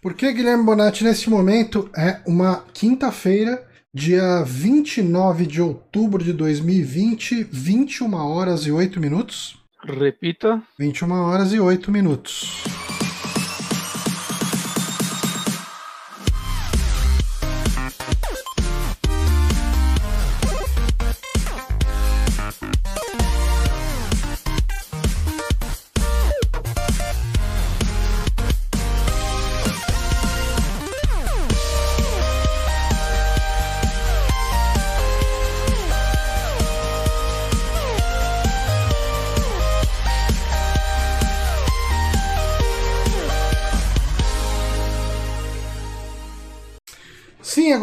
Porque, 0.00 0.32
Guilherme 0.32 0.64
Bonatti, 0.64 1.02
neste 1.02 1.28
momento 1.28 1.90
é 1.96 2.20
uma 2.26 2.64
quinta-feira, 2.72 3.66
dia 3.92 4.42
29 4.44 5.46
de 5.46 5.60
outubro 5.60 6.22
de 6.22 6.32
2020, 6.32 7.48
21 7.50 8.14
horas 8.14 8.66
e 8.66 8.70
8 8.70 9.00
minutos. 9.00 9.58
Repita. 9.82 10.62
21 10.78 11.12
horas 11.12 11.52
e 11.52 11.60
8 11.60 11.90
minutos. 11.90 12.64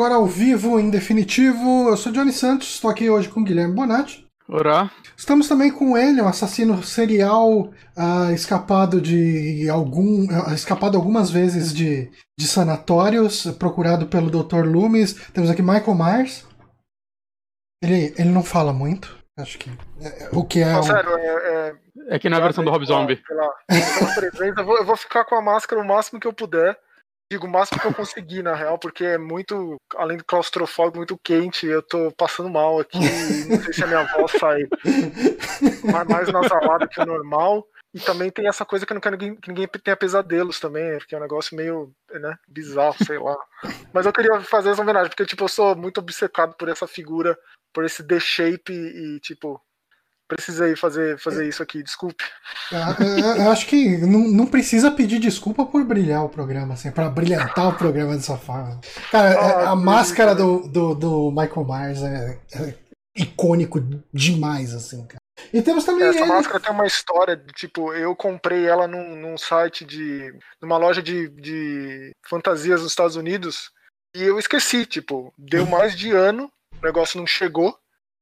Agora 0.05 0.16
ao 0.22 0.27
vivo, 0.27 0.80
em 0.80 0.91
definitivo. 0.91 1.90
Eu 1.90 1.98
sou 1.98 2.12
Johnny 2.12 2.32
Santos, 2.32 2.76
estou 2.76 2.91
aqui 2.91 3.09
hoje 3.09 3.27
com 3.27 3.44
Guilherme 3.44 3.73
Bonatti. 3.73 4.23
Olá. 4.48 4.91
Estamos 5.18 5.48
também 5.48 5.72
com 5.72 5.98
ele, 5.98 6.22
um 6.22 6.28
assassino 6.28 6.84
serial 6.84 7.50
uh, 7.98 8.31
escapado 8.31 9.02
de 9.02 9.68
algum. 9.68 10.26
Uh, 10.26 10.54
escapado 10.54 10.95
algumas 10.95 11.31
vezes 11.31 11.73
de, 11.73 12.12
de 12.38 12.48
sanatórios, 12.48 13.48
procurado 13.58 14.05
pelo 14.05 14.30
Dr. 14.30 14.64
Loomis. 14.68 15.14
Temos 15.34 15.50
aqui 15.50 15.64
Michael 15.64 15.95
Myers. 15.95 16.45
Ele, 17.83 18.14
ele 18.16 18.30
não 18.30 18.44
fala 18.44 18.72
muito. 18.72 19.17
Acho 19.39 19.58
que. 19.58 19.72
É, 20.02 20.30
o 20.31 20.44
que 20.45 20.59
é. 20.59 20.72
Não, 20.72 20.81
um- 20.81 20.83
sério, 20.83 21.17
é, 21.17 21.26
é, 21.26 21.76
É 22.16 22.20
que 22.20 22.30
na 22.30 22.39
versão 22.39 22.64
do 22.64 22.70
Rob 22.70 22.86
Zombie. 22.86 23.16
pela, 23.28 23.50
pela 23.67 24.14
presença, 24.14 24.61
eu, 24.61 24.66
vou, 24.66 24.78
eu 24.78 24.86
vou 24.86 24.95
ficar 24.95 25.26
com 25.26 25.33
a 25.33 25.42
máscara 25.42 25.81
o 25.81 25.88
máximo 25.88 26.20
que 26.20 26.28
eu 26.28 26.33
puder. 26.33 26.78
Digo, 27.31 27.48
o 27.48 27.50
máximo 27.50 27.81
que 27.81 27.88
eu 27.88 27.94
conseguir, 27.94 28.44
na 28.44 28.54
real, 28.54 28.78
porque 28.78 29.04
é 29.04 29.18
muito, 29.18 29.78
além 29.95 30.18
do 30.18 30.23
claustrofóbico, 30.23 30.98
muito 30.98 31.20
quente. 31.23 31.66
Eu 31.66 31.82
tô 31.82 32.12
passando 32.12 32.50
mal 32.50 32.80
aqui. 32.80 33.00
Não 33.50 33.62
sei 33.64 33.73
se 33.73 33.84
a 33.84 33.88
minha 33.88 34.04
voz 34.04 34.32
sai 34.40 34.62
mais, 36.08 36.32
nasalada 36.32 36.88
que 36.88 37.02
o 37.02 37.06
normal. 37.06 37.67
E 37.94 38.00
também 38.00 38.30
tem 38.30 38.48
essa 38.48 38.66
coisa 38.66 38.86
que 38.86 38.92
eu 38.92 38.95
não 38.95 39.02
quero 39.02 39.17
que 39.17 39.26
ninguém, 39.26 39.40
que 39.40 39.50
ninguém 39.50 39.67
tenha 39.67 39.95
pesadelos 39.95 40.59
também, 40.59 40.98
porque 40.98 41.16
é 41.16 41.17
um 41.17 41.22
negócio 41.22 41.56
meio, 41.56 41.94
né, 42.12 42.38
bizarro, 42.45 42.95
sei 43.06 43.17
lá. 43.17 43.38
Mas 43.94 44.06
eu 44.06 44.12
queria 44.12 44.42
fazer 44.42 44.72
essa 44.72 44.82
homenagem, 44.82 45.10
porque, 45.10 45.26
tipo, 45.26 45.45
eu 45.45 45.48
sou 45.48 45.76
muito 45.78 46.00
obcecado 46.00 46.54
por 46.58 46.67
essa 46.67 46.86
figura, 46.86 47.39
por 47.73 47.86
esse 47.86 48.06
The 48.06 48.20
Shape 48.20 48.73
e, 48.73 49.20
tipo, 49.22 49.62
precisei 50.28 50.76
fazer, 50.76 51.18
fazer 51.20 51.48
isso 51.48 51.62
aqui, 51.62 51.84
desculpe. 51.84 52.23
Ah, 52.73 52.95
eu- 53.00 53.44
eu 53.44 53.52
acho 53.52 53.68
que 53.68 53.98
não, 53.98 54.20
não 54.30 54.45
precisa 54.48 54.90
pedir 54.92 55.20
desculpa 55.20 55.66
por 55.66 55.84
brilhar 55.84 56.23
o 56.26 56.30
programa, 56.30 56.73
assim, 56.73 56.92
pra 56.92 57.09
brilhantar 57.09 57.70
o 57.70 57.78
programa 57.78 58.16
dessa 58.16 58.38
forma. 58.38 58.80
Cara, 59.12 59.30
é- 59.30 59.38
Ah, 59.38 59.72
a 59.73 59.78
sim, 59.78 59.84
máscara 59.84 60.32
sim. 60.32 60.38
do, 60.38 60.67
do, 60.67 60.95
do 60.95 61.32
Michael 61.32 61.66
Myers 61.67 62.02
é, 62.02 62.40
é 62.56 62.73
icônico 63.16 63.80
demais, 64.14 64.73
assim, 64.73 65.06
cara. 65.06 65.20
E 65.54 65.62
temos 65.62 65.84
também 65.86 66.08
Essa 66.08 66.20
ele. 66.20 66.28
máscara 66.28 66.60
tem 66.60 66.72
uma 66.72 66.88
história, 66.88 67.38
tipo, 67.56 67.94
eu 67.94 68.16
comprei 68.16 68.66
ela 68.66 68.88
num, 68.88 69.16
num 69.16 69.38
site 69.38 69.84
de. 69.86 70.34
numa 70.62 70.78
loja 70.78 71.04
de, 71.04 71.28
de 71.30 72.12
fantasias 72.28 72.82
nos 72.82 72.92
Estados 72.92 73.16
Unidos 73.17 73.70
e 74.16 74.23
eu 74.23 74.39
esqueci, 74.39 74.86
tipo, 74.86 75.34
deu 75.38 75.66
mais 75.66 75.94
de 75.95 76.12
ano, 76.12 76.50
o 76.82 76.86
negócio 76.86 77.20
não 77.20 77.28
chegou. 77.28 77.78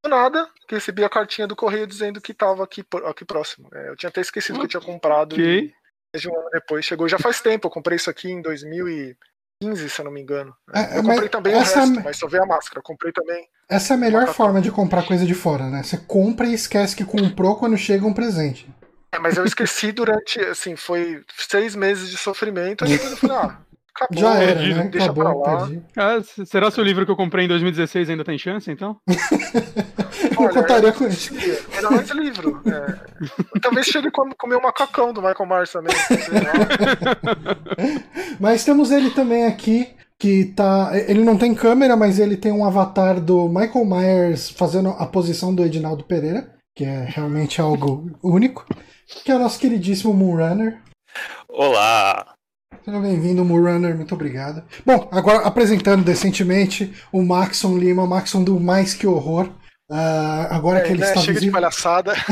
Nada, 0.07 0.47
que 0.67 0.75
recebi 0.75 1.03
a 1.03 1.09
cartinha 1.09 1.47
do 1.47 1.55
correio 1.55 1.87
dizendo 1.87 2.19
que 2.19 2.33
tava 2.33 2.63
aqui, 2.63 2.83
aqui 3.05 3.23
próximo. 3.23 3.69
É, 3.73 3.89
eu 3.89 3.95
tinha 3.95 4.09
até 4.09 4.21
esquecido 4.21 4.59
que 4.59 4.65
eu 4.65 4.69
tinha 4.69 4.81
comprado. 4.81 5.39
E, 5.39 5.73
mais 6.13 6.21
de 6.21 6.29
um 6.29 6.37
ano 6.37 6.49
depois 6.51 6.85
chegou. 6.85 7.07
Já 7.09 7.17
faz 7.17 7.41
tempo, 7.41 7.67
eu 7.67 7.71
comprei 7.71 7.95
isso 7.95 8.09
aqui 8.09 8.29
em 8.29 8.41
2015, 8.41 9.89
se 9.89 10.01
eu 10.01 10.05
não 10.05 10.11
me 10.11 10.21
engano. 10.21 10.53
É, 10.73 10.97
eu 10.97 11.03
mas 11.03 11.15
comprei 11.15 11.29
também 11.29 11.55
o 11.55 11.59
resto, 11.59 12.03
mas 12.03 12.17
só 12.17 12.27
veio 12.27 12.43
a 12.43 12.47
máscara. 12.47 12.79
Eu 12.79 12.83
comprei 12.83 13.11
também. 13.11 13.47
Essa 13.67 13.93
é 13.93 13.97
a 13.97 13.99
melhor 13.99 14.27
forma 14.27 14.61
de 14.61 14.71
comprar 14.71 15.05
coisa 15.07 15.25
de 15.25 15.33
fora, 15.33 15.69
né? 15.69 15.81
Você 15.81 15.97
compra 15.97 16.47
e 16.47 16.53
esquece 16.53 16.95
que 16.95 17.05
comprou 17.05 17.57
quando 17.57 17.77
chega 17.77 18.05
um 18.05 18.13
presente. 18.13 18.69
É, 19.11 19.19
mas 19.19 19.37
eu 19.37 19.45
esqueci 19.45 19.91
durante, 19.91 20.39
assim, 20.39 20.75
foi 20.75 21.23
seis 21.37 21.75
meses 21.75 22.09
de 22.09 22.17
sofrimento. 22.17 22.83
Aí 22.83 22.91
depois 22.91 23.11
eu 23.11 23.17
falei, 23.17 23.37
ah, 23.37 23.57
acabou. 23.95 24.19
Já 24.19 24.35
era, 24.35 24.59
né? 24.59 24.83
deixa 24.89 25.05
Acabou, 25.05 25.43
pra 25.43 25.53
lá. 25.53 25.69
Ah, 25.95 26.45
será 26.45 26.71
se 26.71 26.81
o 26.81 26.83
livro 26.83 27.05
que 27.05 27.11
eu 27.11 27.15
comprei 27.15 27.45
em 27.45 27.47
2016 27.47 28.09
ainda 28.09 28.23
tem 28.23 28.37
chance, 28.37 28.69
então? 28.71 28.99
Eu 30.39 30.49
contaria 30.49 30.91
com 30.91 31.07
isso. 31.07 31.33
Era 31.75 31.91
mais 31.91 32.09
livro. 32.11 32.61
é. 32.65 33.59
Talvez 33.59 33.87
chegue 33.87 34.07
a 34.07 34.11
comer 34.11 34.55
o 34.55 34.61
macacão 34.61 35.13
do 35.13 35.21
Michael 35.21 35.49
Myers 35.49 35.71
também. 35.71 35.95
lá. 35.95 36.53
Mas 38.39 38.63
temos 38.63 38.91
ele 38.91 39.11
também 39.11 39.45
aqui, 39.45 39.89
que 40.19 40.45
tá. 40.45 40.91
Ele 41.07 41.23
não 41.23 41.37
tem 41.37 41.53
câmera, 41.53 41.95
mas 41.95 42.19
ele 42.19 42.37
tem 42.37 42.51
um 42.51 42.65
avatar 42.65 43.19
do 43.19 43.47
Michael 43.47 43.85
Myers 43.85 44.49
fazendo 44.49 44.89
a 44.89 45.05
posição 45.05 45.53
do 45.53 45.63
Edinaldo 45.63 46.03
Pereira, 46.03 46.53
que 46.75 46.83
é 46.83 47.05
realmente 47.07 47.61
algo 47.61 48.11
único. 48.23 48.65
Que 49.23 49.31
é 49.31 49.35
o 49.35 49.39
nosso 49.39 49.59
queridíssimo 49.59 50.13
Moonrunner. 50.13 50.79
Olá! 51.47 52.33
Seja 52.83 52.99
bem-vindo, 52.99 53.45
Moonrunner, 53.45 53.95
muito 53.95 54.13
obrigado. 54.13 54.63
Bom, 54.85 55.07
agora 55.11 55.45
apresentando 55.45 56.03
decentemente 56.03 56.93
o 57.11 57.21
Maxon 57.21 57.77
Lima, 57.77 58.03
o 58.03 58.07
Maxon 58.07 58.43
do 58.43 58.59
Mais 58.59 58.93
Que 58.93 59.07
Horror. 59.07 59.49
Ah, 59.95 60.47
agora 60.49 60.81
que 60.81 60.87
É, 60.87 60.91
ele 60.91 61.01
né, 61.01 61.07
está 61.07 61.21
Chega 61.21 61.39
de 61.39 61.51
palhaçada. 61.51 62.13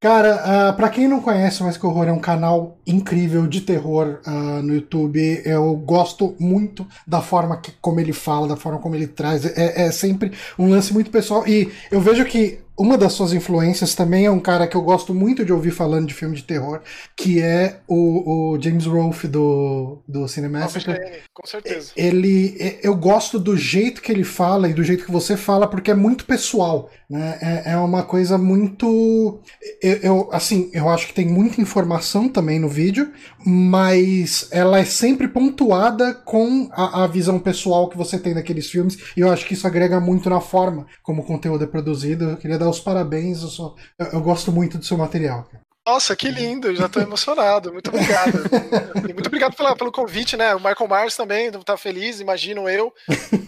Cara, 0.00 0.68
ah, 0.68 0.72
pra 0.74 0.88
quem 0.90 1.08
não 1.08 1.20
conhece, 1.20 1.60
o 1.60 1.64
Mais 1.64 1.76
Que 1.76 1.86
Horror 1.86 2.08
é 2.08 2.12
um 2.12 2.18
canal 2.18 2.78
incrível 2.86 3.46
de 3.46 3.62
terror 3.62 4.20
ah, 4.26 4.60
no 4.62 4.74
YouTube. 4.74 5.42
Eu 5.44 5.74
gosto 5.76 6.34
muito 6.38 6.86
da 7.06 7.20
forma 7.20 7.58
que, 7.58 7.72
como 7.82 8.00
ele 8.00 8.12
fala, 8.12 8.48
da 8.48 8.56
forma 8.56 8.78
como 8.78 8.94
ele 8.94 9.06
traz. 9.06 9.44
É, 9.44 9.86
é 9.86 9.90
sempre 9.90 10.32
um 10.58 10.68
lance 10.68 10.92
muito 10.92 11.10
pessoal. 11.10 11.46
E 11.46 11.70
eu 11.90 12.00
vejo 12.00 12.24
que 12.24 12.63
uma 12.76 12.98
das 12.98 13.12
suas 13.12 13.32
influências 13.32 13.94
também 13.94 14.26
é 14.26 14.30
um 14.30 14.40
cara 14.40 14.66
que 14.66 14.76
eu 14.76 14.82
gosto 14.82 15.14
muito 15.14 15.44
de 15.44 15.52
ouvir 15.52 15.70
falando 15.70 16.06
de 16.08 16.14
filme 16.14 16.34
de 16.36 16.42
terror, 16.42 16.80
que 17.16 17.40
é 17.40 17.80
o, 17.86 18.52
o 18.54 18.60
James 18.60 18.86
Rolfe 18.86 19.28
do, 19.28 19.98
do 20.08 20.26
Cinemassacre. 20.26 21.22
Com 21.32 21.46
certeza. 21.46 21.92
Ele, 21.96 22.78
eu 22.82 22.94
gosto 22.96 23.38
do 23.38 23.56
jeito 23.56 24.02
que 24.02 24.10
ele 24.10 24.24
fala 24.24 24.68
e 24.68 24.74
do 24.74 24.82
jeito 24.84 25.04
que 25.04 25.10
você 25.12 25.36
fala, 25.36 25.66
porque 25.68 25.90
é 25.90 25.94
muito 25.94 26.24
pessoal, 26.26 26.90
né? 27.08 27.38
É, 27.40 27.72
é 27.72 27.76
uma 27.76 28.02
coisa 28.02 28.36
muito, 28.38 29.40
eu, 29.82 29.96
eu- 30.02 30.28
assim, 30.32 30.70
eu 30.72 30.88
acho 30.88 31.06
que 31.08 31.14
tem 31.14 31.26
muita 31.26 31.60
informação 31.60 32.28
também 32.28 32.58
no 32.58 32.68
vídeo, 32.68 33.12
mas 33.44 34.48
ela 34.50 34.78
é 34.78 34.84
sempre 34.84 35.28
pontuada 35.28 36.14
com 36.14 36.68
a, 36.72 37.04
a 37.04 37.06
visão 37.06 37.38
pessoal 37.38 37.88
que 37.88 37.96
você 37.96 38.18
tem 38.18 38.34
daqueles 38.34 38.68
filmes. 38.70 38.96
E 39.16 39.20
eu 39.20 39.30
acho 39.30 39.46
que 39.46 39.54
isso 39.54 39.66
agrega 39.66 40.00
muito 40.00 40.28
na 40.30 40.40
forma 40.40 40.86
como 41.02 41.22
o 41.22 41.26
conteúdo 41.26 41.64
é 41.64 41.66
produzido. 41.66 42.30
Eu 42.30 42.36
queria 42.36 42.58
dar 42.64 42.70
os 42.70 42.80
parabéns. 42.80 43.42
Eu, 43.42 43.48
sou- 43.48 43.76
eu- 43.98 44.06
eu 44.06 44.20
gosto 44.20 44.50
muito 44.50 44.78
do 44.78 44.84
seu 44.84 44.96
material. 44.98 45.44
cara. 45.44 45.62
Nossa, 45.86 46.16
que 46.16 46.30
lindo, 46.30 46.68
eu 46.68 46.76
já 46.76 46.88
tô 46.88 46.98
emocionado. 46.98 47.70
Muito 47.70 47.88
obrigado. 47.90 48.32
E 49.06 49.12
muito 49.12 49.26
obrigado 49.26 49.54
pela- 49.54 49.76
pelo 49.76 49.92
convite, 49.92 50.34
né? 50.34 50.54
O 50.54 50.58
Michael 50.58 50.88
Myers 50.88 51.14
também 51.14 51.50
tá 51.52 51.76
feliz, 51.76 52.20
imagino 52.20 52.66
eu. 52.70 52.90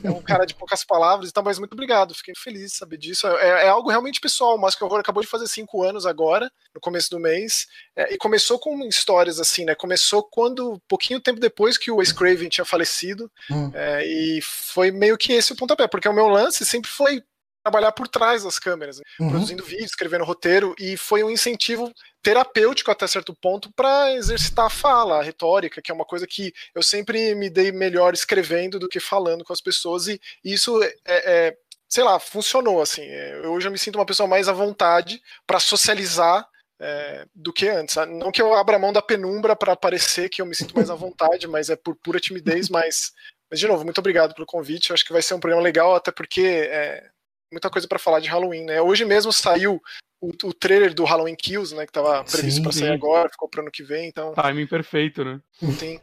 É 0.04 0.10
um 0.10 0.20
cara 0.20 0.44
de 0.44 0.54
poucas 0.54 0.84
palavras, 0.84 1.30
então, 1.30 1.42
mas 1.42 1.58
muito 1.58 1.72
obrigado. 1.72 2.14
Fiquei 2.14 2.34
feliz 2.36 2.72
de 2.72 2.76
saber 2.76 2.98
disso. 2.98 3.26
É, 3.26 3.64
é 3.64 3.68
algo 3.68 3.88
realmente 3.88 4.20
pessoal. 4.20 4.54
O 4.54 4.60
Mask 4.60 4.82
Horror 4.82 5.00
acabou 5.00 5.22
de 5.22 5.28
fazer 5.30 5.46
cinco 5.46 5.82
anos 5.82 6.04
agora, 6.04 6.50
no 6.74 6.80
começo 6.80 7.08
do 7.08 7.18
mês. 7.18 7.66
É, 7.96 8.12
e 8.12 8.18
começou 8.18 8.58
com 8.58 8.84
histórias 8.84 9.40
assim, 9.40 9.64
né? 9.64 9.74
Começou 9.74 10.22
quando, 10.30 10.78
pouquinho 10.86 11.20
tempo 11.22 11.40
depois 11.40 11.78
que 11.78 11.90
o 11.90 11.96
Wes 11.96 12.12
Craven 12.12 12.50
tinha 12.50 12.66
falecido. 12.66 13.30
Hum. 13.50 13.70
É, 13.72 14.04
e 14.06 14.40
foi 14.42 14.90
meio 14.90 15.16
que 15.16 15.32
esse 15.32 15.54
o 15.54 15.56
pontapé, 15.56 15.86
porque 15.88 16.06
o 16.06 16.12
meu 16.12 16.28
lance 16.28 16.66
sempre 16.66 16.90
foi 16.90 17.22
trabalhar 17.66 17.90
por 17.90 18.06
trás 18.06 18.44
das 18.44 18.60
câmeras, 18.60 18.98
né? 18.98 19.02
Uhum. 19.18 19.30
produzindo 19.30 19.64
vídeo, 19.64 19.84
escrevendo 19.84 20.24
roteiro, 20.24 20.74
e 20.78 20.96
foi 20.96 21.24
um 21.24 21.30
incentivo 21.30 21.92
terapêutico 22.22 22.90
até 22.92 23.06
certo 23.08 23.34
ponto 23.34 23.72
para 23.74 24.14
exercitar 24.14 24.66
a 24.66 24.70
fala, 24.70 25.18
a 25.18 25.22
retórica, 25.22 25.82
que 25.82 25.90
é 25.90 25.94
uma 25.94 26.04
coisa 26.04 26.26
que 26.26 26.52
eu 26.74 26.82
sempre 26.82 27.34
me 27.34 27.50
dei 27.50 27.72
melhor 27.72 28.14
escrevendo 28.14 28.78
do 28.78 28.88
que 28.88 29.00
falando 29.00 29.44
com 29.44 29.52
as 29.52 29.60
pessoas, 29.60 30.06
e 30.06 30.20
isso 30.44 30.80
é, 30.82 30.94
é, 31.06 31.56
sei 31.88 32.04
lá, 32.04 32.20
funcionou 32.20 32.80
assim. 32.80 33.02
É, 33.02 33.48
Hoje 33.48 33.66
eu 33.66 33.72
me 33.72 33.78
sinto 33.78 33.96
uma 33.96 34.06
pessoa 34.06 34.28
mais 34.28 34.48
à 34.48 34.52
vontade 34.52 35.20
para 35.44 35.58
socializar 35.58 36.46
é, 36.80 37.26
do 37.34 37.52
que 37.52 37.68
antes. 37.68 37.96
Não 37.96 38.30
que 38.30 38.40
eu 38.40 38.54
abra 38.54 38.78
mão 38.78 38.92
da 38.92 39.02
penumbra 39.02 39.56
para 39.56 39.74
parecer 39.74 40.28
que 40.28 40.40
eu 40.40 40.46
me 40.46 40.54
sinto 40.54 40.74
mais 40.76 40.88
à 40.88 40.94
vontade, 40.96 41.48
mas 41.48 41.68
é 41.68 41.74
por 41.74 41.96
pura 41.96 42.20
timidez, 42.20 42.68
mas. 42.68 43.12
Mas, 43.48 43.60
de 43.60 43.68
novo, 43.68 43.84
muito 43.84 43.98
obrigado 43.98 44.34
pelo 44.34 44.44
convite. 44.44 44.90
Eu 44.90 44.94
acho 44.94 45.04
que 45.04 45.12
vai 45.12 45.22
ser 45.22 45.34
um 45.34 45.38
programa 45.38 45.62
legal, 45.62 45.94
até 45.94 46.10
porque 46.10 46.68
é 46.68 47.08
muita 47.50 47.70
coisa 47.70 47.86
para 47.88 47.98
falar 47.98 48.20
de 48.20 48.28
Halloween, 48.28 48.64
né? 48.64 48.80
Hoje 48.80 49.04
mesmo 49.04 49.32
saiu 49.32 49.80
o, 50.20 50.30
o 50.44 50.52
trailer 50.52 50.94
do 50.94 51.04
Halloween 51.04 51.36
Kills, 51.36 51.74
né? 51.74 51.86
Que 51.86 51.92
tava 51.92 52.24
previsto 52.24 52.56
Sim, 52.56 52.62
para 52.62 52.72
sair 52.72 52.88
sim. 52.88 52.94
agora, 52.94 53.28
ficou 53.28 53.48
pro 53.48 53.62
ano 53.62 53.70
que 53.70 53.82
vem, 53.82 54.08
então 54.08 54.32
Timing 54.34 54.66
perfeito, 54.66 55.24
né? 55.24 55.40
tem. 55.78 56.00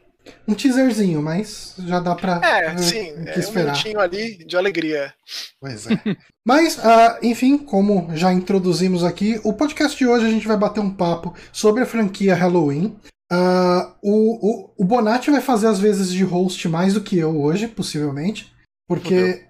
Um 0.48 0.54
teaserzinho, 0.54 1.20
mas 1.20 1.74
já 1.86 2.00
dá 2.00 2.14
pra. 2.14 2.40
É, 2.42 2.76
sim, 2.78 3.12
é 3.26 3.46
um 3.46 3.52
minutinho 3.52 4.00
ali 4.00 4.38
de 4.44 4.56
alegria. 4.56 5.12
Pois 5.60 5.86
é. 5.86 5.90
mas, 6.44 6.78
uh, 6.78 7.18
enfim, 7.22 7.58
como 7.58 8.08
já 8.16 8.32
introduzimos 8.32 9.04
aqui, 9.04 9.38
o 9.44 9.52
podcast 9.52 9.98
de 9.98 10.06
hoje 10.06 10.26
a 10.26 10.30
gente 10.30 10.48
vai 10.48 10.56
bater 10.56 10.80
um 10.80 10.90
papo 10.90 11.34
sobre 11.52 11.82
a 11.82 11.86
franquia 11.86 12.34
Halloween. 12.34 12.96
Uh, 13.30 13.94
o, 14.02 14.48
o, 14.48 14.74
o 14.78 14.84
Bonatti 14.84 15.30
vai 15.30 15.40
fazer 15.40 15.66
as 15.66 15.78
vezes 15.78 16.10
de 16.10 16.22
host 16.22 16.68
mais 16.68 16.94
do 16.94 17.02
que 17.02 17.18
eu 17.18 17.40
hoje, 17.40 17.68
possivelmente. 17.68 18.53
Porque 18.86 19.44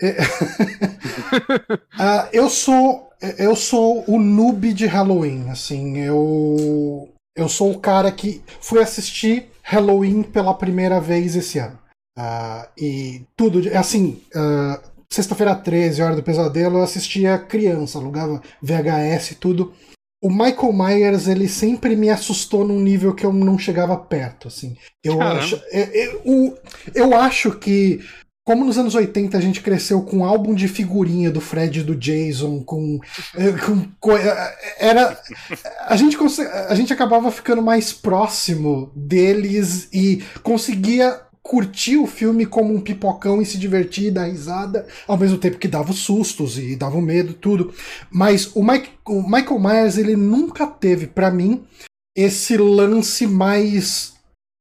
uh, 1.99 2.29
eu 2.33 2.49
sou 2.49 3.11
eu 3.39 3.57
sou 3.57 4.05
o 4.07 4.19
noob 4.19 4.73
de 4.73 4.87
Halloween, 4.87 5.49
assim, 5.51 5.99
eu 5.99 7.09
eu 7.37 7.49
sou 7.49 7.73
o 7.73 7.81
cara 7.81 8.13
que 8.13 8.43
fui 8.61 8.81
assistir 8.81 9.49
Halloween 9.63 10.23
pela 10.23 10.55
primeira 10.55 11.01
vez 11.01 11.35
esse 11.35 11.59
ano. 11.59 11.79
Uh, 12.17 12.69
e 12.79 13.23
tudo, 13.37 13.61
assim, 13.77 14.23
uh, 14.37 14.81
sexta-feira 15.11 15.55
13, 15.57 16.03
Hora 16.03 16.15
do 16.15 16.23
Pesadelo, 16.23 16.79
eu 16.79 16.83
assistia 16.83 17.39
criança, 17.39 17.99
alugava 17.99 18.41
VHS 18.63 19.33
e 19.33 19.35
tudo. 19.35 19.75
O 20.23 20.31
Michael 20.31 20.73
Myers, 20.73 21.27
ele 21.27 21.49
sempre 21.49 21.97
me 21.97 22.09
assustou 22.09 22.65
num 22.65 22.81
nível 22.81 23.15
que 23.15 23.27
eu 23.27 23.33
não 23.33 23.59
chegava 23.59 23.97
perto, 23.97 24.49
assim. 24.49 24.77
Eu 25.03 25.21
acho, 25.21 25.61
eu, 25.71 26.23
eu, 26.25 26.59
eu 26.95 27.17
acho 27.17 27.59
que 27.59 28.01
como 28.45 28.65
nos 28.65 28.77
anos 28.77 28.95
80 28.95 29.37
a 29.37 29.41
gente 29.41 29.63
cresceu 29.63 30.03
com 30.03 30.19
um 30.19 30.25
álbum 30.25 30.55
de 30.55 30.69
figurinha 30.69 31.31
do 31.31 31.41
Fred 31.41 31.81
e 31.81 31.83
do 31.83 31.97
Jason, 31.97 32.63
com, 32.63 33.01
eh, 33.35 33.53
com, 33.53 33.89
com 33.99 34.17
eh, 34.17 34.55
era 34.79 35.19
a 35.87 35.97
gente 35.97 36.17
a 36.69 36.75
gente 36.75 36.93
acabava 36.93 37.31
ficando 37.31 37.63
mais 37.63 37.93
próximo 37.93 38.93
deles 38.95 39.89
e 39.93 40.23
conseguia 40.43 41.21
curtir 41.43 41.99
o 41.99 42.07
filme 42.07 42.47
como 42.47 42.75
um 42.75 42.81
pipocão 42.81 43.41
e 43.41 43.47
se 43.47 43.59
divertir 43.59 44.07
e 44.07 44.11
dar 44.11 44.25
risada, 44.25 44.87
ao 45.07 45.19
mesmo 45.19 45.37
tempo 45.37 45.59
que 45.59 45.69
dava 45.69 45.93
sustos 45.93 46.59
e 46.59 46.75
dava 46.75 47.01
medo, 47.03 47.35
tudo. 47.35 47.73
Mas 48.11 48.51
o, 48.57 48.65
Mike, 48.65 48.89
o 49.07 49.23
Michael 49.23 49.59
Myers 49.61 49.99
ele 49.99 50.17
nunca 50.17 50.67
teve 50.67 51.07
para 51.07 51.31
mim 51.31 51.63
esse 52.17 52.57
lance 52.57 53.27
mais 53.27 54.14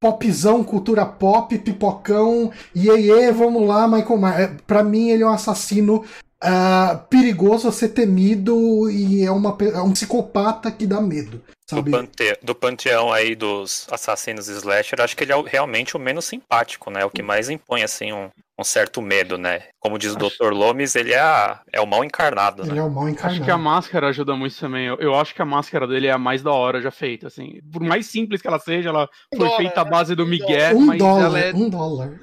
popzão, 0.03 0.65
cultura 0.65 1.05
pop, 1.05 1.57
pipocão, 1.57 2.51
iê, 2.75 3.31
vamos 3.31 3.65
lá, 3.65 3.87
Michael 3.87 4.19
Myers. 4.19 4.39
É, 4.39 4.47
pra 4.67 4.83
mim, 4.83 5.09
ele 5.09 5.23
é 5.23 5.25
um 5.25 5.31
assassino 5.31 6.03
uh, 6.43 6.97
perigoso 7.09 7.69
a 7.69 7.71
ser 7.71 7.89
temido 7.89 8.91
e 8.91 9.23
é, 9.23 9.31
uma, 9.31 9.57
é 9.61 9.79
um 9.79 9.93
psicopata 9.93 10.69
que 10.69 10.85
dá 10.85 10.99
medo. 10.99 11.41
Do, 11.71 11.83
pante 11.83 12.37
do 12.43 12.53
panteão 12.53 13.11
aí 13.13 13.33
dos 13.33 13.87
assassinos 13.89 14.49
slasher, 14.49 14.99
acho 14.99 15.15
que 15.15 15.23
ele 15.23 15.31
é 15.31 15.41
realmente 15.45 15.95
o 15.95 15.99
menos 15.99 16.25
simpático, 16.25 16.91
né? 16.91 17.05
O 17.05 17.09
que 17.09 17.23
mais 17.23 17.49
impõe, 17.49 17.81
assim, 17.81 18.11
um, 18.11 18.29
um 18.59 18.63
certo 18.63 19.01
medo, 19.01 19.37
né? 19.37 19.63
Como 19.79 19.97
diz 19.97 20.15
acho... 20.15 20.25
o 20.25 20.29
Dr. 20.29 20.53
Lomes, 20.53 20.95
ele 20.95 21.11
é, 21.11 21.19
a, 21.19 21.61
é 21.71 21.81
o 21.81 21.87
mal 21.87 22.03
encarnado, 22.03 22.63
ele 22.63 22.73
né? 22.73 22.79
é 22.79 22.83
o 22.83 22.89
mal 22.89 23.09
encarnado. 23.09 23.35
Acho 23.35 23.43
que 23.43 23.51
a 23.51 23.57
máscara 23.57 24.07
ajuda 24.09 24.35
muito 24.35 24.57
também. 24.57 24.85
Eu, 24.85 24.97
eu, 24.97 25.15
acho 25.15 25.33
que 25.33 25.41
a 25.41 25.45
máscara 25.45 25.87
dele 25.87 26.07
é 26.07 26.11
a 26.11 26.17
mais 26.17 26.43
da 26.43 26.51
hora 26.51 26.81
já 26.81 26.91
feita, 26.91 27.27
assim. 27.27 27.59
Por 27.71 27.81
mais 27.81 28.05
simples 28.05 28.41
que 28.41 28.47
ela 28.47 28.59
seja, 28.59 28.89
ela 28.89 29.09
um 29.33 29.37
foi 29.37 29.47
dólar, 29.47 29.57
feita 29.57 29.81
à 29.81 29.85
base 29.85 30.15
do 30.15 30.25
Miguel, 30.25 30.77
um 30.77 30.85
mas 30.85 30.99
dólar, 30.99 31.25
ela 31.25 31.39
é... 31.39 31.53
Um 31.53 31.69
dólar. 31.69 32.19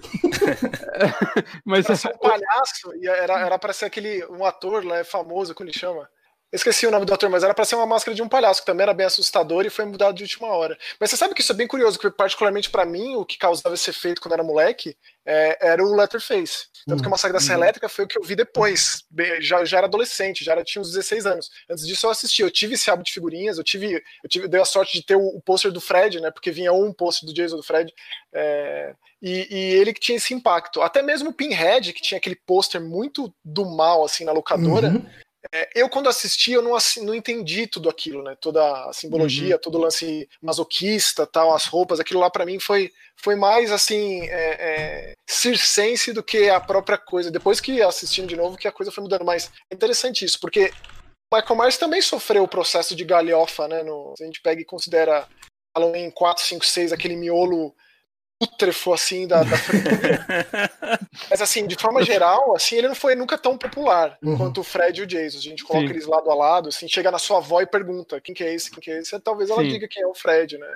mas 1.65 1.87
era 1.87 2.13
é... 2.13 2.15
um 2.15 2.19
palhaço, 2.19 2.95
e 3.01 3.09
era, 3.09 3.41
era 3.41 3.59
pra 3.59 3.73
ser 3.73 3.87
aquele, 3.87 4.25
um 4.27 4.45
ator 4.45 4.85
lá, 4.85 5.03
famoso, 5.05 5.55
como 5.55 5.69
ele 5.69 5.77
chama? 5.77 6.09
Esqueci 6.53 6.85
o 6.85 6.91
nome 6.91 7.07
do 7.07 7.15
ator, 7.15 7.31
mas 7.31 7.45
era 7.45 7.55
para 7.55 7.65
ser 7.65 7.77
uma 7.77 7.87
máscara 7.87 8.13
de 8.13 8.23
um 8.23 8.29
palhaço, 8.29 8.61
que 8.61 8.67
também 8.67 8.83
era 8.83 8.93
bem 8.93 9.07
assustador 9.07 9.65
e 9.65 9.71
foi 9.71 9.85
mudado 9.85 10.17
de 10.17 10.25
última 10.25 10.49
hora. 10.49 10.77
Mas 10.99 11.11
você 11.11 11.17
sabe 11.17 11.33
que 11.33 11.43
isso 11.43 11.53
é 11.53 11.55
bem 11.55 11.67
curioso, 11.69 11.97
que 11.97 12.11
particularmente 12.11 12.69
para 12.69 12.85
mim, 12.85 13.15
o 13.15 13.25
que 13.25 13.39
causava 13.39 13.75
esse 13.75 13.89
efeito 13.89 14.21
quando 14.21 14.33
era 14.33 14.43
moleque, 14.43 14.97
é, 15.25 15.69
era 15.69 15.85
o 15.85 15.95
Letterface. 15.95 16.67
Tanto 16.89 17.03
que 17.03 17.07
o 17.07 17.11
Massacre 17.11 17.35
da 17.35 17.41
Serra 17.41 17.59
uhum. 17.59 17.65
Elétrica 17.65 17.89
foi 17.89 18.05
o 18.05 18.09
que 18.09 18.19
eu 18.19 18.23
vi 18.23 18.35
depois. 18.35 19.05
Já, 19.41 19.65
já 19.65 19.79
era 19.79 19.87
adolescente, 19.87 20.45
já 20.45 20.53
era, 20.53 20.65
tinha 20.65 20.83
uns 20.83 20.89
16 20.89 21.25
anos. 21.25 21.51
Antes 21.71 21.87
disso 21.87 22.07
eu 22.07 22.11
assisti, 22.11 22.43
eu 22.43 22.51
tive 22.51 22.75
esse 22.75 22.91
álbum 22.91 23.05
de 23.05 23.13
figurinhas, 23.13 23.57
eu 23.57 23.63
tive, 23.63 24.03
eu 24.25 24.29
tive, 24.29 24.49
dei 24.49 24.61
a 24.61 24.65
sorte 24.65 24.99
de 24.99 25.07
ter 25.07 25.15
o, 25.15 25.25
o 25.25 25.41
pôster 25.41 25.71
do 25.71 25.81
Fred, 25.81 26.19
né? 26.21 26.33
Porque 26.33 26.51
vinha 26.51 26.73
um 26.73 26.93
pôster 26.93 27.29
do 27.29 27.35
Jason 27.35 27.59
do 27.59 27.63
Fred. 27.63 27.95
É, 28.33 28.95
e, 29.23 29.47
e, 29.51 29.75
ele 29.75 29.93
que 29.93 30.01
tinha 30.01 30.17
esse 30.17 30.35
impacto. 30.35 30.83
Até 30.83 31.01
mesmo 31.01 31.31
o 31.31 31.33
Pinhead, 31.33 31.93
que 31.93 32.03
tinha 32.03 32.19
aquele 32.19 32.35
pôster 32.35 32.81
muito 32.81 33.33
do 33.45 33.65
mal, 33.65 34.05
assim, 34.05 34.25
na 34.25 34.33
locadora. 34.33 34.89
Uhum 34.89 35.07
é, 35.53 35.69
eu, 35.75 35.89
quando 35.89 36.09
assisti, 36.09 36.53
eu 36.53 36.63
não, 36.63 36.77
não 37.03 37.15
entendi 37.15 37.67
tudo 37.67 37.89
aquilo, 37.89 38.23
né? 38.23 38.37
Toda 38.41 38.89
a 38.89 38.93
simbologia, 38.93 39.57
uhum. 39.57 39.61
todo 39.61 39.75
o 39.77 39.81
lance 39.81 40.29
masoquista, 40.41 41.27
tal, 41.27 41.53
as 41.53 41.65
roupas, 41.67 41.99
aquilo 41.99 42.21
lá 42.21 42.31
para 42.31 42.47
mim 42.47 42.61
foi, 42.61 42.93
foi 43.17 43.35
mais 43.35 43.73
assim 43.73 44.23
é, 44.29 44.31
é, 44.31 45.15
circense 45.29 46.13
do 46.13 46.23
que 46.23 46.49
a 46.49 46.61
própria 46.61 46.97
coisa. 46.97 47.33
Depois 47.33 47.61
que 47.61 47.83
assistindo 47.83 48.29
de 48.29 48.37
novo, 48.37 48.57
que 48.57 48.69
a 48.69 48.73
coisa 48.73 48.93
foi 48.93 49.03
mudando. 49.03 49.25
Mas 49.25 49.51
é 49.69 49.75
interessante 49.75 50.25
isso, 50.25 50.39
porque 50.39 50.73
Michael 51.35 51.59
Myers 51.59 51.79
também 51.79 52.01
sofreu 52.01 52.45
o 52.45 52.49
processo 52.49 52.95
de 52.95 53.05
galhofa, 53.05 53.67
né? 53.67 53.83
No, 53.83 54.15
se 54.17 54.23
a 54.23 54.27
gente 54.27 54.41
pega 54.41 54.61
e 54.61 54.65
considera 54.65 55.27
Halloween 55.77 56.13
4, 56.13 56.45
5, 56.45 56.65
6, 56.65 56.93
aquele 56.93 57.17
miolo 57.17 57.75
putrefo 58.41 58.95
assim 58.95 59.27
da, 59.27 59.43
da 59.43 59.57
Mas 61.29 61.43
assim, 61.43 61.67
de 61.67 61.77
forma 61.77 62.03
geral, 62.03 62.57
assim, 62.57 62.77
ele 62.77 62.89
não 62.89 62.95
foi 62.95 63.15
nunca 63.15 63.37
tão 63.37 63.59
popular 63.59 64.17
uhum. 64.23 64.39
quanto 64.39 64.63
o 64.63 64.65
Fred 64.65 64.99
e 64.99 65.05
o 65.05 65.07
Jason. 65.07 65.37
A 65.37 65.43
gente 65.43 65.63
coloca 65.63 65.87
Sim. 65.87 65.93
eles 65.93 66.07
lado 66.07 66.31
a 66.31 66.35
lado, 66.35 66.71
assim, 66.71 66.89
chega 66.89 67.11
na 67.11 67.19
sua 67.19 67.37
avó 67.39 67.61
e 67.61 67.67
pergunta 67.67 68.21
quem 68.21 68.35
que 68.35 68.43
é 68.43 68.55
esse, 68.55 68.71
quem 68.71 68.81
que 68.81 68.91
é 68.91 68.99
esse, 68.99 69.19
talvez 69.21 69.51
ela 69.51 69.63
Sim. 69.63 69.69
diga 69.69 69.87
quem 69.87 70.03
é 70.03 70.07
o 70.07 70.15
Fred, 70.15 70.57
né? 70.57 70.67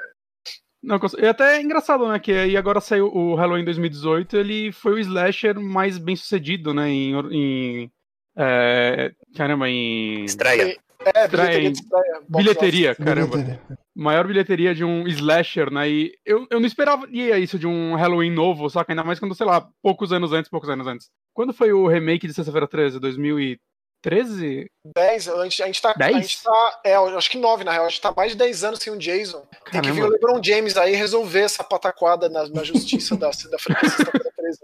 Não, 0.82 1.00
e 1.18 1.26
até 1.26 1.56
é 1.56 1.62
engraçado, 1.62 2.06
né? 2.06 2.18
Que 2.18 2.32
aí 2.32 2.56
agora 2.58 2.78
saiu 2.78 3.06
o 3.06 3.34
Halloween 3.34 3.64
2018, 3.64 4.36
ele 4.36 4.70
foi 4.70 4.92
o 4.92 4.98
slasher 4.98 5.58
mais 5.58 5.96
bem 5.96 6.14
sucedido, 6.14 6.74
né? 6.74 6.90
Em. 6.90 7.14
em 7.32 7.90
é, 8.36 9.12
caramba, 9.34 9.70
em. 9.70 10.24
Estreia. 10.24 10.76
É, 11.14 11.28
bilheteria 11.28 11.70
de 11.72 11.78
estreia. 11.78 12.22
Bilheteria, 12.28 12.94
caramba. 12.94 13.36
Bilheteria 13.38 13.83
maior 13.94 14.26
bilheteria 14.26 14.74
de 14.74 14.84
um 14.84 15.06
slasher, 15.06 15.70
né? 15.70 15.88
E 15.88 16.18
eu, 16.24 16.46
eu 16.50 16.58
não 16.58 16.66
esperava 16.66 17.06
isso 17.10 17.58
de 17.58 17.66
um 17.66 17.94
Halloween 17.94 18.30
novo, 18.30 18.68
saca? 18.68 18.92
Ainda 18.92 19.04
mais 19.04 19.18
quando, 19.18 19.34
sei 19.34 19.46
lá, 19.46 19.68
poucos 19.82 20.12
anos 20.12 20.32
antes, 20.32 20.50
poucos 20.50 20.68
anos 20.68 20.86
antes. 20.86 21.08
Quando 21.32 21.52
foi 21.52 21.72
o 21.72 21.86
remake 21.86 22.26
de 22.26 22.34
Sexta-feira 22.34 22.66
13? 22.66 22.98
2013? 22.98 24.66
10, 24.96 25.28
a 25.28 25.42
gente, 25.44 25.62
a 25.62 25.66
gente 25.66 25.82
tá. 25.82 25.94
10? 25.94 26.16
A 26.16 26.20
gente 26.20 26.42
tá. 26.42 26.80
É, 26.84 26.94
acho 26.96 27.30
que 27.30 27.38
9, 27.38 27.64
na 27.64 27.72
real. 27.72 27.86
A 27.86 27.88
gente 27.88 28.00
tá 28.00 28.12
mais 28.16 28.32
de 28.32 28.38
10 28.38 28.64
anos 28.64 28.80
sem 28.80 28.92
o 28.92 28.98
Jason. 28.98 29.46
Caramba. 29.64 29.70
Tem 29.70 29.82
que 29.82 29.92
vir 29.92 30.04
o 30.04 30.08
LeBron 30.08 30.42
James 30.42 30.76
aí 30.76 30.94
resolver 30.94 31.40
essa 31.40 31.62
pataquada 31.62 32.28
na, 32.28 32.48
na 32.48 32.64
justiça 32.64 33.16
da, 33.16 33.30
da 33.30 33.58
franquia 33.58 33.88
Sexta-feira 33.88 34.32
13. 34.36 34.58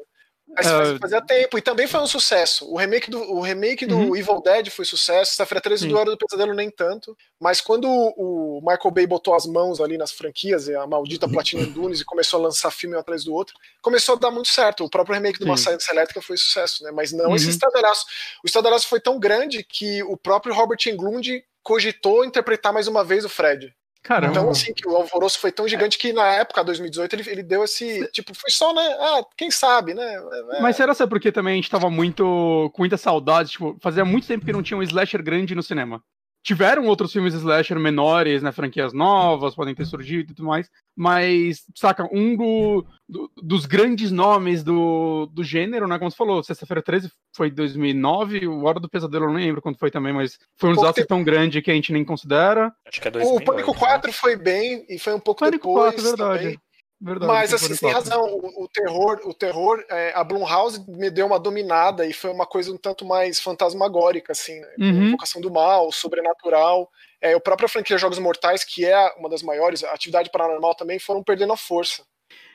Mas 0.57 0.66
uh... 0.66 0.99
fazia 1.00 1.21
tempo, 1.21 1.59
e 1.59 1.62
também 1.62 1.87
foi 1.87 2.00
um 2.00 2.07
sucesso. 2.07 2.71
O 2.71 2.76
remake 2.76 3.11
do, 3.11 3.19
o 3.19 3.40
remake 3.40 3.87
do 3.87 3.97
uhum. 3.97 4.16
Evil 4.16 4.40
Dead 4.42 4.69
foi 4.69 4.85
sucesso, 4.85 5.30
Sexta-feira 5.30 5.61
13 5.61 5.88
do 5.88 5.97
Hora 5.97 6.11
do 6.11 6.19
Pesadelo 6.19 6.54
nem 6.54 6.71
tanto. 6.71 7.16
Mas 7.40 7.61
quando 7.61 7.88
o 7.88 8.61
Michael 8.61 8.90
Bay 8.90 9.07
botou 9.07 9.35
as 9.35 9.47
mãos 9.47 9.80
ali 9.80 9.97
nas 9.97 10.12
franquias, 10.12 10.69
a 10.69 10.87
maldita 10.87 11.28
Platinum 11.28 11.71
Dunes, 11.73 12.00
e 12.00 12.04
começou 12.04 12.40
a 12.40 12.45
lançar 12.45 12.71
filme 12.71 12.97
um 12.97 12.99
atrás 12.99 13.25
do 13.25 13.33
outro, 13.33 13.54
começou 13.80 14.16
a 14.16 14.19
dar 14.19 14.30
muito 14.30 14.49
certo. 14.49 14.85
O 14.85 14.90
próprio 14.90 15.14
remake 15.14 15.38
do 15.38 15.47
Massacre 15.47 15.80
Elétrica 15.90 16.21
foi 16.21 16.37
sucesso, 16.37 16.83
né? 16.85 16.90
Mas 16.90 17.12
não 17.12 17.30
uhum. 17.30 17.37
esse 17.37 17.49
estadalhaço. 17.49 18.04
O 18.45 18.47
estadalhaço 18.47 18.88
foi 18.88 19.00
tão 19.00 19.19
grande 19.19 19.62
que 19.62 20.02
o 20.02 20.16
próprio 20.16 20.54
Robert 20.54 20.78
Englund 20.87 21.42
cogitou 21.62 22.25
interpretar 22.25 22.73
mais 22.73 22.88
uma 22.88 23.04
vez 23.04 23.25
o 23.25 23.28
Fred. 23.28 23.73
Caramba. 24.02 24.33
Então, 24.33 24.50
assim, 24.50 24.73
que 24.73 24.88
o 24.88 24.97
alvoroço 24.97 25.38
foi 25.38 25.52
tão 25.52 25.69
gigante 25.69 25.99
que 25.99 26.12
na 26.12 26.26
época, 26.26 26.64
2018, 26.64 27.14
ele, 27.14 27.30
ele 27.30 27.42
deu 27.42 27.64
esse. 27.64 28.11
Tipo, 28.12 28.35
foi 28.35 28.50
só, 28.50 28.73
né? 28.73 28.97
Ah, 28.99 29.23
quem 29.37 29.50
sabe, 29.50 29.92
né? 29.92 30.14
É. 30.52 30.61
Mas 30.61 30.76
será 30.76 30.95
que 30.95 31.02
é 31.02 31.07
porque 31.07 31.30
também 31.30 31.52
a 31.52 31.57
gente 31.57 31.71
tava 31.71 31.90
muito. 31.90 32.71
com 32.73 32.83
muita 32.83 32.97
saudade? 32.97 33.50
Tipo, 33.50 33.76
fazia 33.80 34.04
muito 34.04 34.26
tempo 34.26 34.45
que 34.45 34.52
não 34.52 34.62
tinha 34.62 34.78
um 34.78 34.83
slasher 34.83 35.23
grande 35.23 35.54
no 35.54 35.62
cinema 35.62 36.02
tiveram 36.42 36.87
outros 36.87 37.12
filmes 37.12 37.35
slasher 37.35 37.78
menores, 37.78 38.42
né, 38.42 38.50
franquias 38.52 38.92
novas, 38.92 39.54
podem 39.54 39.75
ter 39.75 39.85
surgido 39.85 40.32
e 40.32 40.35
tudo 40.35 40.47
mais, 40.47 40.70
mas, 40.97 41.64
saca, 41.75 42.09
um 42.11 42.37
do, 42.37 42.87
do, 43.09 43.30
dos 43.37 43.66
grandes 43.66 44.11
nomes 44.11 44.62
do, 44.62 45.26
do 45.26 45.44
gênero, 45.44 45.87
né, 45.87 45.99
como 45.99 46.11
você 46.11 46.16
falou, 46.16 46.42
Sexta-feira 46.42 46.82
13 46.82 47.11
foi 47.35 47.50
2009, 47.50 48.47
o 48.47 48.64
Hora 48.64 48.80
do 48.80 48.88
Pesadelo 48.88 49.25
eu 49.25 49.28
não 49.28 49.37
lembro 49.37 49.62
quando 49.62 49.78
foi 49.78 49.90
também, 49.90 50.12
mas 50.12 50.38
foi 50.56 50.70
um 50.70 50.75
desastre 50.75 51.06
tão 51.06 51.23
grande 51.23 51.62
que 51.62 51.70
a 51.70 51.75
gente 51.75 51.92
nem 51.92 52.04
considera. 52.04 52.73
Acho 52.87 53.00
que 53.00 53.09
é 53.09 53.11
2009, 53.11 53.42
O 53.42 53.47
Pânico 53.47 53.75
4 53.75 54.11
né? 54.11 54.12
foi 54.12 54.37
bem, 54.37 54.85
e 54.88 54.99
foi 54.99 55.14
um 55.14 55.20
pouco 55.20 55.40
Pânico 55.40 55.68
depois 55.68 55.94
4, 55.94 56.02
verdade. 56.02 56.42
Também. 56.42 56.61
Verdade, 57.02 57.33
Mas 57.33 57.54
assim, 57.54 57.69
você 57.69 57.80
tem 57.80 57.92
razão, 57.92 58.23
o, 58.26 58.64
o, 58.64 58.69
terror, 58.69 59.21
o 59.25 59.33
terror, 59.33 59.83
é, 59.88 60.12
a 60.14 60.23
Blumhouse 60.23 60.85
me 60.87 61.11
deu 61.11 61.26
uma 61.26 61.40
dominada 61.40 62.04
e 62.04 62.12
foi 62.12 62.30
uma 62.30 62.45
coisa 62.45 62.71
um 62.71 62.76
tanto 62.76 63.07
mais 63.07 63.40
fantasmagórica, 63.40 64.33
assim, 64.33 64.61
né? 64.61 64.69
Uhum. 64.78 65.04
Invocação 65.07 65.40
do 65.40 65.50
mal, 65.50 65.90
sobrenatural. 65.90 66.90
É, 67.19 67.35
o 67.35 67.40
próprio 67.40 67.71
franquia 67.71 67.97
Jogos 67.97 68.19
Mortais, 68.19 68.64
que 68.64 68.85
é 68.85 69.14
uma 69.16 69.30
das 69.30 69.42
maiores, 69.42 69.83
a 69.83 69.92
atividade 69.92 70.30
paranormal 70.30 70.75
também, 70.75 70.99
foram 70.99 71.23
perdendo 71.23 71.54
a 71.54 71.57
força. 71.57 72.02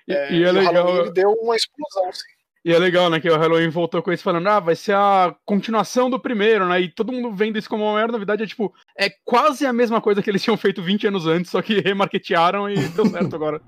E 0.07 0.13
é, 0.13 0.31
e 0.31 0.43
é 0.43 0.51
legal. 0.51 1.07
o 1.07 1.11
deu 1.11 1.31
uma 1.31 1.55
explosão, 1.55 2.07
assim. 2.07 2.35
E 2.63 2.71
é 2.71 2.79
legal, 2.79 3.11
né, 3.11 3.19
que 3.19 3.29
o 3.29 3.37
Halloween 3.37 3.69
voltou 3.69 4.01
com 4.01 4.11
isso 4.11 4.23
falando, 4.23 4.47
ah, 4.47 4.59
vai 4.59 4.75
ser 4.75 4.95
a 4.95 5.35
continuação 5.45 6.09
do 6.09 6.19
primeiro, 6.19 6.67
né, 6.67 6.81
e 6.81 6.89
todo 6.89 7.11
mundo 7.11 7.31
vendo 7.31 7.59
isso 7.59 7.69
como 7.69 7.83
uma 7.83 7.93
maior 7.93 8.11
novidade, 8.11 8.41
é 8.41 8.47
tipo, 8.47 8.73
é 8.97 9.07
quase 9.23 9.67
a 9.67 9.73
mesma 9.73 10.01
coisa 10.01 10.19
que 10.19 10.31
eles 10.31 10.41
tinham 10.41 10.57
feito 10.57 10.81
20 10.81 11.05
anos 11.05 11.27
antes, 11.27 11.51
só 11.51 11.61
que 11.61 11.79
remarketearam 11.79 12.67
e 12.67 12.75
deu 12.89 13.05
certo 13.05 13.35
agora. 13.37 13.61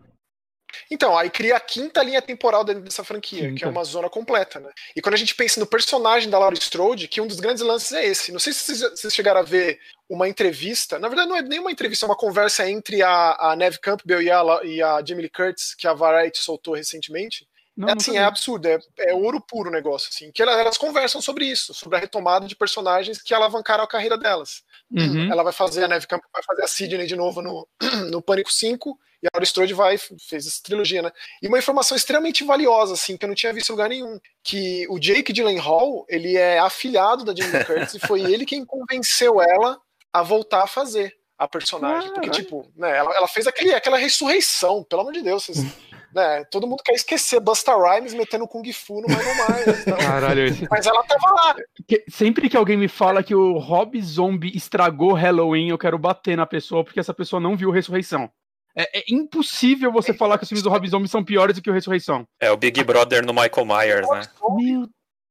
Então, 0.89 1.17
aí 1.17 1.29
cria 1.29 1.55
a 1.55 1.59
quinta 1.59 2.03
linha 2.03 2.21
temporal 2.21 2.63
dentro 2.63 2.81
dessa 2.81 3.03
franquia, 3.03 3.43
quinta. 3.43 3.55
que 3.55 3.63
é 3.63 3.67
uma 3.67 3.83
zona 3.83 4.09
completa, 4.09 4.59
né? 4.59 4.69
E 4.95 5.01
quando 5.01 5.15
a 5.15 5.17
gente 5.17 5.35
pensa 5.35 5.59
no 5.59 5.67
personagem 5.67 6.29
da 6.29 6.39
Laurie 6.39 6.59
Strode, 6.59 7.07
que 7.07 7.21
um 7.21 7.27
dos 7.27 7.39
grandes 7.39 7.63
lances 7.63 7.91
é 7.91 8.05
esse. 8.05 8.31
Não 8.31 8.39
sei 8.39 8.53
se 8.53 8.75
vocês 8.75 9.13
chegaram 9.13 9.39
a 9.39 9.43
ver 9.43 9.79
uma 10.09 10.27
entrevista, 10.27 10.97
na 10.97 11.09
verdade 11.09 11.29
não 11.29 11.35
é 11.35 11.41
nem 11.41 11.59
uma 11.59 11.71
entrevista, 11.71 12.05
é 12.05 12.09
uma 12.09 12.15
conversa 12.15 12.69
entre 12.69 13.01
a, 13.01 13.35
a 13.39 13.55
Neve 13.55 13.79
Campbell 13.79 14.21
e 14.21 14.31
a, 14.31 14.41
e 14.63 14.81
a 14.81 15.03
Jamie 15.05 15.23
Lee 15.23 15.29
Curtis, 15.29 15.75
que 15.75 15.87
a 15.87 15.93
Variety 15.93 16.39
soltou 16.39 16.75
recentemente, 16.75 17.45
não, 17.77 17.89
é 17.89 17.93
assim, 17.93 18.17
é 18.17 18.23
absurdo, 18.23 18.67
é, 18.67 18.79
é, 18.97 19.13
ouro 19.13 19.39
puro 19.39 19.69
o 19.69 19.71
negócio, 19.71 20.09
assim. 20.11 20.31
Que 20.31 20.41
elas, 20.41 20.57
elas, 20.57 20.77
conversam 20.79 21.21
sobre 21.21 21.45
isso, 21.45 21.75
sobre 21.75 21.95
a 21.95 21.99
retomada 21.99 22.47
de 22.47 22.55
personagens 22.55 23.21
que 23.21 23.35
alavancaram 23.35 23.83
a 23.83 23.87
carreira 23.87 24.17
delas. 24.17 24.63
Uhum. 24.91 25.31
Ela 25.31 25.43
vai 25.43 25.53
fazer, 25.53 25.83
a 25.83 25.87
Neve 25.87 26.07
Camp 26.07 26.23
vai 26.33 26.41
fazer 26.41 26.63
a 26.63 26.67
Sidney 26.67 27.05
de 27.05 27.15
novo 27.15 27.39
no, 27.39 27.67
no 28.09 28.19
Pânico 28.19 28.51
5, 28.51 28.99
e 29.21 29.27
a 29.33 29.43
Strode 29.43 29.73
vai, 29.73 29.97
fez 29.97 30.45
essa 30.45 30.61
trilogia, 30.61 31.01
né? 31.01 31.11
E 31.41 31.47
uma 31.47 31.57
informação 31.57 31.97
extremamente 31.97 32.43
valiosa, 32.43 32.93
assim, 32.93 33.17
que 33.17 33.25
eu 33.25 33.27
não 33.27 33.35
tinha 33.35 33.53
visto 33.53 33.69
em 33.69 33.73
lugar 33.73 33.89
nenhum, 33.89 34.19
que 34.43 34.85
o 34.89 34.99
Jake 34.99 35.33
Gyllenhaal, 35.33 36.05
ele 36.07 36.35
é 36.35 36.59
afilhado 36.59 37.23
da 37.23 37.35
Jamie 37.35 37.63
Curtis, 37.65 37.95
e 37.95 37.99
foi 37.99 38.21
ele 38.21 38.45
quem 38.45 38.63
convenceu 38.63 39.41
ela 39.41 39.79
a 40.13 40.21
voltar 40.21 40.63
a 40.63 40.67
fazer 40.67 41.15
a 41.37 41.47
personagem. 41.47 42.09
Ah, 42.09 42.13
porque, 42.13 42.29
tipo, 42.29 42.71
né, 42.75 42.97
ela, 42.97 43.15
ela 43.15 43.27
fez 43.27 43.47
aquele, 43.47 43.73
aquela 43.73 43.97
ressurreição, 43.97 44.83
pelo 44.83 45.01
amor 45.01 45.13
de 45.13 45.21
Deus, 45.21 45.43
vocês 45.43 45.65
né? 46.13 46.43
Todo 46.45 46.67
mundo 46.67 46.81
quer 46.83 46.93
esquecer 46.93 47.39
Busta 47.39 47.75
Rhymes 47.75 48.13
metendo 48.13 48.47
Kung 48.47 48.71
Fu 48.73 49.01
no 49.01 49.07
Michael 49.07 49.35
Myers. 49.35 49.81
Então. 49.81 49.97
Caralho. 49.97 50.67
Mas 50.69 50.85
ela 50.87 51.03
tava 51.03 51.31
lá. 51.31 51.55
Que, 51.87 52.03
sempre 52.09 52.49
que 52.49 52.57
alguém 52.57 52.77
me 52.77 52.87
fala 52.87 53.21
que 53.21 53.35
o 53.35 53.57
Rob 53.57 54.01
Zombie 54.01 54.55
estragou 54.55 55.13
Halloween, 55.13 55.69
eu 55.69 55.77
quero 55.77 55.97
bater 55.97 56.35
na 56.35 56.45
pessoa 56.45 56.83
porque 56.83 56.99
essa 56.99 57.13
pessoa 57.13 57.39
não 57.39 57.55
viu 57.55 57.71
Ressurreição. 57.71 58.31
É, 58.77 58.99
é, 58.99 59.03
impossível 59.09 59.91
você 59.91 60.13
falar 60.13 60.37
que 60.37 60.43
os 60.43 60.49
filmes 60.49 60.61
do 60.61 60.69
Rob 60.69 60.87
Zombie 60.87 61.07
são 61.07 61.23
piores 61.23 61.55
do 61.55 61.61
que 61.61 61.69
o 61.69 61.73
Ressurreição. 61.73 62.27
É 62.39 62.51
o 62.51 62.57
Big 62.57 62.83
Brother 62.83 63.25
no 63.25 63.33
Michael 63.33 63.65
Myers, 63.65 64.07
né? 64.09 64.21
Meu 64.55 64.87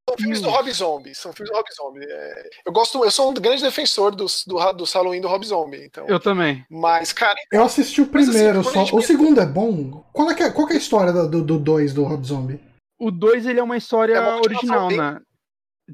são 0.08 0.16
filmes 0.16 0.40
do 0.40 0.48
Rob 0.48 0.72
Zombie. 0.72 1.14
São 1.14 1.32
filmes 1.32 1.50
do 1.50 1.56
Rob 1.56 1.66
Zombie. 1.74 2.06
É, 2.08 2.50
eu 2.64 2.72
gosto, 2.72 3.04
eu 3.04 3.10
sou 3.10 3.30
um 3.30 3.34
grande 3.34 3.62
defensor 3.62 4.14
dos, 4.14 4.44
do, 4.46 4.56
do 4.72 4.84
Halloween 4.84 5.20
do 5.20 5.26
Rob 5.26 5.44
Zombie. 5.44 5.84
Então, 5.84 6.06
eu 6.06 6.20
também. 6.20 6.64
Mas, 6.70 7.12
cara. 7.12 7.34
Eu 7.52 7.64
assisti 7.64 8.00
o 8.00 8.04
assim, 8.04 8.12
primeiro 8.12 8.60
assim, 8.60 8.86
só. 8.86 8.96
O 8.96 9.02
segundo 9.02 9.40
é 9.40 9.46
bom? 9.46 10.04
Qual 10.12 10.30
é, 10.30 10.34
que 10.34 10.44
é, 10.44 10.50
qual 10.50 10.68
é 10.70 10.74
a 10.74 10.76
história 10.76 11.12
do 11.12 11.28
2 11.28 11.44
do, 11.44 11.58
dois, 11.58 11.92
do 11.92 12.04
Rob 12.04 12.24
Zombie? 12.24 12.60
O 12.98 13.10
2 13.10 13.46
ele 13.46 13.58
é 13.58 13.62
uma 13.62 13.76
história 13.76 14.14
é 14.14 14.34
original, 14.36 14.88
bem... 14.88 14.96
né? 14.96 15.20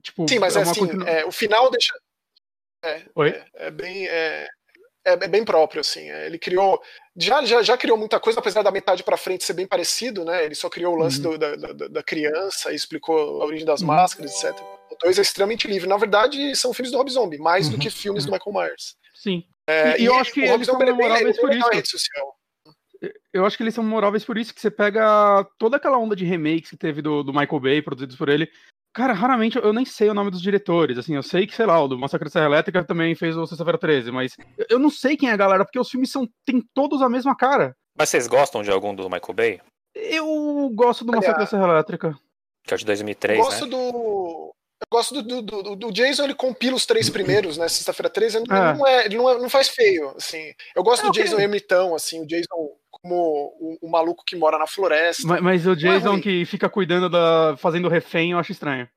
Tipo, 0.02 0.28
Sim, 0.28 0.38
mas 0.38 0.56
é, 0.56 0.60
é 0.60 0.62
assim, 0.62 0.80
continu... 0.80 1.06
é, 1.06 1.24
o 1.24 1.32
final 1.32 1.70
deixa. 1.70 1.94
É, 2.84 3.02
Oi? 3.14 3.30
É, 3.30 3.46
é 3.54 3.70
bem. 3.70 4.06
É, 4.06 4.46
é, 5.04 5.12
é, 5.12 5.28
bem 5.28 5.44
próprio, 5.44 5.80
assim. 5.80 6.10
É, 6.10 6.26
ele 6.26 6.38
criou. 6.38 6.80
Já, 7.16 7.44
já, 7.44 7.62
já 7.62 7.76
criou 7.76 7.98
muita 7.98 8.18
coisa, 8.20 8.40
apesar 8.40 8.62
da 8.62 8.70
metade 8.70 9.02
para 9.02 9.16
frente 9.16 9.44
ser 9.44 9.52
bem 9.52 9.66
parecido, 9.66 10.24
né? 10.24 10.44
Ele 10.44 10.54
só 10.54 10.68
criou 10.68 10.94
o 10.94 10.98
lance 10.98 11.18
uhum. 11.18 11.32
do, 11.32 11.38
da, 11.38 11.56
da, 11.56 11.88
da, 11.88 12.02
criança, 12.02 12.72
explicou 12.72 13.42
a 13.42 13.46
origem 13.46 13.66
das 13.66 13.80
uhum. 13.80 13.88
máscaras, 13.88 14.32
etc. 14.32 14.58
O 14.90 14.96
2 15.04 15.18
é 15.18 15.22
extremamente 15.22 15.68
livre. 15.68 15.88
Na 15.88 15.96
verdade, 15.96 16.54
são 16.56 16.72
filmes 16.72 16.90
do 16.90 16.98
Rob 16.98 17.10
Zombie, 17.10 17.38
mais 17.38 17.66
uhum. 17.66 17.72
do 17.72 17.78
que 17.78 17.90
filmes 17.90 18.24
do 18.24 18.32
Michael 18.32 18.52
Myers. 18.54 18.96
Sim. 19.14 19.44
É, 19.66 19.98
e, 19.98 20.02
e, 20.02 20.04
eu 20.06 20.14
acho 20.14 20.32
que 20.32 20.40
eles 20.40 20.66
são 20.66 20.78
memoráveis 20.78 21.38
por 21.38 21.52
isso. 21.54 21.96
Eu 23.32 23.44
acho 23.44 23.56
que 23.56 23.62
eles 23.62 23.74
são 23.74 23.82
memoráveis 23.82 24.24
por 24.24 24.38
isso, 24.38 24.54
que 24.54 24.60
você 24.60 24.70
pega 24.70 25.44
toda 25.58 25.76
aquela 25.76 25.98
onda 25.98 26.14
de 26.14 26.24
remakes 26.24 26.70
que 26.70 26.76
teve 26.76 27.02
do, 27.02 27.22
do 27.22 27.32
Michael 27.32 27.60
Bay, 27.60 27.82
produzidos 27.82 28.14
por 28.14 28.28
ele, 28.28 28.48
Cara, 28.94 29.14
raramente 29.14 29.56
eu 29.56 29.72
nem 29.72 29.84
sei 29.84 30.10
o 30.10 30.14
nome 30.14 30.30
dos 30.30 30.42
diretores. 30.42 30.98
Assim, 30.98 31.14
eu 31.14 31.22
sei 31.22 31.46
que, 31.46 31.54
sei 31.54 31.64
lá, 31.64 31.82
o 31.82 31.88
do 31.88 31.98
Massacre 31.98 32.26
da 32.26 32.30
Serra 32.30 32.46
Elétrica 32.46 32.84
também 32.84 33.14
fez 33.14 33.36
o 33.36 33.46
Sexta-feira 33.46 33.78
13, 33.78 34.10
mas 34.10 34.36
eu 34.68 34.78
não 34.78 34.90
sei 34.90 35.16
quem 35.16 35.30
é 35.30 35.32
a 35.32 35.36
galera, 35.36 35.64
porque 35.64 35.78
os 35.78 35.88
filmes 35.88 36.10
são 36.10 36.28
têm 36.44 36.62
todos 36.74 37.00
a 37.00 37.08
mesma 37.08 37.34
cara. 37.34 37.74
Mas 37.96 38.10
vocês 38.10 38.26
gostam 38.26 38.62
de 38.62 38.70
algum 38.70 38.94
do 38.94 39.08
Michael 39.08 39.34
Bay? 39.34 39.60
Eu 39.94 40.70
gosto 40.74 41.04
do 41.04 41.12
Massacre 41.12 41.40
da 41.40 41.46
Serra 41.46 41.68
Elétrica. 41.68 42.18
Que 42.64 42.74
é 42.74 42.76
de 42.76 42.84
2003, 42.84 43.38
eu 43.38 43.44
gosto 43.44 43.64
né? 43.64 43.70
do 43.70 44.52
eu 44.82 44.86
gosto 44.90 45.22
do, 45.22 45.42
do, 45.42 45.62
do, 45.62 45.76
do, 45.76 45.92
Jason, 45.92 46.24
ele 46.24 46.34
compila 46.34 46.74
os 46.74 46.84
três 46.84 47.08
primeiros, 47.08 47.56
né? 47.56 47.68
Sexta-feira 47.68 48.10
13, 48.10 48.38
ele, 48.38 48.46
é. 48.50 48.74
não, 48.74 48.86
é, 48.86 49.04
ele 49.06 49.16
não, 49.16 49.30
é, 49.30 49.38
não 49.38 49.48
faz 49.48 49.68
feio, 49.68 50.12
assim. 50.16 50.52
Eu 50.74 50.82
gosto 50.82 51.04
é, 51.04 51.06
do 51.06 51.12
Jason 51.12 51.34
okay. 51.34 51.44
ermitão, 51.44 51.94
assim, 51.94 52.20
o 52.20 52.26
Jason 52.26 52.76
o, 53.04 53.78
o, 53.82 53.90
maluco 53.90 54.24
que 54.24 54.36
mora 54.36 54.58
na 54.58 54.66
floresta. 54.66 55.26
Mas, 55.26 55.40
mas 55.40 55.66
o 55.66 55.72
é 55.72 55.76
Jason 55.76 56.20
que 56.20 56.44
fica 56.44 56.68
cuidando 56.68 57.08
da. 57.08 57.56
fazendo 57.58 57.88
refém, 57.88 58.32
eu 58.32 58.38
acho 58.38 58.52
estranho. 58.52 58.88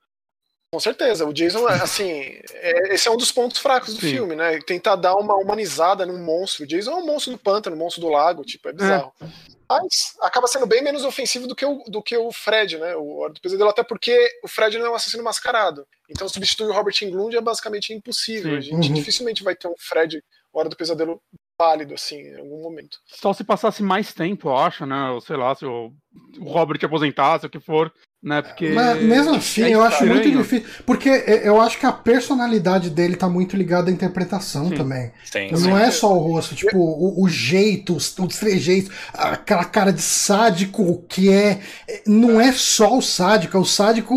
Com 0.72 0.80
certeza, 0.80 1.26
o 1.26 1.32
Jason, 1.32 1.66
assim, 1.68 2.12
é, 2.52 2.94
esse 2.94 3.08
é 3.08 3.12
um 3.12 3.16
dos 3.16 3.32
pontos 3.32 3.60
fracos 3.60 3.94
do 3.94 4.02
Sim. 4.02 4.12
filme, 4.12 4.36
né? 4.36 4.60
Tentar 4.60 4.98
dar 4.98 5.16
uma 5.16 5.36
humanizada 5.36 6.06
num 6.06 6.22
monstro. 6.22 6.66
O 6.66 6.68
Jason 6.68 6.92
é 6.92 6.96
um 6.96 7.06
monstro 7.06 7.32
do 7.32 7.40
pântano, 7.40 7.76
um 7.76 7.80
monstro 7.80 8.02
do 8.02 8.10
lago, 8.10 8.44
tipo, 8.44 8.68
é 8.68 8.74
bizarro. 8.74 9.14
É. 9.22 9.26
Mas 9.68 10.16
acaba 10.22 10.48
sendo 10.48 10.68
bem 10.68 10.84
menos 10.84 11.04
ofensivo 11.06 11.48
do 11.48 11.56
que 11.56 11.66
o, 11.66 11.84
do 11.88 12.02
que 12.02 12.16
o 12.18 12.32
Fred, 12.32 12.78
né? 12.78 12.96
O 12.96 13.20
Hora 13.20 13.34
do 13.34 13.42
Pesadelo, 13.42 13.70
até 13.70 13.84
porque 13.84 14.30
o 14.44 14.48
Fred 14.48 14.78
não 14.78 14.88
é 14.88 14.90
um 14.92 14.96
assassino 14.96 15.24
mascarado. 15.24 15.88
Então 16.10 16.28
substituir 16.30 16.68
o 16.68 16.74
Robert 16.74 16.96
Englund 17.02 17.36
é 17.36 17.42
basicamente 17.42 17.94
impossível. 17.94 18.52
Sim. 18.52 18.58
A 18.58 18.62
gente 18.62 18.90
uhum. 18.90 18.94
dificilmente 18.94 19.44
vai 19.44 19.56
ter 19.56 19.68
um 19.68 19.76
Fred 19.78 20.22
Hora 20.54 20.70
do 20.70 20.76
Pesadelo 20.76 21.22
válido, 21.58 21.94
assim, 21.94 22.18
em 22.18 22.38
algum 22.38 22.62
momento. 22.62 22.98
Só 23.06 23.34
se 23.34 23.44
passasse 23.44 23.82
mais 23.82 24.14
tempo, 24.14 24.50
eu 24.50 24.58
acho, 24.58 24.86
né? 24.86 25.10
Ou 25.12 25.22
sei 25.22 25.38
lá, 25.38 25.56
se 25.56 25.66
o, 25.66 25.92
o 26.40 26.44
Robert 26.44 26.80
aposentasse, 26.84 27.46
o 27.46 27.50
que 27.50 27.60
for, 27.60 27.92
né? 28.22 28.42
Porque. 28.42 28.70
Mas 28.70 29.02
mesmo 29.02 29.36
assim, 29.36 29.64
é 29.64 29.70
eu 29.70 29.84
acho 29.84 30.06
muito 30.06 30.30
difícil. 30.30 30.68
Porque 30.86 31.10
eu 31.10 31.62
acho 31.62 31.80
que 31.80 31.86
a 31.86 31.92
personalidade 31.92 32.90
dele 32.90 33.16
tá 33.16 33.30
muito 33.30 33.56
ligada 33.56 33.90
à 33.90 33.94
interpretação 33.94 34.70
sim. 34.70 34.76
também. 34.76 35.12
Sim, 35.24 35.52
não 35.52 35.60
sim. 35.60 35.74
é 35.74 35.92
só 35.92 36.12
o 36.12 36.18
rosto, 36.18 36.56
tipo, 36.56 36.78
o, 36.78 37.24
o 37.24 37.30
jeito, 37.30 37.96
os, 37.96 38.18
os 38.18 38.38
trejeitos, 38.38 38.92
aquela 39.14 39.64
cara 39.64 39.94
de 39.94 40.02
sádico 40.02 41.04
que 41.08 41.32
é. 41.32 41.62
Não 42.06 42.42
é 42.42 42.52
só 42.52 42.98
o 42.98 43.02
sádico, 43.02 43.56
é 43.56 43.60
o 43.60 43.66
sádico 43.66 44.16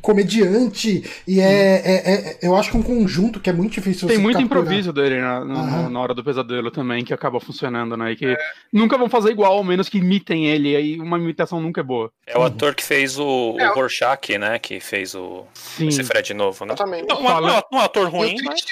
comediante. 0.00 1.04
E 1.26 1.40
é, 1.40 1.82
é, 1.84 2.14
é, 2.14 2.38
Eu 2.42 2.56
acho 2.56 2.70
que 2.70 2.76
é 2.76 2.80
um 2.80 2.82
conjunto 2.82 3.40
que 3.40 3.50
é 3.50 3.52
muito 3.52 3.72
difícil 3.72 4.08
Tem 4.08 4.18
muito 4.18 4.38
capturar. 4.38 4.62
improviso 4.62 4.92
dele 4.92 5.20
na, 5.20 5.44
no, 5.44 5.90
na 5.90 6.00
hora 6.00 6.14
do 6.14 6.24
pesadelo 6.24 6.70
também, 6.70 7.04
que 7.04 7.12
acaba 7.12 7.40
funcionando, 7.40 7.96
né? 7.96 8.12
E 8.12 8.16
que 8.16 8.26
é. 8.26 8.36
nunca 8.72 8.96
vão 8.96 9.08
fazer 9.08 9.30
igual, 9.30 9.52
ao 9.52 9.64
menos 9.64 9.88
que 9.88 9.98
imitem 9.98 10.46
ele. 10.46 10.76
Aí 10.76 11.00
uma 11.00 11.18
imitação 11.18 11.60
nunca 11.60 11.80
é 11.80 11.84
boa. 11.84 12.10
É 12.26 12.38
o 12.38 12.42
ator 12.42 12.74
que 12.74 12.84
fez 12.84 13.18
o, 13.18 13.56
é. 13.58 13.70
o 13.70 13.74
Rorschach, 13.74 14.38
né? 14.38 14.58
Que 14.58 14.80
fez 14.80 15.14
o. 15.14 15.44
Sim. 15.54 15.88
Esse 15.88 16.04
Fred 16.04 16.32
novo, 16.34 16.64
né? 16.64 16.74
Exatamente. 16.74 17.08
Não, 17.08 17.20
um, 17.20 17.76
um, 17.76 17.80
ator 17.80 18.08
ruim, 18.08 18.36
mas. 18.44 18.64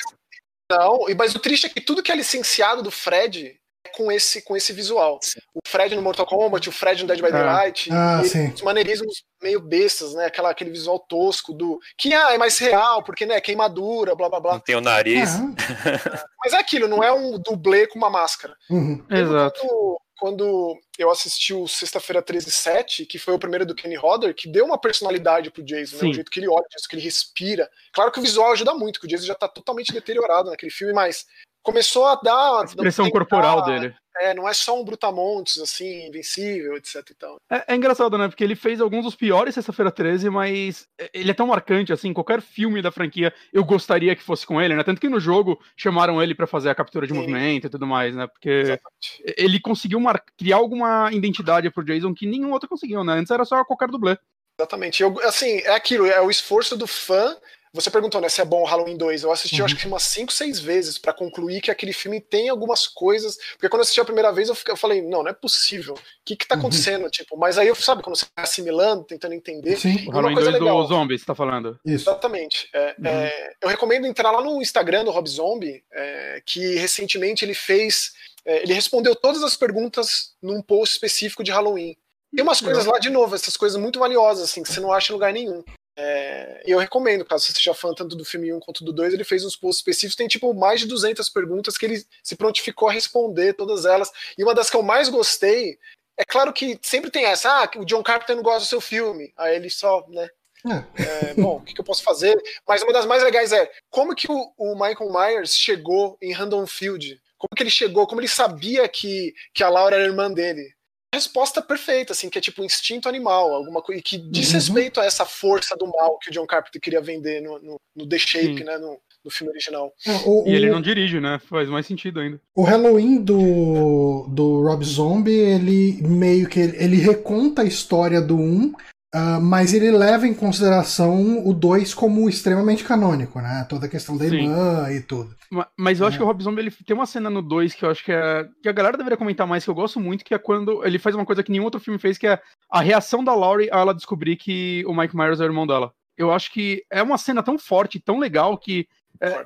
Não, 0.70 1.00
mas 1.18 1.34
o 1.34 1.38
triste 1.38 1.66
é 1.66 1.68
que 1.68 1.80
tudo 1.80 2.02
que 2.02 2.10
é 2.10 2.16
licenciado 2.16 2.82
do 2.82 2.90
Fred 2.90 3.56
com 3.94 4.10
esse, 4.10 4.42
com 4.42 4.56
esse 4.56 4.72
visual. 4.72 5.18
Sim. 5.22 5.40
O 5.54 5.60
Fred 5.66 5.94
no 5.94 6.02
Mortal 6.02 6.26
Kombat, 6.26 6.68
o 6.68 6.72
Fred 6.72 7.02
no 7.02 7.08
Dead 7.08 7.20
by 7.20 7.30
Daylight, 7.30 7.90
ah, 7.92 8.22
os 8.54 8.62
maneirismos 8.62 9.24
meio 9.42 9.60
bestas, 9.60 10.14
né? 10.14 10.26
Aquela, 10.26 10.50
aquele 10.50 10.70
visual 10.70 10.98
tosco 11.00 11.52
do. 11.52 11.78
Que 11.98 12.14
ah, 12.14 12.32
é 12.32 12.38
mais 12.38 12.58
real, 12.58 13.02
porque 13.02 13.26
né, 13.26 13.40
queimadura, 13.40 14.14
blá 14.14 14.28
blá 14.28 14.40
blá. 14.40 14.52
Não 14.54 14.60
tem 14.60 14.76
o 14.76 14.80
nariz. 14.80 15.30
Mas 16.42 16.52
é 16.52 16.58
aquilo, 16.58 16.88
não 16.88 17.02
é 17.02 17.12
um 17.12 17.38
dublê 17.38 17.86
com 17.86 17.98
uma 17.98 18.10
máscara. 18.10 18.56
Uhum. 18.70 19.04
Exato. 19.10 19.60
Quando, 19.60 20.00
quando, 20.18 20.78
eu 20.98 21.10
assisti 21.10 21.52
o 21.52 21.66
Sexta-feira 21.66 22.22
13 22.22 22.50
7, 22.50 23.06
que 23.06 23.18
foi 23.18 23.34
o 23.34 23.38
primeiro 23.38 23.66
do 23.66 23.74
Kenny 23.74 23.96
Hodder, 23.96 24.34
que 24.34 24.48
deu 24.48 24.64
uma 24.64 24.78
personalidade 24.78 25.50
pro 25.50 25.64
Jason, 25.64 25.96
né? 25.96 26.10
O 26.10 26.14
jeito 26.14 26.30
que 26.30 26.40
ele 26.40 26.48
olha, 26.48 26.62
o 26.62 26.88
que 26.88 26.94
ele 26.94 27.02
respira. 27.02 27.68
Claro 27.92 28.12
que 28.12 28.20
o 28.20 28.22
visual 28.22 28.52
ajuda 28.52 28.74
muito, 28.74 29.00
que 29.00 29.06
o 29.06 29.08
Jason 29.08 29.26
já 29.26 29.34
tá 29.34 29.48
totalmente 29.48 29.92
deteriorado 29.92 30.50
naquele 30.50 30.70
filme, 30.70 30.92
mas 30.92 31.26
começou 31.62 32.06
a 32.06 32.16
dar. 32.16 32.60
A 32.60 32.64
expressão 32.64 33.10
corporal 33.10 33.64
dele. 33.64 33.94
É, 34.20 34.34
não 34.34 34.46
é 34.46 34.52
só 34.52 34.78
um 34.78 34.84
brutamontes, 34.84 35.58
assim, 35.58 36.06
invencível, 36.06 36.76
etc 36.76 36.96
e 37.10 37.14
tal. 37.14 37.40
É, 37.50 37.72
é 37.72 37.74
engraçado, 37.74 38.18
né? 38.18 38.28
Porque 38.28 38.44
ele 38.44 38.54
fez 38.54 38.80
alguns 38.80 39.04
dos 39.04 39.14
piores 39.14 39.54
Sexta-feira 39.54 39.90
13, 39.90 40.28
mas 40.28 40.86
ele 41.14 41.30
é 41.30 41.34
tão 41.34 41.46
marcante, 41.46 41.92
assim, 41.92 42.12
qualquer 42.12 42.42
filme 42.42 42.82
da 42.82 42.92
franquia 42.92 43.32
eu 43.52 43.64
gostaria 43.64 44.14
que 44.14 44.22
fosse 44.22 44.46
com 44.46 44.60
ele, 44.60 44.76
né? 44.76 44.84
Tanto 44.84 45.00
que 45.00 45.08
no 45.08 45.18
jogo 45.18 45.58
chamaram 45.76 46.22
ele 46.22 46.34
para 46.34 46.46
fazer 46.46 46.68
a 46.68 46.74
captura 46.74 47.06
de 47.06 47.14
Sim. 47.14 47.20
movimento 47.20 47.66
e 47.66 47.70
tudo 47.70 47.86
mais, 47.86 48.14
né? 48.14 48.26
Porque 48.26 48.50
Exatamente. 48.50 49.34
ele 49.36 49.58
conseguiu 49.58 50.00
criar 50.36 50.56
alguma 50.56 51.10
identidade 51.10 51.70
pro 51.70 51.84
Jason 51.84 52.14
que 52.14 52.26
nenhum 52.26 52.52
outro 52.52 52.68
conseguiu, 52.68 53.02
né? 53.02 53.14
Antes 53.14 53.30
era 53.30 53.44
só 53.46 53.64
qualquer 53.64 53.88
dublê. 53.88 54.18
Exatamente. 54.58 55.02
Eu, 55.02 55.18
assim, 55.22 55.58
é 55.60 55.74
aquilo, 55.74 56.06
é 56.06 56.20
o 56.20 56.30
esforço 56.30 56.76
do 56.76 56.86
fã 56.86 57.34
você 57.72 57.90
perguntou, 57.90 58.20
né, 58.20 58.28
se 58.28 58.40
é 58.40 58.44
bom 58.44 58.62
o 58.62 58.66
Halloween 58.66 58.98
2. 58.98 59.22
Eu 59.22 59.32
assisti, 59.32 59.60
uhum. 59.60 59.64
acho 59.64 59.76
que 59.76 59.86
umas 59.86 60.02
5, 60.02 60.30
6 60.30 60.60
vezes 60.60 60.98
para 60.98 61.12
concluir 61.12 61.62
que 61.62 61.70
aquele 61.70 61.92
filme 61.92 62.20
tem 62.20 62.50
algumas 62.50 62.86
coisas. 62.86 63.38
Porque 63.52 63.68
quando 63.68 63.80
eu 63.80 63.82
assisti 63.82 64.00
a 64.00 64.04
primeira 64.04 64.30
vez, 64.30 64.50
eu, 64.50 64.54
fiquei, 64.54 64.72
eu 64.72 64.76
falei, 64.76 65.00
não, 65.00 65.22
não 65.22 65.30
é 65.30 65.32
possível. 65.32 65.94
O 65.94 65.98
que 66.24 66.36
que 66.36 66.46
tá 66.46 66.54
uhum. 66.54 66.60
acontecendo? 66.60 67.04
Uhum. 67.04 67.10
Tipo, 67.10 67.36
mas 67.38 67.56
aí 67.56 67.68
eu, 67.68 67.74
sabe, 67.74 68.02
quando 68.02 68.16
você 68.16 68.26
tá 68.26 68.42
assimilando, 68.42 69.04
tentando 69.04 69.34
entender. 69.34 69.76
Sim, 69.78 70.06
o 70.06 70.10
Halloween 70.10 70.34
2 70.34 70.46
legal. 70.48 70.82
do 70.82 70.88
Zombie, 70.88 71.18
você 71.18 71.24
tá 71.24 71.34
falando. 71.34 71.80
Isso. 71.84 72.10
Exatamente. 72.10 72.68
É, 72.74 72.94
uhum. 72.98 73.06
é, 73.06 73.52
eu 73.62 73.68
recomendo 73.68 74.06
entrar 74.06 74.30
lá 74.30 74.42
no 74.42 74.60
Instagram 74.60 75.04
do 75.04 75.10
Rob 75.10 75.28
Zombie, 75.28 75.82
é, 75.92 76.42
que 76.44 76.76
recentemente 76.76 77.42
ele 77.42 77.54
fez. 77.54 78.12
É, 78.44 78.64
ele 78.64 78.74
respondeu 78.74 79.14
todas 79.16 79.42
as 79.42 79.56
perguntas 79.56 80.34
num 80.42 80.60
post 80.60 80.94
específico 80.94 81.42
de 81.42 81.50
Halloween. 81.50 81.96
Tem 82.34 82.42
umas 82.42 82.60
coisas 82.60 82.86
lá, 82.86 82.98
de 82.98 83.10
novo, 83.10 83.34
essas 83.34 83.56
coisas 83.58 83.78
muito 83.80 83.98
valiosas, 83.98 84.44
assim, 84.44 84.62
que 84.62 84.72
você 84.72 84.80
não 84.80 84.90
acha 84.90 85.12
em 85.12 85.14
lugar 85.14 85.32
nenhum. 85.32 85.62
É, 85.96 86.62
eu 86.64 86.78
recomendo, 86.78 87.24
caso 87.24 87.44
você 87.44 87.52
seja 87.52 87.74
fã 87.74 87.92
tanto 87.94 88.16
do 88.16 88.24
filme 88.24 88.52
1 88.52 88.60
quanto 88.60 88.84
do 88.84 88.92
2, 88.92 89.12
ele 89.12 89.24
fez 89.24 89.44
uns 89.44 89.56
posts 89.56 89.80
específicos, 89.80 90.16
tem 90.16 90.26
tipo 90.26 90.54
mais 90.54 90.80
de 90.80 90.86
200 90.86 91.28
perguntas 91.28 91.76
que 91.76 91.84
ele 91.84 92.02
se 92.22 92.34
prontificou 92.34 92.88
a 92.88 92.92
responder 92.92 93.52
todas 93.54 93.84
elas. 93.84 94.10
E 94.38 94.42
uma 94.42 94.54
das 94.54 94.70
que 94.70 94.76
eu 94.76 94.82
mais 94.82 95.08
gostei, 95.08 95.78
É 96.16 96.24
claro 96.24 96.52
que 96.52 96.78
sempre 96.82 97.10
tem 97.10 97.24
essa, 97.24 97.50
ah, 97.50 97.70
o 97.76 97.84
John 97.84 98.02
Carpenter 98.02 98.36
não 98.36 98.42
gosta 98.42 98.60
do 98.60 98.66
seu 98.66 98.80
filme. 98.80 99.32
Aí 99.36 99.56
ele 99.56 99.70
só, 99.70 100.06
né? 100.08 100.28
É. 100.64 101.30
É, 101.30 101.34
bom, 101.34 101.56
o 101.56 101.62
que, 101.62 101.74
que, 101.74 101.80
eu 101.80 101.84
posso 101.84 102.02
fazer? 102.02 102.40
Mas 102.68 102.82
uma 102.82 102.92
das 102.92 103.06
mais 103.06 103.22
legais 103.22 103.52
é 103.52 103.68
como 103.90 104.14
que 104.14 104.30
o, 104.30 104.52
o 104.56 104.74
Michael 104.74 105.10
Myers 105.10 105.56
chegou 105.56 106.16
em 106.22 106.32
Random 106.32 106.66
Field? 106.66 107.20
Como 107.36 107.50
que 107.56 107.62
ele 107.62 107.70
chegou? 107.70 108.06
Como 108.06 108.20
ele 108.20 108.28
sabia 108.28 108.88
que, 108.88 109.34
que 109.52 109.64
a 109.64 109.68
Laura 109.68 109.96
era 109.96 110.04
irmã 110.04 110.30
dele? 110.30 110.72
Resposta 111.14 111.60
perfeita, 111.60 112.12
assim, 112.12 112.30
que 112.30 112.38
é 112.38 112.40
tipo 112.40 112.64
instinto 112.64 113.08
animal, 113.08 113.54
alguma 113.54 113.82
coisa 113.82 114.00
que 114.02 114.16
diz 114.16 114.48
uhum. 114.48 114.54
respeito 114.54 115.00
a 115.00 115.04
essa 115.04 115.24
força 115.24 115.76
do 115.76 115.86
mal 115.86 116.18
que 116.18 116.30
o 116.30 116.32
John 116.32 116.46
Carpenter 116.46 116.80
queria 116.80 117.00
vender 117.00 117.40
no, 117.42 117.58
no, 117.60 117.80
no 117.94 118.08
The 118.08 118.18
Shape, 118.18 118.58
Sim. 118.58 118.64
né? 118.64 118.78
No, 118.78 118.98
no 119.24 119.30
filme 119.30 119.52
original. 119.52 119.92
É, 120.06 120.16
o, 120.26 120.44
e 120.46 120.54
ele 120.54 120.70
não 120.70 120.80
dirige, 120.80 121.20
né? 121.20 121.40
Faz 121.48 121.68
mais 121.68 121.86
sentido 121.86 122.20
ainda. 122.20 122.40
O 122.54 122.62
Halloween 122.62 123.22
do, 123.22 124.26
do 124.28 124.62
Rob 124.62 124.84
Zombie, 124.84 125.32
ele 125.32 126.02
meio 126.02 126.48
que 126.48 126.58
ele 126.58 126.96
reconta 126.96 127.62
a 127.62 127.64
história 127.64 128.20
do 128.20 128.36
1, 128.36 128.72
Uh, 129.14 129.38
mas 129.42 129.74
ele 129.74 129.90
leva 129.90 130.26
em 130.26 130.32
consideração 130.32 131.46
o 131.46 131.52
2 131.52 131.92
como 131.92 132.30
extremamente 132.30 132.82
canônico, 132.82 133.40
né? 133.42 133.66
Toda 133.68 133.84
a 133.84 133.88
questão 133.88 134.16
da 134.16 134.24
Sim. 134.24 134.36
irmã 134.36 134.90
e 134.90 135.02
tudo. 135.02 135.36
Mas, 135.50 135.66
mas 135.78 136.00
eu 136.00 136.06
é. 136.06 136.08
acho 136.08 136.16
que 136.16 136.22
o 136.22 136.26
Rob 136.26 136.42
Zombie 136.42 136.62
ele 136.62 136.70
tem 136.70 136.96
uma 136.96 137.04
cena 137.04 137.28
no 137.28 137.42
2 137.42 137.74
que 137.74 137.84
eu 137.84 137.90
acho 137.90 138.02
que, 138.02 138.10
é, 138.10 138.48
que 138.62 138.70
a 138.70 138.72
galera 138.72 138.96
deveria 138.96 139.18
comentar 139.18 139.46
mais, 139.46 139.64
que 139.64 139.70
eu 139.70 139.74
gosto 139.74 140.00
muito, 140.00 140.24
que 140.24 140.34
é 140.34 140.38
quando 140.38 140.82
ele 140.82 140.98
faz 140.98 141.14
uma 141.14 141.26
coisa 141.26 141.42
que 141.42 141.52
nenhum 141.52 141.64
outro 141.64 141.80
filme 141.80 141.98
fez, 141.98 142.16
que 142.16 142.26
é 142.26 142.40
a 142.70 142.80
reação 142.80 143.22
da 143.22 143.34
Laurie 143.34 143.68
a 143.70 143.80
ela 143.80 143.94
descobrir 143.94 144.36
que 144.36 144.82
o 144.86 144.94
Mike 144.94 145.14
Myers 145.14 145.40
é 145.40 145.44
o 145.44 145.46
irmão 145.46 145.66
dela. 145.66 145.92
Eu 146.16 146.32
acho 146.32 146.50
que 146.50 146.82
é 146.90 147.02
uma 147.02 147.18
cena 147.18 147.42
tão 147.42 147.58
forte, 147.58 148.00
tão 148.00 148.18
legal, 148.18 148.56
que 148.56 148.86
é, 149.20 149.44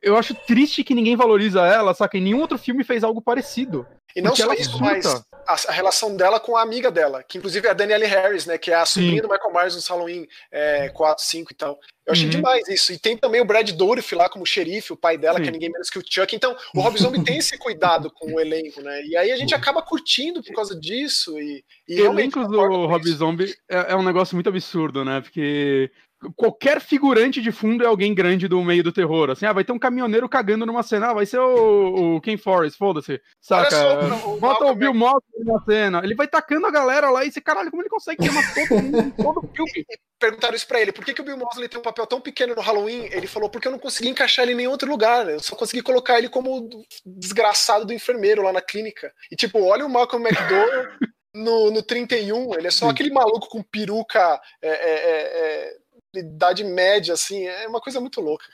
eu 0.00 0.16
acho 0.16 0.34
triste 0.46 0.84
que 0.84 0.94
ninguém 0.94 1.16
valoriza 1.16 1.66
ela, 1.66 1.94
saca? 1.94 2.16
E 2.16 2.20
nenhum 2.20 2.40
outro 2.40 2.56
filme 2.56 2.84
fez 2.84 3.02
algo 3.02 3.20
parecido. 3.20 3.86
E 4.14 4.20
não 4.20 4.34
só 4.34 4.52
isso, 4.52 4.78
mas 4.80 5.06
a, 5.06 5.24
a, 5.68 5.72
relação 5.72 6.16
dela 6.16 6.40
com 6.40 6.56
a 6.56 6.62
amiga 6.62 6.90
dela, 6.90 7.22
que 7.22 7.38
inclusive 7.38 7.66
é 7.66 7.70
a 7.70 7.74
Danielle 7.74 8.06
Harris, 8.06 8.46
né? 8.46 8.58
Que 8.58 8.70
é 8.70 8.74
a 8.74 8.86
sobrinha 8.86 9.22
Sim. 9.22 9.22
do 9.22 9.28
Michael 9.28 9.52
Myers 9.52 9.76
no 9.76 9.82
Halloween 9.82 10.26
é, 10.50 10.88
4, 10.88 11.24
5 11.24 11.52
e 11.52 11.54
tal. 11.54 11.78
Eu 12.06 12.12
achei 12.12 12.24
uhum. 12.24 12.30
demais 12.30 12.68
isso. 12.68 12.92
E 12.92 12.98
tem 12.98 13.16
também 13.16 13.40
o 13.40 13.44
Brad 13.44 13.70
Dourif 13.70 14.14
lá 14.14 14.28
como 14.28 14.46
xerife, 14.46 14.92
o 14.92 14.96
pai 14.96 15.16
dela, 15.16 15.38
Sim. 15.38 15.44
que 15.44 15.48
é 15.48 15.52
ninguém 15.52 15.70
menos 15.70 15.88
que 15.88 15.98
o 15.98 16.02
Chuck. 16.04 16.34
Então, 16.34 16.56
o 16.74 16.80
Rob 16.80 16.98
Zombie 16.98 17.22
tem 17.22 17.38
esse 17.38 17.56
cuidado 17.56 18.10
com 18.10 18.34
o 18.34 18.40
elenco, 18.40 18.80
né? 18.80 19.02
E 19.04 19.16
aí 19.16 19.30
a 19.30 19.36
gente 19.36 19.54
acaba 19.54 19.82
curtindo 19.82 20.42
por 20.42 20.54
causa 20.54 20.78
disso. 20.78 21.38
E, 21.38 21.64
e 21.88 22.02
o 22.02 22.06
elenco 22.06 22.46
do 22.46 22.86
Rob 22.86 23.08
Zombie 23.10 23.54
é, 23.68 23.92
é, 23.92 23.96
um 23.96 24.02
negócio 24.02 24.34
muito 24.34 24.48
absurdo, 24.48 25.04
né? 25.04 25.20
Porque 25.20 25.90
qualquer 26.36 26.80
figurante 26.80 27.40
de 27.40 27.50
fundo 27.50 27.82
é 27.82 27.86
alguém 27.86 28.14
grande 28.14 28.46
do 28.46 28.62
meio 28.62 28.82
do 28.82 28.92
terror. 28.92 29.30
Assim, 29.30 29.46
ah, 29.46 29.52
vai 29.52 29.64
ter 29.64 29.72
um 29.72 29.78
caminhoneiro 29.78 30.28
cagando 30.28 30.66
numa 30.66 30.82
cena, 30.82 31.10
ah, 31.10 31.14
vai 31.14 31.26
ser 31.26 31.38
o, 31.38 32.16
o 32.16 32.20
Ken 32.20 32.36
Forrest, 32.36 32.76
foda-se. 32.76 33.20
Saca? 33.40 33.70
Só, 33.70 34.34
o 34.34 34.38
Bota 34.38 34.66
o 34.66 34.74
Bill 34.74 34.92
Mosley 34.92 35.44
na 35.44 35.60
cena. 35.64 36.00
Ele 36.04 36.14
vai 36.14 36.28
tacando 36.28 36.66
a 36.66 36.70
galera 36.70 37.10
lá 37.10 37.24
e 37.24 37.32
você, 37.32 37.40
caralho, 37.40 37.70
como 37.70 37.82
ele 37.82 37.88
consegue 37.88 38.22
queimar 38.22 38.54
todo 38.54 38.82
mundo, 38.82 39.14
todo 39.16 39.50
filme? 39.54 39.86
Perguntaram 40.20 40.54
isso 40.54 40.68
pra 40.68 40.80
ele, 40.80 40.92
por 40.92 41.02
que, 41.02 41.14
que 41.14 41.22
o 41.22 41.24
Bill 41.24 41.38
Mosley 41.38 41.68
tem 41.68 41.80
um 41.80 41.82
papel 41.82 42.06
tão 42.06 42.20
pequeno 42.20 42.54
no 42.54 42.60
Halloween? 42.60 43.08
Ele 43.10 43.26
falou, 43.26 43.48
porque 43.48 43.66
eu 43.66 43.72
não 43.72 43.78
consegui 43.78 44.10
encaixar 44.10 44.42
ele 44.42 44.52
em 44.52 44.56
nenhum 44.56 44.70
outro 44.70 44.90
lugar. 44.90 45.28
Eu 45.30 45.40
só 45.40 45.56
consegui 45.56 45.82
colocar 45.82 46.18
ele 46.18 46.28
como 46.28 46.68
desgraçado 47.06 47.86
do 47.86 47.94
enfermeiro 47.94 48.42
lá 48.42 48.52
na 48.52 48.60
clínica. 48.60 49.10
E 49.32 49.36
tipo, 49.36 49.62
olha 49.62 49.86
o 49.86 49.88
Malcolm 49.88 50.28
McDowell 50.28 50.88
no, 51.34 51.70
no 51.70 51.82
31, 51.82 52.54
ele 52.54 52.66
é 52.66 52.70
só 52.70 52.86
Sim. 52.86 52.92
aquele 52.92 53.10
maluco 53.10 53.48
com 53.48 53.62
peruca 53.62 54.40
é, 54.60 54.68
é, 54.68 54.72
é, 54.72 55.68
é 55.68 55.79
idade 56.14 56.64
média, 56.64 57.14
assim, 57.14 57.46
é 57.46 57.68
uma 57.68 57.80
coisa 57.80 58.00
muito 58.00 58.20
louca. 58.20 58.44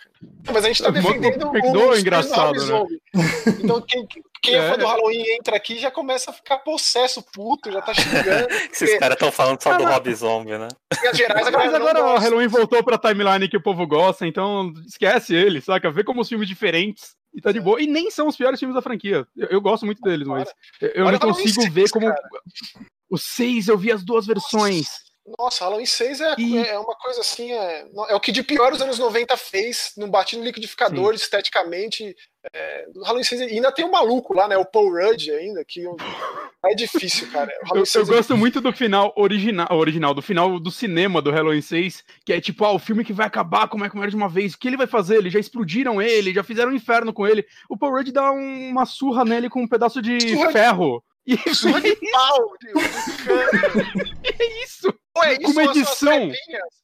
Mas 0.52 0.64
a 0.64 0.68
gente 0.68 0.82
tá 0.82 0.90
defendendo 0.90 1.46
o, 1.46 1.90
o 1.90 1.98
engraçado, 1.98 2.64
né? 2.66 2.98
Então 3.62 3.80
quem, 3.80 4.06
quem 4.42 4.54
é. 4.54 4.68
fã 4.70 4.78
do 4.78 4.86
Halloween 4.86 5.24
entra 5.38 5.56
aqui 5.56 5.78
já 5.78 5.90
começa 5.90 6.30
a 6.30 6.34
ficar 6.34 6.58
possesso 6.58 7.22
puto, 7.32 7.70
já 7.70 7.80
tá 7.80 7.94
xingando. 7.94 8.48
Esses 8.70 8.78
porque... 8.78 8.98
caras 8.98 9.14
estão 9.14 9.32
falando 9.32 9.62
só 9.62 9.76
do 9.76 9.84
Rob 9.84 10.14
Zombie, 10.14 10.58
né? 10.58 10.68
Gerais, 11.14 11.50
Mas 11.50 11.74
agora 11.74 12.04
o 12.04 12.18
Halloween 12.18 12.48
voltou 12.48 12.82
pra 12.82 12.98
timeline 12.98 13.48
que 13.48 13.56
o 13.56 13.62
povo 13.62 13.86
gosta, 13.86 14.26
então 14.26 14.72
esquece 14.86 15.34
ele, 15.34 15.60
saca? 15.60 15.90
Vê 15.90 16.04
como 16.04 16.20
os 16.20 16.28
filmes 16.28 16.48
diferentes 16.48 17.16
e 17.34 17.40
tá 17.40 17.52
de 17.52 17.60
boa. 17.60 17.80
E 17.80 17.86
nem 17.86 18.10
são 18.10 18.28
os 18.28 18.36
piores 18.36 18.58
filmes 18.58 18.74
da 18.74 18.82
franquia. 18.82 19.26
Eu, 19.36 19.48
eu 19.48 19.60
gosto 19.60 19.84
muito 19.84 20.00
deles, 20.00 20.26
mas 20.26 20.48
eu, 20.80 20.88
eu 20.88 21.12
não 21.12 21.18
consigo 21.18 21.70
ver 21.70 21.90
como. 21.90 22.06
Cara. 22.06 22.22
Os 23.08 23.22
seis, 23.22 23.68
eu 23.68 23.78
vi 23.78 23.92
as 23.92 24.02
duas 24.02 24.26
versões. 24.26 25.05
Nossa, 25.38 25.64
Halloween 25.64 25.86
6 25.86 26.20
é, 26.20 26.34
e... 26.38 26.58
é 26.58 26.78
uma 26.78 26.94
coisa 26.94 27.20
assim, 27.20 27.52
é, 27.52 27.86
é 28.08 28.14
o 28.14 28.20
que 28.20 28.30
de 28.30 28.42
pior 28.42 28.72
os 28.72 28.80
anos 28.80 28.98
90 28.98 29.36
fez, 29.36 29.92
não 29.96 30.08
bate 30.08 30.36
no 30.36 30.44
liquidificador 30.44 31.16
Sim. 31.16 31.24
esteticamente. 31.24 32.16
É, 32.54 32.86
Halloween 33.02 33.24
6 33.24 33.40
ainda 33.40 33.72
tem 33.72 33.84
um 33.84 33.90
maluco 33.90 34.32
lá, 34.32 34.46
né? 34.46 34.56
O 34.56 34.64
Paul 34.64 34.92
Rudd 34.92 35.30
ainda, 35.30 35.64
que 35.64 35.84
é 36.64 36.74
difícil, 36.74 37.28
cara. 37.32 37.52
Eu, 37.74 37.82
eu 37.82 38.02
é 38.02 38.04
gosto 38.04 38.36
muito 38.36 38.60
do 38.60 38.72
final 38.72 39.12
original, 39.16 39.66
original, 39.72 40.14
do 40.14 40.22
final 40.22 40.60
do 40.60 40.70
cinema 40.70 41.20
do 41.20 41.32
Halloween 41.32 41.60
6, 41.60 42.04
que 42.24 42.32
é 42.32 42.40
tipo, 42.40 42.64
ah, 42.64 42.72
o 42.72 42.78
filme 42.78 43.04
que 43.04 43.12
vai 43.12 43.26
acabar 43.26 43.68
como 43.68 43.84
é 43.84 43.90
que 43.90 43.98
era 43.98 44.10
de 44.10 44.16
uma 44.16 44.28
vez. 44.28 44.54
O 44.54 44.58
que 44.58 44.68
ele 44.68 44.76
vai 44.76 44.86
fazer? 44.86 45.16
Eles 45.16 45.32
já 45.32 45.40
explodiram 45.40 46.00
ele, 46.00 46.32
já 46.32 46.44
fizeram 46.44 46.70
um 46.70 46.76
inferno 46.76 47.12
com 47.12 47.26
ele. 47.26 47.44
O 47.68 47.76
Paul 47.76 47.96
Rudd 47.96 48.12
dá 48.12 48.30
uma 48.30 48.86
surra 48.86 49.24
nele 49.24 49.50
com 49.50 49.62
um 49.62 49.68
pedaço 49.68 50.00
de 50.00 50.20
surra 50.20 50.52
ferro. 50.52 51.02
De... 51.26 51.34
E... 51.34 51.54
Surra 51.54 51.80
de 51.80 51.96
pau, 52.12 52.52
de, 52.60 52.72
de 52.72 54.14
é 54.42 54.62
isso. 54.62 54.94
Ué, 55.16 55.32
isso 55.34 55.42
com 55.42 55.50
uma 55.50 55.64
edição. 55.64 56.30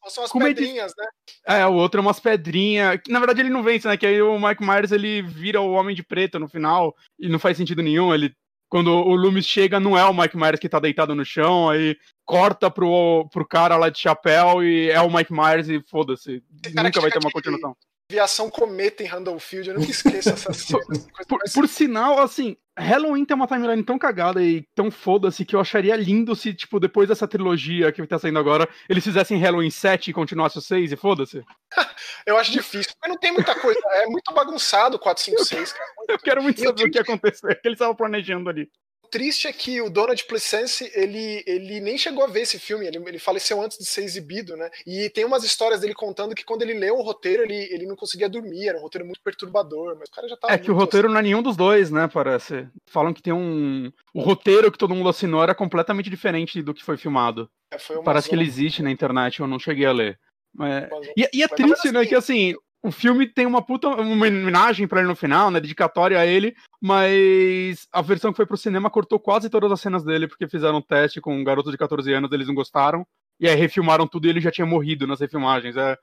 Ou 0.02 0.10
são 0.10 0.24
as 0.24 0.32
pedrinhas, 0.32 0.92
né? 0.96 1.06
É, 1.46 1.66
o 1.66 1.74
outro 1.74 2.00
é 2.00 2.02
umas 2.02 2.20
pedrinhas. 2.20 3.00
Na 3.08 3.18
verdade, 3.18 3.40
ele 3.40 3.50
não 3.50 3.62
vence, 3.62 3.86
né? 3.86 3.96
Que 3.96 4.06
aí 4.06 4.22
o 4.22 4.38
Mike 4.38 4.64
Myers 4.64 4.92
ele 4.92 5.22
vira 5.22 5.60
o 5.60 5.72
Homem 5.72 5.94
de 5.94 6.02
Preto 6.02 6.38
no 6.38 6.48
final 6.48 6.94
e 7.18 7.28
não 7.28 7.38
faz 7.38 7.56
sentido 7.56 7.82
nenhum. 7.82 8.14
Ele, 8.14 8.34
quando 8.68 8.88
o 8.90 9.14
Loomis 9.14 9.46
chega, 9.46 9.78
não 9.78 9.96
é 9.98 10.04
o 10.04 10.14
Mike 10.14 10.36
Myers 10.36 10.58
que 10.58 10.68
tá 10.68 10.78
deitado 10.78 11.14
no 11.14 11.24
chão, 11.24 11.68
aí 11.68 11.96
corta 12.24 12.70
pro, 12.70 13.28
pro 13.32 13.46
cara 13.46 13.76
lá 13.76 13.88
de 13.88 13.98
chapéu 13.98 14.62
e 14.64 14.90
é 14.90 15.00
o 15.00 15.12
Mike 15.12 15.32
Myers 15.32 15.68
e 15.68 15.82
foda-se. 15.88 16.42
Nunca 16.74 17.00
vai 17.00 17.10
ter 17.10 17.18
uma 17.18 17.30
continuação 17.30 17.76
viação 18.12 18.50
cometa 18.50 19.02
em 19.02 19.06
Randall 19.06 19.38
Field, 19.38 19.70
eu 19.70 19.78
nunca 19.78 19.90
esqueço 19.90 20.28
essa 20.30 20.52
cena. 20.52 20.80
por, 21.26 21.40
por, 21.54 21.66
sinal, 21.66 22.18
assim, 22.20 22.56
Halloween 22.76 23.24
tem 23.24 23.34
uma 23.34 23.46
timeline 23.46 23.82
tão 23.82 23.98
cagada 23.98 24.42
e 24.42 24.62
tão 24.74 24.90
foda-se 24.90 25.46
que 25.46 25.56
eu 25.56 25.60
acharia 25.60 25.96
lindo 25.96 26.36
se, 26.36 26.52
tipo, 26.52 26.78
depois 26.78 27.08
dessa 27.08 27.26
trilogia 27.26 27.90
que 27.90 28.06
tá 28.06 28.18
saindo 28.18 28.38
agora, 28.38 28.68
eles 28.86 29.02
fizessem 29.02 29.38
Halloween 29.38 29.70
7 29.70 30.10
e 30.10 30.14
continuasse 30.14 30.58
o 30.58 30.60
6 30.60 30.92
e 30.92 30.96
foda-se. 30.96 31.42
eu 32.26 32.36
acho 32.36 32.52
difícil, 32.52 32.92
mas 33.00 33.10
não 33.10 33.18
tem 33.18 33.32
muita 33.32 33.54
coisa. 33.58 33.80
É 33.92 34.06
muito 34.06 34.32
bagunçado 34.34 34.96
o 34.96 35.00
4, 35.00 35.24
5, 35.24 35.44
6, 35.44 35.72
cara. 35.72 35.90
Eu 36.08 36.18
quero 36.18 36.42
muito 36.42 36.60
saber 36.60 36.84
o 36.84 36.90
que 36.90 36.98
aconteceu, 36.98 37.50
o 37.50 37.54
que 37.54 37.66
eles 37.66 37.76
estavam 37.76 37.94
planejando 37.94 38.50
ali 38.50 38.68
triste 39.12 39.46
é 39.46 39.52
que 39.52 39.80
o 39.82 39.90
Donald 39.90 40.24
Pleasence, 40.24 40.90
ele, 40.94 41.44
ele 41.46 41.80
nem 41.80 41.98
chegou 41.98 42.24
a 42.24 42.26
ver 42.26 42.40
esse 42.40 42.58
filme, 42.58 42.86
ele, 42.86 42.96
ele 43.06 43.18
faleceu 43.18 43.60
antes 43.60 43.76
de 43.76 43.84
ser 43.84 44.02
exibido, 44.02 44.56
né? 44.56 44.70
E 44.86 45.10
tem 45.10 45.26
umas 45.26 45.44
histórias 45.44 45.80
dele 45.80 45.92
contando 45.92 46.34
que 46.34 46.44
quando 46.44 46.62
ele 46.62 46.72
leu 46.72 46.96
o 46.96 47.02
roteiro, 47.02 47.42
ele, 47.42 47.68
ele 47.70 47.86
não 47.86 47.94
conseguia 47.94 48.28
dormir, 48.28 48.68
era 48.68 48.78
um 48.78 48.80
roteiro 48.80 49.04
muito 49.04 49.20
perturbador, 49.22 49.96
mas 49.98 50.08
o 50.08 50.12
cara 50.12 50.26
já 50.26 50.36
tava. 50.36 50.54
É 50.54 50.58
que 50.58 50.70
o 50.70 50.74
roteiro 50.74 51.08
assim. 51.08 51.12
não 51.12 51.20
é 51.20 51.22
nenhum 51.22 51.42
dos 51.42 51.56
dois, 51.56 51.90
né? 51.90 52.08
Parece. 52.08 52.66
Falam 52.86 53.12
que 53.12 53.22
tem 53.22 53.34
um. 53.34 53.92
O 54.14 54.22
roteiro 54.22 54.72
que 54.72 54.78
todo 54.78 54.94
mundo 54.94 55.10
assinou 55.10 55.42
era 55.42 55.54
completamente 55.54 56.08
diferente 56.08 56.62
do 56.62 56.72
que 56.72 56.82
foi 56.82 56.96
filmado. 56.96 57.50
É, 57.70 57.78
foi 57.78 58.02
Parece 58.02 58.28
zona... 58.28 58.38
que 58.38 58.42
ele 58.42 58.50
existe 58.50 58.82
na 58.82 58.90
internet, 58.90 59.40
eu 59.40 59.46
não 59.46 59.58
cheguei 59.58 59.84
a 59.84 59.92
ler. 59.92 60.18
É... 60.60 60.88
E, 61.16 61.28
e, 61.34 61.42
é 61.42 61.48
triste, 61.48 61.92
né? 61.92 62.00
Assim, 62.00 62.08
que 62.08 62.14
assim, 62.14 62.54
o 62.82 62.90
filme 62.90 63.26
tem 63.26 63.46
uma 63.46 63.62
puta 63.62 63.88
uma 63.88 64.00
homenagem 64.00 64.88
para 64.88 65.00
ele 65.00 65.08
no 65.08 65.16
final, 65.16 65.50
né, 65.50 65.60
dedicatória 65.60 66.18
a 66.18 66.26
ele, 66.26 66.54
mas 66.80 67.86
a 67.92 68.02
versão 68.02 68.32
que 68.32 68.36
foi 68.36 68.46
pro 68.46 68.56
cinema 68.56 68.90
cortou 68.90 69.20
quase 69.20 69.48
todas 69.48 69.70
as 69.70 69.80
cenas 69.80 70.02
dele 70.02 70.26
porque 70.26 70.48
fizeram 70.48 70.78
um 70.78 70.82
teste 70.82 71.20
com 71.20 71.34
um 71.34 71.44
garoto 71.44 71.70
de 71.70 71.78
14 71.78 72.12
anos, 72.12 72.32
eles 72.32 72.48
não 72.48 72.54
gostaram. 72.54 73.06
E 73.40 73.48
aí 73.48 73.56
refilmaram 73.56 74.06
tudo 74.06 74.26
e 74.26 74.30
ele 74.30 74.40
já 74.40 74.50
tinha 74.50 74.66
morrido 74.66 75.06
nas 75.06 75.20
refilmagens. 75.20 75.76
É, 75.76 75.96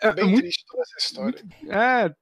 é, 0.00 0.08
é 0.08 0.12
bem 0.12 0.24
é 0.24 0.26
muito, 0.26 0.40
triste 0.40 0.64
toda 0.66 0.82
essa 0.82 1.06
história. 1.06 1.44
É. 1.68 2.14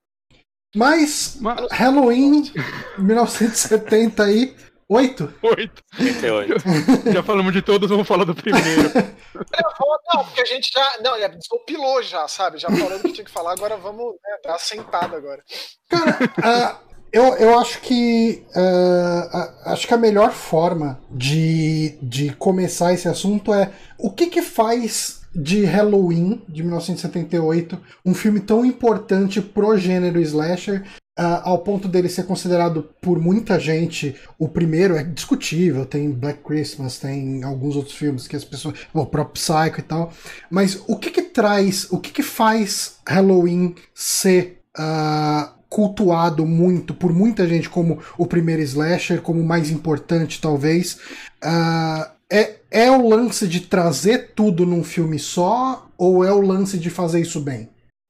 Mas, 0.74 1.38
mas 1.40 1.70
Halloween 1.70 2.50
1970 2.98 4.24
aí 4.24 4.56
Oito? 4.88 5.32
Oito. 5.42 5.82
38. 5.96 6.62
Já 7.12 7.22
falamos 7.22 7.52
de 7.52 7.60
todos, 7.60 7.90
vamos 7.90 8.06
falar 8.06 8.24
do 8.24 8.34
primeiro. 8.34 8.92
não, 10.14 10.24
porque 10.24 10.40
a 10.40 10.44
gente 10.44 10.70
já. 10.72 10.98
Não, 11.02 11.18
já 11.18 11.26
desopilou 11.26 12.02
já, 12.02 12.28
sabe? 12.28 12.58
Já 12.58 12.68
falando 12.68 13.02
que 13.02 13.12
tinha 13.12 13.24
que 13.24 13.30
falar, 13.30 13.52
agora 13.52 13.76
vamos 13.76 14.12
né, 14.22 14.36
dar 14.44 14.58
sentada 14.58 15.16
agora. 15.16 15.42
Cara, 15.88 16.18
uh, 16.22 16.76
eu, 17.12 17.34
eu 17.34 17.58
acho 17.58 17.80
que. 17.80 18.46
Uh, 18.50 19.70
acho 19.70 19.88
que 19.88 19.94
a 19.94 19.98
melhor 19.98 20.30
forma 20.30 21.00
de, 21.10 21.98
de 22.00 22.32
começar 22.36 22.92
esse 22.92 23.08
assunto 23.08 23.52
é 23.52 23.72
o 23.98 24.12
que 24.12 24.28
que 24.28 24.42
faz 24.42 25.22
de 25.34 25.64
Halloween 25.64 26.42
de 26.48 26.62
1978 26.62 27.78
um 28.04 28.14
filme 28.14 28.40
tão 28.40 28.64
importante 28.64 29.42
pro 29.42 29.76
gênero 29.76 30.18
slasher 30.20 30.86
Uh, 31.18 31.40
ao 31.44 31.58
ponto 31.60 31.88
dele 31.88 32.10
ser 32.10 32.24
considerado 32.24 32.90
por 33.00 33.18
muita 33.18 33.58
gente 33.58 34.14
o 34.38 34.48
primeiro, 34.48 34.96
é 34.96 35.02
discutível. 35.02 35.86
Tem 35.86 36.10
Black 36.10 36.42
Christmas, 36.42 36.98
tem 36.98 37.42
alguns 37.42 37.74
outros 37.74 37.94
filmes 37.94 38.28
que 38.28 38.36
as 38.36 38.44
pessoas. 38.44 38.78
O 38.92 39.06
próprio 39.06 39.32
Psycho 39.34 39.80
e 39.80 39.82
tal. 39.82 40.12
Mas 40.50 40.78
o 40.86 40.96
que 40.96 41.10
que 41.10 41.22
traz, 41.22 41.86
o 41.90 41.98
que 41.98 42.12
que 42.12 42.22
faz 42.22 42.96
Halloween 43.08 43.74
ser 43.94 44.60
uh, 44.78 45.56
cultuado 45.68 46.46
muito 46.46 46.94
por 46.94 47.12
muita 47.12 47.46
gente 47.46 47.68
como 47.68 47.98
o 48.16 48.26
primeiro 48.26 48.62
slasher, 48.62 49.20
como 49.22 49.40
o 49.40 49.46
mais 49.46 49.70
importante, 49.70 50.40
talvez. 50.40 50.98
Uh, 51.42 52.10
é, 52.30 52.56
é 52.70 52.90
o 52.90 53.08
lance 53.08 53.46
de 53.46 53.60
trazer 53.60 54.32
tudo 54.34 54.66
num 54.66 54.82
filme 54.82 55.18
só, 55.18 55.88
ou 55.96 56.24
é 56.24 56.32
o 56.32 56.40
lance 56.40 56.78
de 56.78 56.90
fazer 56.90 57.20
isso 57.20 57.40
bem? 57.40 57.68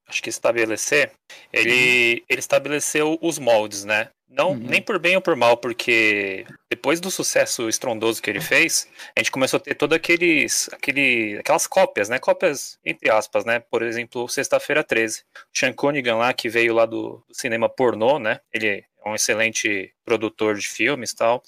Acho 0.09 0.23
que 0.23 0.31
estabelecer, 0.31 1.11
ele, 1.53 2.25
ele 2.29 2.39
estabeleceu 2.39 3.19
os 3.21 3.39
moldes, 3.39 3.85
né? 3.85 4.11
Não, 4.29 4.51
uhum. 4.51 4.59
nem 4.59 4.83
por 4.83 4.99
bem 4.99 5.15
ou 5.17 5.23
por 5.23 5.37
mal, 5.37 5.57
porque 5.57 6.45
depois 6.69 7.01
do 7.01 7.11
sucesso 7.11 7.69
estrondoso 7.69 8.21
que 8.21 8.29
ele 8.29 8.41
fez, 8.41 8.89
a 9.17 9.21
gente 9.21 9.31
começou 9.31 9.57
a 9.57 9.61
ter 9.61 9.75
todas 9.75 9.97
aqueles, 9.97 10.69
aquele, 10.73 11.39
aquelas 11.39 11.67
cópias, 11.67 12.09
né? 12.09 12.19
Cópias, 12.19 12.79
entre 12.85 13.09
aspas, 13.09 13.45
né? 13.45 13.61
Por 13.61 13.83
exemplo, 13.83 14.29
Sexta-feira 14.29 14.83
13. 14.83 15.25
Sean 15.55 15.73
Cunningham 15.73 16.19
lá, 16.19 16.33
que 16.33 16.49
veio 16.49 16.75
lá 16.75 16.85
do, 16.87 17.25
do 17.27 17.35
cinema 17.35 17.69
pornô, 17.69 18.19
né? 18.19 18.41
Ele 18.53 18.69
é 18.69 19.09
um 19.09 19.15
excelente 19.15 19.95
produtor 20.05 20.57
de 20.57 20.69
filmes 20.69 21.13
e 21.13 21.17
tal. 21.17 21.43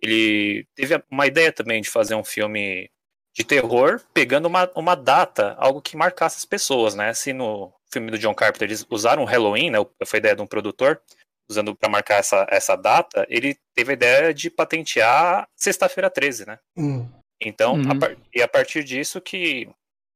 Ele 0.00 0.66
teve 0.74 1.02
uma 1.10 1.26
ideia 1.26 1.52
também 1.52 1.82
de 1.82 1.90
fazer 1.90 2.14
um 2.14 2.24
filme 2.24 2.90
de 3.34 3.44
terror, 3.44 4.00
pegando 4.12 4.46
uma, 4.46 4.70
uma 4.74 4.94
data, 4.94 5.54
algo 5.58 5.80
que 5.80 5.96
marcasse 5.96 6.38
as 6.38 6.44
pessoas, 6.44 6.94
né? 6.94 7.12
Se 7.14 7.32
no 7.32 7.72
filme 7.92 8.10
do 8.10 8.18
John 8.18 8.34
Carpenter 8.34 8.68
eles 8.68 8.86
usaram 8.90 9.24
Halloween, 9.24 9.70
né? 9.70 9.78
Foi 10.04 10.18
ideia 10.18 10.34
de 10.34 10.42
um 10.42 10.46
produtor 10.46 11.00
usando 11.48 11.74
para 11.74 11.88
marcar 11.88 12.16
essa, 12.16 12.46
essa 12.50 12.76
data, 12.76 13.26
ele 13.28 13.56
teve 13.74 13.90
a 13.90 13.94
ideia 13.94 14.34
de 14.34 14.48
patentear 14.50 15.46
sexta-feira 15.56 16.08
13, 16.08 16.46
né? 16.46 16.58
Hum. 16.76 17.08
Então, 17.40 17.74
uhum. 17.74 17.90
a, 17.90 18.16
e 18.34 18.42
a 18.42 18.48
partir 18.48 18.84
disso 18.84 19.20
que 19.20 19.68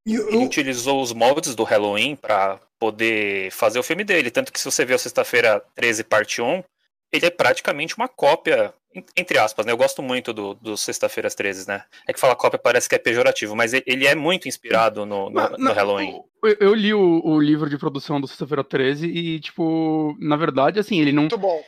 eu, 0.05 0.27
ele 0.29 0.37
utilizou 0.37 1.01
os 1.01 1.13
moldes 1.13 1.53
do 1.53 1.63
Halloween 1.63 2.15
para 2.15 2.59
poder 2.79 3.51
fazer 3.51 3.77
o 3.79 3.83
filme 3.83 4.03
dele. 4.03 4.31
Tanto 4.31 4.51
que 4.51 4.59
se 4.59 4.65
você 4.65 4.85
vê 4.85 4.93
o 4.93 4.99
Sexta-feira 4.99 5.61
13, 5.75 6.03
parte 6.05 6.41
1, 6.41 6.63
ele 7.11 7.25
é 7.25 7.29
praticamente 7.29 7.95
uma 7.95 8.07
cópia 8.07 8.73
entre 9.15 9.37
aspas, 9.37 9.65
né? 9.65 9.71
Eu 9.71 9.77
gosto 9.77 10.01
muito 10.01 10.33
do, 10.33 10.53
do 10.55 10.77
Sexta-feiras 10.77 11.35
13, 11.35 11.67
né? 11.67 11.83
É 12.07 12.13
que 12.13 12.19
falar 12.19 12.35
cópia 12.35 12.57
parece 12.57 12.89
que 12.89 12.95
é 12.95 12.97
pejorativo, 12.97 13.55
mas 13.55 13.73
ele 13.73 14.07
é 14.07 14.15
muito 14.15 14.47
inspirado 14.47 15.05
no, 15.05 15.29
no, 15.29 15.49
no 15.49 15.73
Halloween. 15.73 16.19
Eu 16.59 16.73
li 16.73 16.93
o, 16.93 17.21
o, 17.23 17.39
livro 17.39 17.69
de 17.69 17.77
produção 17.77 18.21
do 18.21 18.27
Sexta-feira 18.27 18.63
13 18.63 19.07
e, 19.07 19.39
tipo, 19.39 20.15
na 20.19 20.35
verdade, 20.35 20.79
assim, 20.79 20.99
ele 20.99 21.11
não. 21.11 21.23
Muito 21.23 21.37
bom. 21.37 21.63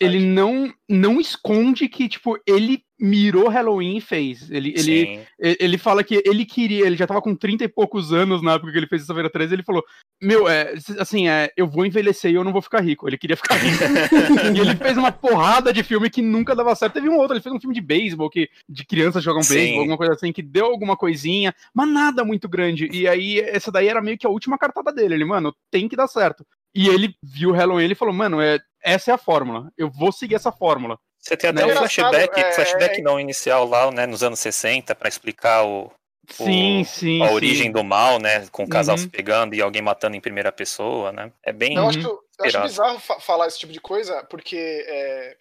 Ele 0.00 0.20
não, 0.20 0.72
não 0.88 1.20
esconde 1.20 1.88
que, 1.88 2.08
tipo, 2.08 2.38
ele 2.46 2.84
mirou 3.02 3.48
Halloween 3.48 3.96
e 3.96 4.00
fez. 4.00 4.48
Ele, 4.48 4.72
ele, 4.76 5.26
ele 5.38 5.76
fala 5.76 6.04
que 6.04 6.22
ele 6.24 6.44
queria, 6.44 6.86
ele 6.86 6.96
já 6.96 7.06
tava 7.06 7.20
com 7.20 7.34
30 7.34 7.64
e 7.64 7.68
poucos 7.68 8.12
anos 8.12 8.40
na 8.40 8.52
época 8.52 8.70
que 8.70 8.78
ele 8.78 8.86
fez 8.86 9.02
Sexta-feira 9.02 9.28
13, 9.28 9.54
ele 9.54 9.62
falou: 9.64 9.82
Meu, 10.22 10.48
é, 10.48 10.72
assim, 10.98 11.28
é, 11.28 11.50
eu 11.56 11.66
vou 11.66 11.84
envelhecer 11.84 12.30
e 12.30 12.34
eu 12.34 12.44
não 12.44 12.52
vou 12.52 12.62
ficar 12.62 12.80
rico. 12.80 13.08
Ele 13.08 13.18
queria 13.18 13.36
ficar 13.36 13.56
rico. 13.56 13.82
e 14.54 14.60
ele 14.60 14.76
fez 14.76 14.96
uma 14.96 15.10
porrada 15.10 15.72
de 15.72 15.82
filme 15.82 16.08
que 16.08 16.22
nunca 16.22 16.54
dava 16.54 16.74
certo. 16.76 16.94
Teve 16.94 17.08
um 17.08 17.16
outro, 17.16 17.34
ele 17.34 17.42
fez 17.42 17.54
um 17.54 17.60
filme 17.60 17.74
de 17.74 17.80
beisebol, 17.80 18.30
que 18.30 18.48
de 18.68 18.84
crianças 18.84 19.24
jogam 19.24 19.42
beisebol, 19.42 19.80
alguma 19.80 19.98
coisa 19.98 20.12
assim, 20.12 20.32
que 20.32 20.42
deu 20.42 20.66
alguma 20.66 20.96
coisinha, 20.96 21.52
mas 21.74 21.88
nada 21.88 22.24
muito 22.24 22.48
grande. 22.48 22.88
E 22.92 23.08
aí, 23.08 23.40
essa 23.40 23.72
daí 23.72 23.88
era 23.88 24.01
meio 24.02 24.18
que 24.18 24.26
a 24.26 24.30
última 24.30 24.58
cartada 24.58 24.92
dele. 24.92 25.14
Ele, 25.14 25.24
mano, 25.24 25.54
tem 25.70 25.88
que 25.88 25.96
dar 25.96 26.08
certo. 26.08 26.46
E 26.74 26.88
ele 26.88 27.14
viu 27.22 27.52
Halloween 27.52 27.90
e 27.90 27.94
falou, 27.94 28.14
mano, 28.14 28.40
é, 28.40 28.58
essa 28.82 29.10
é 29.10 29.14
a 29.14 29.18
fórmula. 29.18 29.70
Eu 29.76 29.90
vou 29.90 30.10
seguir 30.10 30.34
essa 30.34 30.50
fórmula. 30.50 30.98
Você 31.18 31.36
tem 31.36 31.50
até 31.50 31.64
né? 31.64 31.72
um 31.72 31.76
flashback, 31.76 32.40
é... 32.40 32.52
flashback 32.52 33.00
não 33.00 33.20
inicial 33.20 33.66
lá, 33.66 33.90
né, 33.92 34.06
nos 34.06 34.22
anos 34.22 34.40
60, 34.40 34.92
para 34.94 35.08
explicar 35.08 35.64
o, 35.64 35.92
sim, 36.28 36.80
o, 36.80 36.84
sim, 36.84 37.22
a 37.22 37.28
sim. 37.28 37.34
origem 37.34 37.70
do 37.70 37.84
mal, 37.84 38.18
né? 38.18 38.46
Com 38.50 38.64
o 38.64 38.68
casal 38.68 38.96
uhum. 38.96 39.02
se 39.02 39.08
pegando 39.08 39.54
e 39.54 39.62
alguém 39.62 39.82
matando 39.82 40.16
em 40.16 40.20
primeira 40.20 40.50
pessoa, 40.50 41.12
né? 41.12 41.30
É 41.44 41.52
bem. 41.52 41.76
Eu 41.76 41.88
acho, 41.88 42.00
eu 42.00 42.44
acho 42.44 42.62
bizarro 42.62 42.98
falar 42.98 43.46
esse 43.46 43.58
tipo 43.58 43.72
de 43.72 43.80
coisa, 43.80 44.24
porque 44.24 44.84
é, 44.88 45.36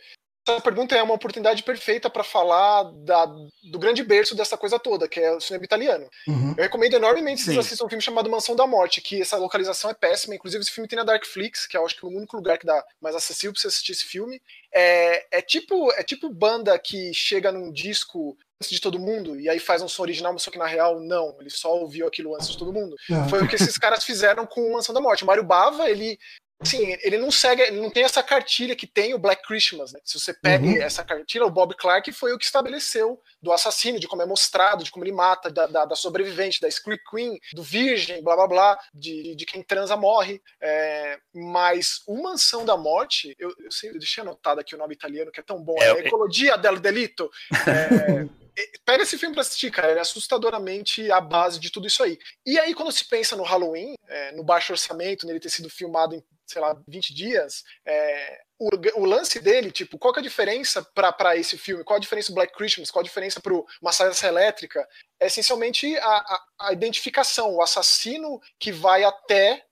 essa 0.51 0.61
pergunta 0.61 0.95
é 0.95 1.03
uma 1.03 1.13
oportunidade 1.13 1.63
perfeita 1.63 2.09
para 2.09 2.23
falar 2.23 2.83
da, 2.83 3.25
do 3.25 3.79
grande 3.79 4.03
berço 4.03 4.35
dessa 4.35 4.57
coisa 4.57 4.77
toda, 4.77 5.07
que 5.07 5.19
é 5.19 5.31
o 5.31 5.41
cinema 5.41 5.65
italiano. 5.65 6.09
Uhum. 6.27 6.53
Eu 6.57 6.63
recomendo 6.63 6.95
enormemente 6.95 7.39
que 7.39 7.45
vocês 7.45 7.57
assistam 7.57 7.85
um 7.85 7.89
filme 7.89 8.01
chamado 8.01 8.29
Mansão 8.29 8.55
da 8.55 8.67
Morte, 8.67 9.01
que 9.01 9.21
essa 9.21 9.37
localização 9.37 9.89
é 9.89 9.93
péssima. 9.93 10.35
Inclusive, 10.35 10.61
esse 10.61 10.71
filme 10.71 10.87
tem 10.87 10.97
na 10.97 11.03
Darkflix, 11.03 11.65
que 11.65 11.77
eu 11.77 11.85
acho 11.85 11.97
que 11.97 12.05
é 12.05 12.07
o 12.07 12.11
único 12.11 12.35
lugar 12.35 12.57
que 12.57 12.65
dá 12.65 12.83
mais 13.01 13.15
acessível 13.15 13.53
para 13.53 13.61
você 13.61 13.67
assistir 13.67 13.93
esse 13.93 14.05
filme. 14.05 14.41
É, 14.73 15.37
é, 15.37 15.41
tipo, 15.41 15.91
é 15.93 16.03
tipo 16.03 16.29
banda 16.29 16.77
que 16.77 17.13
chega 17.13 17.51
num 17.51 17.71
disco 17.71 18.37
antes 18.61 18.69
de 18.69 18.79
todo 18.79 18.99
mundo 18.99 19.39
e 19.39 19.49
aí 19.49 19.59
faz 19.59 19.81
um 19.81 19.87
som 19.87 20.03
original, 20.03 20.33
mas 20.33 20.43
só 20.43 20.51
que 20.51 20.57
na 20.57 20.67
real 20.67 20.99
não, 20.99 21.35
ele 21.39 21.49
só 21.49 21.75
ouviu 21.75 22.07
aquilo 22.07 22.35
antes 22.35 22.49
de 22.49 22.57
todo 22.57 22.71
mundo. 22.71 22.95
Uhum. 23.09 23.27
Foi 23.27 23.43
o 23.43 23.47
que 23.47 23.55
esses 23.55 23.75
caras 23.79 24.03
fizeram 24.03 24.45
com 24.45 24.73
Mansão 24.73 24.93
da 24.93 25.01
Morte. 25.01 25.23
O 25.23 25.27
Mário 25.27 25.43
Bava, 25.43 25.89
ele 25.89 26.19
Sim, 26.63 26.95
ele 27.01 27.17
não 27.17 27.31
segue, 27.31 27.61
ele 27.61 27.81
não 27.81 27.89
tem 27.89 28.03
essa 28.03 28.21
cartilha 28.21 28.75
que 28.75 28.85
tem 28.85 29.13
o 29.13 29.19
Black 29.19 29.43
Christmas, 29.43 29.91
né? 29.91 29.99
Se 30.03 30.19
você 30.19 30.33
pega 30.33 30.65
uhum. 30.65 30.81
essa 30.81 31.03
cartilha, 31.03 31.45
o 31.45 31.49
Bob 31.49 31.75
Clark 31.75 32.11
foi 32.11 32.33
o 32.33 32.37
que 32.37 32.45
estabeleceu 32.45 33.19
do 33.41 33.51
assassino, 33.51 33.99
de 33.99 34.07
como 34.07 34.21
é 34.21 34.25
mostrado, 34.25 34.83
de 34.83 34.91
como 34.91 35.03
ele 35.03 35.11
mata, 35.11 35.49
da, 35.49 35.65
da, 35.65 35.85
da 35.85 35.95
sobrevivente, 35.95 36.61
da 36.61 36.69
Scream 36.69 36.99
Queen, 37.09 37.39
do 37.53 37.63
virgem, 37.63 38.23
blá 38.23 38.35
blá 38.35 38.47
blá, 38.47 38.79
de, 38.93 39.35
de 39.35 39.45
quem 39.45 39.63
transa 39.63 39.97
morre. 39.97 40.41
É, 40.61 41.19
mas 41.33 42.01
o 42.07 42.21
Mansão 42.21 42.63
da 42.63 42.77
Morte, 42.77 43.35
eu, 43.39 43.53
eu, 43.59 43.71
sei, 43.71 43.89
eu 43.89 43.97
deixei 43.97 44.21
anotado 44.21 44.61
aqui 44.61 44.75
o 44.75 44.77
nome 44.77 44.93
italiano, 44.93 45.31
que 45.31 45.39
é 45.39 45.43
tão 45.43 45.61
bom, 45.61 45.81
é, 45.81 45.87
é 45.87 45.99
Ecologia 46.07 46.57
del 46.57 46.79
Delito. 46.79 47.29
É, 47.51 48.40
pega 48.85 49.03
esse 49.03 49.17
filme 49.17 49.33
pra 49.33 49.41
assistir, 49.41 49.71
cara. 49.71 49.91
Ele 49.91 49.99
é 49.99 50.01
assustadoramente 50.01 51.11
a 51.11 51.21
base 51.21 51.59
de 51.59 51.71
tudo 51.71 51.87
isso 51.87 52.03
aí. 52.03 52.17
E 52.45 52.59
aí, 52.59 52.73
quando 52.73 52.91
se 52.91 53.05
pensa 53.05 53.35
no 53.35 53.43
Halloween, 53.43 53.95
é, 54.07 54.31
no 54.33 54.43
baixo 54.43 54.73
orçamento, 54.73 55.25
nele 55.25 55.39
ter 55.39 55.49
sido 55.49 55.69
filmado 55.69 56.15
em 56.15 56.23
sei 56.51 56.61
lá, 56.61 56.75
20 56.87 57.13
dias, 57.13 57.63
é, 57.85 58.41
o, 58.59 58.69
o, 59.01 59.05
lance 59.05 59.39
dele, 59.39 59.71
tipo, 59.71 59.97
qual 59.97 60.13
é 60.15 60.19
a 60.19 60.23
diferença 60.23 60.83
para 60.83 61.35
esse 61.37 61.57
filme? 61.57 61.83
Qual 61.83 61.97
a 61.97 61.99
diferença 61.99 62.31
do 62.31 62.35
Black 62.35 62.53
Christmas? 62.53 62.91
Qual 62.91 63.01
a 63.01 63.05
diferença 63.05 63.41
uma 63.45 63.65
Massacre 63.81 64.27
Elétrica? 64.27 64.87
É 65.19 65.27
essencialmente 65.27 65.95
a, 65.97 66.07
a, 66.07 66.45
a, 66.59 66.73
identificação, 66.73 67.55
o 67.55 67.61
assassino 67.61 68.39
que 68.59 68.71
vai 68.71 69.03
até 69.03 69.65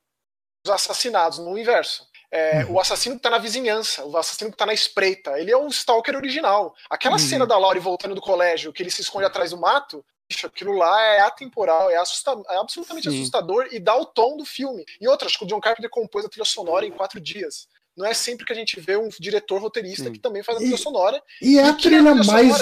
os 0.66 0.72
assassinados 0.72 1.40
no 1.40 1.50
universo. 1.50 2.08
É, 2.32 2.64
uhum. 2.64 2.74
O 2.74 2.80
assassino 2.80 3.16
que 3.16 3.22
tá 3.22 3.30
na 3.30 3.40
vizinhança, 3.40 4.06
o 4.06 4.16
assassino 4.16 4.52
que 4.52 4.58
tá 4.58 4.66
na 4.66 4.74
espreita, 4.74 5.40
ele 5.40 5.52
é 5.52 5.58
o 5.58 5.68
Stalker 5.68 6.16
original. 6.16 6.76
Aquela 6.90 7.16
uhum. 7.16 7.20
cena 7.20 7.46
da 7.46 7.58
Laurie 7.58 7.82
voltando 7.82 8.14
do 8.14 8.22
colégio, 8.22 8.72
que 8.72 8.84
ele 8.84 8.92
se 8.92 9.02
esconde 9.02 9.26
atrás 9.26 9.52
do 9.52 9.58
mato, 9.58 10.06
aquilo 10.44 10.74
lá 10.74 11.02
é 11.02 11.22
atemporal, 11.22 11.90
é, 11.90 11.96
assustador, 11.96 12.46
é 12.50 12.58
absolutamente 12.58 13.10
Sim. 13.10 13.18
assustador 13.18 13.68
e 13.72 13.80
dá 13.80 13.96
o 13.96 14.06
tom 14.06 14.38
do 14.38 14.46
filme. 14.46 14.86
E 15.02 15.08
outras, 15.08 15.36
que 15.36 15.44
o 15.44 15.48
John 15.48 15.60
Carpenter 15.60 15.90
compôs 15.90 16.24
a 16.24 16.30
trilha 16.30 16.46
sonora 16.46 16.86
em 16.86 16.92
quatro 16.92 17.20
dias 17.20 17.68
não 18.00 18.06
é 18.06 18.14
sempre 18.14 18.46
que 18.46 18.54
a 18.54 18.56
gente 18.56 18.80
vê 18.80 18.96
um 18.96 19.10
diretor 19.20 19.62
roteirista 19.62 20.06
Sim. 20.06 20.14
que 20.14 20.20
também 20.20 20.42
faz 20.42 20.58
a 20.58 20.62
trilha 20.62 20.78
sonora. 20.78 21.22
E 21.42 21.60
é 21.60 21.68
a 21.68 21.74
trilha, 21.74 22.00
a 22.00 22.16
trilha 22.16 22.32
mais 22.32 22.62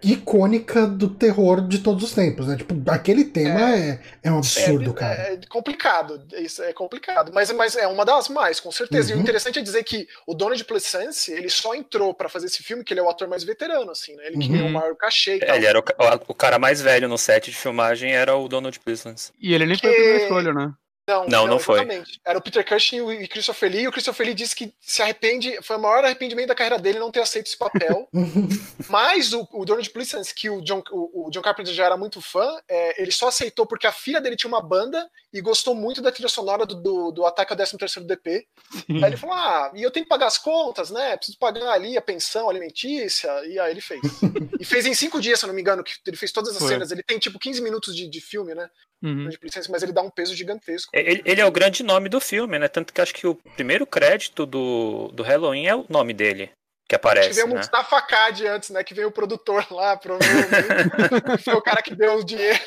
icônica 0.00 0.86
do 0.86 1.08
terror 1.08 1.66
de 1.66 1.80
todos 1.80 2.04
os 2.04 2.12
tempos, 2.12 2.46
né? 2.46 2.56
Tipo, 2.56 2.74
aquele 2.88 3.24
tema 3.24 3.74
é, 3.74 3.90
é, 3.90 4.00
é 4.22 4.32
um 4.32 4.38
absurdo, 4.38 4.90
é, 4.90 4.94
cara. 4.94 5.14
É 5.14 5.40
complicado, 5.48 6.24
isso 6.38 6.62
é 6.62 6.72
complicado, 6.72 7.32
mas, 7.34 7.50
mas 7.50 7.74
é 7.74 7.88
uma 7.88 8.04
das 8.04 8.28
mais, 8.28 8.60
com 8.60 8.70
certeza. 8.70 9.08
Uhum. 9.08 9.10
E 9.10 9.14
o 9.14 9.16
uhum. 9.16 9.22
interessante 9.24 9.58
é 9.58 9.62
dizer 9.62 9.82
que 9.82 10.06
o 10.24 10.34
Donald 10.34 10.64
Pleasence, 10.64 11.32
ele 11.32 11.50
só 11.50 11.74
entrou 11.74 12.14
para 12.14 12.28
fazer 12.28 12.46
esse 12.46 12.62
filme 12.62 12.84
que 12.84 12.92
ele 12.92 13.00
é 13.00 13.02
o 13.02 13.10
ator 13.10 13.26
mais 13.26 13.42
veterano, 13.42 13.90
assim, 13.90 14.14
né? 14.14 14.28
Ele 14.28 14.36
uhum. 14.36 14.42
tinha 14.42 14.64
o 14.64 14.70
maior 14.70 14.94
cachê 14.94 15.38
e 15.38 15.42
é, 15.42 15.46
tal. 15.46 15.56
Ele 15.56 15.66
era 15.66 15.80
o, 15.80 15.82
o, 16.28 16.34
cara 16.34 16.60
mais 16.60 16.80
velho 16.80 17.08
no 17.08 17.18
set 17.18 17.50
de 17.50 17.56
filmagem 17.56 18.12
era 18.12 18.36
o 18.36 18.46
Donald 18.46 18.78
Pleasence. 18.78 19.32
E 19.40 19.52
ele 19.52 19.66
nem 19.66 19.76
foi 19.76 19.90
a 19.90 19.92
primeira 19.92 20.22
escolha, 20.22 20.54
né? 20.54 20.72
Não, 21.08 21.22
não, 21.22 21.28
não, 21.28 21.46
não 21.46 21.58
foi. 21.60 21.86
Era 22.24 22.38
o 22.38 22.42
Peter 22.42 22.66
Cushing 22.66 22.96
e 22.96 23.24
o 23.24 23.28
Christopher 23.28 23.70
Lee. 23.70 23.82
E 23.82 23.88
o 23.88 23.92
Christopher 23.92 24.26
Lee 24.26 24.34
disse 24.34 24.56
que 24.56 24.74
se 24.80 25.00
arrepende, 25.00 25.56
foi 25.62 25.76
o 25.76 25.80
maior 25.80 26.04
arrependimento 26.04 26.48
da 26.48 26.54
carreira 26.54 26.78
dele 26.80 26.98
não 26.98 27.12
ter 27.12 27.20
aceito 27.20 27.46
esse 27.46 27.56
papel. 27.56 28.08
Mas 28.90 29.32
o, 29.32 29.46
o 29.52 29.64
Donald 29.64 29.88
Pleasence, 29.90 30.34
que 30.34 30.50
o 30.50 30.60
John, 30.62 30.82
o, 30.90 31.28
o, 31.28 31.30
John 31.30 31.42
Carpenter 31.42 31.72
já 31.72 31.84
era 31.84 31.96
muito 31.96 32.20
fã, 32.20 32.58
é, 32.68 33.00
ele 33.00 33.12
só 33.12 33.28
aceitou 33.28 33.66
porque 33.66 33.86
a 33.86 33.92
filha 33.92 34.20
dele 34.20 34.34
tinha 34.34 34.48
uma 34.48 34.60
banda 34.60 35.08
e 35.32 35.40
gostou 35.40 35.76
muito 35.76 36.02
da 36.02 36.10
trilha 36.10 36.28
sonora 36.28 36.66
do, 36.66 36.74
do, 36.74 37.10
do 37.12 37.24
Ataque 37.24 37.52
ao 37.52 37.58
13º 37.58 38.04
DP. 38.04 38.46
Sim. 38.72 39.04
Aí 39.04 39.10
ele 39.10 39.16
falou, 39.16 39.36
ah, 39.36 39.70
e 39.74 39.82
eu 39.82 39.90
tenho 39.92 40.04
que 40.04 40.10
pagar 40.10 40.26
as 40.26 40.38
contas, 40.38 40.90
né? 40.90 41.16
Preciso 41.16 41.38
pagar 41.38 41.70
ali 41.70 41.96
a 41.96 42.02
pensão 42.02 42.50
alimentícia. 42.50 43.30
E 43.46 43.60
aí 43.60 43.70
ele 43.70 43.80
fez. 43.80 44.00
e 44.58 44.64
fez 44.64 44.86
em 44.86 44.94
cinco 44.94 45.20
dias, 45.20 45.38
se 45.38 45.44
eu 45.44 45.48
não 45.48 45.54
me 45.54 45.60
engano, 45.60 45.84
que 45.84 45.92
ele 46.04 46.16
fez 46.16 46.32
todas 46.32 46.50
as 46.50 46.58
foi. 46.58 46.68
cenas. 46.68 46.90
Ele 46.90 47.02
tem 47.02 47.18
tipo 47.18 47.38
15 47.38 47.62
minutos 47.62 47.94
de, 47.94 48.08
de 48.08 48.20
filme, 48.20 48.54
né? 48.56 48.68
Uhum. 49.02 49.28
mas 49.70 49.82
ele 49.82 49.92
dá 49.92 50.02
um 50.02 50.10
peso 50.10 50.34
gigantesco. 50.34 50.90
Ele, 50.94 51.22
ele, 51.24 51.40
é 51.40 51.44
o 51.44 51.50
grande 51.50 51.82
nome 51.82 52.08
do 52.08 52.20
filme, 52.20 52.58
né? 52.58 52.66
Tanto 52.66 52.92
que 52.92 53.00
acho 53.00 53.14
que 53.14 53.26
o 53.26 53.34
primeiro 53.34 53.86
crédito 53.86 54.46
do, 54.46 55.08
do 55.12 55.22
Halloween 55.22 55.66
é 55.66 55.76
o 55.76 55.84
nome 55.88 56.14
dele 56.14 56.50
que 56.88 56.94
aparece. 56.94 57.30
Tivemos 57.30 57.54
né? 57.54 57.60
Mustafa 57.60 58.00
Cad 58.02 58.46
antes, 58.46 58.70
né? 58.70 58.84
Que 58.84 58.94
veio 58.94 59.08
o 59.08 59.12
produtor 59.12 59.66
lá, 59.72 59.96
provavelmente. 59.96 61.42
foi 61.42 61.54
o 61.54 61.62
cara 61.62 61.82
que 61.82 61.94
deu 61.94 62.18
o 62.18 62.24
dinheiro. 62.24 62.58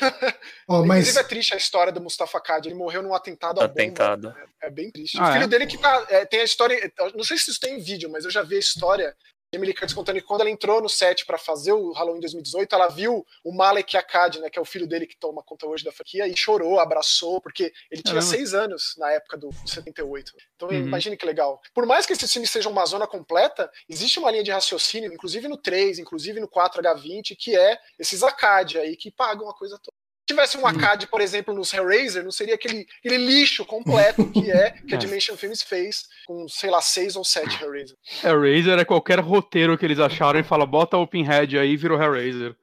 Oh, 0.68 0.84
mas... 0.84 1.00
Inclusive 1.00 1.18
é 1.18 1.24
triste 1.24 1.54
a 1.54 1.56
história 1.56 1.92
do 1.92 2.00
Mustafa 2.00 2.40
Cad. 2.40 2.66
Ele 2.66 2.74
morreu 2.74 3.02
num 3.02 3.14
atentado 3.14 3.60
atentado. 3.60 4.28
bomba. 4.28 4.38
É, 4.62 4.66
é 4.66 4.70
bem 4.70 4.90
triste. 4.90 5.18
Ah, 5.18 5.30
o 5.30 5.32
filho 5.32 5.44
é? 5.44 5.48
dele 5.48 5.66
que 5.66 5.78
tá. 5.78 6.06
É, 6.10 6.24
tem 6.26 6.40
a 6.40 6.44
história. 6.44 6.92
Não 7.14 7.24
sei 7.24 7.38
se 7.38 7.50
isso 7.50 7.60
tem 7.60 7.78
em 7.78 7.82
vídeo, 7.82 8.10
mas 8.10 8.24
eu 8.24 8.30
já 8.30 8.42
vi 8.42 8.56
a 8.56 8.60
história 8.60 9.16
Lee 9.58 9.74
Curtis 9.74 9.94
contando 9.94 10.16
que 10.16 10.26
quando 10.26 10.42
ela 10.42 10.50
entrou 10.50 10.80
no 10.80 10.88
set 10.88 11.26
para 11.26 11.36
fazer 11.36 11.72
o 11.72 11.92
Halloween 11.92 12.20
2018, 12.20 12.72
ela 12.72 12.88
viu 12.88 13.26
o 13.42 13.52
Malek 13.52 13.96
Akkad, 13.96 14.38
né, 14.38 14.48
que 14.48 14.58
é 14.58 14.62
o 14.62 14.64
filho 14.64 14.86
dele 14.86 15.06
que 15.06 15.16
toma 15.16 15.42
conta 15.42 15.66
hoje 15.66 15.84
da 15.84 15.90
franquia, 15.90 16.28
e 16.28 16.36
chorou, 16.36 16.78
abraçou, 16.78 17.40
porque 17.40 17.72
ele 17.90 18.02
tinha 18.02 18.22
seis 18.22 18.54
anos 18.54 18.94
na 18.96 19.10
época 19.10 19.36
do 19.36 19.50
78. 19.66 20.32
Então 20.54 20.68
uhum. 20.68 20.76
imagine 20.76 21.16
que 21.16 21.26
legal. 21.26 21.60
Por 21.74 21.84
mais 21.84 22.06
que 22.06 22.12
esse 22.12 22.28
filme 22.28 22.46
seja 22.46 22.68
uma 22.68 22.86
zona 22.86 23.06
completa, 23.06 23.70
existe 23.88 24.20
uma 24.20 24.30
linha 24.30 24.44
de 24.44 24.52
raciocínio, 24.52 25.12
inclusive 25.12 25.48
no 25.48 25.56
3, 25.56 25.98
inclusive 25.98 26.38
no 26.38 26.48
4H20, 26.48 27.36
que 27.36 27.56
é 27.56 27.76
esses 27.98 28.22
Akkad 28.22 28.78
aí 28.78 28.96
que 28.96 29.10
pagam 29.10 29.48
a 29.48 29.54
coisa 29.54 29.78
toda 29.82 29.99
tivesse 30.30 30.56
um 30.56 30.66
Akkad, 30.66 31.06
por 31.06 31.20
exemplo, 31.20 31.54
nos 31.54 31.72
Hellraiser, 31.72 32.24
não 32.24 32.32
seria 32.32 32.54
aquele, 32.54 32.86
aquele 32.98 33.18
lixo 33.18 33.64
completo 33.64 34.24
que 34.30 34.50
é 34.50 34.70
que 34.70 34.94
a 34.94 34.96
é. 34.98 35.00
Dimension 35.00 35.36
Films 35.36 35.62
fez 35.62 36.04
com, 36.26 36.48
sei 36.48 36.70
lá, 36.70 36.80
seis 36.80 37.16
ou 37.16 37.24
sete 37.24 37.62
Hellraiser. 37.62 37.96
Hellraiser 38.24 38.78
é 38.78 38.84
qualquer 38.84 39.20
roteiro 39.20 39.76
que 39.76 39.84
eles 39.84 39.98
acharam 39.98 40.40
e 40.40 40.44
fala, 40.44 40.66
bota 40.66 40.96
Openhead 40.96 41.58
aí 41.58 41.72
e 41.72 41.76
virou 41.76 42.00
Hellraiser. 42.00 42.56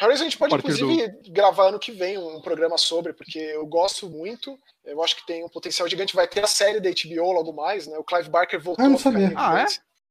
Hellraiser 0.00 0.26
a 0.26 0.28
gente 0.28 0.38
pode, 0.38 0.54
inclusive, 0.54 1.08
do... 1.08 1.32
gravar 1.32 1.68
ano 1.68 1.78
que 1.78 1.92
vem 1.92 2.18
um 2.18 2.40
programa 2.40 2.76
sobre, 2.76 3.12
porque 3.14 3.38
eu 3.38 3.66
gosto 3.66 4.08
muito. 4.10 4.58
Eu 4.84 5.02
acho 5.02 5.16
que 5.16 5.26
tem 5.26 5.42
um 5.42 5.48
potencial 5.48 5.88
gigante. 5.88 6.14
Vai 6.14 6.28
ter 6.28 6.44
a 6.44 6.46
série 6.46 6.80
da 6.80 6.90
HBO 6.90 7.32
logo 7.32 7.52
mais, 7.52 7.86
né? 7.86 7.96
O 7.98 8.04
Clive 8.04 8.28
Barker 8.28 8.60
voltou. 8.60 8.84
Ah, 8.84 8.88
não 8.88 8.98
sabia. 8.98 9.32
Ah, 9.34 9.62
é? 9.62 9.66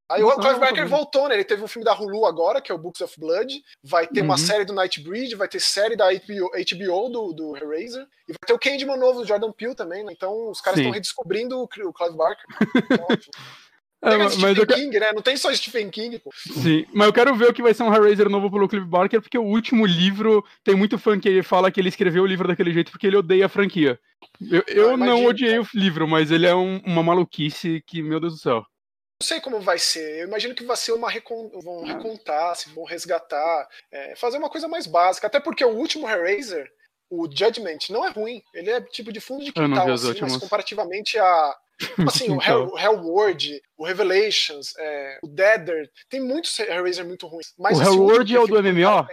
Aí 0.10 0.24
o 0.24 0.36
Clive 0.36 0.60
Barker 0.60 0.88
voltou, 0.88 1.28
né? 1.28 1.36
Ele 1.36 1.44
teve 1.44 1.64
um 1.64 1.68
filme 1.68 1.84
da 1.84 1.94
Hulu 1.94 2.26
agora, 2.26 2.62
que 2.62 2.72
é 2.72 2.76
o 2.76 2.78
Books 2.78 3.02
of 3.02 3.20
Blood. 3.20 3.64
Vai 3.84 4.06
ter 4.06 4.20
uhum. 4.20 4.28
uma 4.28 4.38
série 4.38 4.64
do 4.64 4.74
Nightbreed, 4.74 5.36
vai 5.36 5.48
ter 5.48 5.60
série 5.60 5.96
da 5.96 6.06
HBO, 6.12 6.52
HBO 6.52 7.10
do, 7.10 7.34
do 7.34 7.58
Hellraiser. 7.58 8.06
E 8.28 8.34
vai 8.34 8.40
ter 8.46 8.54
o 8.54 8.60
Candyman 8.60 8.98
novo 8.98 9.22
do 9.22 9.28
Jordan 9.28 9.52
Peele 9.52 9.74
também, 9.74 10.04
né? 10.04 10.14
Então 10.16 10.52
os 10.52 10.62
caras 10.62 10.80
estão 10.80 10.94
redescobrindo 10.94 11.60
o, 11.60 11.68
Clive 11.68 12.16
Barker. 12.16 12.46
É, 14.02 14.18
mas 14.18 14.34
Stephen 14.34 14.56
eu... 14.56 14.68
King, 14.68 15.00
né? 15.00 15.12
Não 15.14 15.22
tem 15.22 15.36
só 15.36 15.52
Stephen 15.52 15.90
King, 15.90 16.20
pô. 16.20 16.30
Sim, 16.36 16.86
mas 16.94 17.08
eu 17.08 17.14
quero 17.14 17.36
ver 17.36 17.50
o 17.50 17.54
que 17.54 17.64
vai 17.64 17.74
ser 17.74 17.82
um 17.82 17.92
Hellraiser 17.92 18.30
novo 18.30 18.52
pelo 18.52 18.68
Clive 18.68 18.86
Barker, 18.86 19.20
porque 19.20 19.38
o 19.38 19.44
último 19.44 19.84
livro, 19.84 20.46
tem 20.64 20.76
muito 20.76 21.00
fã 21.00 21.20
que 21.20 21.42
fala 21.42 21.72
que 21.72 21.80
ele 21.80 21.90
escreveu 21.90 22.22
o 22.22 22.28
livro 22.28 22.48
daquele 22.48 22.72
jeito 22.72 22.92
porque 22.92 23.08
ele 23.08 23.18
odeia 23.18 23.48
a 23.48 23.50
franquia. 23.50 24.00
Eu, 24.40 24.64
eu 24.68 24.98
não, 24.98 25.08
não 25.08 25.26
odiei 25.26 25.58
o 25.58 25.68
livro, 25.74 26.08
mas 26.08 26.30
ele 26.30 26.46
é 26.46 26.54
um, 26.54 26.80
uma 26.86 27.02
maluquice 27.02 27.84
que, 27.88 28.04
meu 28.04 28.20
Deus 28.20 28.34
do 28.34 28.40
céu. 28.40 28.64
Não 29.26 29.30
sei 29.30 29.42
como 29.42 29.60
vai 29.60 29.80
ser. 29.80 30.20
Eu 30.20 30.28
imagino 30.28 30.54
que 30.54 30.64
vai 30.64 30.78
ser 30.78 30.92
uma 30.92 31.10
recon... 31.10 31.50
vão 31.64 31.84
recontar, 31.84 32.56
se 32.56 32.70
vão 32.70 32.84
resgatar, 32.84 33.68
é, 33.92 34.16
fazer 34.16 34.38
uma 34.38 34.52
coisa 34.52 34.68
mais 34.68 34.86
básica. 34.86 35.26
Até 35.26 35.40
porque 35.40 35.66
o 35.66 35.76
último 35.76 36.08
Hellraiser, 36.08 36.72
o 37.10 37.26
Judgment, 37.28 37.80
não 37.90 38.06
é 38.06 38.12
ruim. 38.12 38.44
Ele 38.54 38.70
é 38.70 38.80
tipo 38.80 39.12
de 39.12 39.20
fundo 39.20 39.44
de 39.44 39.52
quintal, 39.52 39.92
assim, 39.92 40.14
mas 40.22 40.38
comparativamente 40.38 41.18
a 41.18 41.58
assim, 42.08 42.30
o, 42.30 42.38
Hell, 42.40 42.70
o 42.72 42.78
Hellworld, 42.78 43.60
o 43.76 43.84
Revelations, 43.84 44.76
é, 44.78 45.18
o 45.24 45.28
Deader, 45.28 45.90
tem 46.08 46.22
muitos 46.22 46.60
Hellraiser 46.60 47.04
muito 47.04 47.26
ruins. 47.26 47.52
Mas 47.58 47.80
o 47.80 47.82
Hellworld 47.82 48.36
é 48.36 48.40
o 48.40 48.46
do 48.46 48.62
MMO? 48.62 49.08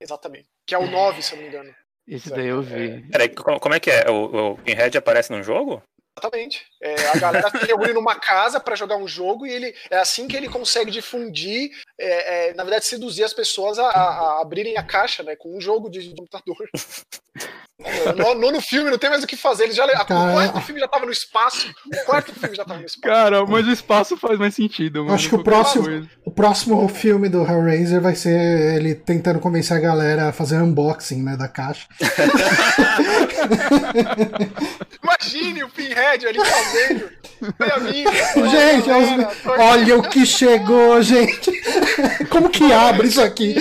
Exatamente. 0.00 0.48
Que 0.64 0.76
é 0.76 0.78
o 0.78 0.88
9, 0.88 1.20
se 1.22 1.32
eu 1.32 1.38
não 1.38 1.42
me 1.42 1.48
engano. 1.48 1.74
Esse 2.06 2.30
daí 2.30 2.46
eu 2.46 2.62
vi. 2.62 2.90
É, 2.90 3.00
peraí, 3.10 3.28
como 3.30 3.74
é 3.74 3.80
que 3.80 3.90
é? 3.90 4.08
O, 4.08 4.52
o 4.52 4.58
Pinhead 4.58 4.96
aparece 4.96 5.32
no 5.32 5.42
jogo? 5.42 5.82
Exatamente. 6.16 6.64
É, 6.80 6.94
a 7.08 7.18
galera 7.18 7.50
se 7.50 7.66
reúne 7.66 7.92
numa 7.92 8.14
casa 8.14 8.60
para 8.60 8.76
jogar 8.76 8.96
um 8.96 9.08
jogo 9.08 9.46
e 9.46 9.52
ele 9.52 9.74
é 9.90 9.98
assim 9.98 10.28
que 10.28 10.36
ele 10.36 10.48
consegue 10.48 10.90
difundir, 10.90 11.70
é, 11.98 12.50
é, 12.50 12.54
na 12.54 12.62
verdade, 12.62 12.84
seduzir 12.84 13.24
as 13.24 13.34
pessoas 13.34 13.78
a, 13.78 13.88
a, 13.88 14.40
abrirem 14.40 14.76
a 14.76 14.82
caixa, 14.82 15.22
né? 15.22 15.34
Com 15.34 15.56
um 15.56 15.60
jogo 15.60 15.90
de, 15.90 16.14
computador. 16.14 16.70
No, 18.16 18.34
no, 18.36 18.52
no, 18.52 18.60
filme 18.60 18.88
não 18.88 18.98
tem 18.98 19.10
mais 19.10 19.24
o 19.24 19.26
que 19.26 19.36
fazer. 19.36 19.64
Ele 19.64 19.72
já, 19.72 19.84
o 19.84 20.06
quarto 20.06 20.60
filme 20.60 20.80
já 20.80 20.86
tava 20.86 21.06
no 21.06 21.10
espaço. 21.10 21.74
O 21.86 22.04
quarto 22.04 22.32
filme 22.32 22.54
já 22.54 22.64
tava 22.64 22.78
no 22.78 22.86
espaço. 22.86 23.02
Cara, 23.02 23.44
mas 23.44 23.66
o 23.66 23.72
espaço 23.72 24.16
faz 24.16 24.38
mais 24.38 24.54
sentido. 24.54 25.00
Mano, 25.00 25.14
Acho 25.14 25.28
que 25.28 25.34
o 25.34 25.42
próximo, 25.42 26.08
o 26.24 26.30
próximo 26.30 26.88
filme 26.88 27.28
do 27.28 27.42
Hellraiser 27.42 28.00
vai 28.00 28.14
ser 28.14 28.76
ele 28.76 28.94
tentando 28.94 29.40
convencer 29.40 29.76
a 29.76 29.80
galera 29.80 30.28
a 30.28 30.32
fazer 30.32 30.58
unboxing 30.58 31.20
né, 31.22 31.36
da 31.36 31.48
caixa. 31.48 31.88
Imagine 35.02 35.64
o 35.64 35.68
Pinhead 35.68 36.28
ali 36.28 36.38
fazendo. 36.38 37.10
Gente, 38.50 38.90
olha, 38.90 39.30
olha 39.58 39.98
o 39.98 40.08
que 40.08 40.24
chegou, 40.24 41.02
gente. 41.02 41.52
Como 42.30 42.48
que 42.48 42.72
abre 42.72 43.08
isso 43.08 43.20
aqui? 43.20 43.54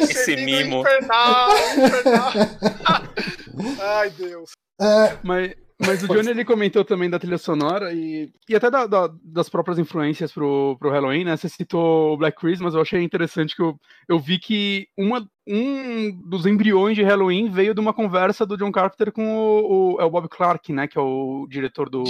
Esse 0.00 0.36
mimo. 0.36 0.80
Infernal, 0.80 1.50
infernal. 1.76 2.32
Ai, 3.80 4.10
Deus. 4.10 4.50
É... 4.80 5.18
Mas, 5.22 5.54
mas 5.80 6.02
o 6.02 6.08
Johnny 6.08 6.30
ele 6.30 6.44
comentou 6.44 6.84
também 6.84 7.10
da 7.10 7.18
trilha 7.18 7.38
sonora 7.38 7.92
e, 7.92 8.32
e 8.48 8.54
até 8.54 8.70
da, 8.70 8.86
da, 8.86 9.10
das 9.22 9.48
próprias 9.48 9.78
influências 9.78 10.32
pro, 10.32 10.76
pro 10.78 10.90
Halloween, 10.90 11.24
né? 11.24 11.36
Você 11.36 11.48
citou 11.48 12.14
o 12.14 12.16
Black 12.16 12.38
Christmas, 12.38 12.74
eu 12.74 12.80
achei 12.80 13.02
interessante 13.02 13.54
que 13.54 13.62
eu, 13.62 13.76
eu 14.08 14.18
vi 14.18 14.38
que 14.38 14.86
uma, 14.96 15.26
um 15.46 16.12
dos 16.28 16.46
embriões 16.46 16.96
de 16.96 17.02
Halloween 17.02 17.50
veio 17.50 17.74
de 17.74 17.80
uma 17.80 17.92
conversa 17.92 18.46
do 18.46 18.56
John 18.56 18.72
Carpenter 18.72 19.12
com 19.12 19.36
o, 19.36 19.94
o, 19.96 20.00
é 20.00 20.04
o 20.04 20.10
Bob 20.10 20.28
Clark, 20.28 20.72
né? 20.72 20.86
Que 20.86 20.98
é 20.98 21.02
o 21.02 21.46
diretor 21.48 21.90
do. 21.90 22.04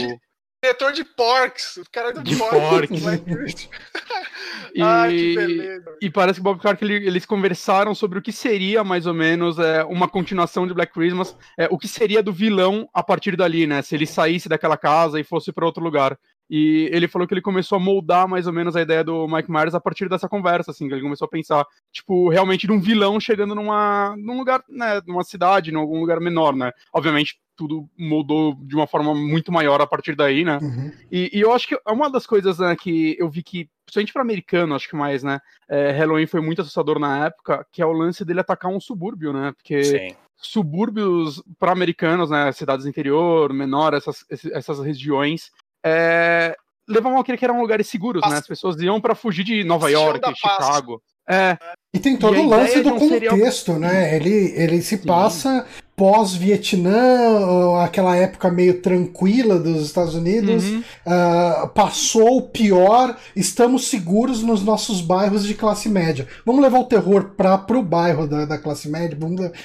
Diretor 0.65 0.93
de 0.93 1.05
Porks, 1.05 1.77
o 1.77 1.85
cara 1.93 2.09
é 2.09 2.13
do 2.15 2.23
de 2.23 2.37
Porks. 2.37 3.03
Porks. 3.03 3.69
e, 4.75 4.81
Ai, 4.81 5.11
que 5.11 5.35
beleza. 5.35 5.97
E 6.01 6.11
parece 6.11 6.39
que 6.41 6.43
Bob 6.43 6.59
Clark 6.59 6.83
ele, 6.83 7.07
eles 7.07 7.27
conversaram 7.27 7.95
sobre 7.95 8.19
o 8.19 8.23
que 8.23 8.33
seria 8.33 8.83
mais 8.83 9.07
ou 9.07 9.13
menos 9.13 9.59
é, 9.59 9.85
uma 9.85 10.09
continuação 10.09 10.67
de 10.67 10.73
Black 10.73 10.95
Christmas, 10.95 11.37
é, 11.59 11.69
o 11.71 11.77
que 11.77 11.87
seria 11.87 12.23
do 12.23 12.33
vilão 12.33 12.89
a 12.95 13.03
partir 13.03 13.37
dali, 13.37 13.67
né? 13.67 13.83
Se 13.83 13.95
ele 13.95 14.07
saísse 14.07 14.49
daquela 14.49 14.79
casa 14.79 15.21
e 15.21 15.25
fosse 15.25 15.53
para 15.53 15.67
outro 15.67 15.85
lugar. 15.85 16.19
E 16.49 16.89
ele 16.93 17.09
falou 17.09 17.29
que 17.29 17.35
ele 17.35 17.43
começou 17.43 17.77
a 17.77 17.81
moldar 17.81 18.27
mais 18.27 18.47
ou 18.47 18.53
menos 18.53 18.75
a 18.75 18.81
ideia 18.81 19.05
do 19.05 19.29
Mike 19.29 19.51
Myers 19.51 19.75
a 19.75 19.81
partir 19.81 20.09
dessa 20.09 20.29
conversa, 20.29 20.71
assim, 20.71 20.89
que 20.89 20.95
ele 20.95 21.03
começou 21.03 21.27
a 21.27 21.31
pensar, 21.31 21.67
tipo, 21.93 22.31
realmente 22.31 22.67
de 22.67 22.73
um 22.73 22.81
vilão 22.81 23.21
chegando 23.21 23.55
numa, 23.55 24.15
num 24.17 24.39
lugar, 24.39 24.63
né, 24.69 25.01
numa 25.07 25.25
cidade, 25.25 25.71
em 25.71 25.77
algum 25.77 26.01
lugar 26.01 26.21
menor, 26.21 26.55
né? 26.55 26.71
Obviamente, 26.93 27.39
tudo 27.57 27.89
mudou 27.99 28.55
de 28.61 28.75
uma 28.75 28.87
forma 28.87 29.15
muito 29.15 29.53
maior 29.53 29.81
a 29.81 29.87
partir 29.87 30.15
daí, 30.15 30.45
né? 30.45 30.59
Uhum. 30.61 30.93
E, 31.11 31.31
e, 31.33 31.41
eu 31.41 31.53
acho 31.53 31.69
que 31.69 31.75
é 31.75 31.93
uma 31.93 32.11
das 32.11 32.27
coisas 32.27 32.59
né, 32.59 32.75
que 32.77 33.17
eu 33.19 33.29
vi 33.29 33.43
que, 33.43 33.69
principalmente 33.85 34.13
para 34.13 34.23
americano, 34.23 34.75
acho 34.75 34.89
que 34.89 34.97
mais, 34.97 35.23
né? 35.23 35.41
É, 35.69 35.91
Halloween 35.93 36.27
foi 36.27 36.41
muito 36.41 36.61
assustador 36.61 36.99
na 36.99 37.27
época, 37.27 37.67
que 37.73 37.83
é 37.83 37.87
o 37.87 37.93
lance 37.93 38.25
dele 38.25 38.41
atacar 38.41 38.71
um 38.71 38.81
subúrbio, 38.81 39.33
né? 39.33 39.53
Porque 39.57 39.85
Sim. 39.85 40.17
subúrbios 40.37 41.43
para 41.59 41.73
americanos, 41.73 42.31
né? 42.31 42.51
Cidades 42.53 42.87
interior, 42.87 43.53
menor, 43.53 43.95
essas, 43.95 44.25
essas 44.31 44.81
regiões. 44.81 45.51
É, 45.85 46.57
levavam 46.89 47.19
aquele 47.19 47.39
que 47.39 47.45
eram 47.45 47.61
lugares 47.61 47.89
seguros, 47.89 48.23
né? 48.29 48.37
As 48.37 48.47
pessoas 48.47 48.81
iam 48.81 49.01
para 49.01 49.15
fugir 49.15 49.45
de 49.45 49.65
Nova 49.65 49.91
York, 49.91 50.21
Chicago. 50.35 51.03
É. 51.29 51.57
E 51.93 51.99
tem 51.99 52.17
todo 52.17 52.37
e 52.37 52.41
o 52.41 52.49
lance 52.49 52.83
do 52.83 52.91
contexto, 52.91 53.73
serial... 53.73 53.79
né? 53.79 54.17
Ele, 54.17 54.53
ele 54.57 54.83
se 54.83 54.99
Sim. 54.99 55.07
passa 55.07 55.67
pós-Vietnã, 55.97 57.83
aquela 57.83 58.17
época 58.17 58.51
meio 58.51 58.81
tranquila 58.81 59.59
dos 59.59 59.87
Estados 59.87 60.15
Unidos, 60.15 60.65
uhum. 60.65 60.83
uh, 61.07 61.69
passou 61.69 62.39
o 62.39 62.43
pior, 62.43 63.17
estamos 63.37 63.89
seguros 63.89 64.43
nos 64.43 64.63
nossos 64.63 65.01
bairros 65.01 65.45
de 65.45 65.55
classe 65.55 65.89
média. 65.89 66.27
Vamos 66.45 66.63
levar 66.63 66.81
o 66.81 66.85
terror 66.85 67.31
para 67.37 67.57
pro 67.59 67.83
bairro 67.83 68.27
da, 68.27 68.45
da 68.45 68.59
classe 68.59 68.89
média. 68.89 69.17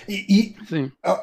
E, 0.08 0.26
e 0.30 0.56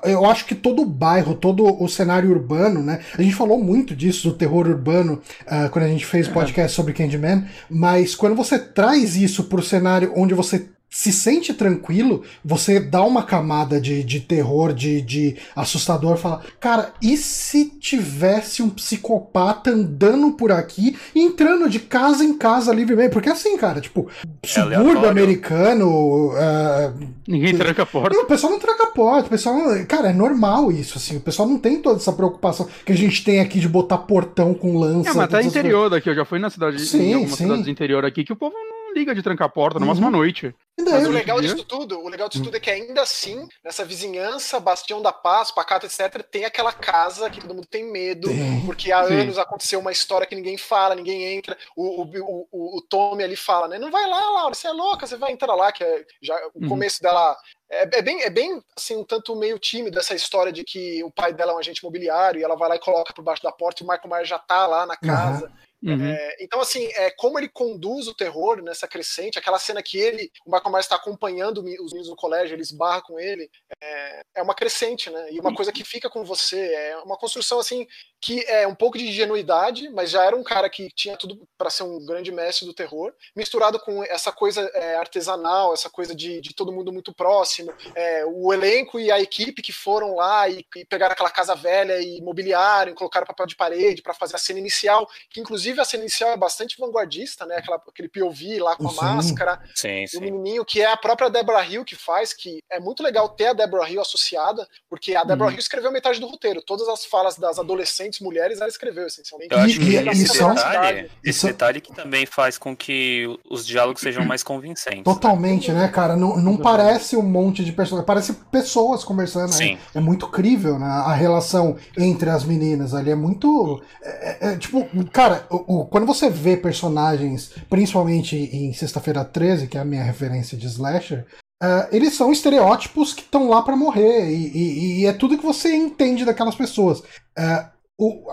eu 0.04 0.26
acho 0.26 0.44
que 0.44 0.54
todo 0.54 0.82
o 0.82 0.86
bairro, 0.86 1.34
todo 1.34 1.82
o 1.82 1.88
cenário 1.88 2.30
urbano, 2.30 2.82
né? 2.82 3.00
A 3.16 3.22
gente 3.22 3.34
falou 3.34 3.62
muito 3.62 3.94
disso, 3.94 4.30
do 4.30 4.36
terror 4.36 4.66
urbano, 4.66 5.20
uh, 5.42 5.70
quando 5.70 5.84
a 5.84 5.88
gente 5.88 6.04
fez 6.04 6.26
o 6.26 6.32
podcast 6.32 6.74
sobre 6.74 6.92
Candyman, 6.92 7.44
mas 7.70 8.14
quando 8.14 8.34
você 8.34 8.58
traz 8.58 9.16
isso 9.16 9.44
pro 9.44 9.62
cenário 9.62 10.12
onde 10.16 10.34
você 10.34 10.68
se 10.88 11.12
sente 11.12 11.52
tranquilo, 11.52 12.22
você 12.44 12.80
dá 12.80 13.02
uma 13.02 13.22
camada 13.22 13.80
de, 13.80 14.02
de 14.02 14.20
terror, 14.20 14.72
de, 14.72 15.02
de 15.02 15.36
assustador, 15.54 16.16
fala, 16.16 16.42
cara, 16.58 16.92
e 17.02 17.16
se 17.16 17.66
tivesse 17.66 18.62
um 18.62 18.70
psicopata 18.70 19.70
andando 19.70 20.32
por 20.32 20.50
aqui, 20.50 20.96
entrando 21.14 21.68
de 21.68 21.80
casa 21.80 22.24
em 22.24 22.36
casa 22.38 22.72
livremente? 22.72 23.12
Porque 23.12 23.28
assim, 23.28 23.56
cara, 23.58 23.80
tipo, 23.80 24.08
é 24.42 24.46
subúrbio 24.46 25.08
americano. 25.08 26.30
Uh, 26.30 27.08
Ninguém 27.28 27.56
tranca 27.56 27.82
a 27.82 27.86
porta. 27.86 28.16
Não, 28.16 28.24
o 28.24 28.26
pessoal 28.26 28.52
não 28.52 28.58
tranca 28.58 28.84
a 28.84 28.90
porta, 28.90 29.26
o 29.26 29.30
pessoal. 29.30 29.56
Cara, 29.86 30.10
é 30.10 30.14
normal 30.14 30.72
isso, 30.72 30.96
assim. 30.96 31.16
O 31.16 31.20
pessoal 31.20 31.48
não 31.48 31.58
tem 31.58 31.82
toda 31.82 31.96
essa 31.96 32.12
preocupação 32.12 32.68
que 32.84 32.92
a 32.92 32.96
gente 32.96 33.22
tem 33.22 33.40
aqui 33.40 33.60
de 33.60 33.68
botar 33.68 33.98
portão 33.98 34.54
com 34.54 34.78
lança. 34.78 35.10
É, 35.10 35.14
mas 35.14 35.28
tá 35.28 35.42
interior 35.42 35.90
daqui, 35.90 36.08
eu 36.08 36.14
já 36.14 36.24
fui 36.24 36.38
na 36.38 36.48
cidade, 36.48 36.80
sim, 36.80 37.10
em 37.10 37.14
algumas 37.14 37.36
sim. 37.36 37.44
cidades 37.44 37.68
interior 37.68 38.04
aqui, 38.04 38.24
que 38.24 38.32
o 38.32 38.36
povo 38.36 38.54
não 38.54 38.65
liga 38.96 39.14
de 39.14 39.22
trancar 39.22 39.46
a 39.46 39.50
porta, 39.50 39.78
no 39.78 39.86
máximo 39.86 40.06
uhum. 40.06 40.14
à 40.14 40.16
noite. 40.16 40.54
Mas 40.78 41.06
o 41.06 41.10
legal 41.10 41.40
disso 41.40 41.64
tudo, 41.64 41.98
o 41.98 42.08
legal 42.08 42.28
disso 42.28 42.44
tudo 42.44 42.56
é 42.56 42.60
que 42.60 42.70
ainda 42.70 43.00
assim, 43.00 43.48
nessa 43.64 43.84
vizinhança, 43.84 44.60
Bastião 44.60 45.00
da 45.00 45.10
Paz, 45.10 45.50
Pacato, 45.50 45.86
etc., 45.86 46.22
tem 46.22 46.44
aquela 46.44 46.72
casa 46.72 47.30
que 47.30 47.40
todo 47.40 47.54
mundo 47.54 47.66
tem 47.66 47.90
medo, 47.90 48.28
porque 48.66 48.92
há 48.92 49.06
Sim. 49.06 49.20
anos 49.20 49.38
aconteceu 49.38 49.80
uma 49.80 49.90
história 49.90 50.26
que 50.26 50.34
ninguém 50.34 50.58
fala, 50.58 50.94
ninguém 50.94 51.24
entra. 51.34 51.56
O, 51.74 52.02
o, 52.02 52.46
o, 52.52 52.78
o 52.78 52.82
Tommy 52.82 53.24
ali 53.24 53.36
fala, 53.36 53.68
né? 53.68 53.78
Não 53.78 53.90
vai 53.90 54.06
lá, 54.06 54.20
Laura, 54.32 54.54
você 54.54 54.66
é 54.66 54.72
louca, 54.72 55.06
você 55.06 55.16
vai 55.16 55.32
entrar 55.32 55.54
lá, 55.54 55.72
que 55.72 55.82
é 55.82 56.04
já 56.20 56.36
o 56.54 56.62
uhum. 56.62 56.68
começo 56.68 57.00
dela. 57.00 57.36
É, 57.70 57.98
é, 57.98 58.02
bem, 58.02 58.22
é 58.22 58.30
bem, 58.30 58.62
assim, 58.76 58.96
um 58.96 59.04
tanto 59.04 59.34
meio 59.34 59.58
tímido 59.58 59.98
essa 59.98 60.14
história 60.14 60.52
de 60.52 60.62
que 60.62 61.02
o 61.02 61.10
pai 61.10 61.32
dela 61.32 61.52
é 61.52 61.54
um 61.54 61.58
agente 61.58 61.80
imobiliário 61.80 62.38
e 62.38 62.44
ela 62.44 62.54
vai 62.54 62.68
lá 62.68 62.76
e 62.76 62.80
coloca 62.80 63.14
por 63.14 63.24
baixo 63.24 63.42
da 63.42 63.50
porta 63.50 63.82
e 63.82 63.86
o 63.86 63.88
Michael 63.88 64.10
Myers 64.10 64.28
já 64.28 64.38
tá 64.38 64.66
lá 64.66 64.84
na 64.84 64.96
casa. 64.96 65.46
Uhum. 65.46 65.65
Uhum. 65.86 66.04
É, 66.04 66.36
então, 66.40 66.60
assim, 66.60 66.90
é, 66.96 67.10
como 67.12 67.38
ele 67.38 67.48
conduz 67.48 68.08
o 68.08 68.14
terror 68.14 68.60
nessa 68.60 68.88
crescente, 68.88 69.38
aquela 69.38 69.58
cena 69.58 69.80
que 69.80 69.96
ele, 69.96 70.32
o 70.44 70.50
Michael 70.50 70.72
Myers 70.72 70.86
está 70.86 70.96
acompanhando 70.96 71.58
os 71.58 71.92
meninos 71.92 72.08
no 72.08 72.16
colégio, 72.16 72.54
ele 72.54 72.62
esbarra 72.62 73.00
com 73.02 73.20
ele, 73.20 73.48
é, 73.80 74.22
é 74.34 74.42
uma 74.42 74.54
crescente, 74.54 75.08
né? 75.10 75.28
E 75.30 75.38
uma 75.38 75.54
coisa 75.54 75.70
que 75.70 75.84
fica 75.84 76.10
com 76.10 76.24
você, 76.24 76.58
é 76.58 76.96
uma 76.98 77.16
construção, 77.16 77.60
assim, 77.60 77.86
que 78.20 78.44
é 78.48 78.66
um 78.66 78.74
pouco 78.74 78.98
de 78.98 79.06
ingenuidade, 79.06 79.88
mas 79.90 80.10
já 80.10 80.24
era 80.24 80.34
um 80.34 80.42
cara 80.42 80.68
que 80.68 80.88
tinha 80.88 81.16
tudo 81.16 81.46
para 81.56 81.70
ser 81.70 81.84
um 81.84 82.04
grande 82.04 82.32
mestre 82.32 82.66
do 82.66 82.74
terror, 82.74 83.12
misturado 83.36 83.78
com 83.78 84.02
essa 84.02 84.32
coisa 84.32 84.68
é, 84.74 84.96
artesanal, 84.96 85.72
essa 85.72 85.88
coisa 85.88 86.14
de, 86.14 86.40
de, 86.40 86.52
todo 86.52 86.72
mundo 86.72 86.92
muito 86.92 87.14
próximo, 87.14 87.72
é, 87.94 88.24
o 88.26 88.52
elenco 88.52 88.98
e 88.98 89.12
a 89.12 89.20
equipe 89.20 89.62
que 89.62 89.72
foram 89.72 90.16
lá 90.16 90.48
e, 90.48 90.64
e 90.74 90.84
pegaram 90.84 91.12
aquela 91.12 91.30
casa 91.30 91.54
velha 91.54 92.00
e 92.00 92.20
mobiliaram, 92.20 92.94
colocaram 92.94 93.26
papel 93.26 93.46
de 93.46 93.54
parede 93.54 94.02
para 94.02 94.14
fazer 94.14 94.34
a 94.34 94.40
cena 94.40 94.58
inicial, 94.58 95.08
que 95.30 95.40
inclusive 95.40 95.75
a 95.80 95.84
cena 95.84 96.02
inicial 96.02 96.30
é 96.30 96.36
bastante 96.36 96.78
vanguardista, 96.78 97.46
né? 97.46 97.56
Aquela, 97.56 97.76
aquele 97.76 98.08
POV 98.08 98.58
lá 98.60 98.76
com 98.76 98.88
a 98.88 98.90
sim. 98.90 98.96
máscara, 98.96 99.60
sim, 99.74 100.06
sim. 100.06 100.18
o 100.18 100.20
menininho 100.20 100.64
que 100.64 100.80
é 100.80 100.86
a 100.86 100.96
própria 100.96 101.28
Deborah 101.30 101.66
Hill 101.66 101.84
que 101.84 101.94
faz, 101.94 102.32
que 102.32 102.62
é 102.70 102.80
muito 102.80 103.02
legal 103.02 103.28
ter 103.28 103.46
a 103.46 103.52
Deborah 103.52 103.90
Hill 103.90 104.00
associada, 104.00 104.66
porque 104.88 105.14
a 105.14 105.24
Deborah 105.24 105.50
hum. 105.50 105.54
Hill 105.54 105.60
escreveu 105.60 105.92
metade 105.92 106.20
do 106.20 106.26
roteiro, 106.26 106.62
todas 106.62 106.88
as 106.88 107.04
falas 107.04 107.36
das 107.36 107.58
adolescentes 107.58 108.20
mulheres 108.20 108.60
ela 108.60 108.68
escreveu 108.68 109.06
essencialmente. 109.06 109.52
Eu 109.52 109.60
acho 109.60 109.78
que 109.78 109.90
e, 109.90 110.08
esse, 110.08 110.38
detalhe, 110.38 111.10
esse 111.24 111.46
detalhe 111.46 111.80
que 111.80 111.94
também 111.94 112.26
faz 112.26 112.58
com 112.58 112.76
que 112.76 113.26
os 113.48 113.66
diálogos 113.66 114.02
sejam 114.02 114.24
mais 114.24 114.42
convincentes. 114.42 115.04
Totalmente, 115.04 115.72
né, 115.72 115.88
cara? 115.88 116.16
Não, 116.16 116.36
não 116.36 116.56
parece 116.56 117.16
um 117.16 117.22
monte 117.22 117.64
de 117.64 117.72
pessoas, 117.72 118.04
parece 118.04 118.32
pessoas 118.32 119.04
conversando. 119.04 119.50
Né? 119.50 119.56
Sim. 119.56 119.78
É, 119.94 119.98
é 119.98 120.00
muito 120.00 120.28
crível, 120.28 120.78
né? 120.78 120.86
A 120.86 121.12
relação 121.12 121.76
entre 121.96 122.30
as 122.30 122.44
meninas 122.44 122.94
ali 122.94 123.10
é 123.10 123.14
muito. 123.14 123.82
É, 124.02 124.48
é, 124.48 124.52
é 124.52 124.56
tipo, 124.56 124.86
cara, 125.10 125.46
o, 125.66 125.80
o, 125.80 125.86
quando 125.86 126.06
você 126.06 126.28
vê 126.28 126.56
personagens, 126.56 127.52
principalmente 127.68 128.36
em 128.36 128.72
Sexta-feira 128.72 129.24
13, 129.24 129.66
que 129.66 129.78
é 129.78 129.80
a 129.80 129.84
minha 129.84 130.02
referência 130.02 130.56
de 130.56 130.66
slasher, 130.66 131.26
Uh, 131.62 131.88
eles 131.90 132.12
são 132.12 132.30
estereótipos 132.30 133.14
que 133.14 133.22
estão 133.22 133.48
lá 133.48 133.62
para 133.62 133.74
morrer 133.74 134.30
e, 134.30 134.46
e, 134.48 135.00
e, 135.00 135.06
é 135.06 135.12
tudo 135.14 135.38
que 135.38 135.44
você 135.44 135.74
entende 135.74 136.22
daquelas 136.22 136.54
pessoas. 136.54 136.98
Uh, 136.98 137.66
o, 137.96 138.30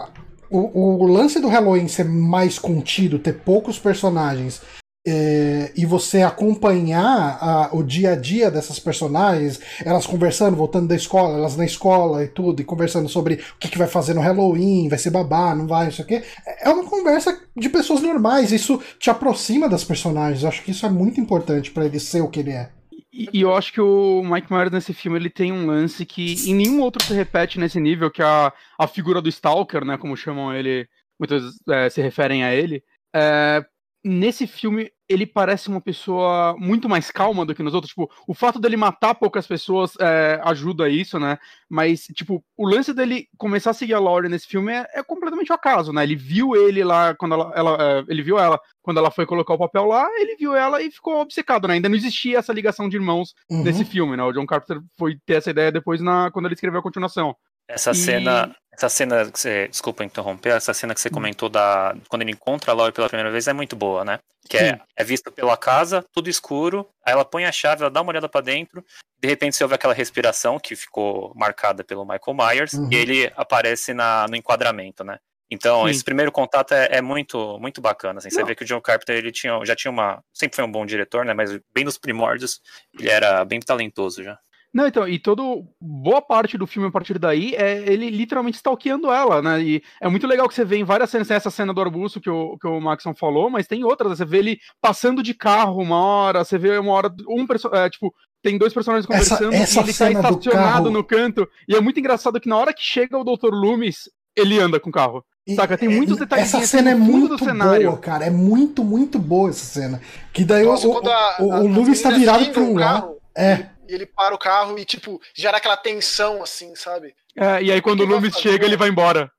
o, 0.52 1.04
o, 1.04 1.08
lance 1.08 1.40
do 1.40 1.48
Halloween 1.48 1.88
ser 1.88 2.04
mais 2.04 2.60
contido, 2.60 3.18
ter 3.18 3.40
poucos 3.40 3.80
personagens 3.80 4.62
é, 5.06 5.72
e 5.76 5.86
você 5.86 6.22
acompanhar 6.22 7.38
a, 7.42 7.70
o 7.74 7.84
dia 7.84 8.12
a 8.12 8.16
dia 8.16 8.50
dessas 8.50 8.80
personagens, 8.80 9.60
elas 9.84 10.06
conversando, 10.06 10.56
voltando 10.56 10.88
da 10.88 10.96
escola, 10.96 11.38
elas 11.38 11.58
na 11.58 11.66
escola 11.66 12.24
e 12.24 12.28
tudo, 12.28 12.62
e 12.62 12.66
conversando 12.66 13.10
sobre 13.10 13.36
o 13.36 13.60
que, 13.60 13.68
que 13.68 13.78
vai 13.78 13.88
fazer 13.88 14.14
no 14.14 14.22
Halloween, 14.22 14.88
vai 14.88 14.98
ser 14.98 15.10
babá, 15.10 15.54
não 15.54 15.68
vai, 15.68 15.90
isso 15.90 16.02
aqui. 16.02 16.24
É 16.62 16.70
uma 16.70 16.86
conversa 16.86 17.38
de 17.56 17.70
pessoas 17.70 18.02
normais, 18.02 18.52
isso 18.52 18.82
te 18.98 19.10
aproxima 19.10 19.68
das 19.68 19.84
personagens. 19.84 20.44
Eu 20.44 20.50
acho 20.50 20.64
que 20.64 20.72
isso 20.72 20.86
é 20.86 20.90
muito 20.90 21.20
importante 21.20 21.72
para 21.72 21.86
ele 21.86 22.00
ser 22.00 22.22
o 22.22 22.30
que 22.30 22.40
ele 22.40 22.52
é. 22.52 22.70
E, 23.12 23.30
e, 23.32 23.42
eu 23.42 23.54
acho 23.54 23.72
que 23.72 23.82
o 23.82 24.24
Mike 24.24 24.52
Myers 24.52 24.72
nesse 24.72 24.92
filme 24.92 25.20
ele 25.20 25.30
tem 25.30 25.52
um 25.52 25.68
lance 25.68 26.04
que 26.04 26.50
em 26.50 26.56
nenhum 26.56 26.82
outro 26.82 27.04
se 27.04 27.14
repete 27.14 27.60
nesse 27.60 27.80
nível, 27.80 28.10
que 28.10 28.24
é 28.24 28.26
a, 28.26 28.52
a 28.80 28.88
figura 28.88 29.22
do 29.22 29.30
Stalker, 29.30 29.86
né? 29.86 29.98
Como 30.00 30.18
chamam 30.18 30.52
ele, 30.52 30.88
muitas 31.20 31.44
é, 31.70 31.90
se 31.92 32.02
referem 32.02 32.44
a 32.44 32.56
ele. 32.56 32.82
É, 33.16 33.64
nesse 34.04 34.46
filme 34.46 34.92
ele 35.08 35.26
parece 35.26 35.70
uma 35.70 35.80
pessoa 35.80 36.56
muito 36.58 36.90
mais 36.90 37.12
calma 37.12 37.46
do 37.46 37.54
que 37.54 37.64
nos 37.64 37.74
outros. 37.74 37.90
Tipo, 37.90 38.10
o 38.28 38.34
fato 38.34 38.60
dele 38.60 38.76
matar 38.76 39.16
poucas 39.16 39.46
pessoas 39.46 39.94
é, 40.00 40.40
ajuda 40.44 40.90
isso, 40.90 41.20
né? 41.20 41.38
Mas, 41.70 42.06
tipo, 42.08 42.44
o 42.58 42.68
lance 42.68 42.94
dele 42.94 43.28
começar 43.38 43.72
a 43.72 43.74
seguir 43.74 43.94
a 43.94 44.00
Laurie 44.00 44.30
nesse 44.30 44.48
filme 44.48 44.72
é, 44.72 44.86
é 44.94 45.04
completamente 45.04 45.52
um 45.52 45.56
acaso, 45.56 45.94
né? 45.94 46.04
Ele 46.04 46.16
viu 46.16 46.56
ele 46.56 46.84
lá 46.84 47.14
quando 47.16 47.36
ela, 47.36 47.54
ela 47.56 47.78
é, 47.80 48.04
ele 48.08 48.24
viu 48.24 48.40
ela 48.40 48.60
quando 48.82 48.98
ela 48.98 49.12
foi 49.12 49.26
colocar 49.26 49.54
o 49.54 49.58
papel 49.58 49.86
lá, 49.86 50.08
ele 50.18 50.36
viu 50.36 50.56
ela 50.56 50.82
e 50.82 50.92
ficou 50.92 51.22
obcecado, 51.22 51.68
né? 51.68 51.76
Ainda 51.76 51.90
não 51.90 51.96
existia 51.96 52.40
essa 52.40 52.52
ligação 52.52 52.90
de 52.90 52.98
irmãos 52.98 53.34
uhum. 53.50 53.64
nesse 53.64 53.86
filme, 53.86 54.18
né? 54.18 54.24
O 54.24 54.34
John 54.34 54.46
Carpenter 54.46 54.82
foi 54.98 55.18
ter 55.26 55.36
essa 55.36 55.52
ideia 55.52 55.72
depois 55.72 56.02
na 56.02 56.32
quando 56.32 56.46
ele 56.46 56.56
escreveu 56.56 56.80
a 56.80 56.84
continuação. 56.84 57.36
Essa 57.68 57.92
e... 57.92 57.96
cena, 57.96 58.54
essa 58.76 58.90
cena 58.90 59.32
que 59.32 59.40
você, 59.40 59.68
desculpa 59.68 60.04
interromper, 60.04 60.50
essa 60.50 60.74
cena 60.74 60.94
que 60.94 61.00
você 61.00 61.10
hum. 61.10 61.14
comentou 61.14 61.48
da 61.48 61.96
quando 62.10 62.24
ele 62.24 62.32
encontra 62.32 62.72
a 62.72 62.76
Laurie 62.76 62.94
pela 62.94 63.08
primeira 63.08 63.32
vez 63.32 63.48
é 63.48 63.54
muito 63.54 63.76
boa, 63.76 64.04
né? 64.04 64.20
Que 64.50 64.58
é, 64.58 64.82
é 64.96 65.04
vista 65.04 65.32
pela 65.32 65.56
casa, 65.56 66.04
tudo 66.12 66.30
escuro, 66.30 66.90
aí 67.06 67.14
ela 67.14 67.24
põe 67.24 67.46
a 67.46 67.52
chave, 67.52 67.84
ela 67.84 67.92
dá 67.92 68.02
uma 68.02 68.12
olhada 68.12 68.28
para 68.28 68.42
dentro, 68.42 68.84
de 69.20 69.28
repente 69.28 69.56
você 69.56 69.64
ouve 69.64 69.76
aquela 69.76 69.94
respiração 69.94 70.60
que 70.60 70.76
ficou 70.76 71.32
marcada 71.36 71.84
pelo 71.84 72.04
Michael 72.04 72.36
Myers 72.36 72.74
uhum. 72.74 72.90
e 72.92 72.96
ele 72.96 73.32
aparece 73.38 73.94
na, 73.94 74.26
no 74.28 74.36
enquadramento, 74.36 75.04
né? 75.04 75.18
Então, 75.50 75.84
Sim. 75.84 75.92
esse 75.92 76.04
primeiro 76.04 76.32
contato 76.32 76.74
é, 76.74 76.98
é, 76.98 77.02
muito 77.02 77.60
muito 77.60 77.80
bacana. 77.80 78.18
Assim. 78.18 78.32
Você 78.32 78.44
vê 78.44 78.56
que 78.56 78.64
o 78.64 78.66
John 78.66 78.82
Carpenter 78.82 79.16
ele 79.16 79.32
tinha, 79.32 79.64
já 79.64 79.76
tinha 79.76 79.92
uma. 79.92 80.24
Sempre 80.34 80.56
foi 80.56 80.66
um 80.66 80.72
bom 80.72 80.84
diretor, 80.84 81.24
né? 81.24 81.34
Mas 81.34 81.52
bem 81.72 81.86
nos 81.86 81.98
primórdios, 81.98 82.60
ele 82.98 83.10
era 83.10 83.46
bem 83.46 83.60
talentoso 83.60 84.24
já. 84.24 84.40
Não, 84.74 84.88
então, 84.88 85.08
e 85.08 85.20
todo 85.20 85.68
boa 85.80 86.20
parte 86.20 86.58
do 86.58 86.66
filme 86.66 86.88
a 86.88 86.92
partir 86.92 87.20
daí 87.20 87.54
é 87.54 87.84
ele 87.88 88.10
literalmente 88.10 88.58
stalkeando 88.58 89.12
ela, 89.12 89.40
né? 89.40 89.62
E 89.62 89.84
é 90.02 90.10
muito 90.10 90.26
legal 90.26 90.50
que 90.50 90.56
você 90.56 90.66
vê 90.66 90.78
em 90.78 90.84
várias 90.84 91.12
cenas, 91.12 91.28
tem 91.28 91.38
essa 91.38 91.52
cena 91.52 91.72
do 91.72 91.80
arbusto 91.80 92.20
que 92.20 92.30
o, 92.30 92.58
que 92.58 92.66
o 92.66 92.82
Maxon 92.82 93.14
falou, 93.14 93.52
mas 93.52 93.68
tem 93.68 93.84
outras, 93.84 94.18
você 94.18 94.26
vê 94.26 94.40
ele 94.40 94.60
passando 94.82 95.22
de 95.22 95.36
carro 95.36 95.80
uma 95.80 96.04
hora, 96.04 96.44
você 96.44 96.58
vê 96.58 96.76
uma 96.80 96.92
hora, 96.92 97.14
um 97.30 97.46
é, 97.74 97.90
tipo, 97.90 98.12
tem 98.42 98.58
dois 98.58 98.74
personagens 98.74 99.06
conversando 99.06 99.54
essa, 99.54 99.80
essa 99.80 99.80
e 99.80 99.84
ele 99.84 99.94
tá 99.94 100.12
estacionado 100.12 100.90
no 100.90 101.04
canto. 101.04 101.48
E 101.68 101.76
é 101.76 101.82
muito 101.82 102.00
engraçado 102.00 102.40
que 102.42 102.50
na 102.50 102.58
hora 102.58 102.74
que 102.74 102.82
chega 102.82 103.16
o 103.16 103.24
Dr. 103.24 103.52
Loomis, 103.52 104.10
ele 104.36 104.60
anda 104.60 104.80
com 104.80 104.90
o 104.90 104.94
carro. 104.94 105.24
Saca? 105.56 105.78
Tem 105.78 105.90
muitos 105.90 106.18
detalhes. 106.18 106.54
Essa 106.54 106.66
cena 106.66 106.92
é 106.92 106.96
muito 106.96 107.38
boa, 107.38 107.98
cara. 107.98 108.26
É 108.26 108.30
muito, 108.30 108.84
muito 108.84 109.20
boa 109.20 109.50
essa 109.50 109.66
cena. 109.66 110.02
Que 110.32 110.44
daí 110.44 110.66
Nossa, 110.66 110.88
o, 110.88 110.92
o, 110.94 111.10
a, 111.10 111.36
o, 111.40 111.46
o 111.64 111.68
Loomis 111.68 112.02
tá 112.02 112.10
virado 112.10 112.50
pra 112.52 112.64
um 112.64 112.74
lado. 112.74 113.18
É 113.36 113.73
e 113.94 113.96
ele 113.96 114.06
para 114.06 114.34
o 114.36 114.38
carro 114.38 114.78
e, 114.78 114.86
tipo, 114.86 115.22
gera 115.34 115.58
aquela 115.58 115.78
tensão, 115.78 116.44
assim, 116.44 116.76
sabe? 116.76 117.16
É, 117.36 117.62
e 117.64 117.72
aí 117.72 117.82
quando 117.82 118.02
o 118.02 118.06
Loomis 118.06 118.36
chega, 118.38 118.66
ele 118.66 118.78
vai 118.78 118.90
embora. 118.90 119.32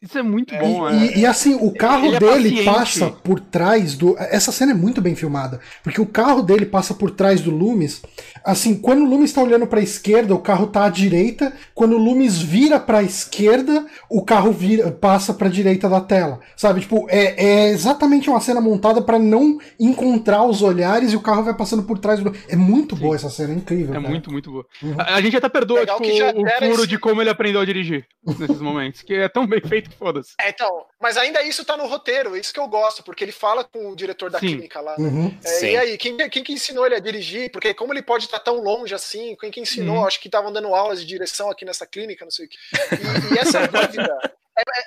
Isso 0.00 0.16
é 0.16 0.22
muito 0.22 0.56
bom, 0.56 0.88
e, 0.88 0.94
é. 0.94 1.18
e, 1.18 1.20
e 1.20 1.26
assim, 1.26 1.56
o 1.60 1.70
carro 1.70 2.14
é 2.14 2.18
dele 2.18 2.64
passa 2.64 3.10
por 3.10 3.38
trás 3.38 3.94
do. 3.94 4.16
Essa 4.18 4.50
cena 4.50 4.72
é 4.72 4.74
muito 4.74 5.02
bem 5.02 5.14
filmada. 5.14 5.60
Porque 5.82 6.00
o 6.00 6.06
carro 6.06 6.40
dele 6.40 6.64
passa 6.64 6.94
por 6.94 7.10
trás 7.10 7.42
do 7.42 7.50
Loomis. 7.50 8.00
Assim, 8.42 8.76
quando 8.76 9.02
o 9.02 9.04
Loomis 9.04 9.28
está 9.28 9.42
olhando 9.42 9.66
para 9.66 9.80
a 9.80 9.82
esquerda, 9.82 10.34
o 10.34 10.38
carro 10.38 10.68
tá 10.68 10.86
à 10.86 10.88
direita. 10.88 11.52
Quando 11.74 11.96
o 11.96 11.98
Loomis 11.98 12.40
vira 12.40 12.80
para 12.80 12.98
a 12.98 13.02
esquerda, 13.02 13.84
o 14.08 14.24
carro 14.24 14.52
vira, 14.52 14.90
passa 14.90 15.34
para 15.34 15.48
a 15.48 15.50
direita 15.50 15.86
da 15.86 16.00
tela. 16.00 16.40
Sabe? 16.56 16.80
Tipo, 16.80 17.06
é, 17.10 17.44
é 17.44 17.68
exatamente 17.68 18.30
uma 18.30 18.40
cena 18.40 18.62
montada 18.62 19.02
para 19.02 19.18
não 19.18 19.58
encontrar 19.78 20.44
os 20.44 20.62
olhares 20.62 21.12
e 21.12 21.16
o 21.16 21.20
carro 21.20 21.42
vai 21.42 21.54
passando 21.54 21.82
por 21.82 21.98
trás 21.98 22.20
do. 22.20 22.34
É 22.48 22.56
muito 22.56 22.96
Sim. 22.96 23.02
boa 23.02 23.16
essa 23.16 23.28
cena, 23.28 23.52
é 23.52 23.56
incrível. 23.56 23.90
É 23.90 23.98
cara. 23.98 24.08
muito, 24.08 24.32
muito 24.32 24.50
boa. 24.50 24.64
Uhum. 24.82 24.94
A, 24.96 25.16
a, 25.16 25.20
gente 25.20 25.36
até 25.36 25.48
perdoa 25.50 25.80
tipo, 25.80 26.02
o 26.02 26.48
furo 26.58 26.80
esse... 26.80 26.86
de 26.86 26.98
como 26.98 27.20
ele 27.20 27.28
aprendeu 27.28 27.60
a 27.60 27.66
dirigir 27.66 28.06
nesses 28.38 28.62
momentos. 28.62 29.02
Que 29.02 29.12
é 29.12 29.28
tão 29.28 29.46
bem 29.46 29.60
feito 29.60 29.73
feito 29.74 29.90
foda-se. 29.96 30.34
É, 30.40 30.50
então, 30.50 30.86
mas 31.00 31.16
ainda 31.16 31.42
isso 31.42 31.64
tá 31.64 31.76
no 31.76 31.86
roteiro, 31.86 32.36
isso 32.36 32.52
que 32.52 32.60
eu 32.60 32.68
gosto, 32.68 33.02
porque 33.02 33.24
ele 33.24 33.32
fala 33.32 33.64
com 33.64 33.90
o 33.90 33.96
diretor 33.96 34.30
da 34.30 34.38
Sim. 34.38 34.46
clínica 34.46 34.80
lá. 34.80 34.96
Né? 34.98 35.08
Uhum. 35.08 35.38
É, 35.44 35.64
e 35.64 35.76
aí, 35.76 35.98
quem, 35.98 36.16
quem 36.28 36.44
que 36.44 36.52
ensinou 36.52 36.86
ele 36.86 36.94
a 36.94 37.00
dirigir? 37.00 37.50
Porque 37.50 37.74
como 37.74 37.92
ele 37.92 38.02
pode 38.02 38.24
estar 38.24 38.38
tão 38.38 38.60
longe 38.60 38.94
assim, 38.94 39.36
quem 39.40 39.50
que 39.50 39.60
ensinou? 39.60 39.96
Uhum. 39.96 40.06
Acho 40.06 40.20
que 40.20 40.28
estavam 40.28 40.52
dando 40.52 40.74
aulas 40.74 41.00
de 41.00 41.06
direção 41.06 41.50
aqui 41.50 41.64
nessa 41.64 41.86
clínica, 41.86 42.24
não 42.24 42.30
sei 42.30 42.46
o 42.46 42.48
que. 42.48 42.56
E, 42.56 43.34
e 43.34 43.38
essa 43.38 43.66
dúvida. 43.66 44.18
É, 44.56 44.60
é, 44.60 44.82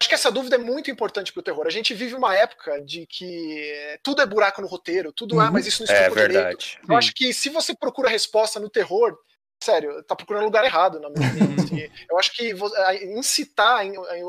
acho 0.00 0.08
que 0.08 0.14
essa 0.14 0.30
dúvida 0.30 0.56
é 0.56 0.58
muito 0.58 0.90
importante 0.90 1.32
pro 1.32 1.42
terror. 1.42 1.66
A 1.66 1.70
gente 1.70 1.94
vive 1.94 2.14
uma 2.14 2.34
época 2.34 2.80
de 2.82 3.06
que 3.06 3.98
tudo 4.02 4.22
é 4.22 4.26
buraco 4.26 4.60
no 4.60 4.66
roteiro, 4.66 5.12
tudo 5.12 5.38
ah, 5.38 5.44
uhum. 5.44 5.48
é, 5.48 5.52
mas 5.52 5.66
isso 5.66 5.84
não 5.84 5.94
é 5.94 6.10
verdade. 6.10 6.58
Direito. 6.58 6.90
Eu 6.92 6.96
acho 6.96 7.14
que 7.14 7.32
se 7.32 7.48
você 7.48 7.74
procura 7.74 8.08
resposta 8.08 8.58
no 8.58 8.68
terror, 8.68 9.16
sério, 9.62 10.02
tá 10.02 10.16
procurando 10.16 10.44
lugar 10.44 10.64
errado, 10.64 11.00
na 11.00 11.08
minha 11.10 11.28
opinião. 11.28 11.54
Assim. 11.64 11.90
Eu 12.10 12.18
acho 12.18 12.32
que 12.32 12.52
incitar 13.16 13.80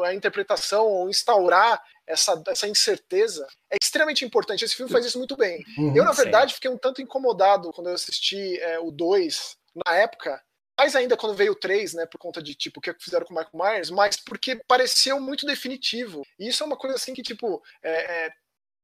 a 0.06 0.14
interpretação 0.14 0.86
ou 0.86 1.10
instaurar 1.10 1.82
essa, 2.06 2.42
essa 2.48 2.68
incerteza 2.68 3.48
é 3.72 3.78
extremamente 3.82 4.26
importante. 4.26 4.64
Esse 4.64 4.76
filme 4.76 4.92
faz 4.92 5.06
isso 5.06 5.18
muito 5.18 5.36
bem. 5.36 5.64
Uhum, 5.78 5.96
eu, 5.96 6.04
na 6.04 6.12
verdade, 6.12 6.52
sim. 6.52 6.56
fiquei 6.56 6.70
um 6.70 6.78
tanto 6.78 7.02
incomodado 7.02 7.72
quando 7.72 7.88
eu 7.88 7.96
assisti 7.96 8.60
é, 8.60 8.80
o 8.80 8.92
2 8.92 9.58
na 9.86 9.96
época, 9.96 10.42
mais 10.78 10.96
ainda 10.96 11.18
quando 11.18 11.36
veio 11.36 11.54
o 11.54 11.60
3, 11.60 11.94
né, 11.94 12.06
por 12.06 12.18
conta 12.18 12.42
de, 12.42 12.54
tipo, 12.56 12.80
o 12.80 12.82
que 12.82 12.94
fizeram 13.00 13.26
com 13.26 13.34
o 13.34 13.38
Michael 13.38 13.74
Myers, 13.74 13.90
mas 13.90 14.18
porque 14.18 14.60
pareceu 14.68 15.20
muito 15.20 15.46
definitivo. 15.46 16.24
E 16.40 16.48
isso 16.50 16.64
é 16.64 16.66
uma 16.66 16.78
coisa, 16.78 16.96
assim, 16.96 17.14
que, 17.14 17.24
tipo, 17.24 17.62
é, 17.82 18.26
é, 18.26 18.34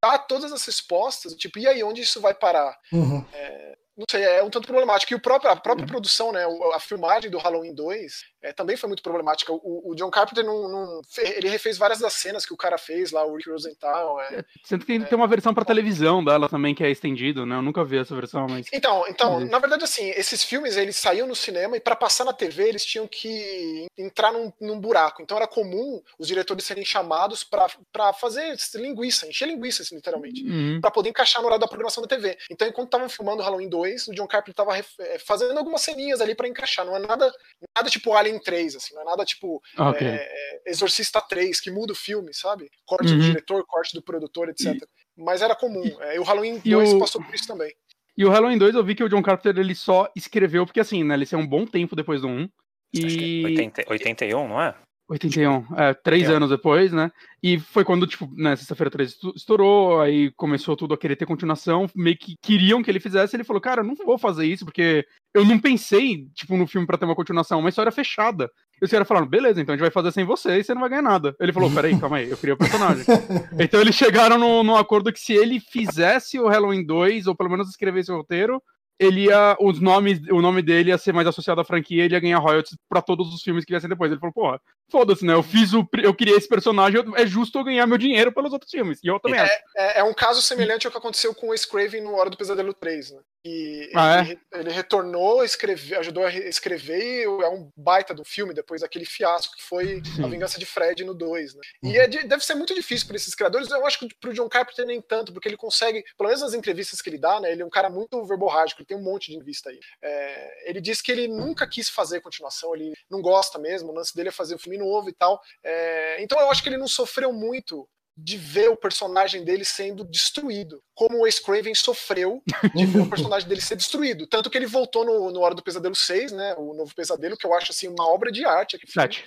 dá 0.04 0.18
todas 0.18 0.52
as 0.52 0.66
respostas, 0.66 1.34
tipo, 1.34 1.60
e 1.60 1.68
aí, 1.68 1.84
onde 1.84 2.02
isso 2.02 2.22
vai 2.22 2.34
parar? 2.34 2.78
Uhum. 2.92 3.26
É, 3.34 3.78
não 4.00 4.06
sei, 4.10 4.24
é 4.24 4.42
um 4.42 4.50
tanto 4.50 4.68
problemático. 4.68 5.12
E 5.12 5.16
o 5.16 5.20
próprio, 5.20 5.52
a 5.52 5.56
própria 5.58 5.84
uhum. 5.84 5.92
produção, 5.92 6.32
né, 6.32 6.46
a 6.74 6.80
filmagem 6.80 7.30
do 7.30 7.38
Halloween 7.38 7.76
2 7.76 8.24
é, 8.42 8.54
também 8.54 8.78
foi 8.78 8.88
muito 8.88 9.04
problemática. 9.04 9.52
O, 9.52 9.92
o 9.92 9.96
John 9.96 10.10
Carpenter 10.10 10.46
não, 10.46 10.70
não, 10.70 11.02
ele 11.18 11.50
refez 11.50 11.78
várias 11.78 12.00
das 12.00 12.14
cenas 12.14 12.46
que 12.46 12.54
o 12.54 12.58
cara 12.58 12.78
fez 12.78 13.12
lá, 13.12 13.26
o 13.26 13.36
Rick 13.36 13.50
Rosenthal. 13.50 14.22
É, 14.22 14.36
é, 14.36 14.46
Sendo 14.64 14.82
que 14.82 14.88
tem, 14.88 15.02
é, 15.02 15.06
tem 15.06 15.18
uma 15.18 15.28
versão 15.28 15.54
para 15.54 15.66
televisão 15.66 16.24
dela 16.24 16.48
também 16.48 16.74
que 16.74 16.84
é 16.84 16.90
estendido, 16.90 17.46
né? 17.46 17.56
Eu 17.56 17.62
nunca 17.62 17.84
vi 17.84 17.98
essa 17.98 18.16
versão, 18.16 18.48
mas. 18.50 18.68
Então, 18.72 19.06
então 19.10 19.42
na 19.42 19.60
verdade, 19.60 19.84
assim, 19.84 20.10
esses 20.12 20.44
filmes 20.44 20.78
eles 20.78 20.96
saíam 20.96 21.28
no 21.28 21.36
cinema 21.36 21.76
e 21.76 21.82
para 21.82 21.96
passar 21.96 22.24
na 22.24 22.32
TV 22.32 22.70
eles 22.70 22.86
tinham 22.86 23.08
que 23.08 23.88
entrar 23.98 24.32
num, 24.32 24.52
num, 24.62 24.80
buraco. 24.80 25.22
Então 25.22 25.36
era 25.36 25.48
comum 25.48 26.02
os 26.18 26.28
diretores 26.28 26.64
serem 26.64 26.86
chamados 26.86 27.44
para 27.44 28.14
fazer 28.14 28.56
linguiça, 28.76 29.28
encher 29.28 29.48
linguiça, 29.48 29.84
assim, 29.84 29.96
literalmente, 29.96 30.44
uhum. 30.44 30.80
para 30.80 30.92
poder 30.92 31.10
encaixar 31.10 31.42
no 31.42 31.48
horário 31.48 31.60
da 31.60 31.68
programação 31.68 32.02
da 32.02 32.08
TV. 32.08 32.38
Então, 32.50 32.68
enquanto 32.68 32.88
estavam 32.88 33.10
filmando 33.10 33.44
Halloween 33.44 33.68
2, 33.68 33.89
o 34.08 34.14
John 34.14 34.28
Carpenter 34.28 34.54
tava 34.54 34.78
é, 34.78 35.20
fazendo 35.20 35.58
algumas 35.58 35.82
ceninhas 35.82 36.22
ali 36.22 36.36
para 36.36 36.48
encaixar. 36.48 36.86
Não 36.86 36.96
é 36.96 37.00
nada, 37.00 37.32
nada 37.76 37.90
tipo 37.90 38.14
Alien 38.14 38.40
3, 38.40 38.76
assim, 38.76 38.94
não 38.96 39.02
é 39.02 39.06
nada 39.06 39.26
tipo 39.26 39.62
okay. 39.78 40.08
é, 40.08 40.62
Exorcista 40.68 41.22
3, 41.22 41.60
que 41.60 41.72
muda 41.72 41.94
o 41.94 41.96
filme, 41.96 42.34
sabe? 42.34 42.70
Corte 42.86 43.12
uhum. 43.12 43.18
do 43.18 43.24
diretor, 43.24 43.66
corte 43.66 43.94
do 43.94 44.02
produtor, 44.02 44.50
etc. 44.50 44.74
E... 44.74 44.88
Mas 45.18 45.42
era 45.42 45.56
comum. 45.56 45.84
É, 46.02 46.16
e 46.16 46.20
o 46.20 46.24
Halloween 46.24 46.60
2 46.60 46.94
o... 46.94 47.00
passou 47.00 47.24
por 47.24 47.34
isso 47.34 47.48
também. 47.48 47.74
E 48.18 48.26
o 48.26 48.30
Halloween 48.30 48.58
2 48.58 48.76
eu 48.76 48.84
vi 48.84 48.96
que 48.96 49.04
o 49.04 49.10
John 49.10 49.22
Carpenter 49.22 49.58
ele 49.58 49.74
só 49.74 50.12
escreveu, 50.16 50.66
porque 50.66 50.80
assim, 50.80 51.04
né? 51.04 51.16
Ele 51.16 51.26
saiu 51.26 51.40
um 51.40 51.48
bom 51.48 51.66
tempo 51.66 51.96
depois 51.96 52.22
do 52.22 52.28
1. 52.28 52.50
E... 52.94 53.46
80, 53.46 53.86
81, 53.88 54.48
não 54.48 54.62
é? 54.62 54.76
81, 55.10 55.66
é, 55.76 55.94
três 55.94 56.30
é. 56.30 56.34
anos 56.34 56.50
depois, 56.50 56.92
né? 56.92 57.12
E 57.42 57.58
foi 57.58 57.84
quando, 57.84 58.06
tipo, 58.06 58.30
né, 58.38 58.56
Sexta-feira 58.56 58.92
13 58.92 59.16
estourou, 59.36 60.00
aí 60.00 60.32
começou 60.32 60.76
tudo 60.78 60.94
a 60.94 60.98
querer 60.98 61.16
ter 61.16 61.26
continuação, 61.26 61.90
meio 61.96 62.16
que 62.16 62.36
queriam 62.42 62.84
que 62.84 62.92
ele 62.92 63.00
fizesse, 63.00 63.36
ele 63.36 63.44
falou, 63.44 63.62
cara, 63.62 63.82
eu 63.82 63.86
não 63.86 63.96
vou 63.96 64.20
fazer 64.20 64.46
isso, 64.46 64.64
porque 64.64 65.06
eu 65.34 65.44
não 65.44 65.58
pensei, 65.58 66.28
tipo, 66.36 66.56
no 66.56 66.68
filme 66.68 66.86
para 66.86 66.98
ter 66.98 67.06
uma 67.06 67.16
continuação, 67.16 67.60
uma 67.60 67.70
história 67.70 67.92
fechada. 67.92 68.52
E 68.80 68.86
os 68.86 68.92
caras 68.92 69.08
falaram, 69.08 69.28
beleza, 69.28 69.60
então 69.60 69.74
a 69.74 69.76
gente 69.76 69.84
vai 69.84 69.92
fazer 69.92 70.12
sem 70.12 70.24
você 70.24 70.60
e 70.60 70.64
você 70.64 70.74
não 70.74 70.82
vai 70.82 70.90
ganhar 70.90 71.02
nada. 71.02 71.36
Ele 71.40 71.52
falou, 71.52 71.72
peraí, 71.72 72.00
calma 72.00 72.18
aí, 72.18 72.30
eu 72.30 72.38
queria 72.38 72.54
o 72.54 72.58
personagem. 72.58 73.04
então 73.60 73.82
eles 73.82 73.96
chegaram 73.96 74.38
no 74.64 74.76
acordo 74.76 75.12
que 75.12 75.20
se 75.20 75.34
ele 75.34 75.60
fizesse 75.60 76.40
o 76.40 76.48
Halloween 76.48 76.86
2, 76.86 77.26
ou 77.26 77.36
pelo 77.36 77.50
menos 77.50 77.68
escrevesse 77.68 78.12
o 78.12 78.18
roteiro, 78.18 78.62
ele 79.00 79.26
ia. 79.26 79.56
Os 79.60 79.80
nomes, 79.80 80.20
o 80.30 80.42
nome 80.42 80.62
dele 80.62 80.90
ia 80.90 80.98
ser 80.98 81.14
mais 81.14 81.28
associado 81.28 81.62
à 81.62 81.64
franquia, 81.64 82.04
ele 82.04 82.14
ia 82.14 82.20
ganhar 82.20 82.40
royalties 82.40 82.78
pra 82.90 83.02
todos 83.02 83.34
os 83.34 83.42
filmes 83.42 83.64
que 83.64 83.72
viessem 83.72 83.90
depois. 83.90 84.12
Ele 84.12 84.20
falou, 84.20 84.34
porra, 84.34 84.62
foda-se, 84.92 85.26
né? 85.26 85.34
Eu 85.34 85.42
fiz 85.42 85.74
o. 85.74 85.88
Eu 86.04 86.14
criei 86.14 86.36
esse 86.36 86.50
personagem, 86.50 87.02
é 87.16 87.26
justo 87.26 87.58
eu 87.58 87.64
ganhar 87.64 87.88
meu 87.88 87.98
dinheiro 87.98 88.32
pelos 88.32 88.52
outros 88.52 88.70
filmes. 88.70 89.00
E 89.04 89.08
eu 89.08 89.20
também 89.20 89.40
é, 89.40 89.44
acho. 89.44 89.54
É, 89.78 90.00
é, 90.00 90.04
um 90.04 90.14
caso 90.14 90.42
semelhante 90.42 90.86
ao 90.86 90.92
que 90.92 90.98
aconteceu 90.98 91.34
com 91.34 91.50
o 91.50 91.58
Scraven 91.58 92.02
no 92.02 92.14
Hora 92.16 92.30
do 92.30 92.38
Pesadelo 92.38 92.74
3, 92.74 93.12
né? 93.12 93.20
E 93.44 93.90
ah, 93.96 94.20
ele, 94.20 94.40
é? 94.54 94.60
ele, 94.60 94.72
retornou, 94.72 95.44
escreve, 95.44 95.96
ajudou 95.96 96.26
a 96.26 96.34
escrever 96.34 97.24
e 97.24 97.24
é 97.24 97.50
um 97.50 97.70
baita 97.76 98.14
do 98.14 98.26
filme 98.26 98.54
depois 98.54 98.82
daquele 98.82 99.06
fiasco 99.06 99.56
que 99.56 99.64
foi 99.64 100.02
Sim. 100.04 100.24
A 100.24 100.28
Vingança 100.28 100.60
de 100.60 100.66
Fred 100.66 101.06
no 101.06 101.14
2. 101.14 101.56
Né? 101.56 101.62
E 101.84 101.88
uhum. 101.88 101.96
é 101.96 102.08
de, 102.08 102.28
deve 102.28 102.44
ser 102.44 102.56
muito 102.56 102.76
difícil 102.76 103.08
para 103.08 103.16
esses 103.16 103.34
criadores. 103.34 103.70
Eu 103.70 103.86
acho 103.86 104.00
que 104.00 104.10
pro 104.20 104.34
John 104.34 104.50
Carpenter 104.50 104.86
nem 104.86 105.02
tanto, 105.02 105.32
porque 105.32 105.48
ele 105.48 105.56
consegue, 105.56 106.04
pelo 106.18 106.28
menos 106.28 106.42
nas 106.42 106.54
entrevistas 106.54 107.02
que 107.02 107.10
ele 107.10 107.18
dá, 107.18 107.40
né? 107.40 107.52
Ele 107.52 107.62
é 107.62 107.66
um 107.66 107.70
cara 107.70 107.90
muito 107.90 108.24
verborrágico, 108.26 108.82
ele 108.82 108.88
tem 108.88 108.98
um 108.98 109.04
monte 109.04 109.28
de 109.28 109.34
entrevista 109.36 109.70
aí. 109.70 109.80
É, 110.02 110.70
ele 110.70 110.82
diz 110.82 111.02
que 111.02 111.12
ele 111.12 111.28
nunca 111.28 111.68
quis 111.68 111.90
fazer 111.90 112.22
continuação, 112.22 112.76
ele 112.76 112.94
não 113.10 113.22
gosta 113.22 113.58
mesmo, 113.58 113.92
o 113.92 113.96
lance 113.96 114.16
dele 114.16 114.30
é 114.30 114.34
fazer 114.34 114.56
um 114.56 114.60
filme 114.60 114.78
novo 114.78 115.10
e 115.10 115.14
tal. 115.14 115.42
É, 115.64 116.22
então 116.22 116.40
eu 116.40 116.52
acho 116.52 116.62
que 116.62 116.70
ele 116.70 116.78
não 116.78 116.88
sofreu 116.88 117.32
muito 117.32 117.88
de 118.22 118.38
ver 118.38 118.70
o 118.70 118.78
personagem 118.78 119.44
dele 119.44 119.64
sendo 119.64 120.04
destruído, 120.04 120.82
como 120.94 121.20
o 121.20 121.28
Ace 121.28 121.42
Craven 121.42 121.74
sofreu 121.74 122.44
de 122.76 122.86
ver 122.86 123.02
o 123.02 123.10
personagem 123.10 123.48
dele 123.48 123.62
ser 123.62 123.76
destruído. 123.76 124.28
Tanto 124.28 124.50
que 124.50 124.58
ele 124.58 124.66
voltou 124.66 125.06
no, 125.06 125.32
no 125.32 125.40
Hora 125.42 125.56
do 125.56 125.64
Pesadelo 125.64 125.96
6, 125.96 126.32
né? 126.32 126.56
O 126.58 126.74
Novo 126.74 126.94
Pesadelo, 126.94 127.38
que 127.38 127.48
eu 127.48 127.54
acho 127.54 127.72
assim 127.72 127.88
uma 127.88 128.08
obra 128.08 128.32
de 128.32 128.46
arte. 128.46 128.78
Sete. 128.88 129.26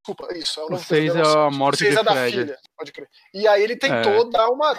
Desculpa, 0.00 0.36
isso. 0.36 0.60
É 0.60 0.64
o, 0.64 0.74
o 0.74 0.78
6 0.78 1.16
é 1.16 1.20
a 1.20 1.50
morte 1.50 1.78
de 1.78 1.98
é 1.98 2.04
Fred. 2.04 2.30
filha, 2.30 2.58
pode 2.80 2.92
crer. 2.92 3.08
E 3.34 3.46
aí 3.46 3.62
ele 3.62 3.76
tentou 3.76 4.26
é. 4.26 4.30
dar 4.30 4.48
uma. 4.48 4.74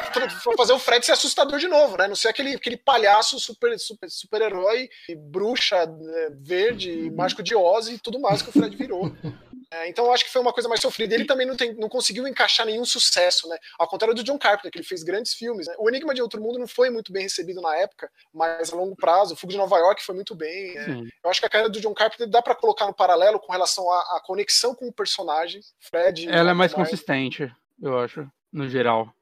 fazer 0.58 0.74
o 0.74 0.80
Fred 0.80 1.06
ser 1.06 1.12
assustador 1.12 1.60
de 1.60 1.68
novo, 1.68 1.96
né? 1.98 2.08
Não 2.08 2.16
ser 2.16 2.30
aquele, 2.30 2.56
aquele 2.56 2.78
palhaço 2.78 3.40
super, 3.40 3.78
super, 3.78 4.10
super 4.10 4.42
herói, 4.42 4.90
bruxa 5.18 5.78
é, 5.78 6.30
verde, 6.32 7.12
mágico 7.12 7.44
de 7.44 7.56
Oz 7.56 7.88
e 7.88 8.00
tudo 8.00 8.20
mais 8.20 8.42
que 8.42 8.50
o 8.50 8.52
Fred 8.52 8.76
virou. 8.76 9.12
É, 9.74 9.88
então 9.88 10.06
eu 10.06 10.12
acho 10.12 10.26
que 10.26 10.32
foi 10.32 10.42
uma 10.42 10.52
coisa 10.52 10.68
mais 10.68 10.82
sofrida. 10.82 11.16
Ele 11.16 11.24
também 11.24 11.48
não, 11.48 11.56
tem, 11.56 11.74
não 11.76 11.88
conseguiu 11.88 12.28
encaixar 12.28 12.66
nenhum 12.66 12.84
sucesso, 12.84 13.48
né? 13.48 13.58
Ao 13.80 13.88
contrário 13.88 14.14
do 14.14 14.22
John 14.22 14.38
Carpenter, 14.38 14.70
que 14.70 14.78
ele 14.78 14.86
fez 14.86 15.02
grandes 15.02 15.34
filmes. 15.34 15.66
Né? 15.66 15.74
O 15.80 15.88
Enigma 15.88 16.14
de 16.14 16.22
Outro 16.22 16.42
Mundo 16.42 16.60
não 16.60 16.68
foi 16.68 16.90
muito 16.90 17.14
bem 17.14 17.24
recebido 17.24 17.62
na 17.62 17.74
época, 17.78 18.12
mas 18.34 18.74
a 18.74 18.76
longo 18.76 18.98
prazo, 18.98 19.34
o 19.34 19.38
Fogo 19.38 19.54
de 19.54 19.58
Nova 19.58 19.78
York 19.78 20.04
foi 20.04 20.14
muito 20.14 20.36
bem. 20.36 20.78
É. 20.78 20.90
Eu 21.24 21.30
acho 21.30 21.40
que 21.40 21.46
a 21.46 21.50
carreira 21.50 21.72
do 21.72 21.80
John 21.80 21.94
Carpenter 21.94 22.28
dá 22.28 22.42
para 22.42 22.54
colocar 22.54 22.86
no 22.86 22.94
paralelo 22.94 23.40
com 23.40 23.54
relação 23.54 23.90
à, 23.90 24.18
à, 24.18 24.22
conexão 24.26 24.76
com 24.76 24.90
o 24.90 24.94
personagem, 24.94 25.62
Fred. 25.80 26.30
Ela 26.30 26.52
é 26.52 26.54
mais 26.54 26.74
consistente, 26.74 27.50
eu 27.82 28.00
acho, 28.00 28.30
no 28.52 28.68
geral. 28.70 29.14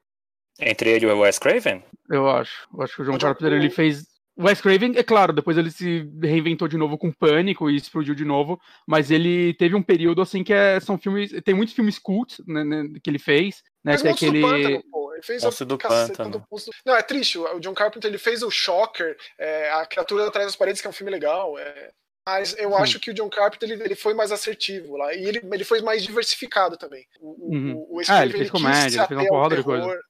Entre 0.60 0.90
ele 0.90 1.06
e 1.06 1.08
o 1.08 1.20
Wes 1.20 1.38
Craven? 1.38 1.82
Eu 2.10 2.28
acho. 2.28 2.68
Eu 2.74 2.82
acho 2.82 2.96
que 2.96 3.02
o 3.02 3.04
John 3.04 3.18
Carpenter 3.18 3.52
ele 3.52 3.70
fez 3.70 4.10
o 4.40 4.44
Wes 4.44 4.58
Craven, 4.58 4.94
é 4.96 5.02
claro, 5.02 5.34
depois 5.34 5.58
ele 5.58 5.70
se 5.70 6.08
reinventou 6.22 6.66
de 6.66 6.78
novo 6.78 6.96
com 6.96 7.12
Pânico 7.12 7.68
e 7.68 7.76
explodiu 7.76 8.14
de 8.14 8.24
novo, 8.24 8.58
mas 8.86 9.10
ele 9.10 9.52
teve 9.54 9.74
um 9.74 9.82
período 9.82 10.22
assim 10.22 10.42
que 10.42 10.52
é, 10.52 10.80
são 10.80 10.96
filmes, 10.96 11.30
tem 11.44 11.54
muitos 11.54 11.74
filmes 11.74 11.98
cult 11.98 12.42
né, 12.46 12.64
né, 12.64 12.84
que 13.02 13.10
ele 13.10 13.18
fez, 13.18 13.56
né, 13.84 13.92
mas 13.92 14.02
que 14.02 14.08
é 14.08 14.10
aquele 14.12 14.40
Pântano, 14.40 14.82
pô. 14.90 15.12
Ele 15.12 15.22
fez 15.22 15.44
o 15.44 15.64
do 15.66 15.76
Pântano. 15.76 16.46
Não, 16.86 16.96
é 16.96 17.02
triste, 17.02 17.38
o 17.38 17.60
John 17.60 17.74
Carpenter 17.74 18.08
ele 18.08 18.16
fez 18.16 18.42
o 18.42 18.50
Shocker, 18.50 19.14
é, 19.38 19.70
a 19.72 19.84
criatura 19.84 20.26
atrás 20.26 20.46
das 20.46 20.56
paredes 20.56 20.80
que 20.80 20.86
é 20.86 20.90
um 20.90 20.94
filme 20.94 21.10
legal, 21.10 21.58
é... 21.58 21.90
Mas 22.30 22.56
eu 22.56 22.70
Sim. 22.70 22.76
acho 22.76 23.00
que 23.00 23.10
o 23.10 23.14
John 23.14 23.28
Carpenter 23.28 23.68
ele, 23.68 23.82
ele, 23.82 23.94
foi 23.96 24.14
mais 24.14 24.30
assertivo 24.30 24.96
lá. 24.96 25.12
E 25.12 25.24
ele, 25.24 25.40
ele 25.52 25.64
foi 25.64 25.82
mais 25.82 26.02
diversificado 26.02 26.76
também. 26.76 27.04
O, 27.20 27.54
uhum. 27.54 27.74
o, 27.88 27.98
o 27.98 28.02
ah, 28.08 28.22
ele 28.24 28.32
fez 28.32 28.50
comédia, 28.50 29.00
ele 29.00 29.06
fez 29.08 29.20
uma 29.20 29.28
porrada 29.28 29.56
de 29.56 29.64
coisa. 29.64 30.00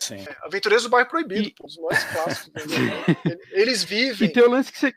Sim. 0.00 0.16
É, 0.16 0.36
Aventureiros 0.42 0.82
do 0.82 0.90
Bairro 0.90 1.08
Proibido, 1.08 1.48
e... 1.48 1.54
pô, 1.54 1.66
os 1.66 1.76
mais 1.78 2.02
clássicos. 2.04 2.64
Eles 3.52 3.84
vivem. 3.84 4.28
E 4.28 4.32
tem 4.32 4.42
o 4.42 4.50
lance 4.50 4.72
que 4.72 4.78
você. 4.78 4.92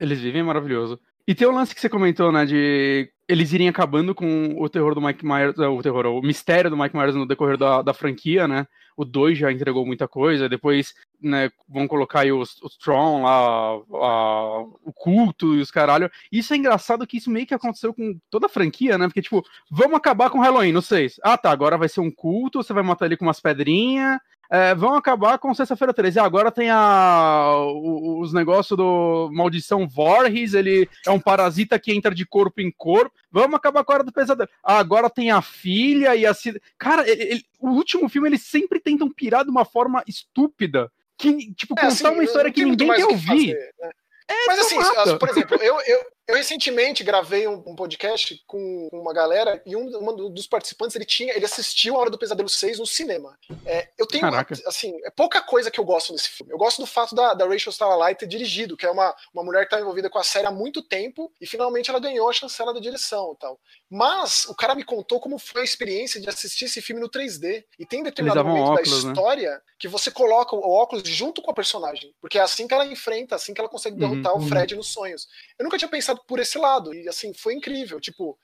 Eles 0.00 0.18
vivem 0.18 0.40
é 0.40 0.44
maravilhoso. 0.44 0.98
E 1.28 1.34
tem 1.34 1.46
o 1.46 1.52
lance 1.52 1.74
que 1.74 1.80
você 1.80 1.88
comentou, 1.88 2.32
né, 2.32 2.46
de 2.46 3.12
eles 3.28 3.52
irem 3.52 3.68
acabando 3.68 4.14
com 4.14 4.54
o 4.56 4.68
terror 4.68 4.94
do 4.94 5.00
Mike 5.00 5.24
Myers, 5.24 5.58
o 5.58 5.82
terror, 5.82 6.06
o 6.06 6.22
mistério 6.22 6.70
do 6.70 6.76
Mike 6.76 6.96
Myers 6.96 7.14
no 7.14 7.26
decorrer 7.26 7.56
da, 7.56 7.82
da 7.82 7.92
franquia, 7.92 8.46
né? 8.46 8.66
O 8.96 9.04
2 9.04 9.36
já 9.36 9.52
entregou 9.52 9.84
muita 9.84 10.08
coisa, 10.08 10.48
depois, 10.48 10.94
né, 11.20 11.50
vão 11.68 11.86
colocar 11.86 12.20
aí 12.20 12.32
os, 12.32 12.56
os 12.62 12.78
Tron 12.78 13.24
lá, 13.24 13.74
a, 13.74 14.60
o 14.82 14.92
culto 14.94 15.54
e 15.54 15.60
os 15.60 15.70
caralho. 15.70 16.10
Isso 16.32 16.54
é 16.54 16.56
engraçado 16.56 17.06
que 17.06 17.18
isso 17.18 17.30
meio 17.30 17.46
que 17.46 17.52
aconteceu 17.52 17.92
com 17.92 18.18
toda 18.30 18.46
a 18.46 18.48
franquia, 18.48 18.96
né? 18.96 19.06
Porque, 19.06 19.20
tipo, 19.20 19.44
vamos 19.70 19.96
acabar 19.96 20.30
com 20.30 20.38
o 20.38 20.40
Halloween 20.42 20.72
no 20.72 20.80
6. 20.80 21.20
Ah, 21.22 21.36
tá, 21.36 21.50
agora 21.50 21.76
vai 21.76 21.88
ser 21.88 22.00
um 22.00 22.10
culto, 22.10 22.62
você 22.62 22.72
vai 22.72 22.82
matar 22.82 23.06
ele 23.06 23.16
com 23.16 23.26
umas 23.26 23.40
pedrinhas, 23.40 24.18
é, 24.50 24.74
vão 24.74 24.94
acabar 24.94 25.38
com 25.38 25.54
sexta-feira 25.54 25.92
13. 25.92 26.18
Agora 26.18 26.50
tem 26.50 26.70
a, 26.70 27.54
os 27.64 28.32
negócios 28.32 28.76
do 28.76 29.30
Maldição 29.32 29.86
Voorhees, 29.88 30.54
ele 30.54 30.88
é 31.06 31.10
um 31.10 31.20
parasita 31.20 31.78
que 31.78 31.92
entra 31.92 32.14
de 32.14 32.24
corpo 32.24 32.60
em 32.60 32.70
corpo. 32.70 33.14
Vamos 33.30 33.56
acabar 33.56 33.84
com 33.84 33.92
a 33.92 33.94
hora 33.96 34.04
do 34.04 34.12
pesadelo. 34.12 34.48
agora 34.62 35.10
tem 35.10 35.30
a 35.30 35.42
filha 35.42 36.14
e 36.16 36.26
a. 36.26 36.32
Cara, 36.78 37.08
ele, 37.08 37.22
ele, 37.22 37.44
o 37.60 37.70
último 37.70 38.08
filme 38.08 38.28
eles 38.28 38.42
sempre 38.42 38.80
tentam 38.80 39.10
pirar 39.10 39.44
de 39.44 39.50
uma 39.50 39.64
forma 39.64 40.02
estúpida. 40.06 40.90
Que, 41.18 41.52
tipo, 41.54 41.74
é, 41.74 41.82
contar 41.82 41.88
assim, 41.88 42.06
uma 42.06 42.24
história 42.24 42.52
que 42.52 42.64
ninguém 42.64 42.92
quer 42.92 43.06
ouvir. 43.06 43.26
Fazer, 43.26 43.74
né? 43.80 43.90
É, 44.28 44.46
Mas 44.46 44.58
assim, 44.58 44.76
mata. 44.76 45.18
por 45.18 45.28
exemplo, 45.28 45.56
eu, 45.62 45.80
eu, 45.86 46.00
eu 46.28 46.34
recentemente 46.34 47.04
gravei 47.04 47.46
um, 47.46 47.62
um, 47.64 47.76
podcast 47.76 48.42
com 48.48 48.88
uma 48.92 49.12
galera 49.12 49.62
e 49.64 49.76
um, 49.76 49.86
um, 49.86 50.30
dos 50.30 50.46
participantes 50.48 50.96
ele 50.96 51.04
tinha, 51.04 51.32
ele 51.32 51.44
assistiu 51.44 51.94
a 51.94 52.00
Hora 52.00 52.10
do 52.10 52.18
Pesadelo 52.18 52.48
6 52.48 52.80
no 52.80 52.86
cinema. 52.86 53.38
É, 53.64 53.88
eu 53.96 54.06
tenho 54.06 54.26
uma, 54.28 54.44
assim, 54.66 54.98
é 55.04 55.10
pouca 55.10 55.40
coisa 55.40 55.70
que 55.70 55.78
eu 55.78 55.84
gosto 55.84 56.12
nesse 56.12 56.28
filme. 56.30 56.52
Eu 56.52 56.58
gosto 56.58 56.82
do 56.82 56.86
fato 56.86 57.14
da, 57.14 57.32
da 57.32 57.46
Rachel 57.46 57.70
Starlight 57.70 58.18
ter 58.18 58.26
dirigido, 58.26 58.76
que 58.76 58.84
é 58.84 58.90
uma, 58.90 59.14
uma 59.32 59.44
mulher 59.44 59.60
que 59.60 59.66
está 59.66 59.80
envolvida 59.80 60.10
com 60.10 60.18
a 60.18 60.24
série 60.24 60.48
há 60.48 60.50
muito 60.50 60.82
tempo 60.82 61.32
e 61.40 61.46
finalmente 61.46 61.90
ela 61.90 62.00
ganhou 62.00 62.28
a 62.28 62.32
chancela 62.32 62.74
da 62.74 62.80
direção 62.80 63.34
e 63.36 63.38
tal. 63.38 63.60
Mas 63.88 64.46
o 64.46 64.54
cara 64.54 64.74
me 64.74 64.82
contou 64.82 65.20
como 65.20 65.38
foi 65.38 65.60
a 65.60 65.64
experiência 65.64 66.20
de 66.20 66.28
assistir 66.28 66.64
esse 66.64 66.82
filme 66.82 67.00
no 67.00 67.08
3D. 67.08 67.64
E 67.78 67.86
tem 67.86 68.02
determinado 68.02 68.44
momento 68.44 68.72
óculos, 68.72 69.02
da 69.02 69.08
né? 69.08 69.12
história 69.12 69.50
né? 69.52 69.60
que 69.78 69.86
você 69.86 70.10
coloca 70.10 70.56
o 70.56 70.68
óculos 70.68 71.08
junto 71.08 71.40
com 71.40 71.52
a 71.52 71.54
personagem, 71.54 72.12
porque 72.20 72.38
é 72.38 72.42
assim 72.42 72.66
que 72.66 72.74
ela 72.74 72.84
enfrenta, 72.84 73.36
assim 73.36 73.54
que 73.54 73.60
ela 73.60 73.68
consegue 73.68 73.96
derrotar 73.96 74.34
uhum, 74.34 74.44
o 74.44 74.48
Fred 74.48 74.74
uhum. 74.74 74.78
nos 74.78 74.88
sonhos. 74.88 75.28
Eu 75.58 75.64
nunca 75.64 75.78
tinha 75.78 75.88
pensado 75.88 76.15
por 76.16 76.40
esse 76.40 76.58
lado. 76.58 76.94
E 76.94 77.08
assim, 77.08 77.32
foi 77.34 77.54
incrível. 77.54 78.00
Tipo, 78.00 78.38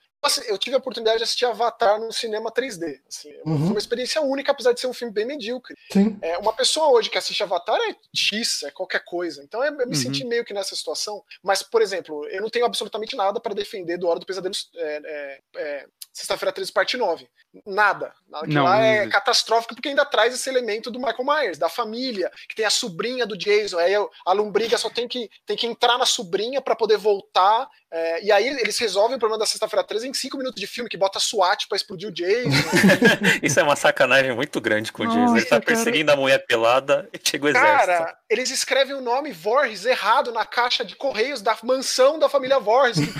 eu 0.47 0.57
tive 0.57 0.75
a 0.75 0.79
oportunidade 0.79 1.17
de 1.17 1.23
assistir 1.23 1.45
Avatar 1.45 1.99
no 1.99 2.11
cinema 2.11 2.51
3D. 2.51 2.99
Assim, 3.07 3.33
uhum. 3.45 3.57
Foi 3.57 3.67
uma 3.69 3.79
experiência 3.79 4.21
única, 4.21 4.51
apesar 4.51 4.73
de 4.73 4.79
ser 4.79 4.87
um 4.87 4.93
filme 4.93 5.13
bem 5.13 5.25
medíocre. 5.25 5.75
Sim. 5.91 6.17
É, 6.21 6.37
uma 6.37 6.53
pessoa 6.53 6.89
hoje 6.89 7.09
que 7.09 7.17
assiste 7.17 7.43
Avatar 7.43 7.79
é 7.81 7.95
X, 8.15 8.63
é 8.63 8.71
qualquer 8.71 9.03
coisa. 9.03 9.43
Então 9.43 9.63
eu, 9.63 9.71
eu 9.71 9.77
me 9.77 9.85
uhum. 9.85 9.93
senti 9.93 10.23
meio 10.25 10.45
que 10.45 10.53
nessa 10.53 10.75
situação. 10.75 11.23
Mas, 11.41 11.61
por 11.61 11.81
exemplo, 11.81 12.25
eu 12.27 12.41
não 12.41 12.49
tenho 12.49 12.65
absolutamente 12.65 13.15
nada 13.15 13.39
para 13.39 13.53
defender 13.53 13.97
do 13.97 14.07
Hora 14.07 14.19
do 14.19 14.25
Pesadelo 14.25 14.53
é, 14.75 15.01
é, 15.05 15.41
é 15.55 15.85
Sexta-feira 16.13 16.51
13, 16.51 16.71
parte 16.71 16.95
9. 16.95 17.27
Nada. 17.65 18.13
Aquilo 18.31 18.53
não, 18.53 18.63
lá 18.63 18.77
não 18.77 18.83
é 18.83 19.07
catastrófico 19.07 19.73
porque 19.73 19.89
ainda 19.89 20.05
traz 20.05 20.31
esse 20.31 20.47
elemento 20.47 20.91
do 20.91 20.99
Michael 20.99 21.25
Myers, 21.25 21.57
da 21.57 21.67
família, 21.67 22.31
que 22.47 22.55
tem 22.55 22.65
a 22.65 22.69
sobrinha 22.69 23.25
do 23.25 23.35
Jason. 23.35 23.79
Aí 23.79 23.93
a 23.95 24.31
lombriga 24.31 24.77
só 24.77 24.91
tem 24.91 25.07
que, 25.07 25.27
tem 25.43 25.57
que 25.57 25.65
entrar 25.65 25.97
na 25.97 26.05
sobrinha 26.05 26.61
para 26.61 26.75
poder 26.75 26.97
voltar. 26.97 27.67
É, 27.95 28.23
e 28.23 28.31
aí 28.31 28.47
eles 28.47 28.75
resolvem 28.79 29.17
o 29.17 29.19
problema 29.19 29.37
da 29.37 29.45
Sexta-feira 29.45 29.83
13 29.83 30.09
em 30.09 30.13
5 30.15 30.35
minutos 30.35 30.59
de 30.59 30.65
filme, 30.65 30.89
que 30.89 30.97
bota 30.97 31.19
SWAT 31.19 31.67
para 31.67 31.75
explodir 31.75 32.09
o 32.09 32.11
Jason. 32.11 32.49
Isso 33.43 33.59
é 33.59 33.63
uma 33.63 33.75
sacanagem 33.75 34.35
muito 34.35 34.59
grande 34.59 34.91
com 34.91 35.03
o 35.03 35.07
Jason. 35.07 35.37
Ele 35.37 35.45
tá 35.45 35.61
perseguindo 35.61 36.07
cara... 36.07 36.17
a 36.17 36.19
mulher 36.19 36.39
pelada 36.39 37.07
e 37.13 37.19
chega 37.23 37.45
o 37.45 37.49
exército. 37.49 37.85
Cara, 37.85 38.17
eles 38.27 38.49
escrevem 38.49 38.95
o 38.95 39.01
nome 39.01 39.31
Voorhees 39.31 39.85
errado 39.85 40.31
na 40.31 40.43
caixa 40.43 40.83
de 40.83 40.95
correios 40.95 41.43
da 41.43 41.55
mansão 41.61 42.17
da 42.17 42.27
família 42.27 42.57
Voorhees, 42.57 42.97
que 42.97 43.11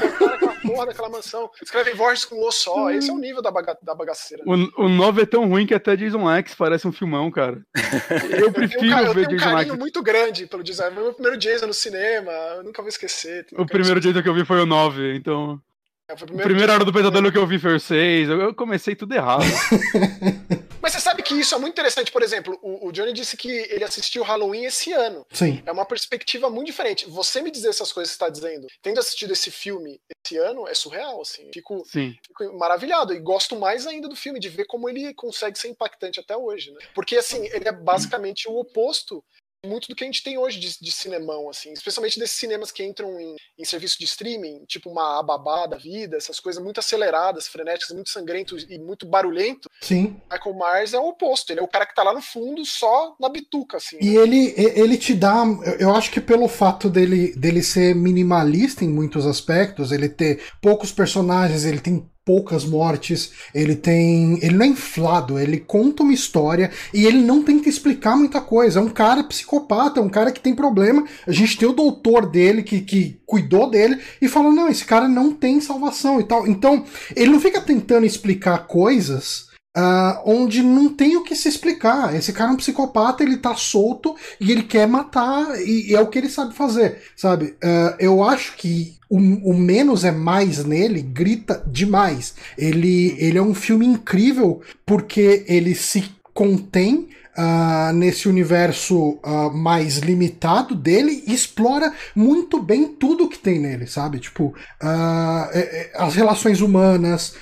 porra 0.73 0.85
daquela 0.87 1.09
mansão. 1.09 1.49
Escrevem 1.61 1.95
Voorhees 1.95 2.25
com 2.25 2.45
o 2.45 2.51
só. 2.51 2.89
Esse 2.91 3.09
é 3.09 3.13
o 3.13 3.17
nível 3.17 3.41
da, 3.41 3.51
baga 3.51 3.77
da 3.81 3.95
bagaceira. 3.95 4.43
Né? 4.45 4.69
O, 4.77 4.85
o 4.85 4.89
9 4.89 5.21
é 5.21 5.25
tão 5.25 5.47
ruim 5.47 5.65
que 5.65 5.73
até 5.73 5.95
Jason 5.95 6.29
X 6.37 6.55
parece 6.55 6.87
um 6.87 6.91
filmão, 6.91 7.29
cara. 7.31 7.61
Eu 8.37 8.51
prefiro 8.51 8.85
eu 8.85 9.13
ver 9.13 9.27
Jason 9.27 9.27
X. 9.27 9.27
Eu 9.27 9.27
tenho 9.27 9.37
um 9.37 9.43
carinho 9.43 9.73
X. 9.73 9.79
muito 9.79 10.03
grande 10.03 10.47
pelo 10.47 10.63
Jason. 10.63 10.83
Foi 10.83 11.03
meu 11.03 11.13
primeiro 11.13 11.37
Jason 11.37 11.67
no 11.67 11.73
cinema, 11.73 12.31
eu 12.31 12.63
nunca 12.63 12.81
vou 12.81 12.89
esquecer. 12.89 13.45
O 13.53 13.65
primeiro 13.65 13.99
Jason 13.99 14.21
que 14.21 14.29
eu 14.29 14.33
vi 14.33 14.45
foi 14.45 14.59
o 14.59 14.65
9, 14.65 15.15
então... 15.15 15.61
É, 16.07 16.13
a 16.13 16.43
primeira 16.43 16.73
hora 16.73 16.83
do 16.83 16.91
pesadelo 16.91 17.31
que 17.31 17.37
eu 17.37 17.47
vi 17.47 17.57
foi 17.57 17.75
o 17.75 17.79
6. 17.79 18.29
Eu 18.29 18.53
comecei 18.53 18.95
tudo 18.95 19.13
errado. 19.13 19.43
Mas 20.83 20.91
você 20.91 20.99
sabe 20.99 21.23
que 21.23 21.33
isso 21.33 21.55
é 21.55 21.57
muito 21.57 21.71
interessante. 21.71 22.11
Por 22.11 22.21
exemplo, 22.21 22.59
o, 22.61 22.89
o, 22.89 22.91
Johnny 22.91 23.13
disse 23.13 23.37
que 23.37 23.49
ele 23.49 23.85
assistiu 23.85 24.21
Halloween 24.21 24.65
esse 24.65 24.91
ano. 24.91 25.25
Sim. 25.31 25.63
É 25.65 25.71
uma 25.71 25.85
perspectiva 25.85 26.49
muito 26.49 26.67
diferente. 26.67 27.09
Você 27.09 27.41
me 27.41 27.49
dizer 27.49 27.69
essas 27.69 27.93
coisas 27.93 28.13
que 28.13 28.17
você 28.17 28.25
está 28.25 28.29
dizendo, 28.29 28.67
tendo 28.81 28.99
assistido 28.99 29.31
esse 29.31 29.49
filme 29.49 30.01
esse 30.25 30.37
ano, 30.37 30.67
é 30.67 30.73
surreal, 30.73 31.21
assim. 31.21 31.49
Fico, 31.53 31.85
Sim. 31.85 32.13
fico 32.27 32.57
maravilhado. 32.57 33.13
E 33.13 33.19
gosto 33.19 33.57
mais 33.57 33.87
ainda 33.87 34.09
do 34.09 34.15
filme, 34.15 34.41
de 34.41 34.49
ver 34.49 34.65
como 34.65 34.89
ele 34.89 35.13
consegue 35.13 35.57
ser 35.57 35.69
impactante 35.69 36.19
até 36.19 36.35
hoje, 36.35 36.71
né? 36.71 36.79
Porque, 36.93 37.15
assim, 37.15 37.45
ele 37.53 37.69
é 37.69 37.71
basicamente 37.71 38.49
o 38.49 38.57
oposto 38.57 39.23
muito 39.65 39.87
do 39.87 39.95
que 39.95 40.03
a 40.03 40.07
gente 40.07 40.23
tem 40.23 40.37
hoje 40.37 40.59
de, 40.59 40.77
de 40.79 40.91
cinemão, 40.91 41.49
assim, 41.49 41.71
especialmente 41.71 42.19
desses 42.19 42.37
cinemas 42.37 42.71
que 42.71 42.83
entram 42.83 43.19
em, 43.19 43.35
em 43.57 43.65
serviço 43.65 43.97
de 43.97 44.05
streaming, 44.05 44.65
tipo 44.65 44.89
uma 44.89 45.19
ababá 45.19 45.65
da 45.65 45.77
vida, 45.77 46.17
essas 46.17 46.39
coisas 46.39 46.61
muito 46.61 46.79
aceleradas, 46.79 47.47
frenéticas, 47.47 47.95
muito 47.95 48.09
sangrentos 48.09 48.65
e 48.69 48.77
muito 48.77 49.05
barulhento. 49.05 49.69
Sim. 49.81 50.21
Michael 50.31 50.55
Myers 50.55 50.93
é 50.93 50.99
o 50.99 51.07
oposto, 51.07 51.51
ele 51.51 51.59
é 51.59 51.63
o 51.63 51.67
cara 51.67 51.85
que 51.85 51.95
tá 51.95 52.03
lá 52.03 52.13
no 52.13 52.21
fundo 52.21 52.65
só 52.65 53.15
na 53.19 53.29
bituca, 53.29 53.77
assim. 53.77 53.97
E 54.01 54.11
né? 54.11 54.21
ele, 54.21 54.53
ele 54.57 54.97
te 54.97 55.13
dá, 55.13 55.43
eu 55.79 55.95
acho 55.95 56.11
que 56.11 56.19
pelo 56.19 56.47
fato 56.47 56.89
dele, 56.89 57.33
dele 57.35 57.63
ser 57.63 57.95
minimalista 57.95 58.83
em 58.83 58.89
muitos 58.89 59.25
aspectos, 59.25 59.91
ele 59.91 60.09
ter 60.09 60.43
poucos 60.61 60.91
personagens, 60.91 61.65
ele 61.65 61.79
tem 61.79 62.09
poucas 62.25 62.63
mortes, 62.63 63.31
ele 63.53 63.75
tem. 63.75 64.39
Ele 64.41 64.55
não 64.55 64.65
é 64.65 64.69
inflado, 64.69 65.37
ele 65.37 65.59
conta 65.59 66.03
uma 66.03 66.13
história 66.13 66.71
e 66.93 67.05
ele 67.05 67.19
não 67.19 67.43
tenta 67.43 67.69
explicar 67.69 68.15
muita 68.15 68.41
coisa. 68.41 68.79
É 68.79 68.83
um 68.83 68.89
cara 68.89 69.23
psicopata, 69.23 69.99
é 69.99 70.03
um 70.03 70.09
cara 70.09 70.31
que 70.31 70.39
tem 70.39 70.55
problema. 70.55 71.05
A 71.27 71.31
gente 71.31 71.57
tem 71.57 71.67
o 71.67 71.73
doutor 71.73 72.29
dele 72.29 72.63
que, 72.63 72.81
que 72.81 73.19
cuidou 73.25 73.69
dele 73.69 73.99
e 74.21 74.27
fala: 74.27 74.51
não, 74.51 74.69
esse 74.69 74.85
cara 74.85 75.07
não 75.07 75.33
tem 75.33 75.59
salvação 75.59 76.19
e 76.19 76.23
tal. 76.23 76.47
Então, 76.47 76.85
ele 77.15 77.31
não 77.31 77.39
fica 77.39 77.61
tentando 77.61 78.05
explicar 78.05 78.67
coisas 78.67 79.51
Uh, 79.75 80.21
onde 80.25 80.61
não 80.61 80.87
tem 80.87 81.17
o 81.17 81.23
que 81.23 81.35
se 81.35 81.49
explicar. 81.49 82.13
Esse 82.15 82.31
cara 82.31 82.51
é 82.51 82.53
um 82.53 82.57
psicopata, 82.57 83.23
ele 83.23 83.37
tá 83.37 83.55
solto 83.55 84.15
e 84.39 84.51
ele 84.51 84.61
quer 84.61 84.87
matar, 84.87 85.59
e, 85.59 85.89
e 85.89 85.95
é 85.95 85.99
o 85.99 86.05
que 86.05 86.19
ele 86.19 86.29
sabe 86.29 86.53
fazer, 86.53 87.01
sabe? 87.15 87.55
Uh, 87.63 87.95
eu 87.97 88.23
acho 88.23 88.55
que 88.55 88.99
o, 89.13 89.51
o, 89.51 89.53
menos 89.53 90.03
é 90.03 90.11
mais 90.11 90.65
nele 90.65 90.99
grita 90.99 91.63
demais. 91.67 92.33
Ele, 92.57 93.15
ele 93.19 93.37
é 93.37 93.41
um 93.41 93.53
filme 93.53 93.85
incrível 93.85 94.61
porque 94.83 95.45
ele 95.47 95.75
se 95.75 96.03
contém 96.33 97.09
uh, 97.37 97.93
nesse 97.93 98.27
universo 98.27 99.19
uh, 99.23 99.51
mais 99.53 99.97
limitado 99.97 100.75
dele 100.75 101.23
e 101.27 101.33
explora 101.33 101.91
muito 102.15 102.61
bem 102.61 102.87
tudo 102.87 103.29
que 103.29 103.37
tem 103.37 103.59
nele, 103.59 103.87
sabe? 103.87 104.19
Tipo, 104.19 104.55
uh, 104.81 105.95
as 105.95 106.15
relações 106.15 106.61
humanas. 106.61 107.35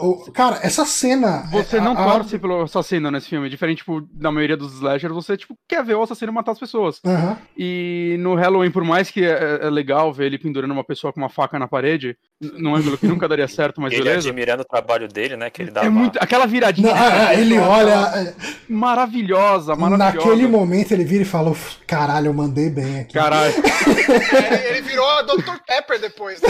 O, 0.00 0.30
cara, 0.32 0.60
essa 0.62 0.84
cena. 0.84 1.48
Você 1.50 1.80
não 1.80 1.94
torce 1.94 2.38
pelo 2.38 2.62
assassino 2.62 3.10
nesse 3.10 3.28
filme, 3.28 3.48
diferente 3.48 3.78
tipo, 3.78 4.00
da 4.12 4.30
maioria 4.30 4.56
dos 4.56 4.74
slashers, 4.74 5.14
você 5.14 5.36
tipo, 5.36 5.54
quer 5.68 5.84
ver 5.84 5.94
o 5.94 6.02
assassino 6.02 6.32
matar 6.32 6.52
as 6.52 6.58
pessoas. 6.58 7.00
-huh. 7.04 7.36
E 7.56 8.16
no 8.18 8.34
Halloween, 8.34 8.70
por 8.70 8.84
mais 8.84 9.10
que 9.10 9.24
é, 9.24 9.60
é, 9.62 9.70
legal 9.70 10.12
ver 10.12 10.26
ele 10.26 10.38
pendurando 10.38 10.70
uma 10.70 10.84
pessoa 10.84 11.12
com 11.12 11.20
uma 11.20 11.28
faca 11.28 11.58
na 11.58 11.68
parede, 11.68 12.16
não 12.40 12.76
é 12.76 12.82
pelo 12.82 12.98
que 12.98 13.06
nunca 13.06 13.28
daria 13.28 13.48
certo, 13.48 13.80
mas 13.80 13.92
ele 13.92 14.04
beleza. 14.04 14.28
admirando 14.28 14.62
o 14.62 14.66
trabalho 14.66 15.08
dele, 15.08 15.36
né? 15.36 15.50
Que 15.50 15.62
ele 15.62 15.70
dá 15.70 15.84
é 15.84 15.88
muito, 15.88 16.16
aquela 16.20 16.46
viradinha. 16.46 16.88
Não, 16.98 17.32
ele 17.32 17.58
olha 17.58 18.34
maravilhosa, 18.68 18.97
maravilhosa. 18.98 19.76
Naquele 19.76 20.46
momento 20.46 20.92
ele 20.92 21.04
vira 21.04 21.22
e 21.22 21.26
fala: 21.26 21.54
caralho, 21.86 22.26
eu 22.28 22.34
mandei 22.34 22.68
bem 22.68 23.00
aqui. 23.00 23.14
Caralho. 23.14 23.52
ele, 23.54 24.68
ele 24.68 24.80
virou 24.82 25.08
a 25.08 25.22
Dr. 25.22 25.58
Pepper 25.66 26.00
depois, 26.00 26.40
né? 26.42 26.48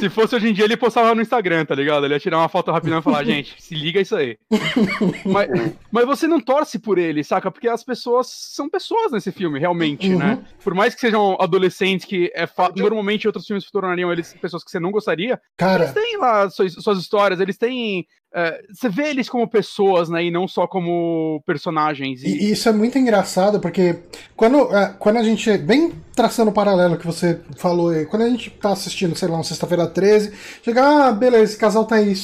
Se 0.00 0.08
fosse 0.08 0.36
hoje 0.36 0.48
em 0.48 0.52
dia, 0.52 0.64
ele 0.64 0.76
postava 0.76 1.14
no 1.14 1.20
Instagram, 1.20 1.64
tá 1.64 1.74
ligado? 1.74 2.04
Ele 2.04 2.14
ia 2.14 2.20
tirar 2.20 2.38
uma 2.38 2.48
foto 2.48 2.70
rapidão 2.70 2.98
e 2.98 3.02
falar, 3.02 3.24
gente, 3.24 3.54
se 3.58 3.74
liga 3.74 4.00
isso 4.00 4.16
aí. 4.16 4.38
mas, 5.24 5.48
mas 5.90 6.06
você 6.06 6.26
não 6.26 6.40
torce 6.40 6.78
por 6.78 6.98
ele, 6.98 7.22
saca? 7.22 7.50
Porque 7.50 7.68
as 7.68 7.84
pessoas 7.84 8.28
são 8.28 8.68
pessoas 8.68 9.12
nesse 9.12 9.32
filme, 9.32 9.58
realmente, 9.58 10.08
uhum. 10.10 10.18
né? 10.18 10.38
Por 10.62 10.74
mais 10.74 10.94
que 10.94 11.00
sejam 11.00 11.36
adolescentes, 11.40 12.06
que 12.06 12.32
é 12.34 12.48
normalmente 12.76 13.26
outros 13.26 13.46
filmes 13.46 13.64
se 13.64 13.72
tornariam 13.72 14.12
eles 14.12 14.34
pessoas 14.40 14.64
que 14.64 14.70
você 14.70 14.80
não 14.80 14.90
gostaria, 14.90 15.40
Cara... 15.56 15.84
eles 15.84 15.94
têm 15.94 16.16
lá 16.18 16.48
suas, 16.48 16.72
suas 16.74 16.98
histórias, 16.98 17.40
eles 17.40 17.58
têm 17.58 18.06
é, 18.38 18.62
você 18.72 18.88
vê 18.88 19.08
eles 19.08 19.28
como 19.28 19.48
pessoas, 19.48 20.08
né, 20.08 20.24
e 20.24 20.30
não 20.30 20.46
só 20.46 20.64
como 20.68 21.42
personagens. 21.44 22.22
E, 22.22 22.28
e 22.28 22.52
isso 22.52 22.68
é 22.68 22.72
muito 22.72 22.96
engraçado, 22.96 23.58
porque 23.58 23.96
quando, 24.36 24.72
é, 24.76 24.94
quando 24.96 25.16
a 25.16 25.24
gente, 25.24 25.58
bem 25.58 25.92
traçando 26.14 26.52
o 26.52 26.54
paralelo 26.54 26.96
que 26.96 27.04
você 27.04 27.40
falou 27.56 27.88
aí, 27.88 28.06
quando 28.06 28.22
a 28.22 28.28
gente 28.28 28.48
tá 28.50 28.70
assistindo, 28.70 29.16
sei 29.16 29.26
lá, 29.26 29.38
uma 29.38 29.42
sexta-feira 29.42 29.88
13, 29.88 30.32
chega, 30.62 31.08
ah, 31.08 31.12
beleza, 31.12 31.44
esse 31.44 31.56
casal 31.56 31.84
tá 31.84 31.96
aí 31.96 32.14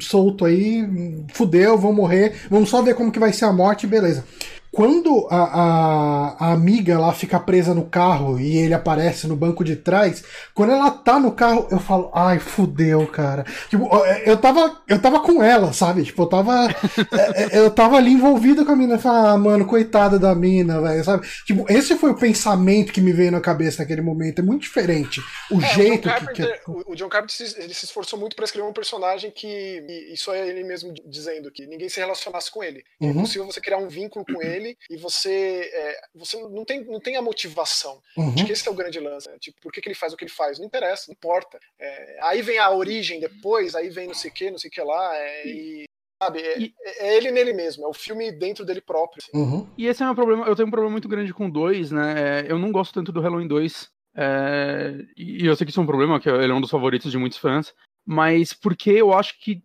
solto 0.00 0.44
aí, 0.44 0.86
fudeu, 1.32 1.76
vão 1.76 1.92
morrer, 1.92 2.42
vamos 2.48 2.70
só 2.70 2.80
ver 2.80 2.94
como 2.94 3.10
que 3.10 3.18
vai 3.18 3.32
ser 3.32 3.46
a 3.46 3.52
morte, 3.52 3.84
beleza. 3.84 4.24
Quando 4.72 5.28
a, 5.30 5.36
a, 5.36 6.46
a, 6.46 6.52
amiga 6.52 6.98
lá 6.98 7.12
fica 7.12 7.38
presa 7.38 7.74
no 7.74 7.84
carro 7.84 8.40
e 8.40 8.56
ele 8.56 8.72
aparece 8.72 9.26
no 9.26 9.36
banco 9.36 9.62
de 9.62 9.76
trás, 9.76 10.24
quando 10.54 10.72
ela 10.72 10.90
tá 10.90 11.20
no 11.20 11.32
carro, 11.32 11.68
eu 11.70 11.78
falo, 11.78 12.10
ai, 12.14 12.38
fudeu, 12.38 13.06
cara. 13.06 13.44
Tipo, 13.68 13.86
eu 14.24 14.34
tava, 14.38 14.80
eu 14.88 14.98
tava 14.98 15.20
com 15.20 15.42
ela, 15.42 15.74
sabe? 15.74 16.04
Tipo, 16.04 16.22
eu 16.22 16.26
tava. 16.26 16.52
É, 17.12 17.58
é, 17.58 17.58
eu 17.58 17.70
tava 17.70 17.96
ali 17.96 18.12
envolvido 18.12 18.64
com 18.64 18.72
a 18.72 18.76
mina. 18.76 18.98
Falei, 18.98 19.32
ah, 19.32 19.36
mano, 19.36 19.66
coitada 19.66 20.18
da 20.18 20.34
mina, 20.34 20.80
velho, 20.80 21.04
sabe? 21.04 21.26
Tipo, 21.44 21.70
esse 21.70 21.94
foi 21.96 22.10
o 22.10 22.16
pensamento 22.16 22.92
que 22.92 23.00
me 23.00 23.12
veio 23.12 23.30
na 23.30 23.40
cabeça 23.40 23.82
naquele 23.82 24.00
momento. 24.00 24.38
É 24.38 24.42
muito 24.42 24.62
diferente. 24.62 25.20
O 25.50 25.60
é, 25.60 25.74
jeito 25.74 26.08
o 26.08 26.14
que, 26.14 26.32
que. 26.32 26.60
O 26.66 26.94
John 26.94 27.08
Carpenter 27.08 27.54
ele 27.58 27.74
se 27.74 27.84
esforçou 27.84 28.18
muito 28.18 28.34
para 28.34 28.44
escrever 28.44 28.66
um 28.66 28.72
personagem 28.72 29.30
que. 29.30 29.84
Isso 30.12 30.32
é 30.32 30.48
ele 30.48 30.64
mesmo 30.64 30.94
dizendo, 31.06 31.50
que 31.50 31.66
ninguém 31.66 31.88
se 31.88 32.00
relacionasse 32.00 32.50
com 32.50 32.62
ele. 32.62 32.82
É 33.00 33.04
uhum. 33.04 33.10
É 33.10 33.14
impossível 33.14 33.46
você 33.46 33.60
criar 33.60 33.78
um 33.78 33.88
vínculo 33.88 34.24
com 34.24 34.40
ele 34.42 34.61
dele 34.62 34.78
e 34.88 34.96
você 34.96 35.70
é, 35.72 36.00
você 36.14 36.40
não 36.40 36.64
tem, 36.64 36.84
não 36.84 37.00
tem 37.00 37.16
a 37.16 37.22
motivação. 37.22 38.00
Uhum. 38.16 38.32
Acho 38.34 38.46
que 38.46 38.52
esse 38.52 38.68
é 38.68 38.70
o 38.70 38.74
grande 38.74 39.00
lance. 39.00 39.28
Né? 39.28 39.36
Tipo, 39.38 39.60
por 39.60 39.72
que, 39.72 39.80
que 39.80 39.88
ele 39.88 39.94
faz 39.94 40.12
o 40.12 40.16
que 40.16 40.24
ele 40.24 40.30
faz? 40.30 40.58
Não 40.58 40.66
interessa, 40.66 41.04
não 41.08 41.12
importa. 41.12 41.58
É, 41.78 42.18
aí 42.22 42.42
vem 42.42 42.58
a 42.58 42.70
origem 42.70 43.20
depois, 43.20 43.74
aí 43.74 43.90
vem 43.90 44.06
não 44.06 44.14
sei 44.14 44.30
o 44.30 44.34
que, 44.34 44.50
não 44.50 44.58
sei 44.58 44.68
o 44.68 44.72
que 44.72 44.80
lá, 44.80 45.16
é, 45.16 45.46
e 45.46 45.84
sabe? 46.22 46.40
É, 46.40 46.58
e... 46.60 46.74
é, 46.80 47.16
ele 47.16 47.30
nele 47.32 47.52
mesmo, 47.52 47.84
é 47.84 47.88
o 47.88 47.92
filme 47.92 48.30
dentro 48.30 48.64
dele 48.64 48.80
próprio. 48.80 49.22
Assim. 49.22 49.36
Uhum. 49.36 49.68
E 49.76 49.86
esse 49.86 50.02
é 50.02 50.06
meu 50.06 50.14
problema, 50.14 50.46
eu 50.46 50.54
tenho 50.54 50.68
um 50.68 50.70
problema 50.70 50.92
muito 50.92 51.08
grande 51.08 51.34
com 51.34 51.50
dois, 51.50 51.90
né? 51.90 52.14
É, 52.16 52.52
eu 52.52 52.58
não 52.58 52.70
gosto 52.70 52.94
tanto 52.94 53.12
do 53.12 53.20
Halloween 53.20 53.48
2. 53.48 53.90
É, 54.14 54.94
e 55.16 55.46
eu 55.46 55.56
sei 55.56 55.64
que 55.64 55.70
isso 55.70 55.80
é 55.80 55.82
um 55.82 55.86
problema, 55.86 56.20
que 56.20 56.28
ele 56.28 56.52
é 56.52 56.54
um 56.54 56.60
dos 56.60 56.70
favoritos 56.70 57.10
de 57.10 57.18
muitos 57.18 57.38
fãs, 57.38 57.74
mas 58.06 58.52
porque 58.52 58.90
eu 58.90 59.12
acho 59.12 59.38
que. 59.40 59.62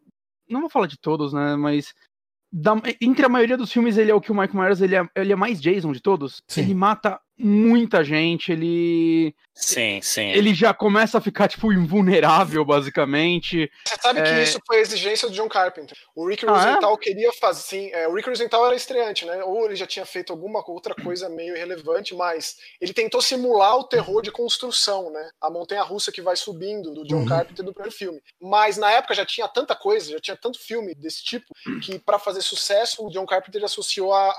Não 0.50 0.62
vou 0.62 0.70
falar 0.70 0.88
de 0.88 0.98
todos, 0.98 1.34
né? 1.34 1.58
Mas 1.58 1.93
da, 2.60 2.74
entre 2.99 3.24
a 3.24 3.30
maioria 3.30 3.55
dos 3.55 3.72
filmes, 3.72 3.97
ele 3.97 4.10
é 4.10 4.16
o 4.16 4.20
que 4.20 4.32
o 4.32 4.36
Michael 4.36 4.60
Myers 4.60 4.82
ele 4.82 4.95
é, 4.95 5.08
ele 5.16 5.32
é 5.32 5.36
mais 5.36 5.62
Jason 5.62 5.91
de 5.91 6.01
todos. 6.01 6.41
Sim. 6.47 6.62
Ele 6.62 6.74
mata 6.74 7.20
muita 7.38 8.03
gente, 8.03 8.51
ele. 8.51 9.35
Sim, 9.53 9.99
sim. 10.03 10.29
Ele 10.29 10.53
já 10.53 10.71
começa 10.71 11.17
a 11.17 11.21
ficar, 11.21 11.47
tipo, 11.47 11.73
invulnerável, 11.73 12.63
basicamente. 12.63 13.71
Você 13.85 13.95
sabe 14.01 14.21
que 14.21 14.29
É. 14.29 14.43
isso 14.43 14.59
foi 14.67 14.77
exigência 14.79 15.27
do 15.27 15.33
John 15.33 15.49
Carpenter. 15.49 15.97
O 16.15 16.27
Rick 16.27 16.45
Ah, 16.45 16.49
é? 16.49 16.51
Rosenthal 16.51 16.97
queria 16.97 17.31
fazer. 17.33 17.61
Sim, 17.63 17.89
é, 17.91 18.07
o 18.07 18.13
Rick 18.13 18.29
Rosenthal 18.29 18.67
era 18.67 18.75
estreante, 18.75 19.25
né? 19.25 19.43
Ou 19.43 19.65
ele 19.65 19.75
já 19.75 19.88
tinha 19.88 20.05
feito 20.05 20.31
alguma 20.31 20.63
outra 20.69 20.93
coisa 20.93 21.27
meio 21.27 21.55
irrelevante, 21.55 22.13
mas 22.13 22.55
ele 22.79 22.93
tentou 22.93 23.19
simular 23.21 23.77
o 23.77 23.83
terror 23.85 24.21
de 24.21 24.31
construção, 24.31 25.11
né? 25.11 25.29
A 25.41 25.49
montanha 25.49 25.81
russa 25.81 26.11
que 26.11 26.21
vai 26.21 26.35
subindo 26.35 26.93
do 26.93 27.03
John 27.05 27.21
Uhum. 27.21 27.25
Carpenter 27.25 27.65
do 27.65 27.73
primeiro 27.73 27.95
filme. 27.95 28.19
Mas 28.39 28.77
na 28.77 28.91
época 28.91 29.15
já 29.15 29.25
tinha 29.25 29.47
tanta 29.47 29.75
coisa, 29.75 30.11
já 30.11 30.19
tinha 30.19 30.38
tanto 30.38 30.59
filme 30.59 30.93
desse 30.93 31.23
tipo, 31.23 31.47
que 31.83 31.97
para 31.97 32.19
fazer 32.19 32.41
sucesso, 32.41 33.03
o 33.05 33.09
John 33.09 33.25
Carpenter 33.25 33.63
associou 33.63 34.13
a, 34.13 34.19
a, 34.23 34.29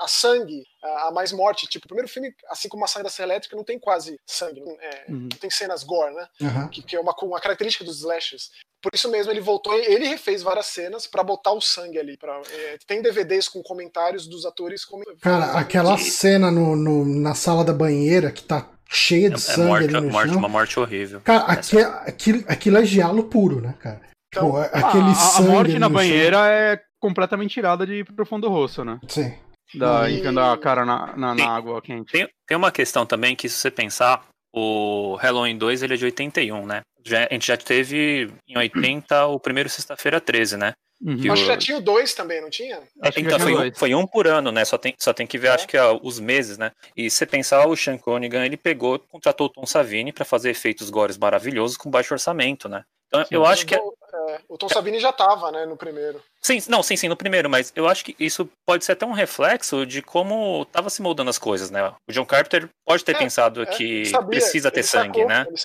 a- 0.00 0.04
a 0.04 0.08
sangue, 0.08 0.62
a, 0.82 1.08
a 1.08 1.10
mais 1.12 1.32
morte. 1.32 1.66
Tipo, 1.66 1.86
o 1.86 1.88
primeiro 1.88 2.08
filme, 2.08 2.32
assim 2.50 2.68
como 2.68 2.84
a 2.84 2.88
Saga 2.88 3.04
da 3.04 3.10
Serra 3.10 3.28
Elétrica, 3.32 3.56
não 3.56 3.64
tem 3.64 3.78
quase 3.78 4.18
sangue, 4.26 4.60
não, 4.60 4.72
é, 4.80 5.04
Uhum. 5.08 5.20
não 5.22 5.28
tem 5.38 5.50
cenas 5.50 5.82
gore, 5.84 6.14
né? 6.14 6.26
Aham. 6.42 6.68
que, 6.68 6.82
que 6.82 6.96
é 6.96 7.00
uma, 7.00 7.14
uma 7.22 7.40
característica 7.40 7.84
dos 7.84 7.98
slashers. 7.98 8.50
Por 8.80 8.92
isso 8.94 9.10
mesmo 9.10 9.32
ele 9.32 9.40
voltou, 9.40 9.74
ele 9.74 10.06
refez 10.06 10.40
várias 10.40 10.66
cenas 10.66 11.04
pra 11.06 11.24
botar 11.24 11.50
o 11.52 11.60
sangue 11.60 11.98
ali. 11.98 12.16
Pra, 12.16 12.40
é, 12.50 12.78
tem 12.86 13.02
DVDs 13.02 13.48
com 13.48 13.60
comentários 13.62 14.26
dos 14.28 14.46
atores. 14.46 14.84
Como, 14.84 15.04
Cara, 15.20 15.58
aquela 15.58 15.96
Que- 15.96 16.04
cena 16.04 16.48
no, 16.50 16.76
no- 16.76 17.04
na 17.04 17.34
sala 17.34 17.64
da 17.64 17.72
banheira 17.72 18.30
que 18.30 18.42
tá 18.44 18.68
cheia 18.88 19.28
de 19.30 19.34
É, 19.34 19.38
sangue 19.38 19.66
morte, 19.68 19.84
ali 19.84 19.92
no 20.06 20.12
morte- 20.12 20.28
chão. 20.30 20.38
uma 20.38 20.48
morte 20.48 20.78
horrível. 20.78 21.20
Cara, 21.22 21.44
aque- 21.46 21.76
aquilo, 21.78 22.44
aquilo 22.46 22.78
é 22.78 22.84
giallo 22.84 23.24
puro, 23.24 23.60
né, 23.60 23.74
cara? 23.80 24.00
Então, 24.28 24.50
Pô, 24.52 24.58
Ah, 24.58 24.64
aquele 24.66 25.08
a, 25.08 25.10
a 25.10 25.14
sangue 25.14 25.48
morte 25.48 25.70
ali 25.70 25.78
na 25.80 25.88
no 25.88 25.94
chão. 25.98 26.08
banheira 26.08 26.46
é 26.48 26.80
completamente 27.00 27.54
tirada 27.54 27.84
de 27.84 28.04
Profundo 28.04 28.48
Rosso, 28.48 28.84
né? 28.84 29.00
Sim. 29.08 29.34
Da, 29.74 30.08
E- 30.10 30.18
enfiando 30.18 30.40
a 30.40 30.56
cara 30.58 30.84
na, 30.84 31.16
na, 31.16 31.34
na 31.34 31.36
Sim. 31.44 31.48
água 31.50 31.82
quente. 31.82 32.12
Tem, 32.12 32.28
tem 32.46 32.56
uma 32.56 32.72
questão 32.72 33.04
também 33.04 33.36
que, 33.36 33.48
se 33.48 33.56
você 33.56 33.70
pensar, 33.70 34.24
o 34.52 35.16
Halloween 35.16 35.56
2 35.58 35.82
ele 35.82 35.94
é 35.94 35.96
de 35.96 36.04
81, 36.06 36.66
né? 36.66 36.80
Já, 37.04 37.26
a 37.30 37.32
gente 37.32 37.46
já 37.46 37.56
teve 37.56 38.30
em 38.48 38.56
80 38.58 39.26
o 39.26 39.38
primeiro 39.38 39.68
Sexta-feira 39.68 40.20
13, 40.20 40.56
né? 40.56 40.72
Uhum. 41.00 41.12
Acho 41.14 41.22
que 41.22 41.30
o- 41.30 41.36
já 41.36 41.56
tinha 41.56 41.76
o 41.78 41.80
dois 41.80 42.12
também, 42.12 42.40
não 42.40 42.50
tinha? 42.50 42.80
Acho 43.02 43.20
então 43.20 43.38
foi 43.38 43.54
um, 43.54 43.74
foi 43.74 43.94
um 43.94 44.04
por 44.06 44.26
ano, 44.26 44.50
né? 44.50 44.64
Só 44.64 44.76
tem, 44.76 44.94
só 44.98 45.12
tem 45.12 45.26
que 45.28 45.38
ver, 45.38 45.48
É. 45.48 45.50
acho 45.50 45.68
que 45.68 45.76
ah, 45.76 45.92
os 46.02 46.18
meses, 46.18 46.58
né? 46.58 46.72
E 46.96 47.08
se 47.08 47.18
você 47.18 47.26
pensar, 47.26 47.66
o 47.68 47.76
Sean 47.76 47.96
Conigan, 47.98 48.44
ele 48.44 48.56
pegou, 48.56 48.98
contratou 48.98 49.46
o 49.46 49.50
Tom 49.50 49.64
Savini 49.64 50.12
pra 50.12 50.24
fazer 50.24 50.50
efeitos 50.50 50.90
gores 50.90 51.16
maravilhosos 51.16 51.76
com 51.76 51.88
baixo 51.90 52.12
orçamento, 52.14 52.68
né? 52.68 52.82
Então 53.06 53.24
eu 53.30 53.46
acho 53.46 53.64
que 53.64 53.74
é, 53.74 53.78
O, 53.78 53.94
é, 54.28 54.40
o 54.48 54.58
Tom 54.58 54.68
Savini 54.68 54.98
já 54.98 55.12
tava, 55.12 55.50
né, 55.52 55.64
no 55.66 55.76
primeiro. 55.76 56.20
Sim, 56.48 56.62
não, 56.68 56.82
sim, 56.82 56.96
sim, 56.96 57.08
no 57.08 57.16
primeiro, 57.16 57.50
mas 57.50 57.70
eu 57.76 57.86
acho 57.86 58.02
que 58.02 58.16
isso 58.18 58.48
pode 58.66 58.82
ser 58.82 58.92
até 58.92 59.04
um 59.04 59.12
reflexo 59.12 59.84
de 59.84 60.00
como 60.00 60.64
tava 60.64 60.88
se 60.88 61.02
moldando 61.02 61.28
as 61.28 61.36
coisas, 61.38 61.70
né? 61.70 61.92
O 62.08 62.12
John 62.12 62.24
Carpenter 62.24 62.70
pode 62.86 63.04
ter 63.04 63.14
É, 63.14 63.18
pensado 63.18 63.60
É, 63.62 63.66
que 63.66 64.06
sabia, 64.06 64.30
precisa 64.30 64.70
ter 64.70 64.82
sangue, 64.82 65.18
sacou, 65.18 65.28
né? 65.28 65.46
ele 65.46 65.56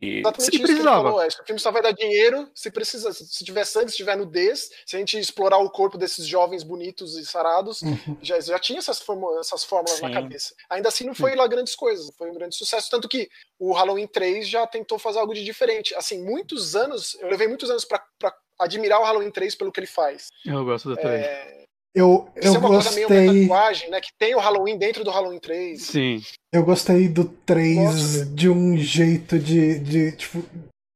E 0.00 0.18
Exatamente 0.20 0.44
Se 0.44 0.56
isso 0.56 0.58
que 0.58 0.62
precisava. 0.74 0.96
ele 0.98 1.04
falou. 1.06 1.22
É, 1.22 1.26
esse 1.26 1.44
filme 1.44 1.58
só 1.60 1.72
vai 1.72 1.82
dar 1.82 1.90
dinheiro 1.92 2.48
se 2.54 2.70
precisa. 2.70 3.12
Se 3.12 3.44
tiver 3.44 3.64
sangue, 3.64 3.90
se 3.90 3.96
tiver 3.96 4.16
nudez, 4.16 4.68
se 4.86 4.94
a 4.94 4.98
gente 5.00 5.18
explorar 5.18 5.58
o 5.58 5.70
corpo 5.70 5.98
desses 5.98 6.24
jovens 6.26 6.62
bonitos 6.62 7.16
e 7.16 7.24
sarados, 7.26 7.82
Uhum. 7.82 8.16
já, 8.22 8.38
já 8.40 8.58
tinha 8.60 8.78
essas, 8.78 9.02
essas 9.40 9.64
fórmulas 9.64 10.00
na 10.00 10.10
cabeça. 10.12 10.54
Ainda 10.70 10.88
assim, 10.88 11.04
não 11.04 11.14
foi 11.14 11.34
lá 11.34 11.46
grandes 11.48 11.74
coisas, 11.74 12.10
foi 12.16 12.30
um 12.30 12.34
grande 12.34 12.54
sucesso. 12.56 12.88
Tanto 12.90 13.08
que 13.08 13.28
o 13.58 13.72
Halloween 13.72 14.06
3 14.06 14.48
já 14.48 14.66
tentou 14.68 14.98
fazer 15.00 15.18
algo 15.18 15.34
de 15.34 15.42
diferente. 15.44 15.94
Assim, 15.96 16.22
muitos 16.22 16.76
anos, 16.76 17.16
eu 17.20 17.28
levei 17.28 17.48
muitos 17.48 17.70
anos 17.70 17.84
pra 17.84 18.00
admirar 18.62 19.00
o 19.00 19.04
Halloween 19.04 19.30
3 19.30 19.54
pelo 19.54 19.70
que 19.72 19.80
ele 19.80 19.86
faz. 19.86 20.28
Eu 20.44 20.64
gosto 20.64 20.88
do 20.88 20.96
três. 20.96 21.24
É, 21.24 21.62
Eu, 21.94 22.28
isso 22.36 22.48
eu 22.48 22.54
é 22.54 22.58
uma 22.58 22.68
coisa 22.68 22.90
meio 22.92 23.08
gostei. 23.08 23.30
metatuagem, 23.30 23.90
né? 23.90 24.00
Que 24.00 24.10
tem 24.18 24.34
o 24.34 24.38
Halloween 24.38 24.78
dentro 24.78 25.04
do 25.04 25.10
Halloween 25.10 25.38
3. 25.38 25.82
Sim. 25.82 26.22
Eu 26.52 26.64
gostei 26.64 27.08
do 27.08 27.24
Gosto 27.24 27.36
3 27.46 28.12
dele. 28.12 28.30
de 28.34 28.48
um 28.48 28.76
jeito 28.78 29.38
de, 29.38 29.78
de. 29.78 30.12
Tipo. 30.12 30.42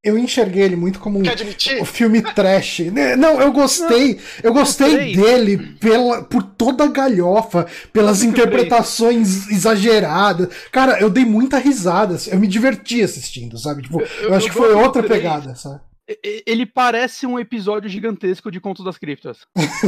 Eu 0.04 0.16
enxerguei 0.16 0.62
ele 0.62 0.76
muito 0.76 1.00
como 1.00 1.18
um, 1.18 1.22
Quer 1.22 1.36
o 1.80 1.84
filme 1.84 2.22
trash. 2.22 2.78
Né, 2.92 3.16
Não, 3.16 3.40
eu 3.40 3.50
gostei. 3.50 4.20
Eu 4.40 4.52
gostei 4.52 5.16
dele 5.16 5.74
pela, 5.80 6.22
por 6.22 6.44
toda 6.44 6.84
a 6.84 6.86
galhofa, 6.86 7.66
pelas 7.92 8.22
interpretações 8.22 9.48
exageradas. 9.50 10.48
Cara, 10.70 11.00
eu 11.00 11.10
dei 11.10 11.24
muita 11.24 11.58
risada. 11.58 12.14
assim, 12.14 12.30
Eu 12.30 12.38
me 12.38 12.46
diverti 12.46 13.02
assistindo, 13.02 13.58
sabe? 13.58 13.82
Tipo, 13.82 14.00
eu, 14.00 14.28
eu 14.28 14.34
acho 14.34 14.46
que 14.46 14.54
foi 14.54 14.72
outra 14.74 15.02
pegada, 15.02 15.54
sabe? 15.56 15.80
Ele 16.22 16.64
parece 16.66 17.26
um 17.26 17.38
episódio 17.38 17.88
gigantesco 17.90 18.50
de 18.50 18.60
Contos 18.60 18.84
das 18.84 18.96
Criptas. 18.98 19.38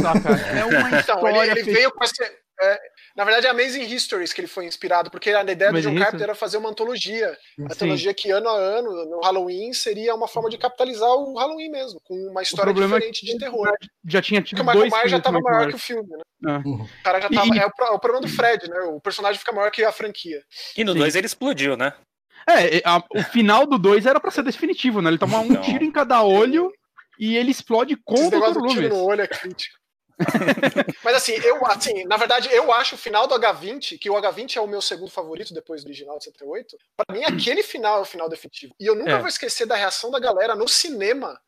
Saca? 0.01 0.29
É 0.59 0.65
uma 0.65 0.79
Então, 0.79 0.87
ele, 0.89 0.99
história 0.99 1.51
ele 1.51 1.63
fech- 1.63 1.73
veio 1.73 1.91
com 1.91 2.03
essa. 2.03 2.23
é, 2.61 2.79
na 3.15 3.23
verdade, 3.23 3.47
é 3.47 3.49
Amazing 3.49 3.83
Histories 3.93 4.33
que 4.33 4.41
ele 4.41 4.47
foi 4.47 4.65
inspirado, 4.65 5.09
porque 5.09 5.29
a 5.29 5.41
ideia 5.41 5.55
do 5.57 5.63
Amazing 5.77 5.81
John 5.81 5.89
History? 5.93 5.99
Carpenter 6.03 6.23
era 6.25 6.35
fazer 6.35 6.57
uma 6.57 6.69
antologia. 6.69 7.37
Uma 7.57 7.67
antologia 7.71 8.13
que 8.13 8.29
ano 8.31 8.49
a 8.49 8.53
ano, 8.57 9.05
no 9.05 9.21
Halloween, 9.21 9.71
seria 9.71 10.13
uma 10.13 10.27
forma 10.27 10.49
de 10.49 10.57
capitalizar 10.57 11.09
o 11.09 11.37
Halloween 11.37 11.69
mesmo, 11.71 12.01
com 12.03 12.13
uma 12.29 12.41
história 12.41 12.65
problema 12.73 12.97
é 12.97 12.99
diferente 12.99 13.25
de 13.25 13.37
terror. 13.37 13.71
Já 14.05 14.21
tinha 14.21 14.41
Porque 14.41 14.55
tido 14.55 14.61
o 14.61 14.65
Michael 14.65 14.89
Myers 14.91 15.11
já 15.11 15.17
do 15.17 15.21
estava 15.21 15.39
maior 15.39 15.59
Myers. 15.59 15.71
que 15.71 15.75
o 15.77 15.79
filme, 15.79 16.09
né? 16.41 16.57
Uhum. 16.65 16.81
O 16.83 17.03
cara 17.03 17.21
já 17.21 17.29
tava. 17.29 17.55
e- 17.55 17.59
É, 17.59 17.65
o, 17.65 17.71
é 17.85 17.89
o 17.91 17.99
problema 17.99 18.27
do 18.27 18.33
Fred, 18.33 18.69
né? 18.69 18.79
O 18.81 18.99
personagem 18.99 19.39
fica 19.39 19.53
maior 19.53 19.71
que 19.71 19.83
a 19.85 19.91
franquia. 19.93 20.41
E 20.75 20.83
no 20.83 20.91
Sim. 20.93 20.99
2 20.99 21.15
ele 21.15 21.25
explodiu, 21.27 21.77
né? 21.77 21.93
É, 22.49 22.81
a- 22.85 23.03
o 23.15 23.23
final 23.23 23.65
do 23.65 23.77
2 23.77 24.05
era 24.05 24.19
pra 24.19 24.31
ser 24.31 24.43
definitivo, 24.43 25.01
né? 25.01 25.09
Ele 25.09 25.17
toma 25.17 25.39
um 25.39 25.49
Não. 25.49 25.61
tiro 25.61 25.83
em 25.83 25.91
cada 25.91 26.23
olho 26.23 26.71
e 27.19 27.35
ele 27.37 27.51
explode 27.51 27.95
com 28.03 28.15
o 28.27 28.29
negócio 28.29 28.53
Dr. 28.55 28.61
do 28.61 28.67
tiro 28.69 28.81
Loomis. 28.81 28.97
no 28.97 29.03
olho 29.05 29.21
é 29.21 29.27
crítico. 29.27 29.77
Mas 31.03 31.15
assim, 31.15 31.31
eu, 31.33 31.65
assim, 31.67 32.03
na 32.05 32.17
verdade, 32.17 32.49
eu 32.51 32.71
acho 32.73 32.95
o 32.95 32.97
final 32.97 33.25
do 33.25 33.35
H20, 33.35 33.97
que 33.97 34.09
o 34.09 34.15
H20 34.15 34.57
é 34.57 34.61
o 34.61 34.67
meu 34.67 34.81
segundo 34.81 35.09
favorito 35.09 35.53
depois 35.53 35.81
do 35.83 35.87
original 35.87 36.17
de 36.17 36.25
78. 36.25 36.75
Pra 36.97 37.15
mim, 37.15 37.23
aquele 37.23 37.63
final 37.63 37.99
é 37.99 38.01
o 38.01 38.05
final 38.05 38.27
definitivo. 38.27 38.73
E 38.79 38.85
eu 38.85 38.95
nunca 38.95 39.11
É. 39.11 39.17
vou 39.19 39.27
esquecer 39.27 39.65
da 39.65 39.75
reação 39.75 40.11
da 40.11 40.19
galera 40.19 40.55
no 40.55 40.67
cinema. 40.67 41.39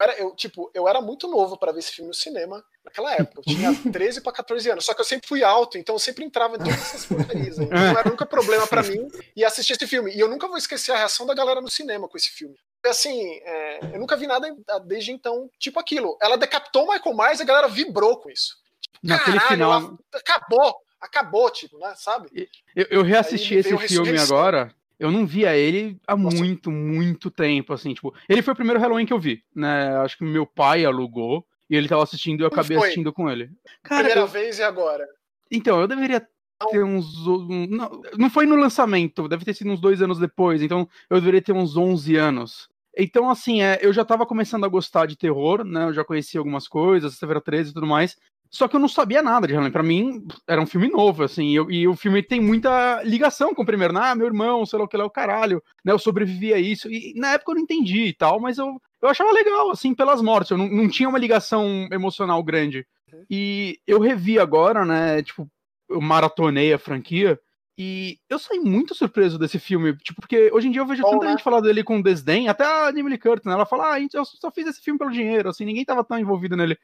Era, 0.00 0.12
eu, 0.18 0.34
tipo, 0.34 0.70
eu 0.74 0.86
era 0.86 1.00
muito 1.00 1.26
novo 1.26 1.56
pra 1.58 1.72
ver 1.72 1.78
esse 1.78 1.92
filme 1.92 2.08
no 2.08 2.14
cinema 2.14 2.62
naquela 2.84 3.14
época. 3.14 3.40
Eu 3.40 3.42
tinha 3.54 3.74
13 3.90 4.20
pra 4.20 4.30
14 4.32 4.70
anos. 4.70 4.84
Só 4.84 4.92
que 4.92 5.00
eu 5.00 5.04
sempre 5.04 5.26
fui 5.26 5.42
alto, 5.42 5.78
então 5.78 5.94
eu 5.94 5.98
sempre 5.98 6.24
entrava 6.24 6.56
em 6.56 6.58
todas 6.58 6.74
essas 6.74 7.06
porcarias. 7.06 7.56
Não 7.56 7.68
era 7.72 8.08
nunca 8.08 8.26
problema 8.26 8.66
pra 8.66 8.82
mim 8.82 9.08
e 9.34 9.44
assistir 9.44 9.72
esse 9.72 9.86
filme. 9.86 10.12
E 10.14 10.20
eu 10.20 10.28
nunca 10.28 10.46
vou 10.48 10.58
esquecer 10.58 10.92
a 10.92 10.96
reação 10.98 11.24
da 11.24 11.34
galera 11.34 11.60
no 11.62 11.70
cinema 11.70 12.08
com 12.08 12.16
esse 12.16 12.30
filme. 12.30 12.54
Assim, 12.84 13.40
é, 13.42 13.80
eu 13.94 13.98
nunca 13.98 14.16
vi 14.16 14.26
nada 14.26 14.54
desde 14.84 15.10
então, 15.12 15.50
tipo 15.58 15.80
aquilo. 15.80 16.16
Ela 16.20 16.36
decapitou 16.36 16.84
o 16.84 16.92
Michael 16.92 17.16
Myers 17.16 17.40
e 17.40 17.42
a 17.42 17.46
galera 17.46 17.68
vibrou 17.68 18.18
com 18.20 18.30
isso. 18.30 18.56
Naquele 19.02 19.38
Caralho, 19.38 19.56
final. 19.56 19.72
ela- 19.72 19.98
acabou, 20.14 20.76
acabou, 21.00 21.50
tipo, 21.50 21.78
né, 21.78 21.94
sabe? 21.96 22.28
Eu, 22.76 22.86
eu 22.90 23.02
reassisti 23.02 23.54
esse 23.54 23.76
filme 23.88 24.16
agora. 24.18 24.72
Eu 24.98 25.10
não 25.10 25.26
via 25.26 25.56
ele 25.56 25.98
há 26.06 26.16
Nossa. 26.16 26.36
muito, 26.36 26.70
muito 26.70 27.30
tempo, 27.30 27.72
assim, 27.72 27.92
tipo. 27.92 28.14
Ele 28.28 28.42
foi 28.42 28.52
o 28.54 28.56
primeiro 28.56 28.80
Halloween 28.80 29.04
que 29.06 29.12
eu 29.12 29.18
vi, 29.20 29.42
né? 29.54 29.94
Acho 29.98 30.16
que 30.18 30.24
meu 30.24 30.46
pai 30.46 30.84
alugou 30.84 31.44
e 31.68 31.76
ele 31.76 31.88
tava 31.88 32.02
assistindo 32.02 32.40
e 32.40 32.42
eu 32.44 32.46
acabei 32.48 32.76
foi? 32.78 32.86
assistindo 32.86 33.12
com 33.12 33.28
ele. 33.30 33.50
Cara, 33.82 34.04
Primeira 34.04 34.20
eu- 34.20 34.26
vez 34.26 34.58
e 34.58 34.62
agora. 34.62 35.06
então, 35.50 35.80
eu 35.80 35.86
deveria 35.86 36.26
ter 36.70 36.82
uns. 36.82 37.26
um- 37.26 37.66
Não, 37.66 38.00
não 38.16 38.30
foi 38.30 38.46
no 38.46 38.56
lançamento, 38.56 39.28
deve 39.28 39.44
ter 39.44 39.52
sido 39.54 39.70
uns 39.70 39.80
dois 39.80 40.00
anos 40.00 40.18
depois, 40.18 40.62
então 40.62 40.88
eu 41.10 41.18
deveria 41.18 41.42
ter 41.42 41.52
uns 41.52 41.76
11 41.76 42.16
anos. 42.16 42.68
Então, 42.98 43.28
assim, 43.28 43.60
é, 43.60 43.78
eu 43.82 43.92
já 43.92 44.06
tava 44.06 44.24
começando 44.24 44.64
a 44.64 44.68
gostar 44.68 45.04
de 45.04 45.16
terror, 45.18 45.62
né? 45.62 45.84
Eu 45.84 45.92
já 45.92 46.02
conhecia 46.02 46.40
algumas 46.40 46.66
coisas, 46.66 47.12
Sexta-feira 47.12 47.42
13 47.42 47.70
e 47.70 47.74
tudo 47.74 47.86
mais. 47.86 48.16
Só 48.50 48.68
que 48.68 48.76
eu 48.76 48.80
não 48.80 48.88
sabia 48.88 49.22
nada 49.22 49.46
de 49.46 49.52
Halloween. 49.52 49.72
Pra 49.72 49.82
mim, 49.82 50.26
era 50.46 50.60
um 50.60 50.66
filme 50.66 50.88
novo, 50.88 51.22
assim. 51.24 51.48
E, 51.48 51.54
eu- 51.56 51.70
e 51.70 51.86
o 51.88 51.94
filme 51.96 52.22
tem 52.22 52.40
muita 52.40 53.02
ligação 53.02 53.54
com 53.54 53.62
o 53.62 53.66
primeiro. 53.66 53.92
né? 53.92 54.00
Ah, 54.02 54.14
meu 54.14 54.26
irmão, 54.26 54.64
sei 54.64 54.78
lá 54.78 54.84
o 54.84 54.88
que 54.88 54.96
lá, 54.96 55.04
o 55.04 55.10
caralho. 55.10 55.62
Né, 55.84 55.92
eu 55.92 55.98
sobrevivi 55.98 56.52
a 56.54 56.58
isso. 56.58 56.88
E 56.90 57.12
na 57.16 57.32
época 57.32 57.52
eu 57.52 57.56
não 57.56 57.62
entendi 57.62 58.04
e 58.06 58.12
tal, 58.14 58.40
mas 58.40 58.58
eu, 58.58 58.80
eu 59.02 59.08
achava 59.08 59.32
legal, 59.32 59.70
assim, 59.70 59.94
pelas 59.94 60.22
mortes. 60.22 60.50
Eu 60.50 60.58
não, 60.58 60.68
não 60.68 60.88
tinha 60.88 61.08
uma 61.08 61.18
ligação 61.18 61.88
emocional 61.92 62.42
grande. 62.42 62.86
E 63.30 63.78
eu 63.86 64.00
revi 64.00 64.38
agora, 64.38 64.84
né? 64.84 65.22
Tipo, 65.22 65.48
eu 65.88 66.00
maratonei 66.00 66.72
a 66.72 66.78
franquia. 66.78 67.38
E 67.78 68.18
eu 68.30 68.38
saí 68.38 68.58
muito 68.58 68.94
surpreso 68.94 69.38
desse 69.38 69.58
filme, 69.58 69.94
tipo, 69.98 70.18
porque 70.22 70.50
hoje 70.50 70.66
em 70.66 70.70
dia 70.70 70.80
eu 70.80 70.86
vejo 70.86 71.02
Bom, 71.02 71.10
tanta 71.10 71.24
né? 71.26 71.30
gente 71.32 71.42
falar 71.42 71.60
dele 71.60 71.84
com 71.84 72.00
desdém, 72.00 72.48
até 72.48 72.64
a 72.64 72.86
Jamie 72.86 73.10
Lee 73.10 73.18
Curtis, 73.18 73.44
né? 73.44 73.52
Ela 73.52 73.66
fala, 73.66 73.92
ah, 73.92 74.00
eu 74.00 74.24
só 74.24 74.50
fiz 74.50 74.66
esse 74.66 74.80
filme 74.80 74.98
pelo 74.98 75.10
dinheiro, 75.10 75.50
assim, 75.50 75.66
ninguém 75.66 75.84
tava 75.84 76.02
tão 76.02 76.18
envolvido 76.18 76.56
nele. 76.56 76.78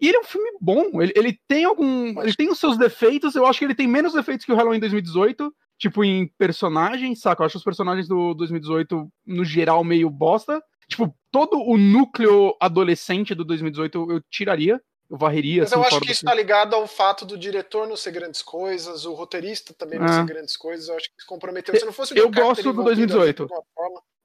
E 0.00 0.08
ele 0.08 0.16
é 0.16 0.20
um 0.20 0.24
filme 0.24 0.50
bom, 0.60 1.02
ele, 1.02 1.12
ele 1.16 1.38
tem 1.48 1.64
algum. 1.64 2.22
Ele 2.22 2.34
tem 2.34 2.50
os 2.50 2.58
seus 2.58 2.76
defeitos, 2.78 3.34
eu 3.34 3.44
acho 3.46 3.58
que 3.58 3.64
ele 3.64 3.74
tem 3.74 3.86
menos 3.88 4.12
defeitos 4.12 4.46
que 4.46 4.52
o 4.52 4.56
Halloween 4.56 4.78
2018, 4.80 5.52
tipo, 5.78 6.04
em 6.04 6.28
personagens, 6.38 7.20
saca? 7.20 7.42
Eu 7.42 7.46
acho 7.46 7.58
os 7.58 7.64
personagens 7.64 8.06
do 8.06 8.32
2018, 8.34 9.08
no 9.26 9.44
geral, 9.44 9.82
meio 9.82 10.08
bosta. 10.08 10.62
Tipo, 10.88 11.14
todo 11.30 11.58
o 11.60 11.76
núcleo 11.76 12.56
adolescente 12.60 13.34
do 13.34 13.44
2018 13.44 14.10
eu 14.12 14.22
tiraria. 14.30 14.80
Eu 15.10 15.16
varreria, 15.16 15.62
Mas 15.62 15.72
assim, 15.72 15.80
eu 15.80 15.86
acho 15.86 16.00
que 16.00 16.12
isso 16.12 16.20
filme. 16.20 16.30
tá 16.30 16.36
ligado 16.36 16.74
ao 16.74 16.86
fato 16.86 17.24
do 17.24 17.38
diretor 17.38 17.88
não 17.88 17.96
ser 17.96 18.10
grandes 18.10 18.42
coisas, 18.42 19.06
o 19.06 19.14
roteirista 19.14 19.72
também 19.72 19.98
não 19.98 20.04
Ah. 20.04 20.12
ser 20.12 20.26
grandes 20.26 20.54
coisas. 20.54 20.88
Eu 20.88 20.96
acho 20.96 21.06
que 21.08 21.22
se 21.22 21.26
comprometeu. 21.26 21.74
Se 21.74 21.84
não 21.86 21.94
fosse 21.94 22.12
o 22.12 22.18
eu 22.18 22.30
gosto 22.30 22.62
do 22.62 22.70
envolvido 22.82 22.90
ali 22.90 23.32
2018. 23.32 23.48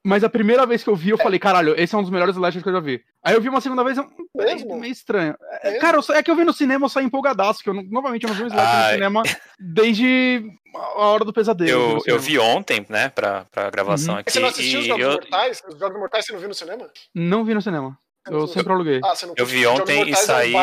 Mas 0.06 0.24
a 0.24 0.30
primeira 0.30 0.66
vez 0.66 0.84
que 0.84 0.90
eu 0.90 0.96
vi, 0.96 1.12
eu 1.12 1.18
é. 1.18 1.24
falei, 1.24 1.40
caralho, 1.40 1.80
esse 1.80 1.96
é 1.96 1.98
um 1.98 2.02
dos 2.02 2.12
melhores 2.12 2.36
slashers 2.36 2.62
que 2.62 2.68
eu 2.68 2.74
já 2.74 2.80
vi. 2.82 3.02
Aí 3.24 3.34
eu 3.34 3.42
vi 3.42 3.48
uma 3.48 3.62
segunda 3.62 3.84
vez, 3.86 3.98
é 3.98 4.66
meio 4.76 4.92
estranho. 4.92 5.34
É, 5.62 5.78
cara, 5.78 5.98
eu, 5.98 6.16
é 6.16 6.22
que 6.22 6.30
eu 6.30 6.36
vi 6.36 6.44
no 6.44 6.52
cinema, 6.52 6.86
eu 6.86 6.90
saí 6.90 7.06
empolgadaço, 7.06 7.64
que 7.64 7.70
eu, 7.70 7.74
novamente, 7.74 8.24
eu 8.24 8.30
não 8.30 8.36
vi 8.36 8.44
um 8.44 8.48
slasher 8.48 8.86
no 8.86 8.94
cinema 8.94 9.24
desde 9.58 10.44
a 10.76 11.06
hora 11.06 11.24
do 11.24 11.32
pesadelo. 11.32 11.70
Eu, 11.70 12.02
eu 12.06 12.20
vi 12.20 12.38
ontem, 12.38 12.86
né, 12.90 13.08
pra, 13.10 13.46
pra 13.46 13.70
gravação 13.70 14.16
uhum. 14.16 14.20
aqui. 14.20 14.32
Você 14.32 14.40
não 14.42 14.50
assistiu 14.50 14.82
os 14.82 14.86
Jogos 14.86 15.04
eu... 15.04 15.12
Mortais? 15.14 15.62
Os 15.68 15.80
Jogos 15.80 16.00
Mortais 16.00 16.26
você 16.26 16.34
não 16.34 16.40
viu 16.40 16.50
no 16.50 16.56
cinema? 16.56 16.92
Não 17.16 17.46
vi 17.46 17.54
no 17.54 17.62
cinema. 17.62 17.98
Eu 18.30 18.48
sempre 18.48 18.74
aluguei. 18.74 19.00
Ah, 19.04 19.14
eu 19.36 19.46
vi 19.46 19.66
ontem 19.66 20.10
e 20.10 20.16
saí. 20.16 20.54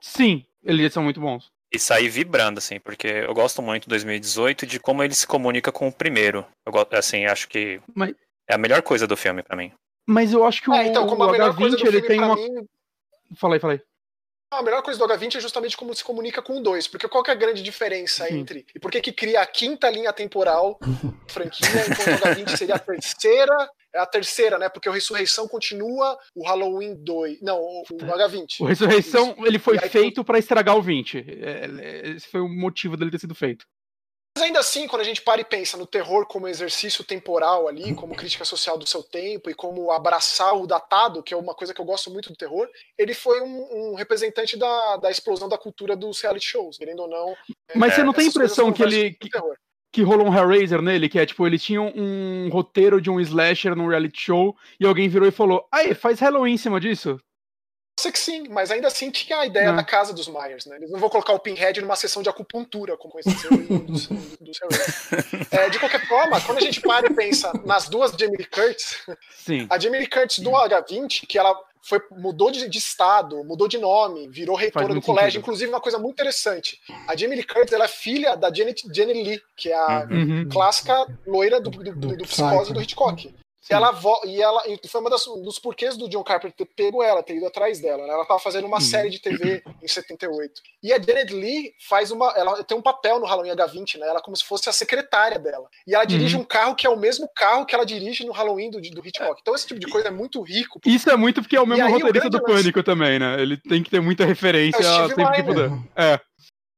Sim, 0.00 0.44
eles 0.64 0.92
são 0.92 1.02
muito 1.02 1.20
bons. 1.20 1.50
E 1.72 1.78
saí 1.78 2.08
vibrando, 2.08 2.58
assim, 2.58 2.80
porque 2.80 3.06
eu 3.06 3.32
gosto 3.32 3.62
muito 3.62 3.84
de 3.84 3.90
2018 3.90 4.66
de 4.66 4.80
como 4.80 5.04
ele 5.04 5.14
se 5.14 5.26
comunica 5.26 5.70
com 5.70 5.86
o 5.86 5.92
primeiro. 5.92 6.44
Eu 6.66 6.72
gosto, 6.72 6.94
assim, 6.94 7.26
acho 7.26 7.48
que 7.48 7.80
Mas... 7.94 8.12
é 8.50 8.54
a 8.54 8.58
melhor 8.58 8.82
coisa 8.82 9.06
do 9.06 9.16
filme 9.16 9.42
para 9.42 9.56
mim. 9.56 9.72
Mas 10.06 10.32
eu 10.32 10.44
acho 10.44 10.62
que 10.62 10.70
o, 10.70 10.74
é, 10.74 10.86
então, 10.86 11.06
como 11.06 11.24
o 11.24 11.28
H20 11.28 11.86
ele 11.86 12.02
tem 12.02 12.20
uma. 12.20 12.34
Mim... 12.34 12.66
Falei, 13.36 13.60
falei. 13.60 13.80
A 14.52 14.62
melhor 14.64 14.82
coisa 14.82 14.98
do 14.98 15.06
H20 15.06 15.36
é 15.36 15.40
justamente 15.40 15.76
como 15.76 15.94
se 15.94 16.02
comunica 16.02 16.42
com 16.42 16.58
o 16.58 16.62
2, 16.62 16.88
porque 16.88 17.06
qual 17.06 17.22
que 17.22 17.30
é 17.30 17.34
a 17.34 17.36
grande 17.36 17.62
diferença 17.62 18.26
Sim. 18.26 18.40
entre. 18.40 18.66
E 18.74 18.80
por 18.80 18.90
que 18.90 19.00
que 19.00 19.12
cria 19.12 19.40
a 19.40 19.46
quinta 19.46 19.88
linha 19.88 20.12
temporal 20.12 20.76
franquia, 21.28 21.68
enquanto 21.88 22.20
o 22.20 22.26
H20 22.26 22.56
seria 22.56 22.74
a 22.74 22.78
terceira 22.80 23.70
é 23.92 23.98
a 23.98 24.06
terceira, 24.06 24.58
né? 24.58 24.68
Porque 24.68 24.88
o 24.88 24.92
Ressurreição 24.92 25.48
continua 25.48 26.16
o 26.34 26.44
Halloween 26.44 26.94
2. 26.94 27.40
Não, 27.42 27.58
o, 27.58 27.82
o 27.82 27.96
H20. 27.96 28.60
O 28.60 28.64
Ressurreição, 28.66 29.32
Isso. 29.32 29.46
ele 29.46 29.58
foi 29.58 29.78
feito 29.78 30.24
para 30.24 30.38
estragar 30.38 30.76
o 30.76 30.82
20. 30.82 31.18
É, 31.18 31.66
é, 31.78 32.08
esse 32.10 32.28
foi 32.28 32.40
o 32.40 32.48
motivo 32.48 32.96
dele 32.96 33.10
ter 33.10 33.18
sido 33.18 33.34
feito. 33.34 33.64
Mas 34.40 34.46
ainda 34.46 34.60
assim, 34.60 34.88
quando 34.88 35.02
a 35.02 35.04
gente 35.04 35.20
para 35.20 35.42
e 35.42 35.44
pensa 35.44 35.76
no 35.76 35.84
terror 35.84 36.24
como 36.24 36.48
exercício 36.48 37.04
temporal 37.04 37.68
ali, 37.68 37.94
como 37.94 38.14
crítica 38.14 38.42
social 38.42 38.78
do 38.78 38.86
seu 38.86 39.02
tempo 39.02 39.50
e 39.50 39.54
como 39.54 39.90
abraçar 39.90 40.56
o 40.56 40.66
datado, 40.66 41.22
que 41.22 41.34
é 41.34 41.36
uma 41.36 41.54
coisa 41.54 41.74
que 41.74 41.80
eu 41.80 41.84
gosto 41.84 42.10
muito 42.10 42.30
do 42.30 42.36
terror, 42.36 42.66
ele 42.96 43.12
foi 43.12 43.42
um, 43.42 43.90
um 43.90 43.94
representante 43.94 44.56
da, 44.56 44.96
da 44.96 45.10
explosão 45.10 45.46
da 45.46 45.58
cultura 45.58 45.94
dos 45.94 46.22
reality 46.22 46.46
shows, 46.46 46.78
querendo 46.78 47.00
ou 47.00 47.08
não. 47.08 47.36
Mas 47.74 47.92
é, 47.92 47.96
você 47.96 48.02
não 48.02 48.14
tem 48.14 48.28
impressão 48.28 48.72
que 48.72 48.82
ele. 48.82 49.10
Que, 49.10 49.28
que 49.92 50.02
rolou 50.02 50.26
um 50.26 50.34
Hellraiser 50.34 50.80
nele, 50.80 51.10
que 51.10 51.18
é 51.18 51.26
tipo, 51.26 51.46
eles 51.46 51.62
tinham 51.62 51.92
um 51.94 52.48
roteiro 52.50 52.98
de 52.98 53.10
um 53.10 53.20
slasher 53.20 53.76
num 53.76 53.88
reality 53.88 54.22
show 54.22 54.56
e 54.80 54.86
alguém 54.86 55.06
virou 55.06 55.28
e 55.28 55.32
falou: 55.32 55.68
Aí, 55.70 55.92
faz 55.92 56.18
Halloween 56.18 56.54
em 56.54 56.56
cima 56.56 56.80
disso? 56.80 57.20
Sei 58.00 58.12
que 58.12 58.18
sim, 58.18 58.48
mas 58.48 58.70
ainda 58.70 58.88
assim 58.88 59.10
tinha 59.10 59.38
a 59.38 59.46
ideia 59.46 59.68
não. 59.68 59.76
da 59.76 59.84
casa 59.84 60.12
dos 60.12 60.26
Myers, 60.26 60.66
né? 60.66 60.76
Eles 60.76 60.90
não 60.90 60.98
vão 60.98 61.08
colocar 61.08 61.32
o 61.32 61.38
Pinhead 61.38 61.80
numa 61.80 61.96
sessão 61.96 62.22
de 62.22 62.28
acupuntura, 62.28 62.96
como 62.96 63.18
esse 63.18 63.30
do, 63.48 63.78
do, 63.78 63.92
do 63.92 64.50
é, 65.50 65.68
De 65.70 65.78
qualquer 65.78 66.06
forma, 66.06 66.40
quando 66.40 66.58
a 66.58 66.62
gente 66.62 66.80
para 66.80 67.06
e 67.06 67.14
pensa 67.14 67.52
nas 67.64 67.88
duas 67.88 68.12
Jamie 68.12 68.36
Lee 68.36 68.46
Curtis, 68.46 69.06
sim. 69.30 69.66
a 69.70 69.78
Jamie 69.78 70.00
Lee 70.00 70.08
Curtis 70.08 70.40
do 70.40 70.50
H20, 70.50 71.26
que 71.26 71.38
ela 71.38 71.54
foi, 71.82 72.00
mudou 72.10 72.50
de, 72.50 72.68
de, 72.68 72.78
estado, 72.78 73.42
mudou 73.44 73.66
de 73.66 73.78
nome, 73.78 74.28
virou 74.28 74.56
reitora 74.56 74.94
do 74.94 75.00
colégio. 75.00 75.32
Sentido. 75.32 75.42
Inclusive, 75.42 75.70
uma 75.70 75.80
coisa 75.80 75.98
muito 75.98 76.14
interessante: 76.14 76.78
a 77.06 77.16
Jamie 77.16 77.36
Lee 77.36 77.46
Curtis 77.46 77.72
ela 77.72 77.84
é 77.84 77.88
filha 77.88 78.34
da 78.34 78.52
Janet, 78.52 78.82
Jenny 78.94 79.12
Lee, 79.12 79.42
que 79.56 79.70
é 79.70 79.76
a 79.76 80.06
uhum. 80.10 80.48
clássica 80.50 81.06
loira 81.26 81.60
do, 81.60 81.70
do, 81.70 81.94
do, 81.94 82.16
do 82.16 82.24
psicose 82.24 82.72
do 82.72 82.80
Hitchcock. 82.80 83.32
E 83.70 83.74
ela, 83.74 84.00
e 84.24 84.42
ela 84.42 84.62
e 84.66 84.88
foi 84.88 85.00
uma 85.00 85.10
das, 85.10 85.26
um 85.26 85.42
dos 85.42 85.58
porquês 85.58 85.96
do 85.96 86.08
John 86.08 86.24
Carpenter 86.24 86.56
ter 86.56 86.64
pego 86.74 87.02
ela, 87.02 87.22
ter 87.22 87.36
ido 87.36 87.46
atrás 87.46 87.80
dela. 87.80 88.04
Né? 88.06 88.12
Ela 88.12 88.22
estava 88.22 88.40
fazendo 88.40 88.66
uma 88.66 88.78
uhum. 88.78 88.82
série 88.82 89.10
de 89.10 89.20
TV 89.20 89.62
em 89.82 89.88
78. 89.88 90.60
E 90.82 90.92
a 90.92 91.00
Janet 91.00 91.32
Lee 91.32 91.72
faz 91.88 92.10
uma. 92.10 92.32
Ela 92.36 92.64
tem 92.64 92.76
um 92.76 92.82
papel 92.82 93.20
no 93.20 93.26
Halloween 93.26 93.50
H20, 93.50 93.98
né? 93.98 94.08
Ela 94.08 94.18
é 94.18 94.22
como 94.22 94.36
se 94.36 94.44
fosse 94.44 94.68
a 94.68 94.72
secretária 94.72 95.38
dela. 95.38 95.68
E 95.86 95.94
ela 95.94 96.04
dirige 96.04 96.36
uhum. 96.36 96.42
um 96.42 96.44
carro 96.44 96.74
que 96.74 96.86
é 96.86 96.90
o 96.90 96.96
mesmo 96.96 97.28
carro 97.34 97.64
que 97.64 97.74
ela 97.74 97.86
dirige 97.86 98.24
no 98.24 98.32
Halloween 98.32 98.70
do, 98.70 98.80
do 98.80 99.06
Hitchcock. 99.06 99.40
Então 99.40 99.54
esse 99.54 99.66
tipo 99.66 99.78
de 99.78 99.86
coisa 99.86 100.08
é 100.08 100.10
muito 100.10 100.42
rico. 100.42 100.80
Isso 100.84 101.08
é 101.08 101.16
muito 101.16 101.40
porque 101.40 101.56
é 101.56 101.60
o 101.60 101.66
mesmo 101.66 101.88
roteirista 101.88 102.28
do 102.28 102.38
lance... 102.38 102.52
Pânico 102.52 102.82
também, 102.82 103.18
né? 103.18 103.40
Ele 103.40 103.56
tem 103.56 103.82
que 103.82 103.90
ter 103.90 104.00
muita 104.00 104.24
referência 104.24 104.80
é 104.80 105.08
sempre 105.08 105.32
que 105.32 105.42
puder. 105.42 105.70
É. 105.94 106.20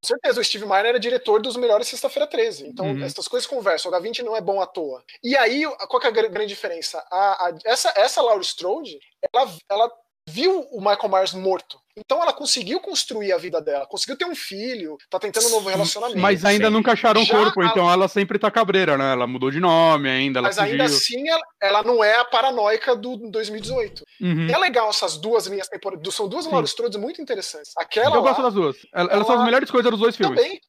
Com 0.03 0.09
certeza, 0.09 0.41
o 0.41 0.45
Steve 0.45 0.65
Miner 0.65 0.87
era 0.87 0.99
diretor 0.99 1.41
dos 1.41 1.57
melhores 1.57 1.87
Sexta-feira 1.87 2.27
13. 2.27 2.67
Então, 2.67 2.87
uhum. 2.87 3.05
essas 3.05 3.29
coisas 3.29 3.49
conversam. 3.49 3.91
O 3.91 3.95
H20 3.95 4.25
não 4.25 4.37
é 4.37 4.41
bom 4.41 4.61
à 4.61 4.67
toa. 4.67 5.05
E 5.23 5.37
aí, 5.37 5.63
qual 5.89 6.03
é 6.03 6.09
a 6.09 6.11
grande 6.11 6.49
diferença? 6.49 6.99
A, 7.09 7.47
a, 7.47 7.59
essa, 7.65 7.93
essa 7.95 8.21
Laura 8.21 8.43
Strode, 8.43 8.99
ela, 9.33 9.57
ela 9.71 9.93
viu 10.29 10.61
o 10.71 10.79
Michael 10.79 11.09
Myers 11.09 11.35
morto. 11.35 11.79
Então 11.97 12.23
ela 12.23 12.33
conseguiu 12.33 12.81
construir 12.81 13.33
a 13.33 13.39
vida 13.39 13.61
dela, 13.61 13.87
conseguiu 13.87 14.17
ter 14.17 14.25
um 14.25 14.35
filho, 14.35 14.97
tá 15.11 15.19
tentando 15.19 15.47
um 15.49 15.51
novo 15.51 15.69
relacionamento. 15.69 16.19
Mas 16.19 16.43
ainda 16.43 16.69
sim. 16.69 16.73
nunca 16.73 16.93
acharam 16.93 17.21
um 17.21 17.27
corpo, 17.27 17.61
a... 17.61 17.67
então 17.67 17.91
ela 17.91 18.09
sempre 18.09 18.39
tá 18.39 18.51
cabreira, 18.51 18.97
né? 18.97 19.13
Ela 19.13 19.27
mudou 19.27 19.51
de 19.51 19.61
nome 19.61 20.09
ainda. 20.09 20.41
Mas 20.41 20.57
fugiu. 20.57 20.71
ainda 20.71 20.85
assim 20.85 21.29
ela, 21.29 21.43
ela, 21.61 21.83
não 21.83 22.03
é 22.03 22.17
a 22.17 22.25
paranoica 22.25 22.97
do 22.97 23.19
2018. 23.31 24.05
Uhum. 24.23 24.49
É 24.49 24.59
legal 24.59 24.89
essas 24.89 25.19
duas 25.19 25.47
linhas 25.47 25.69
temporais. 25.69 26.01
São 26.15 26.29
duas 26.29 26.47
Laura 26.47 26.67
Strode 26.67 26.97
muito 26.97 27.21
interessantes. 27.21 27.73
Aquela 27.77 28.17
Eu 28.17 28.23
lá, 28.23 28.29
gosto 28.29 28.43
das 28.43 28.55
duas. 28.55 28.77
Elas 28.95 29.13
ela... 29.13 29.25
são 29.25 29.39
as 29.39 29.45
melhores 29.45 29.71
coisas 29.71 29.91
dos 29.91 30.01
dois 30.01 30.17
filmes. 30.17 30.41
Também. 30.41 30.61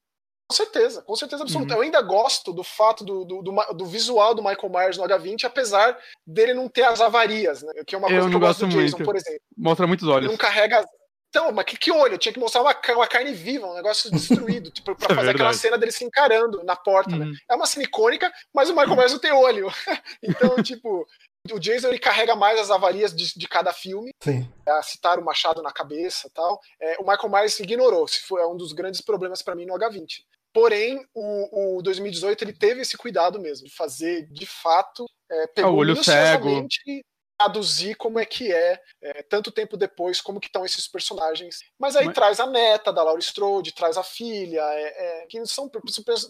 Com 0.47 0.55
certeza, 0.55 1.01
com 1.01 1.15
certeza 1.15 1.43
absoluta. 1.43 1.73
Uhum. 1.73 1.79
Eu 1.79 1.83
ainda 1.83 2.01
gosto 2.01 2.51
do 2.51 2.63
fato 2.63 3.03
do, 3.03 3.23
do, 3.25 3.41
do, 3.41 3.51
do, 3.73 3.85
visual 3.85 4.35
do 4.35 4.43
Michael 4.43 4.69
Myers 4.69 4.97
no 4.97 5.03
H20, 5.03 5.45
apesar 5.45 5.97
dele 6.27 6.53
não 6.53 6.67
ter 6.67 6.83
as 6.83 7.01
avarias, 7.01 7.63
né? 7.63 7.71
Que 7.87 7.95
é 7.95 7.97
uma 7.97 8.07
coisa 8.07 8.25
eu 8.25 8.29
que 8.29 8.35
eu 8.35 8.39
gosto 8.39 8.67
do 8.67 8.71
Jason, 8.71 8.97
muito. 8.97 9.05
por 9.05 9.15
exemplo. 9.15 9.41
Mostra 9.57 9.87
muitos 9.87 10.07
olhos. 10.07 10.25
Ele 10.25 10.31
não 10.31 10.37
carrega 10.37 10.85
então, 11.33 11.51
mas 11.51 11.65
que, 11.65 11.75
que 11.75 11.91
olho? 11.91 12.13
Eu 12.13 12.17
tinha 12.19 12.31
que 12.31 12.39
mostrar 12.39 12.61
uma, 12.61 12.75
uma 12.89 13.07
carne 13.07 13.33
viva, 13.33 13.65
um 13.65 13.73
negócio 13.73 14.11
destruído, 14.13 14.69
tipo, 14.69 14.95
pra 14.95 15.13
é 15.13 15.15
fazer 15.15 15.31
aquela 15.31 15.53
cena 15.53 15.79
dele 15.79 15.91
se 15.91 16.05
encarando 16.05 16.63
na 16.63 16.75
porta, 16.75 17.09
né? 17.09 17.25
uhum. 17.25 17.31
né? 17.31 17.37
É 17.49 17.55
uma 17.55 17.65
cena 17.65 17.85
icônica, 17.85 18.31
mas 18.53 18.69
o 18.69 18.75
Michael 18.75 18.93
Myers 18.95 19.13
não 19.13 19.19
tem 19.19 19.31
olho. 19.31 19.67
então, 20.21 20.61
tipo, 20.61 21.07
o 21.51 21.59
Jason 21.59 21.89
ele 21.89 21.99
carrega 21.99 22.35
mais 22.35 22.59
as 22.59 22.71
avarias 22.71 23.13
de, 23.13 23.37
de 23.37 23.47
cada 23.47 23.73
filme. 23.73 24.11
Sim. 24.21 24.49
É, 24.65 24.81
citar 24.81 25.19
o 25.19 25.25
machado 25.25 25.61
na 25.61 25.71
cabeça 25.71 26.29
tal. 26.33 26.59
É, 26.79 26.97
o 26.99 27.01
Michael 27.01 27.29
Myers 27.29 27.59
ignorou. 27.59 28.07
Se 28.07 28.21
foi 28.21 28.41
é 28.41 28.47
um 28.47 28.55
dos 28.55 28.71
grandes 28.71 29.01
problemas 29.01 29.41
para 29.41 29.55
mim 29.55 29.65
no 29.65 29.73
H20. 29.73 30.23
Porém, 30.53 31.03
o, 31.13 31.77
o 31.77 31.81
2018 31.81 32.43
ele 32.43 32.53
teve 32.53 32.81
esse 32.81 32.95
cuidado 32.95 33.39
mesmo 33.39 33.67
de 33.67 33.73
fazer, 33.73 34.27
de 34.31 34.45
fato, 34.45 35.05
é, 35.29 35.47
pegou 35.47 35.73
o 35.73 35.77
olho 35.77 36.01
cego 36.03 36.67
traduzir 37.37 37.95
como 37.95 38.19
é 38.19 38.25
que 38.25 38.51
é, 38.51 38.79
é, 39.01 39.23
tanto 39.23 39.51
tempo 39.51 39.75
depois, 39.75 40.21
como 40.21 40.39
que 40.39 40.47
estão 40.47 40.65
esses 40.65 40.87
personagens. 40.87 41.59
Mas 41.79 41.95
aí 41.95 42.05
Mas... 42.05 42.15
traz 42.15 42.39
a 42.39 42.47
neta 42.47 42.91
da 42.91 43.03
Laura 43.03 43.19
Strode, 43.19 43.73
traz 43.73 43.97
a 43.97 44.03
filha, 44.03 44.61
é, 44.61 45.23
é, 45.23 45.25
que 45.27 45.45
são 45.45 45.69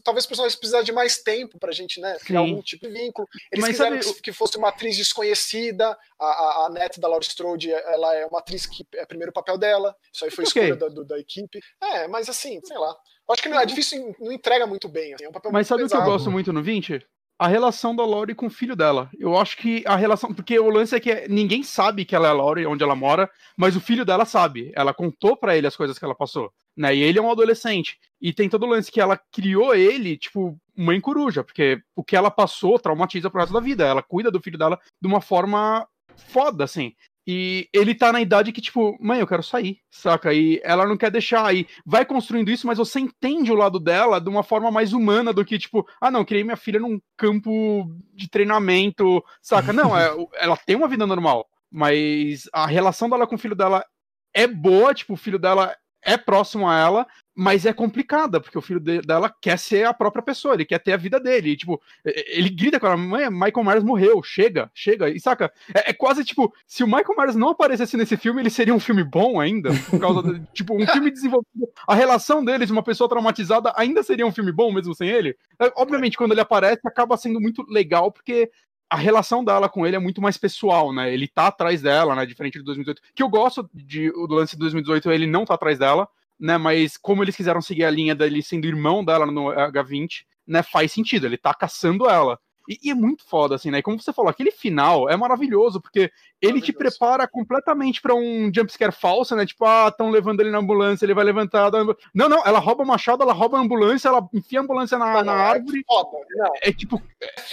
talvez 0.03 0.25
personagens 0.25 0.55
precisar 0.55 0.81
de 0.81 0.91
mais 0.91 1.21
tempo 1.21 1.59
pra 1.59 1.71
gente, 1.71 1.99
né, 1.99 2.17
criar 2.19 2.39
algum 2.39 2.61
tipo 2.61 2.87
de 2.87 2.93
vínculo. 2.93 3.27
Eles 3.51 3.61
Mas 3.61 3.71
quiseram 3.71 4.01
sabe... 4.01 4.21
que 4.21 4.31
fosse 4.31 4.57
uma 4.57 4.69
atriz 4.69 4.97
desconhecida, 4.97 5.97
a, 6.19 6.25
a, 6.25 6.65
a, 6.65 6.69
neta 6.69 6.99
da 6.99 7.07
Laura 7.07 7.23
Strode, 7.23 7.71
ela 7.71 8.15
é 8.15 8.25
uma 8.25 8.39
atriz 8.39 8.65
que 8.65 8.85
é 8.95 9.03
o 9.03 9.07
primeiro 9.07 9.31
papel 9.31 9.57
dela, 9.57 9.95
isso 10.11 10.25
aí 10.25 10.31
foi 10.31 10.45
okay. 10.45 10.63
escolha 10.63 10.75
da, 10.75 10.87
do, 10.87 11.05
da 11.05 11.19
equipe. 11.19 11.59
É, 11.81 12.07
mas 12.07 12.29
assim, 12.29 12.59
sei 12.63 12.77
lá. 12.77 12.95
Acho 13.29 13.41
que 13.41 13.49
não 13.49 13.59
é 13.59 13.65
difícil, 13.65 14.13
não 14.19 14.31
entrega 14.31 14.67
muito 14.67 14.89
bem. 14.89 15.13
Assim, 15.13 15.23
é 15.23 15.29
um 15.29 15.31
papel 15.31 15.51
Mas 15.51 15.67
sabe 15.67 15.83
pesado. 15.83 16.01
o 16.01 16.03
que 16.03 16.09
eu 16.09 16.13
gosto 16.13 16.29
muito 16.29 16.51
no 16.51 16.61
20? 16.61 17.05
A 17.37 17.47
relação 17.47 17.95
da 17.95 18.05
Laurie 18.05 18.35
com 18.35 18.47
o 18.47 18.51
filho 18.51 18.75
dela. 18.75 19.09
Eu 19.17 19.37
acho 19.37 19.57
que 19.57 19.83
a 19.85 19.95
relação. 19.95 20.33
Porque 20.33 20.57
o 20.57 20.69
lance 20.69 20.95
é 20.95 20.99
que 20.99 21.27
ninguém 21.27 21.63
sabe 21.63 22.05
que 22.05 22.15
ela 22.15 22.27
é 22.27 22.31
a 22.31 22.33
Laurie, 22.33 22.65
onde 22.65 22.83
ela 22.83 22.95
mora, 22.95 23.29
mas 23.57 23.75
o 23.75 23.81
filho 23.81 24.05
dela 24.05 24.25
sabe. 24.25 24.71
Ela 24.75 24.93
contou 24.93 25.35
para 25.35 25.57
ele 25.57 25.67
as 25.67 25.75
coisas 25.75 25.97
que 25.97 26.05
ela 26.05 26.15
passou. 26.15 26.51
Né? 26.75 26.95
E 26.95 27.03
ele 27.03 27.19
é 27.19 27.21
um 27.21 27.31
adolescente. 27.31 27.97
E 28.21 28.31
tem 28.33 28.49
todo 28.49 28.63
o 28.63 28.69
lance 28.69 28.91
que 28.91 29.01
ela 29.01 29.19
criou 29.31 29.75
ele, 29.75 30.17
tipo, 30.17 30.57
mãe 30.75 30.99
coruja, 31.01 31.43
porque 31.43 31.81
o 31.95 32.03
que 32.03 32.15
ela 32.15 32.31
passou 32.31 32.79
traumatiza 32.79 33.29
pro 33.29 33.39
resto 33.39 33.53
da 33.53 33.59
vida. 33.59 33.85
Ela 33.85 34.01
cuida 34.01 34.31
do 34.31 34.41
filho 34.41 34.57
dela 34.57 34.79
de 35.01 35.07
uma 35.07 35.21
forma 35.21 35.87
foda, 36.15 36.63
assim. 36.63 36.93
E 37.25 37.69
ele 37.71 37.95
tá 37.95 38.11
na 38.11 38.21
idade 38.21 38.51
que, 38.51 38.61
tipo, 38.61 38.97
mãe, 38.99 39.19
eu 39.19 39.27
quero 39.27 39.41
sair, 39.41 39.79
saca? 39.89 40.33
E 40.33 40.59
ela 40.63 40.85
não 40.85 40.97
quer 40.97 41.09
deixar 41.09 41.45
aí. 41.45 41.65
Vai 41.85 42.05
construindo 42.05 42.51
isso, 42.51 42.67
mas 42.67 42.77
você 42.77 42.99
entende 42.99 43.51
o 43.51 43.55
lado 43.55 43.79
dela 43.79 44.19
de 44.19 44.29
uma 44.29 44.43
forma 44.43 44.69
mais 44.69 44.91
humana 44.91 45.31
do 45.31 45.45
que, 45.45 45.57
tipo, 45.57 45.87
ah, 46.01 46.11
não, 46.11 46.25
criei 46.25 46.43
minha 46.43 46.57
filha 46.57 46.79
num 46.79 46.99
campo 47.17 47.89
de 48.13 48.29
treinamento, 48.29 49.23
saca? 49.41 49.71
Não, 49.71 49.97
é, 49.97 50.09
ela 50.35 50.57
tem 50.57 50.75
uma 50.75 50.87
vida 50.87 51.07
normal, 51.07 51.47
mas 51.71 52.49
a 52.51 52.65
relação 52.65 53.09
dela 53.09 53.25
com 53.25 53.35
o 53.35 53.39
filho 53.39 53.55
dela 53.55 53.85
é 54.33 54.45
boa, 54.45 54.93
tipo, 54.93 55.13
o 55.13 55.17
filho 55.17 55.39
dela 55.39 55.73
é 56.03 56.17
próximo 56.17 56.67
a 56.67 56.77
ela, 56.77 57.07
mas 57.35 57.65
é 57.65 57.73
complicada, 57.73 58.39
porque 58.39 58.57
o 58.57 58.61
filho 58.61 58.79
de, 58.79 59.01
dela 59.01 59.33
quer 59.41 59.57
ser 59.57 59.85
a 59.85 59.93
própria 59.93 60.21
pessoa, 60.21 60.53
ele 60.53 60.65
quer 60.65 60.79
ter 60.79 60.93
a 60.93 60.97
vida 60.97 61.19
dele. 61.19 61.51
E, 61.51 61.57
tipo, 61.57 61.81
ele 62.05 62.49
grita 62.49 62.79
com 62.79 62.85
ela, 62.85 62.97
mãe, 62.97 63.29
Michael 63.29 63.63
Myers 63.63 63.83
morreu, 63.83 64.21
chega, 64.21 64.69
chega. 64.73 65.09
E 65.09 65.19
saca? 65.19 65.51
É, 65.73 65.89
é, 65.89 65.93
quase 65.93 66.23
tipo, 66.23 66.53
se 66.67 66.83
o 66.83 66.87
Michael 66.87 67.15
Myers 67.17 67.35
não 67.35 67.49
aparecesse 67.49 67.97
nesse 67.97 68.15
filme, 68.17 68.41
ele 68.41 68.49
seria 68.49 68.73
um 68.73 68.79
filme 68.79 69.03
bom 69.03 69.39
ainda, 69.39 69.71
por 69.89 69.99
causa 69.99 70.21
de, 70.21 70.45
tipo, 70.53 70.75
um 70.75 70.85
filme 70.85 71.09
desenvolvido. 71.09 71.67
A 71.87 71.95
relação 71.95 72.43
deles, 72.45 72.69
uma 72.69 72.83
pessoa 72.83 73.09
traumatizada, 73.09 73.73
ainda 73.75 74.03
seria 74.03 74.27
um 74.27 74.31
filme 74.31 74.51
bom 74.51 74.71
mesmo 74.71 74.93
sem 74.93 75.09
ele. 75.09 75.35
É, 75.59 75.71
obviamente, 75.75 76.17
quando 76.17 76.33
ele 76.33 76.41
aparece, 76.41 76.81
acaba 76.85 77.17
sendo 77.17 77.41
muito 77.41 77.65
legal, 77.67 78.11
porque 78.11 78.51
a 78.89 78.95
relação 78.95 79.43
dela 79.43 79.67
com 79.67 79.87
ele 79.87 79.95
é 79.95 79.99
muito 79.99 80.21
mais 80.21 80.37
pessoal, 80.37 80.93
né? 80.93 81.11
Ele 81.11 81.27
tá 81.27 81.47
atrás 81.47 81.81
dela, 81.81 82.15
né? 82.15 82.27
Diferente 82.27 82.59
de 82.59 82.63
2018. 82.63 83.01
Que 83.15 83.23
eu 83.23 83.29
gosto 83.29 83.67
de, 83.73 84.11
do 84.11 84.35
lance 84.35 84.53
de 84.53 84.59
2018, 84.59 85.09
ele 85.11 85.25
não 85.25 85.45
tá 85.45 85.55
atrás 85.55 85.79
dela 85.79 86.07
né? 86.43 86.57
Mas 86.57 86.97
como 86.97 87.23
eles 87.23 87.37
quiseram 87.37 87.61
seguir 87.61 87.85
a 87.85 87.89
linha 87.89 88.13
dele 88.13 88.43
sendo 88.43 88.65
irmão 88.65 89.03
dela 89.03 89.25
no 89.25 89.45
H20, 89.45 90.25
né? 90.45 90.61
Faz 90.61 90.91
sentido, 90.91 91.25
ele 91.25 91.37
tá 91.37 91.53
caçando 91.53 92.09
ela. 92.09 92.37
E, 92.67 92.77
e, 92.83 92.91
é 92.91 92.93
muito 92.93 93.25
foda, 93.25 93.55
assim, 93.55 93.71
né? 93.71 93.79
E 93.79 93.81
como 93.81 93.99
você 93.99 94.11
falou, 94.11 94.29
aquele 94.29 94.51
final 94.51 95.09
é 95.09 95.15
maravilhoso, 95.17 95.81
porque 95.81 96.11
ele 96.41 96.61
te 96.61 96.71
prepara 96.71 97.27
completamente 97.27 98.01
para 98.01 98.13
um 98.13 98.51
jumpscare 98.53 98.91
falso, 98.91 99.35
né? 99.35 99.45
Tipo, 99.45 99.65
ah, 99.65 99.87
estão 99.89 100.09
levando 100.09 100.41
ele 100.41 100.51
na 100.51 100.59
ambulância, 100.59 101.05
ele 101.05 101.13
vai 101.13 101.23
levantar. 101.23 101.71
Não, 102.13 102.29
não, 102.29 102.45
ela 102.45 102.59
rouba 102.59 102.83
o 102.83 102.87
machado, 102.87 103.23
ela 103.23 103.33
rouba 103.33 103.57
a 103.57 103.61
ambulância, 103.61 104.09
ela 104.09 104.27
enfia 104.33 104.59
a 104.59 104.63
ambulância 104.63 104.97
na, 104.97 105.13
não, 105.15 105.23
na 105.23 105.33
é 105.33 105.45
árvore. 105.45 105.79
É, 105.79 105.93
foda, 105.93 106.17
é, 106.61 106.71
tipo, 106.73 107.01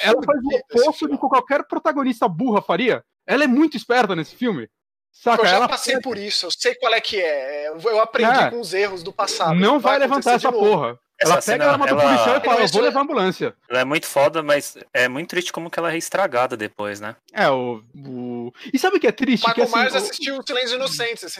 ela 0.03 0.23
faz 0.23 0.41
o 0.43 0.57
oposto 0.57 1.09
de 1.09 1.17
qualquer 1.17 1.65
protagonista 1.67 2.29
burra 2.29 2.61
faria. 2.61 3.05
Ela 3.27 3.45
é 3.45 3.49
muito 3.49 3.77
esperta 3.77 4.17
nesse 4.17 4.35
filme. 4.35 4.69
Saca, 5.13 5.43
eu 5.43 5.47
já 5.47 5.57
ela 5.57 5.69
passei 5.69 6.01
por 6.01 6.17
isso, 6.17 6.47
eu 6.47 6.51
sei 6.51 6.75
qual 6.77 6.95
é 6.95 7.01
que 7.01 7.21
é. 7.21 7.69
Eu 7.69 8.01
aprendi 8.01 8.39
é. 8.39 8.51
com 8.51 8.61
os 8.61 8.73
erros 8.73 9.03
do 9.03 9.13
passado. 9.13 9.55
Não 9.55 9.79
vai, 9.79 9.99
vai 9.99 10.09
levantar 10.09 10.35
essa 10.35 10.51
porra. 10.51 10.99
Ela 11.23 11.37
essa 11.37 11.53
pega 11.53 11.65
cena, 11.65 11.65
a 11.67 11.73
arma 11.73 11.87
do 11.87 11.93
ela... 11.93 12.03
policial 12.03 12.37
e 12.39 12.41
fala, 12.41 12.61
eu 12.63 12.69
vou 12.69 12.81
levar 12.81 13.01
a 13.01 13.03
ambulância. 13.03 13.55
Ela 13.69 13.81
é 13.81 13.85
muito 13.85 14.07
foda, 14.07 14.43
mas 14.43 14.79
é 14.95 15.07
muito 15.07 15.29
triste 15.29 15.53
como 15.53 15.69
que 15.69 15.79
ela 15.79 15.93
é 15.93 15.99
estragada 15.99 16.57
depois, 16.57 16.99
né? 16.99 17.15
É, 17.35 17.51
o... 17.51 17.83
o... 17.95 18.51
E 18.73 18.79
sabe 18.79 18.97
o 18.97 19.01
que 19.01 19.07
é 19.07 19.13
triste? 19.13 19.47
Michael 19.47 19.55
que, 19.55 19.63
assim, 19.63 19.79
Myers 19.79 19.95
assistiu 19.95 20.39
o 20.39 20.43
Silêncio 20.43 20.77
Inocentes, 20.77 21.25
esse 21.25 21.39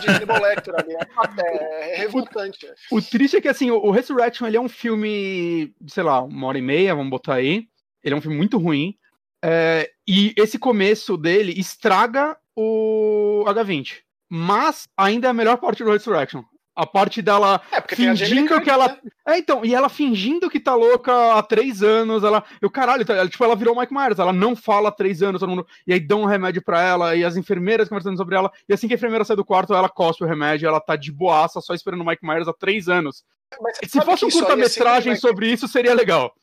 de 0.00 0.10
Hannibal 0.10 0.42
Lecter 0.42 0.74
ali. 0.76 0.92
É, 0.92 1.94
é 1.94 1.96
revoltante. 1.96 2.66
O, 2.90 2.98
o, 2.98 3.02
triste 3.02 3.38
é 3.38 3.40
que, 3.40 3.48
assim, 3.48 3.70
o, 3.70 3.78
o 3.78 3.90
Resurrection, 3.90 4.46
ele 4.46 4.58
é 4.58 4.60
um 4.60 4.68
filme, 4.68 5.74
sei 5.88 6.02
lá, 6.02 6.20
uma 6.20 6.48
hora 6.48 6.58
e 6.58 6.62
meia, 6.62 6.94
vamos 6.94 7.10
botar 7.10 7.36
aí. 7.36 7.66
Ele 8.04 8.14
é 8.14 8.18
um 8.18 8.20
filme 8.20 8.36
muito 8.36 8.58
ruim. 8.58 8.94
É, 9.42 9.90
e 10.06 10.34
esse 10.36 10.58
começo 10.58 11.16
dele 11.16 11.58
estraga 11.58 12.36
o 12.56 13.44
H20. 13.46 13.98
Mas 14.28 14.88
ainda 14.96 15.28
é 15.28 15.30
a 15.30 15.34
melhor 15.34 15.58
parte 15.58 15.84
do 15.84 15.90
Resurrection. 15.90 16.42
A 16.74 16.84
parte 16.84 17.22
dela 17.22 17.62
é, 17.72 17.80
fingindo 17.94 18.60
que 18.60 18.68
ela. 18.68 18.88
Né? 18.88 18.98
É, 19.28 19.38
então, 19.38 19.64
e 19.64 19.74
ela 19.74 19.88
fingindo 19.88 20.50
que 20.50 20.60
tá 20.60 20.74
louca 20.74 21.32
há 21.34 21.42
três 21.42 21.82
anos, 21.82 22.22
ela. 22.22 22.44
Eu, 22.60 22.70
caralho, 22.70 23.02
tá, 23.02 23.14
ela, 23.14 23.28
tipo, 23.28 23.42
ela 23.42 23.56
virou 23.56 23.74
Mike 23.74 23.94
Myers, 23.94 24.18
ela 24.18 24.32
não 24.32 24.54
fala 24.54 24.90
há 24.90 24.92
três 24.92 25.22
anos, 25.22 25.40
todo 25.40 25.48
mundo. 25.48 25.66
E 25.86 25.94
aí 25.94 26.00
dão 26.00 26.22
um 26.22 26.26
remédio 26.26 26.62
pra 26.62 26.82
ela, 26.82 27.16
e 27.16 27.24
as 27.24 27.34
enfermeiras 27.34 27.88
conversando 27.88 28.18
sobre 28.18 28.36
ela. 28.36 28.52
E 28.68 28.74
assim 28.74 28.88
que 28.88 28.92
a 28.92 28.96
enfermeira 28.96 29.24
sai 29.24 29.36
do 29.36 29.44
quarto, 29.44 29.72
ela 29.72 29.88
cospe 29.88 30.24
o 30.24 30.26
remédio, 30.26 30.68
ela 30.68 30.80
tá 30.80 30.96
de 30.96 31.10
boaça, 31.10 31.62
só 31.62 31.72
esperando 31.72 32.02
o 32.02 32.06
Mike 32.06 32.26
Myers 32.26 32.46
há 32.46 32.52
três 32.52 32.90
anos. 32.90 33.24
Mas, 33.58 33.78
Se 33.90 34.00
fosse 34.02 34.26
um 34.26 34.30
curta-metragem 34.30 35.16
sobre 35.16 35.50
isso, 35.50 35.66
seria 35.66 35.94
legal. 35.94 36.34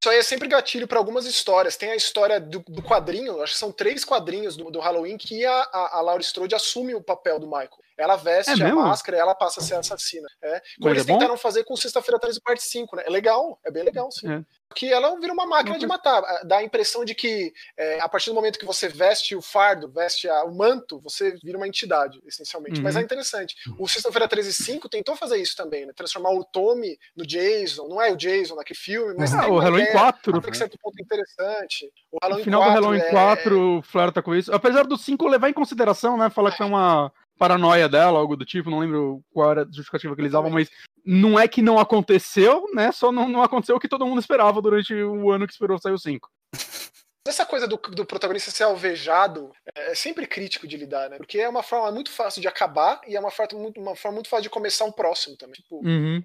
Isso 0.00 0.10
aí 0.10 0.18
é 0.18 0.22
sempre 0.22 0.48
gatilho 0.48 0.86
para 0.86 0.98
algumas 0.98 1.26
histórias. 1.26 1.76
Tem 1.76 1.90
a 1.90 1.96
história 1.96 2.40
do, 2.40 2.60
do, 2.68 2.82
quadrinho, 2.82 3.42
acho 3.42 3.54
que 3.54 3.58
são 3.58 3.72
três 3.72 4.04
quadrinhos 4.04 4.56
do, 4.56 4.70
do 4.70 4.78
Halloween 4.78 5.18
que 5.18 5.44
a, 5.44 5.52
a, 5.52 5.98
a, 5.98 6.00
Laura 6.00 6.22
Strode 6.22 6.54
assume 6.54 6.94
o 6.94 7.02
papel 7.02 7.40
do 7.40 7.46
Michael. 7.46 7.78
Ela 7.98 8.16
veste 8.16 8.62
é 8.62 8.66
a 8.66 8.74
máscara 8.74 9.16
e 9.16 9.20
ela 9.20 9.34
passa 9.34 9.60
a 9.60 9.62
ser 9.62 9.74
assassina. 9.74 10.28
É. 10.40 10.62
Como 10.78 10.90
eles 10.90 11.02
é 11.02 11.06
tentaram 11.06 11.36
fazer 11.36 11.64
com 11.64 11.76
Sexta-feira 11.76 12.18
13, 12.18 12.40
parte 12.40 12.62
5, 12.62 12.96
né? 12.96 13.02
É 13.06 13.10
legal, 13.10 13.58
é 13.64 13.70
bem 13.70 13.82
legal, 13.82 14.10
sim. 14.10 14.30
É 14.30 14.44
que 14.74 14.92
ela 14.92 15.18
vira 15.18 15.32
uma 15.32 15.46
máquina 15.46 15.78
de 15.78 15.86
matar. 15.86 16.22
Dá 16.44 16.58
a 16.58 16.62
impressão 16.62 17.04
de 17.04 17.14
que 17.14 17.52
é, 17.76 18.00
a 18.00 18.08
partir 18.08 18.30
do 18.30 18.34
momento 18.34 18.58
que 18.58 18.66
você 18.66 18.88
veste 18.88 19.34
o 19.34 19.42
fardo, 19.42 19.88
veste 19.88 20.28
a, 20.28 20.44
o 20.44 20.54
manto, 20.54 21.00
você 21.00 21.36
vira 21.42 21.56
uma 21.56 21.66
entidade, 21.66 22.20
essencialmente. 22.26 22.78
Uhum. 22.78 22.84
Mas 22.84 22.96
é 22.96 23.00
interessante. 23.00 23.56
O 23.78 23.88
Sexta-feira 23.88 24.28
13 24.28 24.52
5 24.52 24.88
tentou 24.88 25.16
fazer 25.16 25.38
isso 25.38 25.56
também, 25.56 25.86
né? 25.86 25.92
Transformar 25.94 26.30
o 26.30 26.44
Tommy 26.44 26.98
no 27.16 27.26
Jason. 27.26 27.88
Não 27.88 28.00
é 28.00 28.12
o 28.12 28.16
Jason 28.16 28.54
naquele 28.54 28.78
filme, 28.78 29.14
mas 29.16 29.32
uhum. 29.32 29.54
o 29.54 29.58
Halloween 29.58 29.90
4. 29.90 30.36
Até 30.36 30.50
que 30.50 30.56
certo 30.56 30.78
ponto 30.80 31.00
interessante. 31.00 31.90
O 32.12 32.18
Halloween 32.22 32.40
no 32.40 32.44
final 32.44 32.62
4 32.62 32.74
do 32.74 32.80
Halloween 32.80 33.00
é... 33.00 33.10
4 33.10 33.82
flerta 33.82 34.22
com 34.22 34.34
isso. 34.34 34.52
Apesar 34.52 34.86
do 34.86 34.96
5 34.96 35.26
levar 35.26 35.48
em 35.48 35.54
consideração, 35.54 36.16
né? 36.16 36.28
Falar 36.30 36.52
que 36.52 36.62
é 36.62 36.66
uma 36.66 37.10
paranoia 37.38 37.88
dela, 37.88 38.18
algo 38.18 38.36
do 38.36 38.44
tipo, 38.44 38.70
não 38.70 38.80
lembro 38.80 39.22
qual 39.32 39.50
era 39.50 39.62
a 39.62 39.64
justificativa 39.64 40.14
que 40.14 40.20
eles 40.20 40.32
davam, 40.32 40.50
mas 40.50 40.68
não 41.04 41.38
é 41.38 41.46
que 41.46 41.62
não 41.62 41.78
aconteceu, 41.78 42.66
né? 42.74 42.92
Só 42.92 43.12
não, 43.12 43.28
não 43.28 43.42
aconteceu 43.42 43.76
o 43.76 43.80
que 43.80 43.88
todo 43.88 44.06
mundo 44.06 44.20
esperava 44.20 44.60
durante 44.60 44.94
o 44.94 45.30
ano 45.30 45.46
que 45.46 45.52
esperou 45.52 45.78
sair 45.78 45.92
o 45.92 45.98
5. 45.98 46.28
Essa 47.26 47.44
coisa 47.44 47.68
do, 47.68 47.76
do, 47.76 48.06
protagonista 48.06 48.50
ser 48.50 48.64
alvejado 48.64 49.52
é 49.74 49.94
sempre 49.94 50.26
crítico 50.26 50.66
de 50.66 50.78
lidar, 50.78 51.10
né? 51.10 51.18
Porque 51.18 51.38
é 51.38 51.48
uma 51.48 51.62
forma 51.62 51.92
muito 51.92 52.10
fácil 52.10 52.40
de 52.40 52.48
acabar 52.48 53.02
e 53.06 53.16
é 53.16 53.20
uma 53.20 53.30
forma 53.30 53.58
muito, 53.58 53.78
uma 53.78 53.94
forma 53.94 54.14
muito 54.14 54.30
fácil 54.30 54.44
de 54.44 54.50
começar 54.50 54.86
um 54.86 54.92
próximo 54.92 55.36
também. 55.36 55.56
Tipo, 55.56 55.76
uhum 55.84 56.22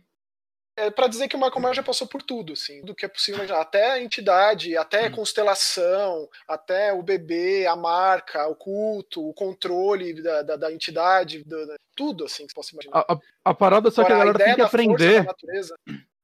é 0.75 0.89
para 0.89 1.07
dizer 1.07 1.27
que 1.27 1.35
o 1.35 1.39
Michael 1.39 1.61
Myers 1.61 1.75
já 1.75 1.83
passou 1.83 2.07
por 2.07 2.21
tudo, 2.21 2.53
assim, 2.53 2.81
do 2.81 2.95
que 2.95 3.05
é 3.05 3.07
possível, 3.07 3.43
até 3.55 3.91
a 3.91 4.01
entidade, 4.01 4.75
até 4.75 5.05
a 5.05 5.09
hum. 5.09 5.11
constelação, 5.11 6.27
até 6.47 6.91
o 6.91 7.03
bebê, 7.03 7.67
a 7.67 7.75
marca, 7.75 8.47
o 8.47 8.55
culto, 8.55 9.27
o 9.29 9.33
controle 9.33 10.21
da, 10.21 10.41
da, 10.41 10.55
da 10.55 10.73
entidade, 10.73 11.43
da, 11.43 11.57
tudo, 11.95 12.25
assim, 12.25 12.47
que 12.47 12.51
você 12.51 12.55
possa 12.55 12.73
imaginar. 12.73 13.05
A, 13.07 13.13
a, 13.13 13.19
a 13.45 13.53
parada 13.53 13.91
só 13.91 14.01
Agora, 14.01 14.07
que 14.07 14.13
a 14.13 14.25
galera 14.25 14.43
a 14.43 14.45
tem 14.45 14.55
que 14.55 14.61
aprender. 14.61 15.27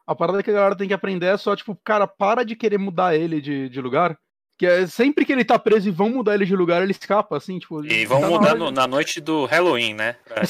A 0.08 0.16
parada 0.16 0.42
que 0.42 0.50
a 0.50 0.54
galera 0.54 0.76
tem 0.76 0.88
que 0.88 0.94
aprender 0.94 1.28
é 1.28 1.38
só, 1.38 1.56
tipo, 1.56 1.76
cara, 1.84 2.08
para 2.08 2.44
de 2.44 2.56
querer 2.56 2.80
mudar 2.80 3.16
ele 3.16 3.40
de, 3.40 3.70
de 3.70 3.80
lugar. 3.80 4.18
Que 4.60 4.66
é 4.66 4.86
sempre 4.88 5.24
que 5.24 5.32
ele 5.32 5.46
tá 5.46 5.58
preso 5.58 5.88
e 5.88 5.92
vão 5.92 6.10
mudar 6.10 6.36
ele 6.36 6.46
de 6.46 6.54
lugar, 6.54 6.82
ele 6.82 6.92
escapa, 6.92 7.38
assim, 7.38 7.58
tipo. 7.60 7.82
E 7.86 8.06
vão 8.06 8.20
tá 8.20 8.28
mudar 8.28 8.56
na, 8.56 8.70
na, 8.70 8.86
noite 8.88 9.22
do 9.22 9.46
Halloween, 9.46 9.94
né? 9.94 10.18
Pra, 10.28 10.44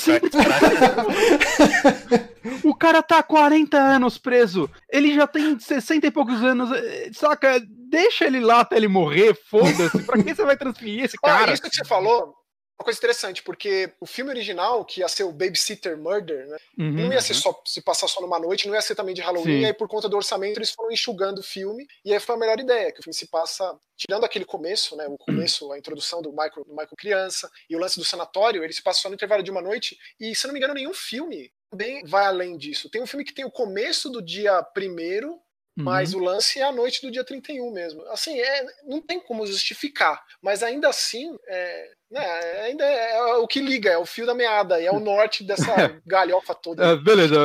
o 2.64 2.74
cara 2.74 3.03
tá 3.03 3.20
há 3.20 3.24
40 3.24 3.78
anos 3.78 4.18
preso. 4.18 4.68
Ele 4.89 5.14
já 5.14 5.28
tem 5.28 5.60
60 5.60 6.07
e 6.07 6.12
poucos 6.12 6.43
anos. 6.43 6.72
Eh, 6.72 7.12
saca? 7.14 7.62
Deixa 7.88 8.26
ele 8.26 8.39
lá 8.39 8.62
até 8.62 8.78
ele 8.78 8.88
morrer, 8.88 9.38
foda-se. 9.47 10.01
Pra 10.01 10.18
que 10.18 10.34
você 10.34 10.43
vai 10.43 10.57
transferir 10.57 11.05
esse 11.05 11.16
cara? 11.16 11.51
Ah, 11.51 11.53
isso 11.53 11.62
que 11.62 11.70
você 11.70 11.86
falou 11.86 12.39
uma 12.80 12.86
coisa 12.86 12.98
interessante, 12.98 13.44
porque 13.44 13.92
o 14.00 14.06
filme 14.06 14.32
original, 14.32 14.86
que 14.86 15.02
ia 15.02 15.08
ser 15.10 15.24
o 15.24 15.34
Babysitter 15.34 15.98
Murder, 15.98 16.48
né? 16.48 16.58
Uhum, 16.78 16.92
não 16.92 17.14
ia 17.14 17.20
ser 17.20 17.34
uhum. 17.34 17.40
só 17.40 17.62
se 17.66 17.82
passar 17.82 18.08
só 18.08 18.22
numa 18.22 18.40
noite, 18.40 18.68
não 18.68 18.74
ia 18.74 18.82
ser 18.82 18.96
também 18.96 19.14
de 19.14 19.22
Halloween, 19.22 19.58
Sim. 19.58 19.60
e 19.60 19.66
aí 19.66 19.74
por 19.74 19.90
conta 19.90 20.08
do 20.08 20.16
orçamento 20.16 20.58
eles 20.58 20.72
foram 20.72 20.90
enxugando 20.90 21.40
o 21.40 21.44
filme, 21.44 21.86
e 22.06 22.14
aí 22.14 22.20
foi 22.22 22.36
a 22.36 22.38
melhor 22.38 22.58
ideia, 22.58 22.90
que 22.94 23.02
o 23.02 23.04
filme 23.04 23.14
se 23.14 23.28
passa, 23.28 23.78
tirando 23.98 24.24
aquele 24.24 24.46
começo, 24.46 24.96
né? 24.96 25.08
O 25.08 25.18
começo, 25.18 25.70
a 25.74 25.78
introdução 25.78 26.22
do 26.22 26.32
Michael, 26.32 26.64
do 26.66 26.72
Michael 26.72 26.96
criança, 26.98 27.52
e 27.70 27.76
o 27.76 27.80
lance 27.80 28.00
do 28.00 28.06
sanatório, 28.06 28.64
ele 28.64 28.72
se 28.72 28.82
passa 28.82 29.02
só 29.02 29.10
no 29.10 29.16
intervalo 29.16 29.44
de 29.44 29.52
uma 29.52 29.62
noite, 29.62 29.98
e 30.18 30.34
se 30.34 30.48
não 30.48 30.54
me 30.54 30.60
engano, 30.60 30.74
nenhum 30.74 30.94
filme 30.94 31.52
também 31.70 32.02
vai 32.06 32.26
além 32.26 32.58
disso. 32.58 32.90
Tem 32.90 33.02
um 33.02 33.08
filme 33.08 33.26
que 33.26 33.34
tem 33.34 33.44
o 33.44 33.52
começo 33.52 34.10
do 34.10 34.22
dia 34.22 34.64
primeiro, 34.64 35.38
mas 35.76 36.14
uhum. 36.14 36.22
o 36.22 36.24
lance 36.24 36.60
é 36.60 36.64
a 36.64 36.72
noite 36.72 37.02
do 37.02 37.12
dia 37.12 37.24
31 37.24 37.72
mesmo. 37.72 38.02
Assim, 38.08 38.40
é, 38.40 38.66
não 38.84 39.02
tem 39.02 39.20
como 39.20 39.46
justificar. 39.46 40.22
Mas 40.42 40.62
ainda 40.62 40.90
assim, 40.90 41.38
é, 41.48 41.94
né, 42.12 42.26
ainda 42.66 42.84
é, 42.84 43.18
é, 43.18 43.34
o 43.36 43.47
que 43.47 43.60
liga, 43.60 43.91
é 43.91 43.97
o 43.97 44.05
fio 44.05 44.26
da 44.26 44.34
meada, 44.34 44.82
e 44.82 44.86
é 44.86 44.91
o 44.91 44.99
norte 45.01 45.43
dessa 45.43 45.99
galhofa 46.05 46.55
toda. 46.55 46.84
É, 46.84 46.95
beleza, 46.95 47.38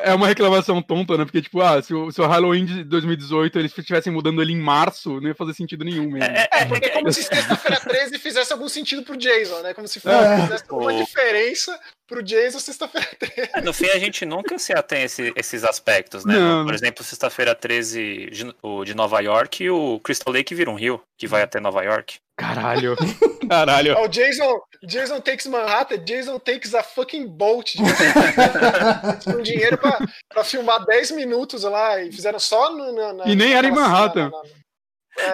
é 0.00 0.12
uma 0.12 0.26
reclamação 0.26 0.82
tonta, 0.82 1.16
né? 1.16 1.24
Porque, 1.24 1.40
tipo, 1.40 1.60
ah, 1.60 1.80
se 1.80 1.94
o, 1.94 2.10
se 2.10 2.20
o 2.20 2.26
Halloween 2.26 2.64
de 2.64 2.84
2018 2.84 3.58
eles 3.58 3.76
estivessem 3.76 4.12
mudando 4.12 4.42
ele 4.42 4.52
em 4.52 4.60
março, 4.60 5.20
não 5.20 5.28
ia 5.28 5.34
fazer 5.34 5.54
sentido 5.54 5.84
nenhum 5.84 6.10
mesmo. 6.10 6.24
É, 6.24 6.48
é 6.50 6.64
porque 6.66 6.86
é 6.86 6.90
como 6.90 7.12
se 7.12 7.22
sexta-feira 7.22 7.78
13 7.80 8.18
fizesse 8.18 8.52
algum 8.52 8.68
sentido 8.68 9.02
pro 9.02 9.16
Jason, 9.16 9.60
né? 9.60 9.74
Como 9.74 9.86
se 9.86 10.00
fosse, 10.00 10.16
é. 10.16 10.42
fizesse 10.42 10.64
alguma 10.68 10.92
diferença 10.92 11.78
pro 12.06 12.22
Jason 12.22 12.58
sexta-feira 12.58 13.08
13. 13.18 13.64
no 13.64 13.72
fim, 13.72 13.86
a 13.90 13.98
gente 13.98 14.26
nunca 14.26 14.58
se 14.58 14.72
atém 14.72 15.02
a 15.02 15.04
esse, 15.04 15.32
esses 15.36 15.62
aspectos, 15.62 16.24
né? 16.24 16.36
Não. 16.36 16.64
Por 16.64 16.74
exemplo, 16.74 17.04
sexta-feira 17.04 17.54
13 17.54 18.30
de, 18.30 18.54
o 18.60 18.84
de 18.84 18.94
Nova 18.94 19.20
York, 19.20 19.70
o 19.70 20.00
Crystal 20.00 20.32
Lake 20.32 20.54
vira 20.54 20.70
um 20.70 20.74
rio 20.74 21.00
que 21.16 21.28
vai 21.28 21.42
até 21.42 21.60
Nova 21.60 21.82
York. 21.84 22.18
Caralho. 22.40 22.96
Caralho. 23.48 23.98
o 23.98 24.08
Jason, 24.08 24.60
Jason 24.82 25.20
takes 25.20 25.46
Manhattan, 25.46 25.98
Jason 26.04 26.38
takes 26.38 26.74
a 26.74 26.82
fucking 26.82 27.26
boat. 27.26 27.76
um 29.28 29.42
dinheiro 29.42 29.76
pra, 29.76 29.98
pra 30.28 30.44
filmar 30.44 30.84
10 30.86 31.10
minutos 31.10 31.64
lá 31.64 32.02
e 32.02 32.10
fizeram 32.10 32.38
só 32.38 32.70
no, 32.70 33.14
na, 33.14 33.28
E 33.28 33.36
nem 33.36 33.52
era 33.52 33.66
em 33.66 33.72
Manhattan. 33.72 34.30
Na, 34.30 34.30
na, 34.30 34.42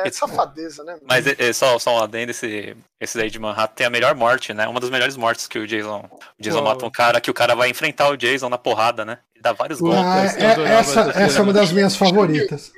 é 0.05 0.11
safadeza, 0.13 0.83
né? 0.85 0.99
Mas 1.03 1.27
é, 1.27 1.37
é, 1.39 1.53
só, 1.53 1.79
só 1.79 1.97
um 1.97 2.03
adendo, 2.03 2.31
esse, 2.31 2.77
esse 3.01 3.17
daí 3.17 3.31
de 3.31 3.39
Manhattan 3.39 3.75
tem 3.75 3.87
a 3.87 3.91
melhor 3.91 4.15
morte, 4.15 4.53
né? 4.53 4.67
Uma 4.67 4.81
das 4.81 4.91
melhores 4.91 5.17
mortes 5.17 5.47
que 5.47 5.59
o 5.59 5.67
Jason. 5.67 6.09
O 6.39 6.43
Jason 6.43 6.59
Uou. 6.59 6.67
mata 6.67 6.87
um 6.87 6.91
cara 6.91 7.21
que 7.21 7.31
o 7.31 7.35
cara 7.35 7.55
vai 7.55 7.69
enfrentar 7.69 8.09
o 8.09 8.17
Jason 8.17 8.49
na 8.49 8.59
porrada, 8.59 9.05
né? 9.05 9.19
Ele 9.35 9.43
dá 9.43 9.53
vários 9.53 9.81
golpes. 9.81 10.01
Ah, 10.01 10.25
é, 10.25 10.79
essa, 10.79 11.01
essa 11.15 11.39
é 11.39 11.43
uma 11.43 11.53
das 11.53 11.73
minhas 11.73 11.95
favoritas. 11.97 12.73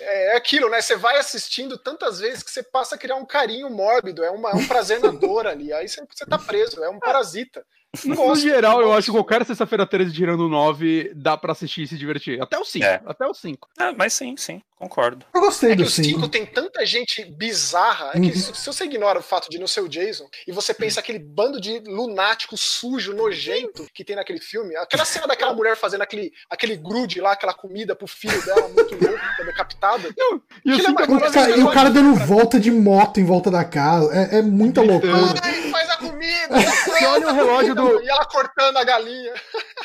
é 0.00 0.36
aquilo, 0.36 0.68
né? 0.68 0.80
Você 0.80 0.96
vai 0.96 1.18
assistindo 1.18 1.78
tantas 1.78 2.18
vezes 2.20 2.42
que 2.42 2.50
você 2.50 2.62
passa 2.62 2.94
a 2.96 2.98
criar 2.98 3.16
um 3.16 3.26
carinho 3.26 3.70
mórbido, 3.70 4.24
é, 4.24 4.30
uma, 4.30 4.50
é 4.50 4.54
um 4.54 4.66
prazer 4.66 5.00
na 5.00 5.10
dor 5.10 5.46
ali. 5.46 5.72
Aí 5.72 5.88
você, 5.88 6.04
você 6.10 6.26
tá 6.26 6.38
preso, 6.38 6.82
é 6.82 6.88
um 6.88 6.98
parasita. 6.98 7.64
No, 8.04 8.34
geral, 8.36 8.80
eu 8.80 8.92
acho 8.92 9.06
que 9.06 9.16
qualquer 9.16 9.44
sexta-feira 9.44 9.86
13 9.86 10.12
tirando 10.12 10.48
9 10.48 11.12
dá 11.14 11.36
pra 11.36 11.52
assistir 11.52 11.82
e 11.82 11.88
se 11.88 11.96
divertir. 11.96 12.40
Até 12.40 12.58
o 12.58 12.64
5. 12.64 12.84
É. 12.84 13.02
Até 13.06 13.26
o 13.26 13.34
5. 13.34 13.68
É, 13.78 13.92
mas 13.92 14.12
sim, 14.12 14.36
sim, 14.36 14.62
concordo. 14.78 15.26
Eu 15.34 15.40
gostei 15.40 15.72
é 15.72 15.76
do 15.76 15.88
5. 15.88 16.28
tem 16.28 16.46
tanta 16.46 16.86
gente 16.86 17.24
bizarra. 17.24 18.10
É 18.14 18.20
que 18.20 18.26
uhum. 18.26 18.32
se, 18.32 18.54
se, 18.54 18.66
você 18.66 18.84
ignora 18.84 19.18
o 19.18 19.22
fato 19.22 19.50
de 19.50 19.58
não 19.58 19.66
ser 19.66 19.80
o 19.80 19.88
Jason 19.88 20.28
e 20.46 20.52
você 20.52 20.72
pensa 20.72 21.00
aquele 21.00 21.18
bando 21.18 21.60
de 21.60 21.80
lunático, 21.80 22.56
sujo, 22.56 23.12
nojento 23.12 23.86
que 23.92 24.04
tem 24.04 24.14
naquele 24.14 24.40
filme, 24.40 24.76
aquela 24.76 25.04
cena 25.04 25.26
daquela 25.26 25.52
mulher 25.52 25.76
fazendo 25.76 26.02
aquele, 26.02 26.32
aquele 26.48 26.76
grude 26.76 27.20
lá, 27.20 27.32
aquela 27.32 27.52
comida 27.52 27.96
pro 27.96 28.06
filho 28.06 28.44
dela, 28.44 28.68
muito 28.68 28.94
louco, 28.94 29.44
decapitada. 29.44 30.14
Não, 30.16 30.40
e, 30.64 30.72
assim, 30.72 30.86
é 30.86 30.90
o, 30.90 30.94
cara, 31.30 31.50
e 31.50 31.62
o 31.62 31.70
cara 31.70 31.90
dando 31.90 32.14
volta 32.14 32.60
de 32.60 32.70
moto 32.70 33.18
em 33.18 33.24
volta 33.24 33.50
da 33.50 33.64
casa. 33.64 34.14
É, 34.14 34.38
é 34.38 34.42
muita 34.42 34.80
loucura. 34.80 35.34
Ai, 35.42 35.70
faz 35.70 35.90
a 35.90 35.96
comida! 35.96 36.60
Você 36.60 37.04
olha 37.04 37.28
o 37.28 37.34
relógio 37.34 37.74
do. 37.74 38.02
E 38.02 38.08
ela 38.08 38.24
cortando 38.26 38.76
a 38.76 38.84
galinha. 38.84 39.34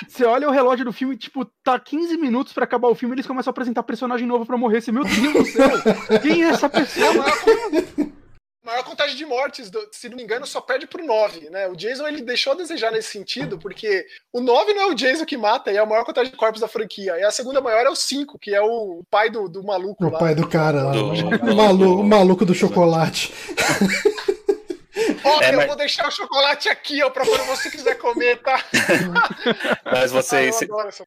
você 0.07 0.23
olha 0.25 0.47
o 0.47 0.51
relógio 0.51 0.85
do 0.85 0.93
filme, 0.93 1.17
tipo, 1.17 1.45
tá 1.63 1.79
15 1.79 2.17
minutos 2.17 2.53
pra 2.53 2.63
acabar 2.63 2.89
o 2.89 2.95
filme, 2.95 3.15
eles 3.15 3.25
começam 3.25 3.49
a 3.49 3.53
apresentar 3.53 3.83
personagem 3.83 4.27
novo 4.27 4.45
pra 4.45 4.57
morrer. 4.57 4.82
Você, 4.83 4.91
meu 4.91 5.03
Deus 5.03 5.33
do 5.33 5.45
céu, 5.45 5.69
quem 6.21 6.43
é 6.43 6.49
essa 6.49 6.65
É 6.65 6.67
a 6.67 6.69
pessoa? 6.69 7.13
maior, 7.13 7.37
maior 8.65 8.83
contagem 8.83 9.15
de 9.17 9.25
mortes, 9.25 9.69
do- 9.69 9.87
se 9.91 10.07
não 10.09 10.15
me 10.17 10.23
engano, 10.23 10.45
só 10.47 10.61
perde 10.61 10.87
pro 10.87 11.05
9, 11.05 11.49
né? 11.49 11.67
O 11.67 11.75
Jason 11.75 12.07
ele 12.07 12.21
deixou 12.21 12.53
a 12.53 12.55
desejar 12.55 12.91
nesse 12.91 13.09
sentido, 13.11 13.57
porque 13.57 14.05
o 14.31 14.39
9 14.39 14.73
não 14.73 14.83
é 14.83 14.85
o 14.87 14.93
Jason 14.95 15.25
que 15.25 15.35
mata, 15.37 15.71
e 15.71 15.75
é 15.75 15.79
a 15.79 15.85
maior 15.85 16.05
contagem 16.05 16.31
de 16.31 16.37
corpos 16.37 16.61
da 16.61 16.67
franquia. 16.67 17.17
E 17.17 17.23
a 17.23 17.31
segunda 17.31 17.59
maior 17.61 17.85
é 17.85 17.89
o 17.89 17.95
5, 17.95 18.39
que 18.39 18.53
é 18.55 18.61
o 18.61 19.03
pai 19.11 19.29
do, 19.29 19.49
do 19.49 19.63
maluco 19.63 20.05
O 20.05 20.09
lá. 20.09 20.17
pai 20.19 20.33
do 20.33 20.47
cara 20.47 20.83
lá. 20.83 20.91
Do- 20.93 21.11
o, 21.51 21.55
maluco, 21.55 22.01
o 22.01 22.03
maluco 22.03 22.45
do 22.45 22.53
chocolate. 22.55 23.33
Ó, 25.23 25.41
É, 25.41 25.49
eu 25.51 25.57
mas- 25.57 25.67
vou 25.67 25.75
deixar 25.75 26.07
o 26.07 26.11
chocolate 26.11 26.69
aqui, 26.69 27.01
ó, 27.03 27.09
pra 27.09 27.25
quando 27.25 27.45
você 27.45 27.69
quiser 27.71 27.95
comer, 27.95 28.37
tá? 28.43 28.63
Mas 29.85 30.11
Ah, 30.11 30.21
vocês, 30.21 30.59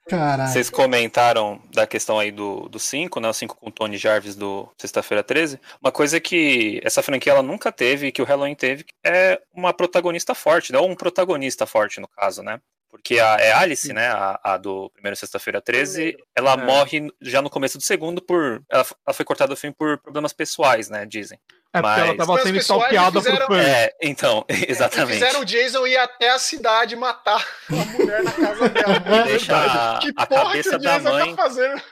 Caralho. 0.09 0.49
vocês 0.53 0.71
comentaram 0.71 1.61
da 1.73 1.87
questão 1.87 2.19
aí 2.19 2.31
do 2.33 2.79
5, 2.79 3.21
né? 3.21 3.29
O 3.29 3.33
5 3.33 3.57
com 3.57 3.69
o 3.69 3.73
Tony 3.73 3.97
Jarvis 3.97 4.35
do 4.35 4.69
Sexta-feira 4.79 5.23
13. 5.23 5.61
Uma 5.81 5.93
coisa 5.93 6.19
que 6.21 6.81
essa 6.85 7.03
franquia 7.03 7.33
ela 7.33 7.43
nunca 7.43 7.71
teve, 7.71 8.11
que 8.13 8.23
o 8.23 8.25
Halloween 8.25 8.55
teve, 8.55 8.85
é 9.05 9.41
uma 9.55 9.73
protagonista 9.73 10.35
forte, 10.35 10.73
né? 10.73 10.79
Ou 10.79 10.89
um 10.89 10.95
protagonista 10.97 11.67
forte, 11.67 12.01
no 12.01 12.09
caso, 12.09 12.43
né? 12.43 12.61
Porque 12.91 13.19
a, 13.21 13.37
é 13.37 13.53
Alice, 13.53 13.93
né? 13.93 14.09
A, 14.09 14.41
a 14.43 14.57
do 14.57 14.89
primeiro 14.91 15.17
Sexta-feira 15.17 15.61
13, 15.61 15.95
Primeiro. 16.13 16.27
ela 16.35 16.53
É. 16.55 16.57
morre 16.57 17.09
já 17.21 17.43
no 17.43 17.51
começo 17.51 17.77
do 17.79 17.85
segundo 17.85 18.23
por. 18.23 18.63
Ela, 18.71 18.87
ela 19.07 19.15
foi 19.15 19.25
cortada 19.25 19.51
do 19.55 19.57
filme 19.57 19.75
por 19.79 19.99
problemas 19.99 20.33
pessoais, 20.33 20.89
né? 20.89 21.05
Dizem. 21.05 21.39
É 21.79 21.83
porque 21.83 22.01
ela 22.01 22.09
Mas- 22.09 22.17
tava 22.17 22.33
Mas 22.35 22.43
sendo 22.43 22.59
stalkeada 22.59 23.13
por 23.13 23.23
fizeram- 23.25 23.47
fãs. 23.47 23.67
É, 23.67 23.93
então, 24.03 24.45
exatamente. 24.69 25.15
fizeram 25.15 25.41
o 25.41 25.45
Jason 25.45 25.87
ir 25.87 25.97
até 25.97 26.31
a 26.31 26.39
cidade 26.39 26.97
matar 26.97 27.47
a 27.71 27.75
mulher 27.99 28.23
na 28.23 28.33
casa 28.33 28.69
dela. 28.69 28.99
Deixa 29.27 29.57
a, 29.57 29.99
Que 30.01 30.13
a 30.17 30.27
porra 30.27 30.41
que 30.43 30.47
cabeça 30.63 30.77
o 30.77 30.79
da 30.79 30.99
Jason 30.99 31.11
mãe. 31.13 31.37
tá 31.37 31.43
fazendo? 31.43 31.83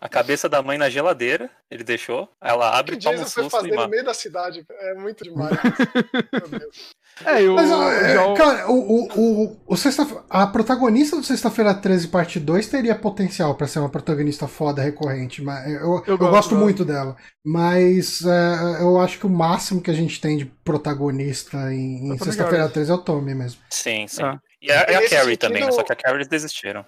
A 0.00 0.08
cabeça 0.08 0.48
da 0.48 0.62
mãe 0.62 0.76
na 0.78 0.90
geladeira, 0.90 1.50
ele 1.70 1.82
deixou. 1.84 2.28
Ela 2.42 2.70
que 2.72 2.76
abre, 2.78 2.94
o 2.96 2.98
toma 2.98 3.14
um 3.14 3.18
Jason 3.18 3.30
foi 3.30 3.50
fazer 3.50 3.74
no 3.74 3.88
meio 3.88 4.04
da 4.04 4.14
cidade? 4.14 4.66
É 4.70 4.94
muito 4.94 5.24
demais. 5.24 5.50
Meu 6.32 6.58
Deus. 6.60 6.94
É, 7.24 7.42
eu, 7.42 7.54
Mas, 7.54 7.70
ó, 7.70 7.90
é, 7.92 8.34
cara, 8.34 8.70
o, 8.70 8.74
o, 8.74 9.08
o, 9.14 9.56
o 9.66 9.76
sexta, 9.76 10.06
a 10.28 10.46
protagonista 10.46 11.16
do 11.16 11.22
Sexta-feira 11.22 11.72
13, 11.72 12.08
parte 12.08 12.40
2, 12.40 12.66
teria 12.66 12.94
potencial 12.94 13.54
pra 13.54 13.68
ser 13.68 13.78
uma 13.78 13.88
protagonista 13.88 14.48
foda 14.48 14.82
recorrente. 14.82 15.40
Mas 15.40 15.66
eu, 15.66 15.74
eu, 15.74 16.02
Eu 16.06 16.18
gosto, 16.18 16.30
gosto 16.30 16.56
muito 16.56 16.84
dela. 16.84 17.16
Mas 17.44 18.24
é, 18.24 18.82
eu 18.82 19.00
acho 19.00 19.18
que 19.18 19.26
o 19.26 19.30
máximo 19.30 19.80
que 19.80 19.90
a 19.90 19.94
gente 19.94 20.20
tem 20.20 20.36
de 20.36 20.46
protagonista 20.64 21.72
em, 21.72 22.08
em 22.08 22.10
Eu 22.10 22.18
Sexta-feira 22.18 22.64
gosto. 22.64 22.74
13 22.74 22.90
é 22.90 22.94
o 22.94 22.98
Tommy 22.98 23.34
mesmo. 23.34 23.60
Sim, 23.70 24.06
sim. 24.08 24.22
Ah. 24.22 24.40
E 24.60 24.72
a, 24.72 24.90
e 24.90 24.94
a 24.94 25.10
Carrie 25.10 25.36
também, 25.36 25.64
né? 25.64 25.70
só 25.70 25.82
que 25.82 25.92
a 25.92 25.96
Carrie 25.96 26.16
eles 26.16 26.28
desistiram. 26.28 26.84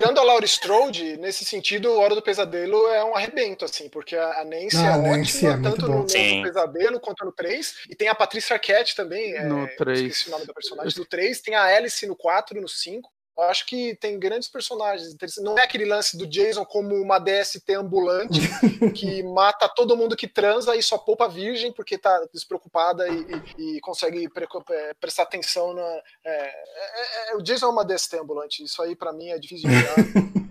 Dando 0.00 0.20
a 0.20 0.22
Laura 0.22 0.44
Strode, 0.44 1.16
nesse 1.16 1.44
sentido, 1.44 1.92
Hora 1.98 2.14
do 2.14 2.22
Pesadelo 2.22 2.86
é 2.88 3.04
um 3.04 3.16
arrebento, 3.16 3.64
assim, 3.64 3.88
porque 3.88 4.14
a 4.16 4.44
Nancy 4.44 4.76
Ah, 4.76 4.82
é 4.84 4.88
a 4.92 4.96
Nancy 4.98 5.46
ótima, 5.46 5.50
é 5.68 5.70
tanto 5.70 5.86
boa. 5.86 5.98
no, 6.02 6.08
Sim. 6.08 6.38
no 6.38 6.46
Pesadelo 6.46 7.00
quanto 7.00 7.24
no 7.24 7.32
3. 7.32 7.74
E 7.90 7.94
tem 7.96 8.06
a 8.08 8.14
Patrícia 8.14 8.54
Arquette 8.54 8.94
também, 8.94 9.34
é, 9.34 9.42
No 9.44 9.66
eu 9.66 9.76
3. 9.76 10.00
esqueci 10.00 10.28
o 10.28 10.30
nome 10.30 10.46
da 10.46 10.54
personagem, 10.54 10.94
do 10.94 11.04
3. 11.04 11.40
Tem 11.40 11.56
a 11.56 11.64
Alice 11.64 12.06
no 12.06 12.14
4 12.14 12.56
e 12.56 12.60
no 12.60 12.68
5. 12.68 13.10
Eu 13.38 13.44
acho 13.44 13.64
que 13.66 13.94
tem 14.00 14.18
grandes 14.18 14.48
personagens. 14.48 15.12
interessantes. 15.12 15.44
Não 15.48 15.56
é 15.58 15.62
aquele 15.62 15.84
lance 15.84 16.16
do 16.18 16.26
Jason 16.26 16.64
como 16.64 16.94
uma 16.96 17.18
DST 17.20 17.72
ambulante 17.74 18.40
que 18.96 19.22
mata 19.22 19.68
todo 19.68 19.96
mundo 19.96 20.16
que 20.16 20.26
transa 20.26 20.74
e 20.74 20.82
só 20.82 20.98
poupa 20.98 21.26
a 21.26 21.28
virgem 21.28 21.72
porque 21.72 21.96
tá 21.96 22.26
despreocupada 22.34 23.08
e, 23.08 23.26
e- 23.56 23.76
e 23.76 23.80
consegue 23.80 24.28
pre- 24.28 24.48
é, 24.70 24.94
prestar 24.94 25.22
atenção 25.22 25.72
na. 25.72 25.82
é, 25.82 26.02
é, 26.26 27.32
é, 27.32 27.36
o 27.36 27.42
Jason 27.42 27.66
é 27.66 27.70
uma 27.70 27.84
DST 27.84 28.16
ambulante. 28.18 28.64
Isso 28.64 28.82
aí 28.82 28.96
pra 28.96 29.12
mim 29.12 29.28
é 29.28 29.38
difícil 29.38 29.68
de. 29.70 29.76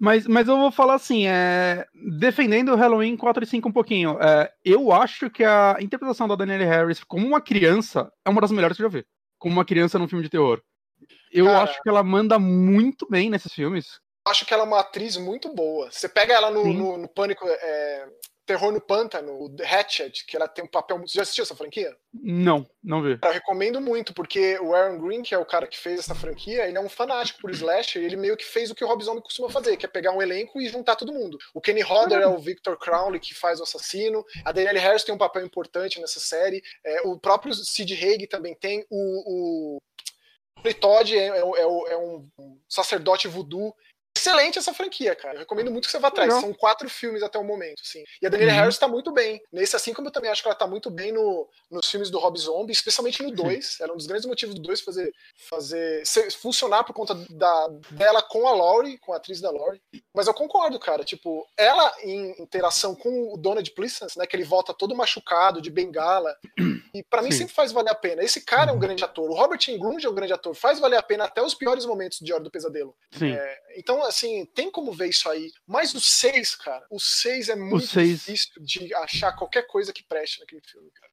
Mas, 0.00 0.26
mas 0.26 0.48
eu 0.48 0.56
vou 0.58 0.70
falar 0.70 0.94
assim, 0.94 1.26
é, 1.26 1.86
defendendo 2.18 2.72
o 2.72 2.76
Halloween 2.76 3.16
4 3.16 3.44
e 3.44 3.46
5 3.46 3.68
um 3.68 3.72
pouquinho, 3.72 4.18
é, 4.20 4.50
eu 4.64 4.92
acho 4.92 5.30
que 5.30 5.44
a 5.44 5.76
interpretação 5.80 6.26
da 6.26 6.34
Danielle 6.34 6.64
Harris 6.64 7.02
como 7.04 7.26
uma 7.26 7.40
criança 7.40 8.10
é 8.24 8.30
uma 8.30 8.40
das 8.40 8.50
melhores 8.50 8.76
que 8.76 8.82
eu 8.82 8.90
já 8.90 8.98
vi. 8.98 9.04
Como 9.38 9.54
uma 9.54 9.64
criança 9.64 9.98
num 9.98 10.08
filme 10.08 10.24
de 10.24 10.30
terror. 10.30 10.60
Eu 11.32 11.46
Cara. 11.46 11.62
acho 11.64 11.82
que 11.82 11.88
ela 11.88 12.02
manda 12.02 12.38
muito 12.38 13.06
bem 13.08 13.28
nesses 13.30 13.52
filmes. 13.52 14.00
acho 14.26 14.44
que 14.46 14.52
ela 14.52 14.64
é 14.64 14.66
uma 14.66 14.80
atriz 14.80 15.16
muito 15.16 15.52
boa. 15.54 15.90
Você 15.90 16.08
pega 16.08 16.34
ela 16.34 16.50
no, 16.50 16.64
no- 16.72 16.96
no 16.98 17.08
Pânico, 17.08 17.46
é, 17.48 18.08
Terror 18.44 18.70
no 18.72 18.80
Pântano, 18.80 19.42
o 19.42 19.50
The 19.50 19.64
Hatchet, 19.64 20.24
que 20.24 20.36
ela 20.36 20.46
tem 20.48 20.64
um 20.64 20.68
papel. 20.68 20.98
Você 21.00 21.14
já 21.16 21.22
assistiu 21.22 21.42
essa 21.42 21.54
franquia? 21.56 21.96
Não, 22.12 22.64
não 22.82 23.02
vi. 23.02 23.18
Eu 23.22 23.32
recomendo 23.32 23.80
muito, 23.80 24.14
porque 24.14 24.56
o 24.60 24.72
Aaron 24.74 24.98
Green, 25.00 25.22
que 25.22 25.34
é 25.34 25.38
o 25.38 25.44
cara 25.44 25.66
que 25.66 25.76
fez 25.78 25.98
essa 26.00 26.14
franquia, 26.14 26.66
ele 26.66 26.76
é 26.78 26.80
um 26.80 26.88
fanático 26.88 27.40
por 27.40 27.50
slasher, 27.50 28.02
e 28.02 28.04
ele 28.04 28.16
meio 28.16 28.36
que 28.36 28.44
fez 28.44 28.70
o 28.70 28.74
que 28.74 28.84
o 28.84 28.86
Rob 28.88 29.02
Zombie 29.02 29.20
costuma 29.22 29.48
fazer, 29.50 29.76
que 29.76 29.84
é 29.84 29.88
pegar 29.88 30.12
um 30.12 30.22
elenco 30.22 30.60
e 30.60 30.68
juntar 30.68 30.94
todo 30.96 31.12
mundo. 31.12 31.36
O 31.52 31.60
Kenny 31.60 31.82
Hodder 31.82 32.20
é 32.20 32.26
o 32.28 32.38
Victor 32.38 32.76
Crowley, 32.78 33.18
que 33.20 33.34
faz 33.34 33.58
o 33.58 33.64
assassino, 33.64 34.24
a 34.44 34.52
Danielle 34.52 34.78
Harris 34.78 35.02
tem 35.04 35.14
um 35.14 35.18
papel 35.18 35.44
importante 35.44 36.00
nessa 36.00 36.20
série, 36.20 36.62
é, 36.84 37.00
o 37.02 37.18
próprio 37.18 37.52
Sid 37.52 37.92
Haig 37.94 38.26
também 38.28 38.54
tem, 38.54 38.84
o... 38.90 39.76
o... 39.76 39.78
Ray 40.64 40.74
Todd 40.74 41.16
é, 41.16 41.26
é- 41.28 41.38
é 41.38 41.66
o- 41.66 41.86
é 41.86 41.96
um 41.98 42.28
sacerdote 42.68 43.28
voodoo. 43.28 43.74
Excelente 44.26 44.58
essa 44.58 44.74
franquia, 44.74 45.14
cara. 45.14 45.34
Eu 45.34 45.38
recomendo 45.40 45.70
muito 45.70 45.86
que 45.86 45.92
você 45.92 45.98
vá 45.98 46.08
atrás. 46.08 46.28
Legal. 46.28 46.40
São 46.42 46.52
quatro 46.52 46.88
filmes 46.88 47.22
até 47.22 47.38
o 47.38 47.44
momento, 47.44 47.80
assim. 47.82 48.02
E 48.20 48.26
a 48.26 48.30
Danielle 48.30 48.52
Uhum. 48.52 48.58
Harris 48.60 48.78
tá 48.78 48.88
muito 48.88 49.12
bem. 49.12 49.40
Nesse, 49.52 49.76
assim 49.76 49.92
como 49.92 50.08
eu 50.08 50.12
também 50.12 50.30
acho 50.30 50.42
que 50.42 50.48
ela 50.48 50.54
tá 50.54 50.66
muito 50.66 50.90
bem 50.90 51.12
no, 51.12 51.48
nos 51.70 51.88
filmes 51.90 52.10
do 52.10 52.18
Rob 52.18 52.38
Zombie, 52.38 52.72
especialmente 52.72 53.22
no 53.22 53.30
2. 53.30 53.80
Era 53.80 53.92
um 53.92 53.96
dos 53.96 54.06
grandes 54.06 54.26
motivos 54.26 54.54
do 54.54 54.60
2 54.62 54.80
fazer, 54.80 55.12
fazer 55.48 56.02
funcionar 56.40 56.84
por 56.84 56.92
conta 56.92 57.14
da, 57.30 57.68
dela 57.90 58.22
com 58.22 58.46
a 58.46 58.52
Laurie, 58.52 58.98
com 58.98 59.12
a 59.12 59.16
atriz 59.16 59.40
da 59.40 59.50
Laurie. 59.50 59.80
Mas 60.14 60.26
eu 60.26 60.34
concordo, 60.34 60.78
cara. 60.78 61.04
Tipo, 61.04 61.46
ela 61.56 61.94
em 62.02 62.34
interação 62.40 62.94
com 62.94 63.32
o 63.32 63.36
Donald 63.36 63.70
Pleasance, 63.72 64.18
né? 64.18 64.26
Que 64.26 64.36
ele 64.36 64.44
volta 64.44 64.74
todo 64.74 64.94
machucado, 64.96 65.60
de 65.60 65.70
bengala. 65.70 66.34
E 66.94 67.02
pra 67.04 67.22
mim 67.22 67.30
Sim. 67.30 67.38
sempre 67.38 67.54
faz 67.54 67.72
valer 67.72 67.90
a 67.90 67.94
pena. 67.94 68.22
Esse 68.22 68.40
cara 68.40 68.70
é 68.70 68.74
um 68.74 68.78
grande 68.78 69.04
ator. 69.04 69.30
O 69.30 69.34
Robert 69.34 69.60
Englund 69.68 70.04
é 70.04 70.08
um 70.08 70.14
grande 70.14 70.32
ator. 70.32 70.54
Faz 70.54 70.78
valer 70.78 70.96
a 70.96 71.02
pena 71.02 71.24
até 71.24 71.42
os 71.42 71.54
piores 71.54 71.84
momentos 71.84 72.18
de 72.20 72.32
Hora 72.32 72.42
do 72.42 72.50
Pesadelo. 72.50 72.96
Sim. 73.12 73.36
Então, 73.76 74.02
assim, 74.16 74.46
tem 74.54 74.70
como 74.70 74.92
ver 74.92 75.08
isso 75.10 75.28
aí. 75.28 75.52
Mas 75.66 75.94
o 75.94 76.00
6, 76.00 76.54
cara, 76.56 76.84
o 76.90 76.98
6 76.98 77.48
é 77.50 77.56
muito 77.56 77.86
seis- 77.86 78.20
difícil 78.24 78.62
de 78.62 78.94
achar 78.94 79.32
qualquer 79.32 79.66
coisa 79.66 79.92
que 79.92 80.02
preste 80.02 80.40
naquele 80.40 80.62
filme, 80.62 80.88
cara. 80.94 81.12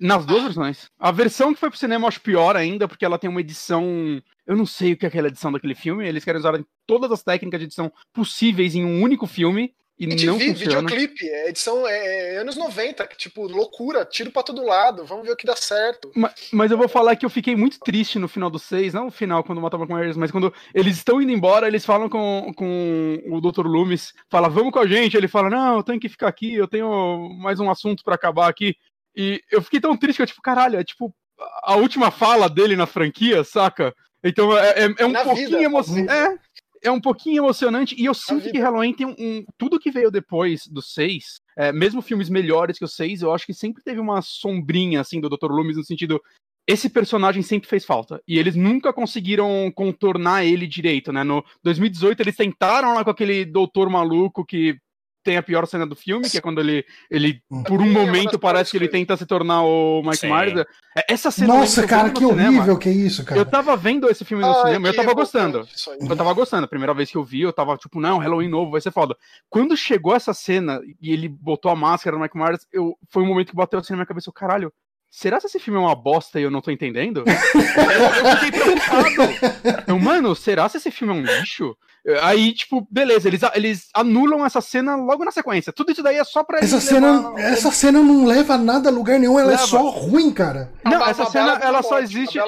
Nas 0.00 0.26
duas 0.26 0.42
versões. 0.42 0.86
A 0.98 1.12
versão 1.12 1.54
que 1.54 1.60
foi 1.60 1.70
pro 1.70 1.78
cinema 1.78 2.04
eu 2.04 2.08
acho 2.08 2.20
pior 2.20 2.56
ainda, 2.56 2.88
porque 2.88 3.04
ela 3.04 3.18
tem 3.18 3.30
uma 3.30 3.40
edição. 3.40 4.20
Eu 4.44 4.56
não 4.56 4.66
sei 4.66 4.92
o 4.92 4.96
que 4.96 5.04
é 5.04 5.08
aquela 5.08 5.28
edição 5.28 5.52
daquele 5.52 5.74
filme. 5.74 6.06
Eles 6.06 6.24
querem 6.24 6.40
usar 6.40 6.60
todas 6.84 7.12
as 7.12 7.22
técnicas 7.22 7.60
de 7.60 7.66
edição 7.66 7.92
possíveis 8.12 8.74
em 8.74 8.84
um 8.84 9.00
único 9.02 9.26
filme. 9.26 9.72
E 9.96 10.06
A 10.06 10.10
gente 10.10 10.26
não 10.26 10.36
vi 10.36 10.48
funciona. 10.48 10.80
videoclipe, 10.80 11.28
é 11.28 11.48
edição 11.50 11.86
é, 11.86 12.34
é 12.34 12.36
anos 12.38 12.56
90, 12.56 13.06
que, 13.06 13.16
tipo, 13.16 13.46
loucura, 13.46 14.04
tiro 14.04 14.30
pra 14.32 14.42
todo 14.42 14.64
lado, 14.64 15.04
vamos 15.04 15.24
ver 15.24 15.30
o 15.32 15.36
que 15.36 15.46
dá 15.46 15.54
certo. 15.54 16.10
Ma- 16.16 16.32
Mas 16.52 16.72
eu 16.72 16.76
vou 16.76 16.88
falar 16.88 17.14
que 17.14 17.24
eu 17.24 17.30
fiquei 17.30 17.54
muito 17.54 17.78
triste 17.78 18.18
no 18.18 18.26
final 18.26 18.50
do 18.50 18.58
6, 18.58 18.92
não 18.92 19.04
no 19.04 19.10
final 19.12 19.44
quando 19.44 19.60
matava 19.60 19.86
com 19.86 19.96
eles, 19.96 20.16
mas 20.16 20.32
quando 20.32 20.52
eles 20.74 20.96
estão 20.96 21.22
indo 21.22 21.30
embora, 21.30 21.68
eles 21.68 21.84
falam 21.86 22.08
com, 22.08 22.52
com 22.56 23.22
o 23.28 23.40
Dr. 23.40 23.66
Loomis, 23.66 24.12
fala, 24.28 24.48
vamos 24.48 24.72
com 24.72 24.80
a 24.80 24.86
gente, 24.86 25.16
ele 25.16 25.28
fala, 25.28 25.48
não, 25.48 25.76
eu 25.76 25.82
tenho 25.84 26.00
que 26.00 26.08
ficar 26.08 26.26
aqui, 26.26 26.52
eu 26.54 26.66
tenho 26.66 27.28
mais 27.40 27.60
um 27.60 27.70
assunto 27.70 28.02
pra 28.02 28.16
acabar 28.16 28.48
aqui. 28.48 28.74
E 29.16 29.40
eu 29.48 29.62
fiquei 29.62 29.78
tão 29.80 29.96
triste 29.96 30.16
que 30.16 30.22
eu, 30.22 30.26
tipo, 30.26 30.42
caralho, 30.42 30.76
é 30.76 30.82
tipo 30.82 31.14
a 31.62 31.76
última 31.76 32.10
fala 32.10 32.48
dele 32.50 32.74
na 32.74 32.86
franquia, 32.86 33.44
saca? 33.44 33.94
Então 34.24 34.56
é, 34.58 34.70
é- 34.86 34.94
é 34.98 35.06
um 35.06 35.10
Na 35.12 35.22
pouquinho 35.22 35.60
emocionante. 35.62 36.10
É, 36.12 36.36
é 36.84 36.90
um 36.90 37.00
pouquinho 37.00 37.42
emocionante, 37.42 37.94
e 37.98 38.04
eu 38.04 38.14
sinto 38.14 38.50
que. 38.52 38.58
Halloween 38.58 38.92
tem 38.94 39.06
um, 39.06 39.14
um- 39.18 39.44
Tudo 39.58 39.78
que 39.80 39.90
veio 39.90 40.10
depois 40.10 40.66
do 40.66 40.82
6, 40.82 41.40
é, 41.56 41.72
mesmo 41.72 42.02
filmes 42.02 42.28
melhores 42.28 42.78
que 42.78 42.84
o 42.84 42.88
6, 42.88 43.22
eu 43.22 43.32
acho 43.32 43.46
que 43.46 43.54
sempre 43.54 43.82
teve 43.82 43.98
uma 44.00 44.20
sombrinha, 44.22 45.00
assim, 45.00 45.20
do 45.20 45.28
Dr. 45.28 45.50
Loomis, 45.50 45.76
no 45.76 45.84
sentido. 45.84 46.20
Esse 46.66 46.88
personagem 46.88 47.42
sempre 47.42 47.68
fez 47.68 47.84
falta. 47.84 48.22
E 48.26 48.38
eles 48.38 48.56
nunca 48.56 48.92
conseguiram 48.92 49.70
contornar 49.74 50.44
ele 50.46 50.66
direito, 50.66 51.12
né? 51.12 51.22
No 51.22 51.44
2018, 51.62 52.20
eles 52.20 52.36
tentaram 52.36 52.94
lá 52.94 53.04
com 53.04 53.10
aquele 53.10 53.44
doutor 53.44 53.90
maluco 53.90 54.44
que 54.46 54.76
tem 55.24 55.38
a 55.38 55.42
pior 55.42 55.66
cena 55.66 55.86
do 55.86 55.96
filme, 55.96 56.28
que 56.28 56.36
é 56.38 56.40
quando 56.40 56.60
ele, 56.60 56.84
ele 57.10 57.42
por 57.66 57.80
um 57.80 57.84
Sim, 57.84 57.90
é 57.90 57.92
momento, 57.92 58.38
parece 58.38 58.70
que 58.70 58.76
ele 58.76 58.88
tenta 58.88 59.16
se 59.16 59.24
tornar 59.24 59.62
o 59.62 60.02
Mike 60.02 60.18
Sim. 60.18 60.28
Myers. 60.28 60.66
É, 60.96 61.12
Essa 61.12 61.30
cena 61.30 61.54
Nossa, 61.54 61.86
cara, 61.86 62.10
que 62.10 62.24
cinema. 62.24 62.58
horrível 62.58 62.78
que 62.78 62.88
é 62.88 62.92
isso, 62.92 63.24
cara. 63.24 63.40
Eu 63.40 63.46
tava 63.46 63.74
vendo 63.76 64.08
esse 64.08 64.24
filme 64.24 64.44
no 64.44 64.50
Ai, 64.50 64.66
cinema 64.66 64.86
e 64.86 64.90
eu 64.90 64.96
tava 64.96 65.14
gostando. 65.14 65.66
Eu 65.98 66.16
tava 66.16 66.32
gostando. 66.34 66.64
A 66.66 66.68
primeira 66.68 66.92
vez 66.92 67.10
que 67.10 67.16
eu 67.16 67.24
vi, 67.24 67.40
eu 67.40 67.52
tava 67.52 67.76
tipo, 67.76 67.98
não, 68.00 68.18
Halloween 68.18 68.48
novo, 68.48 68.70
vai 68.70 68.80
ser 68.80 68.92
foda. 68.92 69.16
Quando 69.48 69.76
chegou 69.76 70.14
essa 70.14 70.34
cena 70.34 70.80
e 71.00 71.12
ele 71.12 71.28
botou 71.28 71.70
a 71.70 71.76
máscara 71.76 72.16
no 72.16 72.22
Mike 72.22 72.36
Myers, 72.36 72.66
eu, 72.70 72.96
foi 73.08 73.22
um 73.22 73.26
momento 73.26 73.48
que 73.48 73.56
bateu 73.56 73.78
assim 73.78 73.94
na 73.94 73.98
minha 73.98 74.06
cabeça, 74.06 74.28
eu, 74.28 74.32
caralho, 74.32 74.72
será 75.14 75.38
que 75.38 75.46
esse 75.46 75.60
filme 75.60 75.78
é 75.78 75.82
uma 75.82 75.94
bosta 75.94 76.40
e 76.40 76.42
eu 76.42 76.50
não 76.50 76.60
tô 76.60 76.72
entendendo? 76.72 77.22
eu, 77.24 78.30
eu 78.30 78.36
fiquei 78.36 78.60
preocupado. 78.60 79.84
Eu, 79.86 79.98
mano, 79.98 80.34
será 80.34 80.68
que 80.68 80.76
esse 80.76 80.90
filme 80.90 81.14
é 81.14 81.16
um 81.16 81.22
lixo? 81.22 81.76
Aí, 82.20 82.52
tipo, 82.52 82.86
beleza, 82.90 83.28
eles, 83.28 83.40
eles 83.54 83.88
anulam 83.94 84.44
essa 84.44 84.60
cena 84.60 84.94
logo 84.94 85.24
na 85.24 85.30
sequência. 85.30 85.72
Tudo 85.72 85.90
isso 85.90 86.02
daí 86.02 86.16
é 86.16 86.24
só 86.24 86.44
pra 86.44 86.58
essa 86.58 86.78
cena 86.78 87.30
levar... 87.30 87.40
Essa 87.40 87.72
cena 87.72 88.02
não 88.02 88.26
leva 88.26 88.58
nada 88.58 88.90
a 88.90 88.92
lugar 88.92 89.18
nenhum, 89.18 89.38
ela 89.38 89.52
é 89.52 89.56
leva. 89.56 89.62
é 89.62 89.66
só 89.66 89.88
ruim, 89.88 90.30
cara. 90.30 90.70
Não, 90.84 91.02
a 91.02 91.08
essa 91.08 91.24
cena 91.24 91.58
ela 91.62 91.72
morte, 91.72 91.88
só 91.88 91.98
existe. 92.00 92.38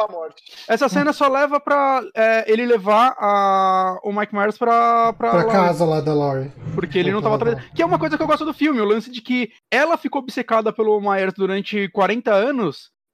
Essa 0.68 0.90
cena 0.90 1.10
só 1.14 1.26
leva 1.28 1.58
pra 1.58 2.02
é, 2.14 2.44
ele 2.52 2.66
levar 2.66 3.16
a, 3.18 3.98
o 4.04 4.12
Mike 4.12 4.34
Myers 4.34 4.58
pra. 4.58 5.14
Pra, 5.14 5.30
pra 5.30 5.44
casa 5.44 5.86
lá 5.86 6.02
da 6.02 6.12
Laurie. 6.12 6.52
Porque 6.74 6.98
ele 6.98 7.10
não 7.10 7.22
tava 7.22 7.36
atrás. 7.36 7.58
Que 7.74 7.80
é 7.80 7.86
uma 7.86 7.98
coisa 7.98 8.18
que 8.18 8.22
eu 8.22 8.26
gosto 8.26 8.44
do 8.44 8.52
filme, 8.52 8.78
o 8.78 8.84
lance 8.84 9.10
de 9.10 9.22
que 9.22 9.50
ela 9.70 9.96
ficou 9.96 10.20
obcecada 10.20 10.70
pelo 10.70 11.00
Myers 11.00 11.32
durante 11.32 11.88
40 11.88 12.30
anos 12.30 12.55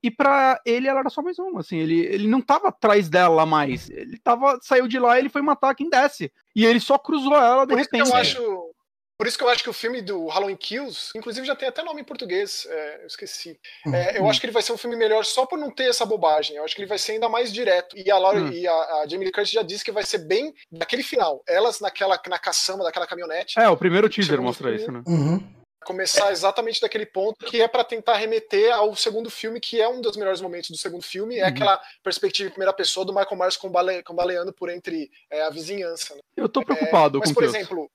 e 0.03 0.11
para 0.11 0.61
ele 0.66 0.88
ela 0.88 1.01
era 1.01 1.11
só 1.11 1.22
mais 1.22 1.38
uma, 1.38 1.61
assim, 1.61 1.78
ele, 1.78 2.01
ele 2.01 2.26
não 2.26 2.40
tava 2.40 2.68
atrás 2.68 3.09
dela 3.09 3.47
mais. 3.47 3.88
Ele 3.88 4.18
tava 4.18 4.59
saiu 4.61 4.88
de 4.88 4.99
lá, 4.99 5.18
ele 5.18 5.28
foi 5.28 5.43
matar 5.43 5.74
quem 5.74 5.88
desce. 5.88 6.32
E 6.57 6.66
ele 6.66 6.80
só 6.80 6.99
cruzou 6.99 7.36
ela 7.36 7.64
de 7.64 7.74
por 7.74 7.78
repente. 7.78 8.03
Isso 8.03 8.11
que 8.11 8.16
eu 8.16 8.20
acho, 8.20 8.72
por 9.16 9.28
isso 9.28 9.38
que 9.38 9.45
eu 9.45 9.49
acho 9.49 9.62
que 9.62 9.70
o 9.70 9.72
filme 9.72 10.03
do 10.03 10.26
Halloween 10.26 10.57
Kills, 10.57 11.12
inclusive 11.14 11.47
já 11.47 11.55
tem 11.55 11.68
até 11.68 11.84
nome 11.84 12.01
em 12.01 12.05
português, 12.05 12.66
é, 12.68 13.03
eu 13.03 13.07
esqueci. 13.07 13.57
É, 13.95 14.18
eu 14.18 14.22
uhum. 14.22 14.28
acho 14.28 14.40
que 14.40 14.47
ele 14.47 14.53
vai 14.53 14.62
ser 14.62 14.72
um 14.72 14.76
filme 14.76 14.97
melhor 14.97 15.24
só 15.24 15.47
por 15.47 15.57
não 15.57 15.70
ter 15.70 15.84
essa 15.84 16.05
bobagem. 16.05 16.57
Eu 16.57 16.64
acho 16.64 16.74
que 16.74 16.80
ele 16.80 16.88
vai 16.88 16.99
ser 16.99 17.12
ainda 17.12 17.28
mais 17.28 17.53
direto. 17.53 17.97
E 17.97 18.11
a 18.11 18.18
Laura 18.18 18.40
hum. 18.40 18.51
e 18.51 18.66
a, 18.66 18.72
a, 18.72 19.07
Jamie 19.09 19.26
Lee 19.26 19.32
Curtis 19.32 19.53
já 19.53 19.62
disse 19.62 19.84
que 19.84 19.93
vai 19.93 20.05
ser 20.05 20.18
bem 20.18 20.53
daquele 20.72 21.05
final. 21.05 21.40
Elas 21.47 21.78
naquela 21.78 22.20
na 22.26 22.38
caçamba 22.40 22.82
daquela 22.82 23.07
caminhonete. 23.07 23.61
É, 23.61 23.68
o 23.68 23.76
primeiro 23.76 24.09
teaser 24.09 24.43
mostra 24.43 24.74
isso, 24.74 24.90
né? 24.90 25.05
Uhum 25.07 25.62
começar 25.83 26.30
exatamente 26.33 26.80
daquele 26.80 27.07
ponto 27.07 27.45
que 27.45 27.61
é 27.61 27.68
para 27.68 27.85
tentar 27.85 28.16
remeter 28.16 28.72
ao 28.74 28.95
segundo 28.97 29.30
filme, 29.30 29.61
que 29.61 29.80
é 29.80 29.89
um 29.89 30.01
dos 30.01 30.16
melhores 30.16 30.41
momentos 30.41 30.70
do 30.70 30.76
segundo 30.76 31.03
filme, 31.03 31.39
é 31.39 31.43
uhum. 31.43 31.49
aquela 31.49 31.80
perspectiva 32.03 32.49
em 32.49 32.53
primeira 32.53 32.72
pessoa 32.72 33.05
do 33.05 33.12
Michael 33.12 33.37
Myers 33.37 33.57
combale, 33.57 34.03
combaleando 34.03 34.53
por 34.53 34.70
entre 34.70 35.11
é, 35.30 35.43
a 35.43 35.51
vizinhança. 35.51 36.14
Né? 36.14 36.20
Eu 36.37 36.49
tô 36.49 36.64
preocupado 36.64 37.18
é, 37.18 37.20
com 37.20 37.26
Mas, 37.26 37.33
por 37.33 37.45
exemplo, 37.45 37.91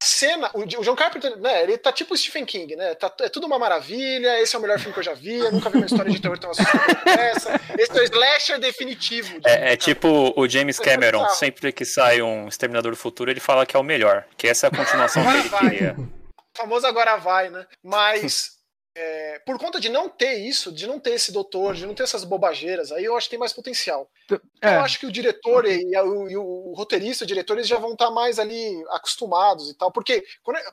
a 0.00 0.04
cena, 0.04 0.50
o, 0.54 0.64
John 0.64 0.94
Carpenter, 0.94 1.36
né, 1.38 1.62
ele 1.62 1.76
tá 1.76 1.90
tipo 1.90 2.16
Stephen 2.16 2.44
King, 2.44 2.76
né? 2.76 2.94
Tá, 2.94 3.12
é 3.20 3.28
tudo 3.28 3.46
uma 3.46 3.58
maravilha, 3.58 4.40
esse 4.40 4.54
é 4.54 4.58
o 4.58 4.62
melhor 4.62 4.78
filme 4.78 4.92
que 4.92 5.00
eu 5.00 5.04
já 5.04 5.14
vi, 5.14 5.34
eu 5.34 5.50
nunca 5.50 5.68
vi 5.70 5.78
uma 5.78 5.86
história 5.86 6.10
de 6.10 6.20
terror 6.20 6.38
tão 6.38 6.50
assustadora 6.50 6.94
como 6.94 7.18
essa. 7.18 7.60
Esse 7.76 7.98
é 7.98 8.02
o 8.02 8.04
slasher 8.04 8.60
definitivo. 8.60 9.40
De 9.40 9.48
é, 9.48 9.72
é 9.72 9.76
tipo 9.76 10.32
o 10.36 10.48
James 10.48 10.78
Cameron, 10.78 11.28
sempre 11.30 11.72
que 11.72 11.84
sai 11.84 12.22
um 12.22 12.46
Exterminador 12.46 12.92
do 12.92 12.96
Futuro, 12.96 13.30
ele 13.30 13.40
fala 13.40 13.66
que 13.66 13.76
é 13.76 13.78
o 13.78 13.82
melhor, 13.82 14.24
que 14.36 14.46
essa 14.46 14.66
é 14.66 14.68
a 14.68 14.76
continuação 14.76 15.22
que 15.24 15.36
ele 15.36 15.50
queria 15.50 15.96
famoso 16.58 16.86
agora 16.86 17.16
vai, 17.16 17.48
né? 17.48 17.66
Mas 17.82 18.57
é, 19.00 19.40
por 19.46 19.56
conta 19.58 19.78
de 19.78 19.88
não 19.88 20.08
ter 20.08 20.38
isso, 20.38 20.72
de 20.72 20.84
não 20.84 20.98
ter 20.98 21.12
esse 21.12 21.30
doutor, 21.30 21.74
de 21.74 21.86
não 21.86 21.94
ter 21.94 22.02
essas 22.02 22.24
bobageiras, 22.24 22.90
aí 22.90 23.04
eu 23.04 23.16
acho 23.16 23.28
que 23.28 23.30
tem 23.30 23.38
mais 23.38 23.52
potencial. 23.52 24.10
É. 24.60 24.74
Eu 24.74 24.80
acho 24.80 24.98
que 24.98 25.06
o 25.06 25.12
diretor 25.12 25.64
e, 25.66 25.96
o, 26.00 26.28
e, 26.28 26.36
o, 26.36 26.74
roteirista, 26.74 27.22
o 27.22 27.26
diretor, 27.26 27.54
eles 27.54 27.68
já 27.68 27.78
vão 27.78 27.92
estar 27.92 28.10
mais 28.10 28.40
ali 28.40 28.84
acostumados 28.90 29.70
e 29.70 29.74
tal. 29.74 29.92
Porque, 29.92 30.24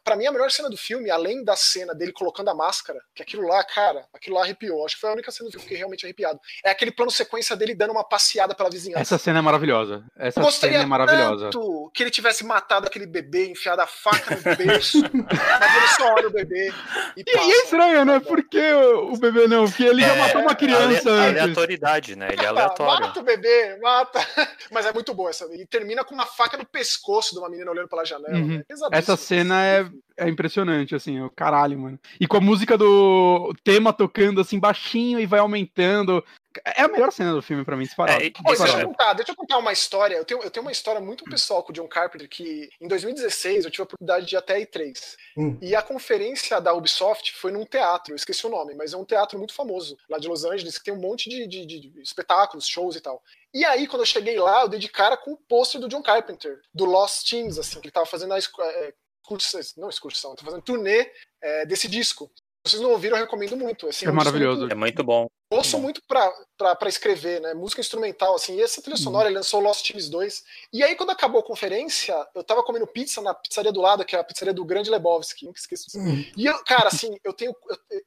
para 0.04 0.16
mim, 0.16 0.26
a 0.26 0.32
melhor 0.32 0.50
cena 0.50 0.70
do 0.70 0.76
filme, 0.76 1.12
além 1.12 1.44
da 1.44 1.56
cena 1.56 1.94
dele 1.94 2.12
colocando 2.12 2.50
a 2.50 2.56
máscara, 2.56 3.00
que 3.14 3.22
aquilo 3.22 3.48
lá, 3.48 3.64
cara, 3.64 4.08
aquilo 4.12 4.36
lá 4.36 4.42
arrepiou. 4.42 4.84
Acho 4.84 4.96
que 4.96 5.02
foi 5.02 5.12
a 5.12 5.14
única 5.14 5.32
cena 5.32 5.48
do 5.48 5.52
filme 5.52 5.62
que 5.62 5.66
fiquei 5.66 5.78
realmente 5.78 6.04
arrepiado. 6.04 6.40
É 6.64 6.72
aquele 6.72 6.92
plano 6.92 7.12
sequência 7.12 7.56
dele 7.56 7.76
dando 7.76 7.92
uma 7.92 8.04
passeada 8.04 8.56
pela 8.56 8.72
vizinhança. 8.72 9.02
Essa 9.02 9.18
cena 9.20 9.38
é 9.38 9.42
maravilhosa. 9.42 10.04
Essa 10.18 10.52
cena 10.52 10.82
é 10.82 10.86
maravilhosa. 10.86 11.52
Tanto 11.52 11.92
que 11.94 12.02
ele 12.02 12.12
tivesse 12.12 12.44
matado 12.44 12.88
aquele 12.88 13.06
bebê, 13.06 13.52
enfiado 13.52 13.82
a 13.82 13.88
faca 13.88 14.36
no 14.36 14.56
berço, 14.56 15.00
mas 15.14 15.76
ele 15.76 15.88
só 15.96 16.14
olha 16.16 16.28
o 16.28 16.32
bebê 16.32 16.74
e, 17.16 17.22
e, 17.22 17.24
e 17.28 17.52
é 17.52 17.58
estranho, 17.64 18.04
né? 18.04 18.15
Por 18.20 18.44
que 18.48 18.74
o 18.74 19.18
bebê 19.18 19.48
não? 19.48 19.66
Porque 19.66 19.84
ele 19.84 20.04
é, 20.04 20.08
já 20.08 20.16
matou 20.16 20.42
uma 20.42 20.56
criança 20.56 21.10
ale, 21.10 21.30
antes. 21.30 21.42
Aleatoriedade, 21.42 22.16
né? 22.16 22.30
Ele 22.32 22.44
é 22.44 22.48
aleatório. 22.48 23.08
Mata 23.08 23.20
o 23.20 23.24
bebê, 23.24 23.78
mata. 23.82 24.20
Mas 24.72 24.86
é 24.86 24.94
muito 24.94 25.14
boa 25.14 25.30
essa. 25.30 25.46
E 25.54 25.66
termina 25.66 26.04
com 26.04 26.14
uma 26.14 26.26
faca 26.26 26.58
no 26.58 26.66
pescoço 26.66 27.34
de 27.34 27.40
uma 27.40 27.50
menina 27.50 27.72
olhando 27.72 27.88
pela 27.88 28.06
janela. 28.06 28.36
Uhum. 28.36 28.58
Né? 28.58 28.64
Essa 28.92 29.16
cena 29.16 29.64
é, 29.64 29.90
é 30.18 30.30
impressionante, 30.30 30.96
assim, 30.96 31.22
o 31.22 31.30
caralho, 31.30 31.80
mano. 31.80 32.00
E 32.20 32.28
com 32.28 32.38
a 32.38 32.42
música 32.42 32.78
do 32.78 33.54
tema 33.64 33.94
tocando 33.94 34.42
assim 34.42 34.60
baixinho 34.60 35.20
e 35.20 35.26
vai 35.26 35.40
aumentando. 35.40 36.24
É 36.64 36.84
a 36.84 36.88
melhor 36.88 37.12
cena 37.12 37.34
do 37.34 37.42
filme 37.42 37.66
para 37.66 37.76
mim, 37.76 37.84
disparado. 37.84 38.24
É, 38.24 38.30
deixa, 38.30 38.80
eu 38.80 38.88
contar, 38.88 39.14
deixa 39.14 39.32
eu 39.32 39.36
contar 39.36 39.58
uma 39.58 39.74
história. 39.74 40.16
Eu 40.16 40.26
tenho, 40.26 40.42
eu 40.42 40.52
tenho 40.52 40.66
uma 40.66 40.72
história 40.72 41.02
muito 41.02 41.24
pessoal 41.26 41.64
com 41.64 41.72
o 41.72 41.74
John 41.74 41.88
Carpenter 41.88 42.30
que 42.30 42.70
em 42.80 42.88
2016 42.88 43.66
eu 43.66 43.72
tive 43.72 43.82
a 43.82 43.86
oportunidade 43.86 44.26
de 44.26 44.36
ir 44.36 44.38
até 44.38 44.56
a 44.56 44.60
E3. 44.60 45.16
Hum. 45.38 45.58
E 45.62 45.76
a 45.76 45.82
conferência 45.82 46.60
da 46.62 46.74
Ubisoft 46.74 47.34
foi 47.34 47.52
num 47.52 47.66
teatro, 47.66 48.14
eu 48.14 48.16
esqueci 48.16 48.46
o 48.46 48.50
nome, 48.50 48.74
mas 48.76 48.94
é 48.94 48.98
um 48.98 49.06
teatro 49.06 49.38
muito 49.38 49.54
famoso 49.54 49.98
lá 50.10 50.18
de 50.18 50.28
Los 50.28 50.46
Angeles, 50.46 50.78
que 50.78 50.86
tem 50.86 50.94
um 50.94 51.02
monte 51.02 51.30
de, 51.30 51.48
de, 51.48 51.66
de 51.66 52.02
espetáculos, 52.02 52.68
shows 52.68 52.96
e 52.96 53.02
tal. 53.02 53.22
E 53.54 53.64
aí, 53.64 53.88
quando 53.88 54.02
eu 54.02 54.06
cheguei 54.06 54.38
lá, 54.38 54.64
eu 54.64 54.70
dei 54.70 54.80
de 54.80 54.90
cara 54.90 55.16
com 55.16 55.32
o 55.32 55.38
pôster 55.38 55.80
do 55.80 55.88
John 55.88 56.02
Carpenter, 56.02 56.62
do 56.74 56.86
Lost 56.86 57.30
Teams, 57.30 57.58
assim, 57.58 57.80
que 57.80 57.88
ele 57.88 57.92
tava 57.92 58.06
fazendo 58.06 58.34
a 58.34 58.38
é, 58.38 58.94
excursão, 59.22 59.62
não 59.78 59.90
excursão, 59.90 60.36
tá 60.36 60.44
fazendo 60.44 60.62
turnê 60.62 61.12
é, 61.42 61.66
desse 61.66 61.88
disco. 61.88 62.30
Se 62.66 62.72
vocês 62.72 62.82
não 62.82 62.92
ouviram, 62.92 63.16
eu 63.18 63.24
recomendo 63.24 63.56
muito. 63.56 63.88
Assim, 63.88 64.06
é, 64.06 64.10
é 64.10 64.12
um 64.12 64.16
maravilhoso. 64.16 64.62
Muito, 64.62 64.72
é 64.72 64.76
muito 64.76 65.04
bom 65.04 65.28
ouço 65.56 65.80
muito 65.80 66.02
pra, 66.08 66.32
pra, 66.58 66.76
pra, 66.76 66.90
escrever, 66.90 67.42
né? 67.42 67.54
Música 67.54 67.82
instrumental, 67.82 68.36
assim. 68.36 68.56
E 68.56 68.62
essa 68.62 68.82
trilha 68.82 68.98
sonora, 68.98 69.28
ele 69.28 69.38
lançou 69.38 69.60
Lost 69.60 69.86
Teams 69.86 70.10
2. 70.10 70.44
E 70.74 70.84
aí, 70.84 70.96
quando 70.96 71.12
acabou 71.12 71.42
a 71.42 71.44
conferência, 71.44 72.16
eu 72.34 72.44
tava 72.44 72.64
comendo 72.64 72.88
pizza 72.88 73.22
na 73.22 73.34
pizzaria 73.34 73.72
do 73.72 73.82
lado, 73.82 74.06
que 74.06 74.16
é 74.16 74.20
a 74.20 74.24
pizzaria 74.24 74.54
do 74.54 74.66
Grande 74.66 74.90
Lebowski. 74.90 75.46
Nunca 75.46 75.60
esqueço 75.60 75.86
disso. 75.86 76.00
Uhum. 76.00 76.26
E, 76.36 76.46
eu, 76.46 76.64
cara, 76.64 76.88
assim, 76.88 77.18
eu 77.24 77.34
tenho. 77.34 77.56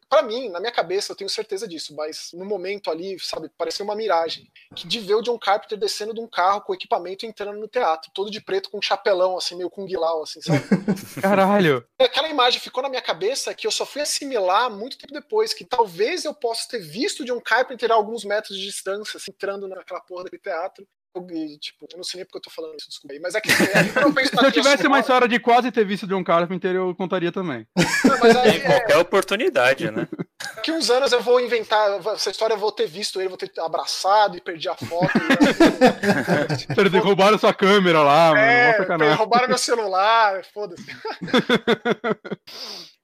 Pra 0.08 0.22
mim, 0.22 0.48
na 0.48 0.60
minha 0.60 0.72
cabeça, 0.72 1.12
eu 1.12 1.16
tenho 1.16 1.30
certeza 1.30 1.66
disso. 1.66 1.94
Mas 1.94 2.30
no 2.32 2.44
momento 2.44 2.90
ali, 2.90 3.18
sabe, 3.20 3.50
parecia 3.56 3.84
uma 3.84 3.96
miragem. 3.96 4.50
Que 4.74 4.86
de 4.86 5.00
ver 5.00 5.14
o 5.14 5.22
John 5.22 5.38
Carpenter 5.38 5.78
descendo 5.78 6.14
de 6.14 6.20
um 6.20 6.26
carro 6.26 6.60
com 6.62 6.74
equipamento 6.74 7.24
e 7.24 7.28
entrando 7.28 7.58
no 7.58 7.68
teatro, 7.68 8.10
todo 8.14 8.30
de 8.30 8.40
preto, 8.40 8.70
com 8.70 8.78
um 8.78 8.82
chapelão, 8.82 9.36
assim, 9.36 9.56
meio 9.56 9.70
com 9.70 9.84
guilau, 9.84 10.22
assim, 10.22 10.40
sabe? 10.40 10.62
Caralho! 11.20 11.84
Aquela 11.98 12.28
imagem 12.28 12.60
ficou 12.60 12.82
na 12.82 12.88
minha 12.88 13.02
cabeça 13.02 13.54
que 13.54 13.66
eu 13.66 13.70
só 13.70 13.84
fui 13.84 14.02
assimilar 14.02 14.70
muito 14.70 14.98
tempo 14.98 15.12
depois, 15.12 15.52
que 15.52 15.64
talvez 15.64 16.24
eu 16.24 16.34
possa 16.34 16.68
ter 16.68 16.80
visto 16.80 17.20
o 17.20 17.24
John 17.38 17.40
Carpenter 17.40 17.90
alguns 17.90 18.24
metros 18.24 18.56
de 18.56 18.64
distância, 18.64 19.16
assim, 19.16 19.30
entrando 19.30 19.68
naquela 19.68 20.00
porra 20.00 20.24
daquele 20.24 20.42
teatro. 20.42 20.86
E, 21.30 21.58
tipo, 21.58 21.86
eu 21.90 21.96
não 21.96 22.04
sei 22.04 22.18
nem 22.18 22.26
porque 22.26 22.38
eu 22.38 22.42
tô 22.42 22.50
falando 22.50 22.76
isso, 22.78 22.88
desculpa 22.88 23.14
aí. 23.14 23.18
Mas 23.18 23.34
é 23.34 23.40
que, 23.40 23.50
é, 23.50 23.54
Se 24.38 24.44
eu 24.44 24.52
tivesse 24.52 24.86
uma 24.86 25.00
história 25.00 25.26
de 25.26 25.40
quase 25.40 25.72
ter 25.72 25.84
visto 25.84 26.06
John 26.06 26.22
Carpenter, 26.22 26.76
eu 26.76 26.94
contaria 26.94 27.32
também. 27.32 27.66
Não, 28.04 28.18
mas 28.20 28.36
aí, 28.36 28.58
é, 28.58 28.60
qualquer 28.60 28.96
oportunidade, 28.98 29.90
né? 29.90 30.06
Daqui 30.54 30.70
uns 30.70 30.88
anos 30.90 31.10
eu 31.10 31.20
vou 31.20 31.40
inventar 31.40 31.98
essa 32.14 32.30
história, 32.30 32.54
eu 32.54 32.58
vou 32.58 32.70
ter 32.70 32.86
visto 32.86 33.20
ele, 33.20 33.28
vou 33.28 33.38
ter 33.38 33.50
abraçado 33.58 34.36
e 34.36 34.40
perdi 34.40 34.68
a 34.68 34.76
foto. 34.76 35.10
e, 36.94 36.98
roubaram 36.98 37.38
sua 37.38 37.52
câmera 37.52 38.02
lá, 38.02 38.38
é, 38.38 38.86
mano. 38.86 39.14
Roubaram 39.14 39.48
meu 39.48 39.58
celular, 39.58 40.44
foda-se. 40.44 40.86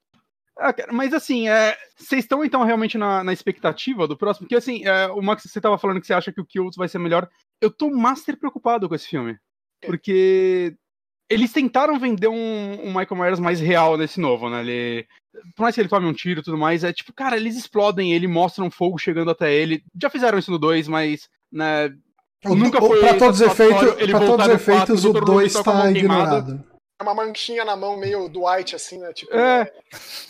Ah, 0.64 0.74
mas 0.90 1.12
assim, 1.12 1.46
é, 1.46 1.76
vocês 1.94 2.24
estão 2.24 2.42
então 2.42 2.64
realmente 2.64 2.96
na, 2.96 3.22
na, 3.22 3.34
expectativa 3.34 4.08
do 4.08 4.16
próximo? 4.16 4.46
Porque 4.46 4.56
assim, 4.56 4.82
é, 4.86 5.08
o 5.08 5.20
Max, 5.20 5.42
você 5.42 5.58
estava 5.58 5.76
falando 5.76 6.00
que 6.00 6.06
você 6.06 6.14
acha 6.14 6.32
que 6.32 6.40
o 6.40 6.46
Kills 6.46 6.78
vai 6.78 6.88
ser 6.88 6.98
melhor. 6.98 7.28
Eu 7.60 7.70
tô 7.70 7.90
master 7.90 8.38
preocupado 8.38 8.88
com 8.88 8.94
esse 8.94 9.06
filme. 9.06 9.36
É. 9.82 9.86
Porque 9.86 10.74
eles 11.28 11.52
tentaram 11.52 11.98
vender 11.98 12.28
um, 12.28 12.82
um, 12.82 12.86
Michael 12.86 13.16
Myers 13.16 13.38
mais 13.38 13.60
real 13.60 13.98
nesse 13.98 14.18
novo, 14.18 14.48
né? 14.48 14.62
Ele, 14.62 15.06
por 15.54 15.64
mais 15.64 15.74
que 15.74 15.82
ele 15.82 15.88
tome 15.88 16.06
um 16.06 16.14
tiro 16.14 16.40
e 16.40 16.42
tudo 16.42 16.56
mais, 16.56 16.82
é 16.82 16.94
tipo, 16.94 17.12
cara, 17.12 17.36
eles 17.36 17.58
explodem 17.58 18.14
ele, 18.14 18.26
mostram 18.26 18.70
fogo 18.70 18.96
chegando 18.96 19.30
até 19.30 19.52
ele. 19.52 19.84
Já 20.00 20.08
fizeram 20.08 20.38
isso 20.38 20.50
no 20.50 20.58
2, 20.58 20.88
mas, 20.88 21.28
né, 21.52 21.94
nunca 22.42 22.80
foi. 22.80 23.00
Pra 23.00 23.18
todos 23.18 23.38
os 23.38 23.46
efeitos, 23.46 24.10
pra 24.10 24.20
todos 24.20 24.46
os 24.46 24.52
efeitos 24.54 25.04
o 25.04 25.12
2 25.12 25.52
tá 25.62 25.90
ignorado 25.90 26.73
uma 27.04 27.14
manchinha 27.14 27.64
na 27.64 27.76
mão 27.76 27.96
meio 27.96 28.28
Dwight, 28.28 28.74
assim, 28.74 28.98
né? 28.98 29.12
Tipo, 29.12 29.34
é. 29.36 29.70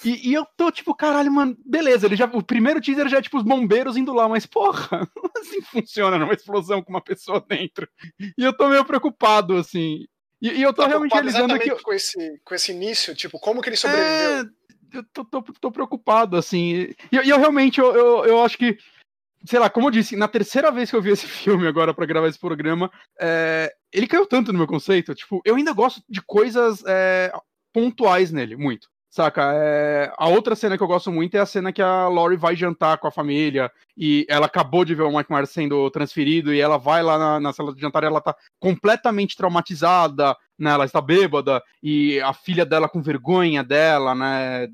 E, 0.04 0.30
e, 0.30 0.34
eu 0.34 0.46
tô 0.56 0.70
tipo, 0.70 0.94
caralho, 0.94 1.32
mano, 1.32 1.56
beleza, 1.64 2.06
ele 2.06 2.16
já, 2.16 2.26
o 2.26 2.42
primeiro 2.42 2.80
teaser 2.80 3.08
já 3.08 3.18
é 3.18 3.22
tipo 3.22 3.38
os 3.38 3.44
bombeiros 3.44 3.96
indo 3.96 4.12
lá, 4.12 4.28
mas 4.28 4.44
porra, 4.44 5.08
assim 5.38 5.62
funciona 5.62 6.18
numa 6.18 6.34
explosão 6.34 6.82
com 6.82 6.90
uma 6.90 7.00
pessoa 7.00 7.44
dentro. 7.48 7.88
E 8.20 8.44
eu 8.44 8.56
tô 8.56 8.68
meio 8.68 8.84
preocupado, 8.84 9.56
assim. 9.56 10.04
E, 10.42 10.50
e 10.50 10.62
eu 10.62 10.74
tô 10.74 10.82
tá 10.82 10.88
realmente 10.88 11.12
realizando 11.12 11.58
que. 11.58 11.70
Com 11.82 11.92
esse, 11.92 12.40
com 12.44 12.54
esse 12.54 12.72
início, 12.72 13.14
tipo, 13.14 13.38
como 13.38 13.62
que 13.62 13.68
ele 13.70 13.76
sobreviveu? 13.76 14.12
É, 14.12 14.44
eu 14.92 15.04
tô, 15.12 15.24
tô, 15.24 15.42
tô 15.42 15.72
preocupado, 15.72 16.36
assim. 16.36 16.94
E, 17.10 17.16
e 17.24 17.30
eu 17.30 17.38
realmente, 17.38 17.80
eu, 17.80 17.94
eu, 17.94 18.24
eu 18.26 18.44
acho 18.44 18.58
que 18.58 18.76
sei 19.44 19.58
lá, 19.58 19.68
como 19.68 19.88
eu 19.88 19.90
disse, 19.90 20.16
na 20.16 20.28
terceira 20.28 20.70
vez 20.70 20.90
que 20.90 20.96
eu 20.96 21.02
vi 21.02 21.10
esse 21.10 21.26
filme 21.28 21.66
agora 21.66 21.92
para 21.92 22.06
gravar 22.06 22.28
esse 22.28 22.38
programa, 22.38 22.90
é, 23.20 23.72
ele 23.92 24.06
caiu 24.06 24.26
tanto 24.26 24.52
no 24.52 24.58
meu 24.58 24.66
conceito. 24.66 25.14
Tipo, 25.14 25.40
eu 25.44 25.56
ainda 25.56 25.72
gosto 25.72 26.02
de 26.08 26.22
coisas 26.22 26.82
é, 26.86 27.32
pontuais 27.72 28.30
nele, 28.30 28.56
muito. 28.56 28.88
Saca? 29.14 29.52
É, 29.54 30.12
a 30.18 30.26
outra 30.26 30.56
cena 30.56 30.76
que 30.76 30.82
eu 30.82 30.88
gosto 30.88 31.12
muito 31.12 31.36
é 31.36 31.38
a 31.38 31.46
cena 31.46 31.72
que 31.72 31.80
a 31.80 32.08
Laurie 32.08 32.36
vai 32.36 32.56
jantar 32.56 32.98
com 32.98 33.06
a 33.06 33.12
família 33.12 33.70
e 33.96 34.26
ela 34.28 34.46
acabou 34.46 34.84
de 34.84 34.92
ver 34.92 35.04
o 35.04 35.16
Mike 35.16 35.32
Myers 35.32 35.50
sendo 35.50 35.88
transferido 35.90 36.52
e 36.52 36.60
ela 36.60 36.78
vai 36.78 37.00
lá 37.00 37.16
na, 37.16 37.38
na 37.38 37.52
sala 37.52 37.72
de 37.72 37.80
jantar 37.80 38.02
e 38.02 38.06
ela 38.06 38.20
tá 38.20 38.34
completamente 38.58 39.36
traumatizada, 39.36 40.36
né? 40.58 40.72
Ela 40.72 40.84
está 40.84 41.00
bêbada 41.00 41.62
e 41.80 42.20
a 42.22 42.32
filha 42.32 42.66
dela 42.66 42.88
com 42.88 43.00
vergonha 43.00 43.62
dela, 43.62 44.16
né? 44.16 44.66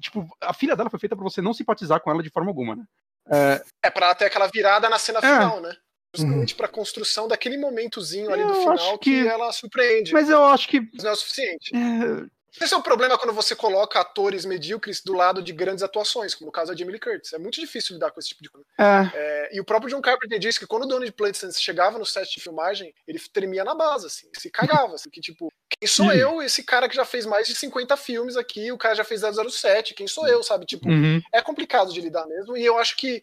Tipo, 0.00 0.26
a 0.40 0.52
filha 0.52 0.74
dela 0.74 0.90
foi 0.90 0.98
feita 0.98 1.14
para 1.14 1.22
você 1.22 1.40
não 1.40 1.54
simpatizar 1.54 2.00
com 2.00 2.10
ela 2.10 2.20
de 2.20 2.30
forma 2.30 2.50
alguma, 2.50 2.74
né? 2.74 2.84
É, 3.30 3.62
É 3.82 3.90
pra 3.90 4.14
ter 4.14 4.26
aquela 4.26 4.46
virada 4.48 4.88
na 4.88 4.98
cena 4.98 5.18
É. 5.18 5.22
final, 5.22 5.60
né? 5.60 5.74
Justamente 6.16 6.54
pra 6.54 6.68
construção 6.68 7.26
daquele 7.26 7.56
momentozinho 7.58 8.32
ali 8.32 8.44
do 8.44 8.50
Eu 8.50 8.54
final 8.60 8.72
acho 8.74 8.98
que... 8.98 9.22
que- 9.22 9.28
ela 9.28 9.50
surpreende. 9.52 10.12
mas 10.12 10.30
eu 10.30 10.44
acho 10.44 10.68
que. 10.68 10.80
Mas 10.80 11.02
não 11.02 11.10
é 11.10 11.12
o 11.12 11.16
suficiente. 11.16 11.72
é, 11.74 12.62
Esse 12.64 12.72
é 12.72 12.76
o 12.76 12.82
problema 12.82 13.18
quando 13.18 13.32
você 13.34 13.56
coloca 13.56 13.98
atores 13.98 14.44
medíocres 14.44 15.02
do 15.02 15.12
lado 15.12 15.42
de 15.42 15.52
grandes 15.52 15.82
atuações, 15.82 16.32
como 16.36 16.46
no 16.46 16.52
caso 16.52 16.70
da 16.70 16.76
Jamie 16.78 16.92
Lee 16.92 17.00
Curtis. 17.00 17.32
É 17.32 17.38
muito 17.38 17.58
difícil 17.60 17.94
lidar 17.94 18.12
com 18.12 18.20
esse 18.20 18.28
tipo 18.28 18.44
de 18.44 18.48
coisa. 18.48 18.64
é, 18.78 19.10
É, 19.12 19.56
e 19.56 19.60
o 19.60 19.64
próprio 19.64 19.90
John 19.90 20.00
Carpenter 20.00 20.38
disse 20.38 20.60
que 20.60 20.66
quando 20.68 20.84
o 20.84 20.86
Donald 20.86 21.10
Pleasence 21.12 21.60
chegava 21.60 21.98
no 21.98 22.06
set 22.06 22.32
de 22.32 22.40
filmagem, 22.40 22.94
ele 23.08 23.18
tremia 23.32 23.64
na 23.64 23.74
base, 23.74 24.06
assim, 24.06 24.28
se 24.38 24.48
cagava, 24.52 24.94
assim, 24.94 25.10
que 25.10 25.20
tipo, 25.20 25.52
quem 25.84 25.86
sou 25.86 26.10
Sim. 26.10 26.16
eu, 26.16 26.40
esse 26.40 26.62
cara 26.62 26.88
que 26.88 26.96
já 26.96 27.04
fez 27.04 27.26
mais 27.26 27.46
de 27.46 27.54
50 27.54 27.94
filmes 27.98 28.36
aqui, 28.38 28.72
o 28.72 28.78
cara 28.78 28.94
já 28.94 29.04
fez 29.04 29.20
007, 29.20 29.92
quem 29.92 30.06
sou 30.06 30.26
eu, 30.26 30.42
sabe? 30.42 30.64
Tipo, 30.64 30.88
uhum. 30.88 31.20
é 31.30 31.42
complicado 31.42 31.92
de 31.92 32.00
lidar 32.00 32.26
mesmo, 32.26 32.56
e 32.56 32.64
eu 32.64 32.78
acho 32.78 32.96
que 32.96 33.22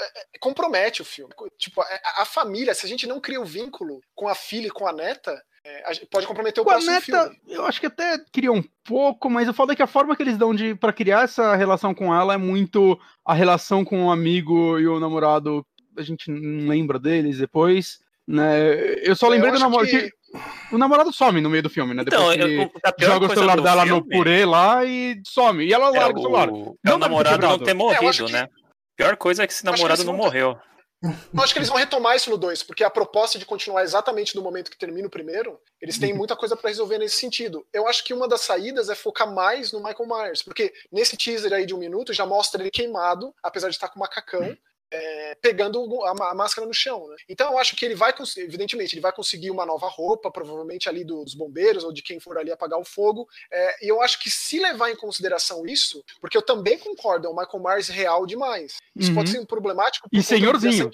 é, 0.00 0.38
compromete 0.40 1.02
o 1.02 1.04
filme. 1.04 1.32
Tipo, 1.56 1.80
a, 1.82 2.22
a 2.22 2.24
família, 2.24 2.74
se 2.74 2.84
a 2.84 2.88
gente 2.88 3.06
não 3.06 3.20
cria 3.20 3.40
o 3.40 3.44
vínculo 3.44 4.00
com 4.14 4.26
a 4.26 4.34
filha 4.34 4.66
e 4.66 4.70
com 4.70 4.88
a 4.88 4.92
neta, 4.92 5.40
é, 5.64 5.84
a 5.92 6.06
pode 6.10 6.26
comprometer 6.26 6.60
o 6.60 6.64
Com 6.64 6.70
a 6.70 6.74
próximo 6.74 6.92
neta, 6.94 7.30
filme. 7.30 7.38
eu 7.46 7.64
acho 7.64 7.78
que 7.78 7.86
até 7.86 8.18
queria 8.32 8.50
um 8.50 8.64
pouco, 8.82 9.30
mas 9.30 9.48
o 9.48 9.54
foda 9.54 9.72
é 9.72 9.76
que 9.76 9.82
a 9.82 9.86
forma 9.86 10.16
que 10.16 10.22
eles 10.24 10.36
dão 10.36 10.52
de 10.52 10.74
para 10.74 10.92
criar 10.92 11.24
essa 11.24 11.54
relação 11.54 11.94
com 11.94 12.12
ela 12.14 12.34
é 12.34 12.38
muito 12.38 12.98
a 13.24 13.34
relação 13.34 13.84
com 13.84 14.06
o 14.06 14.10
amigo 14.10 14.80
e 14.80 14.88
o 14.88 14.98
namorado. 14.98 15.64
A 15.96 16.02
gente 16.02 16.28
não 16.30 16.68
lembra 16.68 16.98
deles 16.98 17.38
depois, 17.38 17.98
né? 18.26 18.70
Eu 19.02 19.14
só 19.14 19.28
lembrei 19.28 19.50
Eu 19.50 19.54
do 19.56 19.60
namorado. 19.60 19.88
que- 19.90 20.10
que 20.10 20.17
O 20.72 20.78
namorado 20.78 21.12
some 21.12 21.40
no 21.40 21.48
meio 21.50 21.62
do 21.62 21.70
filme, 21.70 21.94
né? 21.94 22.04
Depois 22.04 22.22
Então, 22.22 22.36
que 22.36 22.42
ele 22.42 22.62
eu, 22.62 22.70
joga 23.06 23.26
o 23.26 23.28
celular 23.30 23.60
dela 23.60 23.84
no 23.86 23.94
filme 23.96 24.10
purê 24.16 24.44
lá 24.44 24.84
e 24.84 25.20
some. 25.26 25.64
E 25.64 25.72
ela 25.72 25.88
é 25.94 25.98
larga 26.00 26.18
o 26.18 26.22
celular. 26.22 26.50
o, 26.50 26.52
é 26.52 26.56
Não 26.56 26.66
o 26.66 26.74
deve 26.74 26.84
ter 26.84 26.98
namorado 26.98 27.46
não 27.46 27.58
ter 27.58 27.70
É, 27.70 27.74
morrido, 27.74 28.26
que- 28.26 28.32
né? 28.32 28.48
Pior 28.96 29.16
coisa 29.16 29.44
é 29.44 29.46
que 29.46 29.52
esse 29.52 29.62
que 29.62 29.66
namorado 29.70 30.00
eles 30.00 30.04
não 30.04 30.16
vão- 30.16 30.24
morreu. 30.24 30.58
Eu 31.00 31.42
acho 31.44 31.52
que 31.52 31.60
eles 31.60 31.68
vão 31.68 31.78
retomar 31.78 32.16
isso 32.16 32.28
no 32.28 32.36
2, 32.36 32.64
porque 32.64 32.82
a 32.82 32.90
proposta 32.90 33.38
de 33.38 33.46
continuar 33.46 33.84
exatamente 33.84 34.34
no 34.34 34.42
momento 34.42 34.68
que 34.68 34.76
termina 34.76 35.06
o 35.06 35.10
primeiro, 35.10 35.56
eles 35.80 35.96
têm 35.96 36.12
muita 36.12 36.34
coisa 36.34 36.56
pra 36.56 36.68
resolver 36.68 36.98
nesse 36.98 37.14
sentido. 37.20 37.64
Eu 37.72 37.86
acho 37.86 38.02
que 38.02 38.12
uma 38.12 38.26
das 38.26 38.40
saídas 38.40 38.88
é 38.88 38.96
focar 38.96 39.32
mais 39.32 39.70
no 39.70 39.78
Michael 39.78 40.08
Myers, 40.08 40.42
porque 40.42 40.72
nesse 40.90 41.16
teaser 41.16 41.52
aí 41.52 41.64
de 41.64 41.72
um 41.72 41.78
minuto 41.78 42.12
já 42.12 42.26
mostra 42.26 42.60
ele 42.60 42.70
queimado, 42.72 43.32
apesar 43.40 43.68
de 43.68 43.76
estar 43.76 43.88
com 43.88 44.00
macacão. 44.00 44.56
É, 44.90 45.34
pegando 45.36 46.04
a, 46.04 46.34
máscara 46.34 46.66
no 46.66 46.74
chão, 46.74 47.08
né? 47.08 47.16
Então 47.28 47.52
eu 47.52 47.58
acho 47.58 47.76
que 47.76 47.84
ele 47.84 47.94
vai 47.94 48.12
conseguir, 48.12 48.46
evidentemente, 48.46 48.94
ele 48.94 49.02
vai 49.02 49.12
conseguir 49.12 49.50
uma 49.50 49.66
nova 49.66 49.88
roupa, 49.88 50.30
provavelmente 50.30 50.88
ali 50.88 51.04
dos 51.04 51.34
bombeiros 51.34 51.84
ou 51.84 51.92
de 51.92 52.02
quem 52.02 52.18
for 52.20 52.38
ali 52.38 52.50
apagar 52.50 52.78
o 52.78 52.84
fogo. 52.84 53.28
é, 53.52 53.86
e 53.86 53.88
eu 53.88 54.00
acho 54.00 54.18
que 54.20 54.30
se 54.30 54.58
levar 54.58 54.90
em 54.90 54.96
consideração 54.96 55.66
isso, 55.66 56.04
porque 56.20 56.36
eu 56.36 56.42
também 56.42 56.78
concordo, 56.78 57.26
é 57.26 57.30
o 57.30 57.36
Michael 57.36 57.62
Myers 57.62 57.88
real 57.88 58.26
demais. 58.26 58.76
Isso 58.96 59.10
Uhum. 59.10 59.14
pode 59.14 59.30
ser 59.30 59.38
um 59.40 59.46
problemático 59.46 60.08
E 60.08 60.10
por 60.10 60.16
conta 60.16 60.36
senhorzinho. 60.36 60.90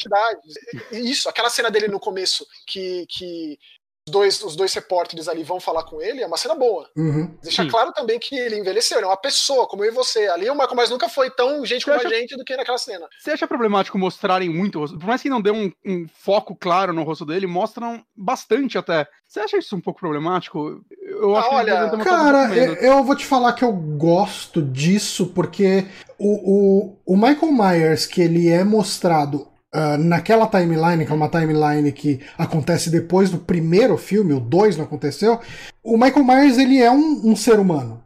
Isso, 0.92 1.28
aquela 1.28 1.50
cena 1.50 1.70
dele 1.70 1.88
no 1.88 2.00
começo 2.00 2.46
que, 2.66 3.06
que 3.08 3.58
os, 4.06 4.12
dois, 4.12 4.42
os 4.42 4.54
dois 4.56 4.72
repórteres 4.74 5.28
ali 5.28 5.42
vão 5.42 5.58
falar 5.58 5.82
com 5.84 6.00
ele, 6.00 6.22
é 6.22 6.26
uma 6.26 6.36
cena 6.36 6.54
boa. 6.54 6.88
Uhum. 6.96 7.34
Deixa 7.42 7.62
Sim. 7.62 7.70
claro 7.70 7.90
também 7.92 8.18
que 8.18 8.36
ele 8.36 8.58
envelheceu, 8.58 8.98
ele 8.98 9.06
é 9.06 9.08
uma 9.08 9.16
pessoa, 9.16 9.66
como 9.66 9.82
eu 9.82 9.90
e 9.90 9.94
você. 9.94 10.26
Ali 10.28 10.48
o 10.50 10.54
Michael 10.54 10.74
Myers 10.74 10.90
nunca 10.90 11.08
foi 11.08 11.30
tão 11.30 11.64
gente 11.64 11.84
Você 11.84 11.90
como 11.90 11.96
a 12.02 12.06
acha- 12.06 12.14
gente 12.14 12.36
do 12.36 12.44
que 12.44 12.54
naquela 12.56 12.76
cena. 12.76 13.06
Você 13.18 13.30
acha 13.30 13.46
problemático 13.48 13.98
mostrarem 13.98 14.50
muito 14.50 14.76
o 14.76 14.80
rosto? 14.82 14.98
Por 14.98 15.06
mais 15.06 15.22
que 15.22 15.30
não 15.30 15.40
dê 15.40 15.50
um, 15.50 15.72
um 15.86 16.06
foco 16.20 16.54
claro 16.54 16.92
no 16.92 17.02
rosto 17.02 17.24
dele, 17.24 17.46
mostram 17.46 18.04
bastante 18.14 18.76
até. 18.76 19.06
Você 19.26 19.40
acha 19.40 19.56
isso 19.56 19.74
um 19.74 19.80
pouco 19.80 20.00
problemático? 20.00 20.82
Eu 21.00 21.34
Ah, 21.34 21.40
acho 21.40 21.48
que 21.48 21.54
olha, 21.54 21.94
um 21.94 21.98
Cara, 21.98 22.54
eu, 22.54 22.74
eu 22.74 23.04
vou 23.04 23.16
te 23.16 23.24
falar 23.24 23.54
que 23.54 23.64
eu 23.64 23.72
gosto 23.72 24.60
disso 24.60 25.28
porque 25.34 25.86
o, 26.18 26.92
o, 27.06 27.14
o 27.14 27.16
Michael 27.16 27.52
Myers, 27.52 28.04
que 28.06 28.20
ele 28.20 28.48
é 28.50 28.62
mostrado 28.62 29.48
ah, 29.74 29.98
naquela 29.98 30.46
timeline, 30.46 31.04
que 31.04 31.10
é 31.12 31.14
uma 31.14 31.28
timeline 31.28 31.90
que 31.90 32.20
acontece 32.38 32.88
depois 32.90 33.28
do 33.28 33.38
primeiro 33.38 33.98
filme, 33.98 34.32
o 34.32 34.38
2 34.40 34.76
não 34.76 34.84
aconteceu, 34.84 35.40
o 35.82 35.98
Michael 35.98 36.24
Myers 36.24 36.58
ele 36.58 36.80
é 36.80 36.90
um, 36.90 37.22
um 37.24 37.34
ser 37.36 37.58
humano. 37.58 38.02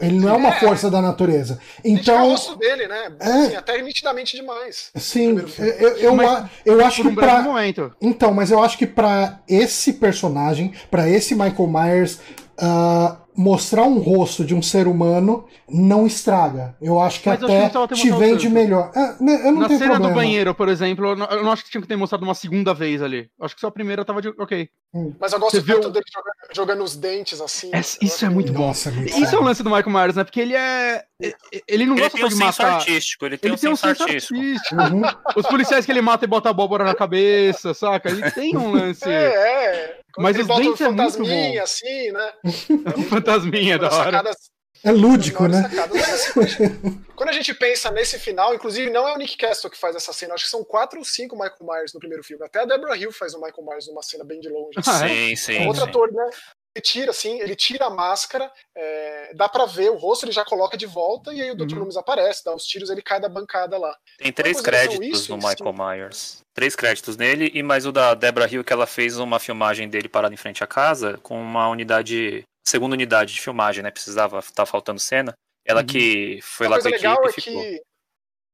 Ele 0.00 0.18
não 0.18 0.28
é 0.28 0.32
uma 0.32 0.48
É. 0.48 0.58
força 0.60 0.90
da 0.90 1.00
natureza. 1.00 1.60
Então, 1.84 2.26
o 2.26 2.30
rosto 2.30 2.56
dele, 2.56 2.88
né? 2.88 3.12
É. 3.20 3.28
Assim, 3.28 3.54
até 3.56 3.80
nitidamente 3.80 4.36
demais. 4.36 4.90
sim, 4.96 5.36
eu, 5.56 5.96
eu, 5.98 6.14
Mas 6.16 6.46
eu 6.66 6.84
acho 6.84 7.02
um 7.02 7.10
que 7.10 7.14
breve 7.14 7.32
pra, 7.32 7.42
momento. 7.42 7.92
Então, 8.00 8.34
mas 8.34 8.50
eu 8.50 8.60
acho 8.60 8.76
que 8.76 8.86
pra 8.88 9.38
esse 9.48 9.92
personagem, 9.92 10.72
pra 10.90 11.08
esse 11.08 11.32
Michael 11.34 11.68
Myers, 11.68 12.18
ah, 12.58 13.18
mostrar 13.38 13.84
um 13.84 13.98
rosto 14.00 14.44
de 14.44 14.52
um 14.52 14.60
ser 14.60 14.88
humano 14.88 15.46
não 15.70 16.04
estraga. 16.04 16.76
Eu 16.82 17.00
acho 17.00 17.22
que 17.22 17.28
Mas 17.28 17.40
eu 17.40 17.46
que 17.46 17.54
até 17.54 17.86
ter 17.86 17.94
te 17.94 18.10
vende 18.10 18.48
melhor. 18.48 18.90
Ah, 18.96 19.16
né, 19.20 19.46
eu 19.46 19.52
não 19.52 19.60
Na 19.60 19.68
tenho 19.68 19.78
cena 19.78 19.92
problema. 19.92 20.12
do 20.12 20.18
banheiro, 20.18 20.54
por 20.56 20.68
exemplo, 20.68 21.06
eu 21.06 21.16
não, 21.16 21.26
eu 21.26 21.44
não 21.44 21.52
acho 21.52 21.64
que 21.64 21.70
tinha 21.70 21.80
que 21.80 21.86
ter 21.86 21.94
mostrado 21.94 22.24
uma 22.24 22.34
segunda 22.34 22.74
vez 22.74 23.00
ali. 23.00 23.30
Acho 23.40 23.54
que 23.54 23.60
só 23.60 23.68
a 23.68 23.72
primeira 23.72 24.04
tava 24.04 24.20
de. 24.20 24.28
Ok. 24.36 24.68
Mas 25.20 25.32
eu 25.34 25.38
gosto 25.38 25.56
Você 25.56 25.60
viu- 25.60 25.76
tanto 25.80 25.90
dele 25.90 26.04
jogando, 26.12 26.54
jogando 26.56 26.82
os 26.84 26.96
dentes 26.96 27.40
assim. 27.42 27.70
É- 27.74 27.80
isso 27.80 28.24
é 28.24 28.28
muito 28.30 28.52
bom. 28.52 28.68
Nossa, 28.68 28.88
é 28.88 28.92
muito 28.92 29.08
Isso 29.10 29.26
é 29.26 29.30
bom. 29.38 29.42
o 29.42 29.44
lance 29.44 29.62
do 29.62 29.68
Michael 29.70 29.90
Myers, 29.90 30.16
né? 30.16 30.24
Porque 30.24 30.40
ele 30.40 30.54
é. 30.56 31.04
Ele 31.68 31.84
não 31.84 31.94
Ele 31.94 32.02
gosta 32.02 32.16
tem 32.16 32.20
só 32.22 32.26
um 32.26 32.28
de 32.30 32.34
senso 32.36 32.62
matar. 32.62 32.74
artístico, 32.76 33.26
ele 33.26 33.36
tem 33.36 33.48
Ele 33.48 33.56
um 33.56 33.58
tem 33.60 33.70
um 33.70 33.76
senso 33.76 33.98
senso 33.98 34.02
artístico. 34.04 34.40
artístico. 34.40 34.74
Uhum. 34.82 35.02
Os 35.36 35.46
policiais 35.46 35.84
que 35.84 35.92
ele 35.92 36.00
mata 36.00 36.24
e 36.24 36.28
bota 36.28 36.48
abóbora 36.48 36.84
na 36.84 36.94
cabeça, 36.94 37.74
saca? 37.74 38.08
Ele 38.08 38.30
tem 38.30 38.56
um 38.56 38.72
lance. 38.72 39.04
É, 39.08 39.24
é. 39.24 40.00
Mas 40.16 40.34
ele 40.36 40.42
os 40.42 40.48
bota 40.48 40.60
um 40.60 40.64
dentes 40.64 40.80
é 40.80 40.84
muito 40.88 40.98
fantasminha 41.12 41.58
bom. 41.58 41.62
assim, 41.64 42.12
né? 42.12 42.32
Um 42.96 43.02
fantasminha 43.04 43.78
da 43.78 43.86
hora. 43.92 44.04
sacada 44.04 44.30
É 44.84 44.90
lúdico, 44.92 45.46
né? 45.48 45.68
Mas, 45.92 46.12
assim, 46.12 47.04
quando 47.16 47.28
a 47.30 47.32
gente- 47.32 47.54
pensa 47.54 47.90
nesse 47.90 48.18
final, 48.18 48.54
inclusive 48.54 48.90
não 48.90 49.08
é 49.08 49.12
o 49.14 49.18
Nick 49.18 49.36
Castle 49.36 49.70
que 49.70 49.76
faz 49.78 49.96
essa 49.96 50.12
cena, 50.12 50.34
acho 50.34 50.44
que 50.44 50.50
são 50.50 50.62
quatro 50.62 50.98
ou 50.98 51.04
cinco 51.04 51.34
Michael 51.34 51.56
Myers 51.62 51.92
no 51.92 51.98
primeiro 52.00 52.22
filme. 52.22 52.44
Até 52.44 52.60
a 52.60 52.64
Deborah 52.64 52.96
Hill 52.96 53.10
faz 53.12 53.34
o 53.34 53.40
Michael 53.40 53.66
Myers 53.66 53.88
numa 53.88 54.02
cena 54.02 54.22
bem 54.24 54.38
de 54.40 54.48
longe. 54.48 54.78
Ah, 54.86 55.04
é? 55.04 55.08
Sim, 55.08 55.32
É 55.32 55.36
sim. 55.36 55.66
outro 55.66 55.82
sim. 55.82 55.88
ator, 55.88 56.12
né? 56.12 56.30
Ele 56.76 56.82
tira, 56.82 57.10
assim, 57.10 57.40
ele 57.40 57.56
tira 57.56 57.86
a 57.86 57.90
máscara, 57.90 58.48
é, 58.76 59.32
dá 59.34 59.48
pra 59.48 59.64
ver 59.66 59.90
o 59.90 59.96
rosto, 59.96 60.24
ele 60.26 60.32
já 60.32 60.44
coloca 60.44 60.76
de 60.76 60.86
volta, 60.86 61.32
e 61.32 61.40
aí 61.42 61.50
o 61.50 61.56
Dr. 61.56 61.72
Uhum. 61.72 61.78
Loomis 61.80 61.96
aparece, 61.96 62.44
dá 62.44 62.54
os 62.54 62.62
tiros, 62.64 62.88
ele 62.88 63.02
cai 63.02 63.20
da 63.20 63.28
bancada 63.28 63.76
lá. 63.76 63.96
Tem 64.18 64.32
três 64.32 64.60
créditos 64.60 65.04
isso, 65.04 65.36
no 65.36 65.38
Michael 65.38 65.72
Myers. 65.72 66.38
Três 66.54 66.76
créditos 66.76 67.16
nele 67.16 67.50
e 67.52 67.62
mais 67.64 67.84
o 67.84 67.90
da 67.90 68.14
Deborah 68.14 68.46
Hill 68.48 68.62
que 68.62 68.72
ela 68.72 68.86
fez 68.86 69.18
uma 69.18 69.40
filmagem 69.40 69.88
dele 69.88 70.08
parado 70.08 70.34
em 70.34 70.36
frente 70.36 70.62
à 70.62 70.66
casa 70.68 71.18
com 71.22 71.40
uma 71.40 71.68
unidade, 71.68 72.44
segunda 72.68 72.94
unidade 72.94 73.34
de 73.34 73.40
filmagem, 73.40 73.82
né? 73.82 73.90
Precisava, 73.90 74.42
tá 74.54 74.64
faltando 74.66 75.00
cena. 75.00 75.32
Ela 75.64 75.80
Uhum. 75.80 75.86
que 75.86 76.38
foi 76.42 76.66
Uma 76.66 76.76
lá 76.76 76.82
com 76.82 76.88
a 76.88 76.90
equipe 76.90 77.06
legal 77.06 77.26
é 77.26 77.30
e 77.30 77.32
ficou. 77.32 77.62
que 77.62 77.82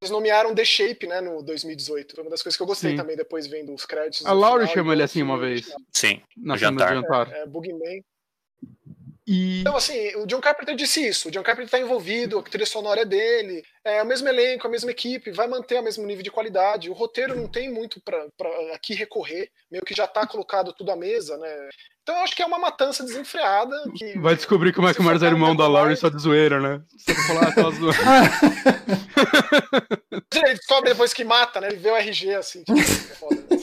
eles 0.02 0.10
nomearam 0.10 0.54
The 0.54 0.64
Shape, 0.64 1.06
né, 1.06 1.20
no 1.20 1.42
2018. 1.42 2.14
Foi 2.14 2.24
uma 2.24 2.30
das 2.30 2.42
coisas 2.42 2.56
que 2.56 2.62
eu 2.62 2.66
gostei 2.66 2.90
Sim. 2.92 2.96
também, 2.96 3.16
depois 3.16 3.46
vendo 3.46 3.72
os 3.74 3.86
créditos. 3.86 4.26
A 4.26 4.32
chama 4.66 4.80
igual 4.80 4.92
ele 4.92 5.02
assim 5.02 5.22
uma 5.22 5.38
vez. 5.38 5.66
Sim, 5.92 6.20
Na 6.36 6.54
no 6.54 6.58
jantar. 6.58 6.94
jantar. 6.94 7.32
É, 7.32 7.46
Boogeyman. 7.46 8.02
E. 9.26 9.60
Então, 9.60 9.76
assim, 9.76 10.14
o 10.16 10.26
John 10.26 10.40
Carpenter 10.40 10.74
disse 10.76 11.06
isso. 11.06 11.28
O 11.28 11.30
John 11.30 11.42
Carpenter 11.42 11.70
tá 11.70 11.78
envolvido, 11.78 12.38
a 12.38 12.42
trilha 12.42 12.66
sonora 12.66 13.00
é 13.02 13.04
dele, 13.06 13.64
é 13.84 14.02
o 14.02 14.06
mesmo 14.06 14.28
elenco, 14.28 14.66
a 14.66 14.70
mesma 14.70 14.90
equipe, 14.90 15.30
vai 15.30 15.46
manter 15.46 15.78
o 15.78 15.82
mesmo 15.82 16.06
nível 16.06 16.22
de 16.22 16.30
qualidade. 16.30 16.88
O 16.88 16.94
roteiro 16.94 17.36
não 17.36 17.46
tem 17.46 17.70
muito 17.70 18.00
pra, 18.00 18.26
pra 18.36 18.48
aqui 18.74 18.94
recorrer, 18.94 19.50
meio 19.70 19.84
que 19.84 19.94
já 19.94 20.06
tá 20.06 20.26
colocado 20.26 20.72
tudo 20.72 20.90
à 20.90 20.96
mesa, 20.96 21.36
né? 21.36 21.68
Então, 22.02 22.16
eu 22.16 22.22
acho 22.22 22.36
que 22.36 22.42
é 22.42 22.46
uma 22.46 22.58
matança 22.58 23.02
desenfreada. 23.02 23.74
Que... 23.96 24.18
Vai 24.18 24.36
descobrir 24.36 24.72
que 24.72 24.78
o 24.78 24.82
Michael 24.82 24.94
Se 24.94 25.02
Myers 25.02 25.22
é 25.22 25.26
irmão 25.26 25.56
da 25.56 25.66
Laurie 25.66 25.88
Myers- 25.88 26.00
só 26.00 26.08
de 26.08 26.20
zoeira, 26.20 26.60
né? 26.60 26.82
Só 26.98 27.14
pra 27.14 27.22
falar 27.22 27.48
aquelas 27.48 27.74
zoeiras. 27.76 28.04
Ele 30.34 30.54
descobre 30.54 30.90
depois 30.90 31.14
que 31.14 31.24
mata, 31.24 31.60
né? 31.60 31.68
Ele 31.68 31.76
vê 31.76 31.90
o 31.90 31.96
RG 31.96 32.34
assim. 32.34 32.62
Tipo, 32.64 32.78
é 32.78 32.82
foda, 32.82 33.36
né? 33.36 33.54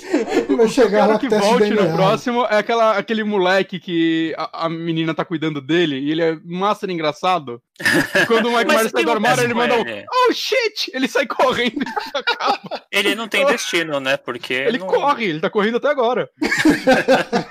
Vai 0.57 0.67
chegar 0.67 0.99
cara 1.01 1.13
lá 1.13 1.19
que 1.19 1.29
volte 1.29 1.69
no 1.69 1.93
próximo 1.93 2.45
é 2.45 2.57
aquela, 2.57 2.97
aquele 2.97 3.23
moleque 3.23 3.79
que 3.79 4.33
a, 4.37 4.65
a 4.65 4.69
menina 4.69 5.13
tá 5.13 5.23
cuidando 5.23 5.61
dele 5.61 5.99
e 5.99 6.11
ele 6.11 6.21
é 6.21 6.37
master 6.43 6.89
engraçado. 6.89 7.61
Quando 8.27 8.47
o 8.49 8.51
Mas 8.51 8.65
Myers 8.65 8.91
sai 8.91 9.03
do 9.03 9.11
armário, 9.11 9.43
ele 9.43 9.53
manda 9.53 9.75
um 9.75 9.81
ele? 9.81 10.05
Oh 10.27 10.33
shit! 10.33 10.91
Ele 10.93 11.07
sai 11.07 11.25
correndo 11.25 11.81
e 11.83 12.17
acaba. 12.17 12.81
Ele 12.91 13.15
não 13.15 13.27
tem 13.27 13.45
destino, 13.45 13.99
né? 13.99 14.17
Porque. 14.17 14.53
Ele 14.53 14.77
não- 14.77 14.87
corre, 14.87 15.25
ele 15.25 15.39
tá 15.39 15.49
correndo 15.49 15.77
até 15.77 15.87
agora. 15.87 16.29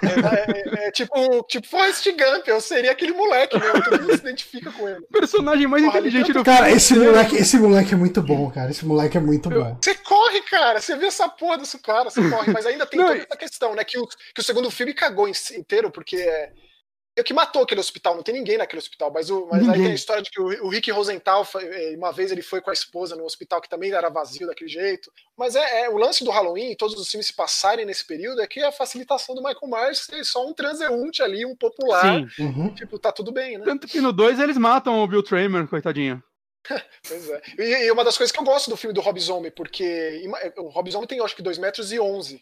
É, 0.03 0.85
é, 0.85 0.89
é 0.89 0.91
tipo, 0.91 1.43
tipo 1.45 1.67
Forrest 1.67 2.07
Gump, 2.11 2.47
eu 2.47 2.61
seria 2.61 2.93
aquele 2.93 3.13
moleque 3.13 3.59
mesmo, 3.59 3.83
todo 3.83 4.01
mundo 4.03 4.13
se 4.17 4.21
identifica 4.21 4.71
com 4.73 4.89
ele. 4.89 4.99
O 5.01 5.13
personagem 5.13 5.67
mais 5.67 5.83
Porra, 5.85 5.99
inteligente 5.99 6.33
do 6.33 6.45
Cara, 6.45 6.71
esse 6.71 6.93
inteiro. 6.95 7.13
moleque, 7.13 7.37
esse 7.37 7.59
moleque 7.59 7.95
é 7.95 7.97
muito 7.97 8.23
bom, 8.23 8.51
cara. 8.51 8.71
Esse 8.71 8.85
moleque 8.85 9.17
é 9.17 9.21
muito 9.21 9.49
bom. 9.51 9.79
Você 9.81 9.95
corre, 9.95 10.41
cara, 10.43 10.81
você 10.81 10.97
vê 10.97 11.07
essa 11.07 11.29
porra 11.29 11.59
desse 11.59 11.79
cara, 11.79 12.11
você 12.11 12.29
corre, 12.29 12.53
mas 12.53 12.67
ainda 12.67 12.87
tem 12.87 12.99
Não, 13.01 13.09
toda 13.09 13.19
essa 13.21 13.37
questão, 13.37 13.75
né? 13.75 13.85
Que 13.85 13.99
o, 13.99 14.07
que 14.07 14.41
o 14.41 14.45
segundo 14.45 14.71
filme 14.71 14.93
cagou 14.95 15.29
em- 15.29 15.33
inteiro, 15.57 15.91
porque 15.91 16.17
é. 16.17 16.51
É 17.17 17.23
o 17.23 17.25
que 17.25 17.35
matou 17.35 17.63
aquele 17.63 17.81
hospital, 17.81 18.15
não 18.15 18.23
tem 18.23 18.35
ninguém 18.35 18.57
naquele 18.57 18.79
hospital, 18.79 19.11
mas, 19.13 19.31
o, 19.31 19.47
mas 19.51 19.69
aí 19.69 19.83
tem 19.83 19.91
a 19.91 19.95
história 19.95 20.23
de 20.23 20.31
que 20.31 20.41
o, 20.41 20.67
o 20.67 20.69
Rick 20.69 20.91
Rosenthal, 20.93 21.47
eh, 21.61 21.95
uma 21.97 22.13
vez 22.13 22.31
ele 22.31 22.41
foi 22.41 22.61
com 22.61 22.71
a 22.71 22.73
esposa 22.73 23.17
no 23.17 23.25
hospital 23.25 23.61
que 23.61 23.69
também 23.69 23.91
era 23.91 24.09
vazio 24.09 24.47
daquele 24.47 24.71
jeito. 24.71 25.11
Mas 25.37 25.57
é, 25.57 25.83
é 25.83 25.91
o 25.91 25.97
lance 25.97 26.23
do 26.23 26.31
Halloween, 26.31 26.77
todos 26.77 26.99
os 26.99 27.11
filmes 27.11 27.27
se 27.27 27.35
passarem 27.35 27.85
nesse 27.85 28.07
período, 28.07 28.41
é 28.41 28.47
que 28.47 28.63
a 28.63 28.71
facilitação 28.71 29.35
do 29.35 29.43
Michael 29.43 29.69
Myers 29.69 30.05
ser 30.05 30.25
só 30.25 30.47
um 30.47 30.55
transeunte 30.55 31.21
ali, 31.21 31.45
um 31.45 31.57
popular. 31.57 32.25
Sim. 32.31 32.45
Uhum. 32.45 32.75
Tipo, 32.75 32.99
tá 32.99 33.11
tudo 33.11 33.33
bem, 33.33 33.59
né? 33.59 33.65
Tanto 33.65 33.89
que 33.89 34.01
no 34.01 34.13
2 34.13 34.39
eles 34.39 34.57
matam 34.57 35.03
o 35.03 35.07
Bill 35.07 35.23
Tramer, 35.23 35.67
coitadinho. 35.67 36.23
pois 37.09 37.29
é. 37.29 37.43
E, 37.59 37.87
e, 37.87 37.91
uma 37.91 38.05
das 38.05 38.17
coisas 38.17 38.33
que 38.33 38.39
eu 38.39 38.45
gosto 38.45 38.71
do 38.71 38.77
filme 38.77 38.95
do 38.95 39.01
Rob 39.01 39.19
Zombie, 39.19 39.51
porque 39.51 40.23
o 40.57 40.69
Rob 40.69 40.91
Zombie 40.91 41.09
tem 41.09 41.21
acho 41.21 41.35
que 41.35 41.43
2 41.43 41.59
metros 41.59 41.93
e 41.93 41.99
11. 41.99 42.41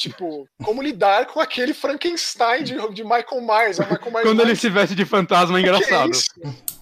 Tipo, 0.00 0.48
como 0.64 0.80
lidar 0.80 1.26
com 1.26 1.40
aquele 1.40 1.74
Frankenstein 1.74 2.64
de, 2.64 2.74
de 2.94 3.04
Michael 3.04 3.42
Myers. 3.42 3.78
Michael 3.78 4.10
Myers 4.10 4.22
Quando 4.22 4.40
ele 4.40 4.56
se 4.56 4.70
veste 4.70 4.94
de 4.94 5.04
fantasma, 5.04 5.58
é 5.58 5.60
engraçado. 5.60 6.10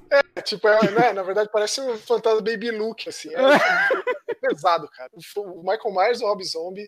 É, 0.09 0.40
tipo, 0.40 0.69
é, 0.69 0.89
né, 0.93 1.12
na 1.12 1.24
verdade 1.24 1.51
parece 1.53 1.81
um 1.81 1.99
fantasma 1.99 2.40
Baby 2.40 2.70
Luke, 2.70 3.09
assim. 3.09 3.31
É, 3.35 3.57
é 3.57 3.59
pesado, 4.49 4.89
cara. 4.89 5.11
O 5.37 5.62
Michael 5.62 5.95
Myers, 5.95 6.20
o 6.20 6.27
Rob 6.27 6.45
Zombie, 6.45 6.87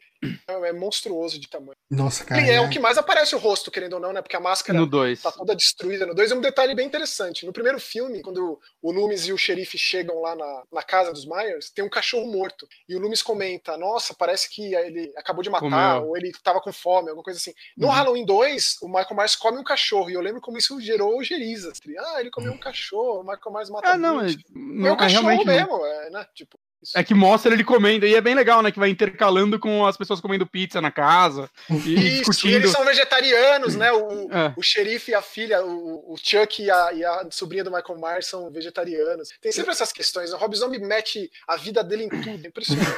é, 0.48 0.68
é 0.68 0.72
monstruoso 0.72 1.38
de 1.38 1.48
tamanho. 1.48 1.76
Nossa, 1.90 2.24
cara. 2.24 2.40
E 2.40 2.50
é, 2.50 2.54
é, 2.54 2.60
o 2.60 2.68
que 2.68 2.78
mais 2.78 2.98
aparece 2.98 3.34
o 3.34 3.38
rosto, 3.38 3.70
querendo 3.70 3.94
ou 3.94 4.00
não, 4.00 4.12
né? 4.12 4.22
Porque 4.22 4.36
a 4.36 4.40
máscara 4.40 4.78
no 4.78 4.86
dois. 4.86 5.22
tá 5.22 5.32
toda 5.32 5.54
destruída. 5.54 6.06
No 6.06 6.14
2 6.14 6.30
é 6.30 6.34
um 6.34 6.40
detalhe 6.40 6.74
bem 6.74 6.86
interessante. 6.86 7.46
No 7.46 7.52
primeiro 7.52 7.78
filme, 7.78 8.22
quando 8.22 8.60
o 8.82 8.92
Loomis 8.92 9.26
e 9.26 9.32
o 9.32 9.38
xerife 9.38 9.78
chegam 9.78 10.20
lá 10.20 10.34
na, 10.34 10.62
na 10.72 10.82
casa 10.82 11.12
dos 11.12 11.26
Myers, 11.26 11.70
tem 11.70 11.84
um 11.84 11.88
cachorro 11.88 12.30
morto. 12.30 12.66
E 12.88 12.96
o 12.96 12.98
Loomis 12.98 13.22
comenta: 13.22 13.76
Nossa, 13.76 14.14
parece 14.14 14.48
que 14.50 14.74
ele 14.74 15.12
acabou 15.16 15.42
de 15.42 15.50
matar, 15.50 15.96
Comeu. 15.96 16.10
ou 16.10 16.16
ele 16.16 16.32
tava 16.42 16.60
com 16.60 16.72
fome, 16.72 17.08
alguma 17.08 17.24
coisa 17.24 17.38
assim. 17.38 17.52
No 17.76 17.86
uhum. 17.86 17.92
Halloween 17.92 18.24
2, 18.24 18.78
o 18.82 18.88
Michael 18.88 19.16
Myers 19.16 19.36
come 19.36 19.58
um 19.58 19.64
cachorro. 19.64 20.10
E 20.10 20.14
eu 20.14 20.20
lembro 20.20 20.40
como 20.40 20.58
isso 20.58 20.80
gerou 20.80 21.22
gerizas. 21.22 21.78
Ah, 21.98 22.20
ele 22.20 22.30
comeu 22.30 22.52
um 22.52 22.58
cachorro 22.58 23.20
o 23.20 23.22
Michael 23.22 23.52
Myers 23.52 23.70
mata 23.70 23.88
Ah, 23.88 23.96
não, 23.96 24.20
é, 24.20 24.26
não, 24.50 24.86
é 24.86 24.92
um 24.92 24.96
cachorro 24.96 25.44
mesmo, 25.44 25.86
é, 25.86 26.10
né? 26.10 26.26
Tipo, 26.34 26.58
é 26.94 27.04
que 27.04 27.14
mostra 27.14 27.52
ele 27.52 27.62
comendo, 27.62 28.06
e 28.06 28.14
é 28.14 28.20
bem 28.20 28.34
legal, 28.34 28.62
né? 28.62 28.70
Que 28.70 28.78
vai 28.78 28.88
intercalando 28.88 29.58
com 29.58 29.86
as 29.86 29.96
pessoas 29.96 30.20
comendo 30.20 30.46
pizza 30.46 30.80
na 30.80 30.90
casa 30.90 31.50
e 31.68 31.74
Isso, 31.74 32.30
discutindo. 32.30 32.50
E 32.50 32.54
eles 32.54 32.70
são 32.70 32.84
vegetarianos, 32.84 33.76
né? 33.76 33.92
O, 33.92 34.32
é. 34.32 34.54
o 34.56 34.62
xerife 34.62 35.10
e 35.10 35.14
a 35.14 35.20
filha, 35.20 35.64
o, 35.64 36.12
o 36.12 36.16
Chuck 36.16 36.62
e 36.62 36.70
a, 36.70 36.92
e 36.92 37.04
a, 37.04 37.26
sobrinha 37.30 37.64
do 37.64 37.70
Michael 37.70 38.00
Myers 38.00 38.26
são 38.26 38.50
vegetarianos. 38.50 39.28
Tem 39.40 39.52
sempre 39.52 39.72
essas 39.72 39.92
questões. 39.92 40.32
O 40.32 40.38
Rob 40.38 40.56
Zombie 40.56 40.78
mete 40.78 41.30
a 41.46 41.56
vida 41.56 41.84
dele 41.84 42.04
em 42.04 42.08
tudo, 42.08 42.28
é 42.44 42.48
impressionante. 42.48 42.94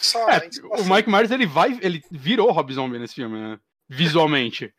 só, 0.00 0.30
é, 0.30 0.48
o 0.78 0.84
Mike 0.84 1.10
Myers 1.10 1.30
ele 1.30 1.46
vai, 1.46 1.78
ele 1.82 2.02
virou 2.10 2.52
Rob 2.52 2.72
Zombie 2.72 2.98
nesse 2.98 3.14
filme, 3.14 3.38
né? 3.38 3.58
Visualmente. 3.92 4.72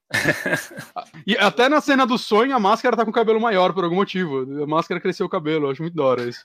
e 1.26 1.38
até 1.38 1.69
na 1.69 1.80
cena 1.80 2.06
do 2.06 2.18
sonho, 2.18 2.56
a 2.56 2.60
máscara 2.60 2.98
tá 2.98 3.03
com 3.03 3.11
o 3.11 3.14
cabelo 3.14 3.40
maior 3.40 3.73
por 3.73 3.84
algum 3.84 3.98
motivo. 3.98 4.40
A 4.64 4.68
máscara 4.68 4.99
cresceu 4.99 5.27
o 5.27 5.30
cabelo, 5.30 5.68
eu 5.68 5.72
acho 5.72 5.81
muito 5.84 5.95
da 5.95 6.03
hora 6.03 6.23
isso. 6.23 6.44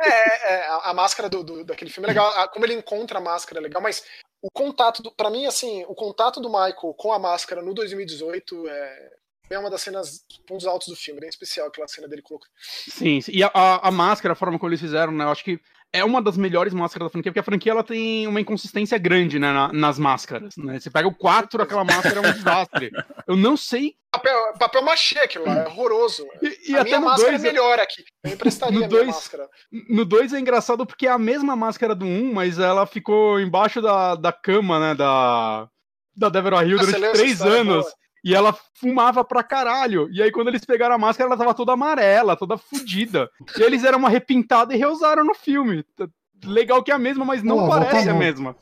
é, 0.00 0.54
é, 0.54 0.66
a 0.82 0.94
máscara 0.94 1.28
do, 1.28 1.44
do, 1.44 1.64
daquele 1.64 1.90
filme 1.90 2.06
é 2.06 2.12
legal, 2.12 2.48
como 2.50 2.64
ele 2.64 2.74
encontra 2.74 3.18
a 3.18 3.22
máscara 3.22 3.60
é 3.60 3.62
legal, 3.62 3.82
mas 3.82 4.02
o 4.40 4.50
contato, 4.50 5.02
do, 5.02 5.12
pra 5.12 5.30
mim, 5.30 5.46
assim, 5.46 5.84
o 5.86 5.94
contato 5.94 6.40
do 6.40 6.48
Michael 6.48 6.94
com 6.96 7.12
a 7.12 7.18
máscara 7.18 7.60
no 7.60 7.74
2018 7.74 8.68
é, 8.68 9.10
é 9.50 9.58
uma 9.58 9.70
das 9.70 9.82
cenas, 9.82 10.24
pontos 10.46 10.66
altos 10.66 10.88
do 10.88 10.96
filme, 10.96 11.20
bem 11.20 11.28
especial 11.28 11.68
aquela 11.68 11.88
cena 11.88 12.08
dele 12.08 12.22
colocou. 12.22 12.48
Sim, 12.60 13.20
e 13.28 13.42
a, 13.42 13.50
a, 13.52 13.88
a, 13.88 13.90
máscara, 13.90 14.32
a 14.32 14.36
forma 14.36 14.58
como 14.58 14.70
eles 14.70 14.80
fizeram, 14.80 15.12
né? 15.12 15.24
Eu 15.24 15.28
acho 15.28 15.44
que 15.44 15.60
é 15.94 16.04
uma 16.04 16.20
das 16.20 16.36
melhores 16.36 16.74
máscaras 16.74 17.06
da 17.06 17.10
franquia, 17.12 17.30
porque 17.30 17.38
a 17.38 17.44
franquia 17.44 17.70
ela 17.70 17.84
tem 17.84 18.26
uma 18.26 18.40
inconsistência 18.40 18.98
grande 18.98 19.38
né, 19.38 19.52
na, 19.52 19.72
nas 19.72 19.96
máscaras. 19.96 20.56
Né? 20.56 20.80
Você 20.80 20.90
pega 20.90 21.06
o 21.06 21.14
4, 21.14 21.62
aquela 21.62 21.84
máscara 21.84 22.16
é 22.16 22.20
um 22.20 22.32
desastre. 22.32 22.90
Eu 23.28 23.36
não 23.36 23.56
sei. 23.56 23.94
Papel, 24.10 24.54
papel 24.58 24.82
machê 24.82 25.20
aquilo 25.20 25.46
lá, 25.46 25.60
é 25.60 25.66
horroroso. 25.68 26.26
E, 26.42 26.72
e 26.72 26.76
a 26.76 26.82
minha 26.82 27.00
máscara 27.00 27.30
dois, 27.30 27.44
é 27.44 27.46
melhor 27.46 27.78
aqui. 27.78 28.04
Eu 28.24 28.32
emprestaria 28.32 28.76
no 28.76 28.84
a 28.84 28.88
dois, 28.88 29.06
máscara. 29.06 29.48
No 29.88 30.04
2 30.04 30.32
é 30.32 30.40
engraçado 30.40 30.84
porque 30.84 31.06
é 31.06 31.10
a 31.10 31.18
mesma 31.18 31.54
máscara 31.54 31.94
do 31.94 32.04
1, 32.04 32.08
um, 32.08 32.32
mas 32.34 32.58
ela 32.58 32.86
ficou 32.86 33.40
embaixo 33.40 33.80
da, 33.80 34.16
da 34.16 34.32
cama, 34.32 34.80
né? 34.80 34.94
Da, 34.96 35.68
da 36.16 36.28
Deborah 36.28 36.64
Hill 36.64 36.78
durante 36.78 37.12
três 37.12 37.40
anos. 37.40 37.84
Boa. 37.84 38.03
E 38.24 38.34
ela 38.34 38.56
fumava 38.74 39.22
pra 39.22 39.42
caralho. 39.42 40.08
E 40.10 40.22
aí, 40.22 40.32
quando 40.32 40.48
eles 40.48 40.64
pegaram 40.64 40.94
a 40.94 40.98
máscara, 40.98 41.28
ela 41.28 41.36
tava 41.36 41.52
toda 41.52 41.72
amarela, 41.72 42.36
toda 42.36 42.56
fodida. 42.56 43.30
E 43.58 43.62
eles 43.62 43.82
deram 43.82 43.98
uma 43.98 44.08
repintada 44.08 44.74
e 44.74 44.78
reusaram 44.78 45.22
no 45.22 45.34
filme. 45.34 45.84
Legal 46.42 46.82
que 46.82 46.90
é 46.90 46.94
a 46.94 46.98
mesma, 46.98 47.24
mas 47.24 47.42
não 47.42 47.68
parece 47.68 48.08
a 48.08 48.14
mesma. 48.14 48.56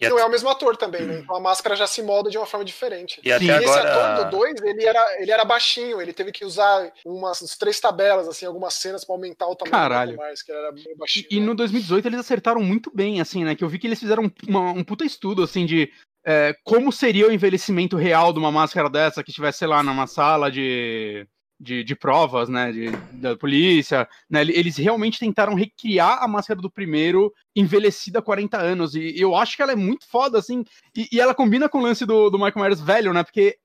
E 0.00 0.08
não 0.08 0.18
é 0.18 0.24
o 0.24 0.30
mesmo 0.30 0.48
ator 0.48 0.76
também, 0.76 1.02
né? 1.02 1.20
Então 1.20 1.36
a 1.36 1.40
máscara 1.40 1.76
já 1.76 1.86
se 1.86 2.02
molda 2.02 2.28
de 2.28 2.36
uma 2.36 2.46
forma 2.46 2.64
diferente. 2.64 3.20
E, 3.24 3.32
até 3.32 3.54
agora... 3.54 3.64
esse 3.64 3.78
ator 3.78 4.24
do 4.24 4.30
2, 4.38 4.62
ele 4.62 4.84
era, 4.84 5.22
ele 5.22 5.30
era 5.30 5.44
baixinho, 5.44 6.00
ele 6.00 6.12
teve 6.12 6.32
que 6.32 6.44
usar 6.44 6.92
umas 7.06 7.38
três 7.56 7.78
tabelas, 7.78 8.28
assim, 8.28 8.44
algumas 8.44 8.74
cenas 8.74 9.04
para 9.04 9.14
aumentar 9.14 9.46
o 9.46 9.54
tamanho 9.54 9.72
Caralho. 9.72 10.12
do 10.12 10.18
mais, 10.18 10.42
que 10.42 10.52
era 10.52 10.72
meio 10.72 10.96
baixinho. 10.96 11.26
E, 11.30 11.36
e, 11.36 11.40
no 11.40 11.54
2018 11.54 12.08
eles 12.08 12.20
acertaram 12.20 12.60
muito 12.60 12.90
bem, 12.92 13.20
assim, 13.20 13.44
né? 13.44 13.54
Que 13.54 13.64
eu 13.64 13.68
vi 13.68 13.78
que 13.78 13.86
eles 13.86 14.00
fizeram 14.00 14.30
uma, 14.46 14.72
um 14.72 14.84
puta 14.84 15.04
estudo, 15.04 15.42
assim, 15.42 15.64
de 15.64 15.90
é, 16.24 16.54
como 16.64 16.90
seria 16.90 17.28
o 17.28 17.32
envelhecimento 17.32 17.96
real 17.96 18.32
de 18.32 18.38
uma 18.38 18.50
máscara 18.50 18.88
dessa 18.88 19.22
que 19.22 19.30
estivesse, 19.30 19.66
lá, 19.66 19.82
numa 19.82 20.06
sala 20.06 20.50
de, 20.50 21.26
de, 21.60 21.84
de 21.84 21.94
provas, 21.94 22.48
né, 22.48 22.72
de, 22.72 22.90
da 23.12 23.36
polícia, 23.36 24.08
né, 24.28 24.42
eles 24.42 24.76
realmente 24.76 25.18
tentaram 25.18 25.54
recriar 25.54 26.22
a 26.22 26.28
máscara 26.28 26.60
do 26.60 26.70
primeiro 26.70 27.32
envelhecida 27.54 28.18
há 28.18 28.22
40 28.22 28.58
anos, 28.58 28.94
e 28.94 29.14
eu 29.18 29.34
acho 29.34 29.56
que 29.56 29.62
ela 29.62 29.72
é 29.72 29.76
muito 29.76 30.06
foda, 30.08 30.38
assim, 30.38 30.64
e, 30.96 31.08
e 31.12 31.20
ela 31.20 31.34
combina 31.34 31.68
com 31.68 31.78
o 31.78 31.82
lance 31.82 32.06
do, 32.06 32.30
do 32.30 32.38
Michael 32.38 32.64
Myers 32.64 32.80
velho, 32.80 33.12
né, 33.12 33.22
porque 33.22 33.56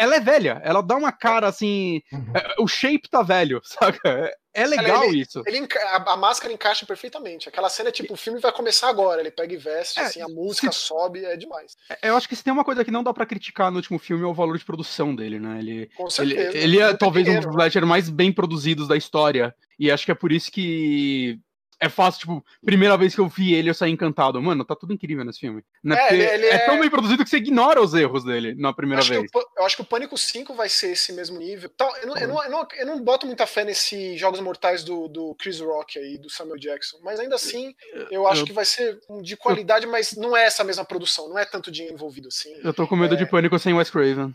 ela 0.00 0.16
é 0.16 0.20
velha, 0.20 0.62
ela 0.64 0.82
dá 0.82 0.96
uma 0.96 1.12
cara 1.12 1.46
assim. 1.46 2.00
Uhum. 2.10 2.32
É, 2.34 2.54
o 2.58 2.66
shape 2.66 3.10
tá 3.10 3.22
velho, 3.22 3.60
saca? 3.64 4.32
É 4.52 4.66
legal 4.66 5.04
ele, 5.04 5.20
isso. 5.20 5.42
Ele, 5.46 5.68
a, 5.92 6.14
a, 6.14 6.16
máscara 6.16 6.52
encaixa 6.52 6.86
perfeitamente. 6.86 7.48
Aquela 7.48 7.68
cena 7.68 7.90
é 7.90 7.92
tipo, 7.92 8.14
o 8.14 8.16
filme 8.16 8.40
vai 8.40 8.50
começar 8.50 8.88
agora. 8.88 9.20
Ele 9.20 9.30
pega 9.30 9.52
e 9.52 9.58
veste, 9.58 10.00
é, 10.00 10.04
assim, 10.04 10.22
a 10.22 10.28
música 10.28 10.72
se... 10.72 10.78
sobe, 10.78 11.24
é 11.24 11.36
demais. 11.36 11.76
É, 12.02 12.08
eu 12.08 12.16
acho 12.16 12.28
que 12.28 12.34
se 12.34 12.42
tem 12.42 12.52
uma 12.52 12.64
coisa 12.64 12.84
que 12.84 12.90
não 12.90 13.04
dá 13.04 13.12
para 13.12 13.26
criticar 13.26 13.70
no 13.70 13.76
último 13.76 13.98
filme 13.98 14.24
é 14.24 14.26
o 14.26 14.34
valor 14.34 14.58
de 14.58 14.64
produção 14.64 15.14
dele, 15.14 15.38
né? 15.38 15.58
Ele, 15.58 15.90
Com 15.94 16.08
certeza. 16.08 16.56
Ele, 16.56 16.58
ele 16.58 16.80
é 16.80 16.96
talvez 16.96 17.26
pequeno, 17.26 17.46
um 17.46 17.48
dos 17.48 17.54
slasher 17.54 17.86
mais 17.86 18.08
bem 18.08 18.32
produzidos 18.32 18.88
da 18.88 18.96
história. 18.96 19.54
E 19.78 19.90
acho 19.90 20.06
que 20.06 20.12
é 20.12 20.16
por 20.16 20.32
isso 20.32 20.50
que 20.50 21.38
é 21.80 21.88
fácil, 21.88 22.20
tipo, 22.20 22.44
primeira 22.62 22.96
vez 22.96 23.14
que 23.14 23.20
eu 23.20 23.26
vi 23.26 23.54
ele, 23.54 23.70
eu 23.70 23.74
saí 23.74 23.90
encantado. 23.90 24.40
Mano, 24.40 24.64
tá 24.66 24.76
tudo 24.76 24.92
incrível 24.92 25.24
nesse 25.24 25.40
filme. 25.40 25.64
Né? 25.82 25.96
É, 25.98 26.12
ele, 26.12 26.22
ele 26.24 26.46
é, 26.46 26.58
tão 26.58 26.78
bem 26.78 26.90
produzido 26.90 27.24
que 27.24 27.30
você 27.30 27.38
ignora 27.38 27.80
os 27.80 27.94
erros 27.94 28.22
dele 28.22 28.54
na 28.54 28.72
primeira 28.72 29.02
eu 29.02 29.08
vez. 29.08 29.30
Eu, 29.34 29.42
eu, 29.56 29.64
acho 29.64 29.76
que 29.76 29.82
o 29.82 29.86
Pânico 29.86 30.16
5 30.16 30.52
vai 30.54 30.68
ser 30.68 30.92
esse 30.92 31.10
mesmo 31.12 31.38
nível. 31.38 31.70
Então, 31.74 31.90
eu, 31.96 32.08
não, 32.08 32.16
eu, 32.18 32.28
não, 32.28 32.44
eu, 32.44 32.50
não, 32.50 32.68
eu 32.76 32.86
não 32.86 33.02
boto 33.02 33.26
muita 33.26 33.46
fé 33.46 33.64
nesses 33.64 34.20
Jogos 34.20 34.40
Mortais 34.40 34.84
do, 34.84 35.08
do 35.08 35.34
Chris 35.36 35.58
Rock 35.60 35.98
aí, 35.98 36.18
do 36.18 36.28
Samuel 36.28 36.58
Jackson. 36.58 36.98
Mas 37.02 37.18
ainda 37.18 37.36
assim, 37.36 37.74
eu 38.10 38.28
acho 38.28 38.44
que 38.44 38.52
vai 38.52 38.66
ser 38.66 39.00
de 39.22 39.36
qualidade, 39.36 39.86
mas 39.86 40.12
não 40.12 40.36
é 40.36 40.44
essa 40.44 40.62
mesma 40.62 40.84
produção. 40.84 41.30
Não 41.30 41.38
é 41.38 41.46
tanto 41.46 41.70
dinheiro 41.70 41.94
envolvido 41.94 42.28
assim. 42.28 42.54
Eu 42.62 42.74
tô 42.74 42.86
com 42.86 42.94
medo 42.94 43.14
é... 43.14 43.16
de 43.16 43.24
Pânico 43.24 43.58
sem 43.58 43.72
Wes 43.72 43.88
Craven. 43.88 44.34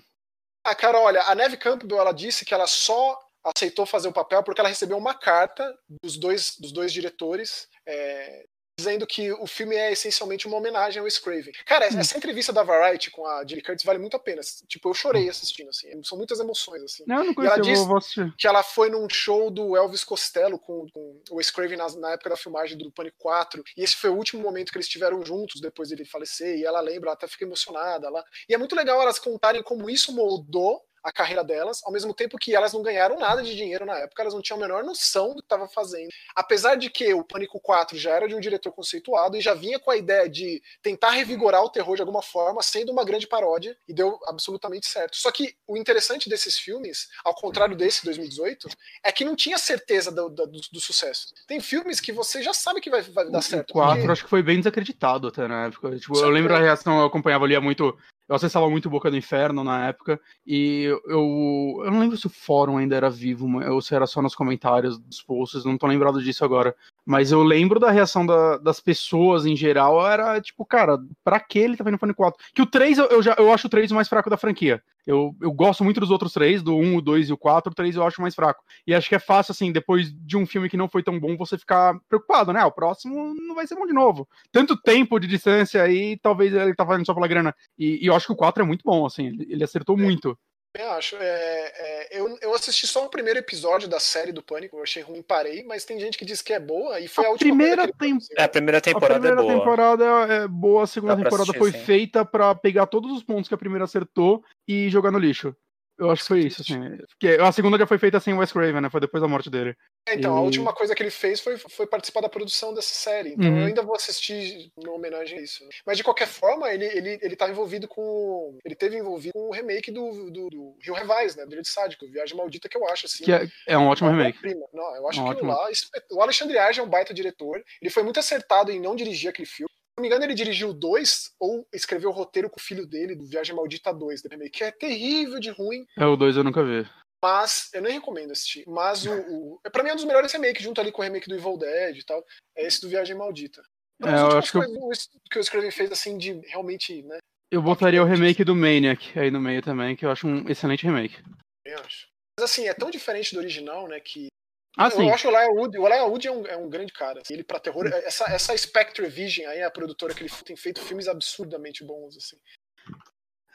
Ah, 0.64 0.74
cara, 0.74 1.00
olha, 1.00 1.22
a 1.22 1.36
Neve 1.36 1.58
Campbell, 1.58 2.00
ela 2.00 2.12
disse 2.12 2.44
que 2.44 2.52
ela 2.52 2.66
só 2.66 3.20
aceitou 3.46 3.86
fazer 3.86 4.08
o 4.08 4.14
papel 4.14 4.44
porque 4.44 4.60
ela 4.60 4.70
recebeu 4.70 4.98
uma 4.98 5.14
carta 5.14 5.78
dos 6.04 6.18
dois, 6.18 6.56
dos 6.60 6.72
dois 6.72 6.92
diretores 6.92 7.68
é, 7.88 8.46
dizendo 8.78 9.08
que 9.08 9.32
o 9.32 9.48
filme 9.48 9.76
é 9.76 9.92
essencialmente 9.92 10.48
uma 10.48 10.58
homenagem 10.58 11.02
ao 11.02 11.10
Scraven. 11.10 11.54
Cara, 11.66 11.86
hum. 11.86 12.00
essa 12.00 12.18
entrevista 12.18 12.52
da 12.52 12.64
Variety 12.64 13.10
com 13.10 13.26
a 13.26 13.42
Julie 13.48 13.64
Curtis 13.64 13.86
vale 13.86 14.00
muito 14.00 14.18
a 14.18 14.20
pena. 14.20 14.42
Tipo, 14.68 14.90
eu 14.90 14.94
chorei 14.94 15.30
assistindo, 15.30 15.70
assim. 15.70 15.88
São 16.04 16.18
muitas 16.18 16.40
emoções, 16.40 16.84
assim. 16.84 17.04
Não, 17.08 17.24
não 17.24 17.34
conheço, 17.34 17.56
e 17.56 17.72
ela 17.72 18.00
disse 18.00 18.34
que 18.38 18.48
ela 18.48 18.64
foi 18.64 18.90
num 18.90 19.08
show 19.10 19.50
do 19.50 19.78
Elvis 19.78 20.04
Costello 20.04 20.60
com, 20.60 20.86
com 20.92 21.22
o 21.32 21.42
Scraven 21.42 21.78
na, 21.78 21.90
na, 21.96 22.12
época 22.12 22.32
da 22.32 22.38
filmagem 22.38 22.78
do 22.78 22.92
Pânico 22.92 23.18
4, 23.20 23.64
e 23.78 23.84
esse 23.84 23.96
foi 23.96 24.10
o 24.10 24.16
último 24.16 24.42
momento 24.42 24.72
que 24.72 24.78
eles 24.78 24.88
estiveram 24.88 25.24
juntos 25.26 25.62
depois 25.62 25.90
dele 25.90 26.04
falecer, 26.04 26.58
e 26.58 26.66
ela 26.66 26.82
lembra, 26.82 27.10
ela 27.10 27.14
até 27.14 27.28
fica 27.28 27.46
emocionada. 27.46 28.08
Ela... 28.08 28.24
E 28.50 28.54
é 28.54 28.58
muito 28.58 28.76
legal 28.76 29.02
elas 29.02 29.20
contarem 29.20 29.64
como 29.64 29.90
isso 29.90 30.12
moldou 30.12 30.82
a 31.06 31.12
carreira 31.12 31.44
delas, 31.44 31.82
ao 31.86 31.94
mesmo 31.94 32.16
tempo 32.16 32.36
que 32.38 32.56
elas 32.56 32.74
não 32.74 32.82
ganharam 32.82 33.20
nada 33.20 33.44
de 33.44 33.56
dinheiro 33.56 33.86
na 33.86 33.96
época, 34.00 34.24
elas 34.24 34.34
não 34.34 34.42
tinham 34.42 34.58
a 34.58 34.62
menor 34.62 34.84
noção 34.84 35.30
do 35.30 35.36
que 35.36 35.42
estava 35.42 35.68
fazendo. 35.68 36.10
Apesar 36.36 36.76
de 36.76 36.90
que 36.90 37.14
o 37.14 37.24
Pânico 37.24 37.60
4 37.60 37.96
já 37.96 38.16
era 38.16 38.28
de 38.28 38.34
um 38.34 38.40
diretor 38.40 38.72
conceituado 38.72 39.38
e 39.38 39.42
já 39.42 39.54
vinha 39.54 39.80
com 39.80 39.92
a 39.92 39.96
ideia 39.96 40.28
de 40.28 40.64
tentar 40.82 41.12
revigorar 41.12 41.64
o 41.64 41.70
terror 41.70 41.96
de 41.96 42.02
alguma 42.02 42.24
forma, 42.24 42.64
sendo 42.64 42.92
uma 42.92 43.06
grande 43.06 43.28
paródia, 43.28 43.78
e 43.88 43.94
deu 43.94 44.20
absolutamente 44.26 44.88
certo. 44.88 45.16
Só 45.16 45.32
que 45.32 45.56
o 45.68 45.78
interessante 45.78 46.28
desses 46.28 46.58
filmes, 46.58 47.08
ao 47.24 47.36
contrário 47.36 47.76
desse 47.78 48.04
2018, 48.04 48.68
é 49.04 49.12
que 49.12 49.24
não 49.24 49.36
tinha 49.36 49.60
certeza 49.60 50.12
do, 50.12 50.28
do, 50.28 50.48
do 50.48 50.80
sucesso. 50.80 51.28
Tem 51.48 51.60
filmes 51.60 52.00
que 52.00 52.12
você 52.12 52.42
já 52.42 52.54
sabe 52.54 52.82
que 52.82 52.90
vai, 52.90 53.04
vai 53.04 53.30
dar 53.30 53.44
certo. 53.44 53.70
O 53.70 53.74
4 53.74 53.98
porque... 53.98 54.12
acho 54.12 54.24
que 54.24 54.30
foi 54.30 54.42
bem 54.42 54.58
desacreditado 54.58 55.28
até 55.28 55.48
na 55.48 55.68
época. 55.68 55.96
Tipo, 56.00 56.18
eu 56.18 56.30
lembro 56.30 56.56
a 56.56 56.60
reação, 56.60 57.00
eu 57.00 57.06
acompanhava 57.06 57.46
ali 57.46 57.60
muito 57.60 57.96
eu 58.28 58.36
acessava 58.36 58.70
muito 58.70 58.90
Boca 58.90 59.10
do 59.10 59.18
Inferno 59.18 59.64
na 59.64 59.88
época, 59.88 60.20
e 60.46 60.84
eu, 61.06 61.84
eu 61.86 61.92
não 61.92 62.00
lembro 62.00 62.18
se 62.18 62.28
o 62.28 62.30
fórum 62.30 62.78
ainda 62.78 62.96
era 62.96 63.10
vivo, 63.10 63.48
ou 63.72 63.82
se 63.82 63.96
era 63.96 64.08
só 64.08 64.22
nos 64.22 64.36
comentários 64.36 64.98
dos 64.98 65.22
posts, 65.22 65.64
não 65.64 65.78
tô 65.78 65.88
lembrado 65.88 66.22
disso 66.22 66.44
agora. 66.44 66.76
Mas 67.06 67.32
eu 67.32 67.44
lembro 67.44 67.80
da 67.80 67.92
reação 67.92 68.26
da, 68.26 68.58
das 68.58 68.80
pessoas 68.80 69.46
em 69.46 69.56
geral, 69.56 70.06
era 70.06 70.42
tipo, 70.42 70.66
cara, 70.66 70.98
pra 71.24 71.40
que 71.40 71.60
ele 71.60 71.78
tá 71.78 71.84
vendo 71.84 72.00
Pânico 72.00 72.18
4? 72.18 72.44
Que 72.54 72.62
o 72.62 72.66
3, 72.66 72.98
eu, 72.98 73.06
eu, 73.06 73.22
já, 73.22 73.36
eu 73.38 73.54
acho 73.54 73.68
o 73.68 73.70
3 73.70 73.92
o 73.92 73.96
mais 73.96 74.10
fraco 74.10 74.30
da 74.30 74.38
franquia. 74.38 74.82
Eu, 75.06 75.36
eu 75.40 75.52
gosto 75.52 75.84
muito 75.84 76.00
dos 76.00 76.10
outros 76.10 76.34
três, 76.34 76.64
do 76.64 76.76
1, 76.76 76.98
o 76.98 77.02
2 77.02 77.30
e 77.30 77.34
o 77.34 77.38
4, 77.38 77.72
o 77.72 77.76
3 77.76 77.96
eu 77.96 78.04
acho 78.04 78.22
mais 78.22 78.34
fraco. 78.34 78.64
E 78.88 78.94
acho 78.94 79.08
que 79.08 79.14
é 79.14 79.20
fácil, 79.20 79.52
assim, 79.52 79.72
depois 79.72 80.12
de 80.12 80.36
um 80.36 80.48
filme 80.48 80.68
que 80.68 80.76
não 80.76 80.90
foi 80.90 81.04
tão 81.04 81.20
bom, 81.20 81.38
você 81.38 81.58
ficar 81.58 81.96
preocupado, 82.10 82.52
né? 82.52 82.66
O 82.66 82.72
próximo 82.72 83.36
não 83.36 83.54
vai 83.54 83.68
ser 83.68 83.76
bom 83.76 83.86
de 83.86 83.94
novo. 83.94 84.28
Tanto 84.52 84.76
tempo 84.76 85.20
de 85.20 85.28
distância 85.28 85.84
aí, 85.84 86.18
talvez 86.18 86.54
ele 86.54 86.74
tá 86.74 86.86
fazendo 86.86 87.06
só 87.06 87.14
pela 87.14 87.28
grana. 87.28 87.56
E, 87.78 88.04
e 88.04 88.08
eu 88.08 88.16
acho 88.16 88.26
que 88.26 88.34
o 88.34 88.38
4 88.38 88.64
é 88.64 88.66
muito 88.66 88.82
bom, 88.84 89.06
assim, 89.06 89.28
ele, 89.28 89.46
ele 89.48 89.64
acertou 89.64 89.98
é. 89.98 90.02
muito. 90.02 90.36
Eu 90.78 90.92
acho. 90.92 91.16
É, 91.16 91.74
é, 91.76 92.20
eu, 92.20 92.38
eu 92.42 92.54
assisti 92.54 92.86
só 92.86 93.06
o 93.06 93.10
primeiro 93.10 93.40
episódio 93.40 93.88
da 93.88 94.00
série 94.00 94.32
do 94.32 94.44
Pânico, 94.44 94.78
eu 94.78 94.84
achei 94.84 95.02
ruim, 95.02 95.22
parei, 95.22 95.64
mas 95.64 95.86
tem 95.86 96.00
gente 96.00 96.18
que 96.18 96.26
diz 96.26 96.42
que 96.42 96.54
é 96.54 96.60
boa 96.60 97.00
e 97.00 97.08
foi 97.08 97.24
a, 97.26 97.28
A 97.28 97.32
última 97.32 97.50
primeira 97.50 97.76
coisa 97.84 97.94
que 97.98 98.06
ele 98.06 98.20
tem-. 98.20 98.38
É, 98.38 98.44
a 98.44 98.50
primeira 98.50 98.78
A 98.78 98.82
temporada 98.82 99.20
primeira 99.20 99.42
é 99.42 99.44
boa. 99.44 99.60
temporada 99.60 100.06
é 100.34 100.48
boa, 100.48 100.84
a 100.84 100.88
segunda 100.88 101.16
temporada 101.16 101.44
assistir, 101.44 101.60
foi 101.60 101.72
sim. 101.72 101.80
feita 101.80 102.26
pra 102.26 102.54
pegar 102.54 102.88
todos 102.88 103.12
os 103.12 103.24
pontos 103.24 103.48
que 103.48 103.54
a 103.54 103.58
primeira 103.58 103.86
acertou 103.86 104.44
e 104.68 104.90
jogar 104.90 105.12
no 105.12 105.20
lixo. 105.20 105.56
Eu 105.98 106.12
acho 106.12 106.24
que 106.24 106.28
foi 106.28 106.40
isso, 106.42 106.62
assim. 106.62 106.78
Porque 107.08 107.38
a 107.42 107.52
segunda 107.54 107.78
já 107.78 107.88
foi 107.88 107.98
feita 107.98 108.20
sem 108.20 108.34
o 108.34 108.40
Wes 108.40 108.52
Craven, 108.52 108.82
né? 108.82 108.90
Foi 108.90 109.00
depois 109.00 109.22
da 109.22 109.30
morte 109.30 109.50
dele. 109.50 109.76
É, 110.08 110.16
então, 110.16 110.38
a 110.38 110.42
E- 110.42 110.44
última 110.44 110.74
coisa 110.74 110.94
que 110.94 111.02
ele 111.02 111.10
fez 111.10 111.40
foi, 111.40 111.58
foi 111.58 111.88
participar 111.88 112.20
da 112.22 112.28
produção 112.30 112.74
dessa 112.74 112.94
série. 112.94 113.30
Então 113.30 113.50
Uhum. 113.50 113.60
eu 113.62 113.66
ainda 113.68 113.82
vou 113.82 113.96
assistir 113.96 114.72
em 114.78 114.88
homenagem 114.90 115.40
a 115.40 115.42
isso. 115.42 115.64
né? 115.64 115.70
Mas 115.86 115.98
de 115.98 116.04
qualquer 116.04 116.28
forma, 116.28 116.70
ele, 116.74 116.86
ele, 116.86 117.18
ele 117.22 117.36
tá 117.36 117.50
envolvido 117.50 117.88
com. 117.88 118.58
Ele 118.66 118.76
teve 118.76 118.98
envolvido 118.98 119.32
com 119.34 119.48
o 119.48 119.54
remake 119.54 119.90
do, 119.92 120.30
do, 120.30 120.50
do 120.50 120.76
Rio 120.82 120.94
Revise, 120.94 121.38
né? 121.38 121.44
Do 121.44 121.50
Direito 121.50 121.70
Sádico, 121.70 122.06
Viagem 122.12 122.36
Maldita, 122.36 122.68
que 122.68 122.78
eu 122.78 122.86
acho 122.90 123.06
assim. 123.06 123.24
Que 123.24 123.32
é, 123.32 123.48
é 123.68 123.78
um 123.78 123.88
ótimo 123.88 124.10
remake. 124.10 124.38
obra-prima. 124.38 124.68
Não, 124.74 124.96
eu 124.98 125.08
acho 125.10 125.22
Um 125.22 125.26
que 125.26 125.32
ótimo. 125.32 125.50
lá. 125.50 125.68
O 126.12 126.22
Alexandre 126.22 126.58
Age 126.58 126.80
é 126.80 126.84
um 126.84 126.90
baita 126.90 127.14
diretor. 127.14 127.64
Ele 127.82 127.90
foi 127.90 128.04
muito 128.04 128.20
acertado 128.20 128.70
em 128.72 128.80
não 128.82 128.96
dirigir 128.96 129.30
aquele 129.30 129.48
filme. 129.48 129.70
Se 129.96 130.02
não 130.02 130.02
me 130.02 130.08
engano, 130.10 130.26
ele 130.26 130.34
dirigiu 130.34 130.74
dois 130.74 131.32
ou 131.40 131.66
escreveu 131.72 132.10
o 132.10 132.14
roteiro 132.14 132.50
com 132.50 132.60
o 132.60 132.62
filho 132.62 132.86
dele, 132.86 133.16
do 133.16 133.26
Viagem 133.26 133.56
Maldita 133.56 133.94
2, 133.94 134.22
do 134.22 134.28
remake, 134.28 134.50
que 134.58 134.64
é 134.66 134.70
terrível 134.70 135.40
de 135.40 135.50
ruim. 135.52 135.86
É 135.98 136.06
o 136.06 136.18
2 136.18 136.36
eu 136.36 136.44
nunca 136.44 136.62
vi. 136.66 136.86
Mas 137.24 137.70
eu 137.74 137.82
nem 137.82 137.94
recomendo 137.94 138.32
assistir. 138.32 138.66
Mas 138.68 139.06
o, 139.06 139.14
o 139.14 139.60
é, 139.66 139.70
pra 139.70 139.82
mim 139.82 139.90
é 139.90 139.94
um 139.94 139.96
dos 139.96 140.04
melhores 140.04 140.34
remakes, 140.34 140.62
junto 140.62 140.82
ali 140.82 140.92
com 140.92 141.02
o 141.02 141.06
remake 141.06 141.30
do 141.30 141.36
Evil 141.36 141.58
Dead 141.58 141.98
e 141.98 142.04
tal. 142.04 142.22
É 142.58 142.68
esse 142.68 142.82
do 142.82 142.90
Viagem 142.90 143.16
Maldita. 143.16 143.64
Então, 143.98 144.14
É, 144.14 144.22
eu 144.34 144.38
acho 144.38 144.52
que 144.52 144.58
eu- 144.58 144.92
que 145.32 145.40
o 145.40 145.42
Scriven 145.42 145.72
fez 145.72 145.90
assim 145.94 146.18
de 146.18 146.34
realmente, 146.50 147.02
né? 147.04 147.18
Eu 147.50 147.62
botaria 147.62 148.04
o 148.04 148.06
remake 148.06 148.44
do 148.44 148.54
Maniac 148.54 149.18
aí 149.18 149.32
no 149.32 149.40
meio 149.40 149.62
também, 149.62 149.96
que 149.96 150.06
eu 150.06 150.12
acho 150.12 150.28
um 150.28 150.46
excelente 150.50 150.84
remake. 150.86 151.24
Eu 151.64 151.80
acho. 151.80 152.08
Mas 152.38 152.52
assim, 152.52 152.68
é 152.68 152.74
tão 152.74 152.92
diferente 152.92 153.34
do 153.34 153.40
original, 153.40 153.88
né? 153.88 153.98
Que 154.02 154.28
Ah, 154.78 154.90
sim. 154.92 155.08
eu 155.08 155.14
acho 155.14 155.24
que 155.24 155.28
o 155.28 155.32
Elijah 155.38 155.52
Wood, 155.54 155.78
o 155.78 155.86
Elijah 155.88 156.06
Wood 156.06 156.28
é 156.28 156.32
um, 156.32 156.46
é 156.48 156.58
um 156.58 156.70
grande 156.70 156.92
cara. 156.94 157.22
Ele 157.30 157.44
pra 157.44 157.60
terror, 157.60 157.86
essa, 157.88 158.26
essa 158.26 158.58
Spectre 158.58 159.08
Vision 159.08 159.48
aí, 159.50 159.62
a 159.64 159.72
produtora 159.72 160.14
que 160.14 160.24
ele 160.24 160.32
tem 160.44 160.56
feito 160.56 160.82
filmes 160.82 161.08
absurdamente 161.08 161.84
bons, 161.84 162.18
assim. 162.18 162.38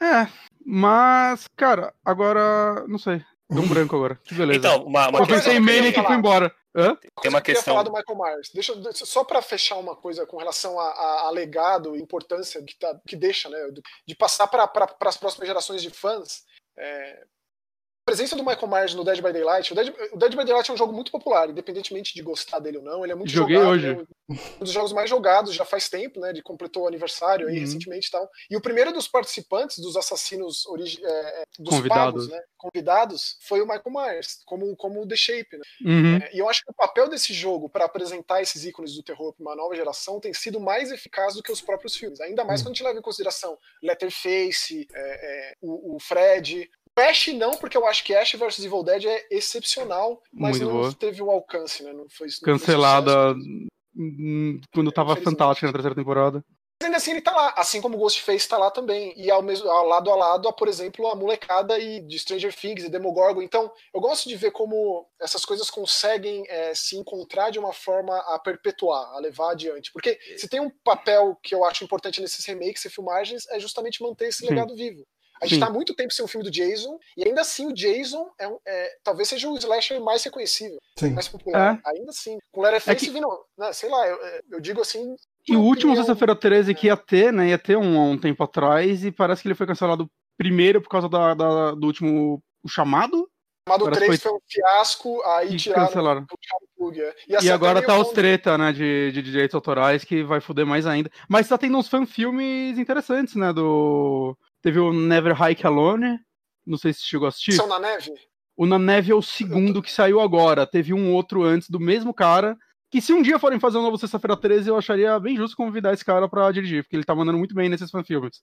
É, 0.01 0.27
mas, 0.65 1.47
cara, 1.55 1.93
agora. 2.03 2.85
Não 2.87 2.97
sei. 2.97 3.23
Deu 3.49 3.61
um 3.61 3.67
branco 3.67 3.95
agora. 3.95 4.15
Que 4.23 4.33
beleza. 4.33 4.59
Então, 4.59 4.85
uma, 4.85 5.09
uma 5.09 5.19
eu 5.19 5.27
pensei 5.27 5.53
em 5.53 5.55
eu 5.57 5.61
Maniac 5.61 5.99
e 5.99 6.03
fui 6.03 6.15
embora. 6.15 6.55
Hã? 6.73 6.95
Tem 7.21 7.29
uma 7.29 7.39
Eu 7.39 7.43
questão- 7.43 7.73
falar 7.73 7.83
do 7.83 7.91
Michael 7.91 8.17
Myers. 8.17 8.49
Deixa, 8.53 8.73
só 8.93 9.25
pra 9.25 9.41
fechar 9.41 9.75
uma 9.77 9.93
coisa 9.95 10.25
com 10.25 10.37
relação 10.37 10.79
a, 10.79 10.85
a- 10.89 11.21
a 11.27 11.29
legado 11.31 11.95
e 11.97 12.01
importância 12.01 12.63
que, 12.63 12.79
tá, 12.79 12.97
que 13.05 13.15
deixa, 13.17 13.49
né? 13.49 13.57
De 14.07 14.15
passar 14.15 14.47
para 14.47 14.63
as 15.01 15.17
próximas 15.17 15.47
gerações 15.47 15.81
de 15.81 15.89
fãs. 15.89 16.43
é, 16.77 17.23
presença 18.11 18.35
do 18.35 18.43
Michael 18.43 18.67
Myers 18.67 18.93
no 18.93 19.05
Dead 19.05 19.21
by 19.21 19.31
Daylight. 19.31 19.71
O 19.71 19.75
Dead, 19.75 19.93
o 20.11 20.17
Dead 20.17 20.31
by 20.35 20.43
Daylight 20.43 20.69
é 20.69 20.73
um 20.73 20.77
jogo 20.77 20.91
muito 20.91 21.11
popular, 21.11 21.49
independentemente 21.49 22.13
de 22.13 22.21
gostar 22.21 22.59
dele 22.59 22.79
ou 22.79 22.83
não. 22.83 23.03
Ele 23.05 23.13
é 23.13 23.15
muito 23.15 23.31
Joguei 23.31 23.55
jogado. 23.55 23.71
hoje. 23.71 23.95
né, 23.95 24.03
um 24.29 24.63
dos 24.63 24.71
jogos 24.71 24.91
mais 24.91 25.09
jogados 25.09 25.53
já 25.53 25.63
faz 25.63 25.87
tempo, 25.89 26.19
né? 26.19 26.33
De 26.33 26.41
completou 26.41 26.83
o 26.83 26.87
aniversário 26.87 27.47
aí 27.47 27.55
Uhum. 27.55 27.61
recentemente 27.61 28.07
e 28.07 28.11
tal. 28.11 28.29
E 28.49 28.57
o 28.57 28.61
primeiro 28.61 28.91
dos 28.91 29.07
participantes 29.07 29.77
dos 29.79 29.95
assassinos 29.95 30.65
origi 30.65 30.99
é, 31.03 31.41
é, 31.41 31.43
dos 31.57 31.69
Convidados. 31.75 32.27
pagos, 32.27 32.27
né? 32.29 32.41
Convidados 32.57 33.37
foi 33.47 33.61
o 33.61 33.65
Michael 33.65 33.83
Myers, 33.87 34.39
como, 34.45 34.75
como 34.75 35.01
o 35.01 35.07
The 35.07 35.15
Shape, 35.15 35.57
né? 35.57 35.63
Uhum. 35.85 36.15
É, 36.17 36.29
E 36.35 36.39
eu 36.39 36.49
acho 36.49 36.63
que 36.63 36.71
o 36.71 36.75
papel 36.75 37.07
desse 37.09 37.33
jogo 37.33 37.69
para 37.69 37.85
apresentar 37.85 38.41
esses 38.41 38.65
ícones 38.65 38.93
do 38.93 39.03
terror 39.03 39.33
para 39.33 39.41
uma 39.43 39.55
nova 39.55 39.73
geração 39.75 40.19
tem 40.19 40.33
sido 40.33 40.59
mais 40.59 40.91
eficaz 40.91 41.33
do 41.35 41.41
que 41.43 41.51
os 41.51 41.61
próprios 41.61 41.95
filmes. 41.95 42.19
Ainda 42.21 42.43
mais 42.43 42.59
Hum. 42.61 42.65
quando 42.65 42.73
a 42.73 42.75
gente 42.75 42.83
leva 42.85 42.99
em 42.99 43.01
consideração 43.01 43.57
Letterface, 43.81 44.87
é, 44.93 45.51
é, 45.51 45.55
o, 45.61 45.95
o 45.95 45.99
Fred. 45.99 46.69
Ash 47.01 47.27
não, 47.27 47.51
porque 47.51 47.77
eu 47.77 47.85
acho 47.85 48.03
que 48.03 48.15
Ash 48.15 48.33
vs 48.33 48.59
Evil 48.59 48.83
Dead 48.83 49.05
é 49.05 49.27
excepcional, 49.31 50.21
mas 50.33 50.59
Muito 50.59 50.71
não 50.71 50.81
boa. 50.81 50.93
teve 50.93 51.21
o 51.21 51.31
alcance, 51.31 51.83
né? 51.83 51.91
Não 51.93 52.07
foi, 52.09 52.27
não 52.27 52.33
foi 52.33 52.53
Cancelada 52.53 53.35
hum, 53.95 54.59
quando 54.73 54.91
tava 54.91 55.15
fantástica 55.15 55.67
na 55.67 55.73
terceira 55.73 55.95
temporada. 55.95 56.43
Mas 56.81 56.87
ainda 56.87 56.97
assim 56.97 57.11
ele 57.11 57.21
tá 57.21 57.31
lá, 57.31 57.53
assim 57.57 57.79
como 57.79 57.95
o 57.95 57.99
Ghostface 57.99 58.49
tá 58.49 58.57
lá 58.57 58.71
também. 58.71 59.13
E 59.15 59.29
ao 59.29 59.43
mesmo 59.43 59.69
ao 59.69 59.85
lado 59.85 60.09
a 60.09 60.15
lado, 60.15 60.47
a, 60.47 60.53
por 60.53 60.67
exemplo, 60.67 61.07
a 61.07 61.15
molecada 61.15 61.77
e 61.77 61.99
de 61.99 62.17
Stranger 62.17 62.55
Things 62.55 62.83
e 62.83 62.89
Demogorgon. 62.89 63.43
Então, 63.43 63.71
eu 63.93 64.01
gosto 64.01 64.27
de 64.27 64.35
ver 64.35 64.49
como 64.49 65.07
essas 65.21 65.45
coisas 65.45 65.69
conseguem 65.69 66.43
é, 66.49 66.73
se 66.73 66.97
encontrar 66.97 67.51
de 67.51 67.59
uma 67.59 67.71
forma 67.71 68.17
a 68.33 68.39
perpetuar, 68.39 69.13
a 69.13 69.19
levar 69.19 69.51
adiante. 69.51 69.91
Porque 69.93 70.17
se 70.37 70.49
tem 70.49 70.59
um 70.59 70.71
papel 70.83 71.37
que 71.43 71.53
eu 71.53 71.63
acho 71.63 71.83
importante 71.83 72.19
nesses 72.19 72.43
remakes 72.45 72.83
e 72.83 72.89
filmagens, 72.89 73.47
é 73.49 73.59
justamente 73.59 74.01
manter 74.01 74.29
esse 74.29 74.39
Sim. 74.39 74.49
legado 74.49 74.75
vivo. 74.75 75.05
A 75.41 75.45
gente 75.45 75.55
Sim. 75.55 75.59
tá 75.61 75.67
há 75.67 75.71
muito 75.73 75.95
tempo 75.95 76.13
sem 76.13 76.23
um 76.23 76.27
filme 76.27 76.43
do 76.43 76.51
Jason, 76.51 76.99
e 77.17 77.27
ainda 77.27 77.41
assim 77.41 77.65
o 77.67 77.73
Jason 77.73 78.29
é, 78.39 78.47
um- 78.47 78.59
é- 78.65 78.97
talvez 79.03 79.27
seja 79.27 79.49
o 79.49 79.57
slasher 79.57 79.99
mais 79.99 80.23
reconhecível, 80.23 80.77
Sim. 80.99 81.11
mais 81.11 81.27
popular. 81.27 81.81
É. 81.85 81.89
Ainda 81.89 82.11
assim. 82.11 82.37
Com 82.51 82.61
Leatherface 82.61 83.05
É 83.05 83.07
que- 83.07 83.11
vindo, 83.13 83.27
né, 83.57 83.73
sei 83.73 83.89
lá, 83.89 84.07
eu, 84.07 84.19
eu 84.51 84.59
digo 84.61 84.81
assim, 84.81 85.15
E 85.47 85.55
o 85.55 85.61
último 85.61 85.95
Sexta-feira 85.95 86.35
13 86.35 86.75
que 86.75 86.85
ia 86.87 86.95
ter, 86.95 87.33
né? 87.33 87.47
Ia 87.47 87.57
ter 87.57 87.75
um, 87.75 87.99
há 87.99 88.03
um 88.03 88.17
tempo 88.17 88.43
atrás, 88.43 89.03
e 89.03 89.11
parece 89.11 89.41
que 89.41 89.47
ele 89.47 89.55
foi 89.55 89.65
cancelado 89.65 90.07
primeiro 90.37 90.79
por 90.81 90.89
causa 90.89 91.09
da, 91.09 91.33
da- 91.33 91.71
do 91.71 91.87
último 91.87 92.39
o 92.63 92.69
chamado. 92.69 93.27
Chamado 93.67 93.85
Parece 93.85 94.01
3 94.05 94.21
foi- 94.21 94.29
foi 94.31 94.37
um 94.37 94.41
fiasco, 94.47 95.21
aí 95.23 95.53
E 95.53 95.57
tiraram 95.57 95.87
cancelaram. 95.87 96.25
o 96.77 96.91
é. 96.93 97.15
E 97.27 97.35
assim, 97.35 97.49
agora 97.49 97.81
tá 97.81 97.89
meio 97.93 98.01
os 98.01 98.07
fundo. 98.09 98.15
treta, 98.15 98.57
né, 98.57 98.71
de, 98.71 99.11
de 99.11 99.21
direitos 99.23 99.55
autorais, 99.55 100.03
que 100.03 100.23
vai 100.23 100.39
foder 100.41 100.65
mais 100.65 100.85
ainda. 100.85 101.09
Mas 101.27 101.47
tá 101.47 101.57
tendo 101.57 101.77
uns 101.77 101.87
fan-filmes 101.87 102.77
interessantes, 102.77 103.35
né, 103.35 103.51
do... 103.53 104.35
Teve 104.61 104.79
o 104.79 104.93
Never 104.93 105.35
Hike 105.41 105.65
Alone, 105.65 106.19
não 106.65 106.77
sei 106.77 106.93
se 106.93 107.01
chegou 107.03 107.25
a 107.25 107.29
assistir. 107.29 107.53
São 107.53 107.67
na 107.67 107.79
neve? 107.79 108.11
O 108.55 108.65
Na 108.65 108.77
Neve 108.77 109.11
é 109.11 109.15
o 109.15 109.21
segundo 109.21 109.81
que 109.81 109.91
saiu 109.91 110.19
agora. 110.21 110.67
Teve 110.67 110.93
um 110.93 111.13
outro 111.13 111.41
antes 111.43 111.67
do 111.69 111.79
mesmo 111.79 112.13
cara. 112.13 112.55
Que 112.91 113.01
se 113.01 113.11
um 113.13 113.21
dia 113.21 113.39
forem 113.39 113.59
fazer 113.59 113.77
um 113.77 113.81
novo 113.81 113.97
Sexta-feira 113.97 114.35
13, 114.37 114.69
eu 114.69 114.77
acharia 114.77 115.17
bem 115.19 115.35
justo 115.37 115.55
convidar 115.55 115.93
esse 115.93 116.03
cara 116.05 116.27
pra 116.29 116.51
dirigir, 116.51 116.83
porque 116.83 116.95
ele 116.95 117.05
tá 117.05 117.15
mandando 117.15 117.37
muito 117.39 117.55
bem 117.55 117.69
nesses 117.69 117.89
fanfilmes. 117.89 118.41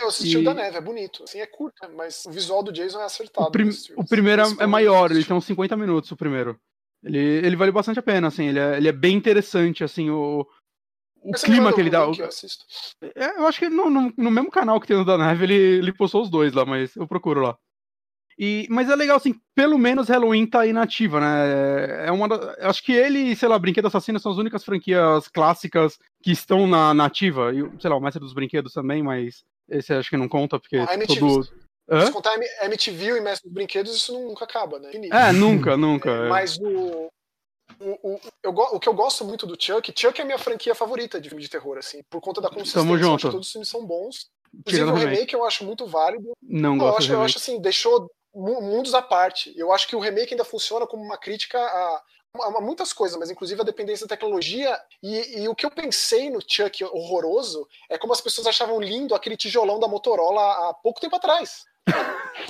Eu 0.00 0.08
assisti 0.08 0.36
E- 0.36 0.40
o 0.40 0.44
da 0.44 0.54
neve, 0.54 0.76
é 0.76 0.80
bonito. 0.80 1.24
Assim, 1.24 1.40
é 1.40 1.46
curto, 1.46 1.74
né, 1.82 1.92
mas 1.94 2.24
o 2.24 2.30
visual 2.30 2.62
do 2.62 2.72
Jason 2.72 3.00
é 3.00 3.04
acertado. 3.04 3.48
O, 3.48 3.50
prim- 3.50 3.70
o 3.96 4.04
primeiro 4.06 4.42
é, 4.42 4.46
é 4.60 4.66
maior, 4.66 5.10
ele 5.10 5.24
tem 5.24 5.36
uns 5.36 5.44
50 5.44 5.76
minutos, 5.76 6.10
o 6.10 6.16
primeiro. 6.16 6.58
Ele, 7.02 7.18
ele 7.18 7.56
vale 7.56 7.70
bastante 7.72 7.98
a 7.98 8.02
pena, 8.02 8.28
assim, 8.28 8.46
ele 8.46 8.58
é, 8.58 8.76
ele 8.76 8.88
é 8.88 8.92
bem 8.92 9.14
interessante, 9.16 9.84
assim, 9.84 10.08
o, 10.08 10.46
o 11.24 11.32
você 11.36 11.46
clima 11.46 11.72
que 11.72 11.80
ele 11.80 11.90
dá. 11.90 12.06
o- 12.08 12.14
eu 12.14 12.26
assisto. 12.26 12.64
É, 13.14 13.38
eu 13.38 13.46
acho 13.46 13.58
que 13.58 13.68
no, 13.68 13.88
no, 13.90 14.12
no 14.16 14.30
mesmo 14.30 14.50
canal 14.50 14.80
que 14.80 14.86
tem 14.86 14.96
o 14.96 15.04
da 15.04 15.16
neve, 15.18 15.44
ele, 15.44 15.54
ele 15.54 15.92
postou 15.92 16.22
os 16.22 16.30
dois 16.30 16.52
lá, 16.52 16.64
mas 16.64 16.94
eu 16.96 17.06
procuro 17.06 17.40
lá. 17.40 17.56
E, 18.36 18.66
mas 18.68 18.90
é 18.90 18.96
legal, 18.96 19.16
assim, 19.16 19.34
pelo 19.54 19.78
menos 19.78 20.08
Halloween 20.08 20.44
tá 20.44 20.66
inativa, 20.66 21.20
né? 21.20 22.06
É 22.06 22.10
uma 22.10 22.26
da- 22.28 22.56
acho 22.68 22.82
que 22.82 22.92
ele 22.92 23.18
e, 23.30 23.36
sei 23.36 23.48
lá, 23.48 23.56
Brinquedo 23.58 23.86
Assassino 23.86 24.18
são 24.18 24.32
as 24.32 24.38
únicas 24.38 24.64
franquias 24.64 25.28
clássicas 25.28 25.98
que 26.22 26.32
estão 26.32 26.66
na 26.66 26.92
nativa. 26.92 27.52
E, 27.54 27.62
sei 27.80 27.88
lá, 27.88 27.96
o 27.96 28.00
Mestre 28.00 28.20
dos 28.20 28.34
Brinquedos 28.34 28.72
também, 28.72 29.02
mas 29.04 29.44
esse 29.68 29.92
acho 29.94 30.10
que 30.10 30.16
não 30.16 30.28
conta, 30.28 30.58
porque 30.58 30.76
Ah, 30.76 30.94
MTV. 30.94 31.20
todo. 31.20 31.48
Hã? 31.88 32.06
Se 32.06 32.12
contar 32.12 32.34
MTV 32.62 33.18
e 33.18 33.20
Mestre 33.20 33.48
dos 33.48 33.54
Brinquedos, 33.54 33.94
isso 33.94 34.12
nunca 34.12 34.44
acaba, 34.46 34.78
né? 34.80 34.88
Infinito. 34.88 35.14
É, 35.14 35.32
nunca, 35.32 35.76
nunca. 35.76 36.10
é. 36.10 36.28
Mas 36.28 36.58
o, 36.58 37.08
o, 37.80 38.14
o, 38.14 38.20
eu, 38.42 38.50
o 38.52 38.80
que 38.80 38.88
eu 38.88 38.94
gosto 38.94 39.24
muito 39.24 39.46
do 39.46 39.56
Chuck, 39.60 39.92
Chuck 39.96 40.18
é 40.20 40.22
a 40.22 40.26
minha 40.26 40.38
franquia 40.38 40.74
favorita 40.74 41.20
de 41.20 41.28
filme 41.28 41.42
de 41.42 41.48
terror, 41.50 41.78
assim, 41.78 42.02
por 42.10 42.20
conta 42.20 42.40
da 42.40 42.48
consistência. 42.48 42.80
Tamo 42.80 42.92
Eu 42.92 42.96
acho 42.96 43.04
junto. 43.04 43.30
Todos 43.30 43.46
os 43.46 43.52
filmes 43.52 43.68
são 43.68 43.84
bons. 43.86 44.30
Inclusive 44.54 44.84
o 44.90 44.94
remake. 44.94 45.34
eu 45.34 45.44
acho 45.44 45.64
muito 45.64 45.86
válido. 45.86 46.32
Não 46.42 46.76
Não, 46.76 46.86
eu 46.86 46.90
gosto 46.92 46.98
acho, 46.98 47.06
de 47.08 47.12
eu 47.14 47.22
acho 47.22 47.38
assim, 47.38 47.60
deixou 47.60 48.08
mu- 48.34 48.60
mundos 48.60 48.94
à 48.94 49.02
parte. 49.02 49.52
Eu 49.56 49.72
acho 49.72 49.88
que 49.88 49.96
o 49.96 50.00
remake 50.00 50.32
ainda 50.34 50.44
funciona 50.44 50.86
como 50.86 51.02
uma 51.02 51.18
crítica 51.18 51.58
a, 51.58 52.02
a- 52.40 52.46
a 52.58 52.60
muitas 52.60 52.92
coisas, 52.92 53.18
mas 53.18 53.30
inclusive 53.30 53.60
a 53.60 53.64
dependência 53.64 54.06
da 54.06 54.14
tecnologia. 54.14 54.78
E, 55.02 55.40
e 55.42 55.48
o 55.48 55.54
que 55.56 55.66
eu 55.66 55.70
pensei 55.72 56.30
no 56.30 56.40
Chuck 56.46 56.84
horroroso 56.84 57.66
é 57.90 57.98
como 57.98 58.12
as 58.12 58.20
pessoas 58.20 58.46
achavam 58.46 58.80
lindo 58.80 59.14
aquele 59.14 59.36
tijolão 59.36 59.80
da 59.80 59.88
Motorola 59.88 60.68
há 60.70 60.74
pouco 60.74 61.00
tempo 61.00 61.16
atrás. 61.16 61.64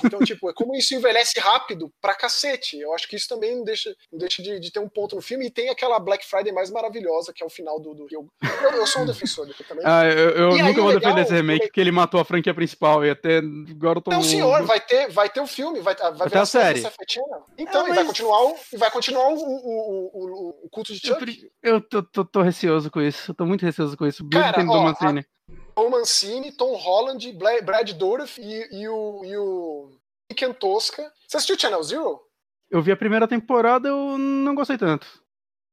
Então, 0.03 0.19
tipo, 0.19 0.49
é 0.49 0.53
como 0.53 0.75
isso 0.75 0.93
envelhece 0.93 1.39
rápido 1.39 1.91
pra 2.01 2.13
cacete. 2.13 2.77
Eu 2.79 2.93
acho 2.93 3.07
que 3.07 3.15
isso 3.15 3.27
também 3.27 3.55
não 3.55 3.63
deixa, 3.63 3.95
não 4.11 4.19
deixa 4.19 4.41
de, 4.43 4.59
de 4.59 4.71
ter 4.71 4.79
um 4.79 4.89
ponto 4.89 5.15
no 5.15 5.21
filme. 5.21 5.47
E 5.47 5.49
tem 5.49 5.69
aquela 5.69 5.99
Black 5.99 6.25
Friday 6.25 6.51
mais 6.51 6.69
maravilhosa, 6.69 7.31
que 7.33 7.41
é 7.43 7.45
o 7.45 7.49
final 7.49 7.79
do. 7.79 7.93
do 7.93 8.07
eu, 8.11 8.27
eu, 8.63 8.71
eu 8.71 8.87
sou 8.87 9.03
um 9.03 9.05
defensor 9.05 9.45
dele 9.45 9.57
também. 9.67 9.83
Ah, 9.85 10.05
eu, 10.05 10.29
eu 10.31 10.49
E 10.51 10.61
aí, 10.61 10.67
nunca 10.67 10.81
vou 10.81 10.91
legal, 10.91 10.99
defender 11.13 11.21
esse 11.21 11.33
remake, 11.33 11.67
porque 11.67 11.79
ele 11.81 11.91
matou 11.91 12.19
a 12.19 12.25
franquia 12.25 12.53
principal 12.53 13.05
e 13.05 13.09
até 13.09 13.37
agora 13.37 13.99
eu 13.99 14.01
tô. 14.01 14.11
Não, 14.11 14.21
senhor, 14.21 14.63
vai 14.63 14.79
ter, 14.79 15.09
vai 15.11 15.29
ter 15.29 15.39
o 15.39 15.47
filme, 15.47 15.79
vai, 15.79 15.95
vai, 15.95 16.13
ter 16.13 16.29
virar 16.29 16.41
a 16.41 16.45
série. 16.45 16.81
Channel. 17.07 17.45
Então, 17.57 17.81
É, 17.87 17.91
e 17.91 17.93
vai 17.93 17.97
mas- 18.03 18.07
continuar, 18.07 18.43
o, 18.43 18.55
e 18.73 18.77
vai 18.77 18.91
continuar 18.91 19.27
o, 19.29 19.35
o, 19.35 20.11
o, 20.13 20.49
o, 20.65 20.69
culto 20.69 20.93
de 20.93 20.99
Chuck. 20.99 21.49
eu 21.63 21.81
tô, 21.81 22.03
tô, 22.03 22.25
tô 22.25 22.41
receoso 22.41 22.91
com 22.91 23.01
isso, 23.01 23.31
eu 23.31 23.35
tô 23.35 23.45
muito 23.45 23.65
receoso 23.65 23.95
com 23.97 24.05
isso. 24.05 24.23
Mesmo 24.23 24.41
Cara, 24.43 24.61
ó, 24.61 24.63
do 24.63 24.81
Mancini. 24.81 25.25
Tom 25.75 25.89
Mancini, 25.89 26.51
Tom 26.51 26.73
Holland, 26.75 27.31
Bla- 27.33 27.61
Brad 27.61 27.91
Dourif 27.91 28.39
e, 28.41 28.67
e 28.71 28.87
o, 28.87 29.25
e 29.25 29.37
o 29.37 29.91
Ken 30.35 30.53
Tosca. 30.53 31.11
Você 31.27 31.37
assistiu 31.37 31.59
Channel 31.59 31.83
Zero? 31.83 32.21
Eu 32.71 32.81
vi 32.81 32.91
a 32.91 32.97
primeira 32.97 33.27
temporada, 33.27 33.89
eu 33.89 34.17
não 34.17 34.55
gostei 34.55 34.77
tanto. 34.77 35.05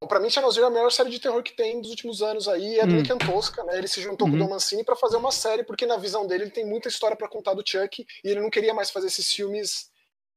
Pra 0.09 0.19
mim, 0.19 0.29
Channel 0.29 0.51
Zero 0.51 0.67
é 0.67 0.69
a 0.69 0.73
melhor 0.73 0.91
série 0.91 1.11
de 1.11 1.21
terror 1.21 1.41
que 1.45 1.53
tem 1.55 1.81
dos 1.81 1.91
últimos 1.91 2.21
anos 2.23 2.49
aí, 2.49 2.81
é 2.81 2.87
do 2.87 2.97
Hum. 2.97 3.03
Antosca, 3.15 3.63
né? 3.63 3.79
Ele 3.79 3.87
se 3.87 4.01
juntou 4.03 4.27
com 4.27 4.33
o 4.33 4.37
Uhum. 4.37 4.47
Don 4.47 4.51
Mancini 4.51 4.83
pra 4.85 4.97
fazer 4.97 5.17
uma 5.17 5.31
série, 5.31 5.63
porque 5.63 5.87
na 5.87 5.97
visão 5.97 6.27
dele 6.27 6.45
ele 6.45 6.51
tem 6.51 6.67
muita 6.67 6.89
história 6.89 7.17
pra 7.17 7.29
contar 7.29 7.55
do 7.55 7.63
Chuck, 7.65 8.05
e 8.25 8.29
ele 8.29 8.41
não 8.41 8.51
queria 8.51 8.75
mais 8.75 8.91
fazer 8.91 9.07
esses 9.07 9.33
filmes 9.33 9.91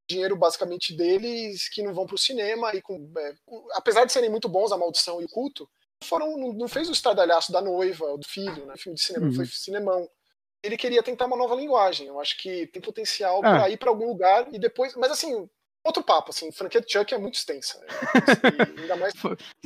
dinheiro 0.08 0.36
basicamente 0.36 0.96
deles 0.96 1.68
que 1.68 1.82
não 1.82 1.92
vão 1.92 2.06
pro 2.06 2.16
cinema 2.16 2.76
e 2.76 2.82
com 2.82 3.12
é, 3.18 3.34
apesar 3.74 4.06
de 4.06 4.14
serem 4.14 4.30
muito 4.30 4.48
bons 4.48 4.72
a 4.72 4.78
maldição 4.78 5.20
e 5.20 5.26
o 5.26 5.30
culto 5.30 5.68
foram 6.03 6.38
não, 6.38 6.53
não 6.53 6.67
fez 6.67 6.89
o 6.89 6.91
estardalhaço 6.91 7.51
da 7.51 7.61
noiva 7.61 8.05
ou 8.05 8.17
do 8.17 8.27
filho 8.27 8.65
né 8.65 8.76
filme 8.77 8.95
de 8.97 9.03
cinema 9.03 9.26
Uhum. 9.27 9.34
foi 9.34 9.45
cinemão 9.45 10.09
ele 10.63 10.77
queria 10.77 11.03
tentar 11.03 11.26
uma 11.26 11.38
nova 11.38 11.55
linguagem 11.55 12.07
eu 12.07 12.19
acho 12.19 12.38
que 12.38 12.67
tem 12.67 12.81
potencial 12.81 13.38
É. 13.38 13.41
pra 13.41 13.69
ir 13.69 13.77
pra 13.77 13.89
algum 13.89 14.07
lugar 14.07 14.47
e 14.53 14.59
depois 14.59 14.95
mas 14.95 15.11
assim 15.11 15.49
outro 15.86 16.03
papo 16.03 16.32
assim 16.32 16.52
franquia 16.52 16.82
de 16.82 16.91
Chuck 16.91 17.14
é 17.14 17.18
muito 17.18 17.36
extensa 17.36 17.80
né? 17.80 17.88
E 18.78 18.82
ainda 18.82 18.95
mais 18.98 19.14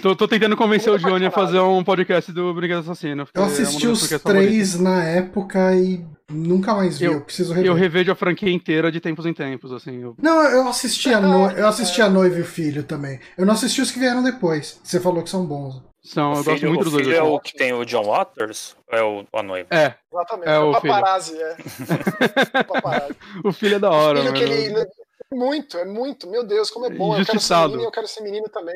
Tô, 0.02 0.16
tô 0.16 0.28
tentando 0.28 0.56
convencer 0.58 0.90
o 0.90 0.94
Muito 0.94 1.08
Johnny 1.08 1.26
a 1.26 1.32
fazer 1.32 1.60
um 1.60 1.84
podcast 1.84 2.32
do 2.32 2.54
Brinquedo 2.54 2.80
Assassino. 2.80 3.28
Eu 3.34 3.44
é 3.44 3.46
assisti 3.46 3.88
das 3.88 4.02
os 4.04 4.10
favoritas. 4.12 4.22
três 4.48 4.80
na 4.80 5.04
época 5.04 5.74
e 5.76 6.06
nunca 6.30 6.74
mais 6.76 7.00
vi. 7.00 7.06
Eu, 7.06 7.14
Eu- 7.14 7.22
preciso 7.22 7.54
rever. 7.54 7.70
Eu 7.70 7.74
revejo 7.74 8.12
a 8.12 8.16
franquia 8.16 8.52
inteira 8.52 8.91
de 8.91 9.00
tempos 9.00 9.26
em 9.26 9.34
tempos, 9.34 9.72
assim. 9.72 10.02
eu- 10.02 10.16
Não, 10.22 10.44
eu 10.44 10.68
assisti, 10.68 11.14
a 11.14 11.20
no... 11.20 11.50
eu 11.52 11.68
assisti 11.68 12.02
É. 12.02 12.06
a 12.06 12.10
noiva 12.10 12.38
e 12.38 12.41
o 12.41 12.46
filho 12.46 12.84
também. 12.84 13.20
Eu 13.38 13.46
não 13.46 13.54
assisti 13.54 13.82
os 13.82 13.91
que 13.91 14.00
vieram 14.00 14.22
depois. 14.24 14.80
Você 14.84 15.00
falou 15.00 15.24
que 15.24 15.30
são 15.30 15.46
bons. 15.46 15.82
São, 16.02 16.30
O 16.32 16.38
eu 16.38 16.44
gosto 16.44 16.58
filho, 16.60 16.70
muito 16.70 16.82
o 16.82 16.84
dos 16.86 16.94
dois. 16.94 17.06
filho 17.06 17.18
é 17.18 17.20
assim. 17.20 17.30
o 17.30 17.40
que 17.40 17.54
tem 17.54 17.74
o 17.74 17.84
John 17.86 18.04
Waters? 18.06 18.76
Ou 18.91 18.98
é 18.98 19.04
o, 19.04 19.26
a 19.34 19.44
noiva? 19.44 19.68
É, 19.72 19.96
exatamente 20.12 20.48
É, 20.50 20.54
é, 20.56 20.60
o 20.60 20.70
o 20.70 20.82
filho. 20.82 20.94
paparazzi 20.94 21.38
é 21.38 21.56
o 22.62 22.64
paparazzi 22.66 23.16
o 23.44 23.52
filho 23.52 23.76
é 23.76 23.80
da 23.80 23.90
hora, 23.91 24.22
filho 24.22 24.34
que 24.34 24.41
mano. 24.41 24.54
ele 24.54 24.80
é 24.80 24.86
muito 25.34 25.77
é 25.77 25.85
muito 25.85 26.27
meu 26.27 26.43
Deus 26.43 26.72
como 26.72 26.88
é 26.88 26.89
bom 26.89 27.10
eu 27.11 27.18
quero 27.18 27.26
ser 27.26 27.31
Injustiçado. 27.34 27.68
menino 27.69 27.84
e 27.84 27.85
eu 27.88 27.91
quero 27.91 28.07
ser 28.07 28.22
menino 28.22 28.49
também 28.49 28.76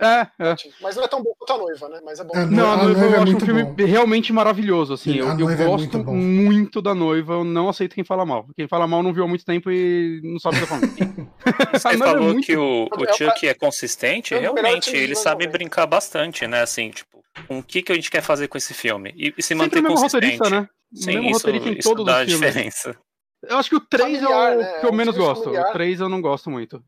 É, 0.00 0.26
é. 0.40 0.56
mas 0.80 0.96
não 0.96 1.04
é 1.04 1.08
tão 1.08 1.22
bom 1.22 1.32
quanto 1.38 1.52
a 1.52 1.58
noiva 1.58 1.88
né 1.88 2.00
mas 2.04 2.18
é 2.18 2.24
bom 2.24 2.34
É, 2.36 2.44
Não, 2.46 2.66
a 2.68 2.72
A 2.72 2.76
noiva 2.84 3.00
Noiva 3.00 3.04
eu 3.04 3.10
é 3.10 3.12
acho 3.14 3.22
um 3.22 3.30
muito 3.32 3.44
filme 3.46 3.62
bom. 3.64 3.74
realmente 3.86 4.32
maravilhoso, 4.32 4.94
assim. 4.94 5.12
Sim, 5.12 5.18
Eu, 5.18 5.30
a 5.30 5.34
eu 5.38 5.48
é 5.50 5.56
gosto 5.56 5.96
muito 5.98 6.12
muito 6.12 6.82
da 6.82 6.94
noiva, 6.94 7.34
eu 7.34 7.44
não 7.44 7.68
aceito 7.68 7.94
quem 7.94 8.02
fala 8.04 8.26
mal. 8.26 8.46
Quem 8.56 8.66
fala 8.66 8.86
mal 8.88 9.02
não 9.02 9.12
viu 9.12 9.24
há 9.24 9.28
muito 9.28 9.44
tempo 9.44 9.70
e 9.70 10.20
não 10.24 10.38
sabe 10.40 10.56
o 10.56 10.60
que 10.60 10.66
tá 10.66 10.74
falando. 10.74 10.94
Você 11.80 11.88
A 11.88 11.92
é 11.92 11.96
falou 11.98 12.22
muito- 12.24 12.44
que 12.46 12.56
o, 12.56 12.84
o 12.84 13.04
É 13.04 13.10
o- 13.10 13.16
Chuck 13.16 13.46
é 13.46 13.54
consistente, 13.54 14.34
é 14.34 14.38
realmente, 14.40 14.94
ele 14.96 15.14
sabe 15.14 15.46
brincar 15.46 15.86
bastante, 15.86 16.46
né? 16.46 16.62
Assim, 16.62 16.90
tipo, 16.90 17.22
com 17.46 17.58
o 17.58 17.62
que, 17.62 17.82
que 17.82 17.92
a 17.92 17.94
gente 17.94 18.10
quer 18.10 18.22
fazer 18.22 18.48
com 18.48 18.58
esse 18.58 18.74
filme? 18.74 19.12
E, 19.16 19.32
e 19.38 19.42
se 19.42 19.48
Sempre 19.48 19.80
manter 19.80 19.82
consistente. 19.82 20.26
roteirista, 20.38 20.50
né? 20.50 20.68
O 20.92 20.96
Sim, 20.96 21.06
mesmo 21.14 21.22
isso, 21.30 21.38
roteirista 21.38 21.68
em 21.68 21.78
isso 21.78 21.88
todos 21.88 22.04
dá 22.04 22.20
os 22.22 22.24
filmes. 22.30 22.40
diferença. 22.48 22.96
Eu 23.48 23.58
acho 23.58 23.68
que 23.70 23.76
o 23.76 23.80
3 23.80 24.02
Familiar, 24.20 24.52
é 24.52 24.56
o 24.56 24.58
né? 24.60 24.72
que 24.80 24.86
eu 24.86 24.90
É 24.90 24.92
um 24.92 24.96
menos 24.96 25.16
gosto. 25.16 25.44
familiar. 25.44 25.68
O 25.70 25.72
3 25.72 26.00
eu 26.00 26.08
não 26.08 26.20
gosto 26.20 26.50
muito. 26.50 26.82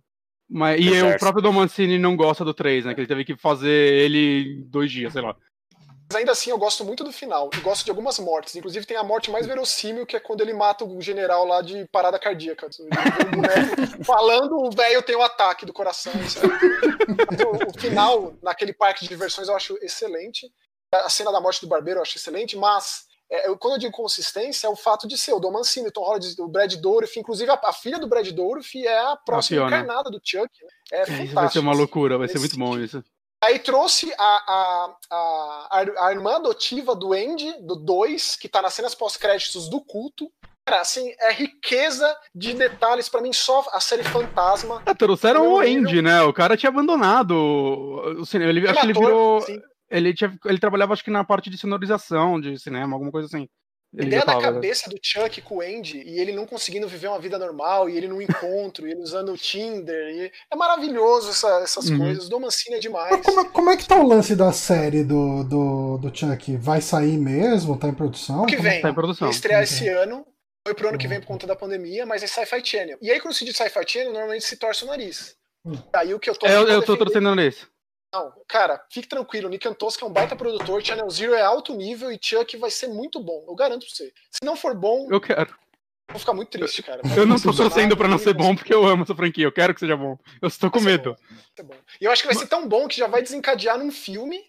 Mas, 0.48 0.80
e 0.80 0.88
Exército. 0.88 1.16
o 1.16 1.18
próprio 1.18 1.42
Dom 1.42 1.52
Mancini 1.52 1.98
não 1.98 2.16
gosta 2.16 2.44
do 2.44 2.54
3, 2.54 2.84
né? 2.84 2.94
Que 2.94 3.00
ele 3.00 3.08
teve 3.08 3.24
que 3.24 3.36
fazer 3.36 3.68
ele 3.68 4.60
em 4.60 4.68
dois 4.68 4.90
dias, 4.92 5.12
sei 5.12 5.22
lá. 5.22 5.34
Mas 6.08 6.18
ainda 6.20 6.30
assim, 6.30 6.50
eu 6.50 6.58
gosto 6.58 6.84
muito 6.84 7.02
do 7.02 7.10
final. 7.10 7.50
E 7.52 7.60
gosto 7.60 7.84
de 7.84 7.90
algumas 7.90 8.16
mortes. 8.20 8.54
Inclusive, 8.54 8.86
tem 8.86 8.96
a 8.96 9.02
morte 9.02 9.28
mais 9.28 9.44
verossímil, 9.44 10.06
que 10.06 10.14
é 10.16 10.20
quando 10.20 10.40
ele 10.42 10.54
mata 10.54 10.84
o 10.84 11.00
general 11.00 11.44
lá 11.44 11.60
de 11.62 11.84
parada 11.90 12.16
cardíaca. 12.16 12.68
Um 13.98 14.04
falando, 14.04 14.52
o 14.56 14.70
velho 14.70 15.02
tem 15.02 15.16
o 15.16 15.22
ataque 15.22 15.66
do 15.66 15.72
coração. 15.72 16.12
É 16.12 17.44
o, 17.44 17.70
o 17.70 17.78
final, 17.80 18.34
naquele 18.40 18.72
parque 18.72 19.00
de 19.02 19.08
diversões, 19.08 19.48
eu 19.48 19.56
acho 19.56 19.76
excelente. 19.82 20.46
A 20.94 21.10
cena 21.10 21.32
da 21.32 21.40
morte 21.40 21.60
do 21.60 21.66
barbeiro 21.66 21.98
eu 21.98 22.02
acho 22.02 22.16
excelente, 22.16 22.56
mas. 22.56 23.04
É, 23.31 23.48
eu- 23.48 23.57
quando 23.59 23.74
eu 23.74 23.78
digo 23.81 23.93
consistência, 23.93 24.66
é 24.66 24.70
o 24.70 24.77
fato 24.77 25.07
de 25.09 25.16
ser 25.19 25.32
o 25.32 25.40
Dom 25.40 25.53
Mancini, 25.53 25.89
o 25.89 25.93
Tom 25.93 26.03
Holland, 26.05 26.35
o 26.40 26.48
Brad 26.48 26.74
Dourif, 26.74 27.19
inclusive 27.19 27.51
a, 27.51 27.61
a 27.65 27.73
filha 27.73 27.98
do 27.98 28.07
Brad 28.07 28.28
Dourif 28.31 28.74
é 28.86 28.98
a 28.98 29.16
próxima 29.16 29.61
Fiona. 29.62 29.77
encarnada 29.82 30.11
do 30.11 30.20
Chuck. 30.23 30.48
né? 30.62 30.69
É 30.93 31.24
Isso 31.24 31.35
vai 31.35 31.48
ser 31.51 31.59
uma 31.59 31.73
loucura, 31.74 32.19
vai 32.19 32.28
ser 32.28 32.39
muito 32.39 32.57
bom 32.59 32.78
isso. 32.78 33.03
Aí 33.44 33.59
trouxe 33.59 34.12
a, 34.19 34.24
a, 34.24 34.97
a, 35.11 36.07
a 36.07 36.12
irmã 36.12 36.36
adotiva 36.36 36.94
do 36.97 37.12
Andy, 37.12 37.53
do 37.61 37.77
2, 37.77 38.35
que 38.36 38.48
tá 38.48 38.62
nas 38.62 38.73
cenas 38.74 38.94
pós-créditos 38.94 39.69
do 39.69 39.81
culto. 39.81 40.32
Cara, 40.66 40.81
assim, 40.81 41.15
é 41.20 41.32
riqueza 41.32 42.16
de 42.35 42.55
detalhes. 42.55 43.09
Pra 43.09 43.20
mim, 43.20 43.32
só 43.32 43.65
a 43.73 43.78
série 43.78 44.03
Fantasma. 44.03 44.82
Ah, 44.86 44.94
trouxeram 44.94 45.53
o 45.53 45.61
Andy, 45.61 46.03
né? 46.03 46.23
O 46.23 46.32
cara 46.32 46.57
tinha 46.57 46.70
abandonado 46.70 47.32
o 48.19 48.24
cinema. 48.27 48.51
Ele, 48.51 48.66
acho 48.69 48.81
que 48.81 48.86
ele 48.86 48.93
virou. 48.98 49.40
sim. 49.43 49.61
Ele, 49.90 50.12
tinha, 50.14 50.36
ele 50.44 50.58
trabalhava, 50.58 50.92
acho 50.92 51.04
que 51.04 51.10
na 51.10 51.24
parte 51.24 51.48
de 51.50 51.56
sonorização 51.58 52.40
de 52.40 52.58
cinema, 52.58 52.94
alguma 52.94 53.10
coisa 53.12 53.26
assim. 53.26 53.48
Ele 53.94 54.08
ideia 54.08 54.24
da 54.24 54.32
tava, 54.32 54.40
né? 54.46 54.52
cabeça 54.52 54.90
do 54.90 54.96
Chuck 55.00 55.40
com 55.42 55.58
o 55.58 55.60
Andy 55.60 56.02
e 56.04 56.18
ele 56.20 56.32
não 56.32 56.44
conseguindo 56.44 56.88
viver 56.88 57.06
uma 57.06 57.20
vida 57.20 57.38
normal, 57.38 57.88
e 57.88 57.96
ele 57.96 58.08
no 58.08 58.20
encontro, 58.20 58.86
e 58.86 58.90
ele 58.90 59.00
usando 59.00 59.32
o 59.32 59.38
Tinder. 59.38 60.08
e- 60.08 60.32
É 60.52 60.56
maravilhoso 60.56 61.30
essa- 61.30 61.60
essas 61.62 61.88
Uhum. 61.88 61.98
coisas. 61.98 62.28
Do 62.28 62.38
Mancini 62.40 62.76
é 62.76 62.78
demais. 62.80 63.10
Mas 63.16 63.24
como, 63.24 63.40
é- 63.40 63.48
como 63.48 63.70
é 63.70 63.76
que 63.76 63.86
tá 63.86 63.96
o 63.96 64.06
lance 64.06 64.34
da 64.34 64.52
série 64.52 65.04
do, 65.04 65.44
do, 65.44 65.98
do 65.98 66.14
Chuck? 66.14 66.56
Vai 66.56 66.80
sair 66.80 67.16
mesmo? 67.16 67.78
Tá 67.78 67.88
em 67.88 67.94
produção? 67.94 68.42
O 68.42 68.46
que 68.46 68.56
Como- 68.56 68.68
vem? 68.68 68.82
Tá 68.82 68.90
em 68.90 68.94
produção. 68.94 69.30
Estrear 69.30 69.62
Ok. 69.62 69.72
esse 69.72 69.88
ano. 69.88 70.26
Foi 70.66 70.74
pro 70.74 70.88
ano 70.88 70.98
que 70.98 71.06
vem 71.06 71.20
por 71.20 71.28
conta 71.28 71.46
da 71.46 71.54
pandemia, 71.54 72.04
mas 72.04 72.24
é 72.24 72.26
Sci-Fi 72.26 72.60
Channel. 72.64 72.98
E 73.00 73.08
aí, 73.10 73.20
quando 73.20 73.34
se 73.34 73.44
diz 73.44 73.56
Sci-Fi 73.56 73.84
Channel, 73.86 74.12
normalmente 74.12 74.44
se 74.44 74.56
torce 74.56 74.82
o 74.82 74.88
nariz. 74.88 75.36
Hum. 75.64 75.78
Aí 75.94 76.12
o 76.12 76.18
que 76.18 76.28
eu 76.28 76.34
tô. 76.34 76.44
É, 76.44 76.56
eu, 76.56 76.66
eu 76.66 76.82
tô 76.82 76.96
torcendo 76.96 77.32
nesse. 77.36 77.66
Não, 78.12 78.32
cara, 78.48 78.82
fique 78.90 79.08
tranquilo. 79.08 79.48
Nick 79.48 79.66
Antosca 79.68 80.04
é 80.04 80.08
um 80.08 80.12
baita 80.12 80.34
produtor. 80.36 80.82
Channel 80.82 81.08
Zero 81.10 81.34
é 81.34 81.42
alto 81.42 81.74
nível 81.74 82.10
e 82.10 82.18
Chuck 82.20 82.56
vai 82.56 82.70
ser 82.70 82.88
muito 82.88 83.20
bom. 83.20 83.44
Eu 83.46 83.54
garanto 83.54 83.84
pra 83.86 83.94
você. 83.94 84.12
Se 84.30 84.44
não 84.44 84.56
for 84.56 84.74
bom, 84.74 85.06
eu 85.06 85.12
Eu 85.12 85.20
quero. 85.20 85.54
vou 86.10 86.18
ficar 86.18 86.32
muito 86.32 86.50
triste, 86.50 86.82
cara. 86.82 87.02
Eu 87.16 87.26
não 87.26 87.36
tô 87.36 87.52
Vai 87.52 87.68
torcendo 87.68 87.96
pra 87.96 88.08
não 88.08 88.18
ser 88.18 88.34
vai 88.34 88.34
bom 88.34 88.54
porque 88.56 88.72
eu 88.72 88.86
amo 88.86 89.02
essa 89.02 89.14
franquia. 89.14 89.44
Eu 89.44 89.52
quero 89.52 89.74
que 89.74 89.80
seja 89.80 89.96
bom. 89.96 90.16
Eu 90.40 90.48
estou 90.48 90.70
com 90.70 90.80
medo. 90.80 91.16
bom, 91.58 91.68
vai. 91.68 91.78
E 92.00 92.04
eu 92.04 92.12
acho 92.12 92.22
que 92.22 92.28
vai 92.28 92.36
ser 92.36 92.46
tão 92.46 92.66
bom 92.68 92.88
que 92.88 92.96
já 92.96 93.06
vai 93.06 93.22
desencadear 93.22 93.76
num 93.78 93.90
filme 93.90 94.42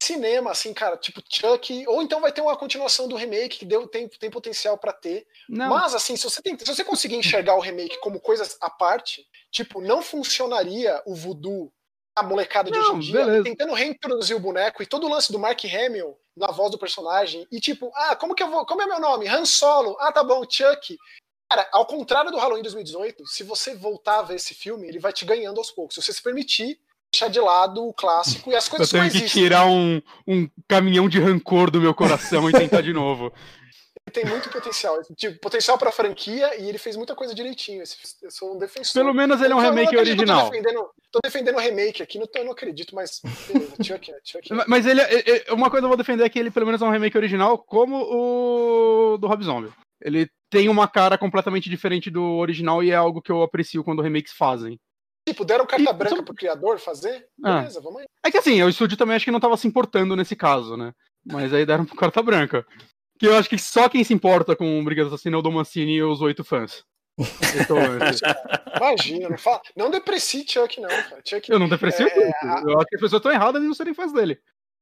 cinema, 0.00 0.52
assim, 0.52 0.72
cara, 0.72 0.96
tipo 0.96 1.20
Chuck, 1.28 1.84
ou 1.88 2.00
então 2.00 2.20
vai 2.20 2.30
ter 2.32 2.40
uma 2.40 2.56
continuação 2.56 3.08
do 3.08 3.16
remake 3.16 3.58
que 3.58 3.64
deu, 3.64 3.86
tem, 3.88 4.08
tem 4.08 4.30
potencial 4.30 4.78
pra 4.78 4.92
ter. 4.92 5.26
Não. 5.48 5.70
Mas, 5.70 5.92
assim, 5.92 6.16
se 6.16 6.22
você, 6.22 6.40
tem, 6.40 6.56
se 6.56 6.64
você 6.64 6.84
conseguir 6.84 7.16
enxergar 7.16 7.56
o 7.56 7.60
remake 7.60 7.98
como 8.00 8.20
coisas 8.20 8.56
à 8.60 8.70
parte, 8.70 9.26
tipo, 9.50 9.80
não 9.80 10.00
funcionaria 10.00 11.02
o 11.04 11.14
voodoo, 11.16 11.72
a 12.18 12.22
molecada 12.22 12.70
de 12.70 12.78
Não, 12.78 12.84
hoje 12.96 12.96
em 12.96 13.00
dia, 13.12 13.24
beleza. 13.24 13.44
tentando 13.44 13.72
reintroduzir 13.74 14.36
o 14.36 14.40
boneco 14.40 14.82
e 14.82 14.86
todo 14.86 15.06
o 15.06 15.10
lance 15.10 15.30
do 15.32 15.38
Mark 15.38 15.60
Hamill 15.64 16.16
na 16.36 16.48
voz 16.52 16.70
do 16.70 16.78
personagem, 16.78 17.46
e 17.50 17.58
tipo, 17.60 17.90
ah, 17.94 18.14
como 18.14 18.34
que 18.34 18.42
eu 18.42 18.50
vou, 18.50 18.64
como 18.64 18.80
é 18.82 18.86
meu 18.86 19.00
nome? 19.00 19.26
Han 19.28 19.44
Solo, 19.44 19.96
ah, 20.00 20.12
tá 20.12 20.22
bom, 20.22 20.42
Chuck. 20.48 20.96
Cara, 21.50 21.66
ao 21.72 21.86
contrário 21.86 22.30
do 22.30 22.36
Halloween 22.38 22.62
2018, 22.62 23.26
se 23.26 23.42
você 23.42 23.74
voltar 23.74 24.18
a 24.20 24.22
ver 24.22 24.36
esse 24.36 24.54
filme, 24.54 24.86
ele 24.86 24.98
vai 24.98 25.12
te 25.12 25.24
ganhando 25.24 25.58
aos 25.58 25.70
poucos. 25.70 25.94
Se 25.96 26.02
você 26.02 26.12
se 26.12 26.22
permitir 26.22 26.78
deixar 27.10 27.28
de 27.28 27.40
lado 27.40 27.86
o 27.88 27.92
clássico 27.94 28.50
e 28.52 28.54
as 28.54 28.66
Eu 28.68 28.70
coisas 28.70 28.90
só 28.90 28.98
tenho 28.98 29.10
que 29.10 29.16
existem. 29.16 29.42
tirar 29.42 29.64
um, 29.66 30.00
um 30.26 30.48
caminhão 30.68 31.08
de 31.08 31.18
rancor 31.18 31.70
do 31.70 31.80
meu 31.80 31.94
coração 31.94 32.48
e 32.48 32.52
tentar 32.52 32.82
de 32.82 32.92
novo. 32.94 33.32
Ele 34.08 34.10
tem 34.10 34.24
muito 34.24 34.48
potencial. 34.50 34.98
Tipo, 35.16 35.38
potencial 35.40 35.76
pra 35.78 35.92
franquia 35.92 36.58
e 36.60 36.68
ele 36.68 36.78
fez 36.78 36.96
muita 36.96 37.14
coisa 37.14 37.34
direitinho. 37.34 37.82
Eu 38.22 38.30
sou 38.30 38.54
um 38.54 38.58
defensor. 38.58 39.02
Pelo 39.02 39.14
menos 39.14 39.40
ele 39.42 39.52
é 39.52 39.56
um 39.56 39.60
remake 39.60 39.94
acredito, 39.94 40.18
original. 40.18 40.44
Tô 40.46 40.50
defendendo, 40.50 40.90
tô 41.12 41.20
defendendo 41.22 41.56
o 41.56 41.60
remake 41.60 42.02
aqui, 42.02 42.18
não, 42.18 42.26
tô- 42.26 42.42
não 42.44 42.52
acredito, 42.52 42.94
mas 42.94 43.20
beleza, 43.46 43.74
é, 43.78 44.52
é. 44.52 44.54
Ma- 44.54 44.64
Mas 44.66 44.86
ele, 44.86 45.00
é- 45.00 45.48
é- 45.48 45.52
uma 45.52 45.70
coisa 45.70 45.84
eu 45.84 45.88
vou 45.88 45.96
defender 45.96 46.24
é 46.24 46.28
que 46.28 46.38
ele 46.38 46.50
pelo 46.50 46.66
menos 46.66 46.80
é 46.80 46.84
um 46.84 46.90
remake 46.90 47.16
original, 47.16 47.58
como 47.58 47.96
o 48.02 49.18
do 49.18 49.26
Rob 49.26 49.42
Zombie. 49.44 49.72
Ele 50.00 50.28
tem 50.50 50.68
uma 50.68 50.86
cara 50.88 51.18
completamente 51.18 51.68
diferente 51.68 52.10
do 52.10 52.22
original 52.22 52.82
e 52.82 52.90
é 52.90 52.94
algo 52.94 53.20
que 53.20 53.32
eu 53.32 53.42
aprecio 53.42 53.82
quando 53.84 54.02
remakes 54.02 54.32
fazem. 54.32 54.78
Tipo, 55.28 55.44
deram 55.44 55.66
carta 55.66 55.90
E- 55.90 55.92
branca 55.92 56.16
só- 56.16 56.22
pro 56.22 56.34
criador 56.34 56.78
fazer? 56.78 57.26
Ah. 57.44 57.58
Beleza, 57.58 57.80
vamos 57.80 58.00
aí. 58.00 58.06
É 58.24 58.30
que 58.30 58.38
assim, 58.38 58.62
o 58.62 58.68
estúdio 58.68 58.96
também 58.96 59.16
acho 59.16 59.24
que 59.24 59.30
não 59.30 59.40
tava 59.40 59.56
se 59.56 59.66
importando 59.68 60.16
nesse 60.16 60.34
caso, 60.34 60.76
né? 60.76 60.92
Mas 61.26 61.52
aí 61.52 61.66
deram 61.66 61.84
carta 62.10 62.22
branca. 62.22 62.64
Que 63.18 63.26
eu 63.26 63.36
acho 63.36 63.48
que 63.48 63.58
só 63.58 63.88
quem 63.88 64.04
se 64.04 64.14
importa 64.14 64.54
com 64.54 64.78
o 64.78 64.84
Brigada 64.84 65.08
Assassina 65.08 65.36
é 65.36 65.38
o 65.38 65.42
Dom 65.42 65.52
Mancini 65.52 65.94
e 65.96 66.02
os 66.02 66.20
oito 66.20 66.44
fãs. 66.44 66.84
Eu, 67.18 67.24
tô- 67.66 67.76
Imagina, 68.76 69.28
não, 69.30 69.38
fala, 69.38 69.60
não 69.76 69.90
deprecie 69.90 70.46
Chuck, 70.48 70.80
não, 70.80 70.88
cara. 70.88 71.20
Chuck, 71.26 71.50
eu 71.50 71.58
não 71.58 71.68
deprecio 71.68 72.06
É, 72.06 72.14
muito. 72.14 72.36
a- 72.42 72.62
Eu 72.64 72.76
acho 72.78 72.86
que 72.86 72.94
as 72.96 73.00
pessoas 73.00 73.18
estão 73.20 73.32
erradas 73.32 73.60
em 73.62 73.66
não 73.66 73.74
serem 73.74 73.92
fãs 73.94 74.12
dele. 74.12 74.38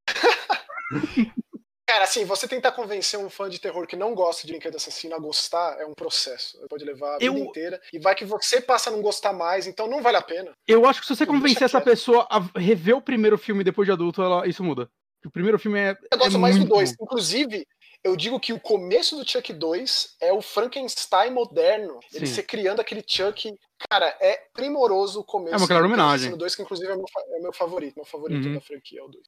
Cara, 1.88 2.02
assim, 2.02 2.24
você 2.24 2.48
tentar 2.48 2.72
convencer 2.72 3.18
um 3.18 3.30
fã 3.30 3.48
de 3.48 3.60
terror 3.60 3.86
que 3.86 3.94
não 3.94 4.12
gosta 4.12 4.44
de 4.44 4.52
Brinquedo 4.52 4.76
Assassino 4.76 5.14
a 5.14 5.18
gostar 5.20 5.76
é 5.80 5.86
um 5.86 5.94
processo. 5.94 6.58
Pode 6.68 6.84
levar 6.84 7.14
a 7.14 7.18
vida 7.18 7.24
Eu- 7.26 7.38
inteira. 7.38 7.80
E 7.92 7.98
vai 8.00 8.12
que 8.14 8.24
você 8.24 8.60
passa 8.60 8.90
a 8.90 8.92
não 8.92 9.00
gostar 9.00 9.32
mais, 9.32 9.68
então 9.68 9.86
não 9.88 10.02
vale 10.02 10.16
a 10.16 10.22
pena. 10.22 10.50
Eu 10.66 10.84
acho 10.84 11.00
que 11.00 11.06
se 11.06 11.14
você 11.14 11.24
convencer 11.24 11.62
essa 11.62 11.78
quieto. 11.80 11.84
pessoa 11.84 12.26
a 12.28 12.40
rever 12.58 12.96
o 12.96 13.00
primeiro 13.00 13.38
filme 13.38 13.62
depois 13.62 13.86
de 13.86 13.92
adulto, 13.92 14.20
ela- 14.20 14.46
isso 14.48 14.64
muda. 14.64 14.90
O 15.24 15.30
primeiro 15.30 15.58
filme 15.60 15.78
é. 15.78 15.96
Eu 16.12 16.18
gosto 16.18 16.36
é 16.36 16.38
mais 16.40 16.56
do 16.56 16.60
muito 16.62 16.74
2. 16.74 16.96
bom. 16.96 17.04
Inclusive, 17.04 17.66
eu 18.06 18.16
digo 18.16 18.38
que 18.40 18.52
o 18.52 18.60
começo 18.60 19.16
do 19.16 19.28
Chuck 19.28 19.52
2 19.52 20.16
é 20.20 20.32
o 20.32 20.40
Frankenstein 20.40 21.30
moderno. 21.32 21.98
Ele 22.14 22.26
Sim. 22.26 22.34
se 22.34 22.42
criando 22.42 22.80
aquele 22.80 23.02
Chuck. 23.06 23.52
Cara, 23.90 24.06
é 24.20 24.40
primoroso 24.54 25.20
o 25.20 25.24
começo. 25.24 25.54
É 25.54 25.58
uma 25.58 25.66
clara 25.66 25.82
do 25.82 25.86
homenagem. 25.86 26.14
Assassino 26.14 26.36
2, 26.36 26.54
que 26.54 26.62
inclusive 26.62 26.90
é 26.90 26.94
o 26.94 26.98
meu, 26.98 27.06
é 27.34 27.38
o 27.38 27.42
meu 27.42 27.52
favorito. 27.52 27.94
Meu 27.96 28.04
favorito 28.06 28.46
Uhum. 28.46 28.54
da 28.54 28.60
franquia 28.60 29.00
é 29.00 29.02
o 29.02 29.08
2. 29.08 29.22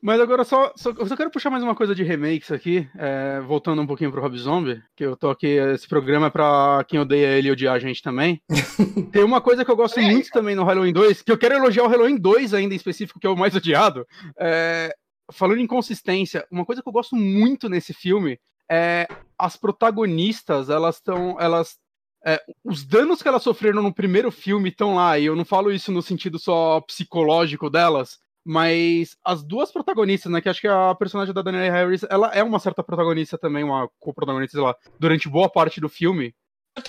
Mas 0.00 0.20
agora 0.20 0.44
só, 0.44 0.72
só, 0.76 0.90
eu 0.90 1.06
só 1.06 1.16
quero 1.16 1.30
puxar 1.30 1.50
mais 1.50 1.64
uma 1.64 1.74
coisa 1.74 1.92
de 1.92 2.04
remakes 2.04 2.52
aqui, 2.52 2.88
é, 2.96 3.40
voltando 3.40 3.82
um 3.82 3.86
pouquinho 3.86 4.12
pro 4.12 4.20
Rob 4.20 4.38
Zombie, 4.38 4.80
que 4.94 5.04
eu 5.04 5.16
tô 5.16 5.28
aqui, 5.28 5.46
esse 5.48 5.88
programa 5.88 6.28
é 6.28 6.30
pra 6.30 6.84
quem 6.86 7.00
odeia 7.00 7.36
ele 7.36 7.50
odiar 7.50 7.74
a 7.74 7.78
gente 7.80 8.00
também. 8.00 8.40
Tem 9.12 9.24
uma 9.24 9.40
coisa 9.40 9.64
que 9.64 9.70
eu 9.70 9.74
gosto 9.74 10.00
muito 10.00 10.28
também 10.30 10.54
no 10.54 10.62
Halloween 10.62 10.92
2, 10.92 11.22
que 11.22 11.32
eu 11.32 11.38
quero 11.38 11.56
elogiar 11.56 11.82
o 11.82 11.88
Halloween 11.88 12.16
2 12.16 12.54
ainda 12.54 12.74
em 12.74 12.76
específico, 12.76 13.18
que 13.18 13.26
é 13.26 13.30
o 13.30 13.36
mais 13.36 13.56
odiado. 13.56 14.06
É, 14.38 14.94
falando 15.32 15.60
em 15.60 15.66
consistência, 15.66 16.46
uma 16.50 16.64
coisa 16.64 16.82
que 16.82 16.88
eu 16.88 16.92
gosto 16.92 17.16
muito 17.16 17.68
nesse 17.68 17.92
filme 17.92 18.38
é 18.70 19.08
as 19.38 19.56
protagonistas, 19.56 20.68
elas 20.68 20.96
estão, 20.96 21.40
elas 21.40 21.78
é, 22.26 22.42
os 22.64 22.84
danos 22.84 23.22
que 23.22 23.28
elas 23.28 23.42
sofreram 23.42 23.82
no 23.82 23.94
primeiro 23.94 24.30
filme 24.30 24.70
estão 24.70 24.94
lá, 24.96 25.18
e 25.18 25.26
eu 25.26 25.36
não 25.36 25.44
falo 25.44 25.72
isso 25.72 25.92
no 25.92 26.02
sentido 26.02 26.38
só 26.38 26.80
psicológico 26.80 27.70
delas, 27.70 28.18
mas 28.44 29.16
as 29.24 29.42
duas 29.42 29.70
protagonistas, 29.70 30.32
né? 30.32 30.40
Que 30.40 30.48
acho 30.48 30.60
que 30.60 30.68
a 30.68 30.94
personagem 30.94 31.34
da 31.34 31.42
Daniela 31.42 31.70
Harris, 31.70 32.02
ela 32.08 32.28
é 32.28 32.42
uma 32.42 32.58
certa 32.58 32.82
protagonista 32.82 33.38
também, 33.38 33.62
uma 33.62 33.88
co-protagonista, 34.00 34.56
sei 34.56 34.64
lá, 34.64 34.74
durante 34.98 35.28
boa 35.28 35.48
parte 35.48 35.80
do 35.80 35.88
filme. 35.88 36.34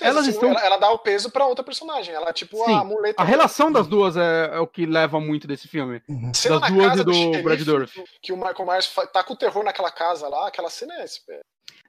Elas 0.00 0.26
estão... 0.26 0.50
ela, 0.50 0.64
ela, 0.64 0.76
dá 0.76 0.90
o 0.90 0.98
peso 0.98 1.30
para 1.30 1.46
outra 1.46 1.64
personagem. 1.64 2.14
Ela 2.14 2.30
é 2.30 2.32
tipo 2.32 2.56
Sim, 2.64 2.74
a 2.74 2.84
muleta. 2.84 3.22
A 3.22 3.24
relação 3.24 3.70
das 3.70 3.86
duas 3.86 4.16
é, 4.16 4.50
é, 4.52 4.58
o 4.60 4.66
que 4.66 4.86
leva 4.86 5.20
muito 5.20 5.46
desse 5.46 5.68
filme. 5.68 6.02
Uhum. 6.08 6.32
Das 6.32 6.70
duas 6.70 6.98
e 6.98 7.04
do, 7.04 7.12
do 7.32 7.42
Brad 7.42 7.60
Dourif. 7.62 8.02
Que 8.22 8.32
o 8.32 8.36
Michael 8.36 8.66
Myers 8.66 8.92
tá 9.12 9.22
com 9.22 9.34
o 9.34 9.36
terror 9.36 9.64
naquela 9.64 9.90
casa 9.90 10.28
lá, 10.28 10.48
aquela 10.48 10.70
cena 10.70 10.94
é 10.94 11.06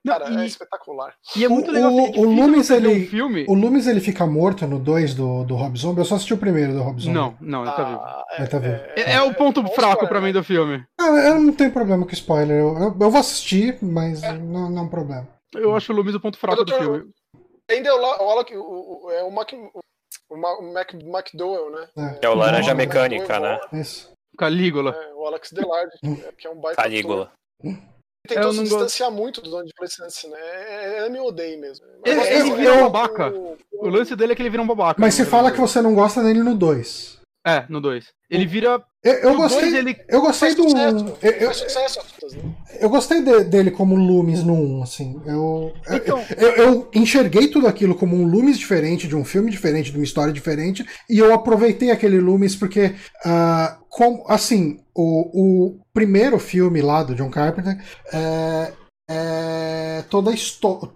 não, 0.04 0.18
Cara, 0.18 0.32
e, 0.32 0.38
é 0.38 0.46
espetacular. 0.48 1.14
E 1.36 1.46
é 1.46 1.48
muito 1.48 1.70
legal. 1.70 1.94
O, 1.94 2.06
assim, 2.06 2.20
o, 2.20 2.24
Loomis, 2.24 2.70
ele, 2.72 2.88
um 2.88 3.08
filme. 3.08 3.46
o 3.48 3.54
Loomis 3.54 3.86
ele 3.86 4.00
fica 4.00 4.26
morto 4.26 4.66
no 4.66 4.80
2 4.80 5.14
do, 5.14 5.44
do 5.44 5.56
Rob 5.56 5.78
Zombie. 5.78 6.02
Eu 6.02 6.06
só 6.06 6.16
assisti 6.16 6.34
o 6.34 6.38
primeiro 6.38 6.74
do 6.74 6.82
Rob 6.82 7.00
Zombie. 7.00 7.14
Não, 7.14 7.38
não, 7.40 7.64
ele 7.64 7.72
tá 7.72 7.84
vivo. 7.84 8.00
Ah, 8.00 8.26
ele 8.40 8.48
tá 8.48 8.60
vivo. 8.60 8.74
É, 8.74 9.02
é, 9.02 9.14
é 9.14 9.22
o 9.22 9.34
ponto 9.36 9.64
fraco 9.70 10.08
para 10.08 10.20
mim 10.20 10.34
do 10.34 10.44
filme. 10.44 10.84
Eu 11.00 11.40
não 11.40 11.54
tenho 11.54 11.72
problema 11.72 12.04
com 12.04 12.14
spoiler. 12.14 12.58
Eu, 12.58 12.76
eu, 12.78 12.98
eu 13.00 13.12
vou 13.12 13.20
assistir, 13.20 13.78
mas 13.82 14.22
não, 14.22 14.72
não 14.72 14.80
é 14.80 14.86
um 14.86 14.90
problema. 14.90 15.28
Eu 15.54 15.76
acho 15.76 15.94
o 15.94 15.96
Loomis 15.96 16.16
o 16.16 16.20
ponto 16.20 16.38
fraco 16.38 16.64
do 16.64 16.74
filme. 16.74 17.04
Ainda 17.72 17.90
é 17.90 17.94
o, 17.94 17.98
o, 17.98 19.06
o, 19.06 19.12
é 19.12 19.24
o, 19.24 19.32
Mac, 19.32 19.52
o 20.30 20.72
Mac, 20.74 20.94
McDowell, 20.94 21.72
né? 21.72 21.88
É, 22.22 22.26
é 22.26 22.30
o 22.30 22.36
Laranja 22.36 22.74
Mecânica, 22.74 23.40
né? 23.40 23.60
Isso. 23.74 24.12
Calígula. 24.38 24.92
É, 24.92 25.14
o 25.14 25.26
Alex 25.26 25.52
Delarde, 25.52 25.98
que 26.38 26.48
é 26.48 26.50
um 26.50 26.60
baita 26.60 26.82
Calígula. 26.82 27.32
Ator 27.64 27.92
tentou 28.28 28.54
se 28.54 28.64
distanciar 28.64 29.10
gosto. 29.10 29.22
muito 29.22 29.42
do 29.42 29.50
Donald 29.50 29.72
Pleasence, 29.76 30.28
né? 30.28 30.40
É, 30.40 30.98
é 30.98 31.00
ame 31.06 31.20
ou 31.20 31.28
odeio 31.28 31.60
mesmo. 31.60 31.86
Ele, 32.06 32.22
ele 32.22 32.56
vira 32.56 32.74
um 32.74 32.90
babaca. 32.90 33.32
O, 33.32 33.58
o, 33.74 33.90
lance 33.90 34.16
dele 34.16 34.34
é 34.34 34.36
que 34.36 34.42
ele 34.42 34.50
vira 34.50 34.62
um 34.62 34.68
babaca. 34.68 35.00
Mas 35.00 35.16
você 35.16 35.26
fala 35.26 35.52
que 35.52 35.60
você 35.60 35.82
não 35.82 35.94
gosta 35.94 36.24
dele 36.24 36.44
no 36.44 36.56
2. 36.56 37.21
É, 37.46 37.66
no 37.68 37.82
2. 37.82 38.06
Ele 38.30 38.46
vira. 38.46 38.82
Eu, 39.04 39.14
eu 39.14 39.36
gostei. 39.36 39.62
Dois, 39.62 39.74
ele... 39.74 39.98
Eu 40.08 40.22
gostei 40.22 40.54
do. 40.54 40.64
Sucesso, 40.64 41.18
eu, 41.24 41.32
eu, 41.32 41.54
sucesso, 41.54 42.00
eu 42.80 42.90
gostei 42.90 43.22
de, 43.22 43.44
dele 43.46 43.72
como 43.72 43.96
Loomis 43.96 44.44
no 44.44 44.54
1, 44.54 44.84
assim. 44.84 45.20
Eu, 45.26 45.74
então... 45.92 46.24
eu, 46.38 46.50
eu, 46.50 46.92
enxerguei 46.94 47.48
tudo 47.48 47.68
aquilo 47.68 47.96
como 47.96 48.16
um 48.16 48.28
Loomis 48.28 48.60
diferente, 48.60 49.08
de 49.08 49.16
um 49.16 49.26
filme 49.26 49.50
diferente, 49.50 49.92
de 49.92 49.98
uma 49.98 50.04
história 50.04 50.32
diferente, 50.32 50.86
e 51.10 51.18
eu 51.18 51.34
aproveitei 51.34 51.90
aquele 51.90 52.20
Loomis 52.20 52.56
porque, 52.56 52.94
uh, 53.26 53.84
com, 53.90 54.24
assim, 54.28 54.80
o, 54.96 55.74
o 55.74 55.80
primeiro 55.92 56.38
filme 56.38 56.82
lá 56.82 57.02
do 57.02 57.16
John 57.16 57.30
Carpenter. 57.30 57.84
Uh, 58.14 58.81
é, 59.12 60.04
toda 60.10 60.32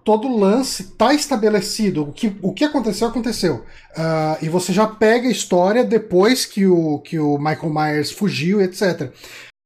todo 0.04 0.38
lance 0.38 0.84
está 0.84 1.14
estabelecido. 1.14 2.04
O 2.04 2.14
que, 2.14 2.38
o 2.42 2.54
que 2.54 2.64
aconteceu, 2.64 3.08
aconteceu. 3.08 3.66
Uh, 3.98 4.38
e 4.42 4.48
você 4.48 4.72
já 4.72 4.88
pega 4.88 5.28
a 5.28 5.32
história 5.32 5.84
depois 5.84 6.46
que 6.46 6.66
o, 6.66 7.00
que 7.00 7.20
o 7.20 7.38
Michael 7.38 7.74
Myers 7.74 8.12
fugiu, 8.12 8.62
etc. 8.62 9.12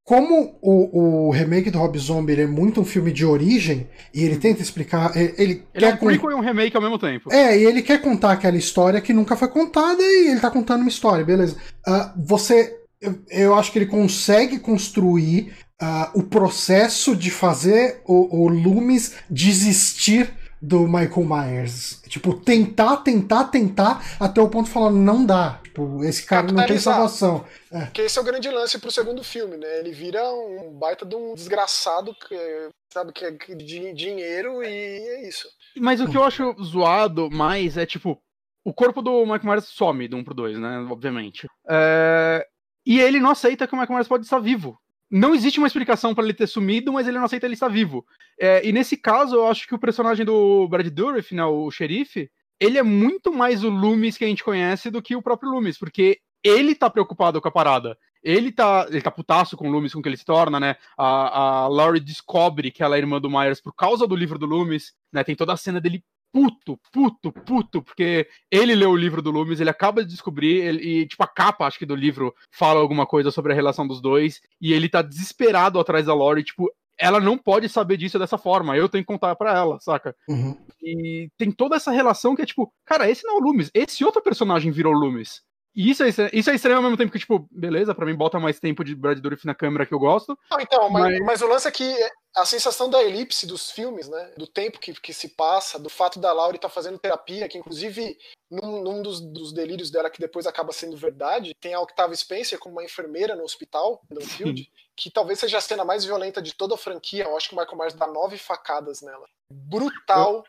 Como 0.04 0.58
o, 0.60 1.28
o 1.28 1.30
remake 1.30 1.70
do 1.70 1.78
Rob 1.78 1.96
Zombie 2.00 2.42
é 2.42 2.48
muito 2.48 2.82
um 2.82 2.86
filme 2.86 3.12
de 3.12 3.24
origem, 3.24 3.88
e 4.12 4.24
ele 4.24 4.38
tenta 4.38 4.64
explicar. 4.64 5.16
Ele, 5.16 5.36
ele, 5.38 5.64
ele 5.72 5.86
é 5.86 5.94
um 5.94 5.98
prequel 5.98 6.32
e 6.32 6.34
um 6.34 6.40
remake 6.40 6.76
ao 6.76 6.82
mesmo 6.82 6.98
tempo. 6.98 7.32
É, 7.32 7.56
e 7.56 7.64
ele 7.64 7.84
quer 7.84 8.02
contar 8.02 8.32
aquela 8.32 8.58
história 8.58 9.00
que 9.00 9.14
nunca 9.14 9.36
foi 9.36 9.50
contada, 9.50 10.02
e 10.02 10.28
ele 10.30 10.38
está 10.38 10.50
contando 10.50 10.82
uma 10.82 10.90
história, 10.90 11.24
beleza. 11.24 11.56
Uh, 11.88 12.26
você 12.26 12.80
eu, 13.00 13.20
eu, 13.30 13.56
acho 13.56 13.72
que 13.72 13.80
ele 13.80 13.86
consegue 13.86 14.60
construir 14.60 15.54
uh, 15.82 16.20
o 16.20 16.24
processo 16.24 17.16
de 17.16 17.32
fazer 17.32 18.02
o, 18.06 18.44
o 18.44 18.48
Loomis 18.48 19.16
desistir 19.30 20.34
do 20.62 20.82
Michael 20.82 21.24
Myers. 21.24 22.02
Tipo, 22.08 22.34
tentar, 22.34 22.98
tentar, 22.98 23.46
tentar, 23.46 24.18
até 24.20 24.42
o 24.42 24.50
ponto 24.50 24.66
de 24.66 24.72
falar, 24.72 24.92
não 24.92 25.26
dá. 25.26 25.60
Tipo, 25.64 26.04
esse 26.04 26.26
cara 26.26 26.52
não 26.52 26.66
tem 26.66 26.78
salvação. 26.78 27.46
É. 27.72 27.86
Que 27.88 28.02
esse 28.02 28.18
é 28.18 28.22
o 28.22 28.26
grande 28.26 28.50
lance 28.50 28.78
pro 28.78 28.92
segundo 28.92 29.24
filme, 29.24 29.56
né? 29.56 29.80
Ele 29.80 29.92
vira 29.92 30.22
um 30.32 30.78
baita 30.78 31.06
de 31.06 31.16
um 31.16 31.34
desgraçado 31.34 32.14
que, 32.14 32.70
sabe, 32.94 33.14
que 33.14 33.26
é 33.26 33.32
de 33.32 33.94
dinheiro 33.94 34.62
e 34.62 34.68
é 34.68 35.28
isso. 35.28 35.48
Mas 35.78 36.02
o 36.02 36.10
que 36.10 36.18
eu 36.18 36.24
acho 36.24 36.56
zoado 36.62 37.30
mais 37.32 37.78
é, 37.78 37.86
tipo, 37.86 38.22
o 38.66 38.74
corpo 38.74 39.02
do 39.02 39.22
Michael 39.22 39.46
Myers 39.46 39.66
some 39.66 40.08
do 40.10 40.18
1 40.18 40.24
pro 40.26 40.34
2, 40.34 40.60
né? 40.60 40.88
Obviamente. 40.90 41.48
É... 41.70 42.46
E 42.86 43.00
ele 43.00 43.20
não 43.20 43.32
aceita 43.32 43.68
que 43.68 43.74
o 43.74 43.78
Michael 43.78 43.96
Myers 43.96 44.08
pode 44.08 44.26
estar 44.26 44.40
vivo 44.40 44.78
não 45.10 45.34
existe 45.34 45.60
uma 45.60 45.68
explicação 45.68 46.14
para 46.14 46.24
ele 46.24 46.34
ter 46.34 46.48
sumido, 46.48 46.94
mas 46.94 47.08
ele 47.08 47.18
não 47.18 47.26
aceita 47.26 47.46
ele 47.46 47.56
estar 47.56 47.68
vivo. 47.68 48.06
É, 48.40 48.66
e 48.68 48.72
nesse 48.72 48.96
caso, 48.96 49.36
eu 49.36 49.48
acho 49.48 49.68
que 49.68 49.76
o 49.76 49.80
personagem 49.80 50.26
do 50.26 50.68
Brad 50.68 50.88
Dourif, 50.88 51.34
né, 51.34 51.44
o 51.44 51.72
xerife, 51.72 52.30
ele 52.60 52.78
é 52.78 52.84
muito 52.84 53.34
mais 53.34 53.64
o 53.64 53.70
Loomis 53.70 54.18
que 54.18 54.26
a 54.26 54.28
gente 54.28 54.44
conhece 54.44 54.92
do 54.92 55.02
que 55.02 55.16
o 55.16 55.22
próprio 55.22 55.52
Loomis, 55.52 55.78
porque 55.78 56.20
ele 56.44 56.76
tá 56.76 56.90
preocupado 56.90 57.42
com 57.42 57.48
a 57.48 57.52
parada. 57.52 57.98
Ele 58.22 58.52
tá, 58.52 58.86
ele 58.90 59.02
tá 59.02 59.10
putaço 59.10 59.56
com 59.56 59.68
o 59.68 59.72
Loomis, 59.72 59.94
com 59.94 60.00
o 60.00 60.04
que 60.04 60.10
ele 60.10 60.18
se 60.18 60.26
torna, 60.26 60.60
né? 60.60 60.76
A, 60.98 61.64
a 61.64 61.68
Laurie 61.68 62.02
descobre 62.02 62.70
que 62.70 62.84
ela 62.84 62.98
é 62.98 63.00
irmã 63.00 63.20
do 63.20 63.30
Myers 63.30 63.62
por 63.62 63.74
causa 63.74 64.06
do 64.06 64.16
livro 64.16 64.38
do 64.38 64.46
Loomis, 64.46 64.94
né? 65.12 65.24
Tem 65.24 65.36
toda 65.36 65.54
a 65.54 65.58
cena 65.58 65.80
dele 65.80 66.04
puto, 66.32 66.80
puto, 66.92 67.32
puto, 67.32 67.82
porque 67.82 68.28
ele 68.52 68.76
leu 68.76 68.92
o 68.92 68.96
livro 68.96 69.22
do 69.22 69.32
Loomis, 69.32 69.60
ele 69.60 69.70
acaba 69.70 70.04
de 70.04 70.10
descobrir, 70.10 70.58
ele, 70.58 70.84
e 70.84 71.08
tipo, 71.08 71.24
a 71.24 71.28
capa, 71.28 71.66
acho 71.66 71.80
que 71.80 71.86
do 71.86 71.96
livro 71.96 72.34
fala 72.52 72.80
alguma 72.80 73.06
coisa 73.06 73.32
sobre 73.32 73.52
a 73.52 73.56
relação 73.56 73.88
dos 73.88 74.02
dois, 74.02 74.40
e 74.62 74.74
ele 74.74 74.90
tá 74.90 75.02
desesperado 75.02 75.80
atrás 75.80 76.06
da 76.06 76.14
Lori, 76.14 76.44
tipo, 76.44 76.72
ela 76.98 77.20
não 77.20 77.38
pode 77.38 77.70
saber 77.70 77.98
disso 77.98 78.20
dessa 78.20 78.38
forma, 78.38 78.76
eu 78.76 78.90
tenho 78.90 79.04
que 79.04 79.08
contar 79.08 79.36
para 79.36 79.58
ela, 79.58 79.80
saca? 79.80 80.16
Uhum. 80.28 80.58
E 80.82 81.30
tem 81.38 81.52
toda 81.52 81.78
essa 81.78 81.92
relação 81.92 82.36
que 82.36 82.42
é 82.42 82.46
tipo, 82.46 82.72
cara, 82.86 83.10
esse 83.10 83.26
não 83.26 83.36
é 83.36 83.38
o 83.38 83.44
Loomis, 83.44 83.72
esse 83.74 84.04
outro 84.04 84.22
personagem 84.22 84.72
virou 84.72 84.94
Loomis. 84.94 85.42
E 85.80 85.92
isso 85.92 86.04
é, 86.04 86.10
isso 86.34 86.50
é 86.50 86.56
estranho 86.56 86.76
ao 86.76 86.84
mesmo 86.84 86.98
tempo 86.98 87.10
que, 87.10 87.20
tipo, 87.20 87.48
beleza, 87.50 87.96
para 87.96 88.06
mim 88.06 88.14
bota 88.14 88.38
mais 88.38 88.60
tempo 88.60 88.84
de 88.84 88.94
Brad 88.94 89.18
Dourif 89.18 89.46
na 89.46 89.56
câmera 89.56 89.86
que 89.86 89.94
eu 89.94 89.98
gosto. 89.98 90.38
Não, 90.52 90.60
então, 90.60 90.90
mas, 90.90 91.04
mas... 91.04 91.26
mas 91.26 91.42
o 91.42 91.48
lance 91.48 91.70
é 91.70 91.72
que 91.72 91.96
a 92.36 92.46
sensação 92.46 92.90
da 92.90 93.02
elipse 93.02 93.48
dos 93.48 93.72
filmes, 93.72 94.10
né? 94.10 94.34
Do 94.38 94.46
tempo 94.46 94.78
que, 94.78 94.92
que 94.92 95.14
se 95.14 95.30
passa, 95.30 95.80
do 95.80 95.88
fato 95.88 96.20
da 96.20 96.34
Laurie 96.34 96.58
estar 96.58 96.68
tá 96.68 96.74
fazendo 96.74 97.00
terapia, 97.00 97.48
que 97.48 97.58
inclusive 97.58 98.18
num, 98.52 98.84
num 98.84 99.02
dos, 99.02 99.22
dos, 99.22 99.54
delírios 99.54 99.90
dela 99.90 100.10
que 100.10 100.20
depois 100.20 100.46
acaba 100.46 100.74
sendo 100.74 100.98
verdade, 100.98 101.56
tem 101.62 101.74
a 101.74 101.80
Octavia 101.80 102.18
Spencer 102.18 102.60
como 102.60 102.76
uma 102.76 102.84
enfermeira 102.84 103.34
no 103.34 103.46
hospital, 103.46 104.02
no 104.10 104.20
Field, 104.28 104.70
que 104.98 105.10
talvez 105.10 105.40
seja 105.40 105.60
a 105.60 105.62
cena 105.62 105.86
mais 105.86 106.04
violenta 106.04 106.42
de 106.42 106.54
toda 106.54 106.76
a 106.76 106.78
franquia. 106.78 107.24
Eu 107.24 107.38
acho 107.38 107.48
que 107.48 107.56
o 107.56 107.58
Michael 107.58 107.78
Myers 107.78 107.94
dá 107.94 108.06
nove 108.06 108.38
facadas 108.38 109.02
nela. 109.02 109.26
Brutal. 109.50 110.44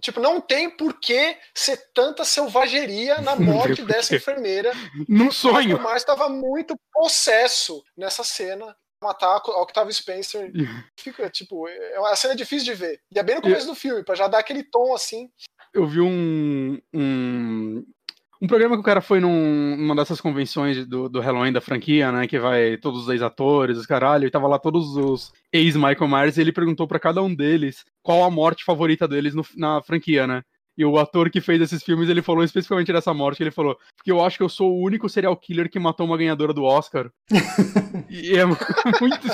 Tipo, 0.00 0.20
não 0.20 0.40
tem 0.40 0.70
por 0.70 0.98
que 1.00 1.36
ser 1.54 1.76
tanta 1.92 2.24
selvageria 2.24 3.20
na 3.20 3.34
morte 3.36 3.82
dessa 3.82 4.16
enfermeira. 4.16 4.72
Num 5.08 5.30
sonho. 5.30 5.76
O 5.76 5.80
Myers 5.80 6.02
estava 6.02 6.28
muito 6.28 6.76
possesso 6.92 7.82
nessa 7.96 8.24
cena 8.24 8.76
matar 9.02 9.28
a 9.28 9.62
Octavia 9.62 9.92
Spencer. 9.92 10.50
Fica, 10.98 11.28
tipo, 11.30 11.68
é 11.68 11.98
uma 11.98 12.16
cena 12.16 12.34
difícil 12.34 12.72
de 12.72 12.74
ver. 12.74 13.00
E 13.14 13.18
é 13.18 13.22
bem 13.22 13.36
no 13.36 13.42
começo 13.42 13.66
do 13.66 13.74
filme, 13.74 14.04
para 14.04 14.14
já 14.14 14.28
dar 14.28 14.38
aquele 14.38 14.62
tom 14.62 14.94
assim. 14.94 15.30
Eu 15.72 15.86
vi 15.86 16.00
um, 16.00 16.80
um, 16.94 17.84
um 18.40 18.46
programa 18.46 18.76
que 18.76 18.80
o 18.80 18.84
cara 18.84 19.00
foi 19.00 19.20
num, 19.20 19.76
numa 19.76 19.94
dessas 19.94 20.20
convenções 20.20 20.86
do, 20.86 21.08
do 21.08 21.20
Halloween 21.20 21.52
da 21.52 21.60
franquia, 21.60 22.12
né? 22.12 22.26
Que 22.26 22.38
vai 22.38 22.76
todos 22.76 23.02
os 23.02 23.08
ex-atores, 23.08 23.78
os 23.78 23.86
caralho, 23.86 24.26
e 24.26 24.30
tava 24.30 24.46
lá 24.46 24.58
todos 24.58 24.96
os 24.96 25.32
ex-Michael 25.52 26.08
Myers, 26.08 26.36
e 26.36 26.40
ele 26.40 26.52
perguntou 26.52 26.86
para 26.86 26.98
cada 26.98 27.22
um 27.22 27.34
deles 27.34 27.84
qual 28.02 28.24
a 28.24 28.30
morte 28.30 28.64
favorita 28.64 29.08
deles 29.08 29.34
no, 29.34 29.44
na 29.56 29.82
franquia, 29.82 30.26
né? 30.26 30.42
E 30.78 30.84
o 30.84 30.98
ator 30.98 31.30
que 31.30 31.40
fez 31.40 31.60
esses 31.62 31.82
filmes, 31.82 32.10
ele 32.10 32.20
falou 32.20 32.44
especificamente 32.44 32.92
dessa 32.92 33.14
morte, 33.14 33.42
ele 33.42 33.50
falou, 33.50 33.78
porque 33.96 34.12
eu 34.12 34.22
acho 34.22 34.36
que 34.36 34.42
eu 34.42 34.48
sou 34.48 34.74
o 34.74 34.84
único 34.84 35.08
serial 35.08 35.34
killer 35.34 35.70
que 35.70 35.78
matou 35.78 36.06
uma 36.06 36.18
ganhadora 36.18 36.52
do 36.52 36.64
Oscar. 36.64 37.10
e 38.10 38.36
é 38.36 38.44
muito... 39.00 39.26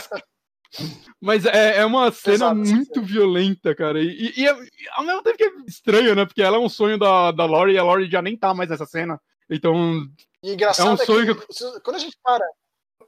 Mas 1.20 1.44
é, 1.44 1.78
é 1.78 1.86
uma 1.86 2.10
cena 2.10 2.34
Exato, 2.34 2.56
muito 2.56 3.00
sim. 3.00 3.04
violenta, 3.04 3.74
cara. 3.74 4.00
E, 4.00 4.32
e, 4.36 4.44
e, 4.44 4.48
ao 4.92 5.04
mesmo 5.04 5.22
tempo 5.22 5.36
que 5.36 5.44
é 5.44 5.52
estranho, 5.66 6.14
né? 6.14 6.24
Porque 6.24 6.42
ela 6.42 6.56
é 6.56 6.60
um 6.60 6.68
sonho 6.68 6.98
da, 6.98 7.30
da 7.30 7.44
Laurie 7.44 7.74
e 7.74 7.78
a 7.78 7.84
Laurie 7.84 8.10
já 8.10 8.22
nem 8.22 8.36
tá 8.36 8.54
mais 8.54 8.70
nessa 8.70 8.86
cena. 8.86 9.20
Então. 9.48 9.74
E 10.42 10.52
engraçado 10.52 10.88
é 10.88 10.92
um 10.92 10.96
sonho 10.96 11.30
é 11.30 11.34
que, 11.34 11.46
que, 11.46 11.80
quando 11.80 11.96
a 11.96 11.98
gente 11.98 12.16
para 12.22 12.44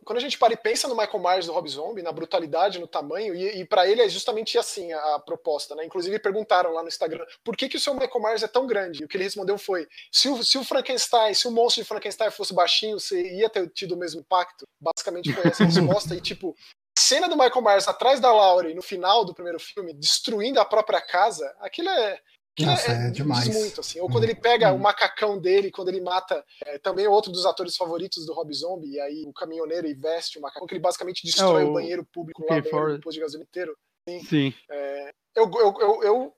quando 0.04 0.18
a 0.18 0.20
gente 0.20 0.38
para 0.38 0.52
e 0.52 0.56
pensa 0.56 0.86
no 0.86 0.94
Michael 0.94 1.18
Myers 1.18 1.46
do 1.46 1.52
Rob 1.52 1.68
Zombie, 1.68 2.02
na 2.02 2.12
brutalidade, 2.12 2.78
no 2.78 2.86
tamanho, 2.86 3.34
e, 3.34 3.60
e 3.60 3.64
para 3.64 3.88
ele 3.88 4.02
é 4.02 4.08
justamente 4.08 4.58
assim 4.58 4.92
a, 4.92 5.14
a, 5.14 5.18
proposta, 5.18 5.74
né? 5.74 5.84
Inclusive 5.84 6.18
perguntaram 6.18 6.72
lá 6.72 6.82
no 6.82 6.88
Instagram 6.88 7.24
por 7.42 7.56
que, 7.56 7.68
que 7.68 7.76
o 7.76 7.80
seu 7.80 7.94
Michael 7.94 8.22
Myers 8.22 8.42
é 8.42 8.48
tão 8.48 8.66
grande? 8.66 9.02
E 9.02 9.04
o 9.04 9.08
que 9.08 9.16
ele 9.16 9.24
respondeu 9.24 9.56
foi: 9.56 9.88
se 10.12 10.28
o, 10.28 10.44
se 10.44 10.58
o 10.58 10.64
Frankenstein, 10.64 11.34
se 11.34 11.48
o 11.48 11.50
monstro 11.50 11.82
de 11.82 11.88
Frankenstein 11.88 12.30
fosse 12.30 12.54
baixinho, 12.54 13.00
você 13.00 13.20
ia 13.34 13.48
ter 13.48 13.68
tido 13.70 13.92
o 13.92 13.98
mesmo 13.98 14.20
impacto? 14.20 14.66
Basicamente 14.78 15.32
foi 15.32 15.50
essa 15.50 15.64
resposta, 15.64 16.14
e 16.14 16.20
tipo, 16.20 16.54
cena 16.98 17.28
do 17.28 17.36
Michael 17.36 17.62
Myers 17.62 17.88
atrás 17.88 18.20
da 18.20 18.32
Laurie 18.32 18.74
no 18.74 18.82
final 18.82 19.24
do 19.24 19.34
primeiro 19.34 19.58
filme, 19.58 19.92
destruindo 19.94 20.60
a 20.60 20.64
própria 20.64 21.00
casa, 21.00 21.52
aquilo 21.60 21.88
é. 21.88 22.20
aquilo 22.52 22.70
Nossa, 22.70 22.92
é 22.92 23.04
diz 23.06 23.12
demais. 23.14 23.48
muito, 23.48 23.80
assim. 23.80 24.00
Ou 24.00 24.08
quando 24.08 24.24
ele 24.24 24.34
pega 24.34 24.72
o 24.72 24.78
macacão 24.78 25.38
dele, 25.38 25.70
quando 25.72 25.88
ele 25.88 26.00
mata 26.00 26.44
é, 26.64 26.78
também 26.78 27.06
outro 27.08 27.32
dos 27.32 27.44
atores 27.46 27.76
favoritos 27.76 28.24
do 28.26 28.32
Rob 28.32 28.52
Zombie, 28.54 28.92
e 28.92 29.00
aí 29.00 29.24
o 29.26 29.32
caminhoneiro 29.32 29.86
e 29.86 29.94
veste 29.94 30.38
o 30.38 30.42
macacão, 30.42 30.66
que 30.66 30.74
ele 30.74 30.80
basicamente 30.80 31.24
destrói 31.24 31.62
É, 31.62 31.64
o, 31.64 31.70
o- 31.70 31.72
banheiro 31.74 32.04
público 32.12 32.42
o 32.42 32.46
lá, 32.48 32.58
o 32.58 32.62
banheiro 32.62 32.94
do 32.98 33.00
posto 33.02 33.14
de 33.16 33.20
gasolina 33.20 33.46
inteiro. 33.48 33.76
Sim. 34.28 34.54
Eu, 35.34 35.50
eu, 35.50 35.74
eu, 35.80 36.02
eu 36.04 36.34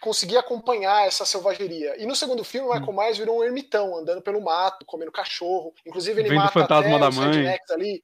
consegui 0.00 0.36
acompanhar 0.36 1.06
essa 1.06 1.24
selvageria. 1.24 2.00
E 2.00 2.06
no 2.06 2.16
segundo 2.16 2.42
filme, 2.44 2.68
o 2.68 2.72
Michael 2.72 2.92
Myers 2.96 3.18
virou 3.18 3.38
um 3.38 3.44
ermitão, 3.44 3.96
andando 3.96 4.22
pelo 4.22 4.40
mato, 4.40 4.86
comendo 4.86 5.12
cachorro. 5.12 5.74
Inclusive, 5.84 6.20
ele 6.20 6.28
Vendo 6.30 6.38
o 6.38 6.42
mata 6.44 6.52
fantasma 6.60 6.90
até 6.90 6.98
da 6.98 7.08
os 7.08 7.16
mãe. 7.16 7.58
ali. 7.70 8.02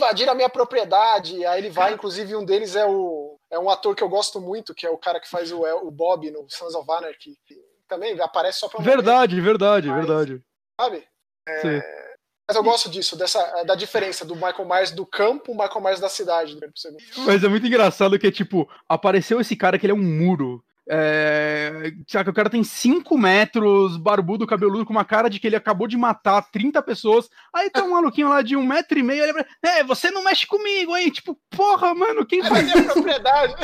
Invadiram 0.00 0.32
a 0.32 0.34
minha 0.34 0.48
propriedade. 0.48 1.44
Aí 1.44 1.60
ele 1.60 1.70
vai, 1.70 1.92
inclusive, 1.92 2.34
um 2.34 2.44
deles 2.44 2.74
é 2.74 2.86
o 2.86 3.36
é 3.50 3.58
um 3.58 3.68
ator 3.68 3.94
que 3.96 4.02
eu 4.02 4.08
gosto 4.08 4.40
muito, 4.40 4.74
que 4.74 4.86
é 4.86 4.90
o 4.90 4.96
cara 4.96 5.18
que 5.20 5.28
faz 5.28 5.50
o, 5.52 5.60
o 5.62 5.90
Bob 5.90 6.30
no 6.30 6.46
Sons 6.48 6.74
of 6.74 6.90
Anarchy. 6.90 7.36
que 7.44 7.56
Também 7.88 8.18
aparece 8.20 8.60
só 8.60 8.68
pra 8.68 8.78
um 8.78 8.82
momento, 8.82 8.96
Verdade, 8.96 9.40
verdade, 9.40 9.88
Mas- 9.88 10.06
verdade. 10.06 10.42
sabe? 10.80 11.04
É, 11.48 11.60
Sim. 11.60 11.82
Mas 12.48 12.56
eu 12.56 12.62
gosto 12.64 12.88
disso, 12.90 13.16
dessa, 13.16 13.62
da 13.64 13.74
diferença 13.76 14.24
do 14.24 14.34
Michael 14.34 14.64
Myers 14.66 14.90
do 14.90 15.04
campo, 15.06 15.52
o 15.52 15.54
Michael 15.56 15.80
Myers 15.80 16.00
da 16.00 16.08
cidade. 16.08 16.56
né. 16.60 16.68
Mas 17.18 17.44
é 17.44 17.48
muito 17.48 17.66
engraçado 17.66 18.18
que, 18.18 18.30
tipo, 18.32 18.68
apareceu 18.88 19.40
esse 19.40 19.54
cara 19.54 19.78
que 19.78 19.86
ele 19.86 19.92
é 19.92 19.94
um 19.94 20.02
muro. 20.02 20.64
É... 20.92 21.92
Sabe, 22.08 22.30
o 22.30 22.32
cara 22.32 22.50
tem 22.50 22.64
5 22.64 23.16
metros, 23.16 23.96
barbudo, 23.96 24.44
cabeludo, 24.44 24.84
com 24.84 24.92
uma 24.92 25.04
cara 25.04 25.30
de 25.30 25.38
que 25.38 25.46
ele 25.46 25.54
acabou 25.54 25.86
de 25.86 25.96
matar 25.96 26.42
30 26.50 26.82
pessoas. 26.82 27.28
Aí 27.54 27.70
tem 27.70 27.84
um 27.84 27.92
maluquinho 27.92 28.28
lá 28.28 28.42
de 28.42 28.56
um 28.56 28.66
metro 28.66 28.98
e 28.98 29.02
meio, 29.02 29.22
ele 29.22 29.32
fala, 29.32 29.46
é, 29.62 29.84
você 29.84 30.10
não 30.10 30.24
mexe 30.24 30.48
comigo, 30.48 30.96
hein? 30.96 31.08
Tipo, 31.10 31.38
porra, 31.48 31.94
mano, 31.94 32.26
quem 32.26 32.42
Sai 32.42 32.50
da 32.50 32.56
faz 32.56 32.74
minha 32.74 32.92
propriedade! 32.92 33.54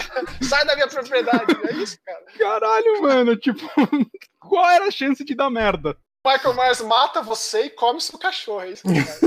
Sai 0.48 0.64
da 0.64 0.74
minha 0.76 0.86
propriedade! 0.86 1.56
É 1.64 1.72
isso, 1.74 1.98
cara. 2.06 2.24
caralho, 2.38 3.02
mano? 3.02 3.36
Tipo, 3.36 3.68
qual 4.38 4.70
era 4.70 4.86
a 4.86 4.90
chance 4.92 5.24
de 5.24 5.34
dar 5.34 5.50
merda? 5.50 5.98
Michael 6.24 6.54
Myers 6.54 6.80
mata 6.80 7.22
você 7.22 7.66
e 7.66 7.70
come 7.70 8.00
seu 8.00 8.20
cachorro. 8.20 8.60
É 8.60 8.70
isso 8.70 8.82
que 8.84 9.02
faz. 9.02 9.20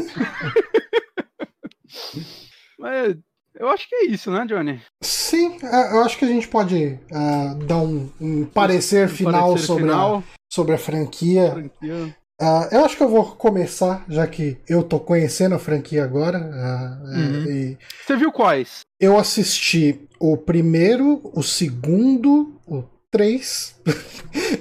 Mas 2.80 3.17
eu 3.55 3.69
acho 3.69 3.88
que 3.88 3.95
é 3.95 4.05
isso, 4.05 4.31
né, 4.31 4.45
Johnny? 4.47 4.81
Sim, 5.01 5.57
é, 5.63 5.93
eu 5.93 6.03
acho 6.03 6.17
que 6.17 6.26
a 6.26 6.27
gente 6.27 6.47
pode 6.47 6.99
ah, 7.11 7.55
dar 7.65 7.77
um, 7.77 8.09
um 8.19 8.45
parecer 8.45 9.07
final 9.09 9.49
Parecer 9.49 9.65
sobre, 9.67 9.84
A, 9.84 9.88
final, 9.88 10.23
sobre 10.51 10.76
a 10.76 10.77
franquia. 10.77 11.51
franquia. 11.51 12.15
Ah, 12.41 12.69
eu 12.71 12.85
acho 12.85 12.95
que 12.95 13.03
eu 13.03 13.09
vou 13.09 13.35
começar, 13.35 14.05
já 14.07 14.26
que 14.26 14.57
eu 14.67 14.81
tô 14.81 14.97
conhecendo 14.99 15.55
a 15.55 15.59
franquia 15.59 16.03
agora. 16.03 16.38
é, 16.38 17.17
Uhum. 17.19 17.77
Você 18.05 18.15
viu 18.15 18.31
quais? 18.31 18.81
eu 18.99 19.17
assisti 19.17 20.07
o 20.19 20.35
primeiro, 20.38 21.21
o 21.34 21.41
segundo, 21.43 22.59
o 22.67 22.84
três. 23.11 23.76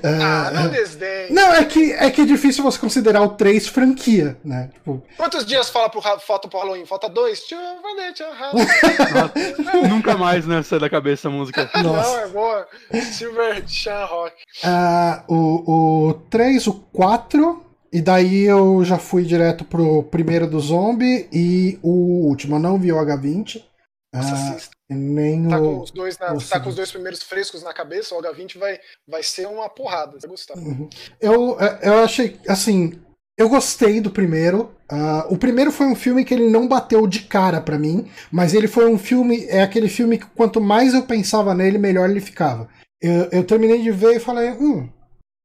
Ah, 0.03 0.49
Ah, 0.49 0.51
não 0.53 0.71
desdém. 0.71 1.31
não, 1.33 1.53
é 1.53 1.65
que, 1.65 1.93
é 1.93 2.11
que 2.11 2.23
é 2.23 2.25
difícil 2.25 2.63
você 2.65 2.79
considerar 2.79 3.21
o 3.23 3.31
3 3.31 3.67
franquia, 3.69 4.39
né? 4.45 4.71
Tipo, 4.73 5.03
Quantos 5.17 5.45
dias 5.45 5.69
fala 5.69 5.89
pro, 5.91 6.01
falta 6.01 6.49
pro 6.49 6.59
Halloween? 6.59 6.87
Falta 6.87 7.09
dois? 7.09 7.41
Tio, 7.41 7.59
valeu. 7.83 8.13
Halloween. 8.35 9.89
Nunca 9.89 10.17
mais, 10.17 10.47
né, 10.47 10.63
sai 10.63 10.79
da 10.79 10.89
cabeça 10.89 11.29
a 11.29 11.31
música. 11.31 11.69
Nossa. 11.83 12.11
Não, 12.11 12.19
é 12.21 12.29
boa. 12.29 12.67
Silver 13.13 13.63
Chan 13.69 14.05
Rock. 14.07 14.35
Ah, 14.65 15.25
o, 15.29 16.09
o 16.09 16.15
3, 16.31 16.67
o 16.69 16.75
4, 16.93 17.65
e 17.93 18.01
daí 18.01 18.45
eu 18.45 18.83
já 18.85 18.99
fui 18.99 19.25
direto 19.25 19.65
pro 19.65 20.03
primeiro 20.05 20.47
do 20.47 20.61
zombie 20.61 21.29
e 21.33 21.79
o 21.83 22.27
último. 22.27 22.57
Eu 22.57 22.61
não 22.61 22.79
vi 22.79 22.93
o 22.93 22.97
H20. 22.97 23.63
Nossa, 24.15 24.35
ah. 24.35 24.78
Nem 24.91 25.49
Tá 25.49 25.59
com 25.59 25.65
o. 25.67 25.83
os 25.83 25.91
dois, 25.91 26.19
na- 26.19 26.37
tá 26.37 26.61
com 26.61 26.69
os 26.69 26.75
dois 26.75 26.91
primeiros 26.91 27.23
frescos 27.23 27.63
na 27.63 27.73
cabeça, 27.75 28.15
o 28.15 28.23
H20 28.23 28.59
vai, 28.59 28.79
vai 29.07 29.23
ser 29.23 29.47
uma 29.47 29.69
porrada. 29.69 30.13
Você 30.13 30.27
vai 30.27 30.31
gostar. 30.31 30.55
Eu, 31.21 31.57
eu 31.83 31.99
achei, 32.05 32.39
assim, 32.49 32.99
eu 33.37 33.49
gostei 33.49 34.01
do 34.01 34.11
primeiro. 34.11 34.75
Ah, 34.91 35.27
o 35.29 35.37
primeiro 35.37 35.71
foi 35.71 35.87
um 35.87 35.95
filme 35.95 36.25
que 36.25 36.33
ele 36.33 36.49
não 36.49 36.67
bateu 36.67 37.07
de 37.07 37.21
cara 37.21 37.61
pra 37.61 37.79
mim, 37.79 38.11
mas 38.33 38.55
ele 38.55 38.67
foi 38.67 38.89
um 38.91 38.99
filme, 38.99 39.45
é 39.47 39.63
aquele 39.63 39.89
filme 39.89 40.19
que 40.19 40.27
quanto 40.27 40.61
mais 40.61 40.95
eu 40.95 41.03
pensava 41.03 41.55
nele, 41.55 41.77
melhor 41.77 42.09
ele 42.09 42.21
ficava. 42.21 42.69
Eu, 43.01 43.29
eu 43.31 43.45
terminei 43.45 43.83
de 43.83 43.91
ver 43.91 44.17
e 44.17 44.21
falei, 44.21 44.51
hum, 44.53 44.89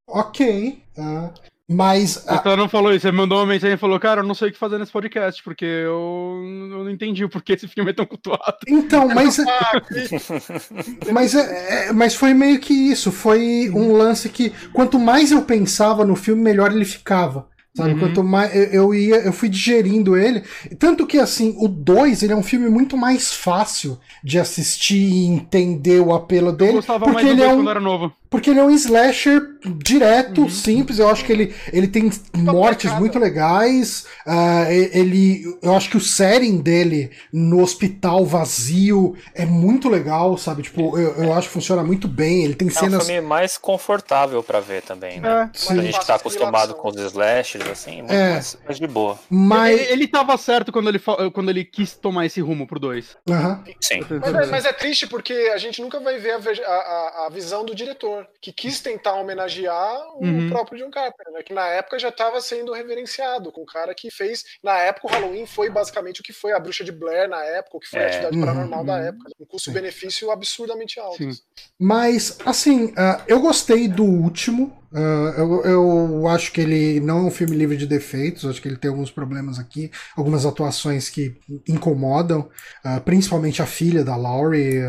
ok. 0.07 0.81
ah, 0.97 1.33
mas 1.69 2.23
ah, 2.27 2.37
Você 2.43 2.55
não 2.55 2.67
falou 2.67 2.91
isso, 2.91 3.01
você 3.03 3.11
mandou 3.11 3.39
uma 3.39 3.45
mensagem 3.47 3.75
e 3.75 3.79
falou, 3.79 3.99
cara, 3.99 4.21
eu 4.21 4.25
não 4.27 4.33
sei 4.35 4.49
o 4.49 4.51
que 4.51 4.57
fazer 4.59 4.77
nesse 4.77 4.91
podcast, 4.91 5.41
porque 5.43 5.63
eu, 5.65 6.41
eu 6.71 6.83
não 6.83 6.89
entendi 6.89 7.23
o 7.23 7.29
porquê 7.29 7.53
esse 7.53 7.67
filme 7.67 7.91
é 7.91 7.93
tão 7.93 8.05
cultuado. 8.05 8.57
então, 8.67 9.07
mas 9.15 9.39
Ah, 9.39 9.79
que- 9.81 11.11
Mas, 11.11 11.33
é, 11.35 11.87
é- 11.89 11.93
mas 11.93 12.15
foi 12.15 12.33
meio 12.33 12.59
que 12.59 12.73
isso. 12.73 13.11
Foi 13.11 13.69
um 13.73 13.93
lance 13.93 14.29
que, 14.29 14.51
quanto 14.73 14.99
mais 14.99 15.31
eu 15.31 15.41
pensava 15.43 16.05
no 16.05 16.15
filme, 16.15 16.41
melhor 16.41 16.71
ele 16.71 16.85
ficava. 16.85 17.47
Sabe? 17.75 17.93
Uhum. 17.93 17.99
Quanto 18.01 18.23
mais 18.23 18.55
eu, 18.55 18.63
eu 18.65 18.93
ia, 18.93 19.15
eu 19.15 19.33
fui 19.33 19.49
digerindo 19.49 20.15
ele. 20.15 20.43
Tanto 20.77 21.07
que, 21.07 21.17
assim, 21.17 21.55
o 21.57 21.67
2 21.67 22.21
ele 22.21 22.31
é 22.31 22.35
um 22.35 22.43
filme 22.43 22.69
muito 22.69 22.95
mais 22.95 23.33
fácil 23.33 23.97
de 24.23 24.37
assistir 24.37 24.95
e 25.11 25.25
entender 25.25 25.99
o 25.99 26.13
apelo 26.13 26.49
Eu 26.49 26.51
dele. 26.55 26.73
gostava 26.73 27.05
Porque 27.05 27.13
mais 27.23 27.25
do 27.25 27.31
ele, 27.33 27.41
é 27.41 27.47
um, 27.51 27.55
quando 27.55 27.69
era 27.71 27.79
novo. 27.79 28.13
Porque 28.33 28.49
ele 28.49 28.59
é 28.59 28.63
um 28.63 28.71
slasher 28.71 29.39
direto, 29.77 30.41
Uhum. 30.41 30.49
simples. 30.49 30.97
Eu 30.97 31.07
acho 31.07 31.23
que 31.23 31.31
ele, 31.31 31.53
ele 31.71 31.87
tem 31.87 32.09
mortes 32.35 32.91
muito 32.93 33.19
legais. 33.19 34.07
e- 34.27 34.89
ele, 34.97 35.43
eu 35.61 35.75
acho 35.75 35.87
que 35.89 35.97
o 35.97 36.01
setting 36.01 36.57
dele 36.61 37.11
no 37.31 37.61
hospital 37.61 38.25
vazio 38.25 39.15
é 39.35 39.45
muito 39.45 39.87
legal, 39.87 40.35
sabe? 40.35 40.63
Tipo, 40.63 40.97
eu, 40.97 41.25
eu 41.25 41.33
acho 41.33 41.47
que 41.49 41.53
funciona 41.53 41.83
muito 41.83 42.07
bem. 42.07 42.43
Ele 42.43 42.55
tem 42.55 42.67
É 42.69 42.71
um 42.71 42.73
cenas. 42.73 43.05
filme 43.05 43.21
mais 43.21 43.55
confortável 43.57 44.41
pra 44.41 44.59
ver 44.59 44.81
também, 44.81 45.19
né? 45.19 45.51
Sim. 45.53 45.79
A 45.79 45.83
gente 45.83 46.03
tá 46.05 46.15
acostumado 46.15 46.73
com 46.73 46.87
os 46.89 46.95
slashers, 46.97 47.67
assim, 47.69 47.97
muito 48.01 48.13
É. 48.13 48.31
mais, 48.33 48.57
mais 48.65 48.79
de 48.79 48.87
boa. 48.87 49.19
Mas. 49.29 49.79
Ele, 49.79 49.91
ele 49.91 50.07
tava 50.07 50.35
certo 50.37 50.71
quando 50.71 50.89
ele, 50.89 50.99
quando 51.33 51.49
ele 51.51 51.63
quis 51.63 51.93
tomar 51.93 52.25
esse 52.25 52.41
rumo 52.41 52.65
pro 52.65 52.79
2. 52.79 53.15
Aham. 53.29 53.63
Sim. 53.79 53.99
Mas 54.09 54.33
é, 54.33 54.45
mas 54.47 54.65
é 54.65 54.73
triste 54.73 55.05
porque 55.07 55.33
a 55.53 55.57
gente 55.57 55.81
nunca 55.81 55.99
vai 55.99 56.17
ver 56.17 56.31
a, 56.31 56.37
ve- 56.39 56.63
a- 56.63 56.69
a- 56.71 57.25
a 57.27 57.29
visão 57.29 57.63
do 57.63 57.75
diretor, 57.75 58.22
que 58.41 58.51
quis 58.51 58.79
tentar 58.81 59.13
homenagear 59.15 59.95
o 60.15 60.23
Uhum. 60.25 60.49
próprio 60.49 60.77
John 60.79 60.91
Carpenter, 60.91 61.31
né, 61.33 61.43
que 61.43 61.53
na 61.53 61.67
época 61.67 61.99
já 61.99 62.09
estava 62.09 62.39
sendo 62.41 62.73
reverenciado, 62.73 63.51
com 63.51 63.61
o 63.61 63.65
cara 63.65 63.93
que 63.95 64.09
fez. 64.11 64.43
Na 64.63 64.77
época, 64.79 65.07
o 65.07 65.09
Halloween 65.11 65.45
foi 65.45 65.69
basicamente 65.69 66.21
o 66.21 66.23
que 66.23 66.33
foi 66.33 66.51
a 66.53 66.59
Bruxa 66.59 66.83
de 66.83 66.91
Blair 66.91 67.27
na 67.29 67.43
época, 67.43 67.77
o 67.77 67.79
que 67.79 67.87
foi 67.87 67.99
a 67.99 68.03
É. 68.03 68.07
atividade 68.07 68.35
Uhum. 68.37 68.45
paranormal 68.45 68.85
da 68.85 68.93
Uhum. 68.97 68.99
época. 69.07 69.29
Um 69.39 69.45
custo-benefício 69.45 70.31
absurdamente 70.31 70.99
alto. 70.99 71.17
Sim. 71.17 71.31
Mas, 71.79 72.37
assim, 72.45 72.93
ah, 72.97 73.21
eu 73.27 73.39
gostei 73.39 73.87
do 73.87 74.03
último. 74.03 74.77
Ah, 74.95 75.33
eu, 75.37 75.63
eu 75.65 76.27
acho 76.27 76.51
que 76.51 76.61
ele 76.61 76.99
não 76.99 77.19
é 77.19 77.21
um 77.23 77.31
filme 77.31 77.55
livre 77.55 77.75
de 77.75 77.87
defeitos. 77.87 78.45
Acho 78.45 78.61
que 78.61 78.67
ele 78.67 78.77
tem 78.77 78.89
alguns 78.91 79.09
problemas 79.11 79.57
aqui, 79.59 79.89
algumas 80.15 80.45
atuações 80.45 81.09
que 81.09 81.35
incomodam, 81.67 82.49
ah, 82.83 82.99
principalmente 82.99 83.61
a 83.61 83.65
filha 83.65 84.03
da 84.03 84.15
Laurie. 84.15 84.79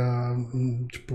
hum, 0.52 0.86
tipo, 0.90 1.14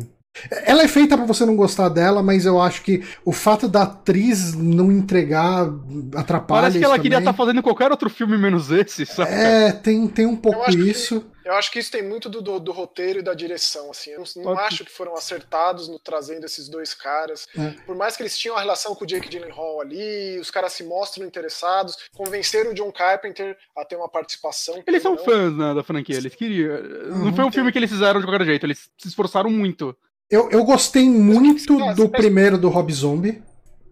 ela 0.66 0.84
é 0.84 0.88
feita 0.88 1.18
pra 1.18 1.26
você 1.26 1.46
não 1.46 1.56
gostar 1.56 1.90
dela, 1.90 2.24
mas 2.24 2.46
eu 2.46 2.62
acho 2.62 2.82
que 2.82 3.04
o 3.26 3.32
fato 3.32 3.68
da 3.68 3.84
atriz 3.84 4.54
não 4.56 4.92
entregar 4.92 5.68
atrapalha. 6.16 6.62
Parece 6.62 6.78
que 6.78 6.84
isso 6.84 6.86
ela 6.94 7.00
queria 7.00 7.18
estar 7.20 7.34
fazendo 7.34 7.62
qualquer 7.62 7.92
outro 7.92 8.10
filme 8.10 8.38
menos 8.38 8.72
esse, 8.72 9.06
sabe? 9.06 9.32
É, 9.32 9.72
tem, 9.72 10.08
tem 10.08 10.26
um 10.26 10.36
pouco 10.36 10.62
acho 10.62 10.78
que- 10.78 10.90
isso. 10.90 11.26
Eu 11.46 11.54
acho 11.54 11.72
que 11.72 11.80
isso 11.80 11.92
tem 11.92 12.04
muito 12.04 12.28
do, 12.30 12.42
do- 12.42 12.60
do 12.60 12.72
roteiro 12.72 13.20
e 13.20 13.22
da 13.22 13.34
direção, 13.34 13.90
assim. 13.92 14.12
Eu 14.12 14.24
não, 14.36 14.44
não 14.44 14.60
acho 14.60 14.84
que 14.86 14.92
foram 14.92 15.14
acertados 15.16 15.88
no 15.88 15.98
trazendo 15.98 16.46
esses 16.46 16.68
dois 16.70 16.94
caras. 16.94 17.48
É. 17.58 17.70
Por 17.86 17.96
mais 17.96 18.16
que 18.18 18.22
eles 18.24 18.38
tinham 18.38 18.56
a 18.56 18.60
relação 18.60 18.94
com 18.94 19.04
o 19.04 19.08
Jake 19.08 19.30
Gyllenhaal 19.30 19.82
ali, 19.82 20.38
os 20.40 20.52
caras 20.52 20.74
se 20.74 20.84
mostram 20.84 21.26
interessados, 21.26 21.98
convenceram 22.14 22.72
o 22.72 22.74
John 22.74 22.92
Carpenter 22.92 23.58
a 23.76 23.86
ter 23.86 23.96
uma 23.96 24.10
participação. 24.10 24.84
Eles 24.86 25.02
são 25.02 25.16
não. 25.16 25.24
fãs 25.24 25.58
né, 25.58 25.74
da 25.74 25.84
franquia, 25.84 26.18
eles 26.18 26.36
queriam. 26.36 26.82
Não 26.84 27.26
Uhum. 27.28 27.36
foi 27.36 27.46
um 27.46 27.52
filme 27.52 27.72
que 27.72 27.78
eles 27.80 27.90
fizeram 27.90 28.20
de 28.20 28.26
qualquer 28.28 28.46
jeito, 28.46 28.66
eles 28.66 28.90
se 28.98 29.08
esforçaram 29.08 29.50
muito. 29.50 29.96
Eu, 30.30 30.50
eu 30.52 30.64
gostei 30.64 31.10
muito 31.10 31.76
do 31.96 32.08
primeiro 32.10 32.58
do 32.58 32.70
Rob 32.70 32.92
Zombie. 32.94 33.42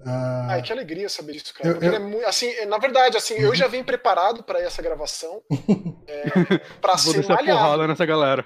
Ah, 0.05 0.47
Ai, 0.51 0.61
que 0.61 0.71
alegria 0.71 1.09
saber 1.09 1.33
disso, 1.33 1.53
cara. 1.53 1.69
Eu- 1.69 1.75
eu- 1.75 1.83
ele 1.83 1.95
é 1.95 1.99
muito, 1.99 2.25
assim, 2.25 2.47
é, 2.49 2.65
na 2.65 2.77
verdade, 2.77 3.17
assim, 3.17 3.33
eu 3.35 3.53
já 3.55 3.67
vim 3.67 3.83
preparado 3.83 4.43
para 4.43 4.61
essa 4.61 4.81
gravação, 4.81 5.41
é, 6.07 6.29
para 6.79 6.95
Vou 6.95 7.13
ser 7.13 7.23
porrada 7.25 7.87
nessa 7.87 8.05
galera. 8.05 8.45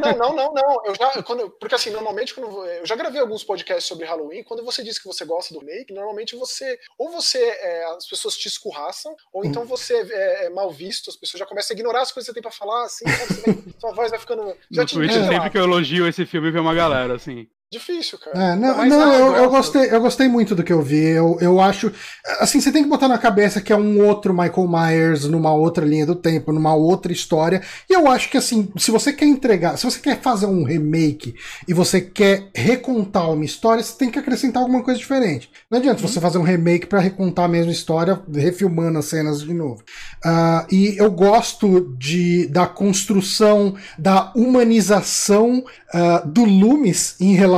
Não, 0.00 0.16
não, 0.16 0.36
não, 0.36 0.54
não. 0.54 0.84
Eu 0.86 0.94
já, 0.94 1.22
quando, 1.22 1.50
porque 1.50 1.74
assim, 1.74 1.90
normalmente 1.90 2.34
quando 2.34 2.64
eu, 2.66 2.86
já 2.86 2.94
gravei 2.94 3.20
alguns 3.20 3.42
podcasts 3.42 3.86
sobre 3.86 4.04
Halloween. 4.06 4.42
Quando 4.44 4.64
você 4.64 4.82
diz 4.82 4.98
que 4.98 5.06
você 5.06 5.24
gosta 5.24 5.54
do 5.54 5.60
remake, 5.60 5.92
normalmente 5.92 6.36
você 6.36 6.78
ou 6.98 7.10
você 7.10 7.38
é, 7.42 7.84
as 7.96 8.06
pessoas 8.06 8.36
te 8.36 8.46
escurraçam, 8.48 9.14
ou 9.32 9.44
então 9.44 9.64
você 9.64 9.94
é, 10.10 10.46
é 10.46 10.50
mal 10.50 10.70
visto. 10.70 11.10
As 11.10 11.16
pessoas 11.16 11.40
já 11.40 11.46
começam 11.46 11.74
a 11.74 11.78
ignorar 11.78 12.02
as 12.02 12.12
coisas 12.12 12.26
que 12.28 12.32
você 12.32 12.34
tem 12.34 12.42
pra 12.42 12.50
fafalar, 12.52 12.84
assim, 12.84 13.04
sabe? 13.08 13.34
Você 13.34 13.40
vai- 13.52 13.62
sua 13.80 13.92
voz 13.92 14.10
vai 14.10 14.20
ficando. 14.20 14.56
Já 14.70 14.82
No 14.82 14.86
te 14.88 14.94
Twitter, 14.94 15.24
sempre 15.26 15.50
que 15.50 15.58
eu 15.58 15.64
elogio 15.64 16.06
esse 16.06 16.24
filme, 16.26 16.50
vem 16.50 16.60
uma 16.60 16.74
galera, 16.74 17.14
assim. 17.14 17.48
Difícil, 17.72 18.18
cara. 18.18 18.52
É, 18.52 18.56
não, 18.56 18.86
não 18.86 19.00
ah, 19.00 19.14
eu, 19.14 19.34
eu, 19.34 19.50
gostei, 19.50 19.90
eu 19.90 20.00
gostei 20.00 20.28
muito 20.28 20.54
do 20.54 20.62
que 20.62 20.72
eu 20.72 20.80
vi. 20.80 21.08
Eu, 21.08 21.38
eu 21.40 21.60
acho. 21.60 21.90
Assim, 22.38 22.60
você 22.60 22.70
tem 22.70 22.84
que 22.84 22.88
botar 22.88 23.08
na 23.08 23.18
cabeça 23.18 23.60
que 23.60 23.72
é 23.72 23.76
um 23.76 24.06
outro 24.06 24.32
Michael 24.32 24.68
Myers 24.68 25.24
numa 25.24 25.52
outra 25.52 25.84
linha 25.84 26.06
do 26.06 26.14
tempo, 26.14 26.52
numa 26.52 26.72
outra 26.74 27.12
história. 27.12 27.62
E 27.90 27.92
eu 27.92 28.06
acho 28.06 28.30
que, 28.30 28.36
assim, 28.36 28.70
se 28.76 28.92
você 28.92 29.12
quer 29.12 29.24
entregar, 29.24 29.76
se 29.76 29.84
você 29.84 29.98
quer 29.98 30.20
fazer 30.20 30.46
um 30.46 30.62
remake 30.62 31.34
e 31.66 31.74
você 31.74 32.00
quer 32.00 32.48
recontar 32.54 33.32
uma 33.32 33.44
história, 33.44 33.82
você 33.82 33.98
tem 33.98 34.10
que 34.10 34.20
acrescentar 34.20 34.62
alguma 34.62 34.84
coisa 34.84 35.00
diferente. 35.00 35.50
Não 35.68 35.78
adianta 35.78 36.00
você 36.00 36.20
fazer 36.20 36.38
um 36.38 36.42
remake 36.42 36.86
pra 36.86 37.00
recontar 37.00 37.46
a 37.46 37.48
mesma 37.48 37.72
história, 37.72 38.22
refilmando 38.32 39.00
as 39.00 39.06
cenas 39.06 39.40
de 39.40 39.52
novo. 39.52 39.82
Ah, 40.24 40.64
e 40.70 40.94
eu 40.96 41.10
gosto 41.10 41.92
de, 41.98 42.46
da 42.46 42.68
construção, 42.68 43.74
da 43.98 44.32
humanização 44.36 45.64
ah, 45.92 46.22
do 46.24 46.44
Loomis 46.44 47.16
em 47.20 47.34
relação 47.34 47.53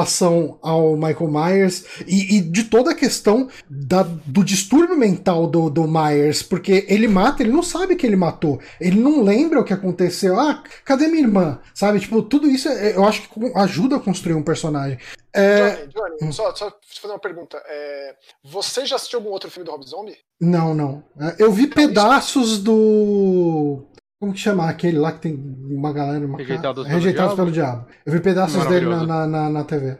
ao 0.63 0.97
Michael 0.97 1.31
Myers 1.31 1.85
e, 2.07 2.37
e 2.37 2.41
de 2.41 2.65
toda 2.65 2.91
a 2.91 2.95
questão 2.95 3.49
da- 3.69 4.03
do 4.03 4.45
distúrbio 4.45 4.97
mental 4.97 5.47
do, 5.47 5.71
do 5.71 5.87
Myers, 5.87 6.43
porque 6.43 6.85
ele 6.89 7.09
mata, 7.09 7.43
ele 7.43 7.53
não 7.53 7.63
sabe 7.63 7.97
que 7.97 8.07
ele 8.07 8.17
matou, 8.17 8.61
ele 8.81 8.99
não 9.01 9.23
lembra 9.23 9.61
o 9.61 9.65
que 9.65 9.73
aconteceu. 9.73 10.39
Ah, 10.39 10.63
cadê 10.85 11.07
minha 11.09 11.23
irmã? 11.23 11.59
Sabe? 11.75 12.01
Tipo, 12.01 12.23
tudo 12.23 12.49
isso 12.49 12.69
é- 12.69 12.97
eu 12.97 13.05
acho 13.05 13.23
que 13.23 13.29
ajuda 13.57 13.97
a 13.97 14.01
construir 14.01 14.35
um 14.35 14.43
personagem. 14.43 14.99
É, 15.33 15.87
Johnny, 15.87 15.93
Johnny, 16.19 16.33
só, 16.33 16.55
só 16.55 16.71
te 16.71 16.99
fazer 17.01 17.13
uma 17.13 17.19
pergunta. 17.21 17.61
É, 17.69 18.15
você 18.43 18.87
já 18.87 18.97
assistiu 18.97 19.19
algum 19.19 19.31
outro 19.31 19.51
filme 19.51 19.67
do 19.67 19.71
Rob 19.71 19.85
Zombie? 19.87 20.17
Não, 20.41 20.75
não. 20.75 21.05
É, 21.21 21.35
Eu 21.39 21.53
vi 21.53 21.67
pedaços 21.67 22.59
do. 22.63 23.83
Como 24.21 24.33
que 24.33 24.39
chama 24.39 24.69
aquele 24.69 24.99
lá 24.99 25.13
que 25.13 25.21
tem 25.21 25.35
uma 25.35 25.93
galera. 25.93 26.25
Uma 26.27 26.39
Rejeitados 26.39 26.83
ca- 26.85 26.89
pelo 26.89 26.99
Rejeitados 27.01 27.35
Diabo? 27.35 27.37
pelo 27.37 27.53
Diabo. 27.53 27.89
Eu 28.07 28.13
vi 28.13 28.21
pedaços 28.21 28.67
dele 28.67 28.87
na, 28.87 29.07
na, 29.07 29.27
na, 29.27 29.51
na 29.51 29.65
TV. 29.65 29.99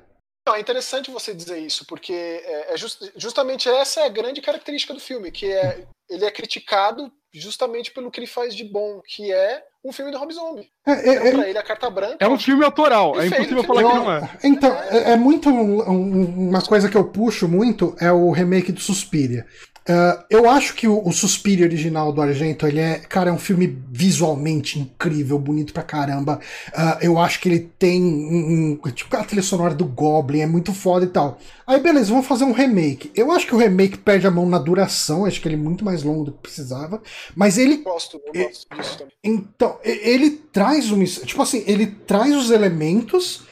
Não, 0.49 0.55
é 0.55 0.61
interessante 0.61 1.11
você 1.11 1.35
dizer 1.35 1.59
isso, 1.59 1.85
porque 1.87 2.13
é, 2.13 2.73
é 2.73 2.77
just- 2.77 3.11
justamente 3.17 3.69
essa 3.69 4.01
é 4.01 4.07
a 4.07 4.11
grande 4.11 4.41
característica 4.41 4.95
do 4.95 5.01
filme, 5.01 5.31
que 5.31 5.51
é 5.53 5.85
ele 6.09 6.25
é 6.25 6.31
criticado 6.31 7.11
justamente 7.35 7.91
pelo 7.91 8.11
que 8.11 8.21
ele 8.21 8.29
faz 8.29 8.55
de 8.55 8.65
bom, 8.65 9.03
que 9.05 9.31
é 9.33 9.63
um 9.85 9.93
filme 9.93 10.11
do 10.13 10.19
Rob 10.19 10.33
Zombie. 10.33 10.69
É, 10.87 10.93
é, 10.93 10.97
Então, 11.01 11.27
é- 11.27 11.33
pra 11.33 11.49
ele, 11.49 11.59
a 11.59 11.63
carta 11.65 11.91
branca. 11.91 12.17
É 12.21 12.29
um 12.29 12.39
filme 12.39 12.65
autoral, 12.65 13.21
é 13.21 13.27
impossível 13.27 13.65
falar 13.65 13.83
eu- 13.83 13.89
que 13.91 13.95
não 13.97 14.13
é. 14.13 14.31
Então, 14.45 14.73
é, 14.73 15.13
é 15.13 15.17
muito. 15.17 15.51
um- 15.51 15.83
um- 15.91 16.49
uma 16.51 16.63
coisa 16.63 16.89
que 16.89 16.97
eu 16.97 17.05
puxo 17.11 17.47
muito 17.49 17.95
é 18.01 18.11
o 18.13 18.31
remake 18.31 18.71
do 18.73 18.81
Suspiria. 18.81 19.45
Ah, 19.89 20.25
eu 20.29 20.49
acho 20.51 20.75
que 20.75 20.89
o, 20.89 21.01
o 21.07 21.13
Suspiria 21.13 21.65
original 21.67 22.13
do 22.13 22.21
Argento, 22.21 22.67
ele 22.67 22.81
é, 22.81 22.99
cara, 22.99 23.31
é 23.31 23.33
um 23.33 23.39
filme 23.39 23.79
visualmente 23.93 24.79
incrível, 24.81 25.39
bonito 25.39 25.73
pra 25.73 25.83
caramba. 25.83 26.41
Ah, 26.75 26.99
eu 27.01 27.19
acho 27.19 27.41
que 27.41 27.49
ele 27.49 27.71
tem 27.79 28.03
um, 28.03 28.79
um- 28.85 28.91
tipo 28.91 29.17
a 29.17 29.23
trilha 29.25 29.43
sonora 29.43 29.75
do 29.75 29.85
Goblin, 29.85 30.41
é 30.41 30.47
muito 30.47 30.73
foda 30.75 31.05
e 31.05 31.09
tal. 31.09 31.39
Aí 31.67 31.81
beleza, 31.81 32.11
vamos 32.11 32.27
fazer 32.27 32.45
um 32.45 32.53
remake. 32.53 33.11
Eu 33.15 33.31
acho 33.31 33.47
que 33.47 33.55
o 33.55 33.59
remake 33.59 33.99
perde 33.99 34.27
a 34.27 34.31
mão 34.31 34.49
na 34.49 34.59
duração, 34.59 35.25
acho 35.25 35.41
que 35.41 35.49
ele 35.49 35.55
é 35.55 35.59
muito 35.59 35.85
mais 35.85 36.03
longo 36.03 36.25
do 36.25 36.33
que 36.33 36.39
precisava, 36.39 37.01
mas 37.35 37.57
ele 37.59 37.75
Eu 37.75 37.83
gosto, 37.85 38.21
eu 38.27 38.33
gosto 38.45 38.67
disso 38.77 38.99
também. 38.99 39.13
então, 39.23 39.79
ele 39.85 40.31
traz 40.53 40.91
um. 40.91 41.03
Tipo 41.05 41.43
assim, 41.43 41.63
ele 41.67 41.87
traz 41.87 42.35
os 42.35 42.51
elementos, 42.51 43.43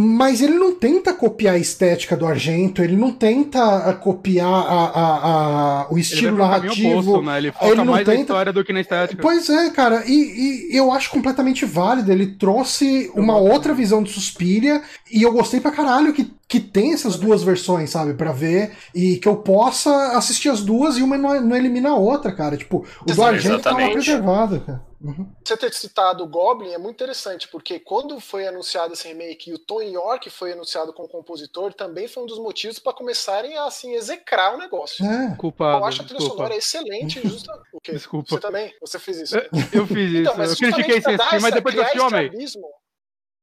mas 0.00 0.40
ele 0.40 0.54
não 0.54 0.72
tenta 0.76 1.12
copiar 1.12 1.56
a 1.56 1.58
estética 1.58 2.16
do 2.16 2.24
Argento, 2.24 2.80
ele 2.84 2.94
não 2.96 3.10
tenta 3.10 3.60
ah, 3.60 3.92
copiar 3.92 4.46
a, 4.46 4.84
a- 4.84 5.80
a- 5.82 5.86
o 5.90 5.94
Ele 5.94 6.00
estilo 6.02 6.36
caminho 6.36 6.48
narrativo. 6.48 7.00
oposto, 7.00 7.22
né? 7.22 7.38
Ele 7.38 7.46
Ele 7.48 7.52
foca 7.52 7.74
não 7.74 7.84
mais 7.86 8.06
na 8.06 8.12
tenta- 8.12 8.22
história 8.22 8.52
do 8.52 8.64
que 8.64 8.72
na 8.72 8.80
estética. 8.80 9.20
Pois 9.20 9.50
é, 9.50 9.70
cara, 9.70 10.04
e, 10.06 10.68
e 10.72 10.76
eu 10.76 10.92
acho 10.92 11.10
completamente 11.10 11.64
válido. 11.64 12.12
Ele 12.12 12.26
trouxe 12.28 13.10
uma 13.12 13.36
outra 13.36 13.74
visão 13.74 14.00
de 14.00 14.12
Suspiria, 14.12 14.82
e 15.12 15.20
eu 15.22 15.32
gostei 15.32 15.58
pra 15.58 15.72
caralho 15.72 16.12
que, 16.12 16.30
que 16.46 16.60
tem 16.60 16.92
essas 16.92 17.16
duas 17.16 17.42
versões, 17.42 17.90
sabe, 17.90 18.14
pra 18.14 18.30
ver, 18.30 18.70
e 18.94 19.16
que 19.16 19.26
eu 19.26 19.34
possa 19.36 20.16
assistir 20.16 20.48
as 20.48 20.62
duas 20.62 20.96
e 20.96 21.02
uma 21.02 21.18
não, 21.18 21.40
não 21.40 21.56
elimina 21.56 21.90
a 21.90 21.96
outra, 21.96 22.30
cara. 22.30 22.56
Tipo, 22.56 22.84
o 23.02 23.12
do 23.12 23.20
Argento 23.22 23.58
tava 23.58 23.80
Exatamente. 23.82 23.92
preservado, 23.94 24.60
cara. 24.60 24.87
Uhum. 25.00 25.32
Você 25.44 25.56
ter 25.56 25.72
citado 25.72 26.24
o 26.24 26.26
Goblin 26.26 26.72
é 26.72 26.78
muito 26.78 26.96
interessante, 26.96 27.46
porque 27.48 27.78
quando 27.78 28.18
foi 28.18 28.48
anunciado 28.48 28.92
esse 28.92 29.06
remake 29.06 29.50
e 29.50 29.54
o 29.54 29.58
Tom 29.58 29.80
York 29.80 30.28
foi 30.28 30.52
anunciado 30.52 30.92
como 30.92 31.08
compositor, 31.08 31.72
também 31.72 32.08
foi 32.08 32.24
um 32.24 32.26
dos 32.26 32.38
motivos 32.38 32.78
para 32.80 32.92
começarem 32.92 33.56
a 33.56 33.66
assim, 33.66 33.94
execrar 33.94 34.54
o 34.54 34.58
negócio. 34.58 35.04
É. 35.04 35.36
Culpado, 35.36 35.78
Eu 35.78 35.84
acho 35.84 36.02
a 36.02 36.04
trilha 36.04 36.18
desculpa. 36.18 36.42
sonora 36.42 36.56
excelente, 36.56 37.20
justa. 37.26 37.52
O 37.72 37.80
quê? 37.80 37.92
Desculpa. 37.92 38.28
Você 38.30 38.40
também? 38.40 38.74
Você 38.80 38.98
fez 38.98 39.18
isso? 39.18 39.36
Eu 39.72 39.86
fiz 39.86 40.10
isso, 40.10 40.20
Então, 40.22 40.36
mas 40.36 40.50
eu 40.50 40.56
critiquei 40.56 41.00
dar 41.00 41.14
assistir, 41.14 41.40
mas 41.40 41.54
depois 41.54 41.74
que 41.74 41.80
eu 41.80 42.02
eu 42.02 42.06
amei. 42.06 42.30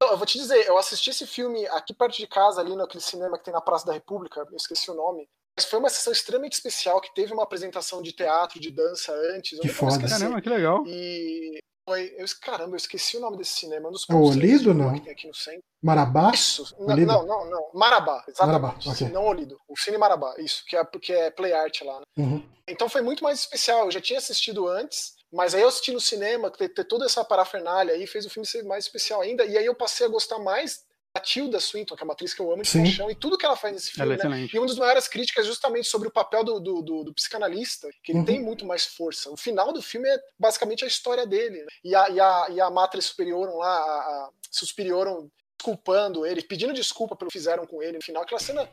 Não, 0.01 0.11
eu 0.11 0.17
vou 0.17 0.25
te 0.25 0.37
dizer, 0.37 0.67
eu 0.67 0.77
assisti 0.77 1.09
esse 1.09 1.25
filme 1.25 1.65
aqui 1.67 1.93
perto 1.93 2.17
de 2.17 2.27
casa, 2.27 2.59
ali 2.59 2.75
naquele 2.75 3.01
cinema 3.01 3.37
que 3.37 3.45
tem 3.45 3.53
na 3.53 3.61
Praça 3.61 3.85
da 3.85 3.93
República, 3.93 4.45
eu 4.51 4.57
esqueci 4.57 4.91
o 4.91 4.93
nome. 4.93 5.27
Mas 5.57 5.65
foi 5.65 5.79
uma 5.79 5.89
sessão 5.89 6.11
extremamente 6.11 6.53
especial 6.53 6.99
que 6.99 7.13
teve 7.13 7.33
uma 7.33 7.43
apresentação 7.43 8.01
de 8.01 8.11
teatro, 8.11 8.59
de 8.59 8.71
dança 8.71 9.13
antes. 9.35 9.57
Que 9.59 9.69
foda. 9.69 10.07
Caramba, 10.07 10.41
que 10.41 10.49
legal. 10.49 10.83
E 10.85 11.59
foi. 11.87 12.13
Eu, 12.17 12.25
caramba, 12.41 12.71
eu 12.73 12.77
esqueci 12.77 13.15
o 13.15 13.21
nome 13.21 13.37
desse 13.37 13.53
cinema. 13.53 13.87
Um 13.87 13.91
dos 13.91 14.05
É 14.09 14.13
o 14.13 14.21
Olido, 14.21 14.73
não? 14.73 14.93
que 14.93 15.01
tem 15.01 15.13
aqui 15.13 15.27
no 15.27 15.33
centro. 15.33 15.63
Marabá? 15.81 16.31
Isso. 16.33 16.75
Não, 16.79 16.87
Olido? 16.93 17.07
não, 17.07 17.25
não, 17.25 17.49
não. 17.49 17.69
Marabá, 17.73 18.23
exatamente. 18.27 18.61
Marabá, 18.61 18.79
ok. 18.85 19.09
Não 19.09 19.25
Olido. 19.27 19.57
O 19.67 19.77
Cine 19.77 19.97
Marabá, 19.97 20.33
isso, 20.39 20.63
que 20.67 20.75
é, 20.75 20.83
porque 20.83 21.13
é 21.13 21.29
Play 21.31 21.53
Art 21.53 21.81
lá. 21.83 21.99
né? 21.99 22.05
Uhum. 22.17 22.43
Então 22.67 22.89
foi 22.89 23.01
muito 23.01 23.23
mais 23.23 23.39
especial. 23.39 23.85
Eu 23.85 23.91
já 23.91 24.01
tinha 24.01 24.19
assistido 24.19 24.67
antes, 24.67 25.13
mas 25.31 25.53
aí 25.53 25.61
eu 25.61 25.67
assisti 25.67 25.91
no 25.91 26.01
cinema, 26.01 26.49
ter, 26.51 26.69
ter 26.69 26.83
toda 26.85 27.05
essa 27.05 27.23
parafernália 27.23 27.93
aí 27.93 28.05
fez 28.07 28.25
o 28.25 28.29
filme 28.29 28.45
ser 28.45 28.63
mais 28.63 28.85
especial 28.85 29.21
ainda. 29.21 29.45
E 29.45 29.57
aí 29.57 29.65
eu 29.65 29.75
passei 29.75 30.05
a 30.05 30.09
gostar 30.09 30.39
mais 30.39 30.83
da 31.15 31.21
Tilda 31.21 31.59
Swinton, 31.61 31.95
que 31.95 32.03
é 32.03 32.05
uma 32.05 32.11
atriz 32.13 32.33
que 32.33 32.41
eu 32.41 32.51
amo 32.51 32.61
de 32.61 32.67
Sim. 32.67 32.83
paixão, 32.83 33.09
e 33.09 33.15
tudo 33.15 33.37
que 33.37 33.45
ela 33.45 33.55
faz 33.55 33.73
nesse 33.73 33.91
filme, 33.91 34.15
é 34.15 34.27
né? 34.27 34.49
E 34.53 34.59
uma 34.59 34.67
das 34.67 34.77
maiores 34.77 35.07
críticas 35.07 35.45
é 35.45 35.47
justamente 35.47 35.87
sobre 35.87 36.09
o 36.09 36.11
papel 36.11 36.43
do, 36.43 36.59
do, 36.59 36.81
do- 36.81 37.03
do 37.05 37.13
psicanalista, 37.13 37.89
que 38.03 38.11
ele 38.11 38.19
Uhum. 38.19 38.25
tem 38.25 38.41
muito 38.43 38.65
mais 38.65 38.85
força. 38.85 39.31
O 39.31 39.37
final 39.37 39.71
do 39.71 39.81
filme 39.81 40.09
é 40.09 40.19
basicamente 40.37 40.83
a 40.83 40.87
história 40.87 41.25
dele. 41.25 41.59
né? 41.61 41.67
E 41.85 41.95
a, 41.95 42.09
e 42.09 42.19
a, 42.19 42.47
e 42.51 42.59
a 42.61 42.69
Matres 42.69 43.05
Superiorum 43.05 43.57
lá, 43.57 43.77
a, 43.77 43.81
a 43.81 44.29
Suspiriorum 44.51 45.29
desculpando 45.57 46.25
ele, 46.25 46.43
pedindo 46.43 46.73
desculpa 46.73 47.15
pelo 47.15 47.31
que 47.31 47.37
fizeram 47.37 47.65
com 47.65 47.81
ele 47.81 47.97
no 47.97 48.03
final. 48.03 48.21
Aquela 48.23 48.39
cena. 48.39 48.69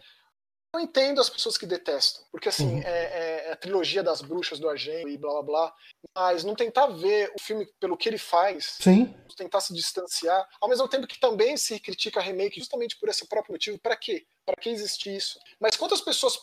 Eu 0.75 0.81
entendo 0.81 1.21
as 1.21 1.29
pessoas 1.29 1.59
que 1.59 1.67
detestam, 1.67 2.25
porque 2.33 2.49
assim, 2.49 2.77
Uhum. 2.77 2.83
é, 2.83 2.89
é- 2.89 3.49
é 3.49 3.53
a 3.53 3.57
trilogia 3.57 4.03
das 4.03 4.23
bruxas 4.23 4.59
do 4.59 4.71
Argento 4.71 5.07
e 5.07 5.19
blá 5.19 5.31
blá 5.35 5.43
blá, 5.43 5.75
mas 6.17 6.45
não 6.45 6.55
tentar 6.55 6.87
ver 6.87 7.31
o 7.37 7.43
filme 7.43 7.69
pelo 7.79 7.95
que 7.95 8.09
ele 8.09 8.17
faz, 8.17 8.77
Sim. 8.81 9.15
tentar 9.37 9.61
se 9.61 9.75
distanciar, 9.75 10.49
ao 10.63 10.71
mesmo 10.71 10.89
tempo 10.89 11.07
que 11.07 11.21
também 11.21 11.59
se 11.59 11.79
critica 11.79 12.23
remake 12.23 12.59
justamente 12.59 12.99
por 12.99 13.11
esse 13.11 13.29
próprio 13.29 13.53
motivo. 13.53 13.79
Pra 13.81 13.95
quê? 13.97 14.25
Pra 14.47 14.57
que 14.57 14.71
existir 14.71 15.15
isso? 15.15 15.39
Mas 15.61 15.77
quantas 15.77 16.01
pessoas 16.01 16.39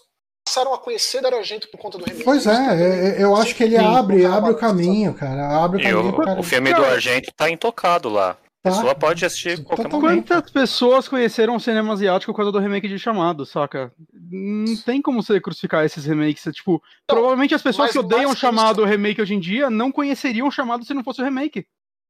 passaram 0.46 0.76
a 0.76 0.78
conhecer 0.78 1.22
Dario 1.22 1.40
Argento 1.40 1.68
por 1.72 1.80
conta 1.80 1.98
do 1.98 2.06
remake? 2.06 2.24
Pois 2.24 2.44
também- 2.44 2.70
é, 2.84 3.20
é, 3.20 3.24
eu 3.24 3.36
acho 3.36 3.56
que 3.56 3.64
ele 3.64 3.80
Sim, 3.80 3.84
abre, 3.84 4.26
abre 4.28 4.52
o 4.52 4.58
caminho, 4.58 5.12
cara. 5.16 5.64
Abre 5.64 5.80
o 5.80 5.82
E 5.82 5.84
caminho 5.92 6.14
pra 6.14 6.22
o, 6.22 6.26
caramba. 6.26 6.40
o 6.42 6.44
filme 6.44 6.72
do 6.72 6.86
Argento 6.86 7.32
tá 7.36 7.50
intocado 7.50 8.10
lá. 8.10 8.38
A 8.62 8.70
Tá. 8.70 8.76
pessoa 8.76 8.94
pode 8.96 9.24
assistir 9.26 9.64
qualquer 9.64 9.84
Totalmente. 9.84 10.10
momento. 10.10 10.28
Quantas 10.28 10.52
pessoas 10.52 11.08
conheceram 11.08 11.56
o 11.56 11.60
cinema 11.62 11.94
asiático 11.94 12.34
por 12.34 12.38
causa 12.38 12.52
do 12.52 12.60
remake 12.60 12.90
de 12.90 13.00
Chamado, 13.00 13.46
saca? 13.46 13.94
Não 14.30 14.76
tem 14.76 15.02
como 15.02 15.24
você 15.24 15.40
crucificar 15.40 15.86
esses 15.86 16.04
remakes. 16.06 16.46
é, 16.46 16.52
Tipo, 16.52 16.82
provavelmente 17.08 17.56
as 17.56 17.62
pessoas 17.62 17.92
que 17.92 18.00
odeiam 18.00 18.36
Chamado 18.36 18.84
remake 18.84 19.22
hoje 19.22 19.34
em 19.34 19.40
dia 19.40 19.70
não 19.70 19.92
conheceriam 19.94 20.48
o 20.48 20.52
Chamado 20.52 20.84
se 20.84 20.94
não 20.94 21.04
fosse 21.06 21.22
o 21.22 21.24
remake. 21.26 21.66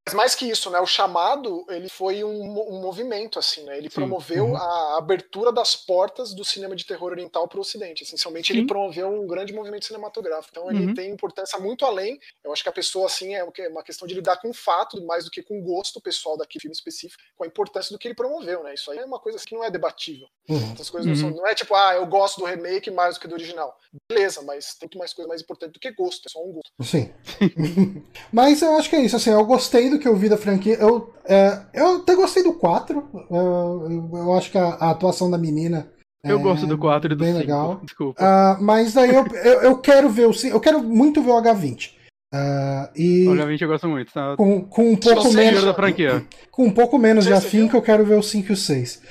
Mas 0.05 0.13
mais 0.15 0.33
que 0.35 0.45
isso, 0.49 0.71
né? 0.71 0.79
O 0.79 0.87
chamado 0.87 1.65
ele 1.69 1.87
foi 1.87 2.23
um, 2.23 2.41
um 2.73 2.81
movimento, 2.81 3.37
assim, 3.37 3.63
né? 3.63 3.77
Ele 3.77 3.89
Sim. 3.89 3.95
promoveu 3.95 4.45
Uhum. 4.47 4.55
a 4.57 4.97
abertura 4.97 5.51
das 5.51 5.75
portas 5.75 6.33
do 6.33 6.43
cinema 6.43 6.75
de 6.75 6.83
terror 6.85 7.11
oriental 7.11 7.47
para 7.47 7.59
o 7.59 7.61
Ocidente. 7.61 8.03
Essencialmente, 8.03 8.51
ele 8.51 8.61
Sim. 8.61 8.67
promoveu 8.67 9.07
um 9.07 9.27
grande 9.27 9.53
movimento 9.53 9.85
cinematográfico. 9.85 10.49
Então, 10.51 10.71
ele 10.71 10.87
Uhum. 10.87 10.93
tem 10.95 11.11
importância 11.11 11.59
muito 11.59 11.85
além. 11.85 12.19
Eu 12.43 12.51
acho 12.51 12.63
que 12.63 12.69
a 12.69 12.71
pessoa, 12.71 13.05
assim, 13.05 13.35
é 13.35 13.45
que- 13.51 13.67
uma 13.67 13.83
questão 13.83 14.07
de 14.07 14.15
lidar 14.15 14.37
com 14.37 14.49
o 14.49 14.53
fato, 14.53 14.99
mais 15.05 15.25
do 15.25 15.31
que 15.31 15.43
com 15.43 15.59
o 15.59 15.63
gosto 15.63 16.01
pessoal 16.01 16.35
daquele 16.37 16.61
filme 16.61 16.73
específico, 16.75 17.21
com 17.37 17.43
a 17.43 17.47
importância 17.47 17.93
do 17.93 17.99
que 17.99 18.07
ele 18.07 18.15
promoveu, 18.15 18.63
né? 18.63 18.73
Isso 18.73 18.89
aí 18.89 18.97
é 18.97 19.05
uma 19.05 19.19
coisa 19.19 19.37
que 19.45 19.53
não 19.53 19.63
é 19.63 19.69
debatível. 19.69 20.27
Uhum. 20.49 20.71
Essas 20.73 20.89
coisas 20.89 21.07
não, 21.07 21.15
são, 21.15 21.29
Uhum. 21.29 21.35
não 21.37 21.47
é 21.47 21.53
tipo, 21.53 21.75
ah, 21.75 21.93
eu 21.93 22.07
gosto 22.07 22.39
do 22.39 22.45
remake 22.47 22.89
mais 22.89 23.13
do 23.15 23.21
que 23.21 23.27
do 23.27 23.35
original. 23.35 23.77
Beleza, 24.11 24.41
mas 24.41 24.73
tem 24.73 24.87
muito 24.87 24.97
mais 24.97 25.13
coisa 25.13 25.27
mais 25.29 25.41
importante 25.41 25.73
do 25.73 25.79
que 25.79 25.91
gosto, 25.91 26.25
é 26.25 26.29
só 26.31 26.43
um 26.43 26.51
gosto. 26.53 26.71
Sim. 26.81 27.13
Mas 28.31 28.61
eu 28.61 28.75
acho 28.77 28.89
que 28.89 28.95
é 28.95 29.01
isso, 29.01 29.15
assim, 29.15 29.31
eu 29.31 29.43
gostei 29.45 29.88
do 29.89 29.99
que 29.99 30.07
eu 30.07 30.15
vi 30.15 30.29
da 30.29 30.37
franquia. 30.37 30.75
Eu, 30.75 31.13
é, 31.25 31.59
eu 31.73 31.97
até 31.97 32.15
gostei 32.15 32.43
do 32.43 32.53
4. 32.53 33.03
Eu, 33.29 33.87
eu- 33.89 34.09
eu 34.13 34.33
acho 34.33 34.51
que 34.51 34.57
a, 34.57 34.65
a 34.75 34.91
atuação 34.91 35.29
da 35.29 35.37
menina. 35.37 35.87
Eu 36.23 36.37
é 36.39 36.41
gosto 36.41 36.67
do 36.67 36.77
4 36.77 37.13
e 37.13 37.15
do 37.15 37.23
bem 37.23 37.29
5. 37.33 37.39
legal. 37.39 37.79
Desculpa. 37.83 38.21
Ah, 38.23 38.57
mas 38.59 38.93
daí 38.93 39.13
eu, 39.15 39.25
eu, 39.43 39.61
eu 39.61 39.77
quero 39.77 40.09
ver 40.09 40.27
o. 40.27 40.31
Eu 40.47 40.59
quero 40.59 40.81
muito 40.83 41.21
ver 41.21 41.31
o 41.31 41.41
H20. 41.41 41.91
Ah, 42.33 42.91
e 42.95 43.27
Obviamente 43.27 43.63
eu 43.63 43.67
gosto 43.69 43.87
muito, 43.87 44.13
tá? 44.13 44.35
com, 44.37 44.61
com 44.63 44.91
um 44.91 44.95
pouco 44.95 45.31
menos. 45.33 45.63
Da 45.63 45.73
franquia. 45.73 46.25
com 46.51 46.65
um 46.65 46.71
pouco 46.71 46.97
menos 46.99 47.25
de 47.25 47.33
afinco, 47.33 47.75
eu 47.75 47.81
quero 47.81 48.05
ver 48.05 48.15
o 48.15 48.21
5 48.23 48.49
e 48.49 48.53
o 48.53 48.57
6. 48.57 49.01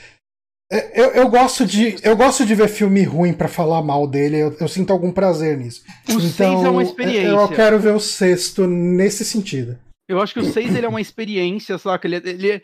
É, 0.70 1.00
Eu, 1.00 1.06
eu, 1.12 1.28
gosto 1.30 1.64
de, 1.64 1.96
eu 2.02 2.14
gosto 2.14 2.44
de 2.44 2.54
ver 2.54 2.68
filme 2.68 3.02
ruim 3.02 3.32
pra 3.32 3.48
falar 3.48 3.82
mal 3.82 4.06
dele, 4.06 4.36
eu, 4.36 4.54
eu 4.60 4.68
sinto 4.68 4.92
algum 4.92 5.10
prazer 5.10 5.56
nisso. 5.56 5.82
O 6.10 6.20
6 6.20 6.40
é 6.62 6.68
uma 6.68 6.82
experiência. 6.82 7.26
Eu 7.28 7.48
quero 7.48 7.78
ver 7.80 7.94
o 7.94 7.98
sexto 8.00 8.66
nesse 8.66 9.24
sentido. 9.24 9.78
Eu 10.08 10.20
acho 10.20 10.32
que 10.32 10.40
o 10.40 10.44
6 10.44 10.74
ele 10.74 10.86
é 10.86 10.88
uma 10.88 11.00
experiência, 11.00 11.76
saca? 11.78 12.06
Ele, 12.06 12.16
é- 12.16 12.28
ele 12.28 12.50
é- 12.52 12.62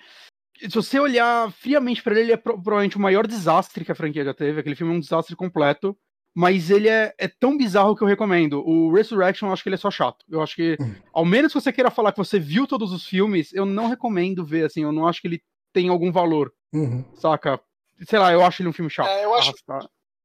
se 0.59 0.75
você 0.75 0.99
olhar 0.99 1.51
friamente 1.53 2.03
para 2.03 2.15
ele, 2.15 2.23
ele 2.23 2.33
é 2.33 2.37
provavelmente 2.37 2.97
o 2.97 3.01
maior 3.01 3.27
desastre 3.27 3.85
que 3.85 3.93
a 3.93 3.95
franquia 3.95 4.25
já 4.25 4.33
teve. 4.33 4.61
Aquele 4.61 4.75
filme 4.75 4.93
é 4.93 4.97
um 4.97 5.01
desastre 5.01 5.37
completo. 5.37 5.97
Mas 6.37 6.69
ele 6.69 6.89
é, 6.89 7.15
é 7.16 7.29
tão 7.29 7.57
bizarro 7.57 7.95
que 7.95 8.03
eu 8.03 8.09
recomendo. 8.09 8.61
O 8.66 8.93
Resurrection, 8.93 9.47
eu 9.47 9.53
acho 9.53 9.62
que 9.62 9.69
ele 9.69 9.77
é 9.77 9.79
só 9.79 9.89
chato. 9.89 10.25
Eu 10.29 10.43
acho 10.43 10.57
que, 10.57 10.77
hum. 10.81 10.93
ao 11.12 11.25
menos 11.25 11.53
que 11.53 11.61
você 11.61 11.73
queira 11.73 11.93
falar 11.93 12.11
que 12.11 12.19
você 12.19 12.41
viu 12.41 12.66
todos 12.66 12.93
os 12.93 13.07
filmes, 13.07 13.53
eu 13.53 13.65
não 13.65 13.87
recomendo 13.87 14.45
ver, 14.45 14.65
assim. 14.65 14.83
Eu 14.83 14.91
não 14.91 15.07
acho 15.07 15.21
que 15.21 15.29
ele 15.29 15.43
tem 15.73 15.89
algum 15.89 16.11
valor. 16.11 16.53
Uhum. 16.73 17.05
Saca? 17.15 17.61
Sei 18.09 18.19
lá, 18.19 18.33
eu 18.33 18.45
acho 18.45 18.62
ele 18.62 18.69
um 18.69 18.73
filme 18.73 18.91
chato. 18.91 19.09
É, 19.09 19.25
eu 19.25 19.33
acho, 19.33 19.53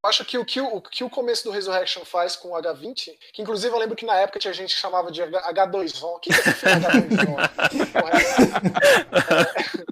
acho 0.04 0.24
que 0.26 0.38
o 0.38 0.46
que 0.46 0.62
o, 0.62 0.82
que 0.82 1.04
o 1.04 1.10
começo 1.10 1.44
do 1.44 1.52
Resurrection 1.52 2.06
faz 2.06 2.36
com 2.36 2.50
o 2.50 2.54
H20, 2.54 3.12
que 3.34 3.42
inclusive 3.42 3.74
eu 3.74 3.80
lembro 3.80 3.96
que 3.96 4.06
na 4.06 4.16
época 4.16 4.40
tinha 4.40 4.54
gente 4.54 4.74
que 4.76 4.82
chamava 4.82 5.12
de 5.12 5.22
H2O. 5.22 6.04
O 6.04 6.20
que 6.20 6.32
é 6.32 6.36
filme 6.36 6.86
H2O? 6.86 7.38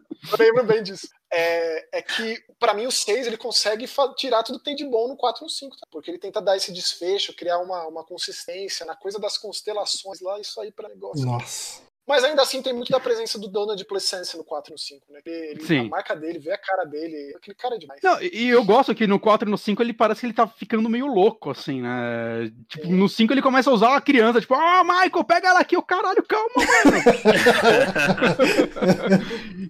eu 0.32 0.38
lembro 0.38 0.66
bem 0.66 0.84
disso. 0.84 1.10
É, 1.32 2.00
é 2.00 2.02
que, 2.02 2.42
para 2.58 2.74
mim, 2.74 2.86
o 2.86 2.92
6 2.92 3.28
ele 3.28 3.38
consegue 3.38 3.86
tirar 4.16 4.44
tudo 4.44 4.60
que 4.60 4.66
tem 4.66 4.76
de 4.76 4.86
bom 4.86 5.10
no 5.10 5.18
4 5.18 5.42
e 5.42 5.44
no 5.44 5.50
5, 5.50 5.78
tá? 5.78 5.88
porque 5.92 6.10
ele 6.10 6.20
tenta 6.20 6.42
dar 6.42 6.56
esse 6.56 6.72
desfecho, 6.72 7.36
criar 7.36 7.60
uma, 7.60 7.86
uma 7.88 8.04
consistência 8.04 8.86
na 8.86 8.96
coisa 8.96 9.20
das 9.20 9.38
constelações 9.38 10.22
lá, 10.22 10.40
isso 10.40 10.60
aí 10.62 10.72
para 10.72 10.88
negócio. 10.88 11.26
Nossa. 11.26 11.87
Mas 12.08 12.24
ainda 12.24 12.42
assim 12.42 12.62
tem 12.62 12.72
muito 12.72 12.90
da 12.90 13.02
presença 13.02 13.38
do 13.38 13.50
Donald 13.50 13.84
Pleasence 13.84 14.38
no 14.38 14.44
4 14.44 14.72
e 14.72 14.74
no 14.74 14.78
5, 14.78 15.02
né? 15.12 15.20
Ele, 15.26 15.62
Sim. 15.62 15.80
A 15.80 15.90
marca 15.90 16.16
dele, 16.16 16.40
vê 16.40 16.54
a 16.54 16.58
cara 16.58 16.86
dele, 16.86 17.34
aquele 17.36 17.56
cara 17.56 17.76
é 17.76 17.78
demais. 17.78 18.00
Não, 18.02 18.22
e 18.22 18.48
eu 18.48 18.64
gosto 18.64 18.96
que 18.96 19.06
no 19.06 19.20
4 19.20 19.46
e 19.48 19.52
no 19.52 19.58
5 19.58 19.84
ele 19.84 19.92
parece 19.92 20.22
que 20.22 20.28
ele 20.28 20.34
tá 20.34 20.48
ficando 20.48 20.90
meio 20.90 21.06
louco, 21.06 21.52
assim, 21.52 21.82
né? 21.82 22.50
Tipo, 22.70 22.88
Sim. 22.88 22.94
no 22.94 23.10
5 23.10 23.34
ele 23.34 23.42
começa 23.42 23.70
a 23.70 23.74
usar 23.74 23.98
a 23.98 24.02
criança, 24.02 24.40
tipo, 24.40 24.54
ah, 24.54 24.82
oh, 24.82 24.84
Michael, 24.86 25.24
pega 25.26 25.50
ela 25.50 25.60
aqui, 25.60 25.76
o 25.76 25.84
caralho, 25.84 26.24
calma, 26.24 26.48
mano. 26.56 26.98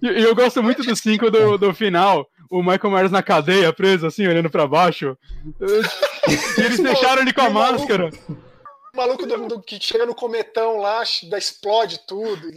e 0.00 0.22
eu 0.22 0.34
gosto 0.36 0.62
muito 0.62 0.84
do 0.84 0.94
5 0.94 1.30
do, 1.32 1.58
do 1.58 1.74
final 1.74 2.30
o 2.50 2.62
Michael 2.62 2.90
Myers 2.90 3.10
na 3.10 3.22
cadeia, 3.22 3.72
preso, 3.72 4.06
assim, 4.06 4.26
olhando 4.26 4.48
pra 4.48 4.66
baixo. 4.66 5.16
E 6.58 6.60
eles 6.60 6.78
deixaram 6.78 7.22
ele 7.22 7.32
com 7.32 7.40
a 7.40 7.48
máscara 7.48 8.10
maluco 8.98 9.26
do, 9.26 9.46
do, 9.46 9.62
que 9.62 9.78
chega 9.80 10.04
no 10.04 10.14
cometão 10.14 10.78
lá, 10.78 11.02
da 11.30 11.38
explode 11.38 12.00
tudo. 12.06 12.48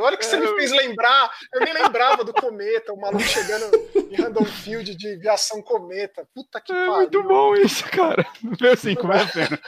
Olha 0.00 0.16
que 0.16 0.24
você 0.24 0.36
me 0.36 0.46
fez 0.54 0.70
lembrar. 0.70 1.30
Eu 1.52 1.60
nem 1.60 1.72
lembrava 1.72 2.22
do 2.22 2.32
cometa, 2.32 2.92
o 2.92 3.00
maluco 3.00 3.24
chegando 3.24 3.64
em 4.10 4.14
Random 4.16 4.44
Field 4.44 4.94
de 4.94 5.14
aviação 5.14 5.62
cometa. 5.62 6.26
Puta 6.34 6.60
que 6.60 6.72
é 6.72 6.74
pariu. 6.74 6.96
muito 6.96 7.22
bom 7.22 7.54
isso, 7.54 7.84
cara. 7.90 8.26
Meu 8.60 8.72
assim, 8.72 8.94
como 8.94 9.12
é 9.12 9.22
a 9.22 9.26
pena. 9.26 9.60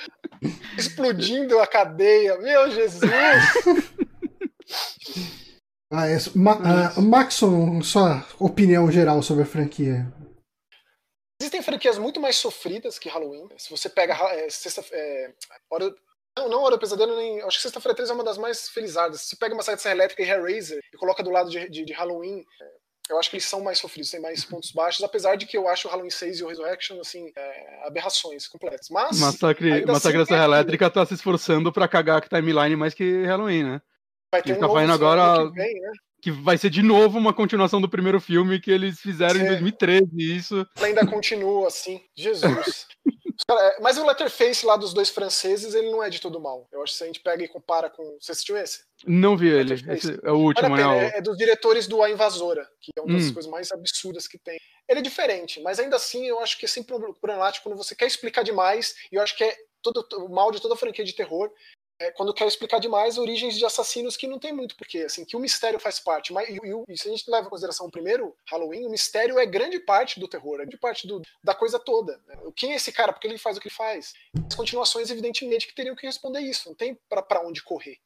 Explodindo 0.77 1.59
a 1.59 1.67
cadeia. 1.67 2.37
Meu 2.39 2.71
Jesus! 2.71 3.11
Ah, 5.91 6.07
é, 6.07 6.19
Ma 6.35 6.93
uh, 6.99 7.01
Maxon, 7.01 7.81
sua 7.81 8.23
opinião 8.39 8.91
geral 8.91 9.23
sobre 9.23 9.45
a 9.45 9.47
franquia. 9.47 10.07
Existem 11.41 11.63
franquias 11.63 11.99
muito 11.99 12.21
mais 12.21 12.37
sofridas 12.37 12.99
que 12.99 13.09
Halloween. 13.09 13.49
Se 13.57 13.71
você 13.71 13.89
pega 13.89 14.15
é, 14.33 14.51
sexta, 14.51 14.85
é, 14.93 15.33
hora, 15.71 15.95
não, 16.37 16.49
não 16.49 16.63
Hora 16.63 16.77
do 16.77 16.81
Pesadelo, 16.81 17.17
nem, 17.17 17.41
acho 17.43 17.59
que 17.59 17.63
Sexta-feira 17.63 17.95
13 17.95 18.11
é 18.11 18.15
uma 18.15 18.25
das 18.25 18.39
mais 18.39 18.69
felizadas. 18.69 19.21
Se 19.23 19.37
pega 19.37 19.55
uma 19.55 19.63
saída 19.63 19.91
elétrica 19.91 20.23
e 20.23 20.29
Hellraiser 20.29 20.81
e 20.93 20.97
coloca 20.97 21.23
do 21.23 21.31
lado 21.31 21.49
de, 21.49 21.69
de, 21.69 21.85
de 21.85 21.93
Halloween, 21.93 22.45
é, 22.61 23.13
eu 23.13 23.19
acho 23.19 23.31
que 23.31 23.37
eles 23.37 23.45
são 23.45 23.63
mais 23.63 23.79
sofridos, 23.79 24.11
têm 24.11 24.21
mais 24.21 24.45
pontos 24.45 24.73
baixos, 24.73 25.05
apesar 25.05 25.37
de 25.37 25.47
que 25.47 25.57
eu 25.57 25.69
acho 25.69 25.87
o 25.87 25.91
Halloween 25.91 26.11
6 26.11 26.41
e 26.41 26.45
o 26.45 26.49
Resurrection, 26.49 27.01
assim, 27.01 27.31
é, 27.37 27.87
aberrações 27.87 28.49
completas. 28.49 28.89
Mas. 28.91 29.21
Massacre, 29.21 29.87
Massacre 29.87 30.21
assim, 30.21 30.33
Serra 30.33 30.45
Elétrica 30.45 30.91
tá 30.91 31.07
se 31.07 31.15
esforçando 31.15 31.73
pra 31.73 31.87
cagar 31.87 32.19
a 32.19 32.21
timeline 32.21 32.75
mais 32.75 32.95
que 32.95 33.25
Halloween, 33.25 33.63
né? 33.63 33.83
Vai 34.33 34.43
ter 34.43 34.51
Ele 34.51 34.59
um 34.59 34.61
tá 34.61 34.69
fazendo 34.69 34.93
agora. 34.93 35.51
Vem, 35.51 35.81
né? 35.81 35.93
Que 36.21 36.31
vai 36.31 36.59
ser 36.59 36.71
de 36.71 36.83
novo 36.83 37.19
uma 37.19 37.33
continuação 37.33 37.81
do 37.81 37.89
primeiro 37.89 38.21
filme 38.21 38.61
que 38.61 38.71
eles 38.71 39.01
fizeram 39.01 39.41
em 39.41 39.47
2013, 39.47 40.09
isso. 40.17 40.67
Ainda 40.81 41.07
continua 41.07 41.69
assim, 41.69 42.01
Jesus. 42.17 42.87
É, 43.51 43.81
mas 43.81 43.97
o 43.97 44.05
Letterface 44.05 44.67
lá 44.67 44.77
dos 44.77 44.93
dois 44.93 45.11
franceses, 45.11 45.73
ele 45.73 45.91
não 45.91 46.03
é 46.03 46.11
de 46.11 46.21
todo 46.21 46.41
mal. 46.41 46.69
Eu 46.73 46.83
acho 46.83 46.93
que 46.93 46.99
se 46.99 47.05
a 47.05 47.07
gente 47.07 47.21
pega 47.21 47.45
e 47.45 47.49
compara 47.49 47.89
com. 47.89 48.19
Você 48.21 48.33
assistiu 48.33 48.57
esse? 48.57 48.81
Não 49.07 49.37
vi 49.37 49.49
ele. 49.49 49.75
Esse 49.75 50.19
é 50.23 50.33
o 50.33 50.39
último, 50.39 50.77
né? 50.77 51.07
É, 51.15 51.19
é, 51.19 51.23
dos 51.23 51.37
diretores 51.37 51.87
do 51.87 52.03
A 52.03 52.11
Invasora, 52.11 52.69
que 52.81 52.91
é 52.97 53.01
uma 53.01 53.17
das 53.17 53.29
hum. 53.29 53.35
coisas 53.35 53.51
mais 53.51 53.71
absurdas 53.71 54.27
que 54.27 54.39
tem. 54.39 54.59
Ele 54.89 54.99
é 54.99 55.03
diferente, 55.03 55.61
mas 55.63 55.79
ainda 55.79 55.97
assim 55.97 56.27
eu 56.27 56.41
acho 56.41 56.59
que 56.59 56.65
é 56.65 56.69
sempre 56.69 56.97
problemático 57.21 57.69
quando 57.69 57.79
você 57.79 57.95
quer 57.95 58.07
explicar 58.07 58.43
demais, 58.43 58.95
e 59.13 59.17
eu 59.17 59.23
acho 59.23 59.37
que 59.37 59.45
é 59.45 59.57
todo, 59.83 60.05
o 60.17 60.29
mal 60.29 60.51
de 60.51 60.61
toda 60.61 60.75
a 60.75 60.77
franquia 60.77 61.05
de 61.05 61.15
terror 61.15 61.51
é, 62.01 62.11
quando 62.13 62.33
quer 62.33 62.47
explicar 62.47 62.79
demais 62.79 63.19
origens 63.19 63.57
de 63.57 63.65
assassinos 63.65 64.17
que 64.17 64.29
não 64.29 64.39
tem 64.39 64.53
muito 64.53 64.77
porquê, 64.77 64.99
assim, 64.99 65.25
que 65.25 65.37
o 65.37 65.41
mistério 65.41 65.81
faz 65.81 65.99
parte. 65.99 66.33
Mas, 66.33 66.49
e, 66.49 66.53
e, 66.55 66.85
e, 66.89 66.99
se 66.99 67.09
a 67.09 67.11
gente 67.11 67.29
leva 67.29 67.47
em 67.47 67.51
consideração 67.51 67.87
o 67.87 67.91
primeiro 67.91 68.37
Halloween, 68.47 68.87
o 68.87 68.91
mistério 68.91 69.39
é 69.39 69.45
grande 69.45 69.81
parte 69.81 70.21
do 70.21 70.29
terror, 70.29 70.57
é 70.57 70.59
grande 70.59 70.79
parte 70.79 71.07
do, 71.07 71.21
da 71.43 71.55
coisa 71.55 71.79
toda. 71.79 72.21
Né? 72.27 72.37
Quem 72.55 72.73
é 72.73 72.77
esse 72.77 72.93
cara? 72.93 73.13
Por 73.13 73.21
que 73.21 73.27
ele 73.27 73.39
faz 73.39 73.57
o 73.57 73.61
que 73.61 73.69
ele 73.69 73.75
faz? 73.75 74.13
As 74.49 74.55
continuações, 74.55 75.11
evidentemente, 75.11 75.67
que 75.67 75.75
teriam 75.75 75.97
que 75.97 76.07
responder 76.07 76.41
isso. 76.41 76.69
Não 76.69 76.77
tem 76.77 76.97
para 77.09 77.45
onde 77.45 77.63
correr. 77.63 77.99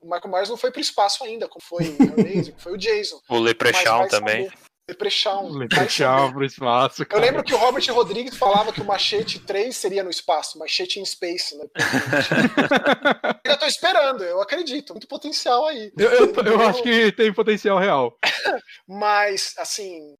O 0.00 0.06
Michael 0.06 0.30
Myers 0.32 0.48
não 0.48 0.56
foi 0.56 0.70
pro 0.70 0.80
espaço 0.80 1.22
ainda, 1.24 1.46
como 1.46 1.62
foi 1.62 1.88
o 1.88 1.96
como 2.52 2.60
foi 2.60 2.72
o 2.72 2.78
Jason. 2.78 3.20
O 3.28 3.38
Leprechaun 3.38 4.08
também. 4.08 4.48
Saber. 4.48 4.69
Leprechaun. 4.90 5.50
Leprechaun 5.50 6.32
pro 6.32 6.44
espaço, 6.44 7.06
cara. 7.06 7.22
Eu 7.22 7.26
lembro 7.26 7.44
que 7.44 7.54
o 7.54 7.56
Robert 7.56 7.84
Rodrigues 7.90 8.36
falava 8.36 8.72
que 8.72 8.80
o 8.80 8.84
Machete 8.84 9.38
3 9.38 9.76
seria 9.76 10.02
no 10.02 10.10
espaço, 10.10 10.58
Machete 10.58 11.00
in 11.00 11.04
Space, 11.04 11.56
né? 11.56 11.64
eu 13.44 13.58
tô 13.58 13.66
esperando, 13.66 14.24
eu 14.24 14.40
acredito. 14.40 14.92
Muito 14.92 15.06
potencial 15.06 15.66
aí. 15.66 15.92
Eu, 15.96 16.10
eu, 16.10 16.34
eu 16.34 16.60
acho 16.62 16.82
que 16.82 17.12
tem 17.12 17.32
potencial 17.32 17.78
real. 17.78 18.16
Mas, 18.86 19.54
assim, 19.58 20.16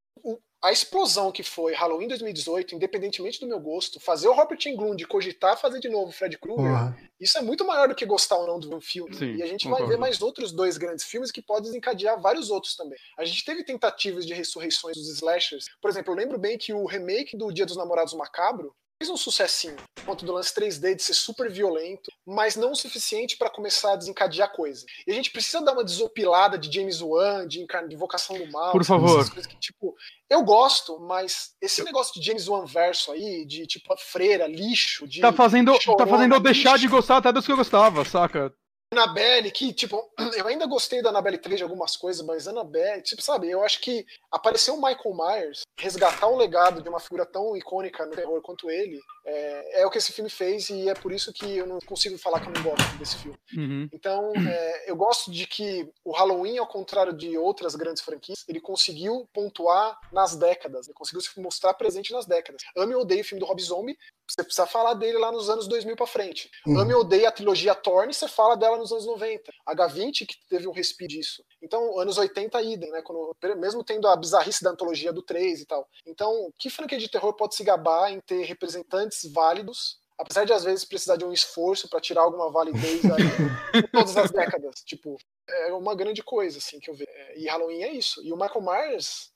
a 0.62 0.70
explosão 0.70 1.32
que 1.32 1.42
foi 1.42 1.72
Halloween 1.72 2.08
2018, 2.08 2.74
independentemente 2.74 3.40
do 3.40 3.46
meu 3.46 3.58
gosto, 3.58 3.98
fazer 3.98 4.28
o 4.28 4.32
Robert 4.32 4.58
Englund 4.66 5.06
cogitar 5.06 5.58
fazer 5.58 5.80
de 5.80 5.88
novo 5.88 6.10
o 6.10 6.12
Fred 6.12 6.36
Krueger, 6.38 6.94
isso 7.18 7.38
é 7.38 7.40
muito 7.40 7.64
maior 7.64 7.88
do 7.88 7.94
que 7.94 8.04
gostar 8.04 8.36
ou 8.36 8.46
não 8.46 8.60
do 8.60 8.80
filme. 8.80 9.14
Sim, 9.14 9.36
e 9.36 9.42
a 9.42 9.46
gente 9.46 9.64
concordo. 9.64 9.86
vai 9.86 9.94
ver 9.94 10.00
mais 10.00 10.20
outros 10.20 10.52
dois 10.52 10.76
grandes 10.76 11.04
filmes 11.06 11.30
que 11.30 11.40
podem 11.40 11.64
desencadear 11.64 12.20
vários 12.20 12.50
outros 12.50 12.76
também. 12.76 12.98
A 13.18 13.24
gente 13.24 13.44
teve 13.44 13.64
tentativas 13.64 14.26
de 14.26 14.34
ressurreições 14.34 14.96
dos 14.96 15.08
slashers. 15.08 15.64
Por 15.80 15.90
exemplo, 15.90 16.12
eu 16.12 16.16
lembro 16.16 16.38
bem 16.38 16.58
que 16.58 16.74
o 16.74 16.84
remake 16.84 17.36
do 17.36 17.50
Dia 17.50 17.64
dos 17.64 17.76
Namorados 17.76 18.12
Macabro 18.12 18.74
fez 19.00 19.08
um 19.08 19.16
sucessinho, 19.16 19.76
ponto 20.04 20.26
do 20.26 20.32
lance 20.32 20.54
3D 20.54 20.94
de 20.94 21.02
ser 21.02 21.14
super 21.14 21.50
violento, 21.50 22.12
mas 22.26 22.54
não 22.54 22.72
o 22.72 22.76
suficiente 22.76 23.38
para 23.38 23.48
começar 23.48 23.94
a 23.94 23.96
desencadear 23.96 24.52
coisa. 24.52 24.84
E 25.06 25.10
a 25.10 25.14
gente 25.14 25.30
precisa 25.30 25.64
dar 25.64 25.72
uma 25.72 25.82
desopilada 25.82 26.58
de 26.58 26.70
James 26.70 27.00
Wan, 27.00 27.48
de, 27.48 27.66
de 27.66 27.94
Invocação 27.94 28.36
do 28.36 28.50
Mal. 28.52 28.72
Por 28.72 28.84
favor. 28.84 29.24
Que, 29.30 29.56
tipo, 29.58 29.94
eu 30.28 30.44
gosto, 30.44 31.00
mas 31.00 31.54
esse 31.62 31.82
negócio 31.82 32.20
de 32.20 32.26
James 32.26 32.46
Wan 32.46 32.66
verso 32.66 33.10
aí, 33.10 33.46
de 33.46 33.66
tipo 33.66 33.90
a 33.90 33.96
freira, 33.96 34.46
lixo, 34.46 35.08
de. 35.08 35.22
Tá 35.22 35.32
fazendo, 35.32 35.80
chorona, 35.80 36.04
tá 36.04 36.10
fazendo 36.10 36.34
eu 36.34 36.40
deixar 36.40 36.72
lixo. 36.72 36.82
de 36.82 36.88
gostar 36.88 37.16
até 37.16 37.32
dos 37.32 37.46
que 37.46 37.52
eu 37.52 37.56
gostava, 37.56 38.04
saca? 38.04 38.52
Annabelle, 38.92 39.52
que, 39.52 39.72
tipo, 39.72 40.10
eu 40.36 40.48
ainda 40.48 40.66
gostei 40.66 41.00
da 41.00 41.10
Annabelle 41.10 41.38
3 41.38 41.58
de 41.58 41.62
algumas 41.62 41.96
coisas, 41.96 42.26
mas 42.26 42.48
Annabelle, 42.48 43.02
tipo, 43.02 43.22
sabe, 43.22 43.48
eu 43.48 43.62
acho 43.62 43.80
que 43.80 44.04
aparecer 44.32 44.72
o 44.72 44.76
Michael 44.76 45.14
Myers, 45.14 45.62
resgatar 45.78 46.26
o 46.26 46.36
legado 46.36 46.82
de 46.82 46.88
uma 46.88 46.98
figura 46.98 47.24
tão 47.24 47.56
icônica 47.56 48.04
no 48.04 48.12
terror 48.12 48.42
quanto 48.42 48.68
ele, 48.68 49.00
é, 49.24 49.82
é, 49.82 49.86
o 49.86 49.90
que 49.90 49.98
esse 49.98 50.12
filme 50.12 50.28
fez 50.28 50.70
e 50.70 50.88
é 50.88 50.94
por 50.94 51.12
isso 51.12 51.32
que 51.32 51.58
eu 51.58 51.66
não 51.66 51.78
consigo 51.80 52.18
falar 52.18 52.40
que 52.40 52.48
eu 52.48 52.52
não 52.52 52.62
gosto 52.62 52.98
desse 52.98 53.16
filme. 53.16 53.38
Uhum. 53.56 53.88
Então, 53.92 54.32
é, 54.34 54.90
eu 54.90 54.96
gosto 54.96 55.30
de 55.30 55.46
que 55.46 55.88
o 56.04 56.10
Halloween, 56.10 56.58
ao 56.58 56.66
contrário 56.66 57.12
de 57.12 57.38
outras 57.38 57.76
grandes 57.76 58.02
franquias, 58.02 58.44
ele 58.48 58.60
conseguiu 58.60 59.28
pontuar 59.32 60.00
nas 60.12 60.34
décadas, 60.34 60.88
ele 60.88 60.94
conseguiu 60.94 61.20
se 61.20 61.40
mostrar 61.40 61.74
presente 61.74 62.12
nas 62.12 62.26
décadas. 62.26 62.62
Ame 62.76 62.94
ou 62.96 63.02
odeio 63.02 63.20
o 63.20 63.24
filme 63.24 63.40
do 63.40 63.46
Rob 63.46 63.62
Zombie, 63.62 63.96
você 64.32 64.44
precisa 64.44 64.66
falar 64.66 64.94
dele 64.94 65.18
lá 65.18 65.32
nos 65.32 65.48
anos 65.50 65.66
2000 65.66 65.96
para 65.96 66.06
frente. 66.06 66.50
Uhum. 66.66 66.78
Ame 66.78 66.94
ou 66.94 67.00
odeio 67.00 67.28
a 67.28 67.32
trilogia 67.32 67.74
Thorne, 67.74 68.14
você 68.14 68.28
fala 68.28 68.56
dela 68.56 68.78
nos 68.78 68.92
anos 68.92 69.06
90. 69.06 69.52
H20, 69.68 70.26
que 70.26 70.34
teve 70.48 70.66
um 70.68 70.72
respiro 70.72 71.08
disso. 71.08 71.44
Então, 71.62 71.98
anos 71.98 72.18
80, 72.18 72.60
idem, 72.62 72.90
né? 72.90 73.02
Quando, 73.02 73.36
mesmo 73.56 73.84
tendo 73.84 74.08
a 74.08 74.16
bizarrice 74.16 74.62
da 74.62 74.70
antologia 74.70 75.12
do 75.12 75.22
3 75.22 75.60
e 75.60 75.66
tal. 75.66 75.88
Então, 76.06 76.52
que 76.58 76.70
franquia 76.70 76.98
de 76.98 77.10
terror 77.10 77.34
pode 77.34 77.54
se 77.54 77.64
gabar 77.64 78.10
em 78.10 78.20
ter 78.20 78.44
representantes 78.44 79.30
válidos 79.32 80.00
apesar 80.20 80.44
de 80.44 80.52
às 80.52 80.64
vezes 80.64 80.84
precisar 80.84 81.16
de 81.16 81.24
um 81.24 81.32
esforço 81.32 81.88
para 81.88 82.00
tirar 82.00 82.20
alguma 82.20 82.50
validez 82.50 83.02
aí, 83.04 83.82
todas 83.90 84.16
as 84.16 84.30
décadas. 84.30 84.82
Tipo, 84.84 85.16
é 85.48 85.72
uma 85.72 85.94
grande 85.94 86.22
coisa, 86.22 86.58
assim, 86.58 86.78
que 86.78 86.90
eu 86.90 86.94
vejo. 86.94 87.10
E 87.36 87.48
Halloween 87.48 87.82
é 87.82 87.92
isso. 87.92 88.22
E 88.22 88.32
o 88.32 88.36
Michael 88.36 88.60
Myers, 88.60 89.30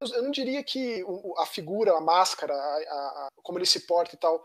eu 0.00 0.22
não 0.22 0.30
diria 0.30 0.62
que 0.62 1.04
a 1.38 1.46
figura, 1.46 1.96
a 1.96 2.00
máscara, 2.00 2.54
a, 2.54 2.56
a, 2.56 3.28
como 3.42 3.58
ele 3.58 3.66
se 3.66 3.80
porta 3.86 4.14
e 4.14 4.18
tal, 4.18 4.42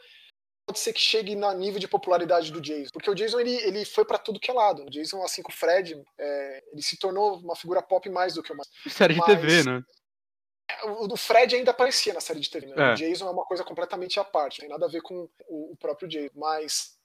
pode 0.65 0.80
ser 0.80 0.93
que 0.93 0.99
chegue 0.99 1.35
no 1.35 1.51
nível 1.53 1.80
de 1.80 1.88
popularidade 1.88 2.51
do 2.51 2.61
Jason. 2.61 2.89
Porque 2.91 3.09
o 3.09 3.15
Jason, 3.15 3.39
ele, 3.39 3.55
ele 3.57 3.85
foi 3.85 4.05
para 4.05 4.17
tudo 4.17 4.39
que 4.39 4.49
é 4.49 4.53
lado. 4.53 4.84
O 4.84 4.89
Jason, 4.89 5.21
assim 5.23 5.41
com 5.41 5.51
o 5.51 5.55
Fred, 5.55 6.01
é, 6.17 6.63
ele 6.71 6.81
se 6.81 6.97
tornou 6.97 7.38
uma 7.39 7.55
figura 7.55 7.81
pop 7.81 8.09
mais 8.09 8.34
do 8.34 8.43
que 8.43 8.51
uma... 8.51 8.63
Série 8.88 9.13
de 9.13 9.25
TV, 9.25 9.63
né? 9.63 9.84
O 10.99 11.07
do 11.07 11.17
Fred 11.17 11.55
ainda 11.55 11.71
aparecia 11.71 12.13
na 12.13 12.21
série 12.21 12.39
de 12.39 12.49
TV, 12.49 12.67
né? 12.67 12.91
É. 12.91 12.93
O 12.93 12.95
Jason 12.95 13.27
é 13.27 13.31
uma 13.31 13.45
coisa 13.45 13.63
completamente 13.63 14.19
à 14.19 14.23
parte, 14.23 14.59
não 14.59 14.67
tem 14.67 14.69
nada 14.69 14.85
a 14.85 14.89
ver 14.89 15.01
com 15.01 15.30
o, 15.47 15.73
o 15.73 15.77
próprio 15.77 16.07
Jason. 16.07 16.31
Mas 16.35 16.97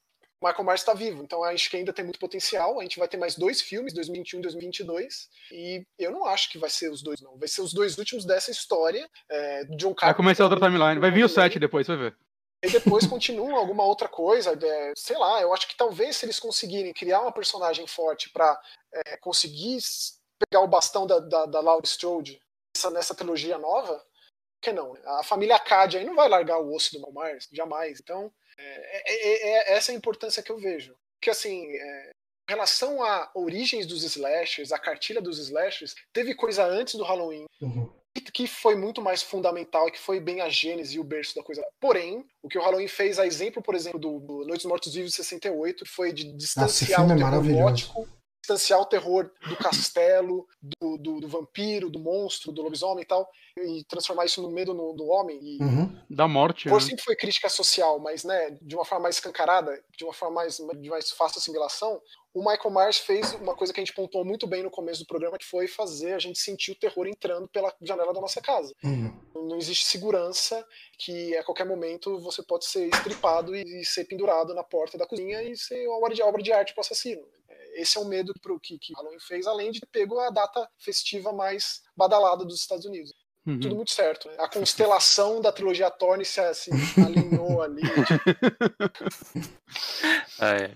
Michael 0.42 0.64
Myers 0.64 0.80
está 0.80 0.94
vivo. 0.94 1.22
Então 1.22 1.42
acho 1.44 1.68
que 1.68 1.76
ainda 1.76 1.92
tem 1.92 2.04
muito 2.04 2.18
potencial. 2.18 2.78
A 2.78 2.82
gente 2.82 2.98
vai 2.98 3.08
ter 3.08 3.16
mais 3.16 3.34
dois 3.36 3.60
filmes, 3.60 3.92
2021 3.92 4.38
e 4.38 4.42
2022. 4.42 5.28
E 5.52 5.86
eu 5.98 6.10
não 6.10 6.24
acho 6.24 6.50
que 6.50 6.58
vai 6.58 6.70
ser 6.70 6.90
os 6.90 7.02
dois, 7.02 7.20
não. 7.20 7.36
Vai 7.36 7.48
ser 7.48 7.60
os 7.60 7.72
dois 7.72 7.98
últimos 7.98 8.24
dessa 8.24 8.50
história. 8.50 9.08
É, 9.30 9.64
John 9.64 9.94
Carpenter. 9.94 10.06
Vai 10.06 10.14
começar 10.14 10.44
outra 10.44 10.60
timeline. 10.60 11.00
Vai 11.00 11.10
vir 11.10 11.24
o 11.24 11.28
7 11.28 11.58
depois, 11.58 11.86
vai 11.86 11.96
ver. 11.96 12.16
E 12.62 12.70
depois 12.70 13.06
continua 13.06 13.58
alguma 13.58 13.84
outra 13.84 14.08
coisa. 14.08 14.58
É, 14.60 14.92
sei 14.96 15.16
lá, 15.16 15.40
eu 15.40 15.52
acho 15.52 15.68
que 15.68 15.76
talvez 15.76 16.16
se 16.16 16.26
eles 16.26 16.40
conseguirem 16.40 16.92
criar 16.92 17.20
uma 17.20 17.32
personagem 17.32 17.86
forte 17.86 18.30
para 18.30 18.60
é, 18.92 19.16
conseguir 19.18 19.78
pegar 20.38 20.64
o 20.64 20.68
bastão 20.68 21.06
da, 21.06 21.18
da, 21.20 21.46
da 21.46 21.60
Laurie 21.60 21.86
Strode 21.86 22.40
nessa, 22.74 22.90
nessa 22.90 23.14
trilogia 23.14 23.58
nova, 23.58 24.04
que 24.60 24.72
não? 24.72 24.96
A 25.18 25.22
família 25.22 25.58
Cad 25.58 25.96
aí 25.96 26.04
não 26.04 26.16
vai 26.16 26.28
largar 26.28 26.58
o 26.58 26.74
osso 26.74 26.92
do 26.92 26.98
Michael 26.98 27.14
Myers, 27.14 27.48
jamais. 27.52 28.00
Então, 28.00 28.32
é, 28.58 29.12
é, 29.12 29.72
é, 29.72 29.76
essa 29.76 29.92
é 29.92 29.94
a 29.94 29.98
importância 29.98 30.42
que 30.42 30.50
eu 30.50 30.58
vejo. 30.58 30.94
Porque, 31.18 31.30
assim, 31.30 31.66
é, 31.66 32.10
em 32.48 32.52
relação 32.52 33.02
a 33.02 33.30
origens 33.34 33.86
dos 33.86 34.02
slashers, 34.02 34.72
a 34.72 34.78
cartilha 34.78 35.20
dos 35.20 35.38
slashers, 35.38 35.94
teve 36.12 36.34
coisa 36.34 36.64
antes 36.64 36.94
do 36.94 37.04
Halloween. 37.04 37.44
Uhum. 37.60 37.92
Que 38.32 38.46
foi 38.46 38.74
muito 38.74 39.00
mais 39.00 39.22
fundamental 39.22 39.88
e 39.88 39.92
que 39.92 39.98
foi 39.98 40.18
bem 40.18 40.40
a 40.40 40.48
gênese 40.48 40.96
e 40.96 41.00
o 41.00 41.04
berço 41.04 41.36
da 41.36 41.42
coisa. 41.42 41.64
Porém, 41.80 42.24
o 42.42 42.48
que 42.48 42.58
o 42.58 42.60
Halloween 42.60 42.88
fez, 42.88 43.18
a 43.18 43.26
exemplo, 43.26 43.62
por 43.62 43.74
exemplo, 43.74 43.98
do, 43.98 44.18
do 44.18 44.44
Noites 44.44 44.66
Mortos 44.66 44.92
Vivos 44.92 45.14
68, 45.14 45.86
foi 45.86 46.12
de 46.12 46.32
distanciar 46.32 47.06
Nossa, 47.06 47.14
o 47.14 47.18
terror 47.18 47.62
gótico 47.62 48.08
distanciar 48.40 48.80
o 48.80 48.86
terror 48.86 49.30
do 49.48 49.56
castelo, 49.56 50.46
do, 50.62 50.96
do, 50.98 51.20
do, 51.20 51.28
vampiro, 51.28 51.90
do 51.90 51.98
monstro, 51.98 52.52
do 52.52 52.62
lobisomem 52.62 53.02
e 53.02 53.06
tal, 53.06 53.28
e 53.56 53.84
transformar 53.84 54.24
isso 54.24 54.40
no 54.40 54.50
medo 54.50 54.72
no, 54.72 54.94
do 54.94 55.06
homem. 55.06 55.38
E... 55.42 55.62
Uhum. 55.62 56.00
Da 56.08 56.26
morte. 56.26 56.68
Por 56.68 56.80
né? 56.80 56.86
sempre 56.86 57.04
foi 57.04 57.16
crítica 57.16 57.48
social, 57.48 57.98
mas 57.98 58.24
né, 58.24 58.56
de 58.62 58.74
uma 58.74 58.84
forma 58.84 59.04
mais 59.04 59.16
escancarada, 59.16 59.82
de 59.96 60.04
uma 60.04 60.12
forma 60.12 60.36
mais, 60.36 60.56
de 60.56 60.88
mais 60.88 61.10
fácil 61.10 61.38
assimilação, 61.38 62.00
o 62.34 62.40
Michael 62.40 62.70
Myers 62.70 62.98
fez 62.98 63.34
uma 63.34 63.54
coisa 63.54 63.72
que 63.72 63.80
a 63.80 63.84
gente 63.84 63.94
pontuou 63.94 64.24
muito 64.24 64.46
bem 64.46 64.62
no 64.62 64.70
começo 64.70 65.00
do 65.00 65.06
programa, 65.06 65.38
que 65.38 65.44
foi 65.44 65.66
fazer 65.66 66.12
a 66.12 66.18
gente 66.18 66.38
sentir 66.38 66.72
o 66.72 66.78
terror 66.78 67.06
entrando 67.06 67.48
pela 67.48 67.74
janela 67.82 68.12
da 68.12 68.20
nossa 68.20 68.40
casa. 68.40 68.72
Uhum. 68.84 69.18
Não 69.34 69.56
existe 69.56 69.86
segurança 69.86 70.64
que 70.98 71.36
a 71.36 71.42
qualquer 71.42 71.66
momento 71.66 72.18
você 72.20 72.42
pode 72.42 72.66
ser 72.66 72.88
estripado 72.88 73.56
e, 73.56 73.84
ser 73.84 74.04
pendurado 74.04 74.54
na 74.54 74.62
porta 74.62 74.96
da 74.96 75.06
cozinha 75.06 75.42
e 75.42 75.56
ser 75.56 75.88
obra 75.88 76.14
de, 76.14 76.22
obra 76.22 76.42
de 76.42 76.52
arte 76.52 76.74
para 76.74 76.80
o 76.80 76.84
assassino 76.84 77.22
esse 77.74 77.98
é 77.98 78.00
o 78.00 78.04
medo 78.04 78.32
pro 78.40 78.60
que, 78.60 78.78
que 78.78 78.92
Halloween 78.94 79.20
fez, 79.20 79.46
além 79.46 79.70
de 79.70 79.80
ter 79.80 79.86
pego 79.86 80.18
a 80.18 80.30
data 80.30 80.68
festiva 80.78 81.32
mais 81.32 81.82
badalada 81.96 82.44
dos 82.44 82.60
Estados 82.60 82.84
Unidos. 82.84 83.12
Uhum. 83.46 83.60
Tudo 83.60 83.76
muito 83.76 83.90
certo. 83.90 84.28
Né? 84.28 84.36
A 84.38 84.48
constelação 84.48 85.40
da 85.40 85.50
trilogia 85.50 85.90
Thorne 85.90 86.24
se, 86.24 86.54
se 86.54 87.00
alinhou 87.00 87.60
ali. 87.62 87.82
é. 90.40 90.70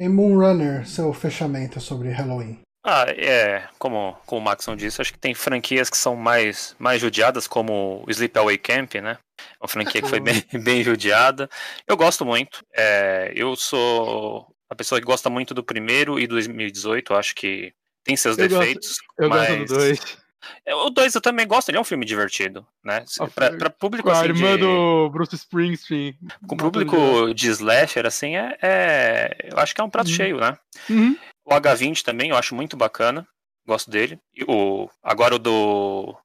E 0.00 0.08
Moonrunner, 0.08 0.86
seu 0.86 1.12
fechamento 1.12 1.80
sobre 1.80 2.10
Halloween? 2.10 2.60
Ah, 2.84 3.04
é, 3.08 3.68
como, 3.78 4.16
como 4.24 4.40
o 4.40 4.44
Maxon 4.44 4.76
disse, 4.76 5.00
acho 5.00 5.12
que 5.12 5.18
tem 5.18 5.34
franquias 5.34 5.90
que 5.90 5.96
são 5.96 6.16
mais, 6.16 6.74
mais 6.78 7.00
judiadas, 7.00 7.46
como 7.46 8.04
o 8.06 8.10
Sleepaway 8.10 8.56
Camp, 8.56 8.94
né? 8.94 9.18
Uma 9.60 9.68
franquia 9.68 10.00
que 10.00 10.08
foi 10.08 10.20
bem, 10.20 10.44
bem 10.62 10.82
judiada. 10.82 11.48
Eu 11.86 11.96
gosto 11.96 12.24
muito. 12.24 12.64
É, 12.74 13.32
eu 13.34 13.56
sou 13.56 14.46
a 14.70 14.74
pessoa 14.74 15.00
que 15.00 15.06
gosta 15.06 15.30
muito 15.30 15.54
do 15.54 15.64
primeiro 15.64 16.18
e 16.18 16.26
do 16.26 16.34
2018, 16.34 17.14
acho 17.14 17.34
que 17.34 17.72
tem 18.04 18.16
seus 18.16 18.36
eu 18.38 18.48
defeitos. 18.48 18.98
Gosto, 18.98 19.04
eu 19.18 19.28
mas... 19.28 19.48
gosto 19.48 19.66
do 19.66 19.74
2. 19.74 20.18
É, 20.64 20.74
o 20.74 20.90
2 20.90 21.14
eu 21.14 21.20
também 21.20 21.46
gosto, 21.46 21.68
ele 21.68 21.78
é 21.78 21.80
um 21.80 21.84
filme 21.84 22.04
divertido, 22.04 22.66
né? 22.84 23.04
Pra, 23.34 23.50
pra 23.52 23.70
público 23.70 24.08
assim, 24.08 24.22
a 24.22 24.24
irmã 24.26 24.54
de... 24.54 24.62
do 24.62 25.10
Bruce 25.10 25.34
Springsteen. 25.34 26.16
Com 26.46 26.56
público 26.56 27.34
de 27.34 27.48
slasher, 27.48 28.06
assim, 28.06 28.36
é, 28.36 28.56
é, 28.62 29.36
Eu 29.50 29.58
acho 29.58 29.74
que 29.74 29.80
é 29.80 29.84
um 29.84 29.90
prato 29.90 30.08
uhum. 30.08 30.14
cheio, 30.14 30.38
né? 30.38 30.56
Uhum. 30.88 31.16
O 31.44 31.50
H20 31.50 32.02
também, 32.02 32.30
eu 32.30 32.36
acho 32.36 32.54
muito 32.54 32.76
bacana. 32.76 33.26
Gosto 33.66 33.90
dele. 33.90 34.18
E 34.34 34.44
o, 34.44 34.88
agora 35.02 35.34
o 35.34 35.38
do 35.38 36.16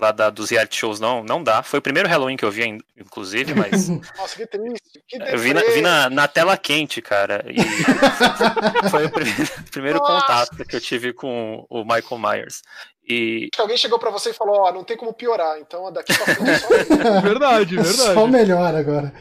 lá 0.00 0.12
da, 0.12 0.30
dos 0.30 0.50
reality 0.50 0.76
shows 0.76 0.98
não, 0.98 1.22
não 1.22 1.42
dá. 1.42 1.62
Foi 1.62 1.78
o 1.78 1.82
primeiro 1.82 2.08
Halloween 2.08 2.36
que 2.36 2.44
eu 2.44 2.50
vi, 2.50 2.78
inclusive, 2.96 3.54
mas. 3.54 3.88
Nossa, 4.16 4.36
que 4.36 4.46
triste. 4.46 5.02
Que 5.06 5.16
eu 5.16 5.38
vi, 5.38 5.52
na, 5.52 5.60
vi 5.62 5.80
na, 5.80 6.10
na, 6.10 6.26
tela 6.26 6.56
quente, 6.56 7.02
cara. 7.02 7.44
E 7.46 7.60
foi 8.90 9.06
o 9.06 9.10
primeiro, 9.10 9.50
primeiro 9.70 10.00
contato 10.00 10.64
que 10.64 10.76
eu 10.76 10.80
tive 10.80 11.12
com 11.12 11.66
o 11.68 11.84
Michael 11.84 12.18
Myers. 12.18 12.62
E... 13.06 13.44
Acho 13.44 13.50
que 13.50 13.60
alguém 13.60 13.76
chegou 13.76 13.98
para 13.98 14.10
você 14.10 14.30
e 14.30 14.34
falou: 14.34 14.60
Ó, 14.60 14.68
oh, 14.68 14.72
não 14.72 14.84
tem 14.84 14.96
como 14.96 15.12
piorar, 15.12 15.58
então 15.58 15.92
daqui 15.92 16.16
pra 16.16 16.34
frente 16.34 16.50
é 16.50 16.58
só. 16.58 16.68
verdade, 17.20 17.76
verdade. 17.76 18.14
Só 18.14 18.26
melhor 18.26 18.74
agora. 18.74 19.12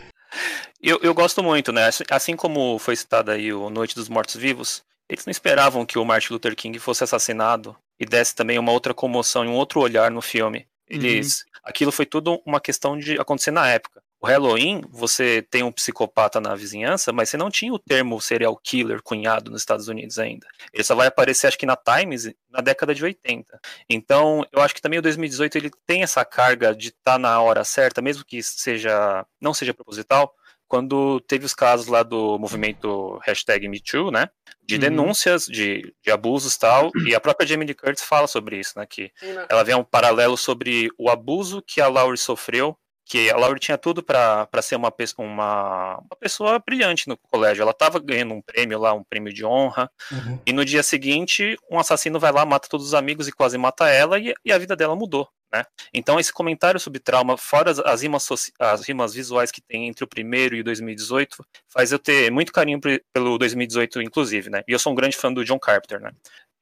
Eu, 0.82 1.00
eu 1.02 1.14
gosto 1.14 1.44
muito, 1.44 1.72
né? 1.72 1.90
Assim 2.10 2.36
como 2.36 2.80
foi 2.80 2.96
citado 2.96 3.32
aí 3.32 3.52
o 3.52 3.70
Noite 3.70 3.96
dos 3.96 4.08
Mortos 4.08 4.36
Vivos, 4.36 4.84
eles 5.10 5.26
não 5.26 5.32
esperavam 5.32 5.86
que 5.86 5.98
o 5.98 6.06
Martin 6.06 6.34
Luther 6.34 6.56
King 6.56 6.78
fosse 6.80 7.04
assassinado 7.04 7.76
e 8.00 8.06
desse 8.06 8.34
também 8.34 8.58
uma 8.58 8.72
outra 8.72 8.94
comoção 8.94 9.44
e 9.44 9.48
um 9.48 9.56
outro 9.56 9.82
olhar 9.82 10.10
no 10.10 10.22
filme. 10.22 10.66
Eles, 10.90 11.41
uhum. 11.41 11.61
aquilo 11.64 11.91
foi 11.91 12.06
tudo 12.06 12.41
uma 12.45 12.60
questão 12.60 12.98
de 12.98 13.20
acontecer 13.20 13.52
na 13.52 13.68
época. 13.68 14.02
O 14.22 14.28
Halloween, 14.28 14.82
você 14.90 15.41
tem 15.49 15.64
um 15.64 15.72
psicopata 15.72 16.41
na 16.41 16.53
vizinhança, 16.53 17.14
mas 17.14 17.30
você 17.30 17.38
não 17.38 17.49
tinha 17.49 17.72
o 17.72 17.80
termo 17.80 18.20
serial 18.20 18.57
killer 18.57 19.02
cunhado 19.02 19.49
nos 19.49 19.61
Estados 19.61 19.88
Unidos 19.88 20.20
ainda. 20.20 20.45
Ele 20.74 20.84
só 20.84 20.94
vai 20.94 21.07
aparecer, 21.07 21.48
acho 21.48 21.57
que 21.57 21.66
na 21.66 21.78
Times, 21.78 22.30
na 22.49 22.60
década 22.60 22.94
de 22.94 23.02
80. 23.02 23.57
Então, 23.90 24.45
eu 24.52 24.61
acho 24.61 24.76
que 24.76 24.82
também 24.82 24.99
o 24.99 25.02
2018 25.02 25.57
ele 25.57 25.72
tem 25.88 26.03
essa 26.03 26.26
carga 26.26 26.76
de 26.76 26.90
estar 26.90 27.14
tá 27.14 27.18
na 27.18 27.40
hora 27.40 27.64
certa, 27.64 28.02
mesmo 28.02 28.26
que 28.26 28.44
seja 28.44 29.26
não 29.40 29.53
seja 29.53 29.74
proposital, 29.74 30.36
quando 30.70 31.20
teve 31.22 31.46
os 31.46 31.54
casos 31.54 31.88
lá 31.88 32.04
do 32.04 32.38
movimento 32.38 33.20
hashtag 33.26 33.68
MeToo, 33.68 34.12
né? 34.12 34.30
De 34.64 34.76
uhum. 34.76 34.82
denúncias 34.82 35.46
de, 35.46 35.94
de 36.02 36.12
abusos 36.12 36.54
e 36.54 36.60
tal, 36.60 36.91
e 37.08 37.16
a 37.16 37.20
própria 37.20 37.48
Jamie 37.48 37.66
Lee 37.66 37.74
Curtis 37.74 38.04
fala 38.04 38.28
sobre 38.28 38.60
isso, 38.60 38.78
né? 38.78 38.86
Que 38.86 39.12
né? 39.22 39.48
ela 39.50 39.64
vê 39.64 39.74
um 39.74 39.84
paralelo 39.84 40.38
sobre 40.38 40.90
o 40.98 41.10
abuso 41.10 41.64
que 41.66 41.82
a 41.82 41.88
Laurie 41.88 42.20
sofreu, 42.20 42.78
que 43.04 43.32
a 43.32 43.36
Laurie 43.38 43.60
tinha 43.60 43.80
tudo 43.80 44.04
para 44.04 44.48
ser 44.62 44.76
uma, 44.76 44.94
uma, 45.18 45.98
uma 45.98 46.18
pessoa 46.20 46.60
brilhante 46.60 47.08
no 47.08 47.18
colégio. 47.18 47.64
Ela 47.64 47.72
estava 47.72 47.98
ganhando 48.00 48.36
um 48.36 48.41
prêmio 48.41 48.78
lá, 48.78 48.94
um 48.94 49.04
prêmio 49.04 49.34
de 49.34 49.44
honra, 49.44 49.90
uhum. 50.12 50.40
e 50.46 50.54
no 50.54 50.64
dia 50.64 50.84
seguinte, 50.84 51.58
um 51.72 51.80
assassino 51.80 52.20
vai 52.20 52.32
lá, 52.32 52.46
mata 52.46 52.70
todos 52.70 52.86
os 52.86 52.94
amigos 52.94 53.28
e 53.28 53.32
quase 53.32 53.58
mata 53.58 53.90
ela, 53.90 54.20
e, 54.20 54.36
e 54.46 54.52
a 54.52 54.58
vida 54.60 54.76
dela 54.76 54.96
mudou. 54.96 55.28
Né? 55.52 55.66
Então, 55.94 56.20
esse 56.20 56.32
comentário 56.32 56.80
sobre 56.80 57.00
trauma, 57.00 57.38
fora 57.38 57.72
as, 57.72 57.80
as, 57.80 58.02
rimas 58.02 58.28
as 58.60 58.88
rimas 58.88 59.14
visuais 59.14 59.52
que 59.52 59.62
tem 59.62 59.88
entre 59.88 60.04
o 60.04 60.08
primeiro 60.08 60.56
e 60.56 60.62
o 60.62 60.64
2018, 60.64 61.44
faz 61.68 61.92
eu 61.92 62.00
ter 62.00 62.32
muito 62.32 62.52
carinho 62.52 62.80
pelo 63.14 63.38
2018, 63.38 64.02
inclusive. 64.02 64.50
Né? 64.50 64.64
E 64.68 64.72
eu 64.72 64.80
sou 64.80 64.92
um 64.92 64.96
grande 64.96 65.18
fã 65.18 65.34
do 65.34 65.44
John 65.44 65.60
Carpenter. 65.60 66.00
Né? 66.00 66.12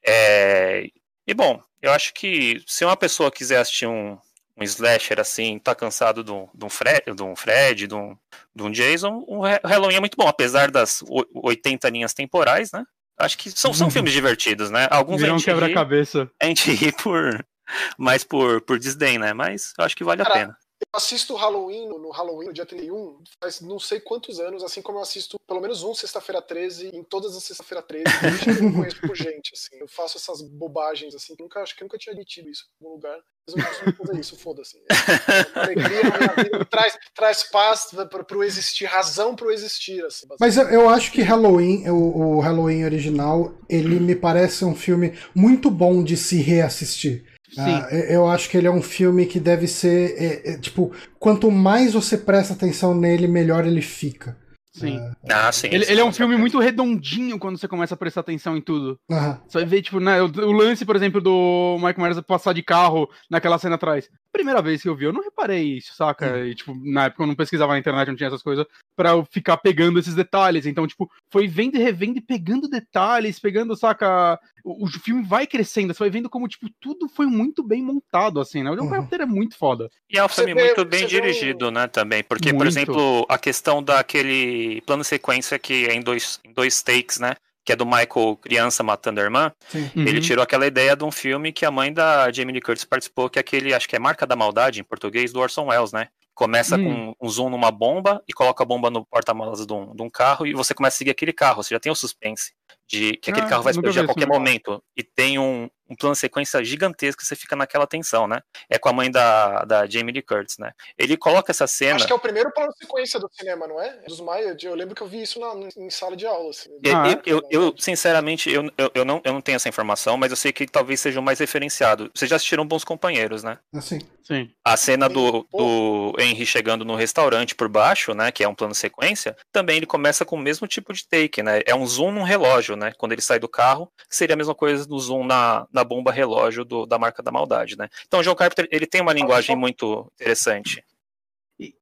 É... 0.06 0.88
E 1.26 1.34
bom, 1.34 1.62
eu 1.82 1.92
acho 1.92 2.14
que 2.14 2.64
se 2.66 2.86
uma 2.86 2.96
pessoa 2.96 3.30
quiser 3.30 3.60
assistir 3.60 3.86
um, 3.86 4.18
um 4.58 4.64
slasher 4.64 5.20
assim, 5.20 5.60
tá 5.60 5.76
cansado 5.76 6.24
de 6.24 6.32
um, 6.32 6.48
de 6.54 6.66
um 6.66 6.70
Fred, 6.70 7.14
de 7.14 7.24
um, 7.24 7.36
Fred 7.36 7.86
de, 7.86 7.94
um, 7.94 8.18
de 8.56 8.64
um 8.64 8.72
Jason, 8.72 9.24
o 9.28 9.42
Halloween 9.42 9.96
é 9.96 10.00
muito 10.00 10.16
bom, 10.18 10.28
apesar 10.28 10.72
das 10.72 11.04
80 11.34 11.90
linhas 11.90 12.14
temporais, 12.14 12.72
né? 12.72 12.84
Acho 13.20 13.38
que 13.38 13.50
são, 13.50 13.74
são 13.74 13.88
uhum. 13.88 13.92
filmes 13.92 14.14
divertidos, 14.14 14.70
né? 14.70 14.88
Alguns 14.92 15.22
Viram 15.22 15.36
a 15.36 15.38
gente 15.38 15.46
quebra-cabeça. 15.46 16.30
A 16.42 16.46
gente 16.46 16.72
ri 16.72 16.92
por, 16.92 17.44
mais 17.98 18.24
por, 18.24 18.62
por 18.62 18.80
desdém, 18.80 19.18
né? 19.18 19.34
Mas 19.34 19.74
eu 19.78 19.86
acho 19.86 19.96
que 19.96 20.04
vale 20.04 20.24
Cara, 20.24 20.36
a 20.36 20.38
pena. 20.38 20.58
Eu 20.80 20.98
assisto 20.98 21.36
Halloween 21.36 21.88
no 21.88 22.12
Halloween, 22.12 22.48
no 22.48 22.54
dia 22.54 22.66
31, 22.66 23.24
faz 23.42 23.62
não 23.62 23.80
sei 23.80 24.00
quantos 24.00 24.40
anos, 24.40 24.64
assim 24.64 24.82
como 24.82 25.00
eu 25.00 25.02
assisto 25.02 25.38
pelo 25.48 25.60
menos 25.60 25.82
um 25.84 25.94
Sexta-feira 25.96 26.40
13 26.40 26.92
em 26.94 27.04
todas 27.04 27.36
as 27.36 27.44
Sexta-feira 27.44 27.82
13, 27.82 28.04
desde 28.22 28.46
que 28.46 28.66
eu 28.66 28.74
conheço 28.74 29.02
por 29.02 29.16
gente, 29.16 29.52
assim. 29.54 29.76
Eu 29.80 29.88
faço 29.88 30.18
essas 30.18 30.42
bobagens, 30.42 31.16
assim, 31.16 31.36
que 31.36 31.42
nunca, 31.42 31.62
acho 31.62 31.76
que 31.76 31.84
nunca 31.84 31.98
tinha 31.98 32.14
admitido 32.14 32.50
isso 32.50 32.66
em 32.80 32.86
algum 32.86 32.96
lugar. 32.96 33.20
Mas 33.48 33.56
eu 33.56 33.66
costumo 33.66 33.94
fazer 33.94 34.20
isso, 34.20 34.38
foda-se. 34.38 34.78
É, 34.78 35.60
alegria 35.60 36.04
minha 36.04 36.44
vida, 36.44 36.66
traz, 36.66 36.98
traz 37.16 37.44
paz 37.44 37.88
para 37.92 38.24
pro 38.24 38.44
existir, 38.44 38.86
razão 38.86 39.36
pro 39.36 39.52
existir, 39.52 40.04
assim. 40.06 40.28
Mas 40.40 40.58
eu, 40.58 40.68
eu, 40.70 40.90
acho 40.90 41.12
que 41.12 41.22
Halloween, 41.22 41.90
o, 41.90 42.36
o 42.36 42.40
Halloween 42.40 42.84
original, 42.84 43.54
ele 43.70 44.00
me 44.00 44.16
parece 44.16 44.64
um 44.64 44.76
filme 44.76 45.18
muito 45.34 45.72
bom 45.72 46.04
de 46.04 46.18
se 46.18 46.42
reassistir. 46.42 47.37
Ah, 47.58 47.88
eu 47.92 48.28
acho 48.28 48.50
que 48.50 48.58
ele 48.58 48.68
é 48.68 48.72
um 48.72 48.82
filme 48.82 49.26
que 49.26 49.40
deve 49.40 49.68
ser. 49.68 50.16
É, 50.18 50.52
é, 50.54 50.58
tipo, 50.58 50.92
quanto 51.20 51.50
mais 51.50 51.94
você 51.94 52.18
presta 52.18 52.54
atenção 52.54 52.94
nele, 52.94 53.28
melhor 53.28 53.66
ele 53.66 53.82
fica. 53.82 54.36
Sim. 54.78 55.00
Ah, 55.28 55.52
sim. 55.52 55.68
Ele, 55.72 55.86
ele, 55.90 56.02
é 56.02 56.06
um 56.06 56.14
filme 56.14 56.38
muito 56.38 56.60
redondinho 56.60 57.40
quando 57.40 57.58
você 57.58 57.68
começa 57.68 57.96
a 57.96 57.98
prestar 57.98 58.22
atenção 58.22 58.56
em 58.56 58.62
tudo. 58.62 59.00
Uhum. 59.10 59.38
Você 59.48 59.58
vai 59.60 59.66
ver, 59.66 59.82
tipo, 59.82 60.00
né, 60.00 60.22
o, 60.22 60.26
o, 60.26 60.52
lance, 60.52 60.86
por 60.86 60.96
exemplo, 60.96 61.20
do 61.20 61.78
Michael 61.78 61.98
Myers 61.98 62.22
passar 62.22 62.54
de 62.54 62.62
carro 62.62 63.10
naquela 63.30 63.58
cena 63.58 63.76
atrás. 63.76 64.08
Primeira 64.32 64.62
vez 64.62 64.84
que 64.84 64.90
eu 64.90 64.96
vi, 64.96 65.06
eu 65.06 65.14
não 65.14 65.24
reparei 65.24 65.78
isso, 65.78 65.96
saca? 65.96 66.32
Uhum. 66.32 66.46
E, 66.46 66.56
tipo, 66.56 66.76
na 66.92 67.06
época 67.06 67.24
eu 67.24 67.28
não 67.28 67.36
pesquisava 67.36 67.74
na 67.74 67.80
internet, 67.80 68.08
não 68.08 68.16
tinha 68.16 68.28
essas 68.28 68.44
coisas, 68.44 68.66
pra 68.96 69.12
eu 69.12 69.26
ficar 69.26 69.58
pegando 69.58 70.00
esses 70.00 70.14
detalhes. 70.14 70.68
Então, 70.68 70.86
tipo, 70.86 71.10
foi 71.32 71.48
vendo 71.48 71.76
e 71.76 71.82
revendo 71.82 72.20
e 72.20 72.22
pegando 72.22 72.70
detalhes, 72.70 73.40
pegando, 73.40 73.76
saca? 73.76 74.40
O, 74.68 74.86
o 74.86 74.88
filme 74.88 75.24
vai 75.24 75.48
crescendo, 75.48 75.94
você 75.94 76.00
vai 76.00 76.10
vendo 76.10 76.30
como, 76.30 76.48
tipo, 76.48 76.68
tudo 76.80 77.08
foi 77.08 77.26
muito 77.26 77.64
bem 77.64 77.82
montado, 77.82 78.40
assim, 78.42 78.62
né? 78.62 78.70
O 78.70 78.76
John 78.76 78.84
uhum. 78.84 78.90
Carpenter 78.90 79.22
é 79.22 79.26
muito 79.26 79.58
foda. 79.58 79.90
E 80.10 80.18
é 80.18 80.24
um 80.24 80.28
filme 80.28 80.54
muito 80.54 80.84
bem 80.84 81.08
dirigido, 81.08 81.72
né, 81.72 81.88
também. 81.88 82.24
Porque, 82.24 82.52
muito. 82.52 82.58
por 82.58 82.68
exemplo, 82.68 83.26
a 83.30 83.38
questão 83.38 83.82
daquele 83.82 84.28
aquele 84.28 84.82
plano 84.82 85.04
sequência 85.04 85.58
que 85.58 85.86
é 85.88 85.94
em 85.94 86.02
dois, 86.02 86.40
em 86.44 86.54
dois 86.54 86.82
takes, 86.82 87.20
né? 87.20 87.36
Que 87.64 87.74
é 87.74 87.76
do 87.76 87.86
Michael 87.86 88.38
criança 88.42 88.84
matando 88.84 89.20
a 89.20 89.24
irmã. 89.24 89.52
Sim. 89.68 89.90
Uhum. 89.96 90.08
Ele 90.08 90.22
tirou 90.22 90.44
aquela 90.44 90.66
ideia 90.66 90.96
de 90.96 91.04
um 91.04 91.12
filme 91.12 91.52
que 91.52 91.66
a 91.66 91.72
mãe 91.72 91.92
da 91.92 92.32
Jamie 92.32 92.54
Lee 92.54 92.62
Curtis 92.62 92.86
participou, 92.86 93.30
que 93.30 93.40
é 93.40 93.42
aquele, 93.42 93.74
acho 93.74 93.88
que 93.88 93.96
é 93.96 94.00
Marca 94.00 94.26
da 94.26 94.36
Maldade, 94.36 94.80
em 94.80 94.84
português, 94.84 95.34
do 95.34 95.40
Orson 95.40 95.66
Welles, 95.66 95.92
né? 95.92 96.08
Começa 96.34 96.78
Hum. 96.78 97.14
com 97.20 97.28
um 97.28 97.30
zoom 97.30 97.50
numa 97.50 97.72
bomba 97.72 98.24
e 98.28 98.34
coloca 98.34 98.64
a 98.64 98.66
bomba 98.66 98.90
no 98.90 99.06
porta-malas 99.06 99.66
de, 99.66 99.74
um, 99.74 99.96
de 99.96 100.02
um 100.02 100.10
carro 100.10 100.46
e 100.46 100.54
você 100.54 100.74
começa 100.74 100.96
a 100.96 101.00
seguir 101.00 101.12
aquele 101.12 101.34
carro. 101.34 101.64
Você 101.64 101.74
já 101.74 101.80
tem 101.80 101.92
o 101.92 101.96
suspense 101.96 102.54
de 102.88 103.18
que 103.18 103.30
aquele 103.32 103.46
Ah, 103.46 103.50
carro 103.50 103.64
vai 103.64 103.72
explodir 103.72 104.02
a 104.02 104.06
qualquer 104.06 104.22
filme. 104.26 104.34
momento. 104.38 104.82
E 104.96 105.04
tem 105.04 105.38
um, 105.38 105.70
um 105.90 105.96
plano 105.96 106.16
sequência 106.16 106.64
gigantesco 106.64 107.22
que 107.22 107.28
você 107.28 107.36
fica 107.36 107.56
naquela 107.56 107.86
tensão, 107.86 108.28
né? 108.28 108.40
É 108.70 108.78
com 108.80 108.88
a 108.90 108.94
mãe 108.94 109.12
da, 109.12 109.64
da 109.66 109.86
Jamie 109.88 110.14
Lee 110.14 110.22
Curtis, 110.22 110.58
né? 110.58 110.72
Ele 110.98 111.18
coloca 111.18 111.52
essa 111.52 111.68
cena. 111.68 111.96
Acho 111.98 112.08
que 112.08 112.14
é 112.14 112.16
o 112.16 112.20
primeiro 112.20 112.52
plano 112.54 112.72
sequência 112.78 113.20
do 113.20 113.30
cinema, 113.32 113.68
não 113.68 113.82
é? 113.82 113.98
Dos 114.08 114.22
Maia, 114.22 114.56
eu 114.62 114.76
lembro 114.76 114.96
que 114.96 115.02
eu 115.02 115.08
vi 115.08 115.22
isso 115.22 115.40
na, 115.40 115.54
em 115.78 115.90
sala 115.90 116.16
de 116.16 116.26
aula. 116.26 116.50
Assim. 116.50 116.70
Eu, 116.84 116.96
Ah, 116.96 117.08
eu- 117.08 117.22
eu- 117.26 117.44
eu, 117.52 117.76
sinceramente, 117.78 118.50
eu, 118.50 118.72
eu, 118.78 118.92
eu 118.94 119.06
não, 119.06 119.22
eu 119.24 119.34
não 119.34 119.42
tenho 119.42 119.58
essa 119.58 119.68
informação, 119.70 120.16
mas 120.18 120.32
eu 120.32 120.38
sei 120.38 120.52
que 120.54 120.66
talvez 120.66 121.00
seja 121.02 121.20
o 121.20 121.24
mais 121.24 121.40
referenciado. 121.40 122.10
Vocês 122.16 122.30
já 122.30 122.36
assistiram 122.38 122.66
Bons 122.66 122.84
Companheiros, 122.86 123.44
né? 123.44 123.58
Assim. 123.74 124.00
Sim. 124.24 124.50
A 124.64 124.76
cena 124.76 125.08
do, 125.08 125.48
do 125.54 126.14
Henry 126.20 126.46
chegando 126.46 126.84
no 126.84 126.96
restaurante 126.96 127.56
por 127.56 127.70
baixo, 127.70 128.14
né? 128.14 128.30
Que 128.30 128.44
é 128.44 128.48
um 128.48 128.54
plano 128.56 128.76
sequência, 128.76 129.36
também 129.54 129.78
ele 129.78 129.86
começa 129.86 130.26
com 130.26 130.36
o 130.36 130.40
mesmo 130.40 130.68
tipo 130.68 130.92
de 130.94 131.08
take, 131.08 131.42
né? 131.42 131.62
É 131.66 131.74
um 131.74 131.86
zoom 131.88 132.12
num 132.12 132.24
relógio, 132.24 132.76
né? 132.78 132.94
Quando 132.98 133.12
ele 133.12 133.22
sai 133.22 133.40
do 133.40 133.50
carro, 133.50 133.92
que 134.10 134.16
seria 134.16 134.34
a 134.34 134.38
mesma 134.38 134.56
coisa 134.56 134.86
do 134.88 134.98
zoom 135.00 135.26
na, 135.26 135.68
na 135.72 135.84
bomba 135.84 136.12
relógio 136.12 136.64
do- 136.64 136.86
da 136.86 136.98
marca 136.98 137.22
da 137.24 137.32
maldade, 137.32 137.78
né? 137.78 137.90
Então 138.08 138.20
o 138.20 138.24
John 138.24 138.36
Carpenter, 138.36 138.68
ele 138.72 138.86
tem 138.88 139.02
uma 139.02 139.14
linguagem 139.14 139.56
muito 139.56 140.12
interessante. 140.20 140.84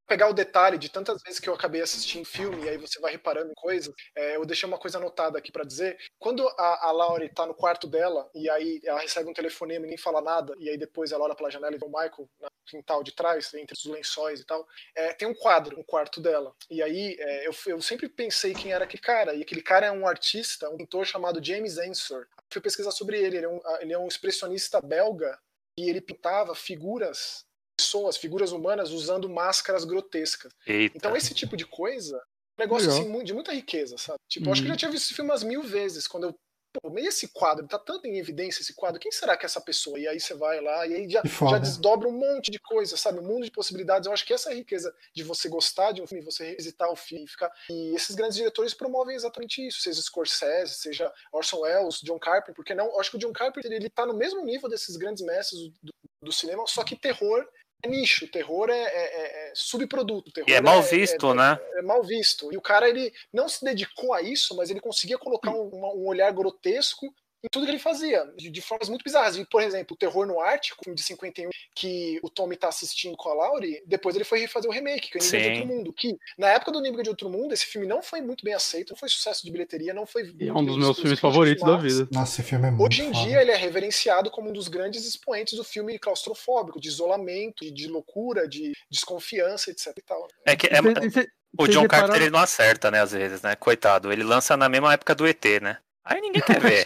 Pegar 0.08 0.30
o 0.30 0.34
detalhe 0.34 0.78
de 0.78 0.90
tantas 0.90 1.22
vezes 1.22 1.40
que 1.40 1.50
eu 1.50 1.54
acabei 1.54 1.82
assistindo 1.82 2.26
filme 2.26 2.64
e 2.64 2.70
aí 2.70 2.78
você 2.78 3.00
vai 3.00 3.12
reparando 3.12 3.52
em 3.52 3.56
coisas, 3.56 3.94
é, 4.16 4.36
eu 4.36 4.46
deixei 4.46 4.68
uma 4.68 4.78
coisa 4.78 4.98
anotada 4.98 5.38
aqui 5.38 5.52
pra 5.52 5.64
dizer. 5.64 5.98
Quando 6.20 6.48
a, 6.48 6.88
a 6.88 6.92
Laurie 6.92 7.34
tá 7.34 7.46
no 7.46 7.54
quarto 7.54 7.88
dela 7.88 8.30
e 8.34 8.50
aí 8.50 8.80
ela 8.84 9.00
recebe 9.00 9.30
um 9.30 9.34
telefonema 9.34 9.86
e 9.86 9.90
nem 9.90 9.98
fala 9.98 10.22
nada, 10.22 10.54
e 10.60 10.70
aí 10.70 10.78
depois 10.78 11.12
ela 11.12 11.26
olha 11.26 11.36
pela 11.36 11.50
janela 11.50 11.76
e 11.76 11.80
vê 11.80 11.86
o 11.86 11.90
Michael 11.90 12.30
no 12.40 12.50
quintal 12.66 13.04
de 13.04 13.14
trás, 13.14 13.54
entre 13.54 13.76
os 13.76 13.86
lençóis 13.86 14.40
e 14.40 14.46
tal, 14.46 14.66
é, 14.96 15.14
tem 15.14 15.28
um 15.28 15.36
quadro 15.36 15.78
no 15.78 15.84
quarto 15.84 16.22
dela. 16.22 16.54
E 16.70 16.82
aí 16.82 17.16
é, 17.20 17.48
eu, 17.48 17.54
eu 17.68 17.82
sempre 17.82 18.08
pensei 18.08 18.54
quem 18.54 18.72
era 18.72 18.86
aquele 18.86 19.02
cara, 19.02 19.34
e 19.34 19.42
aquele 19.42 19.62
cara 19.62 19.88
é 19.88 19.92
um 19.92 20.08
artista, 20.08 20.70
um 20.70 20.78
pintor 20.78 21.06
chamado 21.06 21.44
James 21.44 21.78
Ensor. 21.78 22.28
Fui 22.52 22.62
pesquisar 22.62 22.92
sobre 22.92 23.20
ele, 23.20 23.38
ele 23.38 23.46
é 23.46 23.50
um, 23.50 23.60
ele 23.80 23.94
é 23.94 23.98
um 23.98 24.08
expressionista 24.08 24.80
belga 24.82 25.38
e 25.78 25.90
ele 25.90 26.00
pintava 26.00 26.56
figuras 26.56 27.46
pessoas, 27.78 28.18
figuras 28.18 28.52
humanas 28.52 28.92
usando 28.92 29.30
máscaras 29.30 29.86
grotescas. 29.86 30.54
Eita. 30.66 30.98
Então 30.98 31.16
esse 31.16 31.34
tipo 31.34 31.56
de 31.58 31.66
coisa, 31.66 32.18
um 32.18 32.64
negócio 32.64 32.90
assim 32.90 33.24
de 33.24 33.34
muita 33.34 33.52
riqueza, 33.52 33.98
sabe? 33.98 34.20
Tipo, 34.30 34.48
eu 34.48 34.54
acho 34.54 34.62
que 34.62 34.68
eu 34.68 34.72
Uhum. 34.72 34.76
já 34.76 34.80
tinha 34.80 34.92
visto 34.92 35.06
esse 35.06 35.14
filme 35.14 35.30
umas 35.32 35.44
mil 35.44 35.64
vezes, 35.64 36.08
quando 36.08 36.26
eu 36.28 36.36
Pô, 36.82 36.90
mas 36.90 37.06
esse 37.06 37.30
quadro? 37.30 37.66
Tá 37.70 37.80
tanto 37.80 38.06
em 38.06 38.18
evidência 38.18 38.62
esse 38.62 38.74
quadro. 38.74 39.00
Quem 39.00 39.10
será 39.10 39.38
que 39.38 39.46
é 39.46 39.48
essa 39.48 39.62
pessoa? 39.62 39.98
E 39.98 40.06
aí 40.10 40.20
você 40.20 40.34
vai 40.34 40.60
lá 40.60 40.86
e 40.86 40.94
aí 40.94 41.10
já, 41.10 41.22
já 41.24 41.58
desdobra 41.58 42.06
um 42.06 42.12
monte 42.12 42.52
de 42.52 42.60
coisa, 42.60 42.98
sabe? 42.98 43.20
Um 43.20 43.24
mundo 43.24 43.46
de 43.46 43.52
possibilidades. 43.52 44.08
Eu 44.08 44.12
acho 44.12 44.26
que 44.26 44.34
essa 44.34 44.50
é 44.50 44.52
a 44.52 44.56
riqueza 44.58 44.94
de 45.16 45.24
você 45.24 45.48
gostar 45.48 45.94
de 45.94 46.02
um 46.02 46.06
filme, 46.06 46.22
você 46.22 46.44
revisitar 46.50 46.92
o 46.92 46.96
filme 46.98 47.24
e 47.24 47.28
ficar. 47.30 47.50
E 47.70 47.96
esses 47.96 48.14
grandes 48.14 48.36
diretores 48.36 48.74
promovem 48.74 49.16
exatamente 49.16 49.66
isso. 49.66 49.80
Seja 49.80 50.02
Scorsese, 50.02 50.74
seja 50.74 51.10
Orson 51.32 51.60
Welles, 51.62 52.02
John 52.04 52.20
Carpenter, 52.20 52.54
porque 52.54 52.76
não? 52.76 52.88
Eu 52.88 53.00
acho 53.00 53.10
que 53.12 53.16
o 53.16 53.20
John 53.22 53.32
Carpenter 53.32 53.72
ele 53.72 53.90
tá 53.90 54.06
no 54.06 54.14
mesmo 54.14 54.44
nível 54.44 54.68
desses 54.68 54.98
grandes 54.98 55.24
mestres 55.24 55.70
do, 55.82 55.94
do 56.22 56.32
cinema, 56.34 56.66
só 56.68 56.84
que 56.84 56.98
terror 56.98 57.48
é 57.86 57.88
nicho, 57.88 58.28
terror 58.28 58.70
é, 58.70 58.74
é- 58.84 59.50
é 59.50 59.52
subproduto. 59.54 60.32
Terror 60.32 60.50
E 60.50 60.54
é 60.54 60.62
mal 60.62 60.82
visto, 60.82 61.34
né? 61.34 61.60
é 61.76 61.82
mal 61.82 62.04
visto. 62.04 62.52
E 62.52 62.58
o 62.58 62.62
cara, 62.62 62.90
ele 62.90 63.14
não 63.32 63.48
se 63.48 63.64
dedicou 63.64 64.14
a 64.14 64.22
isso, 64.22 64.56
mas 64.56 64.70
ele 64.70 64.82
conseguia 64.82 65.18
colocar 65.18 65.52
um, 65.52 65.70
um 65.74 66.06
olhar 66.08 66.32
grotesco 66.32 67.14
em 67.46 67.50
tudo 67.50 67.66
que 67.66 67.72
ele 67.72 67.80
fazia, 67.80 68.26
de, 68.38 68.50
de 68.50 68.62
formas 68.62 68.90
muito 68.90 69.04
bizarras. 69.04 69.38
E, 69.38 69.46
por 69.46 69.62
exemplo, 69.62 69.94
o 69.94 69.98
Terror 69.98 70.26
no 70.26 70.40
Ártico, 70.42 70.94
de 70.94 71.02
51, 71.04 71.50
que 71.76 72.20
o 72.24 72.30
Tommy 72.30 72.56
tá 72.58 72.68
assistindo 72.70 73.16
com 73.16 73.30
a 73.30 73.34
Laurie, 73.34 73.82
depois 73.86 74.16
ele 74.16 74.26
foi 74.26 74.40
refazer 74.40 74.70
o 74.70 74.74
remake, 74.74 75.10
que 75.12 75.18
é 75.18 75.22
o 75.22 75.24
Inimigo 75.24 75.38
de 75.38 75.56
Sim. 75.56 75.60
Outro 75.62 75.76
Mundo, 75.76 75.94
que 75.94 76.18
na 76.38 76.50
época 76.50 76.72
do 76.72 76.80
Inimigo 76.80 77.04
de 77.04 77.10
Outro 77.10 77.30
Mundo, 77.30 77.54
esse 77.54 77.66
filme 77.66 77.88
não 77.88 78.02
foi 78.02 78.22
muito 78.22 78.44
bem 78.44 78.54
aceito, 78.54 78.90
não 78.92 78.98
foi 78.98 79.08
sucesso 79.10 79.46
de 79.46 79.52
bilheteria, 79.52 79.94
não 79.94 80.06
foi... 80.06 80.34
E 80.40 80.48
é 80.50 80.54
um 80.54 80.66
dos 80.66 80.78
meus 80.78 81.00
filmes 81.00 81.20
favoritos 81.20 81.64
da 81.66 81.78
vida. 81.78 82.08
Nossa, 82.12 82.42
esse 82.42 82.50
filme 82.50 82.68
é 82.68 82.72
muito 82.72 82.86
Hoje 82.92 83.04
em 83.04 83.14
foda. 83.14 83.26
dia 83.28 83.42
ele 83.42 83.52
é 83.52 83.56
reverenciado 83.56 84.32
como 84.32 84.50
um 84.50 84.54
dos 84.54 84.68
grandes 84.68 85.06
expoentes 85.08 85.54
do 85.56 85.64
filme 85.64 85.98
claustrofóbico, 86.00 86.80
de 86.80 86.88
isolamento, 86.88 87.64
de, 87.64 87.72
de 87.72 87.88
loucura, 87.88 88.48
de 88.48 88.74
desconfiança, 88.90 89.70
etc. 89.72 89.94
E 89.98 90.02
tal. 90.02 90.28
É 90.46 90.56
que 90.56 90.68
é- 90.68 90.82
Cê- 90.82 91.10
cê- 91.12 91.28
o 91.58 91.64
vocês 91.64 91.76
John 91.76 91.82
repararam- 91.84 91.88
Carpenter 92.10 92.22
ele 92.24 92.32
não 92.32 92.40
acerta, 92.40 92.92
né, 92.92 93.02
às 93.02 93.12
vezes, 93.14 93.42
né? 93.42 93.56
Coitado. 93.56 94.12
Ele 94.12 94.24
lança 94.24 94.58
na 94.58 94.68
mesma 94.68 94.92
época 94.94 95.16
do 95.16 95.26
ET, 95.26 95.46
né? 95.62 95.78
Aí 96.06 96.22
ninguém 96.22 96.42
quer 96.44 96.60
ver. 96.60 96.86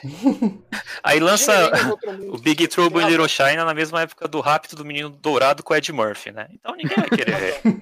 Aí 1.04 1.20
lança 1.20 1.52
o 2.32 2.38
Big 2.38 2.68
Trouble 2.70 3.04
in. 3.04 3.08
Little 3.08 3.28
China 3.28 3.66
na 3.66 3.74
mesma 3.74 4.02
época 4.02 4.28
do 4.28 4.40
Rápido 4.40 4.78
do 4.78 4.86
Menino 4.86 5.10
Dourado 5.10 5.62
com 5.62 5.74
o 5.74 5.76
Ed 5.78 5.92
Murphy, 5.92 6.32
né? 6.32 6.48
Então 6.54 6.74
ninguém 6.76 6.96
vai 6.98 7.10
querer 7.10 7.36
ver. 7.36 7.62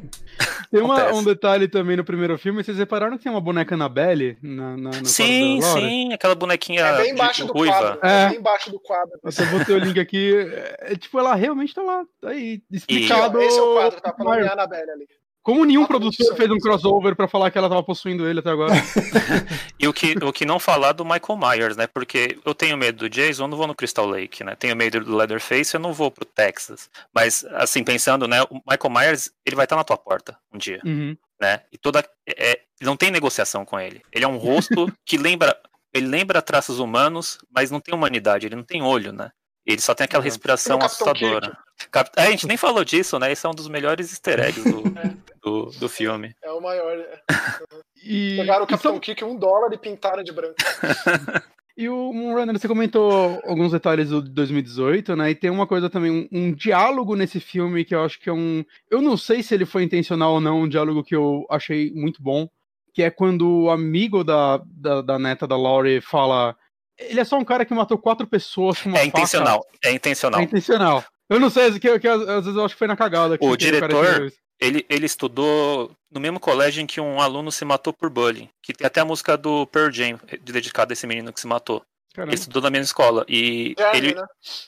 Tem 0.70 0.82
uma- 0.82 1.14
um 1.14 1.24
detalhe 1.24 1.68
também 1.68 1.96
no 1.96 2.04
primeiro 2.04 2.38
filme, 2.38 2.64
vocês 2.64 2.78
repararam 2.78 3.18
que 3.18 3.24
tem 3.24 3.32
uma 3.32 3.40
boneca 3.42 3.74
Annabelle 3.74 4.38
na, 4.42 4.76
na, 4.78 4.90
no 5.00 5.06
sim, 5.06 5.60
sim, 5.62 6.14
aquela 6.14 6.36
bonequinha 6.36 6.82
É 6.82 6.98
bem 6.98 7.06
de- 7.06 7.12
embaixo 7.14 7.46
do 7.46 7.54
ruiva. 7.54 7.74
quadro. 7.98 8.00
É. 8.04 8.24
É 8.26 8.30
bem 8.30 8.38
embaixo 8.40 8.70
do 8.72 8.80
quadro. 8.80 9.18
Eu 9.24 9.30
até 9.30 9.46
botei 9.46 9.76
o 9.76 9.80
link 9.80 10.00
aqui. 10.00 10.34
É, 10.80 10.96
tipo, 10.96 11.18
ela 11.18 11.34
realmente 11.36 11.74
tá 11.74 11.82
lá. 11.82 12.04
Tá 12.22 12.30
aí, 12.30 12.62
explicado. 12.72 13.38
ó, 13.38 13.42
esse 13.42 13.58
é 13.58 13.62
o 13.62 13.74
quadro, 13.74 14.02
tá 14.02 14.14
falando 14.14 14.44
de 14.44 14.50
Annabelle 14.50 14.92
ali. 14.92 15.08
Como 15.48 15.64
nenhum 15.64 15.84
Ah, 15.84 15.88
produtor 15.88 16.26
isso, 16.26 16.36
fez 16.36 16.52
um 16.52 16.58
crossover 16.58 17.16
pra 17.16 17.26
falar 17.26 17.50
que 17.50 17.58
ela 17.58 17.70
tava 17.70 17.82
possuindo 17.82 18.28
ele 18.28 18.40
até 18.42 18.50
agora. 18.50 18.74
E 19.80 19.88
o 19.88 19.94
que, 19.94 20.14
o 20.22 20.34
que 20.34 20.44
não 20.46 20.60
falar 20.60 20.92
do 20.92 21.06
Michael 21.06 21.38
Myers, 21.40 21.78
né? 21.78 21.88
Porque 21.88 22.38
eu 22.46 22.54
tenho 22.54 22.76
medo 22.76 22.98
do 22.98 23.10
Jason, 23.10 23.44
eu 23.44 23.48
não 23.48 23.58
vou 23.58 23.66
no 23.66 23.74
Crystal 23.76 24.06
Lake, 24.06 24.44
né? 24.44 24.56
Tenho 24.56 24.76
medo 24.76 25.00
do 25.00 25.16
Leatherface, 25.16 25.74
eu 25.74 25.80
não 25.80 25.94
vou 25.94 26.12
pro 26.12 26.26
Texas. 26.26 26.90
Mas, 27.16 27.46
assim, 27.52 27.82
pensando, 27.82 28.28
né? 28.28 28.42
O 28.44 28.56
Michael 28.70 28.90
Myers, 28.94 29.32
ele 29.46 29.56
vai 29.56 29.64
estar 29.66 29.78
na 29.78 29.86
tua 29.86 29.98
porta 29.98 30.38
um 30.54 30.58
dia, 30.58 30.82
Uhum. 30.84 31.16
né? 31.40 31.62
E 31.72 31.78
toda. 31.78 32.04
É, 32.28 32.60
não 32.82 32.98
tem 32.98 33.10
negociação 33.10 33.64
com 33.64 33.80
ele. 33.80 34.02
Ele 34.12 34.26
é 34.26 34.28
um 34.28 34.36
rosto 34.38 34.92
que 35.06 35.18
lembra. 35.18 35.56
Ele 35.94 36.08
lembra 36.08 36.42
traços 36.42 36.78
humanos, 36.80 37.38
mas 37.50 37.72
não 37.72 37.80
tem 37.80 37.94
humanidade, 37.96 38.46
ele 38.48 38.56
não 38.58 38.64
tem 38.64 38.82
olho, 38.84 39.14
né? 39.14 39.32
Ele 39.66 39.82
só 39.82 39.94
tem 39.94 40.06
aquela 40.06 40.22
Uhum. 40.22 40.26
respiração 40.26 40.80
Tem 40.80 40.88
Capitão 40.88 41.08
assustadora. 41.12 41.58
Cap- 41.92 42.12
É, 42.16 42.24
a 42.24 42.32
gente 42.32 42.48
nem 42.48 42.56
falou 42.58 42.84
disso, 42.84 43.20
né? 43.20 43.32
Esse 43.32 43.46
é 43.46 43.50
um 43.50 43.54
dos 43.54 43.68
melhores 43.68 44.10
easter 44.12 44.40
eggs 44.40 44.64
do, 44.64 44.82
É. 44.98 45.14
do, 45.48 45.66
do 45.80 45.90
filme. 45.90 46.34
É 46.44 46.52
o 46.52 46.62
maior. 46.62 46.98
é. 46.98 47.22
E, 48.10 48.38
Pegaram 48.38 48.64
o 48.64 48.68
Capitão 48.68 48.94
só- 48.94 49.00
Kick 49.00 49.24
um 49.26 49.36
dólar 49.36 49.74
e 49.74 49.78
pintaram 49.78 50.24
de 50.24 50.32
branco. 50.32 50.56
E 51.80 51.88
o 51.90 52.12
Moonrunner, 52.12 52.58
você 52.58 52.68
comentou 52.68 53.40
alguns 53.46 53.72
detalhes 53.72 54.10
do 54.10 54.20
2018, 54.20 55.16
né? 55.16 55.30
E 55.30 55.36
tem 55.36 55.52
uma 55.52 55.68
coisa 55.68 55.88
também, 55.92 56.10
um, 56.10 56.28
um 56.32 56.52
diálogo 56.52 57.16
nesse 57.16 57.40
filme 57.40 57.86
que 57.86 57.94
eu 57.94 58.04
acho 58.04 58.20
que 58.20 58.30
é 58.30 58.34
um. 58.34 58.66
Eu 58.90 59.00
não 59.00 59.16
sei 59.16 59.44
se 59.44 59.54
ele 59.54 59.64
foi 59.64 59.84
intencional 59.84 60.34
ou 60.34 60.42
não, 60.42 60.62
um 60.62 60.68
diálogo 60.68 61.04
que 61.04 61.16
eu 61.16 61.46
achei 61.52 61.92
muito 61.94 62.20
bom. 62.20 62.50
Que 62.96 63.04
é 63.04 63.12
quando 63.12 63.48
o 63.66 63.70
amigo 63.70 64.24
da, 64.24 64.60
da, 64.66 65.02
da 65.04 65.20
neta 65.20 65.46
da 65.46 65.56
Laurie 65.56 66.02
fala. 66.02 66.56
Ele 66.98 67.20
é 67.20 67.24
só 67.24 67.38
um 67.38 67.46
cara 67.46 67.64
que 67.64 67.76
matou 67.76 68.00
quatro 68.00 68.26
pessoas 68.26 68.82
com 68.82 68.90
uma 68.90 68.98
É 68.98 69.06
faca." 69.06 69.20
intencional, 69.20 69.64
é 69.86 69.92
intencional. 69.92 70.40
É 70.42 70.44
intencional. 70.46 71.04
Eu 71.30 71.40
não 71.40 71.52
sei, 71.52 71.80
que, 71.80 72.00
que 72.00 72.08
às 72.08 72.22
às 72.28 72.46
vezes 72.46 72.56
eu 72.58 72.66
acho 72.66 72.74
que 72.74 72.80
foi 72.80 72.88
na 72.88 72.98
cagada. 72.98 73.38
que- 73.38 73.46
O 73.46 73.56
diretor-. 73.56 74.32
Ele, 74.60 74.86
ele 74.90 75.06
estudou 75.06 75.92
no 76.12 76.20
mesmo 76.20 76.40
colégio 76.40 76.82
em 76.82 76.88
que 76.88 77.00
um 77.00 77.22
aluno 77.22 77.52
se 77.52 77.64
matou 77.64 77.94
por 77.94 78.10
bullying. 78.10 78.50
Que 78.62 78.74
tem 78.74 78.88
até 78.88 79.02
a 79.02 79.06
música 79.06 79.38
do 79.38 79.68
Pearl 79.68 79.92
Jam, 79.92 80.20
dedicada 80.42 80.92
a 80.92 80.96
esse 80.96 81.06
menino 81.06 81.32
que 81.32 81.40
se 81.40 81.48
matou. 81.48 81.84
Caramba. 82.14 82.32
Ele 82.32 82.40
estudou 82.40 82.62
na 82.64 82.70
mesma 82.72 82.86
escola. 82.86 83.26
E 83.28 83.76
Jeremy, 83.78 83.98
ele, 83.98 84.16
né? 84.16 84.26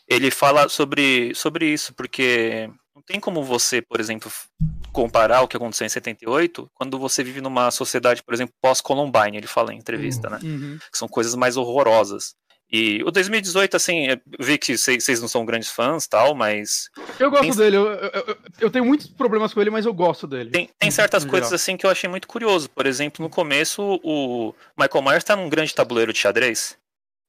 ele 0.08 0.32
fala 0.32 0.70
sobre, 0.70 1.34
sobre 1.34 1.66
isso, 1.66 1.94
porque 1.96 2.70
não 2.96 3.02
tem 3.02 3.20
como 3.20 3.44
você, 3.44 3.82
por 3.82 4.00
exemplo, 4.00 4.32
comparar 4.92 5.42
o 5.42 5.48
que 5.48 5.58
aconteceu 5.58 5.86
em 5.86 5.90
78 5.90 6.70
quando 6.76 7.00
você 7.00 7.24
vive 7.24 7.42
numa 7.42 7.72
sociedade, 7.72 8.22
por 8.22 8.34
exemplo, 8.34 8.54
pós-Columbine, 8.62 9.38
ele 9.38 9.48
fala 9.48 9.74
em 9.74 9.78
entrevista, 9.78 10.30
né? 10.30 10.40
Uhum. 10.44 10.78
Que 10.92 10.98
são 10.98 11.08
coisas 11.08 11.34
mais 11.34 11.58
horrorosas. 11.58 12.36
E 12.72 13.02
o 13.04 13.10
2018, 13.10 13.76
assim, 13.76 14.08
eu 14.10 14.20
vi 14.40 14.58
que 14.58 14.78
vocês 14.78 15.20
não 15.20 15.28
são 15.28 15.44
grandes 15.44 15.70
fãs 15.70 16.06
tal, 16.08 16.36
mas 16.36 16.90
Eu 17.20 17.32
gosto 17.32 17.42
Tem- 17.44 17.56
dele, 17.56 17.78
eu, 17.78 17.88
eu, 17.88 18.38
eu- 18.60 18.70
tenho 18.70 18.86
muitos 18.86 19.08
problemas 19.08 19.52
com 19.54 19.60
ele, 19.60 19.72
mas 19.72 19.86
eu 19.88 19.94
gosto 19.94 20.28
dele. 20.28 20.52
Tem, 20.52 20.70
tem 20.78 20.92
certas 20.92 21.24
no 21.26 21.32
coisas 21.32 21.48
geral. 21.50 21.56
assim 21.56 21.76
que 21.78 21.86
eu 21.86 21.90
achei 21.90 22.08
muito 22.08 22.28
curioso. 22.28 22.70
Por 22.70 22.86
exemplo, 22.86 23.24
no 23.24 23.30
começo, 23.30 24.00
o 24.04 24.54
Michael 24.78 25.04
Myers 25.04 25.24
tá 25.24 25.36
num 25.36 25.50
grande 25.50 25.74
tabuleiro 25.74 26.14
de 26.14 26.20
xadrez. 26.20 26.78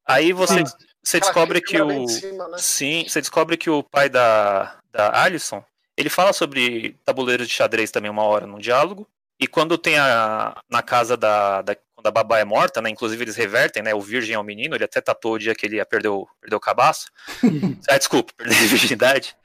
Aí 0.07 0.33
você, 0.33 0.63
você 1.03 1.21
descobre 1.21 1.61
que 1.63 1.81
o. 1.81 2.07
cima, 2.09 2.49
né? 2.49 2.59
Sim, 2.59 3.05
você 3.09 3.21
descobre 3.21 3.57
que 3.57 3.71
o 3.71 3.83
pai 3.83 4.09
da, 4.11 4.77
da 4.93 5.23
Alison, 5.23 5.65
ele 5.97 6.11
fala 6.11 6.33
sobre 6.35 6.97
tabuleiro 7.05 7.47
de 7.47 7.53
xadrez 7.53 7.91
também 7.91 8.11
uma 8.11 8.25
hora 8.25 8.47
num 8.47 8.59
diálogo. 8.59 9.07
E 9.41 9.47
quando 9.47 9.79
tem 9.79 9.97
a. 9.99 10.55
Na 10.69 10.83
casa 10.83 11.17
da. 11.17 11.63
da 11.63 11.75
quando 12.01 12.07
a 12.07 12.11
babá 12.11 12.39
é 12.39 12.45
morta, 12.45 12.81
né? 12.81 12.89
Inclusive 12.89 13.23
eles 13.23 13.37
revertem, 13.37 13.83
né? 13.83 13.95
O 13.95 14.01
virgem 14.01 14.35
é 14.35 14.39
o 14.39 14.43
menino, 14.43 14.75
ele 14.75 14.85
até 14.85 15.01
tatuou 15.01 15.35
o 15.35 15.39
dia 15.39 15.55
que 15.55 15.67
ele 15.67 15.77
ia 15.77 15.85
perder 15.85 16.09
o, 16.09 16.27
perder 16.41 16.57
o 16.57 16.61
cabaço. 16.61 17.11
ah, 17.89 17.99
desculpa, 17.99 18.33
perder 18.37 18.57
a 18.57 18.67
virgindade. 18.67 19.37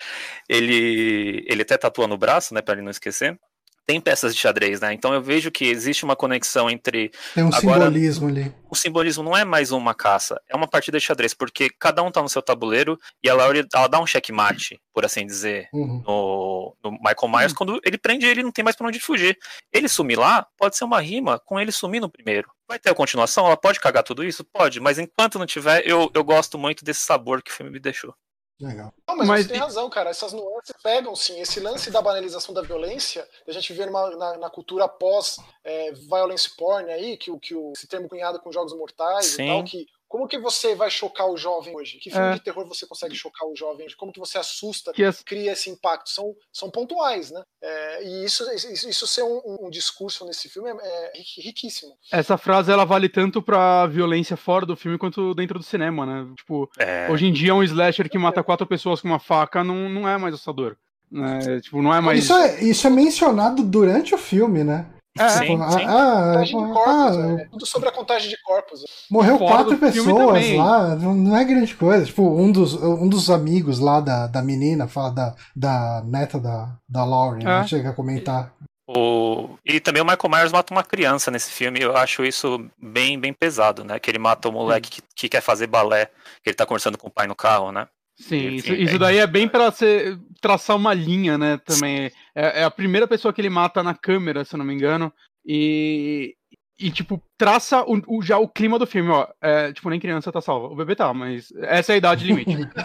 Ele, 0.47 1.43
ele 1.47 1.61
até 1.61 1.77
tatua 1.77 2.07
no 2.07 2.17
braço, 2.17 2.53
né? 2.53 2.61
Pra 2.61 2.73
ele 2.73 2.81
não 2.81 2.91
esquecer. 2.91 3.37
Tem 3.85 4.01
peças 4.01 4.33
de 4.33 4.41
xadrez, 4.41 4.81
né? 4.81 4.93
Então 4.93 5.13
eu 5.13 5.21
vejo 5.21 5.51
que 5.51 5.65
existe 5.65 6.03
uma 6.03 6.15
conexão 6.15 6.69
entre. 6.69 7.11
Tem 7.33 7.43
um 7.43 7.47
Agora, 7.53 7.85
simbolismo 7.85 8.27
ali. 8.27 8.53
O 8.69 8.75
simbolismo 8.75 9.23
não 9.23 9.37
é 9.37 9.45
mais 9.45 9.71
uma 9.71 9.93
caça, 9.93 10.41
é 10.49 10.55
uma 10.55 10.67
partida 10.67 10.97
de 10.97 11.05
xadrez, 11.05 11.33
porque 11.33 11.69
cada 11.79 12.01
um 12.03 12.11
tá 12.11 12.21
no 12.21 12.27
seu 12.27 12.41
tabuleiro 12.41 12.97
e 13.23 13.29
a 13.29 13.33
Laurie 13.33 13.65
ela 13.73 13.87
dá 13.87 13.99
um 14.01 14.07
checkmate, 14.07 14.81
por 14.93 15.05
assim 15.05 15.25
dizer, 15.25 15.69
Uhum. 15.71 16.03
no, 16.05 16.75
no 16.83 16.91
Michael 16.91 17.29
Myers, 17.31 17.53
quando 17.53 17.79
ele 17.85 17.97
prende 17.97 18.25
ele 18.25 18.43
não 18.43 18.51
tem 18.51 18.63
mais 18.63 18.75
pra 18.75 18.87
onde 18.87 18.99
fugir. 18.99 19.37
Ele 19.71 19.87
sumir 19.87 20.17
lá, 20.17 20.45
pode 20.57 20.75
ser 20.75 20.83
uma 20.83 20.99
rima 20.99 21.39
com 21.45 21.59
ele 21.59 21.71
sumir 21.71 22.01
no 22.01 22.09
primeiro. 22.09 22.49
Vai 22.67 22.79
ter 22.79 22.89
a 22.89 22.95
continuação? 22.95 23.45
Ela 23.45 23.55
pode 23.55 23.79
cagar 23.79 24.03
tudo 24.03 24.23
isso? 24.23 24.43
Pode, 24.43 24.79
mas 24.79 24.97
enquanto 24.97 25.37
não 25.37 25.45
tiver, 25.45 25.87
eu, 25.87 26.09
eu 26.13 26.23
gosto 26.23 26.57
muito 26.57 26.83
desse 26.83 27.01
sabor 27.01 27.43
que 27.43 27.51
o 27.51 27.53
filme 27.53 27.71
me 27.71 27.79
deixou. 27.79 28.13
Legal. 28.59 28.93
Não, 29.05 29.17
mas, 29.17 29.27
Mas 29.27 29.45
você 29.45 29.51
tem 29.51 29.59
razão, 29.59 29.89
cara. 29.89 30.09
Essas 30.09 30.31
nuances 30.31 30.73
pegam, 30.81 31.13
sim. 31.15 31.39
Esse 31.41 31.59
lance 31.59 31.91
da 31.91 32.01
banalização 32.01 32.53
da 32.53 32.61
violência, 32.61 33.27
a 33.45 33.51
gente 33.51 33.73
vê 33.73 33.85
numa- 33.85 34.09
na, 34.15 34.37
na 34.37 34.49
cultura 34.49 34.87
pós-violence 34.87 36.55
porn 36.55 36.89
aí, 36.91 37.17
que, 37.17 37.31
o- 37.31 37.39
que 37.39 37.53
o, 37.53 37.73
esse 37.75 37.87
termo 37.87 38.07
cunhado 38.07 38.39
com 38.39 38.51
jogos 38.51 38.73
mortais 38.73 39.25
Sim. 39.25 39.43
e 39.43 39.47
tal, 39.47 39.63
que 39.63 39.87
como 40.15 40.29
que 40.29 40.39
você 40.39 40.73
vai 40.75 40.89
chocar 40.89 41.27
o 41.29 41.35
jovem 41.35 41.75
hoje? 41.75 41.97
Que 41.97 42.09
filme 42.09 42.27
É. 42.27 42.33
de 42.35 42.39
terror 42.39 42.65
você 42.65 42.87
consegue 42.87 43.13
chocar 43.13 43.45
o 43.49 43.53
jovem 43.53 43.85
hoje? 43.85 43.97
Como 43.97 44.13
que 44.13 44.19
você 44.19 44.37
assusta, 44.37 44.93
Que 44.93 45.03
as- 45.03 45.21
cria 45.21 45.51
esse 45.51 45.69
impacto? 45.69 46.09
São, 46.09 46.33
são 46.53 46.71
pontuais, 46.71 47.31
né? 47.31 47.43
É, 47.61 48.03
e 48.07 48.23
isso, 48.23 48.49
isso, 48.53 48.87
isso 48.89 49.05
ser 49.07 49.23
um, 49.23 49.41
um 49.65 49.69
discurso 49.69 50.25
nesse 50.25 50.47
filme 50.47 50.69
é, 50.69 50.73
é 50.73 51.11
ri- 51.17 51.41
riquíssimo. 51.43 51.91
essa 52.09 52.37
frase 52.37 52.71
ela 52.71 52.85
vale 52.85 53.09
tanto 53.09 53.41
pra 53.41 53.87
violência 53.87 54.37
fora 54.37 54.65
do 54.65 54.77
filme 54.77 54.97
quanto 54.97 55.33
dentro 55.35 55.59
do 55.59 55.65
cinema, 55.65 56.05
né? 56.05 56.33
Tipo, 56.37 56.69
É, 56.79 57.09
hoje 57.11 57.25
em 57.25 57.33
dia 57.33 57.53
um 57.53 57.61
slasher 57.61 58.09
que 58.09 58.17
mata 58.17 58.41
quatro 58.41 58.65
pessoas 58.65 59.01
com 59.01 59.09
uma 59.09 59.19
faca 59.19 59.65
não, 59.65 59.89
não 59.89 60.07
é 60.07 60.17
mais 60.17 60.33
assustador. 60.33 60.77
Né? 61.11 61.59
Tipo, 61.61 61.81
não 61.81 61.93
é 61.93 61.99
mais. 61.99 62.19
Isso, 62.23 62.33
é, 62.33 62.63
isso 62.63 62.87
é 62.87 62.89
mencionado 62.89 63.63
durante 63.63 64.15
o 64.15 64.17
filme, 64.17 64.63
né? 64.63 64.87
É, 65.17 65.29
Sim, 65.29 65.45
sim. 65.47 65.57
ah, 65.61 66.33
Contagem 66.33 66.57
de 66.67 66.73
corpos, 66.73 67.17
ah, 67.17 67.37
é 67.41 67.45
tudo 67.45 67.65
sobre 67.65 67.87
a 67.87 67.91
contagem 67.93 68.29
de 68.29 68.41
corpos. 68.43 68.81
morreu 69.09 69.37
Fora 69.37 69.51
quatro 69.63 69.77
pessoas 69.77 70.51
lá, 70.57 70.95
não 70.95 71.37
é 71.37 71.43
grande 71.45 71.73
coisa. 71.73 72.05
Tipo, 72.05 72.23
um 72.37 72.51
dos, 72.51 72.73
um 72.73 73.07
dos 73.07 73.29
amigos 73.29 73.79
lá 73.79 74.01
da, 74.01 74.27
da 74.27 74.41
menina, 74.41 74.87
fala 74.89 75.11
da, 75.11 75.35
da 75.55 76.03
neta 76.05 76.37
da, 76.37 76.75
da 76.89 77.05
Lauren, 77.05 77.41
É. 77.43 77.45
né? 77.45 77.67
chega 77.67 77.91
a 77.91 77.93
comentar. 77.93 78.51
O... 78.87 79.57
E 79.65 79.79
também 79.79 80.01
o 80.01 80.05
Michael 80.05 80.29
Myers 80.29 80.51
mata 80.51 80.73
uma 80.73 80.83
criança 80.83 81.31
nesse 81.31 81.49
filme, 81.49 81.81
eu 81.81 81.95
acho 81.95 82.23
isso 82.25 82.63
bem, 82.77 83.17
bem 83.17 83.33
pesado, 83.33 83.83
né? 83.85 83.97
Que 83.99 84.11
ele 84.11 84.19
mata 84.19 84.49
o 84.49 84.51
moleque 84.51 84.89
que, 84.91 85.01
que 85.15 85.29
quer 85.29 85.41
fazer 85.41 85.65
balé, 85.67 86.07
que 86.43 86.49
ele 86.49 86.55
tá 86.55 86.65
conversando 86.65 86.97
com 86.97 87.07
o 87.07 87.11
pai 87.11 87.25
no 87.25 87.35
carro, 87.35 87.71
né? 87.71 87.87
Sim, 88.17 88.47
Enfim, 88.47 88.55
isso, 88.55 88.71
é 88.71 88.75
isso 88.75 88.99
daí 88.99 89.17
é 89.17 89.27
bem 89.27 89.47
pra 89.47 89.71
ser, 89.71 90.17
traçar 90.45 90.75
uma 90.75 90.93
linha, 90.93 91.37
né? 91.39 91.57
Também. 91.65 92.11
É, 92.35 92.61
é 92.61 92.63
a 92.63 92.69
primeira 92.69 93.07
pessoa 93.07 93.33
que 93.33 93.41
ele 93.41 93.49
mata 93.49 93.81
na 93.81 93.95
câmera, 93.95 94.45
se 94.45 94.53
eu 94.53 94.59
não 94.59 94.65
me 94.65 94.73
engano. 94.75 95.11
E. 95.45 96.35
E, 96.77 96.91
tipo, 96.91 97.21
traça 97.37 97.83
o, 97.83 98.01
o- 98.17 98.21
já 98.21 98.37
o 98.37 98.49
clima 98.49 98.77
do 98.77 98.85
filme, 98.85 99.09
ó. 99.09 99.25
É, 99.41 99.71
tipo, 99.71 99.89
nem 99.89 99.97
criança 99.99 100.29
tá 100.31 100.41
salva. 100.41 100.67
O 100.67 100.75
bebê 100.75 100.93
tá, 100.93 101.13
mas 101.13 101.47
essa 101.61 101.93
é 101.93 101.95
a 101.95 101.97
idade 101.97 102.25
limite. 102.25 102.53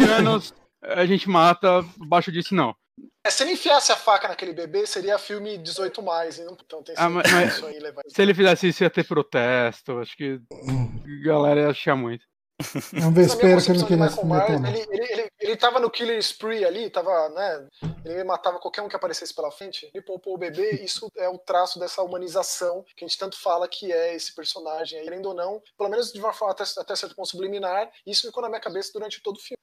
12 0.00 0.10
anos, 0.10 0.54
a 0.82 1.04
gente 1.04 1.28
mata, 1.28 1.84
abaixo 2.00 2.32
disso 2.32 2.54
não. 2.54 2.74
É, 3.24 3.30
se 3.30 3.42
ele 3.44 3.52
enfiasse 3.52 3.92
a 3.92 3.96
faca 3.96 4.26
naquele 4.26 4.54
bebê, 4.54 4.86
seria 4.86 5.18
filme 5.18 5.58
18 5.58 6.02
mais. 6.02 6.38
hein? 6.38 6.46
Então 6.64 6.82
tem 6.82 6.94
Ah, 6.96 7.10
mas- 7.10 7.30
mas- 7.30 7.54
isso 7.56 7.66
aí 7.66 7.78
levar. 7.78 8.00
Se 8.08 8.22
ele 8.22 8.32
fizesse 8.32 8.68
isso, 8.68 8.82
ia 8.82 8.88
ter 8.90 9.04
protesto. 9.06 9.98
Acho 9.98 10.16
que 10.16 10.40
a 11.22 11.24
galera 11.26 11.60
ia 11.60 11.68
achar 11.68 11.94
muito. 11.94 12.24
É 12.94 13.06
um 13.06 13.12
vespeiro 13.12 13.62
que 13.62 13.72
de 13.72 13.84
queria 13.84 14.04
Michael 14.04 14.10
se 14.10 14.24
meter, 14.24 14.68
ele, 14.68 14.86
ele, 14.90 15.12
ele, 15.12 15.30
ele 15.40 15.56
tava 15.56 15.80
no 15.80 15.90
killer 15.90 16.18
spree 16.18 16.64
ali, 16.64 16.90
tava, 16.90 17.28
né? 17.30 17.66
Ele 18.04 18.24
matava 18.24 18.58
qualquer 18.58 18.82
um 18.82 18.88
que 18.88 18.96
aparecesse 18.96 19.34
pela 19.34 19.50
frente. 19.50 19.90
Ele 19.92 20.04
poupou 20.04 20.34
o 20.34 20.38
bebê, 20.38 20.82
isso 20.82 21.10
é 21.16 21.28
o 21.28 21.38
traço 21.38 21.78
dessa 21.78 22.02
humanização 22.02 22.84
que 22.96 23.04
a 23.04 23.08
gente 23.08 23.18
tanto 23.18 23.40
fala 23.40 23.68
que 23.68 23.92
é 23.92 24.14
esse 24.14 24.34
personagem. 24.34 24.98
aí, 24.98 25.04
Querendo 25.04 25.26
ou 25.26 25.34
não, 25.34 25.62
pelo 25.76 25.90
menos 25.90 26.12
de 26.12 26.20
uma 26.20 26.32
forma 26.32 26.52
até, 26.52 26.64
até 26.78 26.96
certo 26.96 27.14
ponto 27.14 27.28
subliminar, 27.28 27.90
isso 28.06 28.26
ficou 28.26 28.42
na 28.42 28.48
minha 28.48 28.60
cabeça 28.60 28.90
durante 28.92 29.22
todo 29.22 29.36
o 29.36 29.40
filme. 29.40 29.58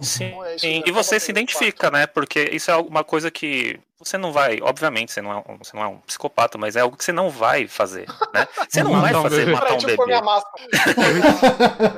Sim. 0.00 0.26
Então, 0.26 0.44
é 0.44 0.56
isso, 0.56 0.66
E, 0.66 0.82
e 0.86 0.92
você 0.92 1.20
se 1.20 1.30
identifica, 1.30 1.90
né? 1.90 2.06
Porque 2.06 2.42
isso 2.52 2.70
é 2.70 2.74
alguma 2.74 3.04
coisa 3.04 3.30
que 3.30 3.78
você 4.02 4.16
não 4.18 4.32
vai, 4.32 4.58
obviamente, 4.62 5.12
você 5.12 5.20
não 5.22 5.30
é 5.32 5.36
um, 5.36 5.58
você 5.58 5.76
não 5.76 5.82
é 5.84 5.86
um 5.86 5.98
psicopata, 6.00 6.56
mas 6.58 6.74
é 6.76 6.80
algo 6.80 6.96
que 6.96 7.04
você 7.04 7.12
não 7.12 7.28
vai 7.30 7.68
fazer, 7.68 8.06
né? 8.34 8.48
Você 8.68 8.82
não 8.82 9.00
vai 9.00 9.12
fazer 9.12 9.44
bebê. 9.44 9.52
matar 9.52 9.74
um 9.74 9.78
bebê. 9.78 9.96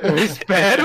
Eu 0.03 0.17
espero. 0.23 0.83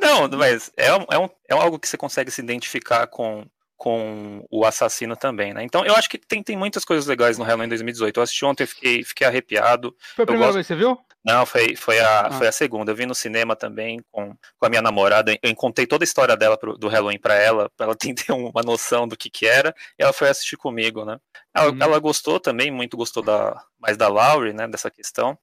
Não, 0.00 0.28
mas 0.38 0.70
é, 0.76 0.92
um- 0.94 1.06
é, 1.10 1.18
um, 1.18 1.28
é 1.48 1.54
algo 1.54 1.78
que 1.78 1.88
você 1.88 1.96
consegue 1.96 2.30
se 2.30 2.40
identificar 2.40 3.06
com, 3.06 3.44
com 3.76 4.44
o 4.50 4.64
assassino 4.64 5.16
também, 5.16 5.52
né? 5.52 5.62
Então 5.62 5.84
eu 5.84 5.94
acho 5.94 6.08
que 6.08 6.18
tem, 6.18 6.42
tem 6.42 6.56
muitas 6.56 6.84
coisas 6.84 7.06
legais 7.06 7.38
no 7.38 7.44
Halloween 7.44 7.68
2018. 7.68 8.16
Eu 8.16 8.22
assisti 8.22 8.44
ontem 8.44 8.64
e 8.64 8.66
fiquei, 8.66 9.04
fiquei 9.04 9.26
arrepiado. 9.26 9.94
Foi 10.16 10.22
a 10.24 10.26
primeira 10.26 10.46
gosto- 10.46 10.54
vez 10.56 10.66
que 10.66 10.72
você 10.74 10.78
viu? 10.78 10.98
Não, 11.24 11.46
foi, 11.46 11.76
foi, 11.76 12.00
a, 12.00 12.26
Ah. 12.26 12.32
foi 12.32 12.48
a 12.48 12.52
segunda. 12.52 12.90
Eu 12.90 12.96
vi 12.96 13.06
no 13.06 13.14
cinema 13.14 13.54
também 13.54 14.00
com, 14.10 14.34
com 14.58 14.66
a 14.66 14.68
minha 14.68 14.82
namorada. 14.82 15.36
Eu 15.42 15.54
contei 15.54 15.86
toda 15.86 16.02
a 16.02 16.06
história 16.06 16.36
dela 16.36 16.58
pro- 16.58 16.76
do 16.76 16.88
Halloween 16.88 17.18
pra 17.18 17.34
ela, 17.36 17.70
pra 17.76 17.86
ela 17.86 17.96
ter 18.26 18.32
uma 18.32 18.62
noção 18.64 19.06
do 19.06 19.16
que 19.16 19.30
que 19.30 19.46
era. 19.46 19.72
E 19.98 20.02
ela 20.02 20.12
foi 20.12 20.28
assistir 20.28 20.56
comigo, 20.56 21.04
né? 21.04 21.18
Ela, 21.54 21.70
Uhum. 21.70 21.78
ela 21.80 21.98
gostou 22.00 22.40
também, 22.40 22.70
muito 22.72 22.96
gostou 22.96 23.22
da, 23.22 23.54
mais 23.78 23.96
da 23.96 24.08
Laurie, 24.08 24.52
né? 24.52 24.66
Dessa 24.66 24.90
questão. 24.90 25.38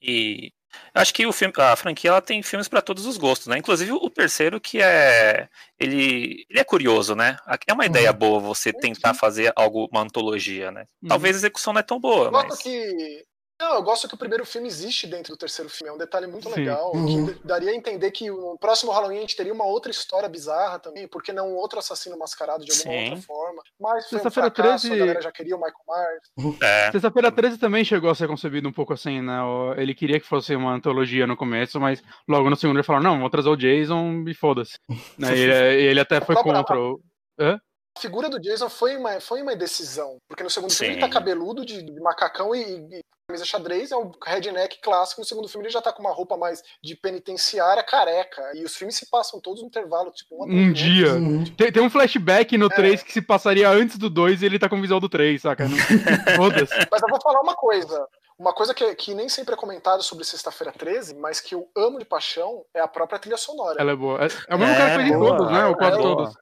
E 0.00 0.52
eu 0.94 1.00
acho 1.00 1.12
que 1.14 1.26
o 1.26 1.32
filme, 1.32 1.54
a 1.56 1.74
franquia 1.74 2.10
ela 2.10 2.20
tem 2.22 2.42
filmes 2.42 2.68
pra 2.68 2.82
todos 2.82 3.06
os 3.06 3.16
gostos, 3.16 3.46
né? 3.48 3.56
Inclusive 3.58 3.92
o 3.92 4.10
terceiro 4.10 4.60
que 4.60 4.80
é 4.82 5.48
ele, 5.78 6.44
ele 6.50 6.60
é 6.60 6.64
curioso, 6.64 7.16
né? 7.16 7.36
É 7.66 7.72
uma 7.72 7.86
ideia 7.86 8.12
boa 8.12 8.38
você 8.38 8.72
tentar 8.72 9.14
fazer 9.14 9.52
algo 9.56 9.88
uma 9.90 10.02
antologia, 10.02 10.70
né? 10.70 10.84
Uhum. 11.02 11.08
Talvez 11.08 11.34
a 11.36 11.38
execução 11.40 11.72
não 11.72 11.80
é 11.80 11.82
tão 11.82 11.98
boa, 11.98 12.26
Eu 12.26 12.30
gosto 12.30 12.48
mas 12.50 12.58
que. 12.58 13.24
Não, 13.58 13.74
eu 13.76 13.82
gosto 13.82 14.06
que 14.06 14.14
o 14.14 14.18
primeiro 14.18 14.44
filme 14.44 14.68
existe 14.68 15.06
dentro 15.06 15.32
do 15.32 15.36
terceiro 15.38 15.70
filme. 15.70 15.88
É 15.90 15.92
um 15.94 15.98
detalhe 15.98 16.26
muito 16.26 16.48
Sim. 16.48 16.54
legal. 16.56 16.92
Uhum. 16.94 17.26
Que 17.34 17.46
daria 17.46 17.70
a 17.70 17.74
entender 17.74 18.10
que 18.10 18.30
no 18.30 18.58
próximo 18.58 18.92
Halloween 18.92 19.16
a 19.18 19.20
gente 19.22 19.34
teria 19.36 19.52
uma 19.52 19.64
outra 19.64 19.90
história 19.90 20.28
bizarra 20.28 20.78
também, 20.78 21.08
porque 21.08 21.32
não 21.32 21.48
um 21.52 21.56
outro 21.56 21.78
assassino 21.78 22.18
mascarado 22.18 22.64
de 22.64 22.70
alguma 22.72 22.92
Sim. 22.92 23.04
outra 23.10 23.22
forma. 23.22 23.62
Mas 23.80 24.08
foi 24.08 24.18
um 24.18 24.22
Sexta-feira 24.22 24.50
fracasso, 24.50 24.86
13 24.88 24.94
a 24.94 24.98
galera 25.06 25.22
já 25.22 25.32
queria 25.32 25.56
o 25.56 25.58
Michael 25.58 25.74
Myers. 25.88 26.58
é, 26.62 26.92
Sexta-feira 26.92 27.32
13 27.32 27.56
também 27.58 27.82
chegou 27.84 28.10
a 28.10 28.14
ser 28.14 28.28
concebido 28.28 28.68
um 28.68 28.72
pouco 28.72 28.92
assim, 28.92 29.22
né? 29.22 29.42
O- 29.42 29.72
Ele 29.78 29.94
queria 29.94 30.20
que 30.20 30.26
fosse 30.26 30.54
uma 30.54 30.74
antologia 30.74 31.26
no 31.26 31.36
começo, 31.36 31.80
mas 31.80 32.02
logo 32.28 32.50
no 32.50 32.56
segundo 32.56 32.76
ele 32.76 32.82
falou, 32.86 33.02
não, 33.02 33.20
vou 33.20 33.30
trazer 33.30 33.48
o 33.48 33.56
Jason 33.56 34.22
e 34.28 34.34
foda-se. 34.34 34.74
Né, 35.18 35.34
e 35.34 35.40
ele, 35.40 35.82
ele 35.92 36.00
até 36.00 36.20
foi 36.20 36.36
contra 36.36 36.78
o... 36.78 37.00
A 37.40 38.00
figura 38.00 38.28
do 38.28 38.38
Jason 38.38 38.68
foi 38.68 38.96
uma, 38.96 39.18
foi 39.20 39.40
uma 39.40 39.56
decisão. 39.56 40.18
Porque 40.28 40.42
no 40.44 40.50
segundo 40.50 40.70
filme 40.74 40.92
Sim. 40.94 40.98
ele 40.98 41.00
tá 41.00 41.08
cabeludo 41.08 41.64
de, 41.64 41.82
de 41.82 42.00
macacão 42.00 42.54
e, 42.54 42.60
e 42.60 43.00
camisa 43.28 43.44
xadrez, 43.44 43.90
é 43.90 43.96
um 43.96 44.12
redneck 44.24 44.80
clássico. 44.80 45.20
No 45.20 45.26
segundo 45.26 45.48
filme 45.48 45.66
ele 45.66 45.72
já 45.72 45.82
tá 45.82 45.92
com 45.92 46.00
uma 46.00 46.12
roupa 46.12 46.36
mais 46.36 46.62
de 46.82 46.94
penitenciária, 46.94 47.82
careca. 47.82 48.40
E 48.54 48.64
os 48.64 48.76
filmes 48.76 48.96
se 48.96 49.10
passam 49.10 49.40
todos 49.40 49.60
no 49.62 49.66
intervalo, 49.68 50.12
tipo, 50.12 50.44
um 50.44 50.48
Um 50.48 50.72
dia. 50.72 51.14
Uhum. 51.14 51.44
Tem, 51.44 51.72
tem 51.72 51.82
um 51.82 51.90
flashback 51.90 52.56
no 52.56 52.66
É. 52.66 52.74
3 52.74 53.02
que 53.02 53.12
se 53.12 53.20
passaria 53.20 53.68
antes 53.68 53.98
do 53.98 54.08
2 54.08 54.42
e 54.42 54.46
ele 54.46 54.58
tá 54.58 54.68
com 54.68 54.78
o 54.78 54.80
visual 54.80 55.00
do 55.00 55.08
3, 55.08 55.42
saca? 55.42 55.66
Não- 55.68 55.76
Foda-se. 56.36 56.74
Mas 56.90 57.02
eu 57.02 57.08
vou 57.08 57.20
falar 57.20 57.40
uma 57.40 57.54
coisa. 57.54 58.06
Uma 58.38 58.52
coisa 58.52 58.74
que, 58.74 58.94
que 58.94 59.14
nem 59.14 59.28
sempre 59.30 59.54
é 59.54 59.56
comentado 59.56 60.02
sobre 60.02 60.22
Sexta-feira 60.22 60.70
13, 60.70 61.14
mas 61.16 61.40
que 61.40 61.54
eu 61.54 61.66
amo 61.74 61.98
de 61.98 62.04
paixão, 62.04 62.62
é 62.74 62.80
a 62.80 62.86
própria 62.86 63.18
trilha 63.18 63.38
sonora. 63.38 63.80
Ela 63.80 63.92
é 63.92 63.96
boa. 63.96 64.22
É, 64.22 64.28
é 64.50 64.54
o 64.54 64.58
mesmo 64.58 64.74
É, 64.74 64.76
cara 64.76 64.90
que 64.90 64.96
fez 64.96 65.08
em 65.08 65.18
todos, 65.18 65.50
né? 65.50 65.66
Ou 65.66 65.74
quase 65.74 65.98
é 65.98 66.02
boa. 66.02 66.32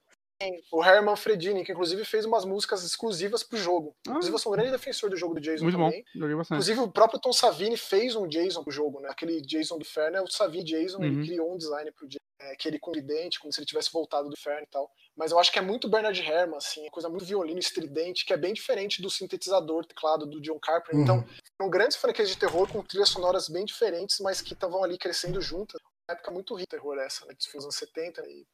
O 0.72 0.84
Herman 0.84 1.16
Fredini, 1.16 1.64
que 1.64 1.72
inclusive 1.72 2.04
fez 2.04 2.24
umas 2.24 2.44
músicas 2.44 2.82
exclusivas 2.84 3.42
pro 3.42 3.58
jogo. 3.58 3.94
Ah. 4.06 4.10
Inclusive, 4.10 4.34
eu 4.34 4.38
sou 4.38 4.52
um 4.52 4.56
grande 4.56 4.70
defensor 4.70 5.10
do 5.10 5.16
jogo 5.16 5.34
do 5.34 5.40
Jason 5.40 5.64
Muito 5.64 5.78
bom. 5.78 5.86
também. 5.86 6.04
Joguei 6.14 6.36
bastante. 6.36 6.56
Inclusive, 6.56 6.80
o 6.80 6.90
próprio 6.90 7.20
Tom 7.20 7.32
Savini 7.32 7.76
fez 7.76 8.14
um 8.16 8.26
Jason 8.28 8.62
pro 8.62 8.72
jogo, 8.72 9.00
né? 9.00 9.08
Aquele 9.10 9.40
Jason 9.40 9.76
do 9.78 9.82
Inferno 9.82 10.16
é 10.16 10.22
o 10.22 10.26
Savini 10.28 10.64
Jason, 10.64 10.98
Uhum. 10.98 11.04
ele 11.04 11.26
criou 11.26 11.54
um 11.54 11.56
design 11.56 11.90
pro 11.92 12.06
Jason. 12.06 12.18
É, 12.40 12.52
aquele 12.52 12.78
com 12.78 12.92
dente, 12.92 13.38
como 13.40 13.52
se 13.52 13.60
ele 13.60 13.66
tivesse 13.66 13.90
voltado 13.92 14.28
do 14.28 14.34
inferno 14.34 14.64
e 14.64 14.70
tal. 14.70 14.90
Mas 15.16 15.30
eu 15.30 15.38
acho 15.38 15.50
que 15.52 15.58
é 15.58 15.62
muito 15.62 15.88
Bernard 15.88 16.20
Herrmann, 16.20 16.56
assim, 16.58 16.86
coisa 16.90 17.08
muito 17.08 17.24
violino, 17.24 17.58
estridente, 17.58 18.24
que 18.26 18.32
é 18.32 18.36
bem 18.36 18.52
diferente 18.52 19.00
do 19.00 19.08
sintetizador, 19.08 19.86
teclado 19.86 20.26
do 20.26 20.40
John 20.42 20.58
Carpenter. 20.58 20.96
Uhum. 20.96 21.02
Então, 21.02 21.24
são 21.60 21.70
grandes 21.70 21.96
franquias 21.96 22.28
de 22.28 22.36
terror 22.36 22.68
com 22.70 22.82
trilhas 22.82 23.08
sonoras 23.08 23.48
bem 23.48 23.64
diferentes, 23.64 24.18
mas 24.20 24.42
que 24.42 24.52
estavam 24.52 24.82
ali 24.84 24.98
crescendo 24.98 25.40
juntas. 25.40 25.80
Uma 26.08 26.16
época 26.16 26.30
muito 26.32 26.54
rica 26.54 26.76
terror 26.76 26.98
essa, 26.98 27.24
né? 27.24 27.34
Dos 27.34 27.64
anos 27.64 27.76
70 27.76 28.20
e 28.26 28.44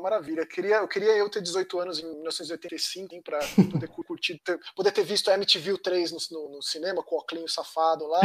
uma 0.00 0.10
maravilha. 0.10 0.40
Eu 0.40 0.46
queria, 0.48 0.76
eu 0.76 0.88
queria 0.88 1.10
eu 1.16 1.28
ter 1.28 1.40
18 1.42 1.78
anos 1.78 1.98
em 2.00 2.04
1985 2.04 3.14
hein, 3.14 3.22
pra 3.22 3.38
poder 3.70 3.88
cu- 3.88 4.02
curtir, 4.04 4.40
ter- 4.44 4.58
poder 4.74 4.90
ter 4.92 5.04
visto 5.04 5.30
MTV 5.30 5.78
3 5.78 6.10
no, 6.12 6.18
no, 6.30 6.48
no 6.56 6.62
cinema 6.62 7.02
com 7.02 7.14
o 7.14 7.18
Oclinho 7.18 7.48
safado 7.48 8.06
lá. 8.06 8.20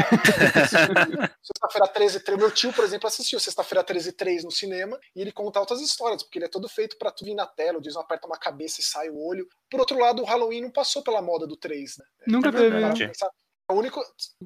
Sexta-feira 1.42 1.88
13, 1.88 2.20
3. 2.22 2.38
Meu 2.40 2.52
tio, 2.52 2.74
por 2.74 2.84
exemplo, 2.84 3.08
assistiu 3.08 3.40
Sexta-feira 3.40 3.84
13 3.84 4.12
3 4.14 4.44
no 4.44 4.52
cinema 4.52 5.00
e 5.16 5.22
ele 5.22 5.32
conta 5.32 5.60
outras 5.60 5.82
histórias, 5.82 6.24
porque 6.24 6.38
ele 6.40 6.46
é 6.46 6.50
todo 6.50 6.68
feito 6.70 6.98
pra 6.98 7.12
tu 7.12 7.24
vir 7.26 7.36
na 7.36 7.46
tela. 7.46 7.78
O 7.78 7.82
Jason 7.82 8.00
aperta 8.00 8.28
uma 8.28 8.38
cabeça 8.38 8.82
e 8.82 8.84
sai 8.84 9.10
o 9.10 9.18
olho. 9.18 9.48
Por 9.70 9.80
outro 9.80 10.00
lado, 10.00 10.22
o 10.22 10.26
Halloween 10.26 10.62
não 10.62 10.72
passou 10.72 11.04
pela 11.04 11.22
moda 11.22 11.46
do 11.46 11.58
3, 11.58 11.98
né? 11.98 12.06
Nunca 12.28 12.50
É 12.50 12.52
teve. 12.52 12.80
né? 12.80 12.94
O 13.70 13.74
único. 13.74 14.00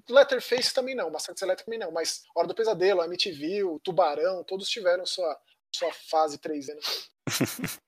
Letterface 0.10 0.74
também 0.74 0.96
não, 0.96 1.10
Massacre 1.12 1.44
Elétrico 1.44 1.70
também 1.70 1.80
não, 1.80 1.92
mas 1.92 2.22
Hora 2.36 2.48
do 2.48 2.56
Pesadelo, 2.56 3.04
MTV, 3.04 3.64
o 3.66 3.80
Tubarão, 3.84 4.44
todos 4.46 4.70
tiveram 4.70 5.06
sua, 5.06 5.38
sua 5.76 5.92
fase 6.10 6.38
3 6.38 6.70
anos. 6.70 7.10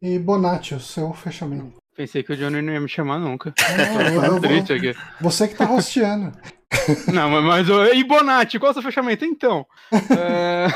E 0.00 0.16
Bonatti, 0.16 0.74
o 0.76 0.80
seu 0.80 1.12
fechamento. 1.12 1.76
Pensei 1.96 2.22
que 2.22 2.32
o 2.32 2.36
Johnny 2.36 2.62
não 2.62 2.72
ia 2.72 2.80
me 2.80 2.88
chamar 2.88 3.18
nunca. 3.18 3.52
Não, 3.76 4.00
eu- 4.00 4.22
eu- 4.36 4.40
triste 4.40 4.72
aqui. 4.72 4.94
Você 5.20 5.48
que 5.48 5.56
tá 5.56 5.64
rosteando. 5.64 6.30
Não, 7.12 7.28
mas, 7.30 7.66
mas 7.66 7.94
e 7.96 8.04
Bonatti, 8.04 8.58
qual 8.60 8.68
é 8.68 8.70
o 8.70 8.74
seu 8.74 8.82
fechamento? 8.82 9.24
Então, 9.24 9.66
é, 9.92 10.66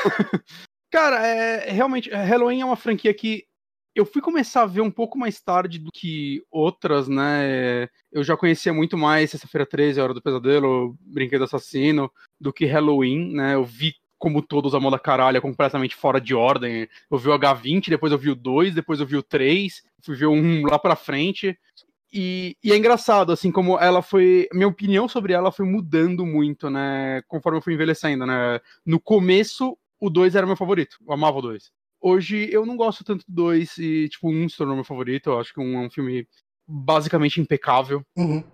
cara, 0.90 1.24
é, 1.24 1.70
realmente, 1.70 2.10
é, 2.10 2.16
Halloween 2.24 2.62
é 2.62 2.64
uma 2.64 2.74
franquia 2.76 3.14
que 3.14 3.44
eu 3.94 4.04
fui 4.06 4.20
começar 4.22 4.62
a 4.62 4.66
ver 4.66 4.80
um 4.80 4.90
pouco 4.90 5.16
mais 5.18 5.40
tarde 5.40 5.78
do 5.78 5.90
que 5.92 6.42
outras, 6.50 7.06
né? 7.08 7.88
Eu 8.10 8.24
já 8.24 8.36
conhecia 8.36 8.72
muito 8.72 8.96
mais 8.98 9.30
Sexta-feira 9.30 9.66
13, 9.66 10.00
A 10.00 10.04
Hora 10.04 10.14
do 10.14 10.22
Pesadelo, 10.22 10.96
Brinquedo 11.00 11.44
Assassino, 11.44 12.10
do 12.40 12.52
que 12.52 12.64
Halloween, 12.64 13.34
né? 13.34 13.54
Eu 13.54 13.64
vi 13.64 13.94
como 14.22 14.40
todos 14.40 14.72
a 14.72 14.78
moda 14.78 15.00
caralho, 15.00 15.42
completamente 15.42 15.96
fora 15.96 16.20
de 16.20 16.32
ordem. 16.32 16.88
Eu 17.10 17.18
vi 17.18 17.28
o 17.28 17.36
H20, 17.36 17.88
depois 17.88 18.12
eu 18.12 18.18
vi 18.18 18.30
o 18.30 18.36
2, 18.36 18.72
depois 18.72 19.00
eu 19.00 19.06
vi 19.06 19.16
o 19.16 19.22
3, 19.22 19.82
fui 20.00 20.14
ver 20.14 20.28
1 20.28 20.62
lá 20.64 20.78
pra 20.78 20.94
frente. 20.94 21.58
E, 22.12 22.56
e 22.62 22.70
é 22.70 22.76
engraçado, 22.76 23.32
assim, 23.32 23.50
como 23.50 23.76
ela 23.80 24.00
foi. 24.00 24.46
Minha 24.52 24.68
opinião 24.68 25.08
sobre 25.08 25.32
ela 25.32 25.50
foi 25.50 25.66
mudando 25.66 26.24
muito, 26.24 26.70
né? 26.70 27.20
Conforme 27.26 27.58
eu 27.58 27.62
fui 27.62 27.74
envelhecendo, 27.74 28.24
né? 28.24 28.60
No 28.86 29.00
começo, 29.00 29.76
o 29.98 30.08
2 30.08 30.36
era 30.36 30.46
meu 30.46 30.56
favorito. 30.56 30.98
Eu 31.04 31.12
amava 31.12 31.38
o 31.38 31.42
2. 31.42 31.72
Hoje 32.00 32.48
eu 32.52 32.64
não 32.64 32.76
gosto 32.76 33.02
tanto 33.02 33.24
do 33.26 33.34
2 33.34 33.76
e, 33.78 34.08
tipo, 34.08 34.30
1 34.30 34.50
se 34.50 34.56
tornou 34.56 34.76
meu 34.76 34.84
favorito. 34.84 35.30
Eu 35.30 35.40
acho 35.40 35.52
que 35.52 35.60
um 35.60 35.82
é 35.82 35.86
um 35.86 35.90
filme 35.90 36.28
basicamente 36.64 37.40
impecável. 37.40 38.04
Uhum. 38.16 38.44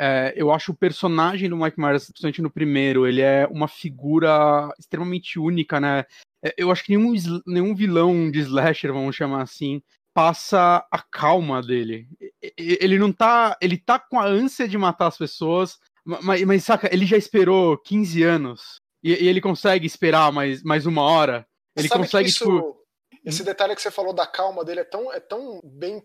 É, 0.00 0.32
eu 0.36 0.50
acho 0.50 0.72
o 0.72 0.76
personagem 0.76 1.48
do 1.48 1.56
Mike 1.56 1.78
Myers, 1.78 2.06
principalmente 2.06 2.42
no 2.42 2.50
primeiro, 2.50 3.06
ele 3.06 3.20
é 3.20 3.46
uma 3.50 3.68
figura 3.68 4.68
extremamente 4.78 5.38
única, 5.38 5.80
né? 5.80 6.04
É, 6.44 6.52
Eu 6.56 6.70
acho 6.70 6.84
que 6.84 6.96
nenhum, 6.96 7.14
nenhum 7.46 7.74
vilão 7.74 8.30
de 8.30 8.40
slasher, 8.40 8.92
vamos 8.92 9.14
chamar 9.14 9.42
assim, 9.42 9.80
passa 10.12 10.84
a 10.90 10.98
calma 11.02 11.62
dele. 11.62 12.08
Ele 12.56 12.98
não 12.98 13.12
tá. 13.12 13.56
Ele 13.60 13.76
tá 13.76 13.98
com 13.98 14.18
a 14.18 14.26
ânsia 14.26 14.68
de 14.68 14.76
matar 14.78 15.06
as 15.08 15.16
pessoas, 15.18 15.78
ma- 16.04 16.20
mas, 16.22 16.42
mas 16.42 16.64
saca, 16.64 16.88
ele 16.92 17.06
já 17.06 17.16
esperou 17.16 17.76
15 17.78 18.22
anos. 18.22 18.80
E, 19.02 19.10
e 19.12 19.28
ele 19.28 19.40
consegue 19.40 19.86
esperar 19.86 20.32
mais, 20.32 20.62
mais 20.62 20.86
uma 20.86 21.02
hora. 21.02 21.46
Ele 21.76 21.88
Sabe 21.88 22.02
consegue, 22.02 22.28
isso- 22.28 22.44
tipo. 22.44 22.80
Esse 23.24 23.42
detalhe 23.42 23.74
que 23.74 23.80
você 23.80 23.90
falou 23.90 24.12
da 24.12 24.26
calma 24.26 24.62
dele 24.64 24.80
é 24.80 24.84
tão, 24.84 25.10
é 25.12 25.18
tão 25.18 25.58
bem. 25.64 26.02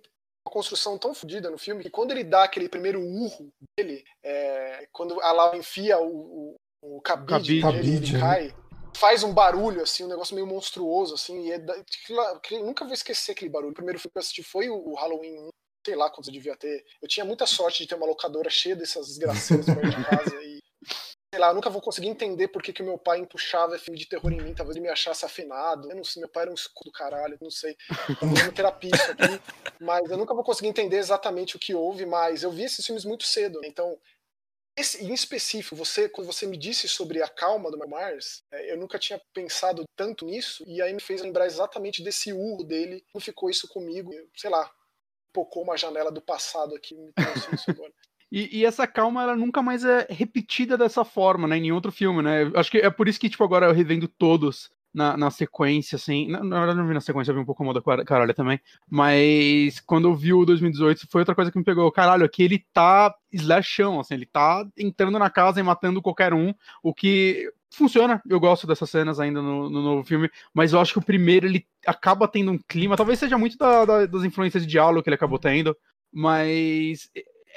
Uma 0.50 0.54
construção 0.54 0.98
tão 0.98 1.14
fodida 1.14 1.52
no 1.52 1.60
filme 1.60 1.84
que 1.84 1.92
quando 1.92 2.10
ele 2.10 2.24
dá 2.24 2.44
aquele 2.44 2.68
primeiro 2.68 3.00
urro 3.00 3.50
dele, 3.78 4.04
é, 4.24 4.88
quando 4.92 5.22
a 5.22 5.32
Lara 5.32 5.56
enfia 5.56 6.00
o, 6.00 6.56
o, 6.82 6.96
o 6.98 7.02
cabide, 7.02 7.30
Cabide. 7.30 7.62
Cabide, 7.62 7.96
ele 7.96 8.14
né? 8.14 8.20
cai, 8.20 8.56
faz 8.98 9.22
um 9.22 9.32
barulho, 9.32 9.84
assim, 9.84 10.04
um 10.06 10.08
negócio 10.08 10.34
meio 10.34 10.48
monstruoso, 10.48 11.14
assim, 11.14 11.46
e 11.46 11.52
é 11.52 11.60
da- 11.60 11.76
aquilo- 11.76 12.20
aquilo- 12.22 12.62
eu 12.62 12.66
nunca 12.66 12.84
vou 12.84 12.94
esquecer 12.96 13.34
aquele 13.34 13.52
barulho. 13.52 13.72
O 13.72 13.76
primeiro 13.76 14.00
filme 14.00 14.12
que 14.12 14.18
eu 14.18 14.22
assisti 14.22 14.42
foi 14.42 14.70
o, 14.72 14.76
o 14.90 14.96
Halloween 14.96 15.38
1, 15.38 15.50
sei 15.86 15.96
lá 15.96 16.10
quantos 16.10 16.28
eu 16.30 16.34
devia 16.34 16.58
ter. 16.58 16.84
Eu 17.00 17.08
tinha 17.08 17.24
muita 17.24 17.46
sorte 17.46 17.84
de 17.84 17.90
ter 17.90 17.94
uma 17.96 18.08
locadora 18.08 18.50
cheia 18.50 18.76
dessas 18.76 19.08
perto 19.20 19.88
de 19.88 20.06
casa 20.06 20.36
e 20.44 20.59
sei 21.32 21.40
lá, 21.40 21.50
eu 21.50 21.54
nunca 21.54 21.70
vou 21.70 21.82
conseguir 21.82 22.08
entender 22.08 22.48
por 22.48 22.62
que, 22.62 22.74
que 22.74 22.82
meu 22.82 22.98
pai 22.98 23.20
empuxava 23.20 23.78
filme 23.78 24.00
de 24.00 24.08
terror 24.08 24.32
em 24.32 24.42
mim. 24.42 24.54
Talvez 24.54 24.76
ele 24.76 24.86
me 24.86 24.92
achasse 24.92 25.24
afinado. 25.24 25.90
Eu 25.90 25.96
não 25.96 26.04
sei, 26.04 26.22
meu 26.22 26.30
pai 26.30 26.44
era 26.44 26.52
um 26.52 26.56
escudo 26.56 26.86
do 26.86 26.92
caralho, 26.92 27.34
eu 27.34 27.40
não 27.42 27.52
sei. 27.52 27.78
Fazendo 28.20 28.52
terapia 28.52 28.92
isso 28.94 29.12
aqui. 29.12 29.42
Mas 29.80 30.10
eu 30.10 30.18
nunca 30.18 30.34
vou 30.34 30.44
conseguir 30.44 30.70
entender 30.70 30.98
exatamente 30.98 31.56
o 31.56 31.60
que 31.60 31.74
houve, 31.74 32.06
mas 32.06 32.44
eu 32.44 32.52
vi 32.52 32.64
esses 32.64 32.86
filmes 32.86 33.06
muito 33.06 33.24
cedo. 33.24 33.62
Então, 33.64 33.98
esse, 34.78 35.02
em 35.06 35.14
específico, 35.14 35.74
você, 35.74 36.10
quando 36.10 36.28
você 36.28 36.46
me 36.46 36.58
disse 36.58 36.86
sobre 36.88 37.24
a 37.24 37.30
calma 37.30 37.72
do 37.72 37.78
Mike 37.78 37.90
Myers, 37.90 38.44
é, 38.52 38.74
eu 38.74 38.78
nunca 38.78 39.00
tinha 39.00 39.22
pensado 39.34 39.86
tanto 39.96 40.26
nisso, 40.26 40.66
e 40.68 40.82
aí 40.82 40.92
me 40.92 41.00
fez 41.00 41.22
lembrar 41.22 41.46
exatamente 41.46 42.04
desse 42.04 42.34
urro 42.34 42.66
dele. 42.66 43.02
Como 43.14 43.24
ficou 43.24 43.50
isso 43.50 43.70
comigo? 43.70 44.14
Eu, 44.14 44.28
sei 44.36 44.50
lá, 44.50 44.70
pocou 45.32 45.64
uma 45.64 45.78
janela 45.78 46.12
do 46.12 46.22
passado 46.22 46.76
aqui, 46.76 46.94
me 46.94 47.14
trouxe 47.14 47.56
isso 47.56 47.72
agora. 47.72 47.94
E, 48.32 48.60
e 48.60 48.66
essa 48.66 48.86
calma, 48.86 49.24
ela 49.24 49.36
nunca 49.36 49.62
mais 49.62 49.84
é 49.84 50.06
repetida 50.10 50.78
dessa 50.78 51.04
forma, 51.04 51.48
né? 51.48 51.58
Em 51.58 51.62
nenhum 51.62 51.76
outro 51.76 51.92
filme, 51.92 52.22
né? 52.22 52.52
Acho 52.56 52.70
que 52.72 52.78
é 52.78 52.90
por 52.90 53.08
isso 53.08 53.20
que, 53.20 53.30
tipo, 53.30 53.44
agora 53.44 53.66
eu 53.68 53.74
revendo 53.74 54.08
todos 54.08 54.70
na, 54.94 55.18
na 55.18 55.32
sequência, 55.32 55.96
assim. 55.96 56.28
Na, 56.28 56.44
na 56.44 56.58
verdade, 56.60 56.80
não 56.80 56.88
vi 56.88 56.94
na 56.94 57.02
sequência, 57.02 57.32
eu 57.32 57.36
vi 57.36 57.42
um 57.42 57.46
pouco 57.46 57.64
moda 57.64 57.82
caralho 58.06 58.34
também. 58.34 58.60
Mas 58.90 59.80
quando 59.82 60.08
eu 60.08 60.16
vi 60.16 60.34
o 60.34 60.46
2018, 60.46 61.08
foi 61.10 61.22
outra 61.22 61.36
coisa 61.36 61.52
que 61.52 61.58
me 61.58 61.64
pegou. 61.64 61.92
Caralho, 61.92 62.26
aqui 62.26 62.44
ele 62.44 62.66
tá 62.74 63.14
slashão, 63.32 64.00
assim. 64.00 64.14
Ele 64.14 64.26
tá 64.26 64.66
entrando 64.78 65.18
na 65.18 65.30
casa 65.30 65.60
e 65.60 65.64
matando 65.64 66.02
qualquer 66.02 66.34
um. 66.34 66.54
O 66.84 66.94
que 66.94 67.52
funciona. 67.72 68.22
Eu 68.28 68.40
gosto 68.40 68.68
dessas 68.68 68.90
cenas 68.90 69.20
ainda 69.20 69.42
no, 69.42 69.70
no 69.70 69.82
novo 69.82 70.04
filme. 70.04 70.30
Mas 70.54 70.74
eu 70.74 70.80
acho 70.80 70.94
que 70.94 71.00
o 71.00 71.04
primeiro, 71.04 71.48
ele 71.48 71.66
acaba 71.86 72.28
tendo 72.28 72.52
um 72.52 72.60
clima. 72.68 72.96
Talvez 72.98 73.18
seja 73.20 73.38
muito 73.38 73.58
da- 73.58 73.86
da- 73.86 74.06
das 74.06 74.24
influências 74.24 74.64
de 74.64 74.70
diálogo 74.70 75.02
que 75.04 75.10
ele 75.10 75.16
acabou 75.16 75.40
tendo. 75.40 75.76
Mas 76.12 77.10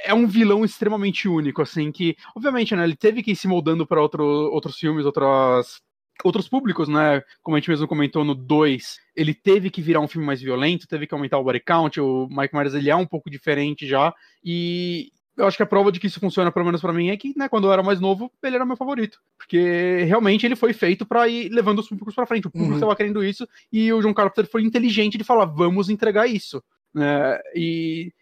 é 0.05 0.15
um 0.15 0.27
vilão 0.27 0.65
extremamente 0.65 1.29
único, 1.29 1.63
assim, 1.63 1.91
que, 1.93 2.17
obviamente, 2.37 2.75
né, 2.75 2.85
ele 2.85 2.97
teve 2.97 3.23
que 3.23 3.33
ir 3.33 3.37
se 3.37 3.49
moldando 3.49 3.87
para 3.87 4.01
outro, 4.01 4.25
outros 4.25 4.77
filmes, 4.79 5.05
outras, 5.07 5.81
outros 6.25 6.49
públicos, 6.49 6.89
né, 6.89 7.23
como 7.43 7.57
a 7.57 7.61
gente 7.61 7.71
mesmo 7.71 7.89
comentou 7.89 8.25
no 8.25 8.35
2, 8.35 8.97
ele 9.17 9.35
teve 9.35 9.71
que 9.71 9.83
virar 9.83 10.01
um 10.01 10.09
filme 10.09 10.27
mais 10.27 10.41
violento, 10.41 10.87
teve 10.87 11.07
que 11.07 11.15
aumentar 11.15 11.39
o 11.39 11.45
body 11.45 11.61
count, 11.61 12.01
o 12.01 12.29
Mike 12.31 12.55
Myers, 12.55 12.75
ele 12.75 12.91
é 12.91 12.97
um 12.97 13.07
pouco 13.07 13.31
diferente 13.31 13.87
já, 13.87 14.13
e 14.45 15.11
eu 15.37 15.47
acho 15.47 15.57
que 15.57 15.63
a 15.63 15.67
prova 15.67 15.91
de 15.91 15.99
que 15.99 16.07
isso 16.07 16.21
funciona, 16.21 16.53
pelo 16.53 16.67
menos 16.67 16.81
para 16.83 16.93
mim, 16.93 17.09
é 17.09 17.17
que, 17.17 17.33
né, 17.37 17.49
quando 17.49 17.67
eu 17.67 17.73
era 17.73 17.83
mais 17.83 17.99
novo, 18.01 18.31
ele 18.43 18.55
era 18.57 18.67
meu 18.67 18.77
favorito, 18.77 19.19
porque 19.39 20.05
realmente 20.05 20.45
ele 20.45 20.55
foi 20.55 20.73
feito 20.75 21.07
para 21.07 21.27
ir 21.27 21.49
levando 21.49 21.79
os 21.79 21.89
públicos 21.89 22.15
para 22.15 22.27
frente, 22.27 22.47
o 22.47 22.51
público 22.51 22.73
Uhum. 22.73 22.77
estava 22.77 22.95
querendo 22.97 23.25
isso, 23.25 23.49
e 23.73 23.93
o 23.93 24.01
John 24.03 24.13
Carpenter 24.15 24.47
foi 24.51 24.63
inteligente 24.63 25.17
de 25.17 25.25
falar, 25.25 25.47
vamos 25.47 25.89
entregar 25.89 26.27
isso, 26.29 26.63
né, 26.95 27.39
e 27.57 28.13